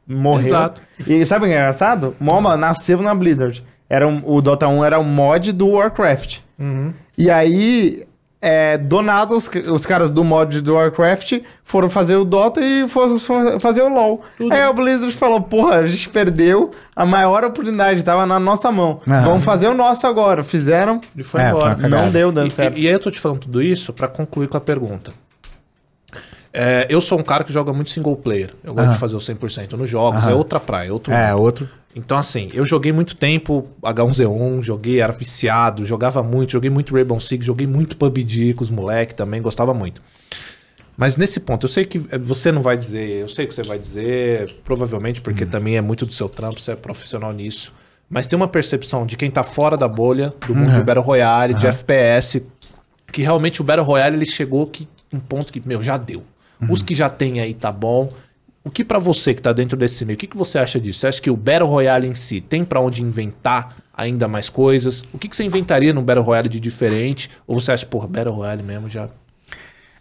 morreu. 0.06 0.46
Exato. 0.46 0.80
E 1.06 1.24
sabe 1.26 1.44
o 1.44 1.48
que 1.48 1.54
é 1.54 1.58
engraçado? 1.58 2.14
MOBA 2.18 2.56
nasceu 2.56 3.00
na 3.02 3.14
Blizzard. 3.14 3.62
Era 3.88 4.06
um- 4.08 4.22
o 4.24 4.40
Dota 4.40 4.66
1 4.66 4.84
era 4.84 4.98
um 4.98 5.04
mod 5.04 5.52
do 5.52 5.68
Warcraft. 5.68 6.38
Uhum. 6.58 6.92
E 7.18 7.30
aí, 7.30 8.04
é, 8.42 8.76
do 8.76 9.00
nada, 9.02 9.34
os, 9.34 9.50
os 9.72 9.86
caras 9.86 10.10
do 10.10 10.22
mod 10.22 10.60
do 10.60 10.74
Warcraft 10.74 11.40
foram 11.64 11.88
fazer 11.88 12.16
o 12.16 12.24
Dota 12.24 12.60
e 12.60 12.86
foram 12.88 13.18
fazer 13.58 13.82
o 13.82 13.88
LoL. 13.88 14.22
Aí 14.50 14.60
a 14.60 14.72
Blizzard 14.72 15.12
falou, 15.14 15.40
porra, 15.40 15.76
a 15.76 15.86
gente 15.86 16.08
perdeu 16.10 16.70
a 16.94 17.06
maior 17.06 17.42
oportunidade, 17.44 18.02
tava 18.02 18.26
na 18.26 18.38
nossa 18.38 18.70
mão. 18.70 19.00
Aham. 19.08 19.22
Vamos 19.24 19.44
fazer 19.44 19.68
o 19.68 19.74
nosso 19.74 20.06
agora. 20.06 20.44
Fizeram, 20.44 21.00
E 21.16 21.22
foi 21.22 21.40
É, 21.40 21.48
embora. 21.48 21.76
foi 21.78 21.88
não 21.88 22.10
deu 22.10 22.30
dando 22.30 22.48
E, 22.48 22.50
certo. 22.50 22.76
e, 22.76 22.82
e 22.82 22.86
aí 22.86 22.92
eu 22.92 23.00
tô 23.00 23.10
te 23.10 23.18
falando 23.18 23.40
tudo 23.40 23.62
isso 23.62 23.92
pra 23.92 24.06
concluir 24.08 24.48
com 24.48 24.56
a 24.56 24.60
pergunta. 24.60 25.12
É, 26.52 26.86
eu 26.88 27.00
sou 27.02 27.18
um 27.18 27.22
cara 27.22 27.44
que 27.44 27.52
joga 27.52 27.72
muito 27.72 27.90
single 27.90 28.16
player. 28.16 28.50
Eu 28.64 28.72
gosto 28.72 28.86
Aham. 28.86 28.92
de 28.94 28.98
fazer 28.98 29.16
o 29.16 29.18
100% 29.18 29.72
nos 29.74 29.88
jogos. 29.90 30.20
Aham. 30.22 30.30
É 30.30 30.34
outra 30.34 30.58
praia, 30.60 30.92
outro 30.92 31.12
É, 31.12 31.34
outro. 31.34 31.68
Então, 31.96 32.18
assim, 32.18 32.50
eu 32.52 32.66
joguei 32.66 32.92
muito 32.92 33.16
tempo 33.16 33.68
H1Z1, 33.82 34.62
joguei, 34.62 35.00
era 35.00 35.14
viciado, 35.14 35.86
jogava 35.86 36.22
muito, 36.22 36.52
joguei 36.52 36.68
muito 36.68 36.94
Rainbow 36.94 37.18
Six, 37.18 37.46
joguei 37.46 37.66
muito 37.66 37.96
PUBG 37.96 38.52
com 38.52 38.62
os 38.62 38.68
moleques 38.68 39.16
também, 39.16 39.40
gostava 39.40 39.72
muito. 39.72 40.02
Mas 40.94 41.16
nesse 41.16 41.40
ponto, 41.40 41.64
eu 41.64 41.68
sei 41.70 41.86
que 41.86 42.04
eh, 42.10 42.18
você 42.18 42.52
não 42.52 42.60
vai 42.60 42.76
dizer, 42.76 43.22
eu 43.22 43.28
sei 43.30 43.46
o 43.46 43.48
que 43.48 43.54
você 43.54 43.62
vai 43.62 43.78
dizer, 43.78 44.56
provavelmente 44.62 45.22
porque 45.22 45.46
também 45.46 45.78
é 45.78 45.80
muito 45.80 46.04
do 46.04 46.12
seu 46.12 46.28
trampo, 46.28 46.60
você 46.60 46.72
é 46.72 46.76
profissional 46.76 47.32
nisso. 47.32 47.72
Mas 48.10 48.26
tem 48.26 48.36
uma 48.36 48.46
percepção 48.46 49.06
de 49.06 49.16
quem 49.16 49.30
tá 49.30 49.42
fora 49.42 49.74
da 49.74 49.88
bolha, 49.88 50.34
do 50.46 50.54
mundo 50.54 50.72
de 50.72 50.82
Battle 50.82 51.02
Royale, 51.02 51.54
de 51.54 51.66
FPS, 51.66 52.42
que 53.10 53.22
realmente 53.22 53.62
o 53.62 53.64
Battle 53.64 53.86
Royale 53.86 54.16
ele 54.16 54.26
chegou 54.26 54.66
que 54.66 54.86
um 55.10 55.18
ponto 55.18 55.50
que, 55.50 55.66
meu, 55.66 55.82
já 55.82 55.96
deu. 55.96 56.22
Os 56.68 56.82
que 56.82 56.94
já 56.94 57.08
tem 57.08 57.40
aí 57.40 57.54
tá 57.54 57.72
bom. 57.72 58.12
O 58.66 58.70
que 58.70 58.84
pra 58.84 58.98
você 58.98 59.32
que 59.32 59.40
tá 59.40 59.52
dentro 59.52 59.76
desse 59.76 60.04
meio, 60.04 60.16
o 60.16 60.18
que, 60.18 60.26
que 60.26 60.36
você 60.36 60.58
acha 60.58 60.80
disso? 60.80 60.98
Você 60.98 61.06
acha 61.06 61.22
que 61.22 61.30
o 61.30 61.36
Battle 61.36 61.68
Royale 61.68 62.08
em 62.08 62.16
si 62.16 62.40
tem 62.40 62.64
pra 62.64 62.80
onde 62.80 63.00
inventar 63.00 63.76
ainda 63.96 64.26
mais 64.26 64.50
coisas? 64.50 65.04
O 65.12 65.18
que, 65.18 65.28
que 65.28 65.36
você 65.36 65.44
inventaria 65.44 65.92
no 65.92 66.02
Battle 66.02 66.24
Royale 66.24 66.48
de 66.48 66.58
diferente? 66.58 67.30
Ou 67.46 67.60
você 67.60 67.70
acha, 67.70 67.86
porra, 67.86 68.08
Battle 68.08 68.34
Royale 68.34 68.64
mesmo 68.64 68.88
já. 68.88 69.08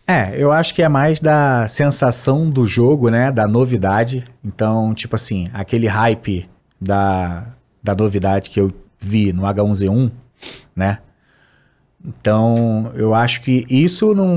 É, 0.07 0.33
eu 0.35 0.51
acho 0.51 0.73
que 0.73 0.81
é 0.81 0.89
mais 0.89 1.19
da 1.19 1.67
sensação 1.67 2.49
do 2.49 2.65
jogo, 2.65 3.09
né? 3.09 3.31
Da 3.31 3.47
novidade. 3.47 4.25
Então, 4.43 4.95
tipo 4.95 5.15
assim, 5.15 5.47
aquele 5.53 5.85
hype 5.85 6.49
da, 6.81 7.45
da 7.83 7.93
novidade 7.93 8.49
que 8.49 8.59
eu 8.59 8.73
vi 8.99 9.31
no 9.31 9.43
H1Z1, 9.43 10.11
né? 10.75 10.97
Então, 12.07 12.91
eu 12.93 13.15
acho 13.15 13.41
que 13.41 13.65
isso 13.67 14.13
não, 14.13 14.35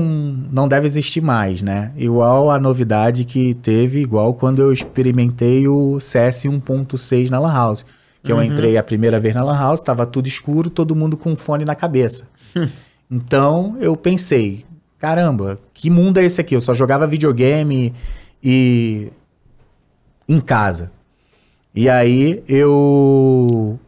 não 0.51 0.67
deve 0.67 0.87
existir 0.87 1.21
mais, 1.21 1.61
né? 1.61 1.91
Igual 1.95 2.49
a 2.49 2.59
novidade 2.59 3.25
que 3.25 3.53
teve, 3.53 3.99
igual 3.99 4.33
quando 4.33 4.59
eu 4.59 4.73
experimentei 4.73 5.67
o 5.67 5.99
CS 5.99 6.45
1.6 6.45 7.29
na 7.29 7.37
Lan 7.39 7.53
House. 7.53 7.85
Que 8.21 8.33
eu 8.33 8.43
entrei 8.43 8.75
a 8.75 8.83
primeira 8.83 9.17
vez 9.17 9.33
na 9.33 9.43
Lan 9.43 9.57
House, 9.57 9.79
tava 9.79 10.05
tudo 10.05 10.27
escuro, 10.27 10.69
todo 10.69 10.95
mundo 10.95 11.15
com 11.15 11.37
fone 11.37 11.63
na 11.63 11.73
cabeça. 11.73 12.27
então, 13.09 13.77
eu 13.79 13.95
pensei, 13.95 14.65
caramba, 14.97 15.57
que 15.73 15.89
mundo 15.89 16.17
é 16.17 16.25
esse 16.25 16.41
aqui? 16.41 16.55
Eu 16.55 16.61
só 16.61 16.73
jogava 16.73 17.07
videogame 17.07 17.93
e 18.43 19.09
em 20.27 20.41
casa. 20.41 20.91
E 21.73 21.87
aí 21.87 22.43
eu 22.47 23.79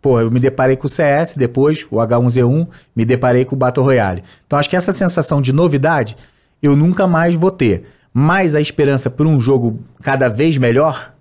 Pô, 0.00 0.20
eu 0.20 0.30
me 0.30 0.40
deparei 0.40 0.76
com 0.76 0.86
o 0.86 0.90
CS, 0.90 1.34
depois 1.34 1.86
o 1.90 1.96
H1Z1, 1.96 2.68
me 2.96 3.04
deparei 3.04 3.44
com 3.44 3.54
o 3.54 3.58
Battle 3.58 3.84
Royale. 3.84 4.22
Então 4.46 4.58
acho 4.58 4.70
que 4.70 4.76
essa 4.76 4.92
sensação 4.92 5.42
de 5.42 5.52
novidade 5.52 6.16
eu 6.62 6.74
nunca 6.74 7.06
mais 7.06 7.34
vou 7.34 7.50
ter. 7.50 7.84
Mas 8.12 8.54
a 8.54 8.60
esperança 8.60 9.08
por 9.08 9.26
um 9.26 9.40
jogo 9.40 9.80
cada 10.02 10.28
vez 10.28 10.56
melhor, 10.56 11.14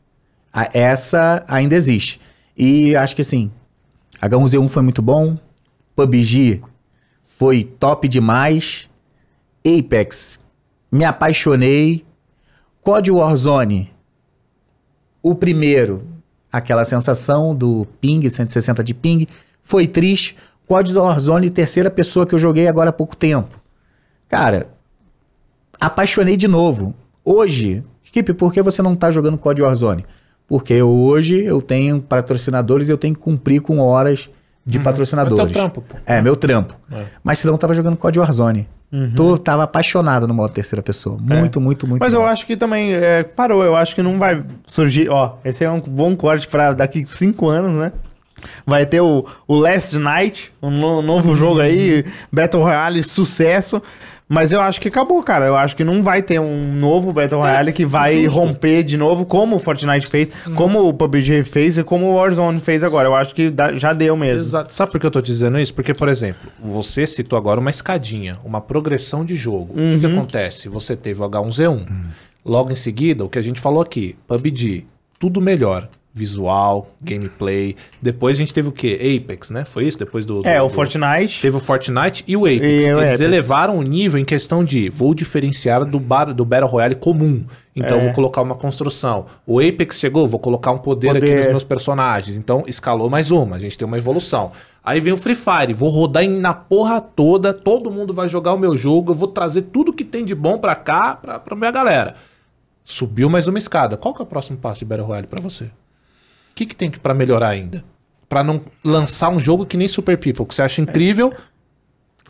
essa 0.73 1.43
ainda 1.47 1.75
existe. 1.75 2.19
E 2.57 2.95
acho 2.95 3.15
que 3.15 3.21
assim, 3.21 3.51
H1Z1 4.21 4.69
foi 4.69 4.83
muito 4.83 5.01
bom, 5.01 5.37
PUBG 5.95 6.61
foi 7.27 7.63
top 7.63 8.07
demais, 8.07 8.89
Apex, 9.65 10.39
me 10.91 11.05
apaixonei, 11.05 12.05
COD 12.81 13.11
Warzone, 13.11 13.93
o 15.21 15.35
primeiro, 15.35 16.05
aquela 16.51 16.85
sensação 16.85 17.55
do 17.55 17.87
ping, 17.99 18.27
160 18.29 18.83
de 18.83 18.93
ping, 18.93 19.27
foi 19.61 19.87
triste. 19.87 20.35
COD 20.67 20.95
Warzone, 20.95 21.49
terceira 21.49 21.89
pessoa 21.89 22.27
que 22.27 22.35
eu 22.35 22.39
joguei 22.39 22.67
agora 22.67 22.91
há 22.91 22.93
pouco 22.93 23.15
tempo. 23.15 23.59
Cara, 24.27 24.67
apaixonei 25.79 26.37
de 26.37 26.47
novo. 26.47 26.93
Hoje, 27.25 27.83
Skip, 28.03 28.33
por 28.33 28.53
que 28.53 28.61
você 28.61 28.81
não 28.81 28.95
tá 28.95 29.09
jogando 29.09 29.37
COD 29.37 29.63
Warzone? 29.63 30.05
Porque 30.47 30.81
hoje 30.81 31.43
eu 31.43 31.61
tenho 31.61 32.01
patrocinadores 32.01 32.89
e 32.89 32.91
eu 32.91 32.97
tenho 32.97 33.15
que 33.15 33.21
cumprir 33.21 33.61
com 33.61 33.79
horas 33.79 34.29
de 34.69 34.77
É 34.77 34.81
patrocinadores. 34.81 35.37
teu 35.45 35.51
trampo, 35.53 35.81
pô. 35.81 35.95
É, 36.05 36.21
meu 36.21 36.35
trampo. 36.35 36.75
É. 36.93 37.03
Mas 37.23 37.39
senão 37.39 37.55
eu 37.55 37.57
tava 37.57 37.73
jogando 37.73 37.97
COD 37.97 38.19
Warzone. 38.19 38.67
Tô, 39.15 39.37
tava 39.37 39.63
apaixonado 39.63 40.27
no 40.27 40.33
modo 40.33 40.51
terceira 40.51 40.81
pessoa. 40.81 41.15
Muito, 41.21 41.61
muito, 41.61 41.85
muito. 41.85 42.01
Mas 42.01 42.11
eu 42.13 42.25
acho 42.25 42.47
que 42.47 42.57
também 42.57 42.91
é, 42.93 43.21
parou. 43.21 43.63
Eu 43.63 43.75
acho 43.75 43.93
que 43.93 44.01
não 44.01 44.17
vai 44.17 44.43
surgir. 44.65 45.09
Ó, 45.09 45.33
esse 45.45 45.63
é 45.63 45.69
um 45.69 45.79
bom 45.79 46.15
corte 46.15 46.47
pra 46.47 46.73
daqui 46.73 47.05
cinco 47.05 47.49
anos, 47.49 47.71
né? 47.73 47.91
Vai 48.65 48.85
ter 48.87 48.99
o, 49.01 49.25
o 49.47 49.55
Last 49.57 49.95
Night, 49.97 50.51
um 50.61 50.71
no- 50.71 51.01
novo 51.03 51.35
jogo 51.35 51.59
aí, 51.61 52.03
Battle 52.31 52.63
Royale, 52.63 53.03
sucesso. 53.03 53.79
Mas 54.31 54.51
eu 54.51 54.61
acho 54.61 54.79
que 54.79 54.87
acabou, 54.89 55.23
cara. 55.23 55.45
Eu 55.47 55.55
acho 55.55 55.75
que 55.75 55.83
não 55.83 56.03
vai 56.03 56.21
ter 56.21 56.39
um 56.39 56.61
novo 56.75 57.11
Battle 57.11 57.41
Royale 57.41 57.73
que 57.73 57.83
vai 57.83 58.25
justo. 58.25 58.39
romper 58.39 58.83
de 58.83 58.95
novo, 58.95 59.25
como 59.25 59.55
o 59.55 59.59
Fortnite 59.59 60.05
fez, 60.05 60.31
como 60.55 60.87
o 60.87 60.93
PUBG 60.93 61.43
fez 61.43 61.79
e 61.79 61.83
como 61.83 62.05
o 62.05 62.13
Warzone 62.13 62.59
fez 62.59 62.83
agora. 62.83 63.07
Eu 63.07 63.15
acho 63.15 63.33
que 63.33 63.49
dá- 63.49 63.73
já 63.73 63.91
deu 63.91 64.15
mesmo. 64.15 64.45
Exato. 64.47 64.71
Sabe 64.71 64.91
por 64.91 64.99
que 65.01 65.07
eu 65.07 65.11
tô 65.11 65.19
te 65.19 65.31
dizendo 65.31 65.59
isso? 65.59 65.73
Porque, 65.73 65.95
por 65.95 66.07
exemplo, 66.07 66.41
você 66.63 67.07
citou 67.07 67.37
agora 67.37 67.59
uma 67.59 67.71
escadinha, 67.71 68.37
uma 68.45 68.61
progressão 68.61 69.25
de 69.25 69.35
jogo. 69.35 69.73
O 69.73 69.99
que 69.99 70.05
acontece? 70.05 70.69
Você 70.69 70.95
teve 70.95 71.19
o 71.21 71.25
H1Z1. 71.27 71.85
Logo 72.45 72.71
em 72.71 72.75
seguida, 72.75 73.25
o 73.25 73.29
que 73.29 73.39
a 73.39 73.41
gente 73.41 73.59
falou 73.59 73.81
aqui, 73.81 74.15
PUBG, 74.27 74.85
tudo 75.19 75.41
melhor. 75.41 75.89
Visual, 76.11 76.89
gameplay. 77.01 77.75
Depois 78.01 78.35
a 78.35 78.39
gente 78.39 78.53
teve 78.53 78.67
o 78.67 78.71
quê? 78.71 79.19
Apex, 79.23 79.51
né? 79.51 79.63
Foi 79.63 79.85
isso? 79.85 79.97
Depois 79.97 80.25
do. 80.25 80.41
do- 80.41 80.49
É, 80.49 80.59
o 80.61 80.67
do- 80.67 80.73
Fortnite. 80.73 81.41
Teve 81.41 81.57
o 81.57 81.59
Fortnite 81.59 82.23
e 82.27 82.35
o 82.35 82.45
Apex. 82.45 82.61
E 82.61 82.93
o 82.93 82.97
Eles 82.99 83.13
Apex. 83.13 83.19
elevaram 83.19 83.77
o 83.77 83.83
nível 83.83 84.19
em 84.19 84.25
questão 84.25 84.63
de 84.63 84.89
vou 84.89 85.13
diferenciar 85.13 85.85
do, 85.85 85.99
bar, 85.99 86.33
do 86.33 86.43
Battle 86.43 86.69
Royale 86.69 86.95
comum. 86.95 87.45
Então 87.75 87.97
É. 87.97 87.99
vou 88.03 88.11
colocar 88.13 88.41
uma 88.41 88.55
construção. 88.55 89.27
O 89.45 89.59
Apex 89.59 89.99
chegou, 89.99 90.27
vou 90.27 90.39
colocar 90.39 90.71
um 90.71 90.79
poder, 90.79 91.11
aqui 91.11 91.19
Poder. 91.21 91.35
nos 91.37 91.47
meus 91.47 91.63
personagens. 91.63 92.35
Então 92.35 92.63
escalou 92.67 93.09
mais 93.09 93.29
uma, 93.31 93.55
a 93.55 93.59
gente 93.59 93.77
tem 93.77 93.87
uma 93.87 93.97
evolução. 93.97 94.51
Aí 94.83 94.99
vem 94.99 95.13
o 95.13 95.17
Free 95.17 95.35
Fire, 95.35 95.73
vou 95.73 95.89
rodar 95.89 96.27
na 96.27 96.53
porra 96.53 96.99
toda, 96.99 97.53
todo 97.53 97.91
mundo 97.91 98.11
vai 98.13 98.27
jogar 98.27 98.53
o 98.53 98.57
meu 98.57 98.75
jogo, 98.75 99.11
eu 99.11 99.15
vou 99.15 99.27
trazer 99.27 99.61
tudo 99.63 99.93
que 99.93 100.03
tem 100.03 100.25
de 100.25 100.33
bom 100.33 100.57
pra 100.57 100.75
cá, 100.75 101.15
pra, 101.15 101.37
pra 101.39 101.55
minha 101.55 101.69
galera. 101.71 102.15
Subiu 102.83 103.29
mais 103.29 103.47
uma 103.47 103.59
escada. 103.59 103.95
Qual 103.95 104.13
que 104.15 104.21
é 104.21 104.23
o 104.23 104.27
próximo 104.27 104.57
passo 104.57 104.79
de 104.79 104.85
Battle 104.85 105.05
Royale 105.07 105.27
pra 105.27 105.39
você? 105.41 105.69
O 106.59 106.61
que, 106.61 106.65
que 106.65 106.75
tem 106.75 106.91
que 106.91 106.99
para 106.99 107.13
melhorar 107.13 107.47
ainda? 107.49 107.85
Pra 108.27 108.43
não 108.43 108.59
lançar 108.83 109.29
um 109.29 109.39
jogo 109.39 109.65
que 109.65 109.77
nem 109.77 109.87
Super 109.87 110.17
People, 110.17 110.45
que 110.45 110.53
você 110.53 110.61
acha 110.61 110.81
incrível, 110.81 111.31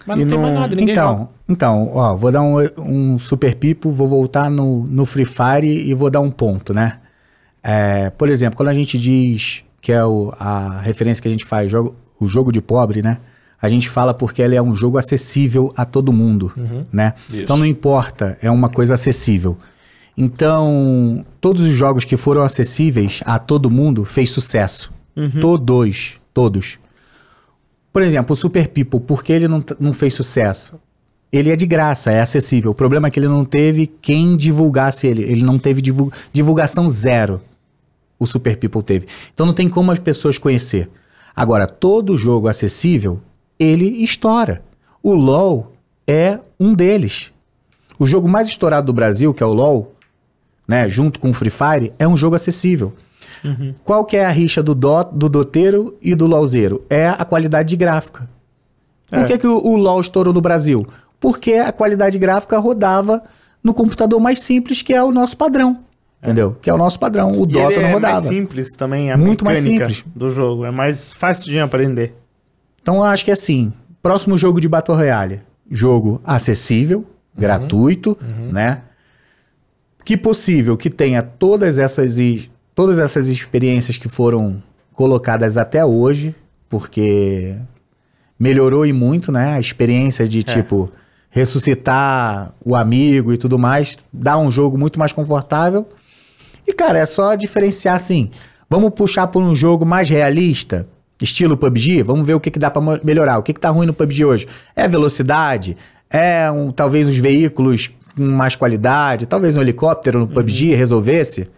mas 0.05 0.17
não 0.19 0.25
E 0.25 0.29
tem 0.29 0.37
mais 0.37 0.53
não- 0.53 0.61
nada, 0.61 0.75
ninguém 0.75 0.93
joga. 0.93 1.07
Então, 1.13 1.29
então, 1.49 1.91
ó, 1.95 2.15
vou 2.15 2.31
dar 2.31 2.43
um, 2.43 2.57
um 2.77 3.17
super 3.17 3.55
pipo, 3.55 3.89
vou 3.91 4.07
voltar 4.07 4.47
no, 4.51 4.83
no 4.85 5.03
Free 5.03 5.25
Fire 5.25 5.65
e 5.67 5.91
vou 5.95 6.11
dar 6.11 6.21
um 6.21 6.29
ponto, 6.29 6.75
né? 6.75 6.99
É, 7.63 8.11
por 8.11 8.29
exemplo, 8.29 8.55
quando 8.55 8.69
a 8.69 8.73
gente 8.73 8.99
diz 8.99 9.63
que 9.81 9.91
é 9.91 10.05
o- 10.05 10.31
a 10.39 10.79
referência 10.79 11.21
que 11.23 11.27
a 11.27 11.31
gente 11.31 11.43
faz, 11.45 11.71
jogo, 11.71 11.95
o 12.19 12.27
jogo 12.27 12.51
de 12.51 12.61
pobre, 12.61 13.01
né? 13.01 13.17
A 13.59 13.67
gente 13.67 13.89
fala 13.89 14.13
porque 14.13 14.43
ele 14.43 14.55
é 14.55 14.61
um 14.61 14.75
jogo 14.75 14.99
acessível 14.99 15.73
a 15.75 15.85
todo 15.85 16.13
mundo, 16.13 16.53
né? 16.93 17.13
Isso. 17.31 17.41
Então 17.41 17.57
não 17.57 17.65
importa, 17.65 18.37
é 18.43 18.51
uma 18.51 18.69
coisa 18.69 18.93
acessível. 18.93 19.57
Então, 20.21 21.25
todos 21.39 21.63
os 21.63 21.69
jogos 21.69 22.03
que 22.03 22.17
foram 22.17 22.41
acessíveis 22.43 23.21
a 23.25 23.39
todo 23.39 23.71
mundo 23.71 24.03
fez 24.03 24.29
sucesso. 24.31 24.91
Todos, 25.39 26.19
todos. 26.33 26.77
Por 27.93 28.01
exemplo, 28.01 28.33
o 28.33 28.35
Super 28.35 28.67
People, 28.67 28.99
por 28.99 29.23
que 29.23 29.31
ele 29.31 29.47
não, 29.47 29.63
não 29.79 29.93
fez 29.93 30.13
sucesso? 30.13 30.75
Ele 31.31 31.49
é 31.49 31.55
de 31.55 31.65
graça, 31.65 32.11
é 32.11 32.19
acessível. 32.19 32.71
O 32.71 32.75
problema 32.75 33.07
é 33.07 33.11
que 33.11 33.17
ele 33.17 33.29
não 33.29 33.45
teve 33.45 33.87
quem 33.87 34.35
divulgasse 34.35 35.07
ele. 35.07 35.23
Ele 35.23 35.41
não 35.41 35.57
teve 35.57 35.81
divul- 35.81 36.11
divulgação 36.33 36.89
zero. 36.89 37.41
O 38.19 38.27
Super 38.27 38.57
People 38.57 38.83
teve. 38.83 39.07
Então 39.33 39.45
não 39.45 39.53
tem 39.53 39.69
como 39.69 39.89
as 39.91 39.99
pessoas 39.99 40.37
conhecer. 40.37 40.89
Agora, 41.33 41.65
todo 41.65 42.17
jogo 42.17 42.49
acessível, 42.49 43.21
ele 43.57 44.03
estoura. 44.03 44.61
O 45.01 45.13
LoL 45.13 45.71
é 46.05 46.39
um 46.59 46.73
deles. 46.73 47.31
O 47.97 48.05
jogo 48.05 48.27
mais 48.27 48.49
estourado 48.49 48.87
do 48.87 48.93
Brasil, 48.93 49.33
que 49.33 49.41
é 49.41 49.45
o 49.45 49.53
LoL, 49.53 49.95
né, 50.69 50.87
junto 50.87 51.19
com 51.19 51.31
o 51.31 51.33
Free 51.33 51.49
Fire, 51.49 51.91
é 51.97 52.07
um 52.07 52.15
jogo 52.15 52.35
acessível. 52.35 52.93
Qual 53.83 54.05
que 54.05 54.15
é 54.17 54.25
a 54.25 54.29
rixa 54.29 54.61
do, 54.61 54.75
do, 54.75 55.03
do 55.05 55.29
doteiro 55.29 55.97
e 56.01 56.13
do 56.13 56.27
LoLzeiro? 56.27 56.83
É 56.89 57.07
a 57.09 57.25
qualidade 57.25 57.69
de 57.69 57.75
gráfica. 57.77 58.29
Por 59.09 59.19
É. 59.19 59.23
que, 59.23 59.37
que 59.39 59.47
o, 59.47 59.57
o 59.57 59.75
LoL 59.77 59.99
estourou 60.01 60.33
no 60.33 60.41
Brasil? 60.41 60.85
Porque 61.19 61.53
a 61.53 61.71
qualidade 61.71 62.19
gráfica 62.19 62.57
rodava 62.59 63.23
no 63.63 63.73
computador 63.73 64.19
mais 64.19 64.39
simples, 64.39 64.81
que 64.81 64.93
é 64.93 65.03
o 65.03 65.11
nosso 65.11 65.35
padrão. 65.37 65.79
Entendeu? 66.21 66.55
Que 66.61 66.69
é 66.69 66.73
o 66.73 66.77
nosso 66.77 66.99
padrão. 66.99 67.31
O 67.31 67.43
E 67.45 67.47
Dota 67.47 67.79
não 67.81 67.87
é 67.89 67.93
rodava. 67.93 68.13
mais 68.15 68.27
simples 68.27 68.67
também, 68.75 69.09
a 69.11 69.17
Muito 69.17 69.43
mais 69.45 69.61
simples. 69.61 70.03
do 70.13 70.29
jogo. 70.29 70.65
É 70.65 70.71
mais 70.71 71.13
fácil 71.13 71.49
de 71.49 71.57
aprender. 71.59 72.13
Então 72.81 72.97
eu 72.97 73.03
acho 73.03 73.23
que 73.25 73.31
assim, 73.31 73.71
próximo 74.03 74.37
jogo 74.37 74.59
de 74.59 74.67
Battle 74.67 74.97
Royale, 74.97 75.41
jogo 75.71 76.21
acessível, 76.25 77.05
gratuito, 77.37 78.17
né? 78.51 78.81
Que 80.09 80.17
possível 80.17 80.75
que 80.75 80.89
tenha 80.89 81.21
todas 81.21 81.77
essas 81.77 82.17
todas 82.73 82.97
essas 82.97 83.27
experiências 83.27 83.95
que 83.95 84.09
foram 84.09 84.59
colocadas 84.91 85.55
até 85.55 85.85
hoje, 85.85 86.33
porque 86.67 87.55
melhorou 88.39 88.87
e 88.87 88.91
muito, 88.91 89.31
né? 89.31 89.53
A 89.53 89.59
experiência 89.59 90.27
de 90.27 90.41
tipo 90.41 90.91
ressuscitar 91.29 92.55
o 92.65 92.75
amigo 92.75 93.31
e 93.31 93.37
tudo 93.37 93.59
mais, 93.59 93.99
dá 94.11 94.35
um 94.35 94.49
jogo 94.49 94.79
muito 94.79 94.97
mais 94.97 95.13
confortável. 95.13 95.87
E 96.67 96.73
cara, 96.73 96.97
é 96.97 97.05
só 97.05 97.35
diferenciar 97.35 97.95
assim. 97.95 98.31
Vamos 98.67 98.89
puxar 98.95 99.27
por 99.27 99.43
um 99.43 99.53
jogo 99.53 99.85
mais 99.85 100.09
realista, 100.09 100.87
estilo 101.21 101.55
PUBG, 101.55 102.01
vamos 102.01 102.25
ver 102.25 102.33
o 102.33 102.39
que, 102.39 102.49
que 102.49 102.57
dá 102.57 102.71
pra 102.71 102.81
mo- 102.81 102.99
melhorar. 103.03 103.37
O 103.37 103.43
que, 103.43 103.53
que 103.53 103.59
tá 103.59 103.69
ruim 103.69 103.85
no 103.85 103.93
PUBG 103.93 104.25
hoje? 104.25 104.47
É 104.75 104.87
velocidade? 104.87 105.77
É 106.09 106.49
um, 106.49 106.71
talvez 106.71 107.07
os 107.07 107.19
veículos 107.19 107.91
com 108.19 108.31
mais 108.31 108.55
qualidade? 108.55 109.25
Talvez 109.25 109.57
um 109.57 109.61
helicóptero 109.61 110.19
no 110.19 110.27
PUBG 110.27 110.75
resolvesse? 110.75 111.49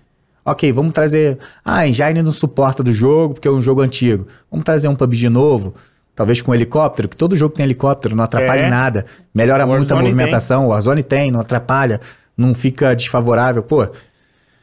Ok, 0.46 0.72
vamos 0.72 0.94
trazer. 0.94 1.38
Ah, 1.64 1.86
engine 1.88 2.22
não 2.24 2.32
suporta 2.32 2.82
do 2.84 2.92
jogo 2.94 3.36
porque 3.36 3.48
é 3.48 3.52
um 3.52 3.62
jogo 3.62 3.82
antigo. 3.82 4.28
Vamos 4.50 4.64
trazer 4.64 4.88
um 4.88 4.96
PUBG 4.96 5.30
novo, 5.30 5.74
talvez 6.16 6.42
com 6.42 6.54
helicóptero, 6.54 7.08
que 7.10 7.16
todo 7.18 7.36
jogo 7.36 7.54
tem 7.54 7.64
helicóptero, 7.64 8.16
não 8.16 8.24
atrapalha 8.24 8.62
É. 8.62 8.68
em 8.68 8.70
nada. 8.70 9.06
Melhora 9.36 9.66
muito 9.68 9.92
a 9.94 10.02
movimentação. 10.02 10.66
O 10.66 10.70
Warzone 10.70 11.04
tem, 11.04 11.30
não 11.32 11.40
atrapalha, 11.42 12.00
não 12.36 12.54
fica 12.56 12.96
desfavorável. 12.96 13.62
Pô, 13.62 13.88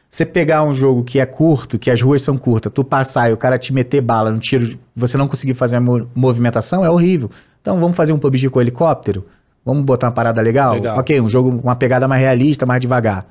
você 0.09 0.25
pegar 0.25 0.63
um 0.63 0.73
jogo 0.73 1.03
que 1.03 1.19
é 1.19 1.25
curto, 1.25 1.77
que 1.79 1.89
as 1.91 2.01
ruas 2.01 2.21
são 2.23 2.35
curtas, 2.37 2.71
tu 2.73 2.83
passar 2.83 3.29
e 3.29 3.33
o 3.33 3.37
cara 3.37 3.57
te 3.57 3.71
meter 3.71 4.01
bala 4.01 4.31
no 4.31 4.39
tiro, 4.39 4.77
você 4.95 5.17
não 5.17 5.27
conseguir 5.27 5.53
fazer 5.53 5.75
a 5.77 5.79
mo- 5.81 6.09
movimentação, 6.15 6.83
é 6.83 6.89
horrível. 6.89 7.29
Então 7.61 7.79
vamos 7.79 7.95
fazer 7.95 8.11
um 8.11 8.17
PUBG 8.17 8.49
com 8.49 8.59
helicóptero? 8.59 9.25
Vamos 9.65 9.83
botar 9.83 10.07
uma 10.07 10.13
parada 10.13 10.41
legal? 10.41 10.73
Legal. 10.73 10.97
Ok, 10.97 11.19
um 11.21 11.29
jogo, 11.29 11.49
uma 11.63 11.75
pegada 11.75 12.07
mais 12.07 12.21
realista, 12.21 12.65
mais 12.65 12.79
devagar. 12.81 13.25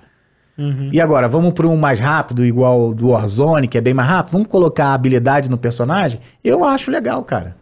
E 0.90 1.00
agora, 1.00 1.28
vamos 1.28 1.52
para 1.52 1.68
um 1.68 1.76
mais 1.76 2.00
rápido, 2.00 2.44
igual 2.44 2.92
do 2.92 3.10
Warzone, 3.10 3.68
que 3.68 3.78
é 3.78 3.80
bem 3.80 3.94
mais 3.94 4.08
rápido? 4.08 4.32
Vamos 4.32 4.48
colocar 4.48 4.86
a 4.86 4.94
habilidade 4.94 5.48
no 5.48 5.56
personagem? 5.56 6.18
Eu 6.42 6.64
acho 6.64 6.90
legal, 6.90 7.22
cara. 7.22 7.56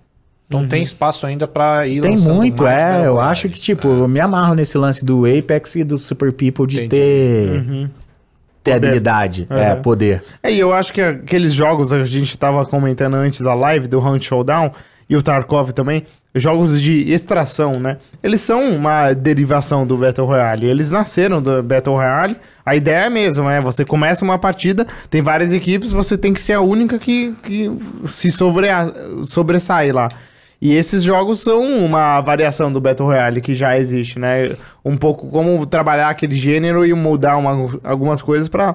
Então 0.49 0.67
tem 0.67 0.83
espaço 0.83 1.27
ainda 1.27 1.47
pra 1.47 1.87
ir 1.87 2.01
Tem 2.01 2.17
muito, 2.17 2.63
mais 2.63 2.75
é. 2.79 2.87
Battle 2.93 3.05
Eu 3.07 3.21
acho 3.21 3.49
que, 3.51 3.61
tipo, 3.61 3.87
eu 3.89 4.09
me 4.09 4.19
amarro 4.19 4.55
nesse 4.55 4.79
lance 4.79 5.05
do 5.05 5.25
Apex 5.27 5.75
e 5.77 5.85
do 5.85 5.99
Super 5.99 6.33
People 6.33 6.67
de 6.67 6.85
Entendi. 6.85 6.89
ter, 6.89 7.91
ter 8.63 8.73
Poder. 8.73 8.87
habilidade, 8.87 9.47
é, 9.51 9.75
Uhum. 9.75 9.83
poder. 9.83 10.25
É, 10.43 10.51
e 10.51 10.59
eu 10.59 10.73
acho 10.73 10.91
que 10.95 11.01
aqueles 11.03 11.53
jogos 11.53 11.93
a 11.93 12.03
gente 12.05 12.39
tava 12.39 12.65
comentando 12.65 13.15
antes 13.15 13.41
da 13.43 13.53
live 13.53 13.89
do 13.89 13.99
Hunt 14.01 14.23
Showdown 14.23 14.71
e 15.09 15.17
o 15.17 15.23
Tarkov 15.23 15.71
também, 15.73 16.05
jogos 16.35 16.81
de 16.83 17.13
extração, 17.13 17.79
né? 17.79 17.99
Eles 18.23 18.41
são 18.41 18.69
uma 18.77 19.13
derivação 19.13 19.87
do 19.87 19.97
Battle 19.97 20.27
Royale. 20.27 20.67
Eles 20.67 20.91
nasceram 20.91 21.41
do 21.41 21.63
Battle 21.63 21.95
Royale. 21.97 22.37
A 22.65 22.75
ideia 22.75 22.97
é 22.97 23.07
a 23.07 23.11
mesma, 23.11 23.49
né? 23.49 23.61
Você 23.61 23.85
começa 23.85 24.25
uma 24.25 24.39
partida, 24.39 24.87
tem 25.09 25.23
várias 25.23 25.53
equipes, 25.53 25.93
você 25.93 26.19
tem 26.19 26.33
que 26.35 26.43
ser 26.43 26.55
a 26.55 26.61
única 26.61 26.99
que, 26.99 27.35
que 27.43 27.71
se 28.07 28.31
sobre, 28.33 28.69
sobressai 29.25 29.93
lá. 29.93 30.09
E 30.61 30.73
esses 30.75 31.03
jogos 31.03 31.41
são 31.41 31.63
uma 31.85 32.21
variação 32.23 32.73
do 32.73 32.81
Battle 32.81 33.07
Royale 33.09 33.41
que 33.43 33.55
já 33.55 33.79
existe, 33.79 34.19
né? 34.19 34.57
Um 34.85 34.97
pouco 34.97 35.29
como 35.29 35.65
trabalhar 35.67 36.09
aquele 36.09 36.35
gênero 36.35 36.85
e 36.85 36.93
mudar 36.95 37.37
uma- 37.37 37.79
algumas 37.85 38.23
coisas 38.23 38.49
pra 38.49 38.75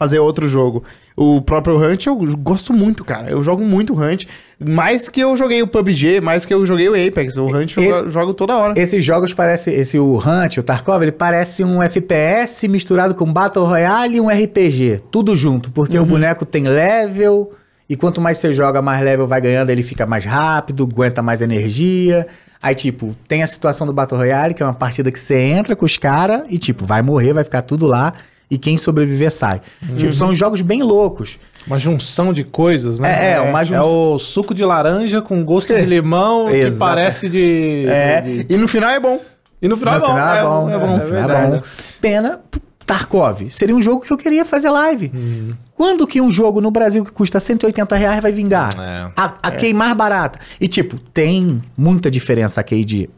fazer 0.00 0.18
outro 0.18 0.48
jogo. 0.48 0.82
O 1.14 1.42
próprio 1.42 1.76
Hunt 1.76 2.06
eu 2.06 2.16
gosto 2.38 2.72
muito, 2.72 3.04
cara. 3.04 3.28
Eu 3.30 3.42
jogo 3.42 3.62
muito 3.62 3.92
Hunt. 3.92 4.24
Mais 4.58 5.10
que 5.10 5.20
eu 5.20 5.36
joguei 5.36 5.60
o 5.62 5.66
PUBG, 5.66 6.22
mais 6.22 6.46
que 6.46 6.54
eu 6.54 6.64
joguei 6.64 6.88
o 6.88 6.94
Apex. 6.94 7.36
O 7.36 7.44
Hunt 7.44 7.76
eu 7.76 8.08
jogo, 8.08 8.32
toda 8.32 8.56
hora. 8.56 8.80
Esses 8.80 9.04
jogos 9.04 9.34
parecem. 9.34 9.74
Esse 9.74 9.98
o 9.98 10.16
Hunt, 10.16 10.56
o 10.56 10.62
Tarkov, 10.62 11.02
ele 11.02 11.12
parece 11.12 11.62
um 11.62 11.82
FPS 11.82 12.66
misturado 12.66 13.14
com 13.14 13.30
Battle 13.30 13.66
Royale 13.66 14.16
e 14.16 14.20
um 14.22 14.28
RPG. 14.30 15.02
Tudo 15.10 15.36
junto, 15.36 15.70
porque 15.70 15.98
Uhum. 15.98 16.04
o 16.04 16.06
boneco 16.06 16.46
tem 16.46 16.64
level. 16.66 17.52
E 17.86 17.94
quanto 17.94 18.18
mais 18.22 18.38
você 18.38 18.50
joga, 18.54 18.80
mais 18.80 19.02
level 19.04 19.26
vai 19.26 19.40
ganhando, 19.42 19.68
ele 19.68 19.82
fica 19.82 20.06
mais 20.06 20.24
rápido, 20.24 20.88
aguenta 20.90 21.20
mais 21.20 21.42
energia. 21.42 22.26
Aí, 22.62 22.74
tipo, 22.74 23.14
tem 23.28 23.42
a 23.42 23.46
situação 23.46 23.86
do 23.86 23.92
Battle 23.92 24.18
Royale, 24.18 24.54
que 24.54 24.62
é 24.62 24.66
uma 24.66 24.72
partida 24.72 25.10
que 25.12 25.18
você 25.20 25.36
entra 25.36 25.76
com 25.76 25.84
os 25.84 25.98
caras 25.98 26.42
e, 26.48 26.58
tipo, 26.58 26.86
vai 26.86 27.02
morrer, 27.02 27.34
vai 27.34 27.44
ficar 27.44 27.60
tudo 27.62 27.86
lá. 27.86 28.14
E 28.50 28.58
quem 28.58 28.76
sobreviver 28.76 29.30
sai. 29.30 29.60
Tipo, 29.96 30.12
são 30.12 30.34
jogos 30.34 30.60
bem 30.62 30.82
loucos. 30.82 31.38
Uma 31.66 31.78
junção 31.78 32.32
de 32.32 32.42
coisas, 32.42 32.98
né? 32.98 33.30
É, 33.30 33.32
é, 33.34 33.40
uma 33.40 33.62
É 33.62 33.64
junção. 33.64 34.12
o 34.14 34.18
suco 34.18 34.52
de 34.54 34.64
laranja 34.64 35.22
com 35.22 35.44
gosto 35.44 35.72
de 35.74 35.84
limão 35.86 36.48
que 36.48 36.56
Exato. 36.56 36.78
parece 36.78 37.28
de... 37.28 37.86
É, 37.86 38.20
de- 38.20 38.46
e 38.48 38.56
no 38.56 38.66
final 38.66 38.90
é 38.90 38.98
bom. 38.98 39.20
E 39.62 39.68
no 39.68 39.76
final 39.76 39.98
No 39.98 40.04
é 40.04 40.08
bom. 40.08 40.14
final 40.14 40.34
é 40.36 40.42
bom, 40.42 40.70
é, 40.70 40.72
no 40.72 40.80
bom. 40.98 41.00
final 41.06 41.30
é 41.30 41.50
bom. 41.50 41.62
Pena, 42.00 42.40
Tarkov. 42.86 43.48
Seria 43.50 43.76
um 43.76 43.82
jogo 43.82 44.00
que 44.00 44.12
eu 44.12 44.16
queria 44.16 44.44
fazer 44.44 44.70
live. 44.70 45.12
Uhum. 45.14 45.50
Quando 45.76 46.06
que 46.06 46.20
um 46.20 46.30
jogo 46.30 46.60
no 46.60 46.70
Brasil 46.70 47.04
que 47.04 47.12
custa 47.12 47.38
180 47.38 47.94
reais 47.94 48.20
vai 48.22 48.32
vingar? 48.32 48.70
É. 48.80 49.12
A, 49.16 49.34
a 49.42 49.50
key 49.52 49.72
mais 49.74 49.94
barata. 49.94 50.38
E 50.60 50.66
tipo, 50.66 50.98
tem 50.98 51.62
muita 51.76 52.10
diferença 52.10 52.60
a 52.60 52.64
key 52.64 52.84
de 52.84 53.08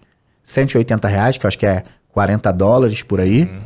180 0.43 1.09
reais, 1.09 1.39
que 1.39 1.47
eu 1.47 1.49
acho 1.49 1.59
que 1.59 1.67
é 1.67 1.85
40 2.13 2.53
dólares 2.53 3.03
por 3.03 3.21
aí, 3.21 3.45
Uhum. 3.45 3.61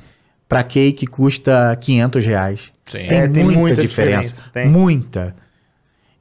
Pra 0.48 0.62
key 0.62 0.92
que 0.92 1.06
custa 1.06 1.76
500 1.80 2.24
reais. 2.24 2.72
Sim. 2.86 2.98
Tem, 3.08 3.18
É, 3.18 3.28
tem 3.28 3.44
muita, 3.44 3.58
muita 3.60 3.80
diferença. 3.82 4.28
diferença, 4.28 4.50
tem. 4.52 4.68
Muita. 4.68 5.34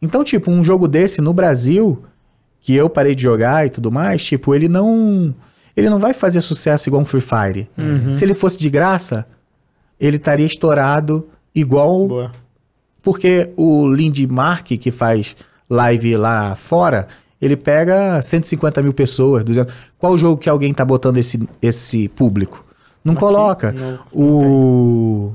Então, 0.01 0.23
tipo, 0.23 0.51
um 0.51 0.63
jogo 0.63 0.87
desse 0.87 1.21
no 1.21 1.33
Brasil, 1.33 2.03
que 2.61 2.73
eu 2.75 2.89
parei 2.89 3.13
de 3.15 3.23
jogar 3.23 3.65
e 3.65 3.69
tudo 3.69 3.91
mais, 3.91 4.23
tipo, 4.23 4.53
ele 4.53 4.67
não. 4.67 5.33
Ele 5.77 5.89
não 5.89 5.99
vai 5.99 6.13
fazer 6.13 6.41
sucesso 6.41 6.87
igual 6.89 7.01
um 7.01 7.05
Free 7.05 7.21
Fire. 7.21 7.69
Uhum. 7.77 8.13
Se 8.13 8.23
ele 8.23 8.33
fosse 8.33 8.57
de 8.57 8.69
graça, 8.69 9.25
ele 9.99 10.17
estaria 10.17 10.45
estourado 10.45 11.27
igual. 11.53 12.07
Boa. 12.07 12.31
Porque 13.01 13.51
o 13.55 13.87
Lindmark, 13.87 14.65
que 14.77 14.89
faz 14.89 15.35
live 15.69 16.17
lá 16.17 16.55
fora, 16.55 17.07
ele 17.39 17.55
pega 17.55 18.19
150 18.21 18.81
mil 18.81 18.93
pessoas, 18.93 19.43
200. 19.43 19.71
Qual 19.99 20.17
jogo 20.17 20.37
que 20.37 20.49
alguém 20.49 20.73
tá 20.73 20.83
botando 20.83 21.17
esse, 21.17 21.39
esse 21.61 22.07
público? 22.09 22.64
Não 23.05 23.15
coloca. 23.15 23.71
não- 23.71 23.99
o, 24.11 25.31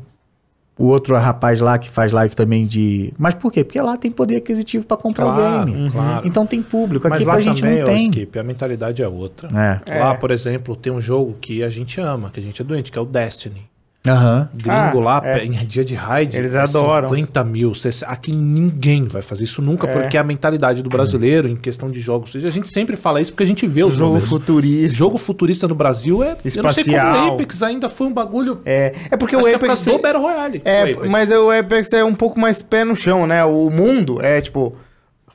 o 0.77 0.87
outro 0.87 1.17
rapaz 1.17 1.61
lá 1.61 1.79
que 1.79 1.89
faz 1.89 2.11
live 2.13 2.35
também 2.35 2.67
de. 2.67 3.13
Mas 3.17 3.35
por 3.35 3.53
quê? 3.53 3.63
Porque 3.63 3.81
lá 3.81 3.97
tem 3.97 4.11
poder 4.11 4.37
aquisitivo 4.37 4.85
pra 4.87 4.97
comprar 4.97 5.27
o 5.27 5.35
Claro, 5.35 5.67
game. 5.73 5.91
claro. 5.91 6.27
Então 6.27 6.45
tem 6.45 6.61
público. 6.63 7.07
Mas 7.09 7.19
Aqui 7.19 7.27
lá 7.27 7.33
pra 7.35 7.43
gente 7.43 7.61
também, 7.63 7.79
não 7.79 7.85
tem. 7.85 8.05
Skip, 8.05 8.39
a 8.39 8.43
mentalidade 8.43 9.03
é 9.03 9.09
outra. 9.09 9.49
É. 9.49 9.99
Lá, 10.01 10.13
É. 10.13 10.17
por 10.17 10.31
exemplo, 10.31 10.75
tem 10.75 10.93
um 10.93 11.01
jogo 11.01 11.37
que 11.41 11.63
a 11.63 11.71
gente 11.71 12.01
ama, 12.01 12.31
que 12.31 12.41
a 12.41 12.43
gente 12.43 12.61
é 12.61 12.65
doente, 12.65 12.91
que 12.91 12.99
é 12.99 13.01
o 13.01 13.05
Destiny. 13.07 13.70
Aham. 14.07 14.49
Gringo 14.55 15.01
Ah, 15.01 15.21
lá, 15.21 15.23
é. 15.25 15.45
em 15.45 15.51
dia 15.53 15.85
de 15.85 15.95
raid, 15.95 16.35
Eles 16.35 16.55
é 16.55 16.61
adoram. 16.61 17.11
50 17.11 17.45
mil. 17.45 17.75
60 17.75 18.11
Aqui 18.11 18.33
ninguém 18.33 19.05
vai 19.07 19.21
fazer 19.21 19.45
isso 19.45 19.61
nunca, 19.61 19.87
É. 19.87 19.93
porque 19.93 20.17
a 20.17 20.25
mentalidade 20.25 20.83
do 20.83 20.89
brasileiro 20.89 21.47
em 21.47 21.55
questão 21.57 21.91
de 21.91 22.01
jogos. 22.01 22.35
A 22.35 22.49
gente 22.51 22.71
sempre 22.71 22.97
fala 22.97 23.21
isso 23.21 23.33
porque 23.33 23.43
a 23.43 23.47
gente 23.47 23.67
vê 23.67 23.85
os 23.85 23.95
Jogo 23.95 24.13
números. 24.15 24.29
futurista. 24.31 24.97
Jogo 24.97 25.19
futurista 25.19 25.69
no 25.69 25.75
Brasil 25.75 26.23
é. 26.25 26.31
Eu 26.43 26.63
não 26.63 26.71
sei 26.71 26.85
como 26.85 26.97
Espacial. 26.97 27.29
o 27.29 27.35
Apex 27.35 27.63
ainda 27.63 27.89
foi 27.91 28.07
um 28.07 28.13
bagulho. 28.13 28.61
É, 28.65 28.95
é 29.11 29.17
porque 29.19 29.37
o 29.37 29.41
é 29.41 29.43
por 29.43 29.55
Apex... 29.57 29.67
causa 29.85 29.91
do 29.93 29.99
Battle 30.03 30.23
Royale. 30.23 30.63
É, 30.65 30.81
o 30.81 30.83
Apex. 30.93 31.09
mas 31.11 31.31
o 31.31 31.51
Apex 31.51 31.93
é 31.93 32.03
um 32.03 32.15
pouco 32.15 32.41
mais 32.41 32.63
pé 32.63 32.85
no 32.85 32.97
chão, 32.97 33.27
né? 33.27 33.45
O 33.45 33.69
mundo 33.69 34.19
é 34.23 34.41
tipo 34.41 34.75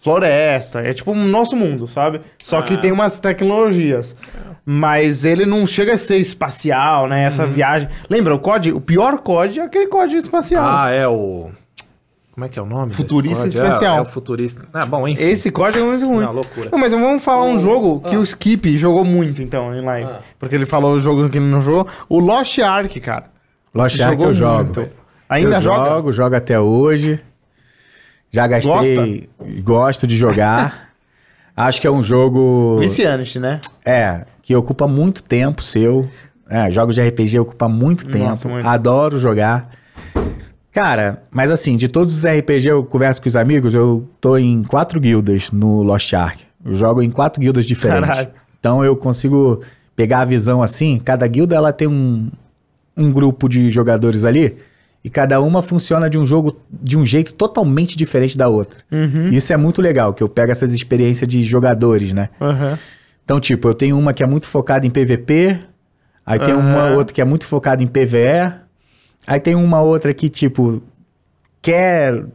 floresta, 0.06 0.82
é 0.82 0.94
tipo 0.94 1.12
o 1.12 1.16
nosso 1.16 1.56
mundo, 1.56 1.88
sabe? 1.88 2.22
Só 2.42 2.62
que 2.62 2.76
Ah. 2.76 2.78
tem 2.78 2.92
umas 2.92 3.20
tecnologias. 3.20 4.16
Mas 4.64 5.26
ele 5.26 5.46
não 5.48 5.66
chega 5.66 5.94
a 5.94 5.98
ser 5.98 6.18
espacial, 6.18 7.08
né? 7.08 7.22
Uhum. 7.22 7.28
Essa 7.28 7.46
viagem. 7.48 7.90
Lembra, 8.08 8.36
o 8.36 8.40
COD, 8.40 8.72
o 8.72 8.80
pior 8.80 9.18
COD 9.18 9.60
é 9.60 9.64
aquele 9.64 9.88
COD 9.88 10.18
espacial. 10.18 10.64
Ah, 10.66 10.90
é 10.92 11.08
o. 11.08 11.50
Como 12.34 12.46
é 12.46 12.50
que 12.50 12.60
é 12.60 12.62
o 12.62 12.66
nome? 12.66 12.94
Futurista 12.94 13.44
código? 13.46 13.66
especial. 13.66 13.96
É, 13.96 14.00
é 14.00 14.02
o 14.02 14.06
futurista. 14.06 14.68
Ah, 14.74 14.86
bom, 14.86 15.08
enfim. 15.08 15.24
Esse 15.24 15.50
COD 15.52 15.80
é 15.80 15.84
muito 15.84 16.06
ruim. 16.06 16.24
Não, 16.24 16.34
loucura. 16.34 16.70
Não, 16.72 16.78
mas 16.78 16.92
vamos 16.92 17.24
falar 17.24 17.46
um 17.46 17.58
jogo 17.58 18.02
que 18.08 18.16
ah. 18.16 18.20
o 18.20 18.24
Skip 18.24 18.78
jogou 18.78 19.04
muito, 19.06 19.42
então, 19.42 19.74
em 19.76 19.82
live. 19.82 20.10
Ah. 20.12 20.20
Porque 20.38 20.54
ele 20.54 20.66
falou 20.68 20.94
o 20.94 21.00
jogo 21.00 21.30
que 21.30 21.38
ele 21.40 21.48
não 21.48 21.62
jogou. 21.64 21.88
O 22.10 22.20
Lost 22.20 22.60
Ark, 22.60 23.00
cara. 23.00 23.26
Lost 23.74 23.96
Você 23.96 24.04
Ark 24.04 24.14
jogou 24.14 24.28
eu 24.28 24.34
jogo. 24.34 24.64
muito. 24.66 24.88
Ainda 25.30 25.56
eu 25.58 25.62
joga? 25.62 25.90
jogo, 25.90 26.12
jogo 26.12 26.36
até 26.36 26.60
hoje. 26.60 27.20
Já 28.36 28.48
gastei. 28.48 29.30
Gosto 29.64 30.06
de 30.06 30.18
jogar. 30.18 30.90
Acho 31.56 31.80
que 31.80 31.88
é 31.88 31.92
um 31.92 32.04
jogo. 32.04 32.78
Viciante, 32.82 33.40
né? 33.40 33.62
É, 33.86 34.26
que 34.42 34.54
ocupa 34.54 34.86
muito 34.90 35.24
tempo 35.24 35.64
seu. 35.64 36.10
É, 36.50 36.70
jogos 36.70 36.96
de 36.96 37.02
RPG 37.02 37.40
ocupa 37.40 37.70
muito 37.70 38.06
tempo. 38.06 38.26
Nossa, 38.26 38.50
muito. 38.50 38.68
Adoro 38.68 39.18
jogar. 39.18 39.70
Cara, 40.70 41.24
mas 41.32 41.50
assim, 41.50 41.78
de 41.78 41.88
todos 41.88 42.14
os 42.18 42.26
RPG 42.26 42.68
eu 42.68 42.84
converso 42.84 43.22
com 43.22 43.30
os 43.30 43.38
amigos, 43.38 43.74
eu 43.74 44.06
tô 44.20 44.38
em 44.38 44.64
quatro 44.64 45.00
guildas 45.00 45.50
no 45.50 45.82
Lost 45.82 46.12
Ark. 46.12 46.42
Eu 46.66 46.76
jogo 46.76 47.02
em 47.02 47.10
quatro 47.10 47.40
guildas 47.40 47.66
diferentes. 47.66 48.10
Caralho. 48.10 48.32
Então 48.60 48.84
eu 48.84 48.98
consigo 48.98 49.62
pegar 49.96 50.20
a 50.20 50.26
visão 50.26 50.62
assim, 50.62 51.00
cada 51.00 51.26
guilda 51.26 51.56
ela 51.56 51.72
tem 51.72 51.88
um, 51.88 52.30
um 52.98 53.10
grupo 53.14 53.48
de 53.48 53.70
jogadores 53.70 54.26
ali 54.26 54.58
e 55.06 55.10
cada 55.12 55.40
uma 55.40 55.62
funciona 55.62 56.10
de 56.10 56.18
um 56.18 56.26
jogo 56.26 56.60
de 56.68 56.98
um 56.98 57.06
jeito 57.06 57.32
totalmente 57.32 57.96
diferente 57.96 58.36
da 58.36 58.50
outra. 58.50 58.80
Uhum. 58.92 59.28
Isso 59.28 59.54
é 59.54 59.58
muito 59.58 59.80
legal, 59.80 60.16
que 60.16 60.24
eu 60.24 60.28
pego 60.28 60.52
essas 60.52 60.74
experiências 60.74 61.28
de 61.28 61.44
jogadores, 61.44 62.12
né? 62.12 62.30
Aham. 62.42 62.80
Então, 63.24 63.40
tipo, 63.40 63.68
eu 63.68 63.76
tenho 63.76 64.00
uma 64.00 64.14
que 64.14 64.24
é 64.24 64.26
muito 64.26 64.48
focada 64.48 64.88
em 64.88 64.90
PVP, 64.90 65.60
aí 66.26 66.40
tem 66.40 66.56
uma 66.56 66.88
outra 66.90 67.14
que 67.14 67.22
é 67.22 67.26
muito 67.26 67.46
focada 67.46 67.84
em 67.84 67.88
PVE, 67.88 68.52
aí 69.28 69.40
tem 69.40 69.54
uma 69.54 69.80
outra 69.80 70.12
que, 70.12 70.28
tipo, 70.28 70.82
quer 71.62 72.26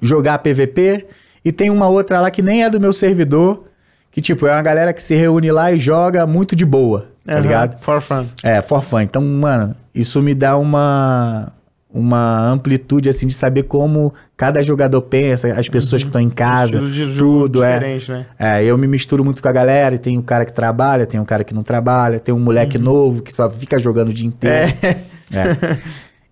jogar 0.00 0.38
PVP, 0.38 1.06
e 1.44 1.52
tem 1.52 1.70
uma 1.70 1.86
outra 1.86 2.20
lá 2.20 2.32
que 2.32 2.42
nem 2.42 2.64
é 2.64 2.70
do 2.70 2.80
meu 2.80 2.92
servidor, 2.92 3.68
que, 4.10 4.20
tipo, 4.20 4.44
é 4.48 4.52
uma 4.52 4.62
galera 4.62 4.92
que 4.92 5.02
se 5.02 5.14
reúne 5.14 5.52
lá 5.52 5.70
e 5.70 5.78
joga 5.78 6.26
muito 6.26 6.56
de 6.56 6.64
boa, 6.66 7.10
tá 7.24 7.34
Aham. 7.34 7.42
ligado? 7.42 7.80
For 7.80 8.00
fun. 8.00 8.26
É, 8.42 8.60
for 8.60 8.82
fun. 8.82 9.02
Então, 9.02 9.22
mano, 9.22 9.76
isso 9.94 10.20
me 10.20 10.34
dá 10.34 10.56
uma 10.56 11.52
uma 11.92 12.48
amplitude 12.48 13.08
assim 13.08 13.26
de 13.26 13.34
saber 13.34 13.64
como 13.64 14.14
cada 14.36 14.62
jogador 14.62 15.02
pensa, 15.02 15.52
as 15.52 15.68
pessoas 15.68 16.02
que 16.02 16.08
estão 16.08 16.20
em 16.20 16.30
casa, 16.30 16.80
Uhum. 16.80 16.90
De 16.90 17.16
tudo 17.16 17.62
é. 17.62 17.74
diferente, 17.74 18.10
né? 18.10 18.26
É, 18.38 18.64
eu 18.64 18.78
me 18.78 18.86
misturo 18.86 19.24
muito 19.24 19.42
com 19.42 19.48
a 19.48 19.52
galera, 19.52 19.94
e 19.94 19.98
tem 19.98 20.16
um 20.16 20.22
cara 20.22 20.44
que 20.44 20.52
trabalha, 20.52 21.04
tem 21.04 21.20
um 21.20 21.24
cara 21.24 21.44
que 21.44 21.54
não 21.54 21.62
trabalha, 21.62 22.18
tem 22.18 22.34
um 22.34 22.38
moleque 22.38 22.78
novo 22.78 23.22
que 23.22 23.32
só 23.32 23.50
fica 23.50 23.78
jogando 23.78 24.08
o 24.08 24.12
dia 24.12 24.26
inteiro. 24.26 24.72
Uhum. 24.82 24.88
É. 24.88 25.12
É. 25.34 25.78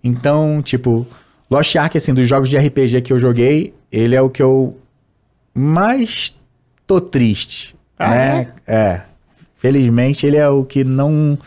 Então, 0.03 0.61
tipo, 0.63 1.07
Lost 1.51 1.75
Ark, 1.77 1.97
assim, 1.97 2.15
dos 2.15 2.27
jogos 2.29 2.49
de 2.49 2.57
RPG 2.59 3.03
que 3.03 3.13
eu 3.13 3.19
joguei, 3.19 3.75
ele 3.93 4.15
é 4.15 4.23
o 4.23 4.31
que 4.31 4.43
eu 4.43 4.79
mais 5.55 6.35
tô 6.87 7.01
triste, 7.01 7.77
Ah, 7.99 8.11
né? 8.11 8.49
É. 8.67 9.01
Felizmente, 9.55 10.27
ele 10.27 10.37
é 10.39 10.49
o 10.49 10.65
que 10.65 10.85
não 10.85 11.39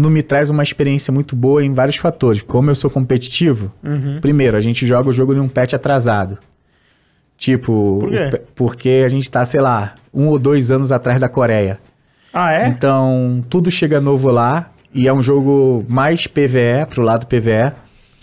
não 0.00 0.10
me 0.10 0.22
traz 0.22 0.50
uma 0.50 0.62
experiência 0.62 1.12
muito 1.12 1.36
boa 1.36 1.64
em 1.64 1.72
vários 1.72 1.96
fatores. 1.96 2.42
Como 2.42 2.70
eu 2.70 2.74
sou 2.74 2.90
competitivo, 2.90 3.72
Uhum. 3.84 4.18
primeiro, 4.20 4.56
a 4.56 4.60
gente 4.60 4.86
joga 4.86 5.08
o 5.08 5.12
jogo 5.12 5.34
em 5.34 5.40
um 5.40 5.48
patch 5.48 5.74
atrasado. 5.74 6.38
Tipo, 7.36 8.00
Por 8.00 8.38
porque 8.54 9.02
a 9.04 9.08
gente 9.08 9.30
tá, 9.30 9.44
sei 9.44 9.60
lá, 9.60 9.94
um 10.12 10.26
ou 10.26 10.38
dois 10.38 10.70
anos 10.70 10.92
atrás 10.92 11.18
da 11.18 11.28
Coreia. 11.28 11.78
Ah, 12.32 12.52
é? 12.52 12.68
Então, 12.68 13.42
tudo 13.48 13.70
chega 13.70 14.00
novo 14.00 14.30
lá. 14.30 14.70
E 14.92 15.06
é 15.08 15.12
um 15.12 15.22
jogo 15.22 15.84
mais 15.88 16.26
PVE, 16.26 16.84
pro 16.90 17.02
lado 17.02 17.26
PVE. 17.26 17.72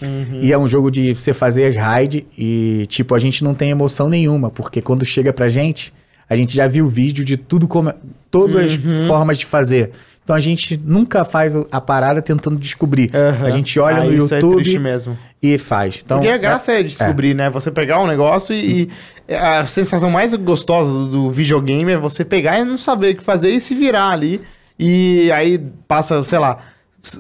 Uhum. 0.02 0.40
E 0.42 0.52
é 0.54 0.58
um 0.58 0.68
jogo 0.68 0.92
de 0.92 1.16
você 1.16 1.34
fazer 1.34 1.66
as 1.66 1.76
raids. 1.76 2.24
E, 2.38 2.86
tipo, 2.88 3.16
a 3.16 3.20
gente 3.20 3.44
não 3.44 3.56
tem 3.56 3.72
emoção 3.72 4.08
nenhuma. 4.10 4.52
Porque 4.52 4.82
quando 4.82 5.04
chega 5.04 5.34
pra 5.34 5.50
gente, 5.50 5.92
a 6.30 6.36
gente 6.36 6.56
já 6.56 6.68
viu 6.68 6.86
vídeo 6.88 7.26
de 7.26 7.38
tudo 7.38 7.68
como. 7.68 7.92
Todas 8.30 8.78
Uhum. 8.78 8.92
as 8.92 9.08
formas 9.08 9.38
de 9.40 9.46
fazer. 9.46 9.92
Então 10.28 10.36
a 10.36 10.42
gente 10.42 10.76
nunca 10.84 11.24
faz 11.24 11.56
a 11.72 11.80
parada 11.80 12.22
tentando 12.22 12.58
descobrir. 12.60 13.10
Aham. 13.16 13.48
A 13.48 13.50
gente 13.50 13.80
olha 13.80 14.02
Ah, 14.02 14.04
no 14.04 14.14
isso 14.14 14.36
é 14.36 14.40
YouTube 14.42 14.62
triste 14.62 14.78
mesmo. 14.78 15.18
e 15.42 15.58
faz. 15.58 16.02
Então, 16.06 16.18
Porque 16.18 16.30
a 16.30 16.38
graça 16.38 16.74
é, 16.74 16.84
descobrir, 16.84 17.34
né? 17.34 17.50
Você 17.50 17.72
pegar 17.72 18.02
um 18.02 18.08
negócio 18.08 18.54
e, 18.54 18.90
e 19.26 19.34
a 19.34 19.66
sensação 19.66 20.10
mais 20.10 20.34
gostosa 20.34 20.92
do- 20.92 21.08
do 21.08 21.32
videogame 21.32 21.94
é 21.94 21.96
você 21.96 22.26
pegar 22.26 22.60
e 22.60 22.66
não 22.66 22.78
saber 22.78 23.14
o 23.14 23.18
que 23.20 23.24
fazer 23.24 23.52
e 23.52 23.62
se 23.62 23.74
virar 23.74 24.10
ali. 24.10 24.42
E 24.78 25.32
aí 25.32 25.58
passa, 25.88 26.22
sei 26.24 26.40
lá, 26.40 26.58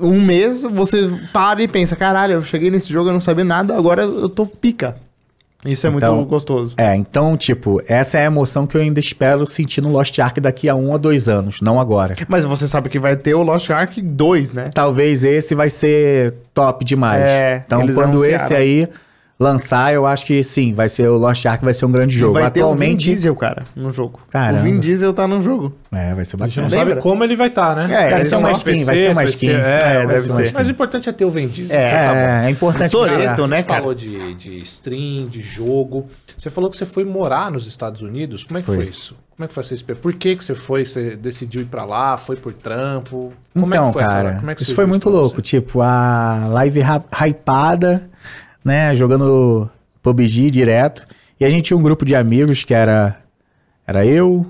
um 0.01 0.21
mês, 0.21 0.63
você 0.63 1.09
para 1.31 1.63
e 1.63 1.67
pensa, 1.69 1.95
caralho, 1.95 2.33
eu 2.33 2.41
cheguei 2.41 2.69
nesse 2.69 2.91
jogo, 2.91 3.07
eu 3.07 3.13
não 3.13 3.21
sabia 3.21 3.45
nada, 3.45 3.73
agora 3.77 4.01
eu 4.01 4.27
tô 4.27 4.45
pica. 4.45 4.95
Isso 5.65 5.87
é 5.87 5.89
Então, 5.89 6.15
muito 6.17 6.29
gostoso. 6.29 6.75
É, 6.77 6.95
então, 6.95 7.35
tipo, 7.35 7.81
essa 7.87 8.17
é 8.17 8.21
a 8.21 8.25
emoção 8.25 8.67
que 8.67 8.77
eu 8.77 8.81
ainda 8.81 8.99
espero 8.99 9.47
sentir 9.47 9.81
no 9.81 9.89
Lost 9.89 10.17
Ark 10.19 10.39
daqui 10.39 10.69
a 10.69 10.75
um 10.75 10.91
ou 10.91 10.99
dois 10.99 11.27
anos, 11.27 11.61
não 11.61 11.79
agora. 11.79 12.15
Mas 12.27 12.45
você 12.45 12.67
sabe 12.67 12.89
que 12.89 12.99
vai 12.99 13.15
ter 13.15 13.33
o 13.33 13.41
Lost 13.41 13.69
Ark 13.69 14.01
2, 14.01 14.53
né? 14.53 14.69
Talvez 14.73 15.23
esse 15.23 15.55
vai 15.55 15.69
ser 15.69 16.35
top 16.53 16.85
demais. 16.85 17.23
É, 17.23 17.63
então, 17.65 17.79
quando 17.87 18.17
anunciaram. 18.17 18.35
esse 18.35 18.53
aí 18.53 18.87
lançar, 19.39 19.93
eu 19.93 20.05
acho 20.07 20.25
que 20.25 20.43
sim, 20.43 20.73
vai 20.73 20.89
ser 20.89 21.07
o 21.09 21.15
Lost 21.17 21.45
Ark 21.45 21.63
vai 21.63 21.73
ser 21.73 21.85
um 21.85 21.91
grande 21.91 22.15
jogo. 22.15 22.33
Vai 22.33 22.49
ter 22.49 22.61
o 22.61 22.63
Vin 22.63 22.69
Atualmente, 22.71 23.09
Diesel, 23.09 23.35
cara, 23.35 23.63
no 23.75 23.91
jogo. 23.91 24.19
Caramba. 24.31 24.61
O 24.61 24.63
Vin 24.63 24.79
Diesel 24.79 25.13
tá 25.13 25.27
no 25.27 25.41
jogo. 25.41 25.73
é, 25.91 26.15
vai 26.15 26.25
ser 26.25 26.41
A 26.41 26.47
gente 26.47 26.57
não 26.57 26.63
bacana. 26.65 26.67
Lembra? 26.83 26.95
sabe 26.95 27.01
como 27.01 27.23
ele 27.23 27.35
vai 27.35 27.47
estar, 27.47 27.75
né? 27.75 27.83
É, 27.93 28.09
Deve 28.09 28.25
ser 28.25 28.35
uma 28.37 28.51
skin, 28.51 28.83
vai 28.83 28.97
ser 28.97 29.11
uma 29.11 29.23
skin. 29.25 29.49
É, 29.51 29.53
É, 29.53 29.93
deve 29.93 30.07
deve 30.07 30.19
ser. 30.21 30.47
ser. 30.47 30.53
Mas 30.55 30.67
o 30.67 30.71
importante 30.71 31.07
é 31.07 31.11
ter 31.11 31.25
o 31.25 31.29
Vin 31.29 31.47
Diesel. 31.47 31.77
É, 31.77 31.91
tá 31.91 32.13
bom. 32.13 32.19
É, 32.19 32.45
é 32.45 32.49
importante 32.49 32.91
Toreto, 32.91 33.47
né, 33.47 33.61
cara? 33.63 33.79
falou 33.81 33.93
de, 33.93 34.33
de 34.33 34.57
stream, 34.63 35.27
de 35.27 35.41
jogo. 35.41 36.07
Você 36.35 36.49
falou 36.49 36.69
que 36.69 36.77
você 36.77 36.85
foi 36.85 37.05
morar 37.05 37.51
nos 37.51 37.67
Estados 37.67 38.01
Unidos. 38.01 38.43
Como 38.43 38.57
é 38.57 38.61
que 38.61 38.65
foi, 38.65 38.75
Foi. 38.77 38.85
isso? 38.85 39.15
Como 39.35 39.45
é 39.45 39.47
que 39.47 39.53
foi 39.53 39.61
essa 39.61 39.73
experiência? 39.75 40.01
Por 40.01 40.13
que, 40.13 40.35
que 40.35 40.43
você 40.43 40.55
foi? 40.55 40.83
Você 40.83 41.15
decidiu 41.15 41.61
ir 41.61 41.65
pra 41.65 41.85
lá? 41.85 42.17
Foi 42.17 42.35
por 42.35 42.53
trampo? 42.53 43.31
Como 43.53 43.71
é 43.71 43.77
Então, 43.77 43.87
que 43.89 43.93
foi 43.93 44.01
essa- 44.01 44.11
cara, 44.11 44.33
como 44.39 44.49
é 44.49 44.55
que 44.55 44.63
isso 44.63 44.73
foi 44.73 44.87
muito 44.87 45.09
louco. 45.11 45.35
você? 45.35 45.41
Tipo, 45.43 45.81
a 45.81 46.47
live 46.49 46.79
ra- 46.79 47.03
hypada, 47.23 48.09
né? 48.67 48.93
Jogando 48.93 49.69
PUBG 50.03 50.51
direto. 50.51 51.07
E 51.39 51.45
a 51.45 51.49
gente 51.49 51.63
tinha 51.63 51.77
um 51.77 51.81
grupo 51.81 52.05
de 52.05 52.15
amigos 52.15 52.63
que 52.63 52.73
era, 52.73 53.17
era 53.85 54.05
eu, 54.05 54.45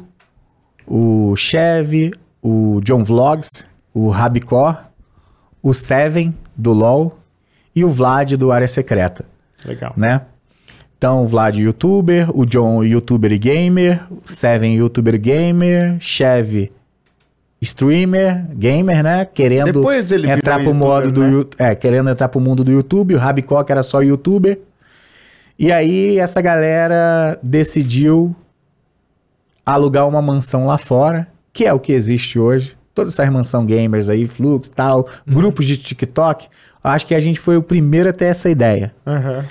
o 0.85 1.35
Chevy, 1.35 2.13
o 2.41 2.81
John 2.83 3.03
Vlogs, 3.03 3.65
o 3.93 4.09
Rabicó, 4.09 4.75
o 5.61 5.73
Seven 5.73 6.35
do 6.55 6.73
LoL 6.73 7.19
e 7.75 7.85
o 7.85 7.89
Vlad 7.89 8.33
do 8.33 8.51
Área 8.51 8.67
Secreta 8.67 9.25
Legal. 9.65 9.93
né? 9.95 10.21
Então, 10.97 11.23
o 11.23 11.27
Vlad, 11.27 11.55
youtuber, 11.57 12.35
o 12.35 12.43
John, 12.43 12.83
youtuber 12.83 13.31
e 13.31 13.37
gamer, 13.37 14.03
o 14.09 14.27
Seven, 14.27 14.75
youtuber 14.75 15.19
gamer, 15.19 15.97
Chevy, 15.99 16.71
streamer, 17.61 18.45
gamer, 18.53 19.03
né? 19.03 19.25
Querendo 19.25 19.83
entrar 20.29 20.61
pro 20.61 20.73
modo 20.73 21.11
do 21.11 21.21
né? 21.21 21.45
É, 21.57 21.75
querendo 21.75 22.09
entrar 22.09 22.29
pro 22.29 22.39
mundo 22.39 22.63
do 22.63 22.71
YouTube, 22.71 23.15
o 23.15 23.17
Rabicó 23.17 23.63
que 23.63 23.71
era 23.71 23.83
só 23.83 24.01
youtuber. 24.01 24.59
E 25.57 25.71
aí 25.71 26.19
essa 26.19 26.39
galera 26.39 27.39
decidiu 27.41 28.35
alugar 29.65 30.07
uma 30.07 30.21
mansão 30.21 30.67
lá 30.67 30.77
fora, 30.77 31.27
que 31.51 31.65
é 31.65 31.73
o 31.73 31.79
que 31.79 31.91
existe 31.91 32.37
hoje. 32.37 32.77
Todas 32.93 33.13
essas 33.13 33.29
mansão 33.31 33.65
gamers 33.65 34.09
aí, 34.09 34.25
fluxo, 34.27 34.71
tal, 34.71 35.07
grupos 35.25 35.65
de 35.65 35.77
TikTok. 35.77 36.47
Acho 36.83 37.05
que 37.05 37.15
a 37.15 37.19
gente 37.19 37.39
foi 37.39 37.57
o 37.57 37.61
primeiro 37.61 38.09
a 38.09 38.13
ter 38.13 38.25
essa 38.25 38.49
ideia. 38.49 38.93
Aham. 39.05 39.45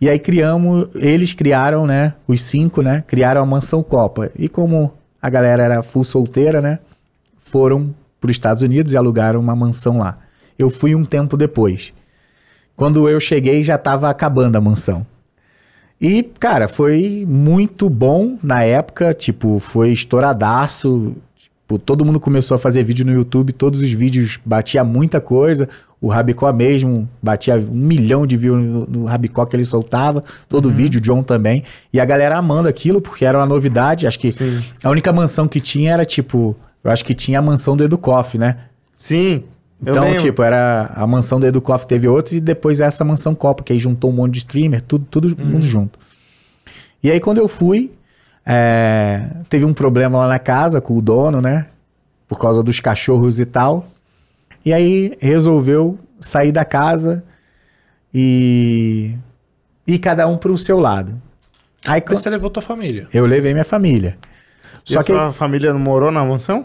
E 0.00 0.08
aí 0.08 0.18
criamos, 0.18 0.88
eles 0.96 1.32
criaram, 1.32 1.86
né, 1.86 2.14
os 2.26 2.42
cinco, 2.42 2.82
né, 2.82 3.02
criaram 3.06 3.40
a 3.40 3.46
Mansão 3.46 3.82
Copa. 3.82 4.30
E 4.36 4.48
como 4.48 4.92
a 5.22 5.30
galera 5.30 5.64
era 5.64 5.82
full 5.82 6.04
solteira, 6.04 6.60
né, 6.60 6.78
foram 7.54 7.94
para 8.20 8.32
os 8.32 8.34
Estados 8.34 8.64
Unidos 8.64 8.92
e 8.92 8.96
alugaram 8.96 9.38
uma 9.38 9.54
mansão 9.54 9.98
lá. 9.98 10.18
Eu 10.58 10.68
fui 10.68 10.92
um 10.92 11.04
tempo 11.04 11.36
depois. 11.36 11.92
Quando 12.74 13.08
eu 13.08 13.20
cheguei 13.20 13.62
já 13.62 13.76
estava 13.76 14.10
acabando 14.10 14.56
a 14.56 14.60
mansão. 14.60 15.06
E, 16.00 16.24
cara, 16.40 16.66
foi 16.66 17.24
muito 17.28 17.88
bom 17.88 18.36
na 18.42 18.64
época, 18.64 19.14
tipo, 19.14 19.60
foi 19.60 19.92
estouradaço. 19.92 21.14
Tipo, 21.36 21.78
todo 21.78 22.04
mundo 22.04 22.18
começou 22.18 22.56
a 22.56 22.58
fazer 22.58 22.82
vídeo 22.82 23.06
no 23.06 23.12
YouTube, 23.12 23.52
todos 23.52 23.80
os 23.80 23.92
vídeos 23.92 24.40
batia 24.44 24.82
muita 24.82 25.20
coisa. 25.20 25.68
O 26.00 26.08
Rabicó 26.08 26.52
mesmo 26.52 27.08
batia 27.22 27.54
um 27.54 27.72
milhão 27.72 28.26
de 28.26 28.36
views 28.36 28.64
no, 28.64 28.84
no 28.84 29.04
Rabicó 29.04 29.46
que 29.46 29.54
ele 29.54 29.64
soltava, 29.64 30.24
todo 30.48 30.68
vídeo, 30.68 30.98
o 30.98 31.00
John 31.00 31.22
também. 31.22 31.62
E 31.92 32.00
a 32.00 32.04
galera 32.04 32.36
amando 32.36 32.68
aquilo, 32.68 33.00
porque 33.00 33.24
era 33.24 33.38
uma 33.38 33.46
novidade. 33.46 34.08
Acho 34.08 34.18
que 34.18 34.32
Sim. 34.32 34.60
a 34.82 34.90
única 34.90 35.12
mansão 35.12 35.46
que 35.46 35.60
tinha 35.60 35.92
era 35.92 36.04
tipo. 36.04 36.56
Eu 36.84 36.90
acho 36.90 37.04
que 37.04 37.14
tinha 37.14 37.38
a 37.38 37.42
mansão 37.42 37.76
do 37.76 37.82
Educoff, 37.82 38.36
né? 38.38 38.58
Sim. 38.94 39.44
Então, 39.82 40.14
tipo, 40.16 40.42
era 40.42 40.92
a 40.94 41.06
mansão 41.06 41.40
do 41.40 41.46
Educoff 41.46 41.86
teve 41.86 42.06
outros 42.06 42.34
e 42.36 42.40
depois 42.40 42.80
essa 42.80 43.04
mansão 43.04 43.34
Copa, 43.34 43.62
que 43.62 43.72
aí 43.72 43.78
juntou 43.78 44.10
um 44.10 44.14
monte 44.14 44.32
de 44.34 44.38
streamer, 44.38 44.80
tudo, 44.82 45.04
tudo 45.10 45.36
Uhum. 45.38 45.46
mundo 45.52 45.66
junto. 45.66 45.98
E 47.02 47.10
aí 47.10 47.18
quando 47.20 47.38
eu 47.38 47.48
fui, 47.48 47.90
é, 48.46 49.28
teve 49.48 49.64
um 49.64 49.74
problema 49.74 50.18
lá 50.18 50.28
na 50.28 50.38
casa 50.38 50.80
com 50.80 50.96
o 50.96 51.02
dono, 51.02 51.40
né? 51.40 51.66
Por 52.28 52.38
causa 52.38 52.62
dos 52.62 52.80
cachorros 52.80 53.40
e 53.40 53.44
tal. 53.46 53.86
E 54.64 54.72
aí 54.72 55.16
resolveu 55.20 55.98
sair 56.20 56.52
da 56.52 56.64
casa 56.64 57.22
e 58.12 59.14
e 59.86 59.98
cada 59.98 60.26
um 60.26 60.36
pro 60.38 60.56
seu 60.56 60.78
lado. 60.80 61.20
Aí 61.84 62.02
Mas 62.08 62.20
você 62.20 62.30
levou 62.30 62.48
tua 62.48 62.62
família. 62.62 63.06
eu 63.12 63.26
levei 63.26 63.52
minha 63.52 63.64
família. 63.64 64.16
E 64.88 64.92
Só 64.94 65.00
a 65.00 65.04
que 65.04 65.12
sua 65.12 65.30
família 65.30 65.72
não 65.72 65.80
morou 65.80 66.10
na 66.10 66.24
mansão? 66.24 66.64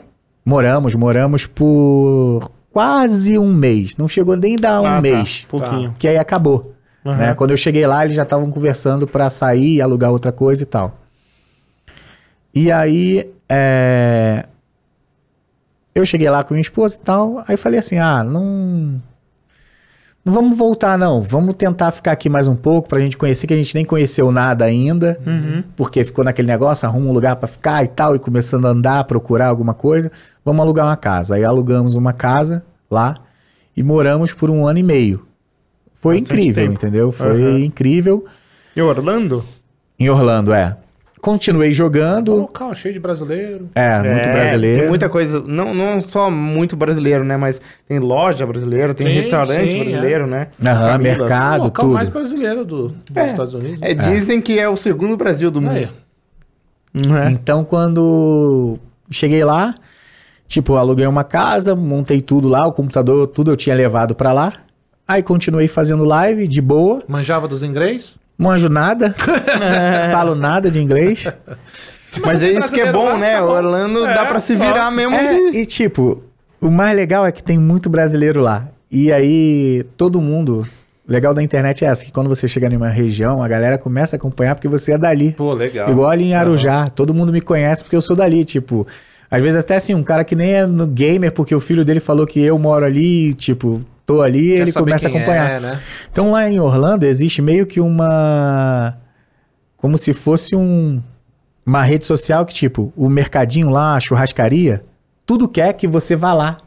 Moramos, 0.49 0.95
moramos 0.95 1.45
por 1.45 2.51
quase 2.73 3.37
um 3.37 3.53
mês. 3.53 3.95
Não 3.95 4.07
chegou 4.09 4.35
nem 4.35 4.55
a 4.55 4.59
dar 4.59 4.81
um 4.81 4.85
Ah, 4.85 4.95
tá. 4.95 5.01
mês. 5.01 5.45
Pouquinho. 5.47 5.95
Que 5.99 6.07
aí 6.07 6.17
acabou. 6.17 6.73
Aham. 7.05 7.15
né? 7.17 7.33
Quando 7.35 7.51
eu 7.51 7.57
cheguei 7.57 7.85
lá, 7.87 8.03
eles 8.03 8.15
já 8.17 8.23
estavam 8.23 8.49
conversando 8.51 9.07
pra 9.07 9.29
sair, 9.29 9.81
alugar 9.81 10.11
outra 10.11 10.31
coisa 10.31 10.63
e 10.63 10.65
tal. 10.65 10.97
E 12.53 12.71
aí, 12.71 13.29
é, 13.47 14.45
eu 15.95 16.05
cheguei 16.05 16.29
lá 16.29 16.43
com 16.43 16.53
minha 16.53 16.61
esposa 16.61 16.97
e 16.97 17.05
tal, 17.05 17.43
aí 17.47 17.55
falei 17.55 17.79
assim, 17.79 17.97
ah, 17.99 18.23
não... 18.23 19.01
Não 20.23 20.33
vamos 20.33 20.57
voltar, 20.57 20.97
não. 20.97 21.21
Vamos 21.21 21.53
tentar 21.53 21.91
ficar 21.91 22.11
aqui 22.11 22.29
mais 22.29 22.47
um 22.47 22.55
pouco 22.55 22.89
pra 22.89 22.99
gente 22.99 23.17
conhecer, 23.17 23.47
que 23.47 23.53
a 23.53 23.57
gente 23.57 23.73
nem 23.73 23.85
conheceu 23.85 24.31
nada 24.31 24.65
ainda. 24.65 25.19
Uhum. 25.25 25.63
Porque 25.75 26.03
ficou 26.03 26.23
naquele 26.23 26.47
negócio, 26.47 26.87
arruma 26.87 27.07
um 27.09 27.13
lugar 27.13 27.35
pra 27.37 27.47
ficar 27.47 27.83
e 27.83 27.87
tal, 27.87 28.15
e 28.15 28.19
começando 28.19 28.65
a 28.67 28.69
andar, 28.69 29.03
procurar 29.05 29.47
alguma 29.47 29.73
coisa. 29.73 30.11
Vamos 30.43 30.61
alugar 30.61 30.85
uma 30.85 30.97
casa. 30.97 31.35
Aí 31.35 31.43
alugamos 31.45 31.95
uma 31.95 32.11
casa 32.13 32.63
lá 32.91 33.15
e 33.75 33.81
moramos 33.81 34.33
por 34.33 34.49
um 34.51 34.67
ano 34.67 34.79
e 34.79 34.83
meio. 34.83 35.25
Foi 35.95 36.19
Bastante 36.19 36.33
incrível, 36.33 36.63
tempo. 36.63 36.73
entendeu? 36.75 37.11
Foi 37.11 37.41
Aham. 37.41 37.59
incrível. 37.59 38.25
E 38.75 38.81
Orlando? 38.81 39.43
Em 39.97 40.09
Orlando, 40.09 40.53
é. 40.53 40.77
Continuei 41.21 41.69
Um 41.71 41.73
jogando. 41.73 42.33
local 42.35 42.73
cheio 42.73 42.93
de 42.93 42.99
brasileiro. 42.99 43.69
É, 43.75 43.97
muito 44.01 44.29
É, 44.29 44.31
brasileiro. 44.33 44.79
Tem 44.81 44.89
muita 44.89 45.09
coisa, 45.09 45.43
não, 45.45 45.73
não 45.73 45.99
só 46.01 46.31
muito 46.31 46.75
brasileiro, 46.77 47.23
né? 47.25 47.35
Mas 47.35 47.61
tem 47.87 47.99
loja 47.99 48.45
brasileira, 48.45 48.93
tem 48.93 49.07
Sim, 49.07 49.13
restaurante 49.15 49.71
sim, 49.71 49.79
brasileiro, 49.83 50.25
né? 50.27 50.47
Aham, 50.65 50.95
o 50.95 50.99
mercado, 50.99 51.63
local 51.65 51.85
tudo. 51.85 51.93
mais 51.95 52.09
brasileiro 52.09 52.63
do, 52.63 52.87
dos 52.89 53.17
É. 53.17 53.27
Estados 53.27 53.53
Unidos. 53.53 53.79
É, 53.81 53.93
dizem 53.93 54.41
que 54.41 54.57
é 54.57 54.69
o 54.69 54.77
segundo 54.77 55.17
Brasil 55.17 55.51
do 55.51 55.61
mundo. 55.61 55.75
É. 55.77 55.89
É? 57.27 57.31
Então, 57.31 57.63
quando 57.63 58.77
cheguei 59.11 59.43
lá, 59.43 59.75
tipo, 60.47 60.75
aluguei 60.75 61.05
uma 61.05 61.23
casa, 61.23 61.75
montei 61.75 62.21
tudo 62.21 62.47
lá, 62.47 62.65
o 62.65 62.71
computador, 62.71 63.27
tudo 63.27 63.51
eu 63.51 63.57
tinha 63.57 63.75
levado 63.75 64.15
pra 64.15 64.31
lá. 64.31 64.53
Aí 65.07 65.21
continuei 65.21 65.67
fazendo 65.67 66.03
live 66.03 66.47
de 66.47 66.61
boa, 66.61 67.01
Manjava 67.07 67.47
dos 67.47 67.61
inglês? 67.63 68.17
Manjo 68.39 68.69
nada, 68.69 69.13
falo 70.11 70.33
nada 70.33 70.71
de 70.71 70.79
inglês. 70.79 71.27
Mas 72.21 72.41
é 72.41 72.47
tem 72.47 72.57
isso 72.57 72.71
que 72.73 72.81
é 72.81 72.91
bom, 72.91 73.09
lá, 73.09 73.17
né? 73.17 73.33
tá 73.35 73.41
bom. 73.41 73.47
Orlando 73.53 74.05
É, 74.05 74.13
dá 74.15 74.25
pra 74.25 74.39
se 74.39 74.55
virar 74.55 74.89
pronto. 74.91 74.95
mesmo. 74.95 75.13
É, 75.15 75.49
e 75.51 75.65
tipo, 75.65 76.23
o 76.59 76.71
mais 76.71 76.95
legal 76.95 77.25
é 77.25 77.31
que 77.31 77.43
tem 77.43 77.57
muito 77.57 77.89
brasileiro 77.89 78.41
lá. 78.41 78.67
E 78.91 79.11
aí, 79.11 79.85
todo 79.97 80.19
mundo. 80.21 80.67
O 81.07 81.11
legal 81.11 81.33
da 81.33 81.41
internet 81.41 81.83
é 81.83 81.87
essa, 81.87 82.05
que 82.05 82.11
quando 82.11 82.27
você 82.27 82.47
chega 82.47 82.67
em 82.71 82.77
uma 82.77 82.87
região, 82.89 83.41
a 83.41 83.47
galera 83.47 83.79
começa 83.79 84.15
a 84.15 84.17
acompanhar 84.17 84.53
porque 84.55 84.67
você 84.67 84.91
é 84.93 84.97
dali. 84.97 85.31
Pô, 85.31 85.53
legal. 85.53 85.89
Igual 85.89 86.07
ali 86.09 86.25
em 86.25 86.35
Arujá, 86.35 86.87
todo 86.87 87.13
mundo 87.15 87.31
me 87.33 87.41
conhece 87.41 87.83
porque 87.83 87.95
eu 87.95 88.01
sou 88.01 88.15
dali, 88.15 88.45
tipo. 88.45 88.85
Às 89.29 89.41
vezes 89.41 89.59
até 89.59 89.75
assim, 89.75 89.93
um 89.95 90.01
cara 90.03 90.23
que 90.23 90.35
nem 90.35 90.53
é 90.53 90.65
no 90.65 90.85
gamer, 90.87 91.31
porque 91.31 91.53
o 91.53 91.59
filho 91.59 91.83
dele 91.85 91.99
falou 91.99 92.25
que 92.27 92.39
eu 92.39 92.57
moro 92.59 92.85
ali, 92.85 93.33
tipo, 93.35 93.81
tô 94.15 94.21
ali, 94.21 94.47
Quer 94.53 94.61
ele 94.61 94.73
começa 94.73 95.07
a 95.07 95.11
quem 95.11 95.19
acompanhar. 95.21 95.51
é, 95.51 95.59
né? 95.59 95.79
Então 96.11 96.31
lá 96.31 96.49
em 96.49 96.59
Orlando 96.59 97.05
existe 97.05 97.41
meio 97.41 97.65
que 97.67 97.79
uma. 97.79 98.97
Como 99.77 99.97
se 99.97 100.13
fosse 100.13 100.55
um, 100.55 101.01
uma 101.65 101.83
rede 101.83 102.05
social 102.05 102.45
que, 102.45 102.53
tipo, 102.53 102.91
o 102.97 103.07
mercadinho 103.07 103.69
lá, 103.69 103.95
a 103.95 103.99
churrascaria, 103.99 104.83
tudo 105.25 105.47
quer 105.47 105.73
que 105.73 105.87
você 105.87 106.15
vá 106.15 106.33
lá. 106.33 106.57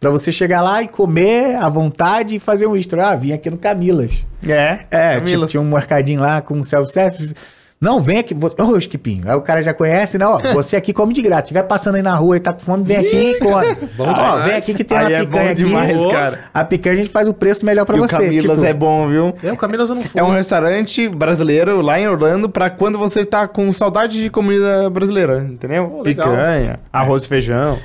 Pra 0.00 0.10
você 0.10 0.32
chegar 0.32 0.62
lá 0.62 0.82
e 0.82 0.88
comer 0.88 1.54
à 1.56 1.68
vontade 1.68 2.34
e 2.34 2.38
fazer 2.40 2.66
um 2.66 2.74
extra. 2.74 3.10
Ah, 3.10 3.16
vim 3.16 3.32
aqui 3.32 3.48
no 3.48 3.56
Camilas. 3.56 4.26
É, 4.44 4.80
É, 4.90 5.12
tipo, 5.14 5.24
Camilas. 5.26 5.50
tinha 5.52 5.60
um 5.60 5.70
mercadinho 5.70 6.20
lá 6.20 6.40
com 6.42 6.60
self-service. 6.62 7.34
Não, 7.82 8.00
vem 8.00 8.18
aqui. 8.18 8.34
Ô, 8.34 8.78
Skipinho. 8.78 9.24
Aí 9.28 9.34
o 9.36 9.40
cara 9.42 9.60
já 9.60 9.74
conhece, 9.74 10.16
não, 10.16 10.36
ó, 10.36 10.38
você 10.54 10.76
aqui 10.76 10.92
come 10.92 11.12
de 11.12 11.20
graça. 11.20 11.40
Se 11.42 11.44
estiver 11.46 11.64
passando 11.64 11.96
aí 11.96 12.02
na 12.02 12.14
rua 12.14 12.36
e 12.36 12.40
tá 12.40 12.52
com 12.52 12.60
fome, 12.60 12.84
vem 12.84 12.96
aqui 12.96 13.30
e 13.32 13.38
come. 13.40 13.74
Bom 13.98 14.06
ó, 14.16 14.38
vem 14.44 14.54
aqui 14.54 14.72
que 14.72 14.84
tem 14.84 14.96
Aí 14.96 15.04
uma 15.06 15.12
é 15.12 15.18
picanha 15.20 15.44
bom 15.44 15.50
aqui. 15.50 15.54
demais, 15.64 16.12
cara. 16.12 16.38
A 16.54 16.64
picanha 16.64 16.92
a 16.94 16.96
gente 16.96 17.08
faz 17.10 17.26
o 17.28 17.34
preço 17.34 17.66
melhor 17.66 17.84
pra 17.84 17.96
e 17.96 18.00
o 18.00 18.02
você. 18.04 18.16
Camilas 18.16 18.42
tipo, 18.42 18.64
é 18.64 18.72
bom, 18.72 19.08
viu? 19.08 19.34
Eu, 19.42 19.56
Camilas, 19.56 19.88
eu 19.90 19.96
não 19.96 20.02
fui. 20.02 20.20
É 20.20 20.22
um 20.22 20.30
restaurante 20.30 21.08
brasileiro 21.08 21.80
lá 21.80 21.98
em 21.98 22.06
Orlando 22.08 22.48
pra 22.48 22.70
quando 22.70 22.98
você 22.98 23.24
tá 23.24 23.48
com 23.48 23.72
saudade 23.72 24.22
de 24.22 24.30
comida 24.30 24.88
brasileira, 24.88 25.38
entendeu? 25.38 25.88
Pô, 25.88 26.02
legal. 26.02 26.28
Picanha, 26.28 26.78
arroz 26.92 27.24
e 27.24 27.28
feijão. 27.28 27.78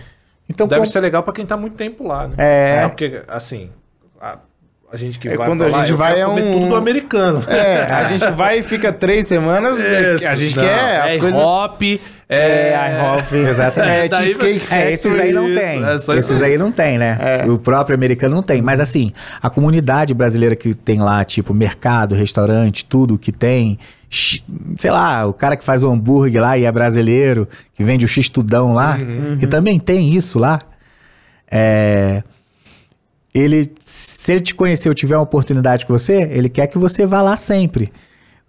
Então, 0.50 0.68
Deve 0.68 0.82
como- 0.82 0.92
ser 0.92 1.00
legal 1.02 1.24
pra 1.24 1.34
quem 1.34 1.46
tá 1.46 1.58
muito 1.58 1.76
tempo 1.76 2.08
lá, 2.08 2.28
né? 2.28 2.36
É. 2.38 2.88
Porque, 2.88 3.22
assim, 3.28 3.70
a- 4.92 4.98
gente 4.98 5.20
que 5.20 5.28
É, 5.28 5.36
vai 5.38 5.48
quando 5.48 5.60
pra 5.60 5.68
a 5.68 5.72
lá, 5.72 5.80
gente 5.82 5.92
eu 5.92 5.98
vai 5.98 6.14
quero 6.16 6.22
é 6.22 6.26
comer 6.30 6.44
um- 6.44 6.54
tudo 6.54 6.68
do 6.68 6.76
americano. 6.76 7.44
É, 7.48 7.84
a 7.84 8.06
gente 8.06 8.28
vai 8.32 8.60
e 8.60 8.64
fica 8.64 8.92
três 8.94 9.28
semanas, 9.28 9.80
é, 9.80 10.28
a 10.28 10.36
gente 10.36 10.56
Não, 10.56 10.64
quer 10.64 11.02
as 11.02 11.16
é 11.16 11.18
coisas... 11.18 11.40
hop, 11.40 11.82
É, 12.30 12.70
é, 12.72 12.76
a 12.76 13.14
Hop, 13.16 13.32
Exatamente. 13.34 13.90
É, 14.06 14.08
Daí- 14.10 14.26
Cheesecake 14.34 14.74
É, 14.74 14.92
esses 14.92 15.18
aí 15.18 15.32
não 15.32 15.48
Isso, 15.50 15.60
tem. 15.62 15.84
é 15.86 15.96
esses 15.96 16.30
isso. 16.32 16.44
aí 16.44 16.58
não 16.58 16.72
tem, 16.74 16.98
né? 16.98 17.18
É. 17.22 17.50
O 17.50 17.58
próprio 17.58 17.96
americano 17.96 18.36
não 18.36 18.44
tem. 18.44 18.62
Mas 18.62 18.82
assim, 18.82 19.14
a 19.42 19.50
comunidade 19.50 20.14
brasileira 20.14 20.54
que 20.54 20.74
tem 20.74 21.00
lá, 21.02 21.24
tipo, 21.24 21.54
mercado, 21.54 22.16
restaurante, 22.16 22.84
tudo 22.84 23.18
que 23.18 23.32
tem. 23.32 23.80
Sei 24.78 24.92
lá, 24.92 25.26
o 25.26 25.32
cara 25.34 25.56
que 25.56 25.64
faz 25.64 25.84
o 25.86 25.88
hambúrguer 25.90 26.42
lá 26.42 26.58
e 26.58 26.66
é 26.66 26.72
brasileiro, 26.72 27.48
que 27.74 27.82
vende 27.84 28.04
o 28.04 28.08
x-tudão 28.10 28.74
lá, 28.74 28.98
Uhum. 29.00 29.38
que 29.38 29.48
também 29.48 29.80
tem 29.80 30.10
isso 30.14 30.38
lá. 30.38 30.60
É, 31.50 32.24
ele, 33.38 33.72
se 33.80 34.32
ele 34.34 34.42
te 34.42 34.56
conhecer 34.56 34.90
ou 34.90 34.96
tiver 34.96 35.16
uma 35.16 35.24
oportunidade 35.24 35.86
com 35.86 35.98
você, 35.98 36.24
ele 36.32 36.50
quer 36.50 36.68
que 36.68 36.78
você 36.78 37.06
vá 37.06 37.22
lá 37.22 37.38
sempre. 37.38 37.92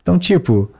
Então, 0.03 0.19
tipo, 0.19 0.71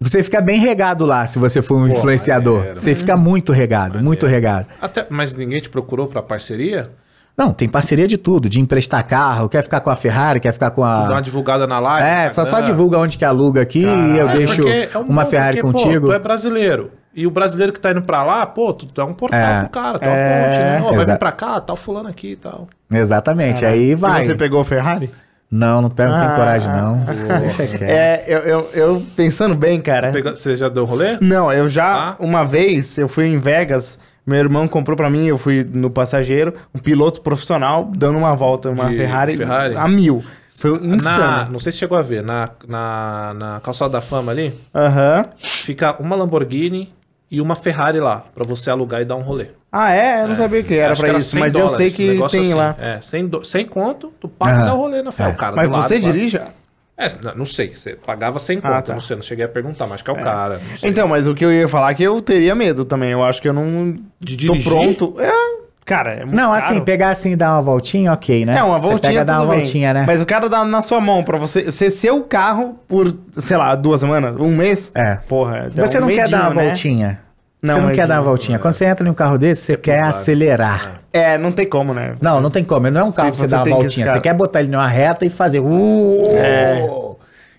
você 0.00 0.22
fica 0.22 0.40
bem 0.40 0.60
regado 0.60 1.04
lá 1.04 1.26
se 1.26 1.38
você 1.38 1.60
for 1.60 1.76
um 1.76 1.88
Pô, 1.88 1.96
influenciador. 1.96 2.58
maneiro. 2.58 2.78
Você 2.78 2.94
fica 2.94 3.16
muito 3.16 3.52
regado, 3.52 3.98
muito 4.02 4.26
regado. 4.26 4.66
Até, 4.80 5.06
mas 5.10 5.34
ninguém 5.34 5.60
te 5.60 5.68
procurou 5.68 6.06
pra 6.06 6.22
parceria? 6.22 6.90
Não, 7.36 7.52
tem 7.52 7.68
parceria 7.68 8.08
de 8.08 8.18
tudo, 8.18 8.48
de 8.48 8.60
emprestar 8.60 9.06
carro, 9.06 9.48
quer 9.48 9.62
ficar 9.62 9.80
com 9.80 9.90
a 9.90 9.94
Ferrari, 9.94 10.40
quer 10.40 10.52
ficar 10.52 10.72
com 10.72 10.82
Dá 10.82 11.04
uma 11.04 11.18
a. 11.18 11.20
divulgada 11.20 11.68
na 11.68 11.78
live? 11.78 12.04
É, 12.04 12.28
só, 12.30 12.44
só 12.44 12.56
Instagram? 12.56 12.66
divulga 12.66 12.98
onde 12.98 13.16
que 13.16 13.24
aluga 13.24 13.62
aqui 13.62 13.84
e 13.84 14.18
eu 14.18 14.28
deixo 14.28 14.66
é 14.66 14.90
um 14.96 15.02
uma 15.02 15.24
Ferrari 15.24 15.60
porque, 15.60 15.84
contigo. 15.84 16.06
Pô, 16.06 16.12
tu 16.12 16.12
é 16.14 16.18
brasileiro. 16.18 16.90
E 17.18 17.26
o 17.26 17.30
brasileiro 17.32 17.72
que 17.72 17.80
tá 17.80 17.90
indo 17.90 18.02
pra 18.02 18.22
lá, 18.22 18.46
pô, 18.46 18.72
tu, 18.72 18.86
tu 18.86 19.00
é 19.00 19.04
um 19.04 19.12
portal 19.12 19.40
É. 19.40 19.60
pro 19.60 19.68
cara, 19.70 19.98
tu 19.98 20.04
é, 20.04 20.08
um 20.08 20.12
É, 20.14 20.44
ponte, 20.44 20.58
né? 20.60 20.82
Ó, 20.84 20.92
vai 20.94 21.04
vir 21.04 21.18
pra 21.18 21.32
cá, 21.32 21.60
tal 21.60 21.76
fulano 21.76 22.08
aqui 22.08 22.32
e 22.32 22.36
tal. 22.36 22.68
Exatamente, 22.90 23.64
aí 23.66 23.94
vai. 23.94 24.22
E 24.22 24.26
você 24.26 24.34
pegou 24.36 24.60
a 24.60 24.64
Ferrari? 24.64 25.10
Não, 25.50 25.80
não 25.82 25.88
pego, 25.90 26.12
não 26.12 26.18
tem 26.18 26.28
Ah, 26.28 26.36
coragem 26.36 26.70
não. 26.72 27.00
Deixa 27.40 27.66
quieto. 27.66 27.82
É, 27.82 28.22
eu, 28.28 28.38
eu, 28.40 28.70
eu 28.74 29.02
pensando 29.16 29.54
bem, 29.56 29.80
cara. 29.80 30.12
Pega- 30.12 30.36
Você 30.36 30.54
já 30.54 30.68
deu 30.68 30.84
rolê? 30.84 31.16
Não, 31.20 31.50
eu 31.52 31.68
já, 31.68 32.10
Ah. 32.10 32.16
uma 32.20 32.44
vez, 32.44 32.96
eu 32.98 33.08
fui 33.08 33.26
em 33.26 33.38
Vegas, 33.40 33.98
meu 34.26 34.38
irmão 34.38 34.68
comprou 34.68 34.96
pra 34.96 35.08
mim, 35.10 35.26
eu 35.26 35.38
fui 35.38 35.64
no 35.72 35.90
passageiro, 35.90 36.54
um 36.74 36.78
piloto 36.78 37.20
profissional, 37.22 37.90
dando 37.96 38.18
uma 38.18 38.36
volta, 38.36 38.68
uma 38.70 38.90
De 38.90 38.96
Ferrari, 38.96 39.36
Ferrari? 39.38 39.74
a 39.76 39.88
mil. 39.88 40.22
Foi 40.60 40.78
Na, 40.86 40.96
insano. 40.96 41.52
não 41.52 41.58
sei 41.58 41.72
se 41.72 41.78
chegou 41.78 41.96
a 41.96 42.02
ver, 42.02 42.22
na, 42.22 42.48
na, 42.66 43.34
na 43.34 43.60
calçada 43.60 43.92
da 43.92 44.00
fama 44.00 44.30
ali, 44.32 44.52
Aham. 44.74 45.26
fica 45.38 45.96
uma 46.00 46.14
Lamborghini 46.16 46.92
e 47.30 47.40
uma 47.40 47.54
Ferrari 47.54 48.00
lá, 48.00 48.24
pra 48.34 48.44
você 48.44 48.70
alugar 48.70 49.00
e 49.02 49.04
dar 49.04 49.16
um 49.16 49.22
rolê. 49.22 49.48
Ah, 49.70 49.92
é? 49.92 50.22
Eu 50.22 50.28
não 50.28 50.34
sabia 50.34 50.62
que 50.62 50.74
era 50.74 50.94
que 50.94 51.06
isso, 51.18 51.30
100 51.32 51.40
mas 51.40 51.54
eu 51.54 51.60
dólares, 51.66 51.76
sei 51.76 52.06
um 52.16 52.20
que 52.22 52.28
tem 52.30 52.40
assim. 52.40 52.54
lá. 52.54 52.76
É, 52.80 53.00
sem, 53.02 53.26
do, 53.26 53.44
sem 53.44 53.66
conto, 53.66 54.12
tu 54.18 54.26
paga 54.28 54.60
e 54.60 54.64
dá 54.64 54.74
o 54.74 54.78
rolê 54.78 55.02
na 55.02 55.12
Ferrari. 55.12 55.34
O 55.34 55.38
cara 55.38 55.56
Mas 55.56 55.68
lado, 55.70 55.82
você 55.82 56.00
claro. 56.00 56.12
dirige? 56.14 56.40
É, 56.96 57.12
não, 57.36 57.44
sei, 57.44 57.76
você 57.76 57.94
pagava 57.94 58.38
sem 58.40 58.58
Ah, 58.58 58.72
conto, 58.76 58.86
tá. 58.86 58.94
não 58.94 59.00
sei, 59.00 59.14
não 59.16 59.22
cheguei 59.22 59.44
a 59.44 59.48
perguntar, 59.48 59.86
mas 59.86 60.02
que 60.02 60.10
é 60.10 60.12
o 60.12 60.16
cara. 60.20 60.58
não 60.70 60.76
sei. 60.78 60.90
Então, 60.90 61.06
mas 61.06 61.28
o 61.28 61.34
que 61.34 61.44
eu 61.44 61.52
ia 61.52 61.68
falar 61.68 61.90
é 61.92 61.94
que 61.94 62.02
eu 62.02 62.20
teria 62.20 62.54
medo 62.56 62.84
também. 62.84 63.10
Eu 63.12 63.22
acho 63.22 63.40
que 63.40 63.48
eu 63.48 63.52
não 63.52 63.92
De 64.18 64.36
tô 64.36 64.52
dirigir? 64.54 64.64
pronto. 64.72 65.14
É, 65.20 65.30
cara, 65.88 66.12
é 66.12 66.20
muito 66.20 66.36
Não, 66.36 66.52
caro. 66.52 66.64
assim, 66.64 66.80
pegar 66.82 67.08
assim 67.08 67.30
e 67.32 67.36
dar 67.36 67.54
uma 67.54 67.62
voltinha, 67.62 68.12
ok, 68.12 68.44
né? 68.44 68.58
É, 68.58 68.62
uma 68.62 68.78
Você 68.78 68.86
voltinha 68.88 69.12
pega 69.12 69.24
dar 69.24 69.40
uma 69.40 69.46
bem. 69.46 69.56
voltinha, 69.56 69.94
né? 69.94 70.04
Mas 70.06 70.20
o 70.22 70.26
cara 70.26 70.48
dá 70.48 70.64
na 70.64 70.82
sua 70.82 71.00
mão 71.00 71.24
pra 71.24 71.38
você, 71.38 71.64
você 71.64 71.90
ser 71.90 72.10
o 72.12 72.22
carro 72.22 72.76
por, 72.86 73.12
sei 73.38 73.56
lá, 73.56 73.74
duas 73.74 74.00
semanas, 74.00 74.36
um 74.38 74.54
mês. 74.54 74.92
É. 74.94 75.16
Porra, 75.26 75.70
dá 75.74 75.86
Você 75.86 75.98
um 75.98 76.02
não 76.02 76.08
quer 76.08 76.28
dar 76.28 76.38
uma 76.42 76.44
medinho, 76.50 76.60
né? 76.60 76.66
voltinha. 76.68 77.20
Não, 77.60 77.74
você 77.74 77.80
não 77.80 77.86
quer 77.88 77.92
medinho. 77.92 78.08
dar 78.08 78.14
uma 78.18 78.22
voltinha. 78.22 78.58
Quando 78.58 78.74
você 78.74 78.84
entra 78.84 79.06
em 79.08 79.10
um 79.10 79.14
carro 79.14 79.36
desse, 79.38 79.62
você 79.62 79.76
quer 79.76 79.96
pesado. 79.96 80.10
acelerar. 80.10 81.00
É, 81.12 81.36
não 81.38 81.50
tem 81.50 81.66
como, 81.66 81.92
né? 81.92 82.14
Não, 82.20 82.40
não 82.40 82.50
tem 82.50 82.62
como. 82.62 82.88
Não 82.90 83.00
é 83.00 83.04
um 83.04 83.10
carro 83.10 83.30
pra 83.30 83.36
você 83.38 83.44
você 83.44 83.50
dar 83.50 83.56
uma 83.58 83.64
que 83.64 83.70
voltinha. 83.70 84.06
Você 84.06 84.20
quer 84.20 84.34
botar 84.34 84.60
ele 84.60 84.70
numa 84.70 84.86
reta 84.86 85.24
e 85.24 85.30
fazer. 85.30 85.58
Uh, 85.60 87.07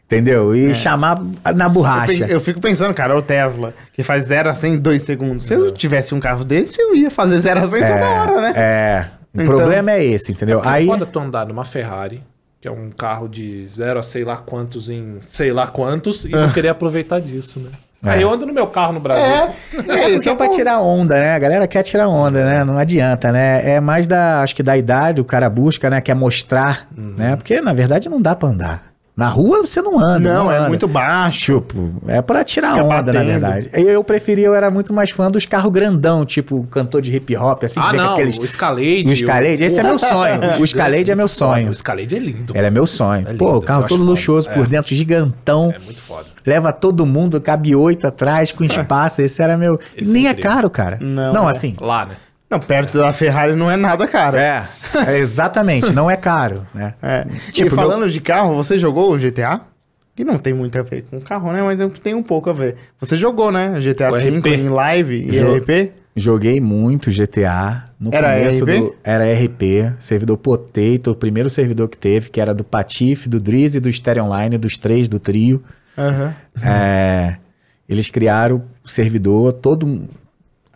Entendeu? 0.09 0.55
E 0.55 0.73
chamar 0.73 1.21
na 1.55 1.65
É. 1.65 1.69
Borracha. 1.69 2.25
eu 2.25 2.41
fico 2.41 2.59
pensando, 2.59 2.95
cara, 2.95 3.15
o 3.15 3.21
Tesla, 3.21 3.75
que 3.93 4.01
faz 4.01 4.25
0 4.25 4.49
a 4.49 4.55
100 4.55 4.73
em 4.73 4.77
2 4.79 5.03
segundos. 5.03 5.45
Se 5.45 5.53
eu 5.53 5.71
tivesse 5.71 6.15
um 6.15 6.19
carro 6.19 6.43
desse, 6.43 6.81
eu 6.81 6.95
ia 6.95 7.11
fazer 7.11 7.39
0 7.39 7.59
a 7.59 7.67
100 7.67 7.79
toda 7.79 8.09
hora, 8.09 8.41
né? 8.41 8.53
É. 8.55 9.05
O 9.37 9.41
Então- 9.43 9.55
problema 9.57 9.91
é 9.91 10.03
esse, 10.03 10.31
entendeu? 10.31 10.63
É 10.63 10.67
Aí. 10.67 10.87
foda 10.87 11.05
tu 11.05 11.19
andar 11.19 11.45
numa 11.45 11.63
Ferrari, 11.63 12.23
que 12.59 12.67
é 12.67 12.71
um 12.71 12.89
carro 12.89 13.29
de 13.29 13.67
zero 13.67 13.99
a 13.99 14.03
sei 14.03 14.23
lá 14.23 14.37
quantos 14.37 14.89
em 14.89 15.19
sei 15.29 15.53
lá 15.53 15.67
quantos, 15.67 16.25
e 16.25 16.29
não 16.29 16.49
querer 16.51 16.69
aproveitar 16.69 17.21
disso, 17.21 17.59
né? 17.59 17.69
É. 18.03 18.11
Aí 18.11 18.21
eu 18.23 18.33
ando 18.33 18.45
no 18.47 18.53
meu 18.53 18.65
carro 18.65 18.93
no 18.93 18.99
Brasil. 18.99 19.23
É, 19.23 19.53
É 20.07 20.13
porque 20.13 20.29
é 20.29 20.33
pra 20.35 20.49
tirar 20.49 20.79
onda, 20.79 21.15
né? 21.21 21.35
A 21.35 21.39
galera 21.39 21.67
quer 21.67 21.83
tirar 21.83 22.07
onda, 22.07 22.43
né? 22.45 22.63
Não 22.63 22.77
adianta, 22.77 23.31
né? 23.31 23.73
É 23.75 23.79
mais 23.79 24.07
da, 24.07 24.41
acho 24.41 24.55
que 24.55 24.63
da 24.63 24.75
idade, 24.75 25.21
o 25.21 25.25
cara 25.25 25.47
busca, 25.49 25.87
né? 25.89 26.01
Quer 26.01 26.15
mostrar, 26.15 26.87
Uhum. 26.97 27.13
né? 27.17 27.35
Porque, 27.35 27.61
na 27.61 27.73
verdade, 27.73 28.09
não 28.09 28.19
dá 28.21 28.35
pra 28.35 28.49
andar. 28.49 28.88
Na 29.19 29.27
rua 29.27 29.59
você 29.65 29.81
não 29.81 29.99
anda. 29.99 30.33
Não, 30.33 30.51
é 30.51 30.57
anda. 30.57 30.67
muito 30.69 30.87
baixo. 30.87 31.59
Tipo, 31.59 31.91
é 32.07 32.21
pra 32.21 32.43
tirar 32.43 32.73
Fica 32.75 32.85
onda, 32.85 32.93
na 32.95 33.19
batendo. 33.19 33.25
verdade. 33.25 33.69
Eu, 33.73 33.89
eu 33.89 34.03
preferia, 34.03 34.45
eu 34.47 34.55
era 34.55 34.71
muito 34.71 34.93
mais 34.93 35.09
fã 35.11 35.29
dos 35.29 35.45
carros 35.45 35.71
grandão, 35.71 36.25
tipo 36.25 36.65
cantor 36.67 37.01
de 37.01 37.15
hip 37.15 37.35
hop, 37.35 37.63
assim, 37.65 37.79
Ah, 37.79 37.91
não, 37.93 38.13
aqueles. 38.13 38.37
o 38.37 38.45
Escalade. 38.45 39.03
O 39.07 39.11
Escalade, 39.11 39.63
esse 39.63 39.77
é 39.79 39.83
meu 39.83 39.99
sonho. 39.99 40.39
O 40.59 40.63
Escalade 40.63 41.11
é 41.11 41.15
meu 41.15 41.27
sonho. 41.27 41.69
O 41.69 41.71
Escalade 41.71 42.15
é 42.15 42.19
lindo. 42.19 42.53
Ele 42.55 42.65
é 42.67 42.71
meu 42.71 42.87
sonho. 42.87 43.27
É 43.27 43.33
Pô, 43.33 43.57
o 43.57 43.61
carro 43.61 43.81
todo 43.83 43.95
acho 43.95 43.97
foda. 43.99 44.09
luxuoso 44.11 44.49
por 44.49 44.65
É. 44.65 44.67
dentro, 44.69 44.95
gigantão. 44.95 45.73
É 45.75 45.79
muito 45.79 46.01
foda. 46.01 46.25
Leva 46.45 46.71
todo 46.71 47.05
mundo, 47.05 47.39
cabe 47.41 47.75
oito 47.75 48.07
atrás, 48.07 48.51
com 48.51 48.63
espaço. 48.63 49.21
Esse 49.21 49.41
era 49.41 49.57
meu. 49.57 49.79
Esse 49.95 50.11
Nem 50.11 50.27
é 50.27 50.29
é 50.29 50.33
caro, 50.33 50.69
cara. 50.69 50.97
Não, 51.01 51.33
Não, 51.33 51.47
é. 51.47 51.51
assim. 51.51 51.75
Lá, 51.81 52.05
né? 52.05 52.15
Não, 52.49 52.59
perto 52.59 52.97
da 52.97 53.13
Ferrari 53.13 53.55
não 53.55 53.69
é 53.69 53.77
nada 53.77 54.07
caro. 54.07 54.37
É, 54.37 54.67
é, 55.07 55.17
exatamente, 55.19 55.93
não 55.93 56.09
é 56.09 56.15
caro, 56.15 56.65
né? 56.73 56.95
É. 57.01 57.25
Tipo, 57.51 57.67
e 57.67 57.69
falando 57.69 58.09
de 58.09 58.19
carro, 58.19 58.55
você 58.55 58.77
jogou 58.77 59.13
o 59.13 59.17
GTA? 59.17 59.61
Que 60.15 60.25
não 60.25 60.37
tem 60.37 60.53
muito 60.53 60.77
a 60.77 60.81
ver 60.81 61.05
com 61.09 61.21
carro, 61.21 61.51
né? 61.53 61.61
Mas 61.61 61.79
eu 61.79 61.89
tenho 61.91 62.17
um 62.17 62.23
pouco 62.23 62.49
a 62.49 62.53
ver. 62.53 62.75
Você 62.99 63.15
jogou, 63.15 63.51
né? 63.51 63.79
GTA 63.79 64.11
V 64.11 64.29
em 64.55 64.67
live 64.67 65.15
e 65.29 65.31
Jo- 65.31 65.55
RP? 65.55 65.93
Joguei 66.15 66.59
muito 66.59 67.09
GTA. 67.11 67.85
No 67.99 68.09
Era 68.13 68.35
começo 68.37 68.65
RP? 68.65 68.79
do. 68.79 68.95
Era 69.03 69.23
RP, 69.31 69.93
servidor 69.99 70.35
Potato, 70.37 71.11
o 71.11 71.15
primeiro 71.15 71.49
servidor 71.49 71.87
que 71.87 71.97
teve, 71.97 72.29
que 72.29 72.41
era 72.41 72.53
do 72.53 72.63
Patife, 72.63 73.29
do 73.29 73.39
Drizzy 73.39 73.77
e 73.77 73.79
do 73.79 73.91
Stereo 73.93 74.25
Online, 74.25 74.57
dos 74.57 74.77
três 74.77 75.07
do 75.07 75.19
trio. 75.19 75.63
Aham. 75.97 76.35
É, 76.63 77.37
eles 77.87 78.09
criaram 78.09 78.63
o 78.83 78.87
servidor, 78.89 79.53
todo. 79.53 80.09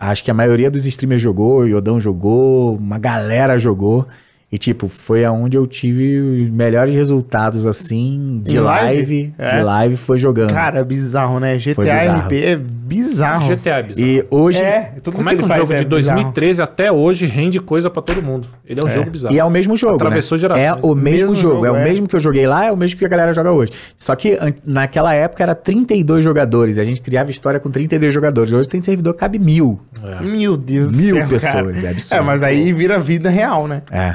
Acho 0.09 0.23
que 0.23 0.31
a 0.31 0.33
maioria 0.33 0.69
dos 0.69 0.85
streamers 0.85 1.21
jogou, 1.21 1.59
o 1.59 1.67
Yodão 1.67 1.99
jogou, 1.99 2.75
uma 2.75 2.99
galera 2.99 3.57
jogou. 3.57 4.05
E, 4.53 4.57
tipo, 4.59 4.87
foi 4.87 5.25
aonde 5.25 5.57
eu 5.57 5.65
tive 5.65 6.19
os 6.19 6.49
melhores 6.51 6.93
resultados, 6.93 7.65
assim, 7.65 8.39
de 8.43 8.59
live? 8.59 8.97
live. 8.97 9.33
É. 9.35 9.57
De 9.57 9.63
live 9.63 9.97
foi 9.97 10.19
jogando. 10.19 10.53
Cara, 10.53 10.81
é 10.81 10.83
bizarro, 10.83 11.39
né? 11.39 11.57
GTA 11.57 11.73
Foi 11.73 11.85
bizarro. 11.85 12.27
RP 12.27 12.31
é 12.33 12.55
bizarro. 12.55 13.47
GTA 13.47 13.69
é 13.71 13.81
bizarro. 13.81 14.07
e 14.07 14.27
hoje. 14.29 14.63
É, 14.63 14.93
tudo 15.01 15.17
Como 15.17 15.27
é 15.27 15.31
que 15.31 15.39
que 15.39 15.43
ele 15.45 15.51
um 15.51 15.55
jogo 15.55 15.73
é 15.73 15.77
de 15.77 15.85
bizarro. 15.85 16.21
2013 16.21 16.61
até 16.61 16.91
hoje 16.91 17.25
rende 17.25 17.59
coisa 17.59 17.89
pra 17.89 17.99
todo 18.03 18.21
mundo? 18.21 18.47
Ele 18.63 18.79
é 18.79 18.85
um 18.85 18.89
jogo 18.91 19.09
bizarro. 19.09 19.33
E 19.33 19.39
é 19.39 19.43
o 19.43 19.49
mesmo 19.49 19.75
jogo, 19.75 19.95
Atravessou 19.95 20.35
né? 20.37 20.41
gerações. 20.41 20.63
É 20.67 20.73
o 20.73 20.93
mesmo, 20.93 21.29
Mesmo 21.29 21.35
jogo, 21.35 21.53
jogo, 21.55 21.65
é 21.65 21.71
o 21.71 21.75
é. 21.77 21.83
mesmo 21.83 22.07
que 22.07 22.15
eu 22.15 22.19
joguei 22.19 22.45
lá, 22.45 22.65
é 22.65 22.71
o 22.71 22.77
mesmo 22.77 22.99
que 22.99 23.05
a 23.05 23.09
galera 23.09 23.33
joga 23.33 23.51
hoje. 23.51 23.71
Só 23.97 24.15
que 24.15 24.37
naquela 24.63 25.15
época 25.15 25.41
era 25.41 25.55
32 25.55 26.23
jogadores, 26.23 26.77
a 26.77 26.83
gente 26.83 27.01
criava 27.01 27.31
história 27.31 27.59
com 27.59 27.71
32 27.71 28.13
jogadores. 28.13 28.53
Hoje 28.53 28.69
tem 28.69 28.83
servidor 28.83 29.15
que 29.15 29.19
cabe 29.19 29.39
mil. 29.39 29.79
É. 30.03 30.23
Meu 30.23 30.55
Deus 30.55 30.95
Mil 30.95 31.15
do 31.15 31.21
céu, 31.21 31.27
pessoas, 31.29 31.75
cara. 31.75 31.87
é 31.87 31.89
absurdo. 31.89 32.21
É, 32.21 32.23
mas 32.23 32.43
aí 32.43 32.71
vira 32.71 32.99
vida 32.99 33.31
real, 33.31 33.67
né? 33.67 33.81
É. 33.89 34.13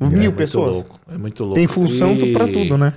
Mil 0.00 0.10
É 0.10 0.16
muito 0.24 0.32
pessoas. 0.36 0.72
louco. 0.74 1.00
É 1.10 1.16
muito 1.16 1.42
louco. 1.42 1.54
Tem 1.56 1.66
função 1.66 2.12
E, 2.14 2.32
pra 2.32 2.46
tudo, 2.46 2.76
né? 2.76 2.94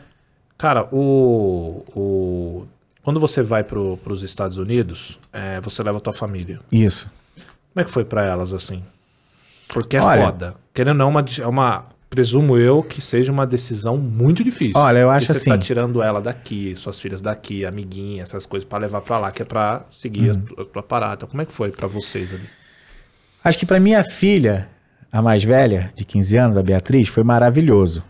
Cara, 0.58 0.88
o, 0.92 1.84
o 1.96 2.68
quando 3.02 3.20
você 3.20 3.42
vai 3.42 3.64
pro, 3.64 3.98
pros 4.04 4.22
Estados 4.24 4.58
Unidos, 4.58 5.18
é, 5.32 5.60
você 5.62 5.82
leva 5.82 5.98
a 5.98 6.02
tua 6.02 6.14
família. 6.14 6.60
Isso. 6.72 7.10
Como 7.74 7.82
é 7.82 7.84
que 7.86 7.90
foi 7.92 8.04
pra 8.04 8.26
elas 8.26 8.52
assim? 8.54 8.84
Porque 9.70 9.96
é 9.98 10.02
Olha- 10.02 10.26
foda. 10.26 10.56
Querendo 10.74 10.92
ou 10.92 10.98
não, 10.98 11.06
é 11.08 11.10
uma, 11.10 11.26
é 11.42 11.48
uma 11.48 11.86
presumo 12.10 12.58
eu 12.58 12.82
que 12.84 13.02
seja 13.02 13.32
uma 13.32 13.46
decisão 13.46 13.98
muito 13.98 14.44
difícil. 14.44 14.74
Olha, 14.80 14.98
eu 15.00 15.10
acho 15.10 15.28
você 15.28 15.48
tá 15.50 15.56
assim- 15.56 15.64
tirando 15.64 16.02
ela 16.02 16.20
daqui, 16.20 16.76
suas 16.76 17.00
filhas 17.00 17.22
daqui, 17.22 17.64
amiguinha, 17.66 18.24
essas 18.24 18.46
coisas 18.46 18.68
pra 18.68 18.80
levar 18.80 19.02
pra 19.02 19.18
lá, 19.20 19.32
que 19.32 19.42
é 19.42 19.46
pra 19.46 19.86
seguir 19.92 20.32
Uhum. 20.32 20.36
a, 20.36 20.56
tu- 20.56 20.62
a 20.62 20.66
tua 20.66 20.84
parada. 20.84 21.26
Como 21.28 21.42
é 21.42 21.46
que 21.46 21.52
foi 21.52 21.72
pra 21.72 21.88
vocês 21.88 22.34
ali? 22.34 22.48
Acho 23.44 23.58
que 23.60 23.66
pra 23.66 23.80
minha 23.80 24.04
filha, 24.04 24.70
a 25.12 25.22
mais 25.22 25.44
velha, 25.44 25.92
de 25.96 26.06
15 26.06 26.38
anos, 26.38 26.58
a 26.58 26.64
Beatriz, 26.64 27.08
foi 27.08 27.24
maravilhoso. 27.24 28.04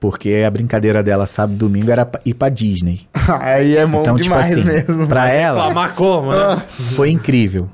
Porque 0.00 0.44
a 0.46 0.50
brincadeira 0.50 1.02
dela 1.02 1.26
sábado 1.26 1.54
e 1.56 1.58
domingo 1.58 1.90
era 1.90 2.08
ir 2.24 2.34
pra 2.34 2.48
Disney. 2.48 3.08
Aí 3.40 3.76
é 3.76 3.86
bom 3.86 4.00
Então, 4.00 4.14
tipo 4.16 4.28
demais 4.28 4.50
assim, 4.50 4.62
mesmo. 4.64 5.06
pra 5.08 5.28
ela, 5.28 5.58
Reclamar 5.58 5.94
como, 5.94 6.30
né? 6.32 6.62
foi 6.68 7.10
incrível. 7.10 7.68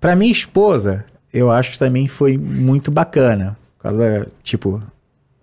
Pra 0.00 0.14
minha 0.14 0.30
esposa, 0.30 1.04
eu 1.32 1.50
acho 1.50 1.72
que 1.72 1.78
também 1.78 2.06
foi 2.06 2.38
muito 2.38 2.90
bacana. 2.92 3.56
Por 3.76 3.82
causa, 3.84 4.28
tipo, 4.42 4.80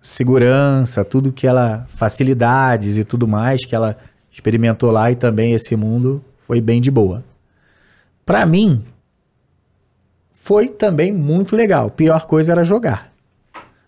segurança, 0.00 1.04
tudo 1.04 1.32
que 1.32 1.46
ela. 1.46 1.84
facilidades 1.88 2.96
e 2.96 3.04
tudo 3.04 3.28
mais 3.28 3.64
que 3.66 3.74
ela 3.74 3.96
experimentou 4.32 4.90
lá 4.90 5.10
e 5.10 5.14
também 5.14 5.52
esse 5.52 5.76
mundo 5.76 6.24
foi 6.46 6.60
bem 6.60 6.80
de 6.80 6.90
boa. 6.90 7.22
Pra 8.24 8.46
mim, 8.46 8.82
foi 10.46 10.68
também 10.68 11.12
muito 11.12 11.56
legal. 11.56 11.90
Pior 11.90 12.24
coisa 12.26 12.52
era 12.52 12.62
jogar. 12.62 13.10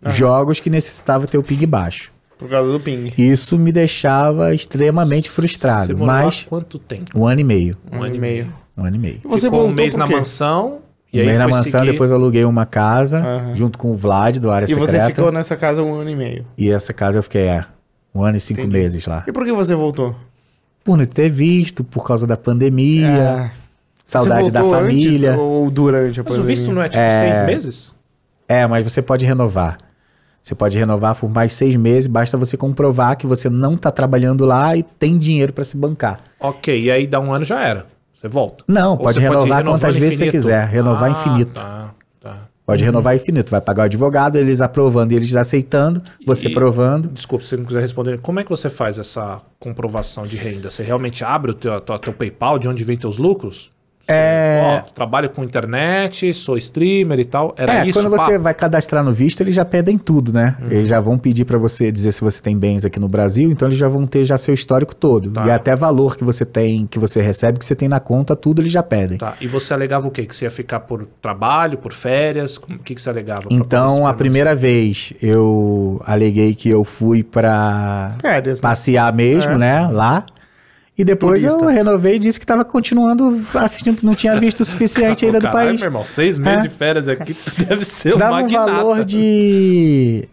jogos 0.06 0.58
que 0.60 0.68
necessitavam 0.68 1.26
ter 1.26 1.38
o 1.38 1.42
ping 1.42 1.64
baixo. 1.66 2.10
Por 2.36 2.48
causa 2.48 2.70
do 2.72 2.78
ping. 2.80 3.12
Isso 3.18 3.56
me 3.58 3.70
deixava 3.72 4.54
extremamente 4.54 5.28
Você 5.28 5.34
frustrado, 5.36 5.96
mas 5.98 6.46
quanto 6.48 6.78
tempo? 6.78 7.10
um 7.18 7.26
ano 7.26 7.40
e 7.40 7.44
meio. 7.44 7.76
Um 7.92 8.02
ano 8.02 8.14
e 8.14 8.18
meio. 8.18 8.52
Um 8.76 8.84
ano 8.84 8.96
e 8.96 8.98
meio. 8.98 9.20
E 9.24 9.28
você 9.28 9.46
Ficou 9.46 9.58
um 9.60 9.62
voltou 9.66 9.76
mês 9.76 9.94
na 9.96 10.06
mansão. 10.06 10.78
E 11.12 11.18
Um 11.18 11.20
aí 11.22 11.26
mês 11.26 11.38
na 11.38 11.48
mansão, 11.48 11.80
seguir- 11.80 11.92
depois 11.92 12.10
eu 12.10 12.16
aluguei 12.16 12.44
uma 12.44 12.66
casa 12.66 13.18
Aham. 13.18 13.54
junto 13.54 13.78
com 13.78 13.90
o 13.90 13.94
Vlad 13.94 14.36
do 14.38 14.50
Área 14.52 14.66
E 14.66 14.74
você 14.74 14.92
Secreta. 14.92 15.06
ficou 15.14 15.32
nessa 15.32 15.56
casa 15.56 15.82
um 15.82 15.94
ano 15.94 16.10
e 16.10 16.14
meio. 16.16 16.44
E 16.56 16.70
essa 16.70 16.92
casa 16.92 17.18
eu 17.18 17.22
fiquei 17.22 17.42
é, 17.46 17.64
um 18.14 18.22
ano 18.22 18.36
e 18.36 18.40
cinco 18.40 18.60
Entendi. 18.60 18.76
meses 18.76 19.06
lá. 19.06 19.24
E 19.26 19.32
por 19.32 19.44
que 19.44 19.52
você 19.52 19.74
voltou? 19.74 20.14
Por 20.84 20.96
não 20.98 21.06
ter 21.06 21.30
visto, 21.30 21.82
por 21.82 22.06
causa 22.06 22.26
da 22.26 22.36
pandemia, 22.36 23.46
Ah, 23.46 23.50
saudade 24.12 24.50
da 24.50 24.60
voltou 24.62 24.78
antes 24.80 24.88
família. 25.04 25.36
ou 25.38 25.70
durante 25.70 26.18
a 26.20 26.22
Mas 26.22 26.32
o 26.32 26.36
pandemia? 26.36 26.46
visto 26.46 26.72
não 26.72 26.82
é 26.82 26.88
tipo 26.88 27.00
É. 27.00 27.32
seis 27.32 27.46
meses? 27.46 27.94
É, 28.48 28.66
mas 28.66 28.82
você 28.90 29.02
pode 29.02 29.24
renovar. 29.26 29.78
Você 30.42 30.54
pode 30.54 30.78
renovar 30.78 31.14
por 31.14 31.28
mais 31.28 31.52
seis 31.52 31.76
meses, 31.76 32.06
basta 32.06 32.36
você 32.38 32.56
comprovar 32.56 33.16
que 33.16 33.26
você 33.26 33.50
não 33.50 33.74
está 33.74 33.90
trabalhando 33.90 34.46
lá 34.46 34.74
e 34.76 34.82
tem 34.82 35.18
dinheiro 35.18 35.52
para 35.52 35.62
se 35.64 35.76
bancar. 35.76 36.20
Ok, 36.40 36.84
e 36.84 36.90
aí 36.90 37.06
dá 37.06 37.20
um 37.20 37.32
ano 37.32 37.44
já 37.44 37.62
era. 37.62 37.86
Você 38.14 38.26
volta. 38.28 38.64
Não, 38.66 38.92
Ou 38.92 38.98
pode 38.98 39.20
renovar 39.20 39.58
renovando 39.58 39.80
quantas 39.80 39.94
vezes 39.96 40.18
você 40.18 40.30
quiser. 40.30 40.66
Renovar 40.66 41.04
Ah, 41.04 41.10
infinito. 41.10 41.52
Tá, 41.60 41.90
tá. 42.18 42.36
Pode 42.66 42.82
renovar 42.82 43.14
infinito. 43.14 43.50
Vai 43.50 43.60
pagar 43.60 43.82
o 43.82 43.84
advogado, 43.86 44.36
eles 44.36 44.60
aprovando 44.62 45.12
e 45.12 45.16
eles 45.16 45.34
aceitando, 45.36 46.02
você 46.26 46.48
E- 46.48 46.52
provando. 46.52 47.08
Desculpa 47.10 47.44
se 47.44 47.50
você 47.50 47.56
não 47.58 47.64
quiser 47.64 47.80
responder. 47.82 48.18
Como 48.20 48.40
é 48.40 48.44
que 48.44 48.50
você 48.50 48.70
faz 48.70 48.98
essa 48.98 49.40
comprovação 49.60 50.26
de 50.26 50.36
renda? 50.36 50.70
Você 50.70 50.82
realmente 50.82 51.22
abre 51.24 51.50
o 51.50 51.54
teu, 51.54 51.78
teu, 51.80 51.98
teu 51.98 52.12
PayPal, 52.12 52.58
de 52.58 52.68
onde 52.68 52.82
vem 52.84 52.96
teus 52.96 53.18
lucros? 53.18 53.70
É. 54.08 54.82
Ó, 54.86 54.90
trabalho 54.94 55.28
com 55.28 55.44
internet, 55.44 56.32
sou 56.32 56.56
streamer 56.56 57.20
e 57.20 57.24
tal. 57.24 57.54
Era 57.58 57.80
É, 57.80 57.86
isso? 57.86 58.00
quando 58.00 58.10
pá? 58.16 58.24
você 58.24 58.38
vai 58.38 58.54
cadastrar 58.54 59.04
no 59.04 59.12
visto, 59.12 59.42
eles 59.42 59.54
já 59.54 59.64
pedem 59.64 59.98
tudo, 59.98 60.32
né? 60.32 60.56
Eles 60.70 60.88
já 60.88 60.98
vão 60.98 61.18
pedir 61.18 61.44
pra 61.44 61.58
você 61.58 61.92
dizer 61.92 62.12
se 62.12 62.22
você 62.22 62.40
tem 62.40 62.56
bens 62.58 62.84
aqui 62.84 62.98
no 62.98 63.08
Brasil, 63.08 63.50
então 63.50 63.68
eles 63.68 63.78
já 63.78 63.86
vão 63.88 64.06
ter 64.06 64.24
já 64.24 64.38
seu 64.38 64.54
histórico 64.54 64.94
todo. 64.96 65.30
Tá. 65.30 65.46
E 65.46 65.50
até 65.50 65.76
valor 65.76 66.16
que 66.16 66.24
você 66.24 66.44
tem, 66.44 66.86
que 66.86 66.98
você 66.98 67.20
recebe, 67.20 67.58
que 67.58 67.64
você 67.64 67.74
tem 67.74 67.88
na 67.88 68.00
conta, 68.00 68.34
tudo 68.34 68.62
eles 68.62 68.72
já 68.72 68.82
pedem. 68.82 69.18
Tá. 69.18 69.34
E 69.40 69.46
você 69.46 69.74
alegava 69.74 70.08
o 70.08 70.10
quê? 70.10 70.24
Que 70.24 70.34
você 70.34 70.46
ia 70.46 70.50
ficar 70.50 70.80
por 70.80 71.06
trabalho, 71.20 71.76
por 71.78 71.92
férias? 71.92 72.56
Como- 72.56 72.78
O 72.78 72.82
que, 72.82 72.94
que 72.94 73.02
você 73.02 73.10
alegava? 73.10 73.42
Então, 73.50 74.06
a 74.06 74.14
primeira 74.14 74.54
vez 74.54 75.12
eu 75.20 76.00
aleguei 76.06 76.54
que 76.54 76.70
eu 76.70 76.82
fui 76.84 77.22
pra 77.22 78.14
Férias, 78.20 78.60
né? 78.60 78.68
passear 78.68 79.12
mesmo, 79.12 79.52
É. 79.52 79.58
né, 79.58 79.88
lá. 79.92 80.24
E 80.98 81.04
depois 81.04 81.42
Turista. 81.42 81.64
eu 81.64 81.68
renovei 81.68 82.16
e 82.16 82.18
disse 82.18 82.40
que 82.40 82.44
tava 82.44 82.64
continuando 82.64 83.40
assistindo, 83.54 84.00
não 84.02 84.16
tinha 84.16 84.38
visto 84.38 84.60
o 84.60 84.64
suficiente 84.64 85.24
ainda 85.24 85.38
do 85.38 85.44
Caralho, 85.44 85.68
país. 85.68 85.80
meu 85.80 85.86
irmão, 85.88 86.04
seis 86.04 86.36
meses 86.36 86.64
É. 86.64 86.68
de 86.68 86.74
férias 86.74 87.06
aqui, 87.06 87.36
deve 87.68 87.84
ser 87.84 88.14
um 88.16 88.18
Dava 88.18 88.38
um 88.38 88.40
magnata. 88.42 88.72
valor 88.72 89.04
de. 89.04 90.28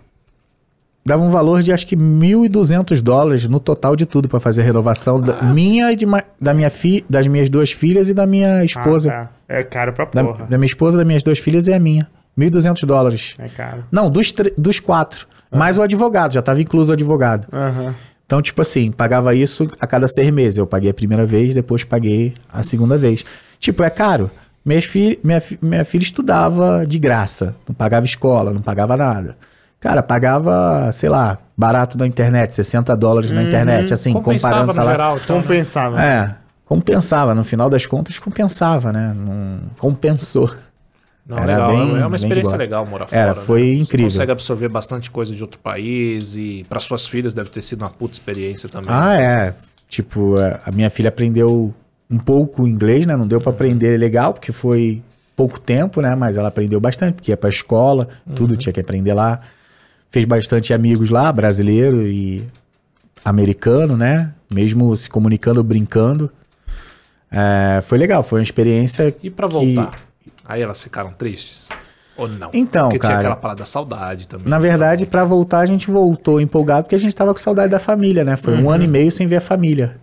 Dava 1.05 1.21
um 1.21 1.29
valor 1.29 1.61
de 1.61 1.71
acho 1.71 1.85
que 1.85 1.95
1.200 1.95 2.99
dólares 2.99 3.47
no 3.47 3.59
total 3.59 3.95
de 3.95 4.07
tudo 4.07 4.27
pra 4.27 4.39
fazer 4.39 4.61
a 4.61 4.63
renovação 4.65 5.21
da 5.21 5.37
Ah. 5.39 5.43
minha 5.53 5.91
e 5.91 5.95
de 5.95 6.07
da 6.41 6.51
minha 6.51 6.71
fi, 6.71 7.05
das 7.07 7.27
minhas 7.27 7.47
duas 7.47 7.71
filhas 7.71 8.09
e 8.09 8.13
da 8.15 8.25
minha 8.25 8.65
esposa. 8.65 9.11
Ah, 9.11 9.25
tá. 9.25 9.29
É 9.47 9.63
caro 9.63 9.93
pra 9.93 10.05
da, 10.05 10.23
porra. 10.23 10.47
da 10.47 10.57
minha 10.57 10.65
esposa, 10.65 10.97
das 10.97 11.05
minhas 11.05 11.21
duas 11.21 11.37
filhas 11.37 11.67
e 11.67 11.73
a 11.73 11.79
minha. 11.79 12.07
1.200 12.35 12.83
dólares. 12.87 13.35
É 13.37 13.47
caro. 13.49 13.85
Não, 13.91 14.09
dos, 14.09 14.33
dos 14.57 14.79
quatro. 14.79 15.27
Mais 15.51 15.77
o 15.77 15.83
advogado, 15.83 16.33
já 16.33 16.39
estava 16.39 16.59
incluso 16.59 16.89
o 16.89 16.93
advogado. 16.93 17.47
Aham. 17.53 17.93
Então, 18.25 18.41
tipo 18.41 18.61
assim, 18.61 18.91
pagava 18.91 19.35
isso 19.35 19.67
a 19.79 19.85
cada 19.85 20.07
seis 20.07 20.29
meses. 20.31 20.57
Eu 20.57 20.65
paguei 20.65 20.89
a 20.89 20.93
primeira 20.93 21.25
vez, 21.25 21.53
depois 21.53 21.83
paguei 21.83 22.33
a 22.51 22.63
segunda 22.63 22.97
vez. 22.97 23.23
Tipo, 23.59 23.83
é 23.83 23.89
caro. 23.89 24.29
Minhas 24.65 24.85
fi 24.85 25.19
minha, 25.23 25.39
fi- 25.39 25.59
minha 25.61 25.85
filha 25.85 26.01
estudava 26.03 26.85
de 26.87 26.97
graça. 26.97 27.55
Não 27.67 27.75
pagava 27.75 28.05
escola, 28.05 28.51
não 28.51 28.61
pagava 28.61 28.97
nada. 28.97 29.37
Cara, 29.79 30.01
pagava, 30.01 30.89
sei 30.91 31.07
lá, 31.09 31.37
barato 31.55 31.95
na 31.99 32.07
internet, 32.07 32.55
60 32.55 32.95
dólares 32.97 33.31
na 33.31 33.43
internet, 33.43 33.93
assim, 33.93 34.11
Compensava 34.13 34.53
comparando 34.55 34.67
no 34.67 34.73
salário. 34.73 34.91
geral, 34.91 35.17
então, 35.23 35.35
né? 35.35 35.41
Compensava. 35.43 36.01
É, 36.03 36.35
compensava. 36.65 37.35
No 37.35 37.43
final 37.43 37.69
das 37.69 37.85
contas, 37.85 38.17
compensava, 38.17 38.91
né? 38.91 39.13
Não, 39.15 39.59
compensou. 39.77 40.49
Não, 41.27 41.37
Era 41.39 41.53
legal. 41.53 41.69
bem- 41.71 41.79
é 41.81 41.93
bem 41.93 42.01
uma 42.03 42.09
de 42.09 42.15
experiência 42.23 42.55
legal 42.55 42.85
morar 42.85 43.07
Era, 43.11 43.33
fora. 43.33 43.45
foi 43.47 43.61
né? 43.61 43.67
incrível. 43.79 44.09
Você 44.11 44.17
consegue 44.17 44.31
absorver 44.31 44.69
bastante 44.69 45.09
coisa 45.09 45.33
de 45.33 45.41
outro 45.41 45.59
país 45.59 46.35
e 46.35 46.63
para 46.69 46.79
suas 46.79 47.07
filhas 47.07 47.33
deve 47.33 47.49
ter 47.49 47.61
sido 47.63 47.81
uma 47.81 47.89
puta 47.89 48.13
experiência 48.13 48.69
também. 48.69 48.89
Ah, 48.93 49.15
é. 49.19 49.55
Tipo, 49.87 50.35
a 50.39 50.61
a 50.67 50.71
minha 50.71 50.89
filha 50.89 51.09
aprendeu 51.09 51.73
um 52.09 52.19
pouco 52.19 52.67
inglês, 52.67 53.05
né? 53.07 53.15
Não 53.15 53.27
deu 53.27 53.41
pra 53.41 53.51
aprender 53.51 53.97
legal, 53.97 54.33
porque 54.33 54.51
foi 54.51 55.01
pouco 55.35 55.59
tempo, 55.59 55.99
né? 56.01 56.13
Mas 56.15 56.37
ela 56.37 56.47
aprendeu 56.49 56.79
bastante, 56.79 57.15
porque 57.15 57.31
ia 57.31 57.37
pra 57.37 57.49
escola, 57.49 58.07
tudo 58.35 58.55
tinha 58.55 58.71
que 58.71 58.79
aprender 58.79 59.13
lá. 59.15 59.41
Fez 60.11 60.25
bastante 60.25 60.73
amigos 60.73 61.09
lá, 61.09 61.31
brasileiro 61.31 62.03
e 62.07 62.45
americano, 63.23 63.97
né? 63.97 64.31
Mesmo 64.53 64.95
se 64.95 65.09
comunicando, 65.09 65.63
brincando. 65.63 66.31
É, 67.31 67.81
foi 67.81 67.97
legal, 67.97 68.21
foi 68.23 68.39
uma 68.39 68.43
experiência. 68.43 69.13
E 69.21 69.29
pra 69.29 69.47
que- 69.47 69.53
voltar? 69.53 69.99
Aí 70.47 70.61
elas 70.61 70.81
ficaram 70.83 71.11
tristes? 71.11 71.69
Ou 72.17 72.27
não? 72.27 72.49
Então, 72.53 72.89
Porque 72.89 72.99
tinha 72.99 73.09
cara, 73.09 73.19
aquela 73.19 73.35
parada 73.35 73.59
da 73.59 73.65
saudade 73.65 74.27
também. 74.27 74.47
Na 74.47 74.57
verdade, 74.59 75.05
pra 75.05 75.25
voltar, 75.25 75.59
a 75.59 75.65
gente 75.65 75.91
voltou 75.91 76.39
empolgado 76.39 76.83
porque 76.83 76.95
a 76.95 76.99
gente 76.99 77.15
tava 77.15 77.33
com 77.33 77.39
saudade 77.39 77.69
da 77.71 77.79
família, 77.79 78.23
né? 78.23 78.37
Foi 78.37 78.53
um 78.55 78.69
ano 78.69 78.83
e 78.83 78.87
meio 78.87 79.11
sem 79.11 79.27
ver 79.27 79.37
a 79.37 79.41
família. 79.41 79.97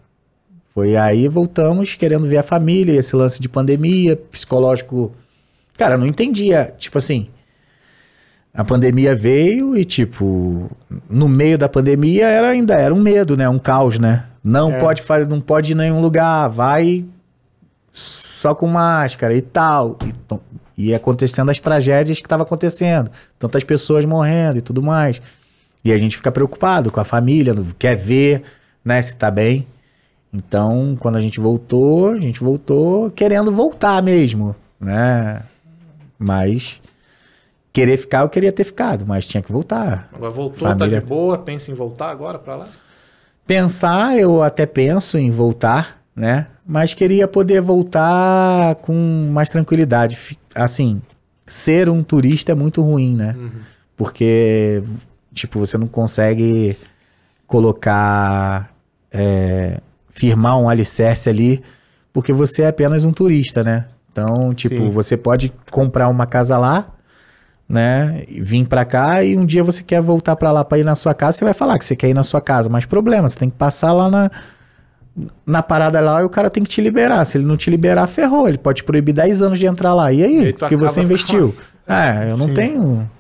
Foi 0.75 0.97
aí 0.97 1.29
voltamos 1.29 1.95
querendo 1.95 2.27
ver 2.27 2.39
a 2.39 2.43
família, 2.43 2.99
esse 2.99 3.15
lance 3.17 3.41
de 3.41 3.49
pandemia, 3.49 4.17
psicológico. 4.31 5.13
Cara, 5.77 5.95
eu 5.95 5.99
não 5.99 6.07
entendia. 6.07 6.75
Tipo 6.77 6.99
assim, 6.99 7.29
a 8.53 8.63
pandemia 8.65 9.15
veio 9.17 9.77
e, 9.77 9.85
tipo, 9.85 10.71
no 11.09 11.29
meio 11.29 11.57
da 11.57 11.69
pandemia 11.69 12.27
era 12.29 12.49
ainda 12.51 12.75
era 12.75 12.93
um 12.93 13.01
medo, 13.01 13.37
né? 13.37 13.49
Um 13.49 13.59
caos, 13.59 13.99
né? 13.99 14.27
Não 14.45 14.73
É. 14.73 14.79
pode 14.79 15.01
fazer, 15.03 15.27
não 15.27 15.41
pode 15.41 15.73
ir 15.73 15.75
em 15.75 15.79
nenhum 15.79 16.01
lugar, 16.01 16.49
vai 16.49 17.05
só 18.43 18.55
com 18.57 18.67
máscara 18.67 19.33
e 19.35 19.41
tal. 19.41 19.97
E, 20.77 20.89
e 20.89 20.95
acontecendo 20.95 21.51
as 21.51 21.61
tragédias 21.61 22.21
que 22.21 22.27
estavam 22.27 22.45
acontecendo. 22.45 23.09
Tantas 23.39 23.63
pessoas 23.63 24.05
morrendo 24.05 24.59
e 24.59 24.61
tudo 24.61 24.83
mais. 24.83 25.23
E 25.85 25.93
a 25.93 25.97
gente 25.99 26.17
fica 26.17 26.31
preocupado 26.33 26.91
com 26.91 26.99
a 26.99 27.05
família, 27.05 27.55
não- 27.55 27.65
quer 27.79 27.97
ver, 27.97 28.43
né, 28.85 29.01
se 29.01 29.15
tá 29.15 29.31
bem. 29.31 29.65
Então, 30.33 30.97
quando 30.99 31.17
a 31.17 31.21
gente 31.21 31.39
voltou, 31.39 32.11
a 32.13 32.17
gente 32.19 32.41
voltou 32.43 33.11
querendo 33.13 33.53
voltar 33.53 34.03
mesmo, 34.03 34.57
né? 34.81 35.43
Mas 36.19 36.81
querer 37.73 37.97
ficar, 37.97 38.23
eu 38.23 38.29
queria 38.29 38.51
ter 38.53 38.65
ficado, 38.65 39.05
mas 39.07 39.25
tinha 39.27 39.43
que 39.43 39.53
voltar. 39.53 40.09
Agora 40.13 40.31
voltou, 40.33 40.59
Família- 40.69 41.01
tá 41.01 41.05
de 41.05 41.09
boa, 41.09 41.39
pensa 41.39 41.71
em 41.71 41.75
voltar 41.75 42.11
agora 42.11 42.39
pra 42.39 42.57
lá? 42.57 42.69
Pensar, 43.47 44.17
eu 44.19 44.43
até 44.43 44.67
penso 44.67 45.19
em 45.19 45.31
voltar, 45.31 46.03
né? 46.17 46.47
Mas 46.67 46.95
queria 46.95 47.27
poder 47.27 47.61
voltar 47.61 48.77
com 48.77 49.29
mais 49.33 49.49
tranquilidade. 49.49 50.39
Assim, 50.55 51.03
ser 51.47 51.89
um 51.89 52.03
turista 52.03 52.53
é 52.53 52.55
muito 52.55 52.83
ruim, 52.83 53.17
né? 53.17 53.37
Porque, 53.97 54.83
tipo, 55.33 55.59
você 55.59 55.77
não 55.77 55.89
consegue 55.89 56.77
colocar, 57.47 58.73
é, 59.11 59.81
firmar 60.11 60.59
um 60.59 60.69
alicerce 60.69 61.29
ali, 61.29 61.63
porque 62.13 62.33
você 62.33 62.63
é 62.63 62.69
apenas 62.69 63.05
um 63.05 63.13
turista, 63.13 63.65
né? 63.65 63.87
Então, 64.11 64.55
tipo, 64.55 64.77
Sim. 64.77 64.91
você 64.91 65.17
pode 65.17 65.53
comprar 65.71 66.09
uma 66.09 66.27
casa 66.27 66.59
lá, 66.59 66.93
né? 67.69 68.25
Vir 68.29 68.67
pra 68.67 68.85
cá 68.85 69.25
e 69.25 69.37
um 69.37 69.47
dia 69.47 69.65
você 69.65 69.83
quer 69.83 70.01
voltar 70.01 70.37
pra 70.37 70.53
lá 70.53 70.65
pra 70.65 70.79
ir 70.79 70.85
na 70.85 70.95
sua 70.95 71.15
casa, 71.15 71.39
você 71.39 71.45
vai 71.45 71.55
falar 71.55 71.79
que 71.79 71.85
você 71.85 71.97
quer 71.97 72.09
ir 72.09 72.15
na 72.15 72.23
sua 72.23 72.41
casa, 72.41 72.69
mas 72.69 72.85
problema, 72.85 73.27
você 73.27 73.39
tem 73.39 73.49
que 73.49 73.57
passar 73.57 73.93
lá 73.93 74.11
na 74.11 74.31
na 75.45 75.63
parada 75.63 76.01
lá 76.01 76.25
o 76.25 76.29
cara 76.29 76.49
tem 76.49 76.63
que 76.63 76.71
te 76.71 76.81
liberar. 76.81 77.25
Se 77.25 77.37
ele 77.37 77.45
não 77.45 77.57
te 77.57 77.71
liberar, 77.71 78.07
ferrou. 78.07 78.49
Ele 78.49 78.59
pode 78.59 78.83
proibir 78.85 79.13
10 79.13 79.43
anos 79.43 79.59
de 79.59 79.67
entrar 79.67 79.95
lá. 79.95 80.13
E 80.13 80.23
aí? 80.23 80.43
E 80.43 80.47
aí 80.47 80.53
tu 80.53 80.61
Porque 80.61 80.77
você 80.77 81.03
investiu. 81.03 81.55
É, 81.87 82.31
eu 82.31 82.37
não 82.37 82.49
Sim. 82.49 82.55
tenho. 82.55 83.11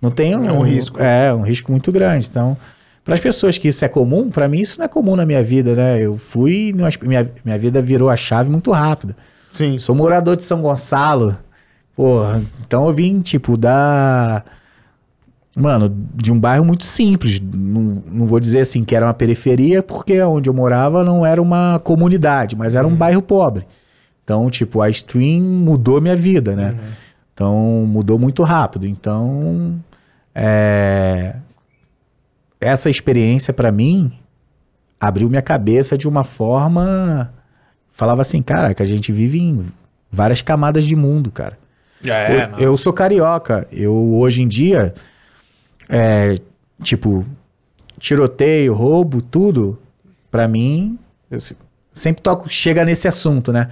Não 0.00 0.10
tenho. 0.10 0.44
É 0.44 0.52
um 0.52 0.62
risco. 0.62 1.00
É, 1.00 1.34
um 1.34 1.42
risco 1.42 1.72
muito 1.72 1.90
grande. 1.90 2.28
Então, 2.30 2.56
para 3.04 3.14
as 3.14 3.20
pessoas 3.20 3.58
que 3.58 3.68
isso 3.68 3.84
é 3.84 3.88
comum, 3.88 4.30
para 4.30 4.46
mim 4.48 4.60
isso 4.60 4.78
não 4.78 4.84
é 4.84 4.88
comum 4.88 5.16
na 5.16 5.26
minha 5.26 5.42
vida, 5.42 5.74
né? 5.74 6.00
Eu 6.00 6.16
fui. 6.16 6.72
Minha, 6.72 7.30
minha 7.44 7.58
vida 7.58 7.80
virou 7.82 8.08
a 8.08 8.16
chave 8.16 8.50
muito 8.50 8.70
rápido. 8.70 9.14
Sim. 9.50 9.78
Sou 9.78 9.94
morador 9.94 10.36
de 10.36 10.44
São 10.44 10.60
Gonçalo. 10.62 11.36
Porra, 11.96 12.42
então 12.66 12.86
eu 12.86 12.92
vim, 12.92 13.20
tipo, 13.20 13.56
da. 13.56 14.44
Mano, 15.56 15.88
de 16.14 16.32
um 16.32 16.38
bairro 16.38 16.64
muito 16.64 16.84
simples. 16.84 17.40
Não, 17.40 18.02
não 18.06 18.26
vou 18.26 18.40
dizer 18.40 18.60
assim 18.60 18.84
que 18.84 18.94
era 18.94 19.06
uma 19.06 19.14
periferia, 19.14 19.82
porque 19.82 20.20
onde 20.22 20.48
eu 20.48 20.54
morava 20.54 21.04
não 21.04 21.24
era 21.24 21.40
uma 21.40 21.78
comunidade, 21.78 22.56
mas 22.56 22.74
era 22.74 22.86
um 22.86 22.96
bairro 22.96 23.22
pobre. 23.22 23.66
Então, 24.24 24.50
tipo, 24.50 24.80
a 24.80 24.88
stream 24.88 25.42
mudou 25.42 26.00
minha 26.00 26.16
vida, 26.16 26.56
né? 26.56 26.76
Então, 27.32 27.84
mudou 27.86 28.18
muito 28.18 28.42
rápido. 28.42 28.86
Então, 28.86 29.78
é, 30.34 31.36
essa 32.60 32.88
experiência 32.88 33.52
pra 33.52 33.70
mim 33.70 34.12
abriu 34.98 35.28
minha 35.28 35.42
cabeça 35.42 35.96
de 35.98 36.08
uma 36.08 36.24
forma. 36.24 37.32
Falava 37.90 38.22
assim, 38.22 38.42
cara, 38.42 38.74
que 38.74 38.82
a 38.82 38.86
gente 38.86 39.12
vive 39.12 39.40
em 39.40 39.64
várias 40.10 40.42
camadas 40.42 40.84
de 40.84 40.96
mundo, 40.96 41.30
cara. 41.30 41.58
É, 42.04 42.50
eu, 42.56 42.70
eu 42.70 42.76
sou 42.76 42.92
carioca. 42.92 43.66
Eu, 43.70 43.94
hoje 44.14 44.42
em 44.42 44.48
dia, 44.48 44.94
é, 45.96 46.36
tipo, 46.82 47.24
tiroteio, 47.98 48.74
roubo, 48.74 49.22
tudo, 49.22 49.78
pra 50.30 50.48
mim, 50.48 50.98
eu 51.30 51.40
se- 51.40 51.56
sempre 51.92 52.20
toco, 52.22 52.48
chega 52.48 52.84
nesse 52.84 53.06
assunto, 53.06 53.52
né? 53.52 53.68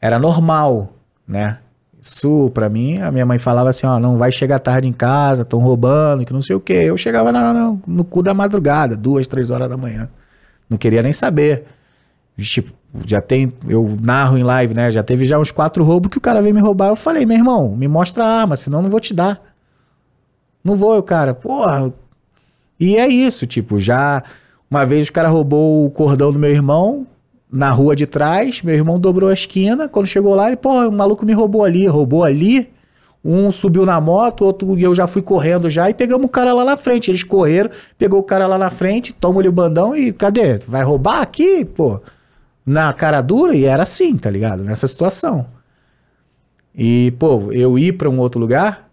Era 0.00 0.18
normal, 0.18 0.92
né? 1.26 1.58
Isso, 2.00 2.50
pra 2.54 2.68
mim, 2.68 2.98
a 3.00 3.10
minha 3.10 3.24
mãe 3.26 3.38
falava 3.38 3.70
assim, 3.70 3.86
ó, 3.86 3.98
não 3.98 4.18
vai 4.18 4.30
chegar 4.30 4.58
tarde 4.58 4.86
em 4.86 4.92
casa, 4.92 5.42
estão 5.42 5.58
roubando, 5.58 6.24
que 6.24 6.32
não 6.32 6.42
sei 6.42 6.54
o 6.54 6.60
quê. 6.60 6.74
Eu 6.74 6.96
chegava 6.96 7.32
na- 7.32 7.52
no, 7.54 7.82
no 7.86 8.04
cu 8.04 8.22
da 8.22 8.34
madrugada, 8.34 8.94
duas, 8.96 9.26
três 9.26 9.50
horas 9.50 9.68
da 9.68 9.76
manhã. 9.76 10.08
Não 10.68 10.76
queria 10.78 11.02
nem 11.02 11.12
saber. 11.12 11.64
Tipo, 12.38 12.72
já 13.06 13.20
tem, 13.22 13.52
eu 13.66 13.96
narro 14.02 14.36
em 14.36 14.42
live, 14.42 14.74
né? 14.74 14.90
Já 14.90 15.02
teve 15.02 15.24
já 15.24 15.38
uns 15.38 15.50
quatro 15.50 15.82
roubos 15.82 16.10
que 16.10 16.18
o 16.18 16.20
cara 16.20 16.42
veio 16.42 16.54
me 16.54 16.60
roubar. 16.60 16.88
Eu 16.88 16.96
falei, 16.96 17.24
meu 17.24 17.36
irmão, 17.38 17.74
me 17.74 17.88
mostra 17.88 18.24
a 18.24 18.40
arma, 18.42 18.54
senão 18.54 18.78
eu 18.80 18.82
não 18.84 18.90
vou 18.90 19.00
te 19.00 19.14
dar. 19.14 19.40
Não 20.64 20.74
vou, 20.74 21.02
cara, 21.02 21.34
porra. 21.34 21.92
E 22.80 22.96
é 22.96 23.06
isso, 23.06 23.46
tipo, 23.46 23.78
já 23.78 24.22
uma 24.70 24.84
vez 24.84 25.08
o 25.08 25.12
cara 25.12 25.28
roubou 25.28 25.86
o 25.86 25.90
cordão 25.90 26.32
do 26.32 26.38
meu 26.38 26.50
irmão 26.50 27.06
na 27.52 27.70
rua 27.70 27.94
de 27.94 28.06
trás, 28.06 28.62
meu 28.62 28.74
irmão 28.74 28.98
dobrou 28.98 29.30
a 29.30 29.32
esquina, 29.34 29.88
quando 29.88 30.06
chegou 30.06 30.34
lá, 30.34 30.48
ele, 30.48 30.56
pô, 30.56 30.88
o 30.88 30.90
maluco 30.90 31.24
me 31.24 31.32
roubou 31.32 31.64
ali, 31.64 31.86
roubou 31.86 32.24
ali. 32.24 32.72
Um 33.26 33.50
subiu 33.50 33.86
na 33.86 33.98
moto, 34.02 34.44
outro 34.44 34.78
eu 34.78 34.94
já 34.94 35.06
fui 35.06 35.22
correndo 35.22 35.70
já 35.70 35.88
e 35.88 35.94
pegamos 35.94 36.26
o 36.26 36.28
cara 36.28 36.52
lá 36.52 36.62
na 36.62 36.76
frente. 36.76 37.10
Eles 37.10 37.22
correram, 37.22 37.70
pegou 37.96 38.20
o 38.20 38.22
cara 38.22 38.46
lá 38.46 38.58
na 38.58 38.68
frente, 38.68 39.14
toma-lhe 39.14 39.48
o 39.48 39.52
bandão 39.52 39.96
e 39.96 40.12
cadê? 40.12 40.58
Vai 40.58 40.82
roubar 40.82 41.22
aqui, 41.22 41.64
pô? 41.64 42.02
Na 42.66 42.92
cara 42.92 43.22
dura 43.22 43.56
e 43.56 43.64
era 43.64 43.84
assim, 43.84 44.14
tá 44.16 44.28
ligado? 44.28 44.62
Nessa 44.62 44.86
situação. 44.86 45.46
E, 46.74 47.14
pô, 47.18 47.50
eu 47.52 47.78
ir 47.78 47.92
pra 47.92 48.10
um 48.10 48.18
outro 48.18 48.38
lugar, 48.38 48.90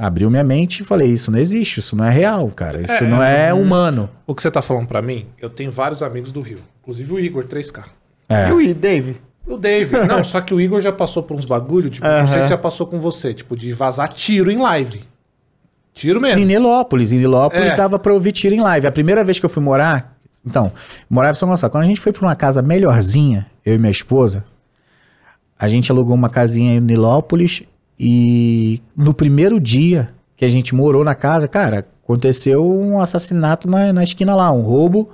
abriu 0.00 0.30
minha 0.30 0.42
mente 0.42 0.80
e 0.80 0.84
falei, 0.84 1.08
isso 1.08 1.30
não 1.30 1.38
existe, 1.38 1.78
isso 1.80 1.94
não 1.94 2.04
é 2.04 2.10
real, 2.10 2.48
cara. 2.48 2.80
Isso 2.80 3.04
É, 3.04 3.06
não 3.06 3.22
é 3.22 3.52
humano. 3.52 4.08
O 4.26 4.34
que 4.34 4.40
você 4.40 4.50
tá 4.50 4.62
falando 4.62 4.86
pra 4.86 5.02
mim, 5.02 5.26
eu 5.40 5.50
tenho 5.50 5.70
vários 5.70 6.02
amigos 6.02 6.32
do 6.32 6.40
Rio. 6.40 6.58
Inclusive 6.80 7.12
o 7.12 7.20
Igor, 7.20 7.44
3K. 7.44 7.84
É. 8.26 8.48
E 8.48 8.70
o 8.70 8.74
Dave? 8.74 9.20
O 9.46 9.56
Dave. 9.58 9.94
Não, 10.08 10.24
só 10.24 10.40
que 10.40 10.54
o 10.54 10.60
Igor 10.60 10.80
já 10.80 10.90
passou 10.92 11.22
por 11.22 11.36
uns 11.36 11.44
bagulho, 11.44 11.90
tipo, 11.90 12.06
não 12.06 12.26
sei 12.26 12.42
se 12.42 12.48
já 12.48 12.56
passou 12.58 12.86
com 12.86 12.98
você, 12.98 13.34
tipo, 13.34 13.56
de 13.56 13.72
vazar 13.72 14.08
tiro 14.08 14.50
em 14.50 14.58
live. 14.58 15.02
Tiro 15.92 16.20
mesmo. 16.20 16.40
Em 16.40 16.46
Nilópolis, 16.46 17.12
em 17.12 17.18
Nilópolis 17.18 17.72
É. 17.72 17.76
dava 17.76 17.98
pra 17.98 18.12
ouvir 18.14 18.32
tiro 18.32 18.54
em 18.54 18.60
live. 18.60 18.86
A 18.86 18.92
primeira 18.92 19.22
vez 19.24 19.38
que 19.38 19.44
eu 19.44 19.50
fui 19.50 19.62
morar, 19.62 20.16
então, 20.46 20.66
eu 20.66 20.72
morava 21.10 21.32
em 21.32 21.38
São 21.38 21.48
Gonçalo. 21.48 21.70
Quando 21.70 21.84
a 21.84 21.86
gente 21.86 22.00
foi 22.00 22.12
pra 22.12 22.22
uma 22.22 22.36
casa 22.36 22.62
melhorzinha, 22.62 23.46
eu 23.66 23.74
e 23.74 23.78
minha 23.78 23.90
esposa, 23.90 24.44
a 25.58 25.66
gente 25.68 25.90
alugou 25.90 26.14
uma 26.14 26.30
casinha 26.30 26.74
em 26.76 26.80
Nilópolis 26.80 27.64
e 28.02 28.80
no 28.96 29.12
primeiro 29.12 29.60
dia 29.60 30.08
que 30.34 30.42
a 30.42 30.48
gente 30.48 30.74
morou 30.74 31.04
na 31.04 31.14
casa, 31.14 31.46
cara, 31.46 31.86
aconteceu 32.02 32.66
um 32.66 32.98
assassinato 32.98 33.68
na, 33.68 33.92
na 33.92 34.02
esquina 34.02 34.34
lá, 34.34 34.50
um 34.50 34.62
roubo. 34.62 35.10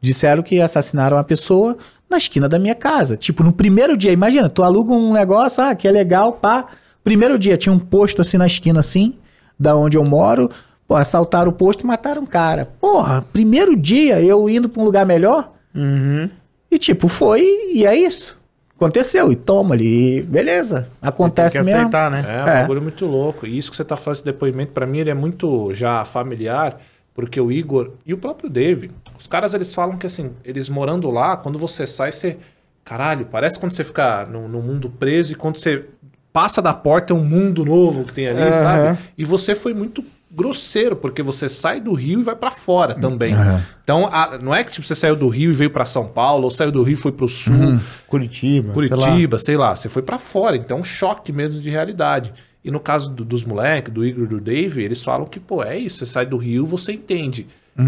Disseram 0.00 0.42
que 0.42 0.60
assassinaram 0.60 1.16
uma 1.16 1.22
pessoa 1.22 1.76
na 2.10 2.18
esquina 2.18 2.48
da 2.48 2.58
minha 2.58 2.74
casa. 2.74 3.16
Tipo, 3.16 3.44
no 3.44 3.52
primeiro 3.52 3.96
dia, 3.96 4.10
imagina, 4.10 4.48
tu 4.48 4.64
aluga 4.64 4.92
um 4.92 5.12
negócio, 5.12 5.62
ah, 5.62 5.76
que 5.76 5.86
é 5.86 5.92
legal, 5.92 6.32
pá. 6.32 6.66
Primeiro 7.04 7.38
dia, 7.38 7.56
tinha 7.56 7.72
um 7.72 7.78
posto 7.78 8.20
assim 8.20 8.36
na 8.36 8.48
esquina, 8.48 8.80
assim, 8.80 9.14
da 9.56 9.76
onde 9.76 9.96
eu 9.96 10.02
moro. 10.02 10.50
Pô, 10.88 10.96
assaltaram 10.96 11.52
o 11.52 11.54
posto 11.54 11.82
e 11.82 11.86
mataram 11.86 12.22
um 12.22 12.26
cara. 12.26 12.68
Porra, 12.80 13.24
primeiro 13.32 13.76
dia 13.76 14.20
eu 14.20 14.50
indo 14.50 14.68
pra 14.68 14.82
um 14.82 14.84
lugar 14.84 15.06
melhor. 15.06 15.52
Uhum. 15.72 16.28
E 16.68 16.78
tipo, 16.78 17.06
foi 17.06 17.42
e 17.72 17.86
é 17.86 17.96
isso. 17.96 18.36
Aconteceu, 18.76 19.30
e 19.30 19.36
toma 19.36 19.74
ali, 19.74 20.18
e 20.18 20.22
beleza. 20.22 20.88
Acontece 21.00 21.56
Tem 21.56 21.64
que 21.64 21.66
mesmo. 21.70 21.80
aceitar, 21.82 22.10
né? 22.10 22.24
É, 22.26 22.44
um 22.44 22.48
É. 22.48 22.60
bagulho 22.62 22.82
muito 22.82 23.06
louco. 23.06 23.46
E 23.46 23.56
isso 23.56 23.70
que 23.70 23.76
você 23.76 23.84
tá 23.84 23.96
falando, 23.96 24.16
esse 24.16 24.24
depoimento, 24.24 24.72
pra 24.72 24.84
mim, 24.86 24.98
ele 24.98 25.10
é 25.10 25.14
muito 25.14 25.72
já 25.72 26.04
familiar, 26.04 26.80
porque 27.14 27.40
o 27.40 27.52
Igor 27.52 27.92
e 28.04 28.12
o 28.12 28.18
próprio 28.18 28.50
Dave, 28.50 28.90
os 29.18 29.26
caras, 29.28 29.54
eles 29.54 29.72
falam 29.72 29.96
que, 29.96 30.06
assim, 30.06 30.32
eles 30.44 30.68
morando 30.68 31.10
lá, 31.10 31.36
quando 31.36 31.58
você 31.58 31.86
sai, 31.86 32.10
você... 32.12 32.36
Caralho, 32.84 33.26
parece 33.30 33.58
quando 33.58 33.72
você 33.72 33.82
fica 33.84 34.26
no, 34.26 34.46
no 34.48 34.60
mundo 34.60 34.90
preso 34.90 35.32
e 35.32 35.34
quando 35.34 35.56
você 35.58 35.84
passa 36.32 36.60
da 36.60 36.74
porta 36.74 37.14
é 37.14 37.16
um 37.16 37.24
mundo 37.24 37.64
novo 37.64 38.04
que 38.04 38.12
tem 38.12 38.26
ali, 38.28 38.42
Aham. 38.42 38.52
sabe? 38.52 38.98
E 39.16 39.24
você 39.24 39.54
foi 39.54 39.72
muito 39.72 40.04
grosseiro, 40.34 40.96
porque 40.96 41.22
você 41.22 41.48
sai 41.48 41.80
do 41.80 41.92
Rio 41.94 42.20
e 42.20 42.22
vai 42.22 42.34
pra 42.36 42.50
fora 42.50 42.94
também. 42.94 43.34
Aham. 43.34 43.62
Então, 43.82 44.08
a- 44.12 44.38
não 44.42 44.54
é 44.54 44.64
que 44.64 44.72
tipo, 44.72 44.86
você 44.86 44.94
saiu 44.94 45.14
do 45.14 45.28
Rio 45.28 45.50
e 45.50 45.54
veio 45.54 45.70
pra 45.70 45.84
São 45.84 46.06
Paulo, 46.06 46.44
ou 46.44 46.50
saiu 46.50 46.72
do 46.72 46.82
Rio 46.82 46.94
e 46.94 46.96
foi 46.96 47.12
pro 47.12 47.28
Sul, 47.28 47.78
Curitiba. 48.06 48.72
sei 48.74 48.88
lá. 48.88 48.96
Curitiba, 49.06 49.38
sei 49.38 49.56
lá, 49.56 49.76
você 49.76 49.88
foi 49.88 50.02
pra 50.02 50.18
fora, 50.18 50.56
então 50.56 50.78
é 50.78 50.80
um 50.80 50.84
choque 50.84 51.32
mesmo 51.32 51.60
de 51.60 51.70
realidade. 51.70 52.32
E 52.64 52.70
no 52.70 52.80
caso 52.80 53.10
do- 53.10 53.24
dos 53.24 53.44
moleques, 53.44 53.92
do 53.92 54.04
Igor 54.04 54.24
e 54.24 54.26
do 54.28 54.40
Dave, 54.40 54.82
eles 54.82 55.02
falam 55.04 55.26
que, 55.26 55.38
pô, 55.38 55.62
é 55.62 55.76
isso, 55.78 55.98
você 55.98 56.06
sai 56.06 56.24
do 56.26 56.36
Rio, 56.36 56.64
você 56.64 56.92
entende. 56.92 57.46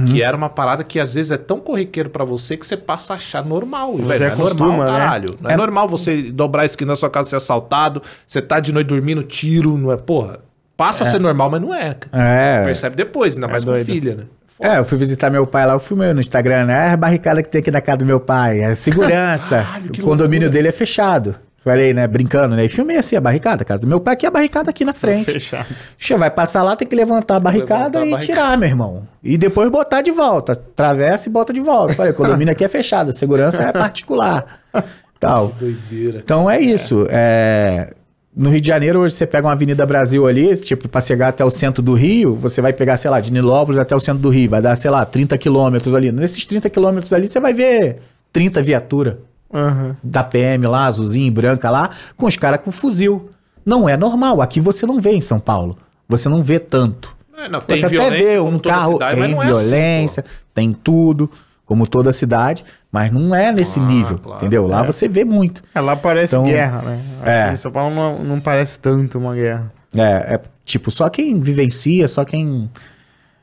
Que 0.08 0.20
era 0.20 0.36
uma 0.36 0.48
parada 0.48 0.82
que 0.82 0.98
às 0.98 1.14
vezes 1.14 1.30
é 1.30 1.36
tão 1.36 1.60
corriqueiro 1.60 2.10
pra 2.10 2.24
você 2.24 2.56
que 2.56 2.66
você 2.66 2.76
passa 2.76 3.12
a 3.12 3.16
achar 3.16 3.44
normal. 3.44 3.96
Você 3.98 4.02
velho, 4.18 4.24
é 4.24 4.26
acostuma, 4.32 4.66
normal, 4.66 4.86
né? 4.86 4.98
caralho. 4.98 5.34
Não 5.40 5.48
é, 5.48 5.56
normal 5.56 5.86
você 5.88 6.22
dobrar 6.32 6.62
a 6.62 6.64
esquina 6.64 6.88
da 6.90 6.96
sua 6.96 7.08
casa 7.08 7.28
e 7.28 7.30
ser 7.30 7.36
assaltado, 7.36 8.02
você 8.26 8.42
tá 8.42 8.58
de 8.58 8.72
noite 8.72 8.88
dormindo, 8.88 9.22
tiro, 9.22 9.78
não 9.78 9.92
é, 9.92 9.96
porra. 9.96 10.40
Passa 10.76 11.04
a 11.04 11.06
ser 11.06 11.18
normal, 11.18 11.50
mas 11.50 11.60
não 11.60 11.74
é. 11.74 11.96
É. 12.12 12.62
Percebe 12.64 12.96
depois, 12.96 13.34
ainda 13.34 13.48
mais 13.48 13.64
com 13.64 13.72
doido. 13.72 13.86
filha, 13.86 14.14
né? 14.14 14.24
É, 14.58 14.78
eu 14.78 14.84
fui 14.84 14.96
visitar 14.96 15.30
meu 15.30 15.46
pai 15.46 15.66
lá, 15.66 15.74
eu 15.74 15.78
filmei 15.80 16.12
no 16.12 16.20
Instagram, 16.20 16.64
né? 16.66 16.90
A 16.92 16.96
barricada 16.96 17.42
que 17.42 17.48
tem 17.48 17.60
aqui 17.60 17.70
na 17.70 17.80
casa 17.80 17.98
do 17.98 18.06
meu 18.06 18.18
pai, 18.20 18.60
é 18.60 18.74
segurança. 18.74 19.62
Caralho, 19.62 19.90
que 19.90 20.00
o 20.00 20.04
condomínio 20.04 20.46
loucura. 20.46 20.50
dele 20.50 20.68
é 20.68 20.72
fechado. 20.72 21.36
Falei, 21.62 21.92
né? 21.92 22.06
Brincando, 22.06 22.54
né? 22.54 22.64
E 22.64 22.68
filmei 22.68 22.96
assim 22.96 23.16
a 23.16 23.20
barricada, 23.20 23.62
a 23.62 23.64
casa 23.66 23.80
do 23.82 23.88
meu 23.88 24.00
pai, 24.00 24.14
aqui 24.14 24.24
é 24.24 24.28
a 24.28 24.32
barricada 24.32 24.70
aqui 24.70 24.84
na 24.84 24.92
frente. 24.92 25.32
Fechado. 25.32 25.66
Você 25.98 26.16
vai 26.16 26.30
passar 26.30 26.62
lá, 26.62 26.76
tem 26.76 26.86
que 26.86 26.94
levantar 26.94 27.36
a 27.36 27.40
barricada 27.40 27.98
Levantar 27.98 28.00
a 28.00 28.06
e 28.06 28.10
barricada. 28.12 28.40
tirar, 28.40 28.58
meu 28.58 28.68
irmão. 28.68 29.08
E 29.22 29.36
depois 29.36 29.68
botar 29.68 30.00
de 30.00 30.12
volta. 30.12 30.52
Atravessa 30.52 31.28
e 31.28 31.32
bota 31.32 31.52
de 31.52 31.60
volta. 31.60 31.92
Falei, 31.94 32.12
o 32.12 32.14
condomínio 32.14 32.52
aqui 32.52 32.64
é 32.64 32.68
fechado, 32.68 33.10
a 33.10 33.12
segurança 33.12 33.62
é 33.62 33.72
particular. 33.72 34.60
Tal. 35.18 35.48
Doideira. 35.58 36.20
Então 36.24 36.48
é 36.48 36.60
isso. 36.60 37.06
É, 37.10 37.92
No 38.36 38.50
Rio 38.50 38.60
de 38.60 38.66
Janeiro, 38.66 39.00
hoje 39.00 39.14
você 39.14 39.26
pega 39.26 39.46
uma 39.46 39.54
Avenida 39.54 39.86
Brasil 39.86 40.26
ali, 40.26 40.54
tipo, 40.58 40.90
pra 40.90 41.00
chegar 41.00 41.28
até 41.28 41.42
o 41.42 41.50
centro 41.50 41.82
do 41.82 41.94
Rio, 41.94 42.36
você 42.36 42.60
vai 42.60 42.70
pegar, 42.70 42.98
sei 42.98 43.10
lá, 43.10 43.18
de 43.18 43.32
Nilópolis 43.32 43.80
até 43.80 43.96
o 43.96 44.00
centro 44.00 44.20
do 44.20 44.28
Rio, 44.28 44.50
vai 44.50 44.60
dar, 44.60 44.76
sei 44.76 44.90
lá, 44.90 45.06
30 45.06 45.38
quilômetros 45.38 45.94
ali. 45.94 46.12
Nesses 46.12 46.44
30 46.44 46.68
quilômetros 46.68 47.14
ali, 47.14 47.26
você 47.26 47.40
vai 47.40 47.54
ver 47.54 48.00
30 48.34 48.62
viaturas 48.62 49.14
Aham. 49.52 49.96
da 50.02 50.22
PM 50.22 50.66
lá, 50.66 50.84
azulzinha 50.84 51.26
e 51.26 51.30
branca 51.30 51.70
lá, 51.70 51.88
com 52.14 52.26
os 52.26 52.36
caras 52.36 52.60
com 52.62 52.70
fuzil. 52.70 53.30
Não 53.64 53.88
é 53.88 53.96
normal. 53.96 54.42
Aqui 54.42 54.60
você 54.60 54.84
não 54.84 55.00
vê 55.00 55.12
em 55.12 55.22
São 55.22 55.40
Paulo. 55.40 55.78
Você 56.06 56.28
não 56.28 56.42
vê 56.42 56.58
tanto. 56.58 57.16
É, 57.38 57.48
não, 57.48 57.62
tem 57.62 57.78
Você 57.78 57.86
até 57.86 58.10
vê 58.10 58.38
um 58.38 58.58
carro, 58.58 58.94
cidade, 58.94 59.14
tem 59.20 59.32
é 59.32 59.34
assim, 59.34 59.46
violência, 59.46 60.24
tem 60.54 60.72
tudo, 60.74 61.30
como 61.66 61.86
toda 61.86 62.12
cidade, 62.12 62.64
mas 62.90 63.10
não 63.10 63.34
é 63.34 63.50
nesse 63.52 63.80
Ah, 63.80 63.82
nível, 63.82 64.18
claro. 64.18 64.38
entendeu? 64.38 64.66
Lá 64.66 64.82
É. 64.82 64.86
você 64.86 65.08
vê 65.08 65.24
muito. 65.24 65.62
É, 65.74 65.80
lá 65.80 65.94
parece 65.96 66.34
Então, 66.34 66.44
guerra, 66.46 66.80
né? 66.82 67.00
Aqui 67.20 67.30
é. 67.30 67.52
Em 67.52 67.56
São 67.56 67.72
Paulo 67.72 67.94
não, 67.94 68.22
não 68.24 68.40
parece 68.40 68.78
tanto 68.78 69.18
uma 69.18 69.34
guerra. 69.34 69.68
É, 69.94 70.34
é, 70.34 70.40
tipo, 70.64 70.90
só 70.90 71.08
quem 71.08 71.40
vivencia, 71.40 72.06
só 72.08 72.24
quem 72.24 72.70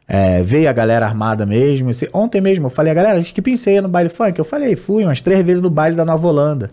é, 0.07 0.41
vê 0.43 0.67
a 0.67 0.73
galera 0.73 1.05
armada 1.05 1.45
mesmo. 1.45 1.89
Esse- 1.89 2.09
ontem 2.13 2.39
mesmo 2.41 2.65
eu 2.67 2.69
falei, 2.69 2.91
a 2.91 2.95
galera, 2.95 3.17
a 3.17 3.19
gente 3.21 3.33
que 3.33 3.41
pensei 3.41 3.79
no 3.81 3.87
baile 3.89 4.09
funk. 4.09 4.37
Eu 4.39 4.45
falei, 4.45 4.75
fui 4.75 5.03
umas 5.03 5.21
três 5.21 5.43
vezes 5.43 5.61
no 5.61 5.69
baile 5.69 5.95
da 5.95 6.05
Nova 6.05 6.27
Holanda. 6.27 6.71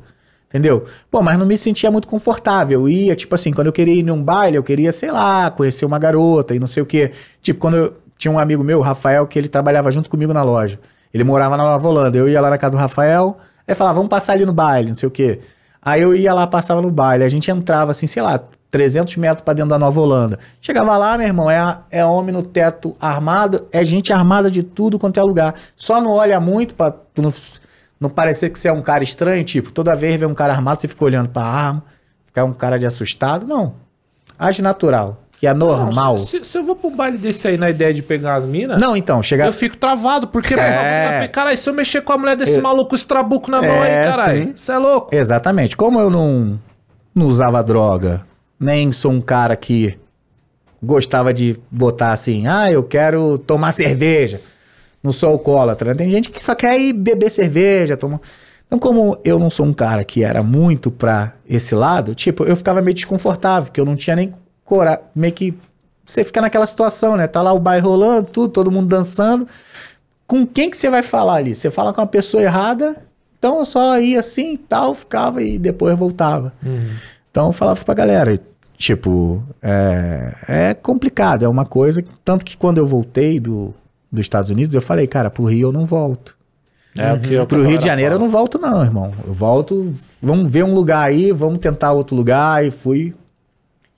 Entendeu? 0.49 0.85
Pô, 1.11 1.23
mas 1.23 1.39
não 1.39 1.47
me 1.47 1.57
sentia 1.57 1.91
muito 1.93 2.09
confortável. 2.09 2.81
Eu 2.83 2.89
ia, 2.89 3.15
tipo 3.15 3.33
assim, 3.35 3.53
quando 3.53 3.69
eu 3.69 3.73
queria 3.73 3.95
ir 3.95 4.03
num 4.03 4.20
baile, 4.23 4.57
eu 4.57 4.62
queria, 4.65 4.91
sei 4.91 5.11
lá, 5.12 5.49
conhecer 5.51 5.85
uma 5.87 5.97
garota 5.99 6.55
e 6.57 6.59
não 6.59 6.67
sei 6.67 6.83
o 6.83 6.87
quê. 6.87 7.12
Tipo, 7.41 7.61
quando 7.61 7.77
eu 7.77 7.97
tinha 8.19 8.33
um 8.33 8.39
amigo 8.39 8.62
meu, 8.65 8.81
o 8.81 8.83
Rafael, 8.83 9.25
que 9.29 9.39
ele 9.39 9.47
trabalhava 9.49 9.91
junto 9.93 10.11
comigo 10.11 10.33
na 10.35 10.43
loja. 10.43 10.79
Ele 11.13 11.25
morava 11.25 11.57
na 11.57 11.65
Nova 11.65 11.89
Holanda. 11.89 12.17
Eu 12.17 12.29
ia 12.29 12.41
lá 12.41 12.51
na 12.51 12.59
casa 12.59 12.73
do 12.73 12.77
Rafael, 12.77 13.39
aí 13.67 13.75
falava, 13.75 13.97
vamos 13.97 14.09
passar 14.09 14.35
ali 14.35 14.47
no 14.47 14.53
baile, 14.53 14.89
não 14.89 14.95
sei 14.95 15.07
o 15.07 15.11
quê. 15.11 15.41
Aí 15.83 16.03
eu 16.03 16.15
ia 16.15 16.33
lá, 16.35 16.47
passava 16.47 16.83
no 16.83 16.91
baile. 16.91 17.25
A 17.25 17.29
gente 17.29 17.51
entrava 17.51 17.91
assim, 17.91 18.07
sei 18.07 18.23
lá, 18.23 18.41
300 18.71 19.17
metros 19.17 19.43
pra 19.43 19.55
dentro 19.55 19.71
da 19.71 19.79
Nova 19.79 20.01
Holanda. 20.01 20.39
Chegava 20.61 20.97
lá, 20.97 21.19
meu 21.19 21.27
irmão, 21.27 21.51
é, 21.51 21.79
é 21.91 22.05
homem 22.05 22.33
no 22.33 22.43
teto 22.43 22.95
armado, 23.01 23.67
é 23.73 23.85
gente 23.85 24.13
armada 24.13 24.51
de 24.51 24.63
tudo 24.63 24.99
quanto 24.99 25.19
é 25.19 25.23
lugar. 25.23 25.55
Só 25.77 26.01
não 26.01 26.13
olha 26.13 26.39
muito 26.39 26.75
pra 26.75 26.95
não, 27.19 27.33
não 27.99 28.09
parecer 28.09 28.51
que 28.51 28.59
você 28.59 28.69
é 28.69 28.73
um 28.73 28.83
cara 28.83 29.03
estranho, 29.03 29.43
tipo, 29.45 29.73
toda 29.73 29.97
vez 29.97 30.19
vê 30.19 30.27
um 30.27 30.35
cara 30.35 30.53
armado, 30.53 30.81
você 30.81 30.89
fica 30.89 31.05
olhando 31.05 31.29
pra 31.29 31.43
arma, 31.43 31.83
ficar 32.27 32.45
um 32.45 32.53
cara 32.53 32.79
de 32.79 32.87
assustado. 32.87 33.47
Não. 33.47 33.75
Age 34.39 34.63
natural, 34.63 35.21
que 35.41 35.47
é 35.47 35.55
normal. 35.55 36.12
Não, 36.12 36.19
se, 36.19 36.44
se- 36.44 36.59
eu 36.59 36.62
vou 36.62 36.77
pra 36.77 36.89
um 36.91 36.94
baile 36.94 37.17
desse 37.19 37.49
aí 37.49 37.57
na 37.57 37.70
ideia 37.70 37.94
de 37.94 38.02
pegar 38.02 38.36
as 38.36 38.44
minas, 38.47 38.78
Não, 38.81 38.94
então, 38.97 39.23
chegar. 39.23 39.47
eu 39.47 39.52
fico 39.55 39.75
travado, 39.77 40.28
porque, 40.28 40.52
É. 40.55 41.27
caralho, 41.33 41.57
se 41.57 41.69
eu 41.69 41.73
mexer 41.75 42.02
com 42.02 42.12
a 42.12 42.19
mulher 42.19 42.36
desse 42.36 42.57
Eu- 42.57 42.62
maluco 42.62 42.91
com 42.91 42.94
esse 42.97 43.07
trabuco 43.07 43.51
na 43.51 43.62
mão 43.62 43.83
É, 43.83 43.99
aí, 44.01 44.05
caralho, 44.05 44.52
você 44.55 44.70
é 44.73 44.77
louco. 44.78 45.15
Exatamente. 45.15 45.75
Como 45.77 45.99
eu 45.99 46.10
não, 46.10 46.60
não 47.15 47.27
usava 47.27 47.62
droga, 47.62 48.25
nem 48.59 48.93
sou 48.93 49.10
um 49.10 49.20
cara 49.20 49.57
que 49.57 49.99
gostava 50.83 51.33
de 51.33 51.59
botar 51.70 52.12
assim, 52.12 52.47
ah, 52.47 52.67
eu 52.70 52.83
quero 52.83 53.39
tomar 53.39 53.73
cerveja. 53.73 54.41
Não 55.02 55.12
sou 55.12 55.31
alcoólatra. 55.31 55.94
Tem 55.94 56.10
gente 56.10 56.28
que 56.31 56.41
só 56.43 56.55
quer 56.55 56.78
ir 56.78 56.93
beber 56.93 57.31
cerveja, 57.31 57.97
tomar. 57.97 58.20
Então, 58.67 58.78
como 58.78 59.19
eu 59.25 59.39
não 59.39 59.49
sou 59.51 59.65
um 59.67 59.73
cara 59.73 60.05
que 60.05 60.23
era 60.23 60.43
muito 60.43 60.91
pra 60.91 61.33
esse 61.49 61.75
lado, 61.75 62.15
tipo, 62.15 62.44
eu 62.44 62.55
ficava 62.57 62.81
meio 62.83 62.94
desconfortável, 62.94 63.65
porque 63.65 63.81
eu 63.81 63.85
não 63.86 63.97
tinha 63.97 64.15
nem 64.15 64.33
coragem, 64.71 65.01
meio 65.17 65.33
que 65.33 65.53
você 66.07 66.23
fica 66.23 66.41
naquela 66.41 66.65
situação, 66.65 67.17
né? 67.17 67.27
Tá 67.27 67.43
lá 67.43 67.53
o 67.53 67.59
bairro 67.59 67.91
rolando, 67.91 68.29
tudo, 68.31 68.53
todo 68.53 68.71
mundo 68.71 68.89
dançando. 68.89 69.49
Com 70.29 70.47
quem 70.47 70.71
que 70.71 70.77
você 70.77 70.89
vai 70.89 71.03
falar 71.03 71.35
ali? 71.35 71.57
Você 71.57 71.73
fala 71.73 71.93
com 71.93 72.01
a 72.01 72.07
pessoa 72.07 72.41
errada, 72.41 73.03
então 73.37 73.59
eu 73.59 73.65
só 73.65 73.99
ia 73.99 74.21
assim 74.21 74.55
e 74.55 74.59
tal, 74.59 74.95
ficava 74.95 75.43
e 75.43 75.59
depois 75.59 75.99
voltava. 75.99 76.53
Então 77.31 77.49
eu 77.49 77.53
falava 77.53 77.85
pra 77.85 77.95
galera, 77.95 78.39
tipo, 78.79 79.43
é, 79.61 80.35
é 80.49 80.75
complicado, 80.75 81.45
é 81.45 81.49
uma 81.49 81.67
coisa. 81.67 82.05
Tanto 82.25 82.45
que 82.45 82.57
quando 82.57 82.79
eu 82.79 82.87
voltei 82.87 83.41
do, 83.41 83.75
dos 84.11 84.21
Estados 84.21 84.51
Unidos, 84.51 84.75
eu 84.77 84.83
falei, 84.83 85.09
cara, 85.09 85.31
pro 85.31 85.45
Rio 85.45 85.69
eu 85.69 85.73
não 85.73 85.85
volto. 85.85 86.39
É, 86.97 87.13
o 87.13 87.21
que 87.21 87.47
Pro 87.47 87.63
Rio 87.65 87.79
de 87.79 87.85
Janeiro 87.85 88.15
eu 88.15 88.19
fala. 88.19 88.25
não 88.27 88.33
volto, 88.33 88.59
não, 88.59 88.85
irmão. 88.85 89.13
Eu 89.27 89.33
volto, 89.33 89.95
vamos 90.21 90.49
ver 90.49 90.65
um 90.65 90.75
lugar 90.75 91.07
aí, 91.07 91.33
vamos 91.33 91.59
tentar 91.59 91.93
outro 91.93 92.17
lugar. 92.17 92.65
E 92.65 92.71
fui, 92.71 93.15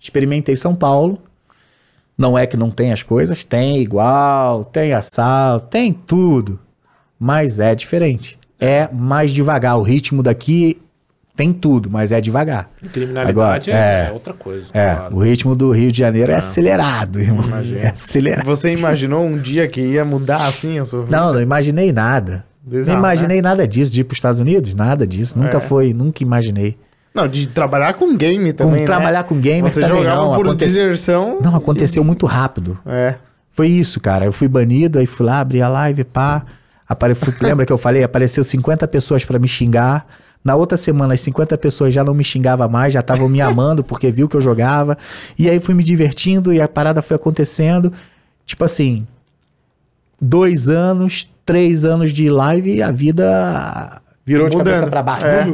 experimentei 0.02 0.56
São 0.56 0.74
Paulo. 0.74 1.18
Não 2.18 2.36
é 2.36 2.46
que 2.46 2.56
não 2.56 2.70
tem 2.70 2.92
as 2.92 3.02
coisas, 3.02 3.44
tem 3.44 3.78
igual, 3.78 4.64
tem 4.64 4.92
assalto, 4.92 5.68
tem 5.68 5.92
tudo. 5.92 6.58
Mas 7.18 7.60
é 7.60 7.74
diferente. 7.74 8.38
É 8.60 8.88
mais 8.92 9.32
devagar. 9.32 9.78
O 9.78 9.82
ritmo 9.82 10.22
daqui 10.22 10.80
tem 11.34 11.52
tudo, 11.52 11.88
mas 11.90 12.12
é 12.12 12.20
devagar. 12.20 12.70
Criminalidade 12.92 13.70
Agora, 13.70 13.80
é, 13.80 14.08
é. 14.08 14.12
outra 14.12 14.34
coisa. 14.34 14.66
É, 14.74 14.94
claro. 14.94 15.16
o 15.16 15.18
ritmo 15.20 15.56
do 15.56 15.70
Rio 15.70 15.90
de 15.90 15.98
Janeiro 15.98 16.30
é 16.32 16.34
acelerado, 16.36 17.18
irmão. 17.18 17.44
É 17.78 17.88
acelerado. 17.88 18.44
Você 18.44 18.72
imaginou 18.72 19.24
um 19.24 19.36
dia 19.38 19.66
que 19.66 19.80
ia 19.80 20.04
mudar 20.04 20.42
assim 20.42 20.78
a 20.78 20.84
sua 20.84 21.02
vida? 21.02 21.16
Não, 21.16 21.32
não 21.32 21.40
imaginei 21.40 21.92
nada. 21.92 22.44
Bizarro, 22.62 22.92
não 22.92 22.98
imaginei 22.98 23.40
nada 23.42 23.66
disso, 23.66 23.92
de 23.92 24.02
ir 24.02 24.04
para 24.04 24.12
os 24.12 24.18
Estados 24.18 24.40
Unidos, 24.40 24.74
nada 24.74 25.06
disso. 25.06 25.36
Nunca 25.38 25.56
É. 25.56 25.60
foi, 25.60 25.92
nunca 25.94 26.22
imaginei. 26.22 26.76
Não, 27.14 27.28
de 27.28 27.46
trabalhar 27.46 27.92
com 27.94 28.16
game 28.16 28.50
Com 28.52 28.56
também, 28.56 28.80
né? 28.80 28.86
trabalhar 28.86 29.24
com 29.24 29.38
gamer 29.38 29.70
Você 29.72 29.80
também 29.80 29.98
jogava 30.02 30.22
não. 30.22 30.34
por 30.34 30.46
Aconte- 30.46 30.64
diversão. 30.66 31.38
Não, 31.42 31.54
aconteceu 31.56 32.02
muito 32.02 32.24
rápido. 32.26 32.78
É. 32.86 33.16
Foi 33.50 33.68
isso, 33.68 34.00
cara. 34.00 34.24
Eu 34.24 34.32
fui 34.32 34.48
banido, 34.48 34.98
aí 34.98 35.06
fui 35.06 35.26
lá, 35.26 35.40
abri 35.40 35.60
a 35.60 35.68
live, 35.68 36.04
pá. 36.04 36.42
Apare... 36.88 37.14
Lembra 37.42 37.66
que 37.66 37.72
eu 37.72 37.76
falei? 37.78 38.02
Apareceu 38.02 38.42
50 38.42 38.88
pessoas 38.88 39.24
pra 39.26 39.38
me 39.38 39.46
xingar. 39.46 40.06
Na 40.42 40.56
outra 40.56 40.76
semana, 40.76 41.14
as 41.14 41.20
50 41.20 41.56
pessoas 41.58 41.92
já 41.94 42.02
não 42.02 42.14
me 42.14 42.24
xingavam 42.24 42.68
mais, 42.68 42.92
já 42.94 43.00
estavam 43.00 43.28
me 43.28 43.40
amando 43.42 43.84
porque 43.84 44.10
viu 44.10 44.26
que 44.28 44.36
eu 44.36 44.40
jogava. 44.40 44.96
E 45.38 45.48
aí 45.50 45.60
fui 45.60 45.74
me 45.74 45.84
divertindo 45.84 46.52
e 46.52 46.60
a 46.62 46.66
parada 46.66 47.02
foi 47.02 47.14
acontecendo. 47.16 47.92
Tipo 48.46 48.64
assim, 48.64 49.06
dois 50.20 50.68
anos, 50.68 51.28
três 51.44 51.84
anos 51.84 52.12
de 52.12 52.28
live 52.30 52.76
e 52.76 52.82
a 52.82 52.90
vida 52.90 54.00
virou 54.24 54.48
de 54.48 54.56
Mudando. 54.56 54.72
cabeça 54.74 54.90
pra 54.90 55.02
baixo. 55.02 55.26
É. 55.26 55.46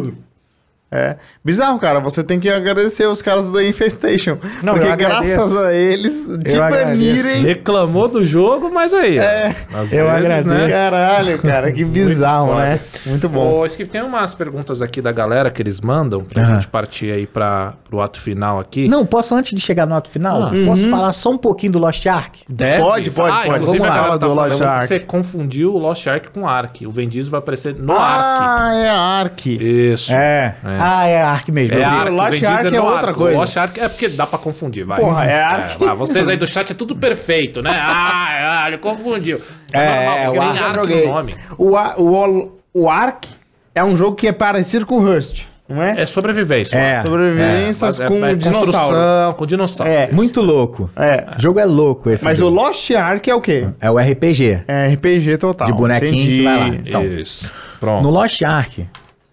É. 0.91 1.17
Bizarro, 1.45 1.79
cara. 1.79 2.01
Você 2.01 2.25
tem 2.25 2.41
que 2.41 2.49
agradecer 2.49 3.07
os 3.07 3.21
caras 3.21 3.53
do 3.53 3.61
Infestation. 3.63 4.39
Não, 4.63 4.73
porque 4.75 4.89
agradeço. 4.89 5.35
graças 5.35 5.57
a 5.57 5.75
eles 5.75 6.27
te 6.45 6.57
Eu 6.57 6.63
agradeço. 6.63 7.25
banirem. 7.25 7.43
Reclamou 7.43 8.09
do 8.09 8.25
jogo, 8.25 8.71
mas 8.73 8.95
aí. 8.95 9.19
É. 9.19 9.55
Eu 9.93 10.09
agradeço. 10.09 10.71
Caralho, 10.73 11.39
cara. 11.41 11.71
Que 11.73 11.85
bizarro, 11.87 12.49
foda. 12.49 12.61
né? 12.65 12.81
Muito 13.05 13.29
bom. 13.29 13.59
Ô, 13.61 13.67
Skip, 13.67 13.91
tem 13.91 14.03
umas 14.03 14.35
perguntas 14.35 14.81
aqui 14.81 15.03
da 15.03 15.13
galera 15.13 15.51
que 15.51 15.61
eles 15.61 15.81
mandam, 15.81 16.25
pra 16.25 16.43
Aham. 16.43 16.55
gente 16.55 16.69
partir 16.69 17.13
aí 17.13 17.27
pra, 17.27 17.75
pro 17.89 18.01
ato 18.01 18.19
final 18.21 18.59
aqui. 18.59 18.89
Não, 18.89 19.05
posso, 19.05 19.35
antes 19.35 19.53
de 19.55 19.61
chegar 19.61 19.87
no 19.87 19.95
ato 19.95 20.09
final, 20.09 20.45
Ah. 20.45 20.51
posso 20.65 20.89
falar 20.89 21.13
só 21.13 21.31
um 21.31 21.39
pouquinho 21.39 21.73
do 21.73 21.79
Lost 21.79 22.07
Ark? 22.07 22.41
Deve? 22.49 22.81
Pode, 22.81 23.11
pode, 23.11 23.31
Ah, 23.31 23.43
pode. 23.45 23.49
Inclusive, 23.63 23.79
Vamos 23.87 23.95
lá. 24.03 24.09
tá 24.09 24.17
Do 24.27 24.33
Lost 24.35 24.61
Ark. 24.63 24.87
você 24.87 25.01
confundiu 25.01 25.75
o 25.75 25.79
Lost 25.79 26.07
Ark 26.07 26.29
com 26.33 26.49
Ark. 26.49 26.87
O 26.87 26.91
Vendizo 26.91 27.31
vai 27.31 27.39
aparecer 27.41 27.75
no 27.75 27.93
Ark. 27.93 28.03
Ah, 28.41 28.73
é 28.75 28.89
Ark. 28.89 29.47
Isso. 29.61 30.13
É. 30.13 30.57
Ah, 30.81 31.07
é 31.07 31.21
Ark 31.21 31.51
mesmo. 31.51 31.77
É. 31.77 31.85
Ark, 31.85 32.11
Lost 32.11 32.43
o 32.43 32.47
Ark 32.47 32.75
é 32.75 32.81
outra 32.81 33.15
coisa. 33.15 33.37
O 33.37 33.41
Lost 33.41 33.57
Ark 33.57 33.81
é 33.81 33.89
porque 33.89 34.09
dá 34.09 34.27
pra 34.27 34.39
confundir, 34.39 34.85
vai. 34.85 35.01
Porra, 35.01 35.25
é 35.25 35.43
Ark. 35.43 35.85
ah, 35.87 35.95
vocês 35.95 36.29
aí 36.29 36.37
do 36.37 36.47
chat 36.47 36.71
é 36.71 36.75
tudo 36.75 36.97
perfeito, 36.97 37.63
né? 37.63 37.71
Ah, 37.79 38.63
ah 38.63 38.69
ele 38.69 38.79
confundiu. 38.79 39.41
É, 39.73 40.27
normal, 40.27 40.27
porque 40.27 40.39
o 40.39 40.43
Ark 40.43 40.79
Ark 40.79 40.95
no 40.95 41.13
nome. 41.13 41.35
O, 41.57 41.77
o, 42.03 42.53
o 42.75 42.89
Ark 42.89 43.29
é 43.75 43.85
um 43.85 43.97
jogo 43.97 44.17
que 44.17 44.27
é 44.27 44.33
parecido 44.33 44.85
com 44.87 44.97
o 44.97 45.05
Rust, 45.05 45.43
não 45.69 45.83
é? 45.83 46.03
É 46.03 46.07
sobrevivência. 46.07 46.77
É. 46.77 47.03
Sobrevivências 47.03 47.99
Mas 47.99 48.01
é- 48.01 48.07
com 48.09 48.25
é 48.25 48.35
dinossauro. 48.35 49.35
com 49.35 49.47
dinossauro. 49.47 49.93
É. 49.93 50.11
Muito 50.11 50.41
louco. 50.41 50.91
É. 50.97 51.27
O 51.37 51.41
jogo 51.41 51.61
é 51.61 51.65
louco 51.65 52.11
esse 52.11 52.25
Mas 52.25 52.39
o 52.39 52.45
jogo. 52.45 52.57
Lost 52.57 52.91
Ark 52.91 53.29
é 53.29 53.35
o 53.35 53.41
quê? 53.41 53.69
É 53.81 53.91
o 53.91 53.99
RPG. 53.99 54.65
É 54.67 54.89
RPG 54.89 55.37
total. 55.39 55.67
De 55.67 55.73
bonequinho 55.73 56.13
Entendi. 56.15 56.37
que 56.39 56.43
vai 56.43 56.57
lá. 56.57 56.69
Então, 56.69 57.05
Isso. 57.05 57.51
Pronto. 57.79 58.03
No 58.03 58.11
Lost 58.11 58.43
Ark 58.43 58.89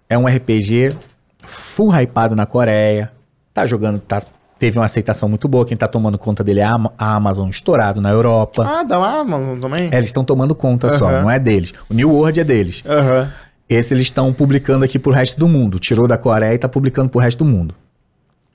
é 0.10 0.18
um 0.18 0.28
RPG 0.28 0.96
full 1.46 1.90
hypado 1.92 2.36
na 2.36 2.46
Coreia. 2.46 3.12
Tá 3.54 3.66
jogando, 3.66 4.00
tá, 4.00 4.22
teve 4.60 4.78
uma 4.78 4.86
aceitação 4.86 5.30
muito 5.30 5.48
boa. 5.48 5.66
Quem 5.66 5.78
tá 5.78 5.88
tomando 5.88 6.18
conta 6.18 6.44
dele 6.44 6.60
é 6.60 6.64
a, 6.64 6.76
Ama- 6.76 6.94
a 6.98 7.16
Amazon 7.16 7.50
estourado 7.50 8.02
na 8.02 8.10
Europa. 8.10 8.66
Ah, 8.68 8.84
da 8.84 8.98
Amazon 8.98 9.58
também? 9.60 9.90
É, 9.92 9.96
Eles 9.98 10.08
estão 10.08 10.24
tomando 10.24 10.54
conta 10.54 10.98
só, 10.98 11.08
Aham. 11.08 11.22
não 11.22 11.32
é 11.32 11.40
deles. 11.40 11.74
O 11.90 11.94
New 11.94 12.10
World 12.12 12.40
é 12.40 12.44
deles. 12.44 12.84
Aham. 12.86 13.32
Esse 13.68 13.94
eles 13.94 14.04
estão 14.04 14.32
publicando 14.32 14.86
aqui 14.86 15.00
pro 15.00 15.12
resto 15.12 15.40
do 15.40 15.48
mundo. 15.48 15.80
Tirou 15.80 16.08
da 16.08 16.18
Coreia 16.18 16.54
e 16.54 16.58
tá 16.58 16.70
publicando 16.70 17.10
pro 17.10 17.20
resto 17.20 17.44
do 17.44 17.50
mundo. 17.50 17.74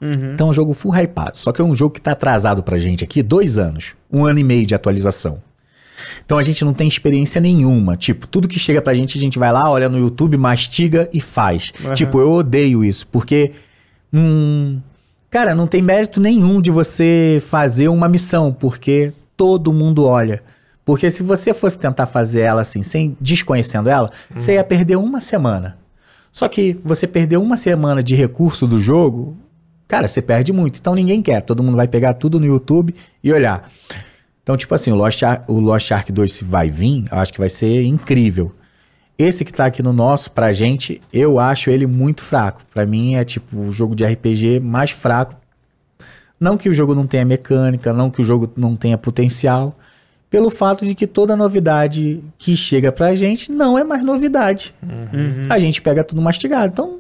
Então 0.03 0.47
é 0.47 0.51
um 0.51 0.53
jogo 0.55 0.73
full 0.73 0.95
hypado. 0.95 1.37
Só 1.37 1.53
que 1.53 1.61
é 1.61 1.65
um 1.65 1.75
jogo 1.75 1.93
que 1.95 2.01
tá 2.01 2.13
atrasado 2.13 2.63
pra 2.63 2.79
gente 2.79 3.05
aqui 3.05 3.23
dois 3.23 3.59
anos. 3.59 3.95
Um 4.11 4.25
ano 4.25 4.39
e 4.39 4.45
meio 4.45 4.65
de 4.65 4.75
atualização. 4.75 5.43
Então 6.25 6.39
a 6.39 6.43
gente 6.43 6.65
não 6.65 6.73
tem 6.73 6.89
experiência 6.89 7.41
nenhuma. 7.41 7.97
Tipo, 7.97 8.27
tudo 8.27 8.49
que 8.49 8.59
chega 8.59 8.81
pra 8.81 8.95
gente, 8.95 9.19
a 9.19 9.21
gente 9.21 9.39
vai 9.39 9.53
lá, 9.53 9.71
olha 9.71 9.89
no 9.89 9.99
YouTube, 9.99 10.37
mastiga 10.37 11.09
e 11.13 11.21
faz. 11.21 11.73
Aham. 11.85 11.95
Tipo, 11.95 12.21
eu 12.21 12.33
odeio 12.33 12.85
isso, 12.85 13.07
porque. 13.07 13.53
Hum, 14.13 14.81
cara, 15.31 15.55
não 15.55 15.67
tem 15.67 15.81
mérito 15.81 16.21
nenhum 16.21 16.61
de 16.61 16.71
você 16.71 17.43
fazer 17.47 17.89
uma 17.89 18.09
missão, 18.09 18.53
porque 18.53 19.13
todo 19.37 19.73
mundo 19.73 20.05
olha. 20.05 20.43
Porque 20.85 21.11
se 21.11 21.23
você 21.23 21.55
fosse 21.55 21.79
tentar 21.79 22.07
fazer 22.07 22.41
ela 22.41 22.63
assim, 22.63 22.83
sem 22.83 23.17
desconhecendo 23.21 23.89
ela, 23.89 24.11
você 24.35 24.55
ia 24.55 24.65
perder 24.65 24.97
uma 24.97 25.21
semana. 25.21 25.79
Só 26.33 26.49
que 26.49 26.79
você 26.85 27.07
perdeu 27.07 27.43
uma 27.43 27.57
semana 27.57 28.03
de 28.03 28.15
recurso 28.15 28.67
do 28.67 28.79
jogo, 28.79 29.37
cara, 29.87 30.09
você 30.09 30.23
perde 30.23 30.53
muito. 30.53 30.79
Então 30.81 30.95
ninguém 30.95 31.23
quer. 31.23 31.43
Todo 31.43 31.63
mundo 31.63 31.77
vai 31.77 31.89
pegar 31.89 32.15
tudo 32.15 32.39
no 32.39 32.47
YouTube 32.47 32.95
e 33.23 33.33
olhar. 33.33 33.71
Então, 34.51 34.57
tipo 34.57 34.75
assim, 34.75 34.91
o 34.91 34.97
Lost, 34.97 35.23
Ar- 35.23 35.45
o 35.47 35.61
Lost 35.61 35.93
Ark 35.93 36.11
2 36.11 36.33
se 36.33 36.45
vai 36.45 36.69
vir, 36.69 37.05
eu 37.09 37.19
acho 37.19 37.33
que 37.33 37.39
vai 37.39 37.49
ser 37.49 37.85
incrível. 37.85 38.51
Esse 39.17 39.45
que 39.45 39.53
tá 39.53 39.67
aqui 39.67 39.81
no 39.81 39.93
nosso, 39.93 40.33
pra 40.33 40.53
gente, 40.53 41.01
eu 41.13 41.39
acho 41.39 41.71
ele 41.71 41.87
muito 41.87 42.25
fraco. 42.25 42.61
Pra 42.75 42.85
mim 42.85 43.15
é 43.15 43.25
tipo 43.25 43.57
o 43.57 43.71
jogo 43.71 43.95
de 43.95 44.05
RPG 44.05 44.59
mais 44.59 44.91
fraco. 44.91 45.37
Não 46.41 46.57
que 46.57 46.69
o 46.69 46.75
jogo 46.75 46.97
não 46.97 47.07
tenha 47.07 47.25
mecânica, 47.25 47.93
não 47.93 48.11
que 48.11 48.21
o 48.21 48.25
jogo 48.25 48.51
não 48.57 48.75
tenha 48.75 48.99
potencial, 48.99 49.79
pelo 50.29 50.51
fato 50.51 50.85
de 50.85 50.97
que 50.97 51.07
toda 51.07 51.37
novidade 51.37 52.21
que 52.37 52.57
chega 52.57 52.91
pra 52.91 53.15
gente 53.15 53.53
não 53.53 53.79
é 53.79 53.85
mais 53.85 54.03
novidade. 54.03 54.75
Uhum. 54.83 55.47
A 55.49 55.61
gente 55.61 55.81
pega 55.81 56.03
tudo 56.03 56.21
mastigado. 56.21 56.73
Então, 56.73 56.99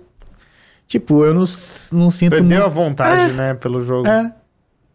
tipo, 0.86 1.24
eu 1.24 1.34
não, 1.34 1.44
não 1.92 2.10
sinto 2.12 2.30
Perdeu 2.30 2.58
a 2.58 2.70
muito. 2.70 2.74
vontade, 2.74 3.32
né, 3.32 3.54
pelo 3.54 3.82
jogo. 3.82 4.06
É. 4.06 4.34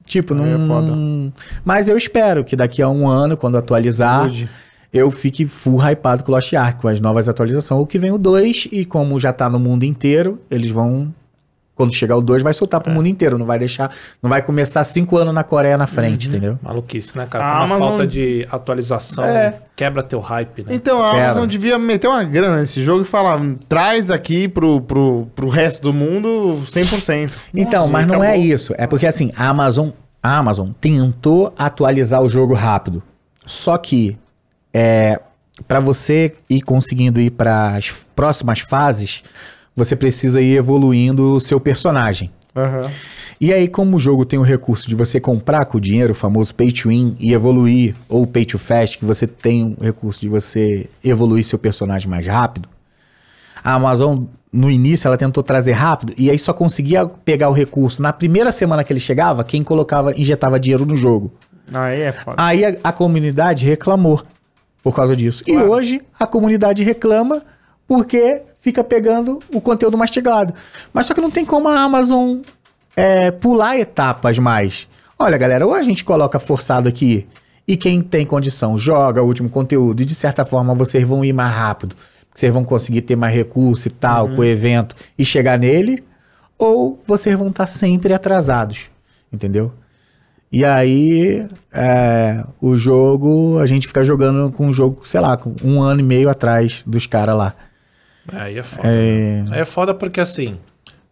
Tipo, 0.06 0.34
não. 0.34 0.43
Aí 0.45 0.51
é. 0.51 1.32
Mas 1.64 1.88
eu 1.88 1.98
espero 1.98 2.43
que 2.43 2.56
daqui 2.56 2.82
a 2.82 2.90
um 2.90 3.08
ano, 3.08 3.35
quando 3.35 3.58
atualizar, 3.58 4.32
eu 4.93 5.11
fique 5.11 5.45
full 5.45 5.82
hypado 5.82 6.24
com 6.24 6.32
o 6.32 6.35
Lost 6.35 6.53
Ark, 6.53 6.82
com 6.82 6.88
as 6.88 7.00
novas 7.00 7.27
atualizações. 7.27 7.82
O 7.82 7.85
que 7.85 8.00
vem 8.00 8.11
o 8.11 8.17
2, 8.17 8.69
e 8.72 8.85
como 8.85 9.19
já 9.19 9.34
tá 9.34 9.50
no 9.50 9.59
mundo 9.59 9.84
inteiro, 9.84 10.40
eles 10.50 10.72
vão. 10.72 11.14
Quando 11.76 11.94
chegar 11.94 12.16
o 12.16 12.22
2, 12.22 12.42
vai 12.42 12.54
soltar 12.54 12.80
É. 12.80 12.84
pro 12.84 12.92
mundo 12.94 13.06
inteiro. 13.08 13.38
Não 13.38 13.45
vai 13.45 13.60
deixar. 13.60 13.92
Não 14.24 14.30
vai 14.30 14.42
começar 14.42 14.82
cinco 14.86 15.18
anos 15.18 15.34
na 15.34 15.44
Coreia 15.44 15.78
na 15.78 15.86
frente, 15.86 16.30
entendeu? 16.30 16.58
Maluquice, 16.64 17.18
né, 17.18 17.28
cara? 17.30 17.44
A 17.44 17.48
Com 17.52 17.56
uma 17.58 17.66
Amazon- 17.66 17.88
falta 17.90 18.08
de 18.08 18.48
atualização, 18.50 19.26
É. 19.26 19.60
quebra 19.76 20.02
teu 20.02 20.22
hype, 20.22 20.64
né? 20.64 20.74
Então 20.74 21.04
a. 21.04 21.12
Amazon 21.12 21.48
devia 21.48 21.78
meter 21.78 22.08
uma 22.08 22.24
grana 22.24 22.58
nesse 22.62 22.82
jogo 22.82 23.02
e 23.02 23.06
falar, 23.06 23.42
traz 23.68 24.10
aqui 24.10 24.48
pro, 24.48 24.80
pro, 24.82 25.28
pro 25.36 25.50
resto 25.50 25.82
do 25.82 25.94
mundo 25.94 26.62
100%. 26.66 27.32
Então, 27.54 27.82
Nossa, 27.82 27.92
mas 27.92 28.08
não 28.08 28.16
acabou. 28.16 28.32
é 28.34 28.38
isso. 28.38 28.74
É 28.78 28.88
porque 28.88 29.06
assim, 29.06 29.32
a 29.36 29.50
Amazon, 29.50 29.90
a 30.24 30.38
Amazon 30.38 30.70
tentou 30.80 31.54
atualizar 31.58 32.22
o 32.22 32.30
jogo 32.30 32.54
rápido. 32.54 33.04
Só 33.45 33.78
que 33.78 34.18
é 34.74 35.20
para 35.68 35.80
você 35.80 36.34
ir 36.50 36.62
conseguindo 36.62 37.20
ir 37.20 37.32
para 37.32 37.76
as 37.76 37.92
próximas 38.16 38.60
fases, 38.62 39.24
você 39.76 39.95
precisa 39.95 40.42
ir 40.42 40.56
evoluindo 40.58 41.34
o 41.34 41.40
seu 41.40 41.60
personagem. 41.60 42.32
Aham. 42.56 42.90
E 43.40 43.52
aí, 43.52 43.68
como 43.68 43.98
o 43.98 44.00
jogo 44.00 44.24
tem 44.24 44.40
o 44.40 44.44
recurso 44.44 44.88
de 44.88 44.95
você 44.95 45.20
comprar 45.20 45.66
com 45.66 45.78
o 45.78 45.82
dinheiro, 45.82 46.14
o 46.14 46.16
famoso 46.16 46.56
pay 46.56 46.72
to 46.72 46.88
win, 46.88 47.18
e 47.20 47.34
evoluir, 47.34 47.94
ou 48.08 48.26
pay 48.26 48.45
to 48.45 48.58
fast, 48.58 48.98
que 48.98 49.04
você 49.04 49.28
tem 49.28 49.76
o 49.78 49.84
recurso 49.84 50.22
de 50.22 50.30
você 50.30 50.90
evoluir 51.04 51.44
seu 51.44 51.60
personagem 51.60 52.10
mais 52.10 52.26
rápido, 52.26 52.70
a 53.62 53.74
Amazon, 53.74 54.24
no 54.54 54.72
início, 54.72 55.08
ela 55.08 55.18
tentou 55.18 55.44
trazer 55.44 55.74
rápido, 55.74 56.14
e 56.18 56.30
aí 56.30 56.40
só 56.40 56.54
conseguia 56.54 57.06
pegar 57.06 57.50
o 57.50 57.52
recurso 57.52 58.02
na 58.02 58.14
primeira 58.14 58.54
semana 58.54 58.86
que 58.86 58.94
ele 58.94 59.02
chegava, 59.02 59.44
quem 59.44 59.62
colocava, 59.64 60.14
injetava 60.18 60.58
dinheiro 60.58 60.86
no 60.86 60.95
jogo. 60.95 61.34
Aí 61.74 62.02
é 62.04 62.12
foda. 62.14 62.36
Aí 62.42 62.64
a, 62.64 62.76
a 62.84 62.92
comunidade 62.94 63.66
reclamou 63.66 64.22
por 64.82 64.95
causa 64.95 65.14
disso. 65.16 65.44
E 65.45 65.52
Claro. 65.52 65.72
hoje 65.72 66.02
a 66.18 66.26
comunidade 66.28 66.84
reclama 66.84 67.42
porque 67.88 68.44
fica 68.66 68.84
pegando 68.84 69.38
o 69.53 69.61
conteúdo 69.61 69.95
mastigado. 69.95 70.52
Mas 70.92 71.06
só 71.06 71.14
que 71.14 71.22
não 71.22 71.30
tem 71.30 71.45
como 71.45 71.68
a 71.68 71.80
Amazon 71.80 72.40
é, 72.95 73.30
pular 73.30 73.77
etapas 73.77 74.40
mais. 74.40 74.88
Olha, 75.19 75.38
galera, 75.38 75.68
ou 75.68 75.76
a 75.76 75.84
gente 75.84 76.03
coloca 76.03 76.40
forçado 76.40 76.90
aqui 76.90 77.27
e 77.68 77.77
quem 77.77 78.02
tem 78.02 78.26
condição 78.26 78.76
joga 78.76 79.22
o 79.22 79.27
último 79.27 79.52
conteúdo 79.52 80.02
e 80.02 80.06
de 80.06 80.16
certa 80.16 80.44
forma 80.44 80.74
vocês 80.74 81.03
vão 81.08 81.24
ir 81.24 81.32
mais 81.32 81.53
rápido, 81.53 81.95
vocês 82.34 82.52
vão 82.52 82.64
conseguir 82.64 83.03
ter 83.03 83.16
mais 83.16 83.35
recurso 83.35 83.88
e 83.88 83.92
tal 83.92 84.30
com 84.30 84.42
o 84.42 84.44
evento 84.44 84.95
e 85.16 85.24
chegar 85.24 85.60
nele, 85.60 86.03
ou 86.58 87.00
vocês 87.06 87.38
vão 87.38 87.50
estar 87.50 87.68
sempre 87.68 88.16
atrasados, 88.16 88.90
entendeu? 89.32 89.72
E 90.52 90.66
aí, 90.66 91.48
é, 91.72 92.44
o 92.60 92.76
jogo, 92.76 93.60
a 93.60 93.68
gente 93.68 93.85
fica 93.85 94.03
jogando 94.03 94.52
com 94.52 94.66
um 94.68 94.74
jogo, 94.74 95.08
sei 95.08 95.22
lá, 95.22 95.40
um 95.64 95.82
ano 95.82 96.00
e 96.00 96.03
meio 96.03 96.30
atrás 96.30 96.84
dos 96.88 97.06
caras 97.06 97.38
lá. 97.38 97.53
Aí 98.34 98.58
é 98.58 98.64
foda. 98.64 98.88
É, 98.88 99.44
Aí 99.52 99.60
é 99.62 99.66
foda 99.66 99.94
porque 99.94 100.20
assim, 100.20 100.58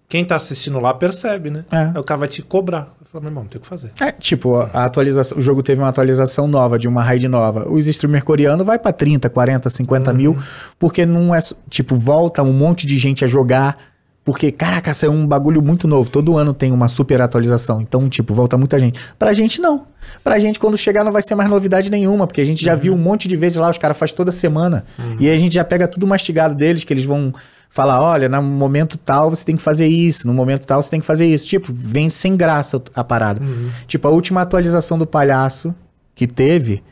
quem 0.07 0.23
tá 0.25 0.35
assistindo 0.35 0.79
lá 0.79 0.93
percebe, 0.93 1.49
né? 1.49 1.65
É. 1.71 1.77
Aí 1.77 1.97
o 1.97 2.03
cara 2.03 2.19
vai 2.19 2.27
te 2.27 2.41
cobrar. 2.41 2.87
Eu 2.99 3.07
falo, 3.11 3.23
meu 3.23 3.31
irmão, 3.31 3.45
tem 3.45 3.57
o 3.57 3.61
que 3.61 3.67
fazer. 3.67 3.91
É, 3.99 4.11
tipo, 4.11 4.55
a 4.55 4.85
atualização, 4.85 5.37
o 5.37 5.41
jogo 5.41 5.61
teve 5.61 5.81
uma 5.81 5.87
atualização 5.89 6.47
nova, 6.47 6.77
de 6.79 6.87
uma 6.87 7.03
raid 7.03 7.27
nova. 7.27 7.67
Os 7.69 7.87
streamers 7.87 8.23
coreanos 8.23 8.65
vai 8.65 8.77
pra 8.79 8.91
30, 8.91 9.29
40, 9.29 9.69
50 9.69 10.13
mil, 10.13 10.37
porque 10.79 11.05
não 11.05 11.33
é, 11.33 11.39
tipo, 11.69 11.95
volta 11.95 12.41
um 12.43 12.53
monte 12.53 12.85
de 12.87 12.97
gente 12.97 13.23
a 13.23 13.27
jogar, 13.27 13.77
porque, 14.25 14.51
caraca, 14.51 14.93
saiu 14.93 15.11
um 15.11 15.27
bagulho 15.27 15.61
muito 15.61 15.87
novo. 15.87 16.09
Todo 16.09 16.37
ano 16.37 16.53
tem 16.53 16.71
uma 16.71 16.87
super 16.87 17.21
atualização, 17.21 17.81
então, 17.81 18.07
tipo, 18.07 18.33
volta 18.33 18.57
muita 18.57 18.79
gente. 18.79 18.99
Pra 19.19 19.33
gente, 19.33 19.59
não. 19.61 19.85
Pra 20.23 20.39
gente, 20.39 20.59
quando 20.59 20.77
chegar, 20.77 21.03
não 21.03 21.11
vai 21.11 21.21
ser 21.21 21.35
mais 21.35 21.49
novidade 21.49 21.89
nenhuma, 21.91 22.25
porque 22.25 22.39
a 22.41 22.45
gente 22.45 22.63
já 22.63 22.73
viu 22.75 22.93
um 22.93 22.97
monte 22.97 23.27
de 23.27 23.35
vezes 23.35 23.57
lá, 23.57 23.69
os 23.69 23.77
caras 23.77 23.97
fazem 23.97 24.15
toda 24.15 24.31
semana, 24.31 24.85
e 25.19 25.27
aí 25.27 25.33
a 25.33 25.37
gente 25.37 25.53
já 25.55 25.63
pega 25.65 25.87
tudo 25.87 26.07
mastigado 26.07 26.55
deles, 26.55 26.83
que 26.85 26.93
eles 26.93 27.03
vão 27.05 27.33
falar, 27.69 27.99
olha, 28.01 28.29
no 28.29 28.41
momento 28.43 28.97
tal 28.97 29.29
você 29.29 29.43
tem 29.43 29.55
que 29.57 29.61
fazer 29.61 29.87
isso, 29.87 30.27
no 30.27 30.33
momento 30.33 30.65
tal 30.65 30.81
você 30.81 30.89
tem 30.91 30.99
que 30.99 31.05
fazer 31.05 31.25
isso. 31.25 31.45
Tipo, 31.47 31.73
vem 31.73 32.09
sem 32.09 32.37
graça 32.37 32.81
a 32.95 33.03
parada. 33.03 33.41
Tipo, 33.87 34.07
a 34.07 34.11
última 34.11 34.41
atualização 34.41 34.97
do 34.97 35.07
palhaço 35.07 35.73
que 36.15 36.27
teve, 36.27 36.83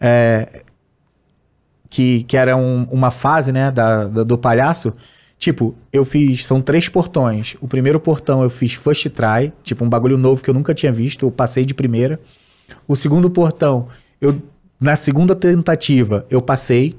é, 0.00 0.62
que, 1.88 2.22
que 2.24 2.36
era 2.36 2.56
um- 2.56 2.86
uma 2.90 3.10
fase, 3.10 3.50
né, 3.52 3.70
da, 3.70 4.04
da- 4.06 4.24
do 4.24 4.36
palhaço, 4.36 4.92
tipo, 5.38 5.74
eu 5.92 6.04
fiz, 6.04 6.46
são 6.46 6.60
três 6.60 6.88
portões. 6.88 7.56
O 7.60 7.68
primeiro 7.68 8.00
portão 8.00 8.42
eu 8.42 8.50
fiz 8.50 8.74
first 8.74 9.08
try, 9.10 9.52
tipo, 9.62 9.84
um 9.84 9.88
bagulho 9.88 10.16
novo 10.16 10.42
que 10.42 10.50
eu 10.50 10.54
nunca 10.54 10.74
tinha 10.74 10.92
visto, 10.92 11.26
eu 11.26 11.30
passei 11.30 11.64
de 11.64 11.74
primeira. 11.74 12.20
O 12.86 12.96
segundo 12.96 13.30
portão, 13.30 13.88
eu, 14.20 14.40
na 14.80 14.96
segunda 14.96 15.34
tentativa, 15.34 16.26
eu 16.30 16.40
passei. 16.40 16.96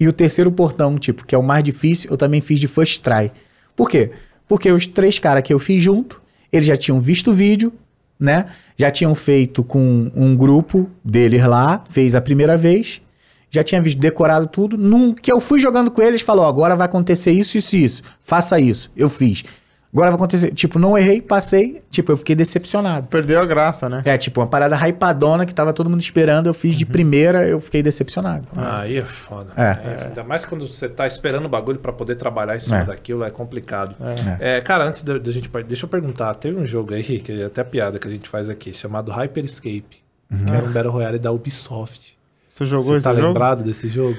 E 0.00 0.06
o 0.06 0.12
terceiro 0.12 0.50
portão, 0.52 0.96
tipo, 0.96 1.26
que 1.26 1.34
é 1.34 1.38
o 1.38 1.42
mais 1.42 1.64
difícil, 1.64 2.10
eu 2.10 2.16
também 2.16 2.40
fiz 2.40 2.60
de 2.60 2.68
first 2.68 3.02
try. 3.02 3.32
Por 3.74 3.90
quê? 3.90 4.10
Porque 4.46 4.70
os 4.70 4.86
três 4.86 5.18
caras 5.18 5.42
que 5.42 5.52
eu 5.52 5.58
fiz 5.58 5.82
junto, 5.82 6.22
eles 6.52 6.66
já 6.66 6.76
tinham 6.76 7.00
visto 7.00 7.30
o 7.30 7.34
vídeo, 7.34 7.72
né? 8.18 8.46
Já 8.76 8.90
tinham 8.90 9.14
feito 9.14 9.62
com 9.62 10.10
um 10.14 10.36
grupo 10.36 10.88
deles 11.04 11.44
lá, 11.44 11.84
fez 11.90 12.14
a 12.14 12.20
primeira 12.20 12.56
vez, 12.56 13.02
já 13.50 13.62
tinha 13.64 13.80
visto 13.80 13.98
decorado 13.98 14.46
tudo. 14.46 14.76
Num 14.76 15.12
que 15.12 15.30
eu 15.32 15.40
fui 15.40 15.58
jogando 15.58 15.90
com 15.90 16.02
eles, 16.02 16.20
falou: 16.20 16.46
agora 16.46 16.76
vai 16.76 16.86
acontecer 16.86 17.32
isso, 17.32 17.56
isso 17.58 17.76
e 17.76 17.84
isso. 17.84 18.02
Faça 18.20 18.58
isso. 18.60 18.90
Eu 18.96 19.08
fiz. 19.08 19.44
Agora 19.90 20.10
vai 20.10 20.16
acontecer. 20.16 20.52
Tipo, 20.52 20.78
não 20.78 20.98
errei, 20.98 21.22
passei. 21.22 21.82
Tipo, 21.90 22.12
eu 22.12 22.16
fiquei 22.18 22.36
decepcionado. 22.36 23.06
Perdeu 23.08 23.40
a 23.40 23.46
graça, 23.46 23.88
né? 23.88 24.02
É, 24.04 24.18
tipo, 24.18 24.38
uma 24.38 24.46
parada 24.46 24.76
hypadona 24.76 25.46
que 25.46 25.54
tava 25.54 25.72
todo 25.72 25.88
mundo 25.88 26.02
esperando, 26.02 26.46
eu 26.46 26.52
fiz 26.52 26.76
de 26.76 26.84
primeira, 26.84 27.48
eu 27.48 27.58
fiquei 27.58 27.82
decepcionado. 27.82 28.46
Aí 28.54 28.98
é 28.98 29.02
foda. 29.02 29.50
É. 29.56 29.62
É, 29.62 30.04
ainda 30.08 30.22
mais 30.22 30.44
quando 30.44 30.68
você 30.68 30.90
tá 30.90 31.06
esperando 31.06 31.46
o 31.46 31.48
bagulho 31.48 31.78
pra 31.78 31.90
poder 31.90 32.16
trabalhar 32.16 32.54
em 32.54 32.60
cima 32.60 32.80
É. 32.80 32.84
daquilo, 32.84 33.24
é 33.24 33.30
complicado. 33.30 33.96
É, 34.38 34.60
cara, 34.60 34.84
antes 34.84 35.02
da, 35.02 35.16
da 35.16 35.30
gente. 35.32 35.48
Deixa 35.66 35.86
eu 35.86 35.88
perguntar. 35.88 36.34
Teve 36.34 36.58
um 36.60 36.66
jogo 36.66 36.92
aí, 36.92 37.02
que 37.20 37.32
é 37.40 37.44
até 37.46 37.64
piada 37.64 37.98
que 37.98 38.06
a 38.06 38.10
gente 38.10 38.28
faz 38.28 38.50
aqui, 38.50 38.74
chamado 38.74 39.10
Hyper 39.10 39.42
Escape. 39.46 40.02
Que 40.28 40.50
era 40.54 40.66
um 40.66 40.70
Battle 40.70 40.92
Royale 40.92 41.18
da 41.18 41.32
Ubisoft. 41.32 42.17
Você 42.58 42.64
jogou 42.64 42.86
Você 42.86 42.96
esse 42.96 43.04
tá 43.04 43.14
jogo? 43.14 43.28
lembrado 43.28 43.62
desse 43.62 43.88
jogo? 43.88 44.16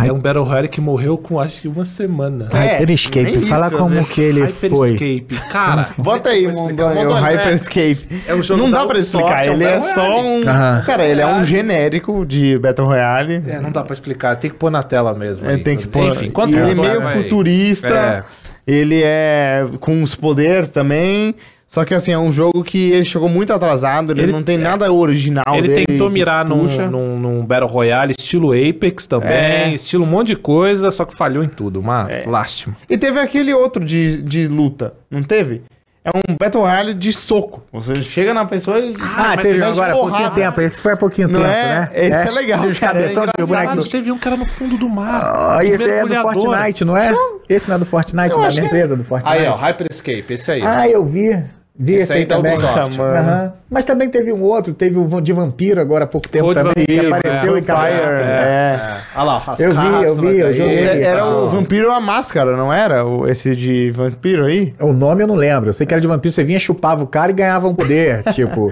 É 0.00 0.10
um 0.10 0.18
Battle 0.18 0.42
Royale 0.44 0.68
que 0.68 0.80
morreu 0.80 1.18
com 1.18 1.38
acho 1.38 1.60
que 1.60 1.68
uma 1.68 1.84
semana. 1.84 2.48
É, 2.50 2.78
Hyper 2.78 2.90
Escape, 2.90 3.22
nem 3.24 3.40
fala 3.42 3.66
isso, 3.66 3.76
como 3.76 3.90
vezes. 3.90 4.08
que 4.08 4.20
ele 4.22 4.40
Hyper 4.40 4.70
foi. 4.70 4.88
Escape. 4.94 5.26
Cara, 5.50 5.88
Bota 5.98 6.30
aí, 6.30 6.46
é? 6.46 6.52
Mondoni, 6.52 6.92
o 6.92 7.02
Mondoni, 7.02 7.20
é- 7.26 7.36
Hyperscape. 7.36 8.08
é 8.26 8.34
o 8.34 8.42
jogo 8.42 8.62
Não 8.62 8.70
dá 8.70 8.86
pra 8.86 8.98
explicar, 8.98 9.46
é 9.46 9.50
um 9.50 9.52
ele 9.52 9.64
é 9.64 9.72
Battle 9.74 9.92
só 9.94 10.20
um... 10.22 10.40
Aham. 10.48 10.82
Cara, 10.86 11.06
ele 11.06 11.20
é 11.20 11.26
um 11.26 11.44
genérico 11.44 12.24
de 12.24 12.58
Battle 12.58 12.86
Royale. 12.86 13.42
É, 13.46 13.60
não 13.60 13.70
dá 13.70 13.84
pra 13.84 13.92
explicar. 13.92 14.36
Tem 14.36 14.50
que 14.50 14.56
pôr 14.56 14.70
na 14.70 14.82
tela 14.82 15.12
mesmo. 15.12 15.44
É, 15.46 15.50
aí. 15.50 15.58
tem 15.62 15.76
que 15.76 15.86
pôr. 15.86 16.06
Enfim, 16.08 16.24
e 16.26 16.30
quanto 16.30 16.56
ele 16.56 16.70
é 16.70 16.74
meio 16.74 17.02
futurista. 17.02 17.88
É. 17.94 18.42
Ele 18.66 19.02
é 19.04 19.66
com 19.80 20.00
os 20.02 20.14
poderes 20.14 20.70
também. 20.70 21.34
Só 21.72 21.86
que 21.86 21.94
assim, 21.94 22.12
é 22.12 22.18
um 22.18 22.30
jogo 22.30 22.62
que 22.62 22.90
ele 22.90 23.04
chegou 23.04 23.30
muito 23.30 23.50
atrasado. 23.50 24.12
Ele, 24.12 24.24
Ele- 24.24 24.32
não 24.32 24.42
tem 24.42 24.58
nada 24.58 24.92
original 24.92 25.42
Ele 25.56 25.68
dele 25.68 25.86
tentou 25.86 26.10
mirar 26.10 26.46
num, 26.46 26.66
num, 26.90 27.18
num 27.18 27.46
Battle 27.46 27.66
Royale 27.70 28.12
estilo 28.18 28.52
Apex 28.52 29.06
também, 29.06 29.30
É. 29.30 29.72
estilo 29.72 30.04
um 30.04 30.08
monte 30.08 30.26
de 30.28 30.36
coisa, 30.36 30.90
só 30.90 31.06
que 31.06 31.14
falhou 31.16 31.42
em 31.42 31.48
tudo. 31.48 31.80
Uma 31.80 32.06
lástima. 32.26 32.76
E 32.90 32.98
teve 32.98 33.18
aquele 33.18 33.54
outro 33.54 33.82
de, 33.82 34.20
de 34.22 34.46
luta, 34.48 34.92
não 35.10 35.22
teve? 35.22 35.62
É 36.04 36.10
um 36.10 36.36
Battle 36.38 36.62
Royale 36.62 36.92
de 36.92 37.10
soco. 37.12 37.62
Você 37.72 38.02
chega 38.02 38.34
na 38.34 38.44
pessoa 38.44 38.78
e. 38.78 38.92
Ah, 39.00 39.32
mas 39.36 39.42
teve 39.42 39.62
agora 39.62 39.92
há 39.92 39.96
pouquinho 39.96 40.30
tempo. 40.32 40.60
Esse 40.60 40.80
foi 40.80 40.92
há 40.92 40.96
pouquinho 40.96 41.28
Não 41.28 41.40
tempo, 41.40 41.52
é? 41.52 41.64
né? 41.64 41.90
Esse 41.94 42.28
é 42.28 42.30
legal, 42.32 42.66
Os 42.66 42.78
cara, 42.78 42.98
é 42.98 43.02
cabeção 43.02 43.24
de 43.24 43.30
engraçado. 43.40 43.66
bonequinho. 43.68 43.90
Teve 43.92 44.12
um 44.12 44.18
cara 44.18 44.36
no 44.36 44.44
fundo 44.44 44.76
do 44.76 44.88
mar. 44.90 45.58
Ah, 45.58 45.64
esse 45.64 45.88
aí 45.88 46.00
é 46.00 46.04
do. 46.04 46.14
Fortnite, 46.16 46.84
não 46.84 46.96
é? 46.96 47.14
Esse 47.48 47.68
não 47.68 47.76
é 47.76 47.78
do 47.78 47.86
Fortnite, 47.86 48.34
da 48.36 48.46
acho 48.46 48.56
que 48.56 48.62
é. 48.62 48.66
empresa 48.66 48.94
do 48.96 49.04
Fortnite. 49.04 49.32
Aí, 49.38 49.46
ó, 49.46 49.54
Hyper 49.54 49.86
Escape, 49.90 50.24
esse 50.34 50.50
aí. 50.50 50.62
Ah, 50.62 50.86
eu 50.88 51.02
vi. 51.04 51.40
Vi 51.78 51.94
Esse 51.94 52.02
esse, 52.04 52.12
aí 52.12 52.26
da 52.26 52.36
também. 52.36 52.52
Ubisoft. 52.52 53.00
Aham. 53.00 53.52
Mas 53.70 53.84
também 53.86 54.08
teve 54.10 54.30
um 54.30 54.42
outro, 54.42 54.74
teve 54.74 54.98
o 54.98 55.20
de 55.22 55.32
vampiro 55.32 55.80
agora 55.80 56.04
há 56.04 56.06
pouco 56.06 56.28
tempo 56.28 56.44
Foi 56.44 56.54
também, 56.54 56.72
que 56.74 56.96
vampiro, 56.96 57.14
apareceu 57.14 57.56
é. 57.56 57.58
em. 57.58 57.62
Vampire, 57.62 58.22
é. 58.22 58.96
Olha 59.16 59.24
lá, 59.24 59.42
as 59.46 59.60
Eu 59.60 59.70
vi, 59.70 59.76
eu 60.04 60.14
vi, 60.14 60.38
eu 60.38 60.46
daí. 60.46 60.54
joguei. 60.54 60.78
É, 60.78 61.02
Era 61.02 61.26
o 61.26 61.48
Vampiro 61.48 61.90
a 61.90 61.98
Máscara, 62.00 62.54
não 62.56 62.70
era? 62.70 63.06
O, 63.06 63.26
esse 63.26 63.56
de 63.56 63.90
Vampiro 63.90 64.44
aí? 64.44 64.74
O 64.78 64.92
nome 64.92 65.22
eu 65.22 65.26
não 65.26 65.34
lembro. 65.34 65.70
Eu 65.70 65.72
sei 65.72 65.86
que 65.86 65.94
era 65.94 66.00
de 66.00 66.06
vampiro, 66.06 66.32
você 66.32 66.44
vinha, 66.44 66.58
chupava 66.58 67.02
o 67.02 67.06
cara 67.06 67.30
e 67.30 67.34
ganhava 67.34 67.66
um 67.66 67.74
poder. 67.74 68.22
tipo, 68.34 68.70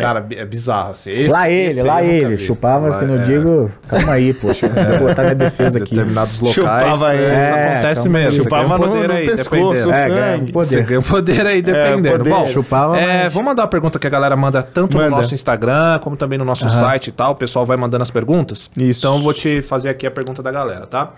Cara, 0.00 0.26
é 0.30 0.44
bizarro. 0.44 0.90
Assim. 0.90 1.10
Esse- 1.12 1.30
lá 1.30 1.48
ele, 1.48 1.82
lá 1.84 2.02
ele. 2.02 2.34
vi. 2.34 2.44
Chupava, 2.44 2.88
Lá, 2.88 2.98
que 2.98 3.04
eu 3.04 3.08
não 3.08 3.20
é. 3.22 3.24
digo. 3.24 3.70
Calma 3.86 4.12
aí, 4.12 4.34
poxa. 4.34 4.68
Vou 4.98 5.08
botar 5.08 5.22
minha 5.22 5.34
defesa 5.36 5.78
aqui. 5.78 5.94
determinados 5.94 6.40
locais. 6.40 6.54
Chupava 6.54 7.14
ele. 7.14 7.24
Isso 7.26 7.34
É, 7.54 7.62
acontece 7.74 8.02
calma 8.02 8.18
mesmo. 8.18 8.42
Chupava 8.42 8.78
no- 8.78 8.88
poder 8.88 9.08
no 9.08 9.14
aí, 9.14 9.26
pescoço, 9.26 9.74
dependendo. 9.74 9.92
É, 9.92 10.08
ganha 10.08 10.36
sangue. 10.38 10.52
poder. 10.52 10.66
Você 10.68 10.82
ganha 10.82 11.02
poder 11.02 11.46
aí, 11.46 11.62
dependendo. 11.62 12.18
poder. 12.18 12.30
Bom, 12.30 12.46
Chupava, 12.48 12.98
é, 12.98 13.22
mas- 13.24 13.32
vamos 13.32 13.46
mandar 13.46 13.62
uma 13.62 13.68
pergunta 13.68 13.98
que 14.00 14.06
a 14.06 14.10
galera 14.10 14.34
manda 14.34 14.62
tanto 14.64 14.96
Manda. 14.96 15.10
no 15.10 15.16
nosso 15.16 15.32
Instagram, 15.34 15.98
como 16.00 16.16
também 16.16 16.38
no 16.38 16.44
nosso 16.44 16.68
site 16.68 17.06
e 17.08 17.12
tal. 17.12 17.32
O 17.32 17.36
pessoal 17.36 17.64
vai 17.64 17.76
mandando 17.76 18.02
as 18.02 18.10
perguntas. 18.10 18.68
Isso. 18.76 19.00
Então 19.00 19.16
eu 19.16 19.22
vou 19.22 19.32
te 19.32 19.62
fazer 19.62 19.90
aqui 19.90 20.06
a 20.06 20.10
pergunta 20.10 20.42
da 20.42 20.50
galera, 20.50 20.86
tá? 20.88 21.10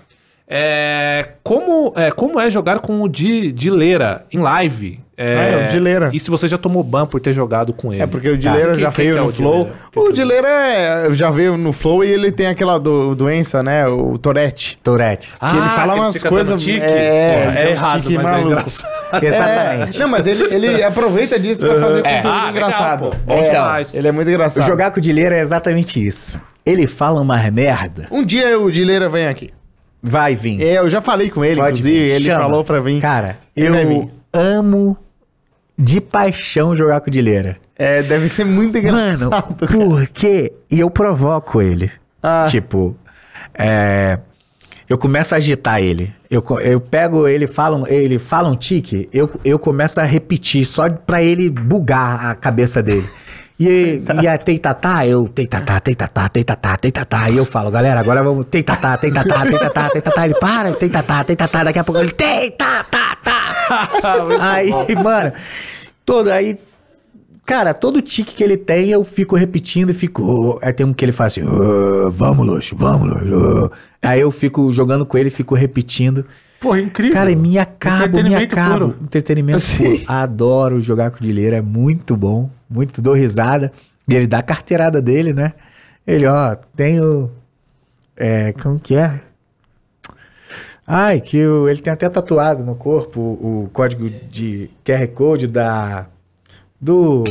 É, 0.52 1.28
como, 1.44 1.92
é, 1.96 2.10
como 2.10 2.40
é 2.40 2.50
jogar 2.50 2.80
com 2.80 3.02
o 3.02 3.08
Di, 3.08 3.52
Dileira 3.52 4.24
em 4.32 4.38
live? 4.40 4.98
É, 5.16 5.36
Ah, 5.36 5.42
é, 5.42 5.66
o 5.66 5.70
Dileira. 5.70 6.10
E 6.12 6.18
se 6.18 6.28
você 6.30 6.48
já 6.48 6.58
tomou 6.58 6.82
ban 6.82 7.06
por 7.06 7.20
ter 7.20 7.32
jogado 7.32 7.72
com 7.72 7.92
ele? 7.92 8.02
É 8.02 8.06
porque 8.06 8.28
o 8.30 8.36
Dileira 8.36 8.72
Quem- 8.72 8.80
já 8.80 8.90
quem 8.90 9.04
veio 9.04 9.12
que 9.14 9.18
é 9.18 9.22
no 9.22 9.28
o 9.28 9.32
Flow. 9.32 9.52
Dileira? 9.52 9.78
O 9.94 10.08
é 10.08 10.12
Dileira 10.12 10.48
é- 10.48 11.12
já 11.12 11.30
veio 11.30 11.56
no 11.56 11.72
Flow 11.72 12.02
e 12.02 12.10
ele 12.10 12.32
tem 12.32 12.46
aquela 12.48 12.78
do- 12.80 13.14
doença, 13.14 13.62
né? 13.62 13.86
O 13.86 14.18
Tourette. 14.18 14.76
Tourette. 14.82 15.28
que 15.38 15.44
ele 15.56 15.68
fala 15.68 15.92
Ah, 15.92 15.94
que 15.96 16.00
umas 16.00 16.22
coisas- 16.24 16.68
é, 16.68 16.72
é 16.72 17.70
uns 17.72 17.78
errado, 17.78 18.00
tique 18.02 18.14
mas 18.16 18.26
é 18.26 18.30
maluco. 18.30 18.48
engraçado. 18.50 18.90
Exatamente. 19.24 19.96
É, 19.96 20.00
não, 20.00 20.08
mas 20.08 20.26
ele, 20.26 20.54
ele 20.54 20.82
aproveita 20.82 21.38
disso 21.38 21.60
pra 21.60 21.78
fazer 21.78 22.02
conteúdo 22.02 22.26
Ah, 22.28 22.32
legal, 22.32 22.50
engraçado. 22.50 23.10
pô. 23.26 23.32
É, 23.32 23.50
demais. 23.50 23.94
Ele 23.94 24.08
é 24.08 24.12
muito 24.12 24.28
engraçado. 24.30 24.66
Jogar 24.66 24.90
com 24.90 24.98
o 24.98 25.02
Dileira 25.02 25.36
é 25.36 25.40
exatamente 25.42 26.04
isso. 26.04 26.40
Ele 26.66 26.86
fala 26.86 27.20
umas 27.20 27.48
merda. 27.50 28.06
Um 28.10 28.24
dia 28.24 28.58
o 28.58 28.70
Dileira 28.70 29.08
vem 29.08 29.28
aqui. 29.28 29.50
Vai 30.02 30.34
vir. 30.34 30.62
É, 30.62 30.78
Eu 30.78 30.88
já 30.90 31.00
falei 31.00 31.28
com 31.30 31.44
ele, 31.44 31.56
Pode 31.60 31.80
inclusive, 31.80 32.04
vir. 32.06 32.14
ele 32.14 32.24
Chama. 32.24 32.40
falou 32.44 32.64
pra 32.64 32.80
vir. 32.80 33.00
Cara, 33.00 33.38
eu 33.56 34.10
amo 34.32 34.96
de 35.78 36.00
paixão 36.00 36.74
jogar 36.74 37.00
com 37.00 37.08
o 37.08 37.12
Dileira. 37.12 37.56
É, 37.76 38.02
deve 38.02 38.28
ser 38.28 38.44
muito 38.44 38.76
engraçado. 38.78 39.30
Mano, 39.30 39.54
por 39.54 40.06
quê? 40.08 40.52
E 40.70 40.80
eu 40.80 40.90
provoco 40.90 41.60
ele. 41.62 41.90
Ah. 42.22 42.46
Tipo, 42.48 42.94
é, 43.54 44.18
eu 44.88 44.98
começo 44.98 45.34
a 45.34 45.38
agitar 45.38 45.80
ele. 45.80 46.12
Eu, 46.30 46.44
eu 46.60 46.80
pego 46.80 47.26
ele, 47.26 47.46
fala, 47.46 47.90
ele 47.90 48.18
fala 48.18 48.48
um 48.50 48.56
tique, 48.56 49.08
eu, 49.12 49.30
eu 49.44 49.58
começo 49.58 49.98
a 50.00 50.04
repetir 50.04 50.64
só 50.66 50.88
pra 50.90 51.22
ele 51.22 51.48
bugar 51.50 52.26
a 52.26 52.34
cabeça 52.34 52.82
dele. 52.82 53.06
E, 53.60 54.02
e 54.22 54.26
a 54.26 54.38
teitatá, 54.38 55.06
eu 55.06 55.28
teitatá, 55.28 55.78
teitatá, 55.80 56.28
teitatá, 56.30 56.76
teitatá. 56.78 57.28
E 57.28 57.36
eu 57.36 57.44
falo, 57.44 57.70
galera, 57.70 58.00
agora 58.00 58.22
vamos 58.24 58.46
teitatá, 58.50 58.96
teitatá, 58.96 59.42
teitatá, 59.42 59.90
teitatá. 59.90 60.24
Ele 60.24 60.34
para, 60.34 60.72
teitatá, 60.72 61.22
teitatá. 61.24 61.64
Daqui 61.64 61.78
a 61.78 61.84
pouco 61.84 62.00
ele 62.00 62.10
teitatá, 62.12 63.18
Aí, 64.40 64.70
mano, 64.96 65.32
todo 66.06 66.30
aí 66.30 66.58
Cara, 67.44 67.74
todo 67.74 68.00
tique 68.00 68.36
que 68.36 68.44
ele 68.44 68.56
tem, 68.56 68.90
eu 68.90 69.02
fico 69.02 69.34
repetindo 69.34 69.90
e 69.90 69.92
fico. 69.92 70.22
"Ô". 70.22 70.58
Aí 70.62 70.72
tem 70.72 70.86
um 70.86 70.92
que 70.92 71.04
ele 71.04 71.10
faz 71.10 71.32
assim: 71.32 71.42
"Ô, 71.42 72.08
vamos, 72.08 72.46
Luxo, 72.46 72.76
vamos, 72.76 73.08
Luxo. 73.08 73.66
ô". 73.66 73.70
Aí 74.00 74.20
eu 74.20 74.30
fico 74.30 74.70
jogando 74.72 75.04
com 75.04 75.18
ele, 75.18 75.30
fico 75.30 75.56
repetindo. 75.56 76.24
Porra, 76.60 76.80
incrível. 76.80 77.12
Cara, 77.12 77.34
me 77.34 77.58
acabo, 77.58 78.22
me 78.22 78.34
acabo. 78.36 78.90
puro. 78.90 78.96
Entretenimento 79.02 79.64
puro. 79.76 80.00
Adoro 80.06 80.80
jogar 80.80 81.10
com 81.10 81.16
o 81.18 81.20
Dileira, 81.20 81.56
é 81.56 81.60
muito 81.60 82.16
bom. 82.16 82.48
Muito 82.70 83.02
dou 83.02 83.14
risada. 83.14 83.72
E 84.08 84.14
ele 84.14 84.26
dá 84.26 84.38
a 84.38 84.42
carteirada 84.42 85.02
dele, 85.02 85.32
né? 85.32 85.52
Ele, 86.06 86.26
ó, 86.26 86.54
tenho. 86.76 87.30
É, 88.16 88.52
como 88.52 88.78
que 88.78 88.94
é? 88.96 89.20
Ai, 90.86 91.20
que 91.20 91.44
o- 91.46 91.68
ele 91.68 91.80
tem 91.80 91.92
até 91.92 92.08
tatuado 92.08 92.64
no 92.64 92.74
corpo 92.74 93.20
o, 93.20 93.64
o 93.64 93.70
código 93.72 94.08
de 94.10 94.70
QR 94.84 95.06
Code 95.08 95.46
da. 95.46 96.06
Do. 96.80 97.24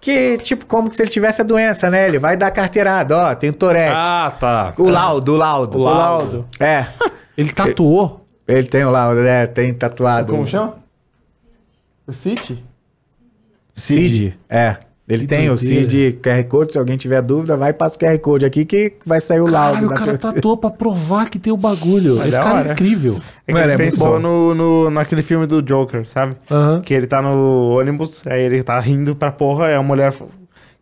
Que, 0.00 0.36
tipo, 0.38 0.66
como 0.66 0.90
que 0.90 0.96
se 0.96 1.02
ele 1.02 1.10
tivesse 1.10 1.40
a 1.40 1.44
doença, 1.44 1.88
né? 1.90 2.06
Ele 2.06 2.18
vai 2.18 2.36
dar 2.36 2.50
carteirada, 2.50 3.16
ó, 3.16 3.34
tem 3.34 3.50
o 3.50 3.54
Tourette. 3.54 3.94
Ah, 3.96 4.32
tá. 4.38 4.74
o 4.76 4.88
laudo, 4.90 5.32
o 5.32 5.36
laudo. 5.36 5.78
O 5.78 5.82
laudo. 5.82 6.46
É, 6.60 6.86
Ele 7.38 7.50
tatuou. 7.52 8.26
ele 8.46 8.68
tem 8.68 8.84
o 8.84 8.90
laudo, 8.90 9.22
né? 9.22 9.46
Tem 9.46 9.72
tatuado. 9.72 10.32
Como 10.32 10.46
chama? 10.46 10.76
O 12.06 12.12
City? 12.12 12.62
CID. 13.74 14.34
É. 14.48 14.76
Ele 15.06 15.20
Que 15.22 15.26
tem 15.26 15.50
o 15.50 15.54
doideira. 15.54 15.82
CID 15.90 16.18
QR 16.22 16.44
Code. 16.44 16.72
Se 16.72 16.78
alguém 16.78 16.96
tiver 16.96 17.20
dúvida, 17.20 17.58
vai 17.58 17.70
e 17.70 17.72
passa 17.74 17.94
o 17.94 17.98
QR 17.98 18.18
Code 18.20 18.46
aqui 18.46 18.64
que 18.64 18.94
vai 19.04 19.20
sair 19.20 19.40
o 19.40 19.46
laudo. 19.46 19.86
Caralho, 19.86 19.86
o 19.86 19.90
cara 19.98 20.12
pessoa. 20.12 20.32
tatuou 20.32 20.56
pra 20.56 20.70
provar 20.70 21.28
que 21.28 21.38
tem 21.38 21.52
o 21.52 21.58
bagulho. 21.58 22.16
Mas 22.16 22.28
Esse 22.28 22.38
cara 22.38 22.48
é 22.54 22.58
hora. 22.60 22.72
incrível. 22.72 23.16
É 23.46 23.52
que 23.52 23.58
Mano, 23.58 23.72
ele 23.74 23.82
é 23.82 23.90
bom. 23.90 24.18
no, 24.18 24.54
no, 24.54 24.90
naquele 24.90 25.20
filme 25.20 25.46
do 25.46 25.60
Joker, 25.60 26.08
sabe? 26.08 26.36
Aham. 26.50 26.80
Que 26.80 26.94
ele 26.94 27.06
tá 27.06 27.20
no 27.20 27.76
ônibus, 27.78 28.26
aí 28.26 28.42
ele 28.44 28.62
tá 28.62 28.80
rindo 28.80 29.14
pra 29.14 29.30
porra, 29.30 29.66
aí 29.66 29.74
a 29.74 29.82
mulher 29.82 30.10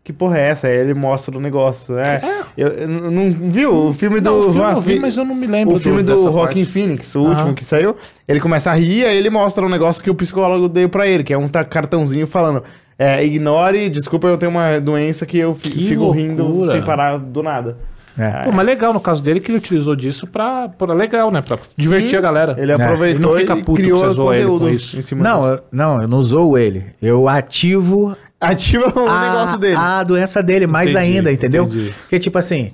que 0.03 0.11
porra 0.11 0.37
é 0.37 0.49
essa? 0.49 0.67
Aí 0.67 0.75
ele 0.77 0.93
mostra 0.93 1.37
o 1.37 1.39
negócio, 1.39 1.95
né? 1.95 2.19
Eu, 2.57 2.67
eu 2.67 2.87
não 2.87 3.49
viu 3.49 3.73
o 3.87 3.93
filme 3.93 4.19
do... 4.19 4.29
Não, 4.31 4.39
o 4.39 4.43
filme 4.51 4.71
eu 4.73 4.81
vi, 4.81 4.99
mas 4.99 5.15
eu 5.17 5.23
não 5.23 5.33
me 5.33 5.47
lembro 5.47 5.75
O 5.75 5.79
filme 5.79 6.03
do 6.03 6.29
Rockin'. 6.29 6.65
Phoenix, 6.65 7.15
o 7.15 7.21
Aham. 7.21 7.29
último 7.29 7.53
que 7.53 7.63
saiu, 7.63 7.95
ele 8.27 8.39
começa 8.41 8.69
a 8.69 8.73
rir, 8.75 9.05
aí 9.05 9.15
ele 9.15 9.29
mostra 9.29 9.65
um 9.65 9.69
negócio 9.69 10.03
que 10.03 10.09
o 10.09 10.15
psicólogo 10.15 10.67
deu 10.67 10.89
pra 10.89 11.07
ele, 11.07 11.23
que 11.23 11.33
é 11.33 11.37
um 11.37 11.47
cartãozinho 11.47 12.27
falando, 12.27 12.63
é, 12.99 13.23
ignore, 13.25 13.89
desculpa, 13.89 14.27
eu 14.27 14.37
tenho 14.37 14.51
uma 14.51 14.79
doença 14.79 15.25
que 15.25 15.37
eu 15.37 15.53
fi- 15.53 15.69
Que 15.69 15.85
fico 15.87 16.11
rindo 16.11 16.43
loucura. 16.43 16.71
sem 16.71 16.81
parar 16.83 17.17
do 17.17 17.41
nada. 17.41 17.77
É. 18.15 18.43
Pô, 18.43 18.51
mas 18.51 18.63
legal 18.63 18.93
no 18.93 18.99
caso 18.99 19.23
dele 19.23 19.39
que 19.39 19.49
ele 19.49 19.57
utilizou 19.57 19.95
disso 19.95 20.27
pra. 20.27 20.69
pra 20.69 20.93
legal, 20.93 21.31
né? 21.31 21.41
Pra 21.41 21.57
divertir 21.75 22.09
Sim, 22.11 22.15
a 22.17 22.21
galera. 22.21 22.55
Ele 22.59 22.71
É. 22.71 22.75
aproveitou 22.75 23.31
Ele 23.39 23.47
não 23.47 23.55
fica 23.55 23.57
e 23.57 23.63
puto 23.63 23.73
que 23.77 23.81
criou 23.81 23.97
você 23.97 24.05
ele 24.21 24.43
conteúdo 24.43 24.65
com 24.65 24.69
isso. 24.69 24.99
em 24.99 25.01
cima 25.01 25.23
Não, 25.23 25.39
disso. 25.41 25.51
eu, 25.53 25.63
não, 25.71 26.01
eu 26.03 26.07
não 26.07 26.17
usou 26.19 26.55
ele. 26.55 26.85
Eu 27.01 27.27
ativo 27.27 28.15
Ativa 28.45 28.87
o 28.99 29.07
a, 29.07 29.21
negócio 29.29 29.57
dele. 29.57 29.75
a 29.75 30.03
doença 30.03 30.41
dele 30.43 30.67
mais 30.67 30.91
Entendi, 30.91 31.17
ainda, 31.17 31.31
entendeu? 31.31 31.63
entendi. 31.65 31.93
Porque, 32.01 32.19
tipo 32.19 32.37
assim, 32.37 32.71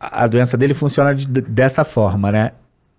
a 0.00 0.26
doença 0.26 0.56
dele 0.56 0.74
funciona 0.74 1.14
de- 1.14 1.26
dessa 1.26 1.84
forma, 1.84 2.30
né? 2.32 2.50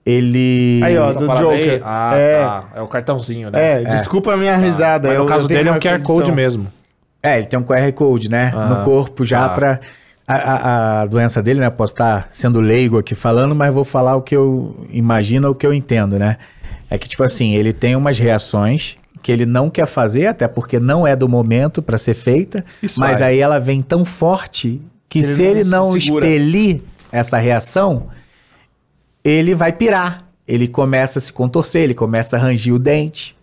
Ele. 0.05 0.79
Aí, 0.83 0.97
ó, 0.97 1.09
Essa 1.09 1.19
do 1.19 1.25
Joker. 1.27 1.49
aí? 1.51 1.81
Ah, 1.83 2.13
É. 2.15 2.41
tá. 2.43 2.63
É 2.75 2.81
o 2.81 2.87
cartãozinho, 2.87 3.49
né? 3.49 3.81
É, 3.81 3.83
desculpa 3.83 4.33
a 4.33 4.37
minha 4.37 4.55
risada. 4.55 5.07
Mas 5.07 5.17
no 5.17 5.23
eu- 5.23 5.27
caso 5.27 5.45
eu 5.45 5.49
dele 5.49 5.69
é 5.69 5.71
um 5.71 5.79
QR 5.79 5.99
Code 6.01 6.31
mesmo. 6.31 6.67
É, 7.23 7.37
ele 7.39 7.47
tem 7.47 7.59
um 7.59 7.63
QR 7.63 7.91
Code, 7.91 8.29
né? 8.29 8.51
Ah, 8.55 8.65
no 8.67 8.83
corpo 8.83 9.25
já 9.25 9.47
tá. 9.49 9.55
pra. 9.55 9.79
A, 10.27 10.33
a- 10.35 11.01
a 11.01 11.05
doença 11.05 11.41
dele, 11.41 11.59
né? 11.59 11.69
Posso 11.69 11.93
estar 11.93 12.27
sendo 12.31 12.59
leigo 12.59 12.97
aqui 12.97 13.13
falando, 13.13 13.55
mas 13.55 13.71
vou 13.73 13.83
falar 13.83 14.15
o 14.15 14.21
que 14.23 14.35
eu 14.35 14.87
imagino, 14.91 15.49
o 15.49 15.55
que 15.55 15.65
eu 15.67 15.73
entendo, 15.73 16.17
né? 16.17 16.37
É 16.89 16.97
que, 16.97 17.07
tipo 17.09 17.21
assim, 17.23 17.53
ele 17.55 17.71
tem 17.73 17.95
umas 17.95 18.17
reações 18.19 18.97
que 19.25 19.31
ele 19.31 19.47
não 19.47 19.71
quer 19.71 19.87
fazer, 19.87 20.27
até 20.27 20.47
porque 20.47 20.79
não 20.79 21.07
é 21.07 21.15
do 21.15 21.27
momento 21.27 21.81
pra 21.81 21.97
ser 21.97 22.13
feita, 22.13 22.63
mas 22.95 23.23
aí 23.23 23.39
ela 23.39 23.57
vem 23.59 23.81
tão 23.81 24.05
forte 24.05 24.79
que 25.09 25.17
Ele 25.17 25.25
se 25.25 25.41
não 25.41 25.49
ele 25.49 25.63
se 25.63 25.71
não 25.71 25.99
segura. 25.99 26.27
expelir 26.27 26.81
essa 27.11 27.39
reação, 27.39 28.05
ele 29.23 29.55
vai 29.55 29.73
pirar. 29.73 30.21
Ele 30.47 30.67
começa 30.67 31.17
a 31.17 31.21
se 31.23 31.33
contorcer, 31.33 31.81
ele 31.81 31.95
começa 31.95 32.37
a 32.37 32.39
rangir 32.39 32.71
o 32.71 32.77
dente. 32.77 33.35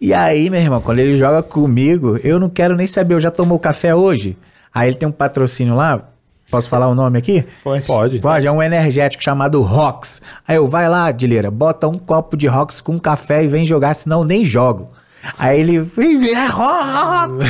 E 0.00 0.14
aí, 0.14 0.48
meu 0.48 0.60
irmão, 0.60 0.80
quando 0.80 1.00
ele 1.00 1.16
joga 1.16 1.42
comigo, 1.42 2.16
eu 2.22 2.38
não 2.38 2.48
quero 2.48 2.76
nem 2.76 2.86
saber, 2.86 3.14
eu 3.14 3.20
já 3.20 3.32
tomou 3.32 3.58
café 3.58 3.92
hoje? 3.92 4.36
Aí 4.72 4.90
ele 4.90 4.96
tem 4.96 5.08
um 5.08 5.12
patrocínio 5.12 5.74
lá, 5.74 6.08
posso 6.48 6.68
falar 6.68 6.86
o 6.86 6.94
nome 6.94 7.18
aqui? 7.18 7.44
Pode. 7.64 7.84
Pode. 7.84 8.18
Pode, 8.20 8.46
é 8.46 8.52
um 8.52 8.62
energético 8.62 9.24
chamado 9.24 9.60
Rox. 9.60 10.22
Aí 10.46 10.54
eu, 10.54 10.68
vai 10.68 10.88
lá, 10.88 11.10
Dileira, 11.10 11.50
bota 11.50 11.88
um 11.88 11.98
copo 11.98 12.36
de 12.36 12.46
Rox 12.46 12.80
com 12.80 12.96
café 12.96 13.42
e 13.42 13.48
vem 13.48 13.66
jogar, 13.66 13.92
senão 13.94 14.20
eu 14.20 14.24
nem 14.24 14.44
jogo. 14.44 14.88
Aí 15.38 15.60
ele, 15.60 15.90
"Ih, 15.98 16.30
é 16.30 16.46
Rox! 16.46 17.44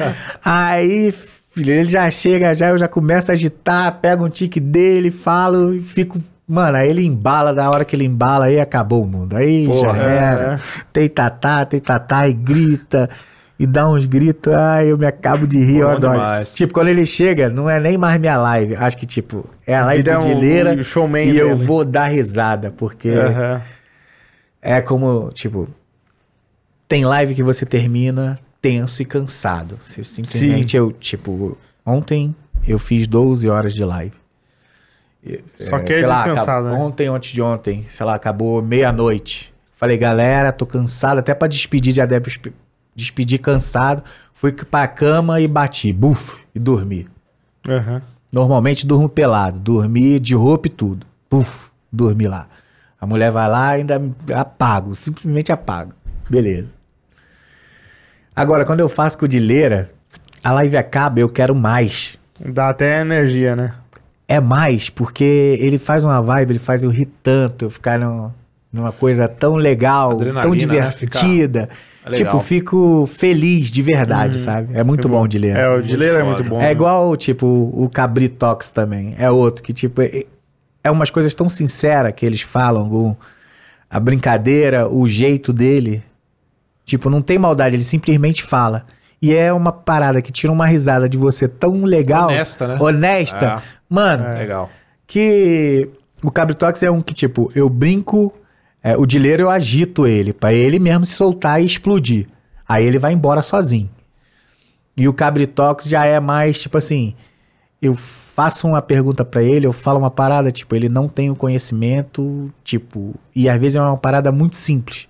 É! 0.00 0.14
Aí, 0.44 1.14
filho, 1.54 1.72
ele 1.72 1.88
já 1.88 2.10
chega, 2.10 2.54
já 2.54 2.68
eu 2.68 2.78
já 2.78 2.88
começo 2.88 3.30
a 3.30 3.34
agitar, 3.34 3.98
pego 4.00 4.24
um 4.26 4.30
tique 4.30 4.60
dele, 4.60 5.10
falo 5.10 5.74
e 5.74 5.80
fico... 5.80 6.18
Mano, 6.46 6.76
aí 6.76 6.90
ele 6.90 7.02
embala, 7.04 7.54
da 7.54 7.70
hora 7.70 7.86
que 7.86 7.96
ele 7.96 8.04
embala, 8.04 8.44
aí 8.46 8.60
acabou 8.60 9.02
o 9.02 9.06
mundo. 9.06 9.34
Aí 9.34 9.64
já 9.66 9.72
Porra, 9.86 9.98
era. 10.02 10.54
é. 10.54 10.58
Tem 10.92 11.08
tatá, 11.08 11.64
tem 11.64 11.80
tatá, 11.80 12.28
e 12.28 12.34
grita, 12.34 13.08
e 13.58 13.66
dá 13.66 13.88
uns 13.88 14.04
gritos, 14.04 14.52
ai, 14.52 14.92
eu 14.92 14.98
me 14.98 15.06
acabo 15.06 15.46
de 15.46 15.56
rir, 15.58 15.78
eu 15.78 15.86
Bom 15.86 15.94
adoro. 15.94 16.12
demais. 16.18 16.52
Tipo, 16.52 16.74
quando 16.74 16.88
ele 16.88 17.06
chega, 17.06 17.48
não 17.48 17.68
é 17.70 17.80
nem 17.80 17.96
mais 17.96 18.20
minha 18.20 18.36
live. 18.36 18.76
Acho 18.76 18.94
que, 18.98 19.06
tipo, 19.06 19.46
é 19.66 19.74
a 19.74 19.86
live 19.86 20.02
do 20.02 20.10
um- 20.10 20.18
Dileira 20.18 20.74
um 20.74 20.82
showman 20.82 21.24
e 21.30 21.38
eu 21.38 21.56
vou 21.56 21.82
dar 21.82 22.08
risada, 22.08 22.70
porque 22.70 23.08
Aham. 23.08 23.62
é 24.60 24.82
como, 24.82 25.30
tipo, 25.32 25.66
tem 26.88 27.04
live 27.04 27.34
que 27.34 27.42
você 27.42 27.64
termina 27.66 28.38
tenso 28.60 29.02
e 29.02 29.04
cansado. 29.04 29.78
Você 29.82 30.02
simplesmente, 30.04 30.76
eu, 30.76 30.92
tipo, 30.92 31.56
ontem 31.84 32.34
eu 32.66 32.78
fiz 32.78 33.06
12 33.06 33.48
horas 33.48 33.74
de 33.74 33.84
live. 33.84 34.14
Só 35.56 35.78
É, 35.78 35.82
quer 35.82 35.98
sei 35.98 36.06
lá, 36.06 36.24
acabou- 36.24 36.62
né? 36.64 36.72
Ontem, 36.72 37.06
antes 37.08 37.32
de 37.32 37.40
ontem, 37.40 37.84
sei 37.88 38.04
lá, 38.04 38.14
acabou 38.14 38.60
meia-noite. 38.62 39.52
Falei, 39.72 39.96
galera, 39.96 40.52
tô 40.52 40.66
cansado, 40.66 41.18
até 41.18 41.34
pra 41.34 41.48
despedir 41.48 41.92
de 41.92 42.00
adeptos, 42.00 42.38
despedir 42.94 43.38
cansado. 43.38 44.02
Fui 44.34 44.52
pra 44.52 44.86
cama 44.86 45.40
e 45.40 45.48
bati, 45.48 45.92
buf, 45.92 46.42
e 46.54 46.58
dormi. 46.58 47.08
Aham. 47.66 48.02
Normalmente 48.30 48.86
durmo 48.86 49.08
pelado, 49.08 49.58
dormi 49.58 50.18
de 50.18 50.34
roupa 50.34 50.66
e 50.66 50.70
tudo. 50.70 51.06
Puf, 51.30 51.70
dormi 51.90 52.26
lá. 52.26 52.48
A 53.00 53.06
mulher 53.06 53.30
vai 53.30 53.48
lá 53.48 53.76
e 53.76 53.80
ainda 53.80 54.02
apago, 54.34 54.94
simplesmente 54.94 55.52
apago. 55.52 55.92
Beleza. 56.28 56.74
Agora, 58.34 58.64
quando 58.64 58.80
eu 58.80 58.88
faço 58.88 59.16
com 59.18 59.24
o 59.24 59.28
Dileira, 59.28 59.90
a 60.42 60.52
live 60.52 60.76
acaba, 60.76 61.20
eu 61.20 61.28
quero 61.28 61.54
mais. 61.54 62.18
Dá 62.44 62.68
até 62.70 63.00
energia, 63.00 63.54
né? 63.54 63.74
É 64.26 64.40
mais, 64.40 64.90
porque 64.90 65.56
ele 65.60 65.78
faz 65.78 66.04
uma 66.04 66.20
vibe, 66.20 66.52
ele 66.52 66.58
faz 66.58 66.82
eu 66.82 66.90
rir 66.90 67.08
tanto, 67.22 67.66
eu 67.66 67.70
ficar 67.70 67.98
num- 67.98 68.30
numa 68.72 68.90
coisa 68.90 69.28
tão 69.28 69.54
legal, 69.54 70.12
Adrenalina, 70.12 70.40
tão 70.42 70.50
né? 70.52 70.56
divertida. 70.58 71.68
É 72.04 72.10
legal. 72.10 72.32
tipo, 72.32 72.40
fico 72.44 73.06
feliz 73.06 73.70
de 73.70 73.80
verdade, 73.82 74.38
sabe? 74.38 74.74
É 74.76 74.82
muito 74.82 75.08
bom 75.08 75.22
o 75.22 75.28
Dileira. 75.28 75.60
É, 75.60 75.68
o 75.68 75.80
Dileira 75.82 76.16
é 76.16 76.20
foda. 76.20 76.26
muito 76.36 76.44
bom. 76.44 76.60
É 76.60 76.72
igual, 76.72 77.16
tipo, 77.16 77.46
o 77.46 77.88
Cabritox 77.88 78.68
também. 78.70 79.14
É 79.18 79.30
outro 79.30 79.62
que, 79.62 79.72
tipo, 79.72 80.02
é, 80.02 80.24
é 80.82 80.90
umas 80.90 81.08
coisas 81.10 81.32
tão 81.32 81.48
sinceras 81.48 82.12
que 82.12 82.26
eles 82.26 82.40
falam. 82.42 82.90
o- 82.92 83.16
a 83.88 84.00
brincadeira, 84.00 84.88
o 84.88 85.06
jeito 85.06 85.52
dele. 85.52 86.02
Tipo, 86.84 87.08
não 87.08 87.22
tem 87.22 87.38
maldade, 87.38 87.76
ele 87.76 87.82
simplesmente 87.82 88.42
fala. 88.42 88.84
E 89.20 89.34
é 89.34 89.52
uma 89.52 89.72
parada 89.72 90.20
que 90.20 90.30
tira 90.30 90.52
uma 90.52 90.66
risada 90.66 91.08
de 91.08 91.16
você 91.16 91.48
tão 91.48 91.84
legal. 91.84 92.28
Honesta, 92.28 92.68
né? 92.68 92.76
Honesta. 92.78 93.62
Mano, 93.88 94.24
Legal. 94.36 94.70
que 95.06 95.88
o 96.22 96.30
Cabritox 96.30 96.82
é 96.82 96.90
um 96.90 97.00
que, 97.00 97.14
tipo, 97.14 97.50
eu 97.54 97.68
brinco, 97.68 98.32
é, 98.82 98.96
o 98.96 99.06
dileiro 99.06 99.44
eu 99.44 99.50
agito 99.50 100.06
ele, 100.06 100.32
pra 100.32 100.52
ele 100.52 100.78
mesmo 100.78 101.04
se 101.06 101.14
soltar 101.14 101.62
e 101.62 101.64
explodir. 101.64 102.26
Aí 102.68 102.84
ele 102.84 102.98
vai 102.98 103.12
embora 103.12 103.42
sozinho. 103.42 103.88
E 104.96 105.08
o 105.08 105.12
Cabritox 105.12 105.88
já 105.88 106.04
é 106.06 106.20
mais, 106.20 106.60
tipo 106.60 106.76
assim, 106.76 107.14
eu 107.80 107.94
faço 107.94 108.66
uma 108.66 108.82
pergunta 108.82 109.24
pra 109.24 109.42
ele, 109.42 109.66
eu 109.66 109.72
falo 109.72 109.98
uma 109.98 110.10
parada, 110.10 110.50
tipo, 110.50 110.74
ele 110.74 110.88
não 110.88 111.08
tem 111.08 111.30
o 111.30 111.36
conhecimento, 111.36 112.52
tipo, 112.62 113.14
e 113.34 113.48
às 113.48 113.58
vezes 113.60 113.76
é 113.76 113.80
uma 113.80 113.96
parada 113.96 114.30
muito 114.32 114.56
simples. 114.56 115.08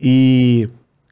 E 0.00 0.68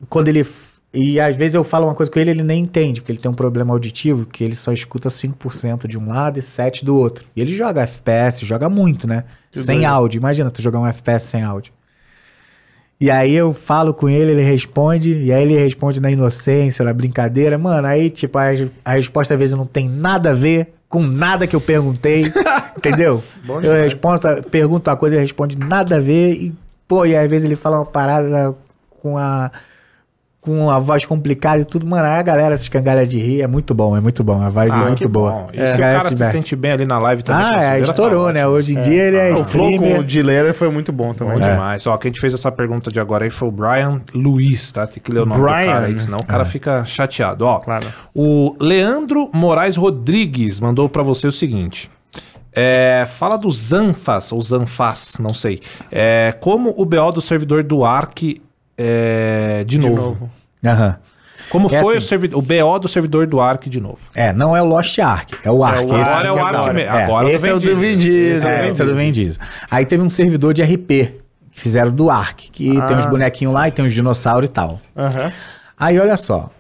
quando 0.09 0.29
ele. 0.29 0.47
E 0.95 1.21
às 1.21 1.37
vezes 1.37 1.55
eu 1.55 1.63
falo 1.63 1.87
uma 1.87 1.95
coisa 1.95 2.11
com 2.11 2.19
ele, 2.19 2.31
ele 2.31 2.43
nem 2.43 2.63
entende, 2.63 3.01
porque 3.01 3.13
ele 3.13 3.19
tem 3.19 3.31
um 3.31 3.35
problema 3.35 3.75
auditivo, 3.75 4.25
que 4.25 4.43
ele 4.43 4.55
só 4.55 4.73
escuta 4.73 5.11
5% 5.11 5.87
de 5.87 5.99
um 5.99 6.09
lado 6.09 6.39
e 6.39 6.43
7% 6.43 6.85
do 6.85 6.97
outro. 6.97 7.27
E 7.37 7.41
ele 7.41 7.55
joga 7.55 7.83
FPS, 7.83 8.47
joga 8.47 8.71
muito, 8.71 9.07
né? 9.07 9.25
Que 9.53 9.59
sem 9.59 9.81
doido. 9.81 9.91
áudio. 9.91 10.19
Imagina 10.19 10.51
tu 10.51 10.63
jogar 10.63 10.81
um 10.81 10.87
FPS 10.87 11.25
sem 11.25 11.43
áudio. 11.43 11.73
E 12.99 13.11
aí 13.11 13.35
eu 13.35 13.53
falo 13.53 13.93
com 13.93 14.09
ele, 14.09 14.31
ele 14.31 14.43
responde, 14.43 15.13
e 15.13 15.31
aí 15.31 15.43
ele 15.43 15.59
responde 15.59 16.01
na 16.01 16.11
inocência, 16.11 16.83
na 16.83 16.95
brincadeira. 16.95 17.59
Mano, 17.59 17.87
aí, 17.87 18.09
tipo, 18.09 18.39
a, 18.39 18.47
a 18.83 18.93
resposta 18.95 19.35
às 19.35 19.39
vezes 19.39 19.55
não 19.55 19.67
tem 19.67 19.87
nada 19.87 20.31
a 20.31 20.35
ver 20.35 20.73
com 20.89 21.03
nada 21.03 21.47
que 21.47 21.55
eu 21.55 21.61
perguntei, 21.61 22.33
entendeu? 22.77 23.23
Bom 23.45 23.57
eu 23.57 23.63
demais. 23.63 23.93
respondo, 23.93 24.21
pergunto 24.51 24.89
uma 24.89 24.97
coisa, 24.97 25.17
ele 25.17 25.23
responde 25.23 25.59
nada 25.59 25.97
a 25.97 26.01
ver, 26.01 26.35
e, 26.35 26.55
pô, 26.89 27.05
e 27.05 27.15
às 27.15 27.29
vezes 27.29 27.45
ele 27.45 27.57
fala 27.57 27.79
uma 27.79 27.87
parada 27.87 28.55
com 29.07 29.17
a 29.19 29.51
com 30.41 30.71
a 30.71 30.79
voz 30.79 31.05
complicada 31.05 31.61
e 31.61 31.65
tudo, 31.65 31.85
mano, 31.85 32.05
aí 32.07 32.21
a 32.21 32.23
galera 32.23 32.57
se 32.57 32.63
escangalha 32.63 33.05
de 33.05 33.19
rir, 33.19 33.43
é 33.43 33.49
muito 33.49 33.75
bom, 33.75 33.97
é 33.97 34.01
muito 34.01 34.23
bom, 34.23 34.41
a 34.41 34.49
vibe 34.49 34.71
é 34.71 34.75
Ah, 34.75 34.85
muito 34.85 34.99
que 34.99 35.09
boa. 35.09 35.33
bom. 35.33 35.49
E 35.53 35.59
É, 35.61 35.67
se 35.67 35.75
o 35.75 35.79
cara 35.81 36.01
se, 36.03 36.11
diverte. 36.11 36.33
sente 36.35 36.55
bem 36.55 36.71
ali 36.71 36.87
na 36.87 37.01
live 37.01 37.25
também. 37.25 37.45
Ah, 37.45 37.61
é, 37.65 37.79
tá 37.79 37.91
estourou, 37.91 38.33
né? 38.33 38.43
ótimo. 38.47 38.57
Hoje 38.57 38.75
em 38.79 38.81
dia 38.81 39.03
ele 39.03 39.17
é 39.17 39.33
o 39.33 39.39
flow 39.39 39.65
com 39.65 39.71
streamer. 39.73 39.99
o 40.01 40.05
Dileira 40.05 40.55
foi 40.55 40.71
muito 40.71 40.93
bom 40.93 41.09
Bom 41.09 41.15
também. 41.15 41.41
demais. 41.41 41.85
Ó, 41.89 41.99
quem 41.99 42.13
te 42.13 42.21
fez 42.21 42.33
essa 42.33 42.53
pergunta 42.53 42.93
de 42.93 43.01
agora 43.01 43.25
aí 43.25 43.31
foi 43.31 43.49
o 43.49 43.51
Brian 43.51 44.01
Luiz, 44.15 44.71
tá? 44.71 44.87
Tem 44.87 45.03
que 45.03 45.11
ler 45.11 45.23
o 45.23 45.27
nome 45.27 45.41
do 45.41 45.45
Brian. 45.49 45.67
cara 45.67 45.87
aí, 45.87 45.99
senão 45.99 46.19
o 46.19 46.25
cara 46.25 46.45
fica 46.45 46.85
chateado. 46.85 47.45
Ó, 47.45 47.59
Claro. 47.59 47.87
o 48.15 48.55
Leandro 48.61 49.29
Moraes 49.35 49.75
Rodrigues 49.75 50.61
mandou 50.61 50.89
pra 50.89 51.03
você 51.03 51.27
o 51.27 51.33
seguinte. 51.33 51.91
É, 52.53 53.05
fala 53.09 53.37
do 53.37 53.51
Zanfas, 53.51 54.31
ou 54.31 54.41
Zanfas, 54.41 55.15
não 55.19 55.35
sei. 55.35 55.61
É, 55.91 56.33
como 56.41 56.73
o 56.77 56.85
BO 56.87 57.11
do 57.13 57.21
servidor 57.21 57.65
do 57.65 57.85
Ark 57.85 58.41
é, 58.79 59.65
de, 59.67 59.79
De 59.79 59.79
novo. 59.79 59.97
novo. 59.97 60.31
Aham. 60.65 60.97
Como 61.49 61.73
É 61.73 61.81
foi 61.81 61.99
assim. 61.99 62.17
o, 62.33 62.39
o 62.39 62.43
BO 62.43 62.79
do 62.81 62.89
servidor 62.89 63.27
do 63.29 63.41
Ark 63.41 63.69
de 63.71 63.81
novo? 63.81 63.99
É, 64.15 64.33
não 64.33 64.57
é 64.57 64.61
o 64.61 64.65
Lost 64.65 64.99
Ark, 64.99 65.33
é 65.45 65.51
o 65.51 65.63
Ark. 65.65 65.85
o 65.85 66.01
esse 66.01 66.11
Agora 66.11 66.27
é 66.29 66.33
o 66.33 66.35
que 66.35 66.41
Ark 66.43 66.75
mesmo. 66.75 66.81
É. 66.97 67.05
Agora 67.05 67.31
Esse 67.31 67.49
é 67.49 67.55
o 67.55 67.61
do 67.61 67.77
Vin 67.77 67.97
Diesel. 67.99 68.51
É, 68.51 68.69
esse 68.69 68.83
é 68.83 68.85
do 68.85 68.95
Vin 68.95 69.13
Diesel. 69.13 69.43
Aí 69.71 69.87
teve 69.87 70.03
um 70.03 70.11
servidor 70.11 70.53
de 70.53 70.63
RP, 70.63 70.89
que 71.53 71.61
fizeram 71.61 71.93
do 71.93 72.11
Ark, 72.11 72.51
que 72.51 72.71
tem 72.73 72.97
Ah. 72.97 72.99
uns 72.99 73.07
bonequinhos 73.07 73.55
lá 73.55 73.69
e 73.69 73.71
tem 73.71 73.85
uns 73.85 73.95
dinossauros 73.95 74.49
e 74.49 74.53
tal. 74.53 74.81
Aham. 74.97 75.31
Aí 75.79 75.99
olha 76.01 76.17
só, 76.17 76.51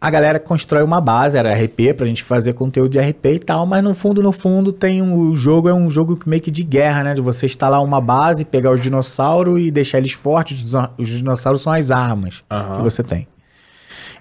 a 0.00 0.08
galera 0.08 0.40
constrói 0.40 0.82
uma 0.82 1.00
base, 1.00 1.36
era 1.36 1.52
RP, 1.52 1.92
pra 1.94 2.06
gente 2.06 2.24
fazer 2.24 2.54
conteúdo 2.54 2.92
de 2.92 2.98
RP 2.98 3.26
e 3.26 3.38
tal, 3.38 3.66
mas 3.66 3.84
no 3.84 3.94
fundo, 3.94 4.22
no 4.22 4.32
fundo, 4.32 4.72
tem 4.72 5.02
um, 5.02 5.28
o 5.28 5.36
jogo 5.36 5.68
é 5.68 5.74
um 5.74 5.90
jogo 5.90 6.18
meio 6.24 6.40
que 6.40 6.50
de 6.50 6.62
guerra, 6.62 7.04
né? 7.04 7.14
De 7.14 7.20
você 7.20 7.44
instalar 7.44 7.82
uma 7.84 8.00
base, 8.00 8.44
pegar 8.44 8.70
os 8.70 8.80
dinossauros 8.80 9.60
e 9.60 9.70
deixar 9.70 9.98
eles 9.98 10.12
fortes. 10.12 10.62
Os, 10.64 10.88
os 10.96 11.08
dinossauros 11.08 11.60
são 11.60 11.72
as 11.72 11.90
armas 11.90 12.42
Aham. 12.50 12.76
que 12.76 12.82
você 12.82 13.02
tem. 13.02 13.28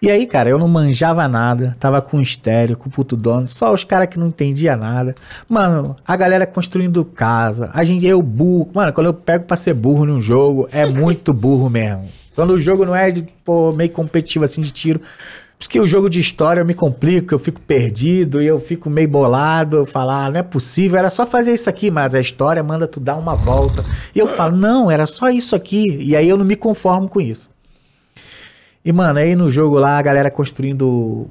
E 0.02 0.10
aí, 0.10 0.26
cara, 0.26 0.50
eu 0.50 0.58
não 0.58 0.68
manjava 0.68 1.28
nada, 1.28 1.76
tava 1.80 2.02
com 2.02 2.22
estéreo, 2.22 2.78
com 2.78 2.90
puto 2.90 3.18
dono, 3.18 3.48
só 3.48 3.74
os 3.74 3.84
caras 3.84 4.08
que 4.08 4.20
não 4.20 4.28
entendia 4.28 4.76
nada. 4.76 5.16
Mano, 5.48 5.96
a 6.06 6.16
galera 6.16 6.46
construindo 6.46 7.04
casa, 7.04 7.70
a 7.74 7.84
gente, 7.86 8.06
eu 8.06 8.22
burro. 8.22 8.70
Mano, 8.74 8.92
quando 8.92 9.08
eu 9.08 9.14
pego 9.14 9.46
pra 9.46 9.58
ser 9.58 9.74
burro 9.74 10.06
num 10.06 10.20
jogo, 10.20 10.68
é 10.72 10.86
muito 10.86 11.34
burro 11.34 11.70
mesmo. 11.70 12.08
Quando 12.36 12.52
o 12.52 12.60
jogo 12.60 12.86
não 12.86 12.96
é 12.96 13.12
de, 13.12 13.24
pô, 13.44 13.74
meio 13.74 13.90
competitivo 13.92 14.46
assim 14.46 14.62
de 14.62 14.72
tiro. 14.72 15.02
Porque 15.60 15.78
o 15.78 15.86
jogo 15.86 16.10
de 16.10 16.22
história 16.22 16.62
eu 16.62 16.66
me 16.66 16.74
complico, 16.74 17.34
eu 17.34 17.38
fico 17.38 17.60
perdido 17.60 18.42
e 18.42 18.48
eu 18.48 18.62
fico 18.62 18.90
meio 18.90 19.10
bolado. 19.10 19.76
Eu 19.76 19.86
falo, 19.86 20.12
ah, 20.12 20.32
não 20.32 20.40
é 20.40 20.44
possível, 20.44 20.98
era 20.98 21.10
só 21.10 21.28
fazer 21.28 21.54
isso 21.54 21.70
aqui, 21.70 21.92
mas 21.92 22.16
a 22.16 22.22
história 22.22 22.64
manda 22.64 22.88
tu 22.88 22.98
dar 22.98 23.18
uma 23.18 23.36
volta. 23.36 23.84
E 24.16 24.20
eu 24.20 24.26
falo, 24.26 24.56
não, 24.56 24.90
era 24.90 25.06
só 25.06 25.30
isso 25.30 25.54
aqui. 25.54 25.98
E 26.00 26.16
aí 26.16 26.30
eu 26.30 26.38
não 26.38 26.46
me 26.46 26.56
conformo 26.56 27.10
com 27.10 27.20
isso. 27.20 27.50
E, 28.86 28.94
mano, 28.94 29.20
aí 29.20 29.36
no 29.36 29.52
jogo 29.52 29.78
lá, 29.78 29.98
a 29.98 30.02
galera 30.02 30.32
construindo, 30.32 31.28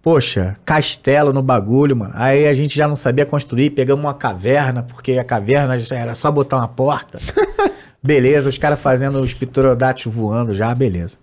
poxa, 0.00 0.56
castelo 0.64 1.32
no 1.32 1.42
bagulho, 1.42 1.96
mano. 1.96 2.12
Aí 2.14 2.46
a 2.46 2.54
gente 2.54 2.76
já 2.76 2.86
não 2.86 2.94
sabia 2.94 3.26
construir, 3.26 3.70
pegamos 3.70 4.04
uma 4.04 4.14
caverna, 4.14 4.84
porque 4.84 5.18
a 5.18 5.24
caverna 5.24 5.76
já 5.76 5.96
era 5.96 6.14
só 6.14 6.30
botar 6.30 6.58
uma 6.58 6.68
porta. 6.68 7.18
beleza, 8.00 8.48
os 8.48 8.58
caras 8.58 8.80
fazendo 8.80 9.20
os 9.20 9.34
pterodátios 9.34 10.14
voando 10.14 10.54
já, 10.54 10.72
beleza. 10.72 11.18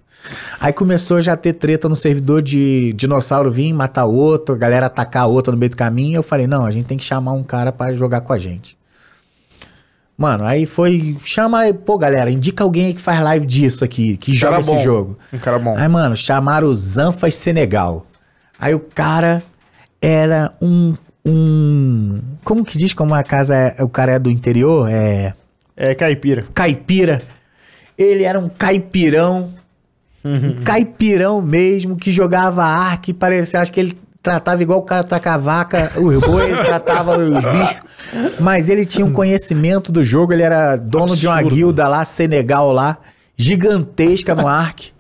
Aí 0.60 0.74
começou 0.74 1.22
já 1.22 1.34
a 1.34 1.38
ter 1.38 1.54
treta 1.54 1.88
no 1.90 1.96
servidor 1.96 2.42
de 2.42 2.94
dinossauro 2.94 3.52
vir 3.52 3.74
matar 3.74 4.06
outro, 4.06 4.56
a 4.56 4.58
galera 4.58 4.86
atacar 4.86 5.28
outro 5.28 5.54
no 5.54 5.58
meio 5.58 5.70
do 5.70 5.78
caminho. 5.78 6.18
Eu 6.18 6.24
falei, 6.24 6.48
não, 6.48 6.66
a 6.66 6.72
gente 6.72 6.86
tem 6.86 6.98
que 6.98 7.04
chamar 7.04 7.34
um 7.34 7.44
cara 7.44 7.72
pra 7.72 7.94
jogar 7.94 8.22
com 8.22 8.34
a 8.34 8.38
gente. 8.38 8.78
Mano, 10.20 10.44
aí 10.44 10.66
foi. 10.66 11.16
Chama 11.24 11.74
pô, 11.74 11.98
galera, 11.98 12.30
indica 12.30 12.62
alguém 12.62 12.88
aí 12.88 12.94
que 12.94 13.00
faz 13.00 13.22
live 13.22 13.46
disso 13.46 13.86
aqui, 13.86 14.18
que 14.18 14.34
joga 14.34 14.52
cara 14.52 14.62
esse 14.62 14.72
bom. 14.72 14.84
jogo. 14.84 15.20
Um 15.32 15.40
cara 15.40 15.58
bom. 15.58 15.78
Aí, 15.78 15.88
mano, 15.88 16.14
chamaram 16.14 16.68
o 16.68 16.74
Zanfas 16.74 17.36
Senegal. 17.36 18.06
Aí 18.60 18.76
o 18.76 18.82
cara 18.82 19.42
era 20.02 20.54
um. 20.62 20.94
um 21.26 22.20
como 22.44 22.66
que 22.66 22.78
diz 22.78 22.94
como 22.94 23.16
a 23.16 23.24
casa 23.24 23.56
é, 23.56 23.82
o 23.82 23.88
cara 23.88 24.12
é 24.12 24.20
do 24.20 24.30
interior? 24.30 24.90
É. 24.92 25.34
É 25.78 25.96
caipira. 25.96 26.44
Caipira. 26.54 27.22
Ele 27.98 28.26
era 28.26 28.38
um 28.38 28.50
caipirão. 28.50 29.54
Um 30.24 30.56
caipirão 30.64 31.42
mesmo, 31.42 31.96
que 31.96 32.12
jogava 32.12 32.64
arco 32.64 33.10
e 33.10 33.14
parecia, 33.14 33.62
acho 33.62 33.72
que 33.72 33.80
ele 33.80 33.98
tratava 34.22 34.62
igual 34.62 34.80
o 34.80 34.84
cara 34.84 35.04
traca 35.04 35.34
a 35.34 35.38
vaca, 35.38 35.92
o 35.96 36.20
boi, 36.20 36.52
ele 36.52 36.64
tratava 36.64 37.18
os 37.18 37.36
bichos. 37.46 37.82
Mas 38.40 38.68
ele 38.70 38.86
tinha 38.86 39.06
um 39.06 39.14
conhecimento 39.14 39.92
do 39.92 40.04
jogo, 40.04 40.34
ele 40.34 40.44
era 40.44 40.76
dono 40.76 41.16
de 41.16 41.26
uma 41.26 41.36
Absurdo. 41.36 41.56
guilda 41.56 41.88
lá, 41.88 42.04
Senegal 42.04 42.72
lá, 42.72 42.98
gigantesca 43.38 44.36
no 44.36 44.48
Ark. 44.48 44.92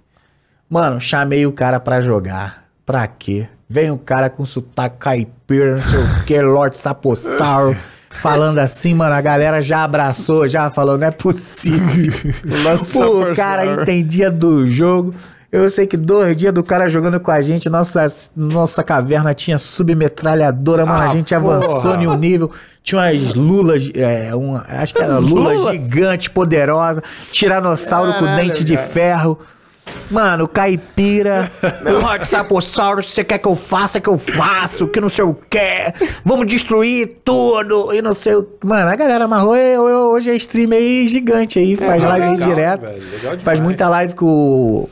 Mano, 0.70 1.00
chamei 1.02 1.46
o 1.46 1.52
cara 1.52 1.80
pra 1.80 2.00
jogar. 2.00 2.66
Pra 2.86 3.06
quê? 3.08 3.48
Vem 3.70 3.92
um 3.92 3.98
cara 3.98 4.30
com 4.30 4.46
sotaque 4.46 4.98
caipira, 4.98 5.76
não 5.76 5.84
sei 5.84 6.00
o 6.00 6.24
que, 6.24 6.42
Lord 6.42 6.78
Sapossauro, 6.78 7.76
falando 8.10 8.60
assim, 8.60 8.94
mano, 8.94 9.14
a 9.14 9.22
galera 9.22 9.62
já 9.62 9.84
abraçou, 9.84 10.48
já 10.48 10.70
falou, 10.70 10.98
não 10.98 11.08
é 11.08 11.12
possível. 11.12 12.14
Pô, 12.92 13.24
o 13.24 13.36
cara 13.36 13.66
entendia 13.66 14.30
do 14.32 14.66
jogo. 14.66 15.14
Eu 15.52 15.68
sei 15.68 15.88
que 15.88 15.98
dois 15.98 16.38
dias 16.38 16.54
do 16.54 16.64
cara 16.64 16.88
jogando 16.88 17.20
com 17.20 17.32
a 17.32 17.42
gente, 17.42 17.68
nossa, 17.70 18.06
nossa 18.36 18.84
caverna 18.84 19.34
tinha 19.34 19.58
submetralhadora, 19.58 20.86
mano. 20.86 21.02
Ah, 21.02 21.10
a 21.10 21.14
gente 21.14 21.34
avançou 21.34 21.82
porra. 21.82 22.04
em 22.04 22.08
um 22.08 22.16
nível. 22.16 22.52
Tinha 22.84 23.02
umas 23.02 23.34
lulas, 23.34 23.90
é, 23.96 24.36
uma, 24.36 24.64
acho 24.68 24.94
que 24.94 25.02
era 25.02 25.18
lula 25.18 25.54
Lula? 25.54 25.72
gigante, 25.72 26.30
poderosa. 26.30 27.04
Tiranossauro 27.32 28.14
com 28.14 28.26
Caralho, 28.26 28.48
dente 28.48 28.64
de 28.64 28.78
ferro. 28.78 29.40
Mano, 30.11 30.48
caipira. 30.48 31.51
Lorde 32.01 32.27
Sapossauro, 32.27 33.03
se 33.03 33.11
você 33.11 33.24
quer 33.24 33.38
que 33.38 33.48
eu 33.48 33.56
faça, 33.56 34.00
que 34.01 34.09
eu 34.09 34.18
faço, 34.18 34.88
que 34.88 35.00
não 35.00 35.09
sei 35.09 35.24
o 35.24 35.34
que. 35.50 35.59
Vamos 36.26 36.48
destruir 36.48 37.18
tudo 37.24 37.93
e 37.93 38.01
não 38.01 38.14
sei 38.14 38.35
o 38.35 38.48
Mano, 38.64 38.90
a 38.90 38.95
galera 38.95 39.26
amarrou. 39.26 39.56
Eu, 39.56 39.88
eu- 39.88 40.09
hoje 40.11 40.30
é 40.32 40.35
stream 40.35 40.72
aí 40.72 41.08
gigante 41.08 41.59
aí, 41.59 41.76
faz 41.76 42.03
live 42.03 42.26
aí 42.26 42.32
legal, 42.34 42.50
direto. 42.50 42.82
velho, 42.82 43.42
faz 43.42 43.59
muita 43.59 43.88
live 43.90 44.16
com 44.16 44.26
o 44.26 44.90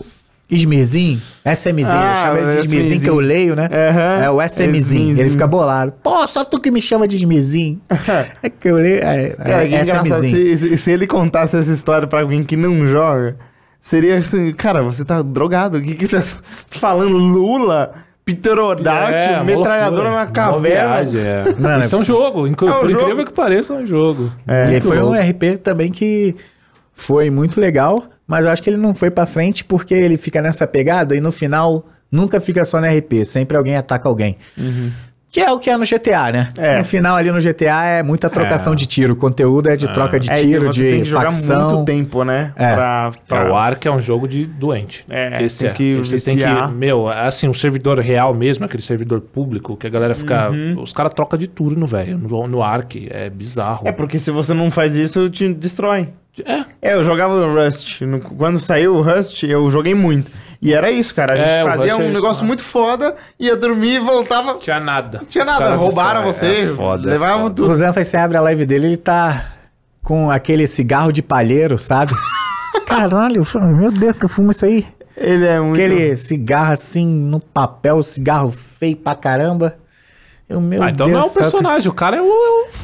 Ismirzinho, 0.50 1.22
SMzinho. 1.46 1.88
Ah, 1.92 2.14
eu 2.14 2.22
chamo 2.26 2.38
ele 2.38 2.48
de 2.62 2.66
Ismirzinho 2.66 3.02
que 3.02 3.10
eu 3.10 3.20
leio, 3.20 3.54
né? 3.56 3.66
Aham, 3.72 4.24
É 4.24 4.30
o 4.30 4.42
SMzinho. 4.42 5.20
Ele 5.20 5.30
fica 5.30 5.46
bolado. 5.46 5.92
Pô, 6.02 6.26
só 6.26 6.46
tu 6.46 6.60
que 6.62 6.72
me 6.72 6.82
chama 6.82 7.06
de 7.06 7.18
Ismirzinho. 7.18 7.82
é 8.42 8.50
que 8.50 8.70
eu 8.70 8.76
leio. 8.78 9.00
É, 9.04 9.36
é, 9.40 9.60
que 9.68 9.76
engraçado, 9.76 10.08
SMzinho. 10.08 10.58
se, 10.58 10.70
se- 10.70 10.78
se 10.78 10.92
ele 10.92 11.06
contasse 11.06 11.58
essa 11.58 11.72
história 11.74 12.08
pra 12.08 12.22
alguém 12.22 12.44
que 12.46 12.56
não 12.56 12.88
joga, 12.88 13.36
seria 13.82 14.18
assim, 14.18 14.52
cara, 14.54 14.82
você 14.84 15.04
tá 15.06 15.22
drogado, 15.22 15.78
o 15.78 15.82
que 15.82 15.96
que 15.96 16.08
você 16.08 16.20
tá 16.20 16.26
falando? 16.72 17.18
Lula, 17.18 17.94
pterodáctilo, 18.26 19.34
É, 19.34 19.36
uma 19.36 19.44
metralhadora 19.44 20.12
na 20.12 20.26
caverna. 20.28 20.60
Viagem, 21.04 21.22
é. 21.22 21.44
Mano, 21.60 21.84
Isso 21.84 21.96
é 21.96 22.00
um 22.00 22.04
jogo. 22.04 22.48
inclu- 22.48 22.68
É 22.70 22.76
um 22.76 22.80
por 22.82 22.90
jogo. 22.90 23.02
incrível 23.04 23.26
que 23.26 23.32
pareça, 23.34 23.74
é 23.74 23.78
um 23.78 23.86
jogo. 23.86 24.32
É, 24.48 24.76
e 24.78 24.82
foi 24.82 25.02
um. 25.02 25.14
RP 25.14 25.58
também 25.64 25.92
que 25.92 26.36
foi 26.94 27.30
muito 27.30 27.60
legal, 27.60 28.04
mas 28.28 28.46
eu 28.46 28.52
acho 28.52 28.62
que 28.62 28.70
ele 28.70 28.78
não 28.78 28.94
foi 28.94 29.10
pra 29.10 29.26
frente 29.26 29.64
porque 29.64 29.94
ele 29.94 30.18
fica 30.18 30.42
nessa 30.42 30.68
pegada 30.68 31.16
e 31.16 31.22
no 31.22 31.32
final 31.32 31.86
nunca 32.12 32.40
fica 32.42 32.64
só 32.66 32.80
no 32.82 32.88
RP, 32.88 33.24
sempre 33.26 33.56
alguém 33.58 33.76
ataca 33.78 34.08
alguém. 34.10 34.38
Que 35.30 35.42
é 35.42 35.52
o 35.52 35.60
que 35.60 35.70
é 35.70 35.76
no 35.76 35.84
GTA, 35.84 36.32
né? 36.32 36.50
É. 36.58 36.78
No 36.78 36.86
final 36.86 37.18
ali 37.18 37.30
no 37.30 37.40
GTA 37.40 37.84
é 37.84 38.02
muita 38.04 38.30
trocação 38.30 38.72
É. 38.74 38.76
de 38.78 38.86
tiro, 38.86 39.14
o 39.14 39.16
conteúdo 39.18 39.70
é 39.70 39.76
de 39.76 39.86
troca 39.94 40.18
de 40.20 40.32
É, 40.32 40.36
tiro, 40.36 40.68
você 40.68 40.82
tem 40.82 40.92
de 41.00 41.04
que 41.04 41.06
jogar 41.06 41.24
facção. 41.26 41.74
muito 41.74 41.86
tempo, 41.86 42.24
né? 42.24 42.54
É. 42.56 42.74
Pra, 42.74 43.12
pra... 43.28 43.42
Pra... 43.44 43.52
O 43.52 43.56
Ark 43.56 43.86
é 43.86 43.92
um 43.92 44.02
jogo 44.02 44.26
de 44.28 44.46
doente. 44.46 45.06
É, 45.10 45.44
Esse 45.44 45.60
tem 45.60 45.70
é. 45.70 45.74
que 45.74 45.96
Você 45.98 46.20
tem 46.20 46.38
que, 46.38 46.74
meu, 46.76 47.10
assim, 47.10 47.48
um 47.50 47.54
servidor 47.54 48.00
real 48.00 48.34
mesmo, 48.34 48.64
aquele 48.64 48.82
servidor 48.82 49.20
público, 49.20 49.76
que 49.76 49.86
a 49.86 49.90
galera 49.90 50.16
fica. 50.16 50.50
Uhum. 50.50 50.82
Os 50.82 50.94
caras 50.94 51.14
trocam 51.14 51.38
de 51.38 51.48
turno, 51.48 51.86
velho. 51.86 52.18
No, 52.18 52.48
no 52.48 52.64
Ark. 52.64 53.08
É 53.12 53.30
bizarro. 53.30 53.86
É, 53.88 53.92
porque 53.92 54.18
se 54.18 54.32
você 54.32 54.54
não 54.54 54.72
faz 54.72 54.96
isso, 54.96 55.30
te 55.30 55.54
destrói. 55.54 56.08
É. 56.46 56.66
É, 56.82 56.94
eu 56.96 57.04
jogava 57.04 57.36
no 57.36 57.54
Rust. 57.56 58.02
No- 58.02 58.20
quando 58.20 58.60
saiu 58.60 58.96
o 58.96 59.02
Rust, 59.02 59.44
eu 59.44 59.68
joguei 59.70 59.94
muito. 59.96 60.32
E 60.62 60.74
era 60.74 60.90
isso, 60.90 61.14
cara. 61.14 61.34
A 61.34 61.36
gente 61.38 61.48
É, 61.50 61.64
o 61.64 61.68
fazia 61.68 61.92
é 61.92 61.96
um 61.96 62.04
isso, 62.04 62.14
negócio 62.14 62.42
né? 62.42 62.48
muito 62.48 62.64
foda, 62.64 63.16
ia 63.40 63.56
dormir 63.56 63.96
e 63.96 64.00
voltava. 64.00 64.56
Tinha 64.56 64.80
nada. 64.80 65.22
Tinha 65.30 65.46
nada, 65.46 65.76
roubaram 65.76 66.24
você, 66.24 66.48
É 66.48 66.68
foda, 66.68 67.10
é 67.10 67.12
levavam 67.14 67.44
foda. 67.44 67.56
tudo. 67.56 67.70
O 67.70 67.74
Zanfa, 67.74 68.04
você 68.04 68.18
abre 68.18 68.38
a 68.38 68.42
live 68.42 68.66
dele, 68.66 68.88
ele 68.88 68.98
tá 68.98 69.54
com 70.04 70.32
aquele 70.32 70.66
cigarro 70.66 71.12
de 71.12 71.22
palheiro, 71.22 71.78
sabe? 71.78 72.14
Caralho, 72.88 73.44
meu 73.76 73.92
Deus, 73.92 74.16
tu 74.20 74.28
fuma 74.28 74.52
isso 74.52 74.66
aí? 74.66 74.86
Ele 75.16 75.46
é 75.46 75.60
muito. 75.60 75.74
Aquele 75.76 76.16
cigarro 76.16 76.74
assim 76.74 77.06
no 77.06 77.40
papel, 77.40 78.02
cigarro 78.04 78.52
feio 78.52 78.96
pra 78.96 79.16
caramba. 79.16 79.76
Eu, 80.50 80.62
meu 80.62 80.82
Ah, 80.82 80.90
então 80.90 81.08
Deus 81.08 81.18
não 81.18 81.26
é 81.28 81.30
um 81.30 81.34
personagem, 81.34 81.90
o 81.92 81.94
cara 81.94 82.18
é 82.18 82.22
o. 82.22 82.26
É 82.26 82.30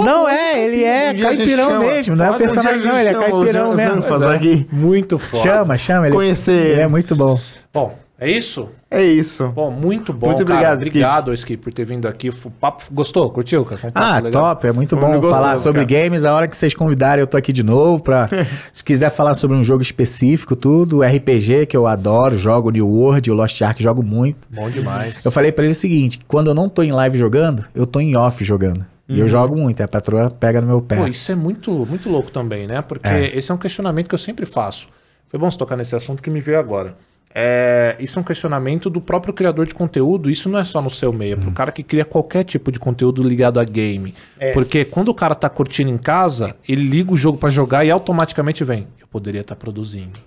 o 0.01 0.03
Não 0.03 0.27
é, 0.27 0.65
ele 0.65 0.83
é 0.83 1.13
Um 1.15 1.21
caipirão 1.21 1.69
chama. 1.69 1.79
mesmo, 1.79 2.15
não 2.15 2.25
é 2.25 2.31
um 2.31 2.37
personagem 2.37 2.85
não, 2.85 2.99
ele 2.99 3.09
é 3.09 3.13
caipirão 3.13 3.73
mesmo. 3.73 4.03
É 4.23 4.35
aqui. 4.35 4.67
Muito 4.69 5.17
foda. 5.17 5.41
Chama, 5.43 5.77
chama, 5.77 6.07
ele, 6.07 6.15
Conhecer 6.15 6.51
ele 6.51 6.71
ele. 6.73 6.81
é 6.81 6.87
muito 6.89 7.15
bom. 7.15 7.39
Bom, 7.73 7.97
É 8.23 8.31
isso? 8.31 8.69
É 8.89 9.03
isso. 9.03 9.49
Bom, 9.49 9.69
muito 9.69 10.13
bom. 10.13 10.27
Muito 10.27 10.45
cara. 10.45 10.53
obrigado, 10.59 10.77
Skip. 10.83 10.89
Obrigado, 10.97 11.33
Skip, 11.33 11.61
por 11.63 11.73
ter 11.73 11.83
vindo 11.83 12.07
aqui. 12.07 12.29
O 12.29 12.51
papo 12.51 12.83
gostou? 12.91 13.29
Curtiu? 13.29 13.65
cara? 13.65 13.77
Foi 13.77 13.89
um 13.89 13.93
Ah, 13.95 14.19
legal? 14.19 14.31
top, 14.55 14.67
é 14.67 14.71
muito 14.71 14.95
bom 14.95 15.07
muito 15.09 15.29
falar 15.29 15.53
gostoso, 15.53 15.63
sobre 15.63 15.85
cara. 15.85 16.03
games. 16.03 16.23
A 16.23 16.33
hora 16.33 16.47
que 16.47 16.55
vocês 16.55 16.73
convidarem, 16.73 17.21
eu 17.21 17.27
tô 17.27 17.35
aqui 17.35 17.51
de 17.51 17.63
novo 17.63 18.01
pra. 18.01 18.29
se 18.71 18.83
quiser 18.83 19.09
falar 19.09 19.33
sobre 19.33 19.57
um 19.57 19.63
jogo 19.63 19.81
específico, 19.81 20.55
tudo, 20.55 21.01
RPG, 21.01 21.65
que 21.65 21.75
eu 21.75 21.85
adoro, 21.85 22.37
jogo 22.37 22.69
New 22.69 22.87
World, 22.87 23.29
o 23.29 23.33
Lost 23.33 23.61
Ark, 23.61 23.83
jogo 23.83 24.01
muito. 24.01 24.47
Bom 24.49 24.69
demais. 24.69 25.25
Eu 25.25 25.31
falei 25.31 25.51
pra 25.51 25.65
ele 25.65 25.73
o 25.73 25.75
seguinte: 25.75 26.21
quando 26.27 26.47
eu 26.47 26.53
não 26.53 26.69
tô 26.69 26.81
em 26.83 26.91
live 26.93 27.17
jogando, 27.17 27.65
eu 27.75 27.85
tô 27.85 27.99
em 27.99 28.15
off 28.15 28.41
jogando. 28.43 28.85
E 29.09 29.19
eu 29.19 29.27
jogo 29.27 29.55
muito, 29.57 29.81
a 29.83 29.87
patroa 29.87 30.31
pega 30.31 30.61
no 30.61 30.67
meu 30.67 30.81
pé. 30.81 30.95
Pô, 30.95 31.07
isso 31.07 31.29
é 31.29 31.35
muito, 31.35 31.69
muito 31.85 32.09
louco 32.09 32.31
também, 32.31 32.65
né? 32.65 32.81
Porque 32.81 33.07
É. 33.07 33.37
esse 33.37 33.51
é 33.51 33.53
um 33.53 33.57
questionamento 33.57 34.07
que 34.07 34.15
eu 34.15 34.19
sempre 34.19 34.45
faço. 34.45 34.87
Foi 35.27 35.37
bom 35.39 35.51
você 35.51 35.57
tocar 35.57 35.75
nesse 35.75 35.93
assunto 35.95 36.23
que 36.23 36.29
me 36.29 36.39
veio 36.39 36.57
agora. 36.57 36.95
É, 37.35 37.95
isso 37.99 38.19
é 38.19 38.21
um 38.21 38.23
questionamento 38.23 38.89
do 38.89 39.01
próprio 39.01 39.33
criador 39.33 39.65
de 39.65 39.73
conteúdo. 39.73 40.29
Isso 40.29 40.47
não 40.49 40.59
é 40.59 40.63
só 40.63 40.81
no 40.81 40.89
seu 40.89 41.11
meio, 41.11 41.33
é 41.33 41.35
pro 41.35 41.51
cara 41.51 41.71
que 41.71 41.81
cria 41.81 42.05
qualquer 42.05 42.43
tipo 42.43 42.71
de 42.71 42.79
conteúdo 42.79 43.23
ligado 43.23 43.59
a 43.59 43.63
game. 43.63 44.13
Porque 44.53 44.85
quando 44.85 45.09
o 45.09 45.13
cara 45.13 45.33
tá 45.33 45.49
curtindo 45.49 45.89
em 45.89 45.97
casa, 45.97 46.55
ele 46.67 46.83
liga 46.83 47.11
o 47.11 47.17
jogo 47.17 47.37
pra 47.37 47.49
jogar 47.49 47.83
e 47.85 47.91
automaticamente 47.91 48.63
vem. 48.63 48.87
Eu 48.99 49.07
poderia 49.07 49.41
estar 49.41 49.55
produzindo. 49.55 50.19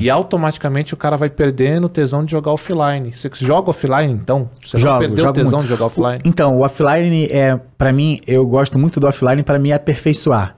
E 0.00 0.10
automaticamente 0.10 0.92
o 0.92 0.96
cara 0.96 1.16
vai 1.16 1.30
perdendo 1.30 1.84
o 1.84 1.88
tesão 1.88 2.24
de 2.24 2.32
jogar 2.32 2.50
offline. 2.50 3.12
Você 3.12 3.30
joga 3.34 3.70
offline, 3.70 4.12
então? 4.12 4.50
Você 4.60 4.76
não 4.76 4.82
Jogo, 4.82 4.98
perdeu 4.98 5.28
o 5.28 5.32
tesão 5.32 5.50
muito. 5.50 5.62
de 5.62 5.68
jogar 5.68 5.84
offline? 5.86 6.20
Então, 6.24 6.56
o 6.56 6.62
offline 6.62 7.26
é, 7.26 7.60
para 7.76 7.92
mim, 7.92 8.20
eu 8.26 8.44
gosto 8.44 8.76
muito 8.76 8.98
do 8.98 9.06
offline 9.06 9.44
para 9.44 9.56
me 9.56 9.72
aperfeiçoar. 9.72 10.57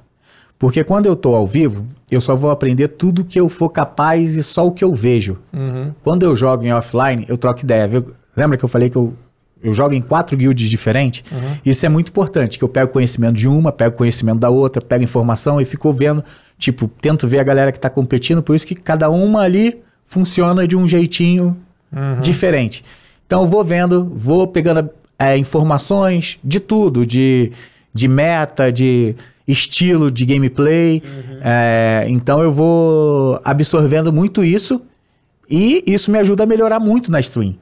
Porque 0.61 0.85
quando 0.85 1.07
eu 1.07 1.17
tô 1.17 1.35
ao 1.35 1.47
vivo, 1.47 1.87
eu 2.11 2.21
só 2.21 2.37
vou 2.37 2.51
aprender 2.51 2.89
tudo 2.89 3.25
que 3.25 3.41
eu 3.41 3.49
for 3.49 3.71
capaz 3.71 4.37
e 4.37 4.43
só 4.43 4.67
o 4.67 4.73
que 4.73 4.85
eu 4.85 4.93
vejo. 4.93 5.39
Uhum. 5.55 5.95
Quando 6.05 6.23
eu 6.23 6.37
jogo 6.37 6.63
em 6.63 6.71
offline, 6.71 7.25
eu 7.27 7.39
troco 7.39 7.61
ideia. 7.61 7.89
viu? 7.89 8.13
Lembra 8.37 8.59
que 8.59 8.65
eu 8.65 8.69
falei 8.69 8.91
que 8.91 8.97
eu, 8.97 9.15
eu 9.63 9.73
jogo 9.73 9.95
em 9.95 10.03
quatro 10.03 10.37
guilds 10.37 10.69
diferentes? 10.69 11.25
Uhum. 11.33 11.57
Isso 11.65 11.87
é 11.87 11.89
muito 11.89 12.09
importante, 12.09 12.59
que 12.59 12.63
eu 12.63 12.69
pego 12.69 12.93
conhecimento 12.93 13.37
de 13.37 13.49
uma, 13.49 13.73
pego 13.73 13.97
conhecimento 13.97 14.39
da 14.39 14.51
outra, 14.51 14.83
pego 14.83 15.03
informação 15.03 15.63
e 15.63 15.65
fico 15.65 15.91
vendo, 15.95 16.23
tipo, 16.59 16.89
tento 17.01 17.27
ver 17.27 17.39
a 17.39 17.43
galera 17.43 17.73
que 17.73 17.81
tá 17.81 17.89
competindo, 17.89 18.43
por 18.43 18.55
isso 18.55 18.67
que 18.67 18.75
cada 18.75 19.09
uma 19.09 19.41
ali 19.41 19.81
funciona 20.05 20.69
de 20.69 20.77
um 20.77 20.87
jeitinho 20.87 21.57
diferente. 22.21 22.85
Então 23.27 23.45
eu 23.45 23.47
vou 23.47 23.65
vendo, 23.65 24.13
vou 24.15 24.47
pegando 24.47 24.91
é, 25.19 25.39
informações 25.39 26.39
de 26.45 26.61
tudo, 26.61 27.07
de, 27.07 27.51
de 27.95 28.07
meta, 28.07 28.71
de 28.71 29.17
estilo 29.51 30.11
de 30.11 30.25
gameplay. 30.27 31.03
É, 31.43 32.05
então 32.09 32.43
eu 32.43 32.53
vou 32.53 33.41
absorvendo 33.45 34.13
muito 34.13 34.45
isso 34.45 34.83
e 35.49 35.83
isso 35.87 36.11
me 36.11 36.19
ajuda 36.19 36.45
a 36.45 36.47
melhorar 36.47 36.79
muito 36.79 37.11
na 37.11 37.21
stream. 37.21 37.57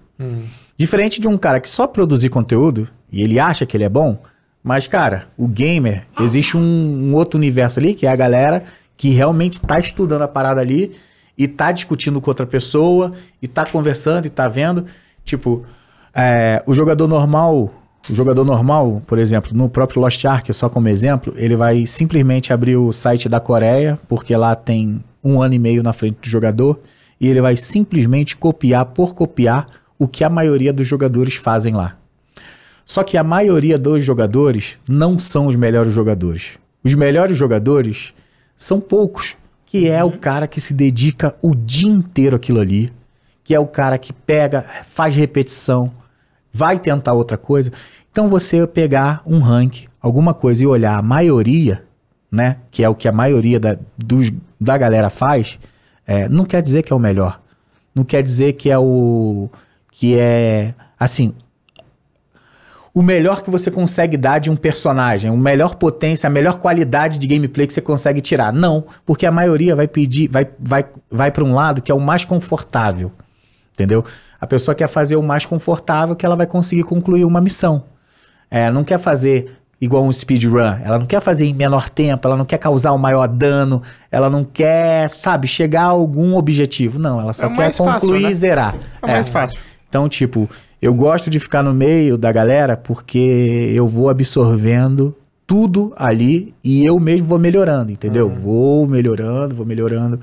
Diferente 0.76 1.20
de 1.20 1.28
um 1.28 1.36
cara 1.36 1.60
que 1.60 1.68
só 1.68 1.86
produzir 1.86 2.28
conteúdo 2.28 2.88
e 3.10 3.22
ele 3.22 3.38
acha 3.38 3.64
que 3.64 3.76
ele 3.76 3.84
é 3.84 3.88
bom, 3.88 4.20
mas, 4.62 4.86
cara, 4.86 5.28
o 5.36 5.46
gamer, 5.46 6.06
existe 6.20 6.56
um, 6.56 6.60
um 6.60 7.14
outro 7.14 7.38
universo 7.38 7.78
ali, 7.78 7.94
que 7.94 8.06
é 8.06 8.10
a 8.10 8.16
galera 8.16 8.64
que 8.96 9.10
realmente 9.10 9.60
tá 9.60 9.78
estudando 9.78 10.22
a 10.22 10.28
parada 10.28 10.60
ali 10.60 10.94
e 11.36 11.46
tá 11.46 11.70
discutindo 11.70 12.20
com 12.20 12.30
outra 12.30 12.46
pessoa 12.46 13.12
e 13.40 13.46
tá 13.46 13.64
conversando 13.64 14.26
e 14.26 14.30
tá 14.30 14.48
vendo. 14.48 14.84
Tipo, 15.24 15.64
é, 16.14 16.62
o 16.66 16.74
jogador 16.74 17.06
normal, 17.06 17.72
o 18.10 18.14
jogador 18.14 18.44
normal, 18.44 19.02
por 19.06 19.18
exemplo, 19.18 19.50
no 19.54 19.68
próprio 19.68 20.00
Lost 20.00 20.24
Ark, 20.24 20.52
só 20.52 20.68
como 20.68 20.88
exemplo, 20.88 21.32
ele 21.36 21.56
vai 21.56 21.86
simplesmente 21.86 22.52
abrir 22.52 22.76
o 22.76 22.92
site 22.92 23.28
da 23.28 23.40
Coreia, 23.40 23.98
porque 24.08 24.34
lá 24.36 24.54
tem 24.54 25.02
um 25.22 25.42
ano 25.42 25.54
e 25.54 25.58
meio 25.58 25.82
na 25.82 25.92
frente 25.92 26.18
do 26.22 26.28
jogador, 26.28 26.80
e 27.20 27.28
ele 27.28 27.40
vai 27.40 27.56
simplesmente 27.56 28.36
copiar 28.36 28.86
por 28.86 29.14
copiar 29.14 29.66
o 29.98 30.06
que 30.06 30.24
a 30.24 30.30
maioria 30.30 30.72
dos 30.72 30.86
jogadores 30.86 31.34
fazem 31.34 31.74
lá. 31.74 31.96
Só 32.84 33.02
que 33.02 33.18
a 33.18 33.24
maioria 33.24 33.78
dos 33.78 34.04
jogadores 34.04 34.78
não 34.88 35.18
são 35.18 35.46
os 35.46 35.56
melhores 35.56 35.92
jogadores. 35.92 36.58
Os 36.82 36.94
melhores 36.94 37.36
jogadores 37.36 38.14
são 38.56 38.80
poucos, 38.80 39.36
que 39.66 39.88
é 39.88 40.02
o 40.02 40.12
cara 40.12 40.46
que 40.46 40.60
se 40.60 40.72
dedica 40.72 41.34
o 41.42 41.54
dia 41.54 41.90
inteiro 41.90 42.36
aquilo 42.36 42.60
ali, 42.60 42.90
que 43.44 43.54
é 43.54 43.60
o 43.60 43.66
cara 43.66 43.98
que 43.98 44.12
pega, 44.12 44.64
faz 44.90 45.14
repetição, 45.14 45.92
vai 46.58 46.80
tentar 46.80 47.12
outra 47.12 47.38
coisa. 47.38 47.70
Então 48.10 48.28
você 48.28 48.66
pegar 48.66 49.22
um 49.24 49.38
rank, 49.38 49.86
alguma 50.00 50.34
coisa 50.34 50.64
e 50.64 50.66
olhar 50.66 50.98
a 50.98 51.02
maioria, 51.02 51.84
né, 52.30 52.56
que 52.72 52.82
é 52.82 52.88
o 52.88 52.94
que 52.96 53.06
a 53.06 53.12
maioria 53.12 53.60
da, 53.60 53.78
dos, 53.96 54.32
da 54.60 54.76
galera 54.76 55.08
faz, 55.08 55.56
é, 56.04 56.28
não 56.28 56.44
quer 56.44 56.60
dizer 56.60 56.82
que 56.82 56.92
é 56.92 56.96
o 56.96 56.98
melhor. 56.98 57.40
Não 57.94 58.02
quer 58.02 58.22
dizer 58.22 58.54
que 58.54 58.70
é 58.70 58.78
o 58.78 59.48
que 59.92 60.18
é 60.18 60.74
assim, 60.98 61.32
o 62.92 63.02
melhor 63.02 63.42
que 63.42 63.50
você 63.50 63.70
consegue 63.70 64.16
dar 64.16 64.40
de 64.40 64.50
um 64.50 64.56
personagem, 64.56 65.30
o 65.30 65.36
melhor 65.36 65.76
potência, 65.76 66.26
a 66.26 66.30
melhor 66.30 66.58
qualidade 66.58 67.18
de 67.18 67.26
gameplay 67.28 67.66
que 67.66 67.72
você 67.72 67.80
consegue 67.80 68.20
tirar. 68.20 68.52
Não, 68.52 68.84
porque 69.06 69.24
a 69.24 69.30
maioria 69.30 69.76
vai 69.76 69.86
pedir, 69.86 70.26
vai, 70.28 70.48
vai, 70.58 70.84
vai 71.08 71.30
para 71.30 71.44
um 71.44 71.54
lado 71.54 71.80
que 71.80 71.92
é 71.92 71.94
o 71.94 72.00
mais 72.00 72.24
confortável, 72.24 73.12
entendeu? 73.74 74.04
A 74.40 74.46
pessoa 74.46 74.74
quer 74.74 74.88
fazer 74.88 75.16
o 75.16 75.22
mais 75.22 75.44
confortável 75.44 76.14
que 76.14 76.24
ela 76.24 76.36
vai 76.36 76.46
conseguir 76.46 76.84
concluir 76.84 77.24
uma 77.24 77.40
missão. 77.40 77.84
É, 78.50 78.70
não 78.70 78.84
quer 78.84 78.98
fazer 78.98 79.58
igual 79.80 80.04
um 80.04 80.12
speedrun, 80.12 80.58
ela 80.82 80.98
não 80.98 81.06
quer 81.06 81.20
fazer 81.20 81.46
em 81.46 81.54
menor 81.54 81.88
tempo, 81.88 82.26
ela 82.26 82.36
não 82.36 82.44
quer 82.44 82.58
causar 82.58 82.92
o 82.92 82.98
maior 82.98 83.28
dano, 83.28 83.80
ela 84.10 84.28
não 84.28 84.42
quer, 84.42 85.08
sabe, 85.08 85.46
chegar 85.46 85.82
a 85.82 85.86
algum 85.86 86.36
objetivo. 86.36 86.98
Não, 86.98 87.20
ela 87.20 87.32
só 87.32 87.46
É 87.46 87.48
quer 87.48 87.56
mais 87.56 87.76
fácil, 87.76 87.92
concluir 88.00 88.22
né? 88.24 88.30
e 88.30 88.34
zerar. 88.34 88.76
É 89.02 89.12
mais 89.12 89.28
fácil. 89.28 89.58
Então, 89.88 90.08
tipo, 90.08 90.48
eu 90.82 90.92
gosto 90.94 91.30
de 91.30 91.38
ficar 91.38 91.62
no 91.62 91.72
meio 91.72 92.18
da 92.18 92.30
galera 92.32 92.76
porque 92.76 93.72
eu 93.74 93.86
vou 93.86 94.08
absorvendo 94.08 95.16
tudo 95.46 95.94
ali 95.96 96.54
e 96.62 96.84
eu 96.84 97.00
mesmo 97.00 97.26
vou 97.26 97.38
melhorando, 97.38 97.90
entendeu? 97.90 98.26
Uhum. 98.28 98.34
Vou 98.34 98.86
melhorando, 98.86 99.54
vou 99.54 99.64
melhorando 99.64 100.20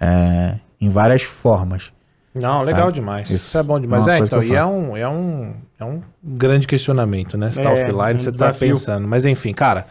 é, 0.00 0.58
em 0.80 0.90
várias 0.90 1.22
formas. 1.22 1.92
Não, 2.34 2.62
legal 2.62 2.86
Sabe? 2.86 2.94
demais. 2.94 3.30
Isso 3.30 3.46
Isso, 3.48 3.58
é 3.58 3.62
bom 3.62 3.76
é 3.76 3.80
demais. 3.80 4.08
É, 4.08 4.18
coisa 4.18 4.36
então, 4.36 4.42
e 4.42 4.54
é 4.56 4.64
um, 4.66 4.96
é, 4.96 5.08
um, 5.08 5.54
é 5.78 5.84
um 5.84 6.02
grande 6.22 6.66
questionamento, 6.66 7.38
né? 7.38 7.50
Você 7.50 7.62
tá 7.62 7.70
É, 7.70 7.72
offline, 7.72 8.14
um 8.14 8.18
você 8.18 8.24
tá 8.26 8.30
desafio. 8.32 8.68
pensando. 8.70 9.06
Mas 9.06 9.24
enfim, 9.24 9.52
cara, 9.52 9.86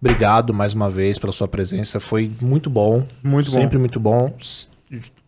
obrigado 0.00 0.54
mais 0.54 0.74
uma 0.74 0.88
vez 0.88 1.18
pela 1.18 1.32
sua 1.32 1.48
presença. 1.48 1.98
Foi 1.98 2.30
muito 2.40 2.70
bom. 2.70 3.04
Muito 3.22 3.50
bom. 3.50 3.58
Sempre 3.60 3.78
muito 3.78 3.98
bom. 3.98 4.32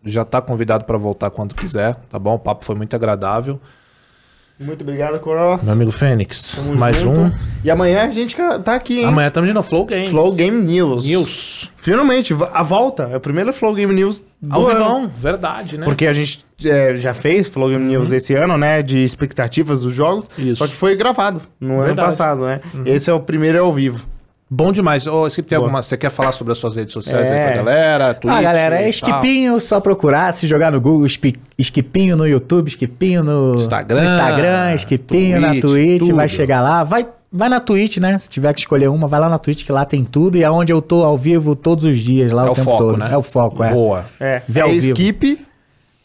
Já 0.05 0.25
tá 0.25 0.41
convidado 0.41 0.85
para 0.85 0.97
voltar 0.97 1.31
quando 1.31 1.55
quiser, 1.55 1.97
tá 2.09 2.19
bom? 2.19 2.35
O 2.35 2.39
papo 2.39 2.65
foi 2.65 2.75
muito 2.77 2.95
agradável. 2.95 3.61
Muito 4.59 4.83
obrigado, 4.83 5.19
Cross. 5.21 5.63
Meu 5.63 5.73
amigo 5.73 5.91
Fênix, 5.91 6.57
Tamo 6.57 6.75
mais 6.77 6.99
junto. 6.99 7.19
um. 7.19 7.33
E 7.65 7.71
amanhã 7.71 8.03
a 8.03 8.11
gente 8.11 8.37
tá 8.63 8.75
aqui, 8.75 8.99
hein? 9.01 9.07
Amanhã 9.07 9.29
estamos 9.29 9.53
novo, 9.55 9.67
Flow 9.67 9.87
Games. 9.87 10.11
Flow 10.11 10.35
Game 10.35 10.63
News. 10.63 11.09
News. 11.09 11.73
Finalmente, 11.79 12.35
a 12.53 12.63
volta. 12.63 13.05
É 13.11 13.17
o 13.17 13.21
primeiro 13.21 13.55
Flow 13.55 13.75
Game 13.75 13.93
News 13.95 14.23
do 14.41 14.55
Ao 14.55 14.67
ano. 14.67 14.73
vivão, 14.79 15.09
verdade, 15.09 15.79
né? 15.79 15.85
Porque 15.87 16.07
a 16.07 16.13
gente 16.13 16.45
é, 16.65 16.97
já 16.97 17.15
fez 17.15 17.49
Flow 17.49 17.69
Game 17.71 17.85
News 17.85 18.13
esse 18.13 18.35
ano, 18.35 18.57
né? 18.59 18.83
De 18.83 19.03
expectativas 19.03 19.83
dos 19.83 19.93
jogos. 19.95 20.29
Isso. 20.39 20.57
Só 20.57 20.67
que 20.67 20.75
foi 20.75 20.97
gravado 20.97 21.41
no 21.61 21.75
ano 21.75 21.83
Verdade. 21.85 22.09
passado, 22.09 22.43
né? 22.43 22.61
Esse 22.85 23.11
é 23.11 23.13
o 23.13 23.21
primeiro 23.21 23.63
ao 23.63 23.73
vivo. 23.73 24.01
Bom 24.53 24.73
demais. 24.73 25.07
Ô, 25.07 25.29
Skip, 25.29 25.49
tem 25.49 25.57
Boa. 25.57 25.69
alguma... 25.69 25.81
Você 25.83 25.97
quer 25.97 26.11
falar 26.11 26.33
sobre 26.33 26.51
as 26.53 26.59
suas 26.59 26.75
redes 26.75 26.93
sociais 26.93 27.31
aí 27.31 27.39
É. 27.39 27.47
pra 27.47 27.57
galera? 27.59 28.15
Twitch, 28.15 28.35
ah, 28.37 28.43
galera, 28.43 28.83
é? 28.83 28.89
Skipinho, 28.89 29.61
só 29.61 29.79
procurar, 29.81 30.33
se 30.35 30.45
jogar 30.49 30.73
no 30.73 30.81
Google, 30.81 31.07
Skipinho 31.57 32.17
no 32.17 32.27
YouTube, 32.27 32.69
Skipinho 32.69 33.23
no 33.23 33.55
Instagram, 33.55 34.01
no 34.01 34.05
Instagram 34.07 34.75
Skipinho 34.75 35.41
na 35.41 35.49
Twitch, 35.51 35.61
Twitch, 36.01 36.13
vai 36.13 36.27
tudo. 36.27 36.37
chegar 36.37 36.61
lá, 36.63 36.83
vai 36.85 37.07
Vai 37.33 37.49
na 37.49 37.61
Twitch, 37.61 37.99
né? 37.99 38.19
Se 38.19 38.29
tiver 38.29 38.53
que 38.53 38.59
escolher 38.59 38.89
uma, 38.89 39.07
vai 39.07 39.21
lá 39.21 39.29
na 39.29 39.39
Twitch 39.39 39.65
que 39.65 39.71
lá 39.71 39.85
tem 39.85 40.03
tudo 40.03 40.37
e 40.37 40.43
é 40.43 40.51
onde 40.51 40.73
eu 40.73 40.83
tô 40.83 41.05
ao 41.05 41.17
vivo 41.17 41.55
todos 41.55 41.85
os 41.85 41.97
dias, 42.01 42.33
lá 42.33 42.45
É 42.45 42.49
o, 42.49 42.51
o 42.51 42.55
tempo 42.57 42.71
foco, 42.73 42.77
todo. 42.83 42.97
né? 42.99 43.09
É 43.13 43.17
o 43.17 43.23
foco, 43.23 43.63
é. 43.63 43.71
Boa. 43.73 44.05
É, 44.19 44.43
Vê 44.49 44.59
é 44.59 44.63
ao 44.65 44.71
vivo. 44.71 44.89
Skip, 44.89 45.39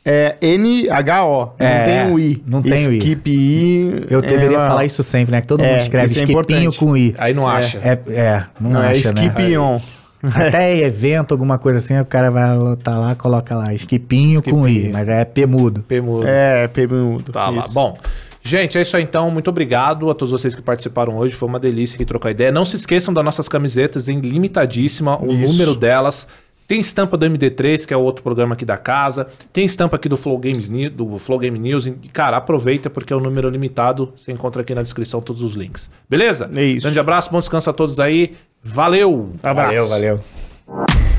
é 0.06 0.35
N-H-O. 0.42 1.53
Não 1.59 1.67
É, 1.67 1.85
tem 2.03 2.14
o 2.14 2.19
I. 2.19 2.43
não 2.45 2.61
tem 2.61 2.88
o 2.88 2.93
I. 2.93 2.98
Skip 3.00 3.30
I. 3.32 4.06
Eu 4.09 4.22
deveria 4.22 4.59
é, 4.59 4.67
falar 4.67 4.85
isso 4.85 5.01
sempre, 5.03 5.32
né? 5.32 5.42
Que 5.42 5.48
todo 5.48 5.61
É, 5.64 5.72
mundo 5.72 5.80
escreve 5.82 6.14
isso 6.14 6.22
é 6.22 6.25
Skipinho 6.25 6.59
importante. 6.69 6.77
com 6.77 6.95
I. 6.95 7.16
Aí 7.17 7.34
não 7.34 7.48
acha. 7.48 7.80
É, 7.80 8.00
é, 8.14 8.43
não, 8.59 8.69
Não, 8.72 8.84
é 8.84 8.92
acha, 8.92 9.11
né? 9.14 9.25
Skip 9.25 9.58
On. 9.58 9.82
Até 10.34 10.77
evento, 10.80 11.34
alguma 11.34 11.58
coisa 11.58 11.80
assim, 11.80 12.00
o 12.00 12.06
cara 12.06 12.32
vai 12.32 12.48
tá 12.84 12.98
lá, 12.98 13.16
coloca 13.16 13.56
lá, 13.56 13.74
Skipinho 13.74 14.42
com 14.42 14.67
I, 14.67 14.90
mas 14.92 15.08
é 15.09 15.24
P 15.25 15.45
mudo. 15.45 15.84
P 15.84 16.01
mudo. 16.01 16.27
É, 16.27 16.67
Pemudo. 16.67 17.32
Tá 17.32 17.50
lá. 17.50 17.66
Bom, 17.72 17.95
gente, 18.42 18.75
é 18.77 18.82
isso 18.82 18.98
aí 18.98 19.03
então. 19.03 19.30
Muito 19.30 19.50
obrigado 19.50 20.09
a 20.09 20.16
todos 20.16 20.32
vocês 20.32 20.56
que 20.56 20.61
participaram 20.64 21.16
hoje. 21.17 21.34
Foi 21.35 21.48
uma 21.48 21.59
delícia 21.59 21.95
aqui 21.95 22.06
trocar 22.06 22.32
ideia. 22.32 22.51
Não 22.51 22.66
se 22.66 22.75
esqueçam 22.75 23.14
das 23.14 23.24
nossas 23.24 23.48
camisetas 23.48 24.09
em 24.09 24.19
limitadíssima, 24.19 25.22
o 25.22 25.32
Isso. 25.32 25.51
número 25.51 25.75
delas. 25.75 26.27
Tem 26.68 26.80
estampa 26.80 27.18
do 27.18 27.26
MD3, 27.26 27.85
que 27.85 27.94
é 27.94 27.98
o 27.98 28.02
outro 28.02 28.24
programa 28.24 28.53
aqui 28.53 28.66
da 28.66 28.77
casa. 28.77 29.27
Tem 29.53 29.66
estampa 29.66 29.95
aqui 29.95 30.10
do 30.10 30.18
Flow 30.18 30.38
Games 30.38 30.69
do 30.92 31.18
Flow 31.18 31.40
Game 31.40 31.58
News. 31.60 31.85
E, 31.85 31.92
cara, 32.11 32.38
aproveita 32.38 32.90
porque 32.90 33.14
é 33.14 33.16
um 33.16 33.19
número 33.19 33.50
limitado. 33.50 34.14
Você 34.16 34.32
encontra 34.32 34.61
aqui 34.61 34.74
na 34.74 34.82
descrição 34.82 35.22
todos 35.22 35.42
os 35.42 35.53
links. 35.53 35.90
Beleza? 36.10 36.50
É 36.53 36.64
isso. 36.64 36.84
Grande 36.84 37.00
abraço, 37.00 37.32
bom 37.32 37.40
descanso 37.40 37.69
a 37.69 37.74
todos 37.74 38.00
aí. 38.00 38.35
Valeu! 38.64 39.32
Abraço. 39.44 39.88
Valeu, 39.88 39.88
valeu. 39.88 41.15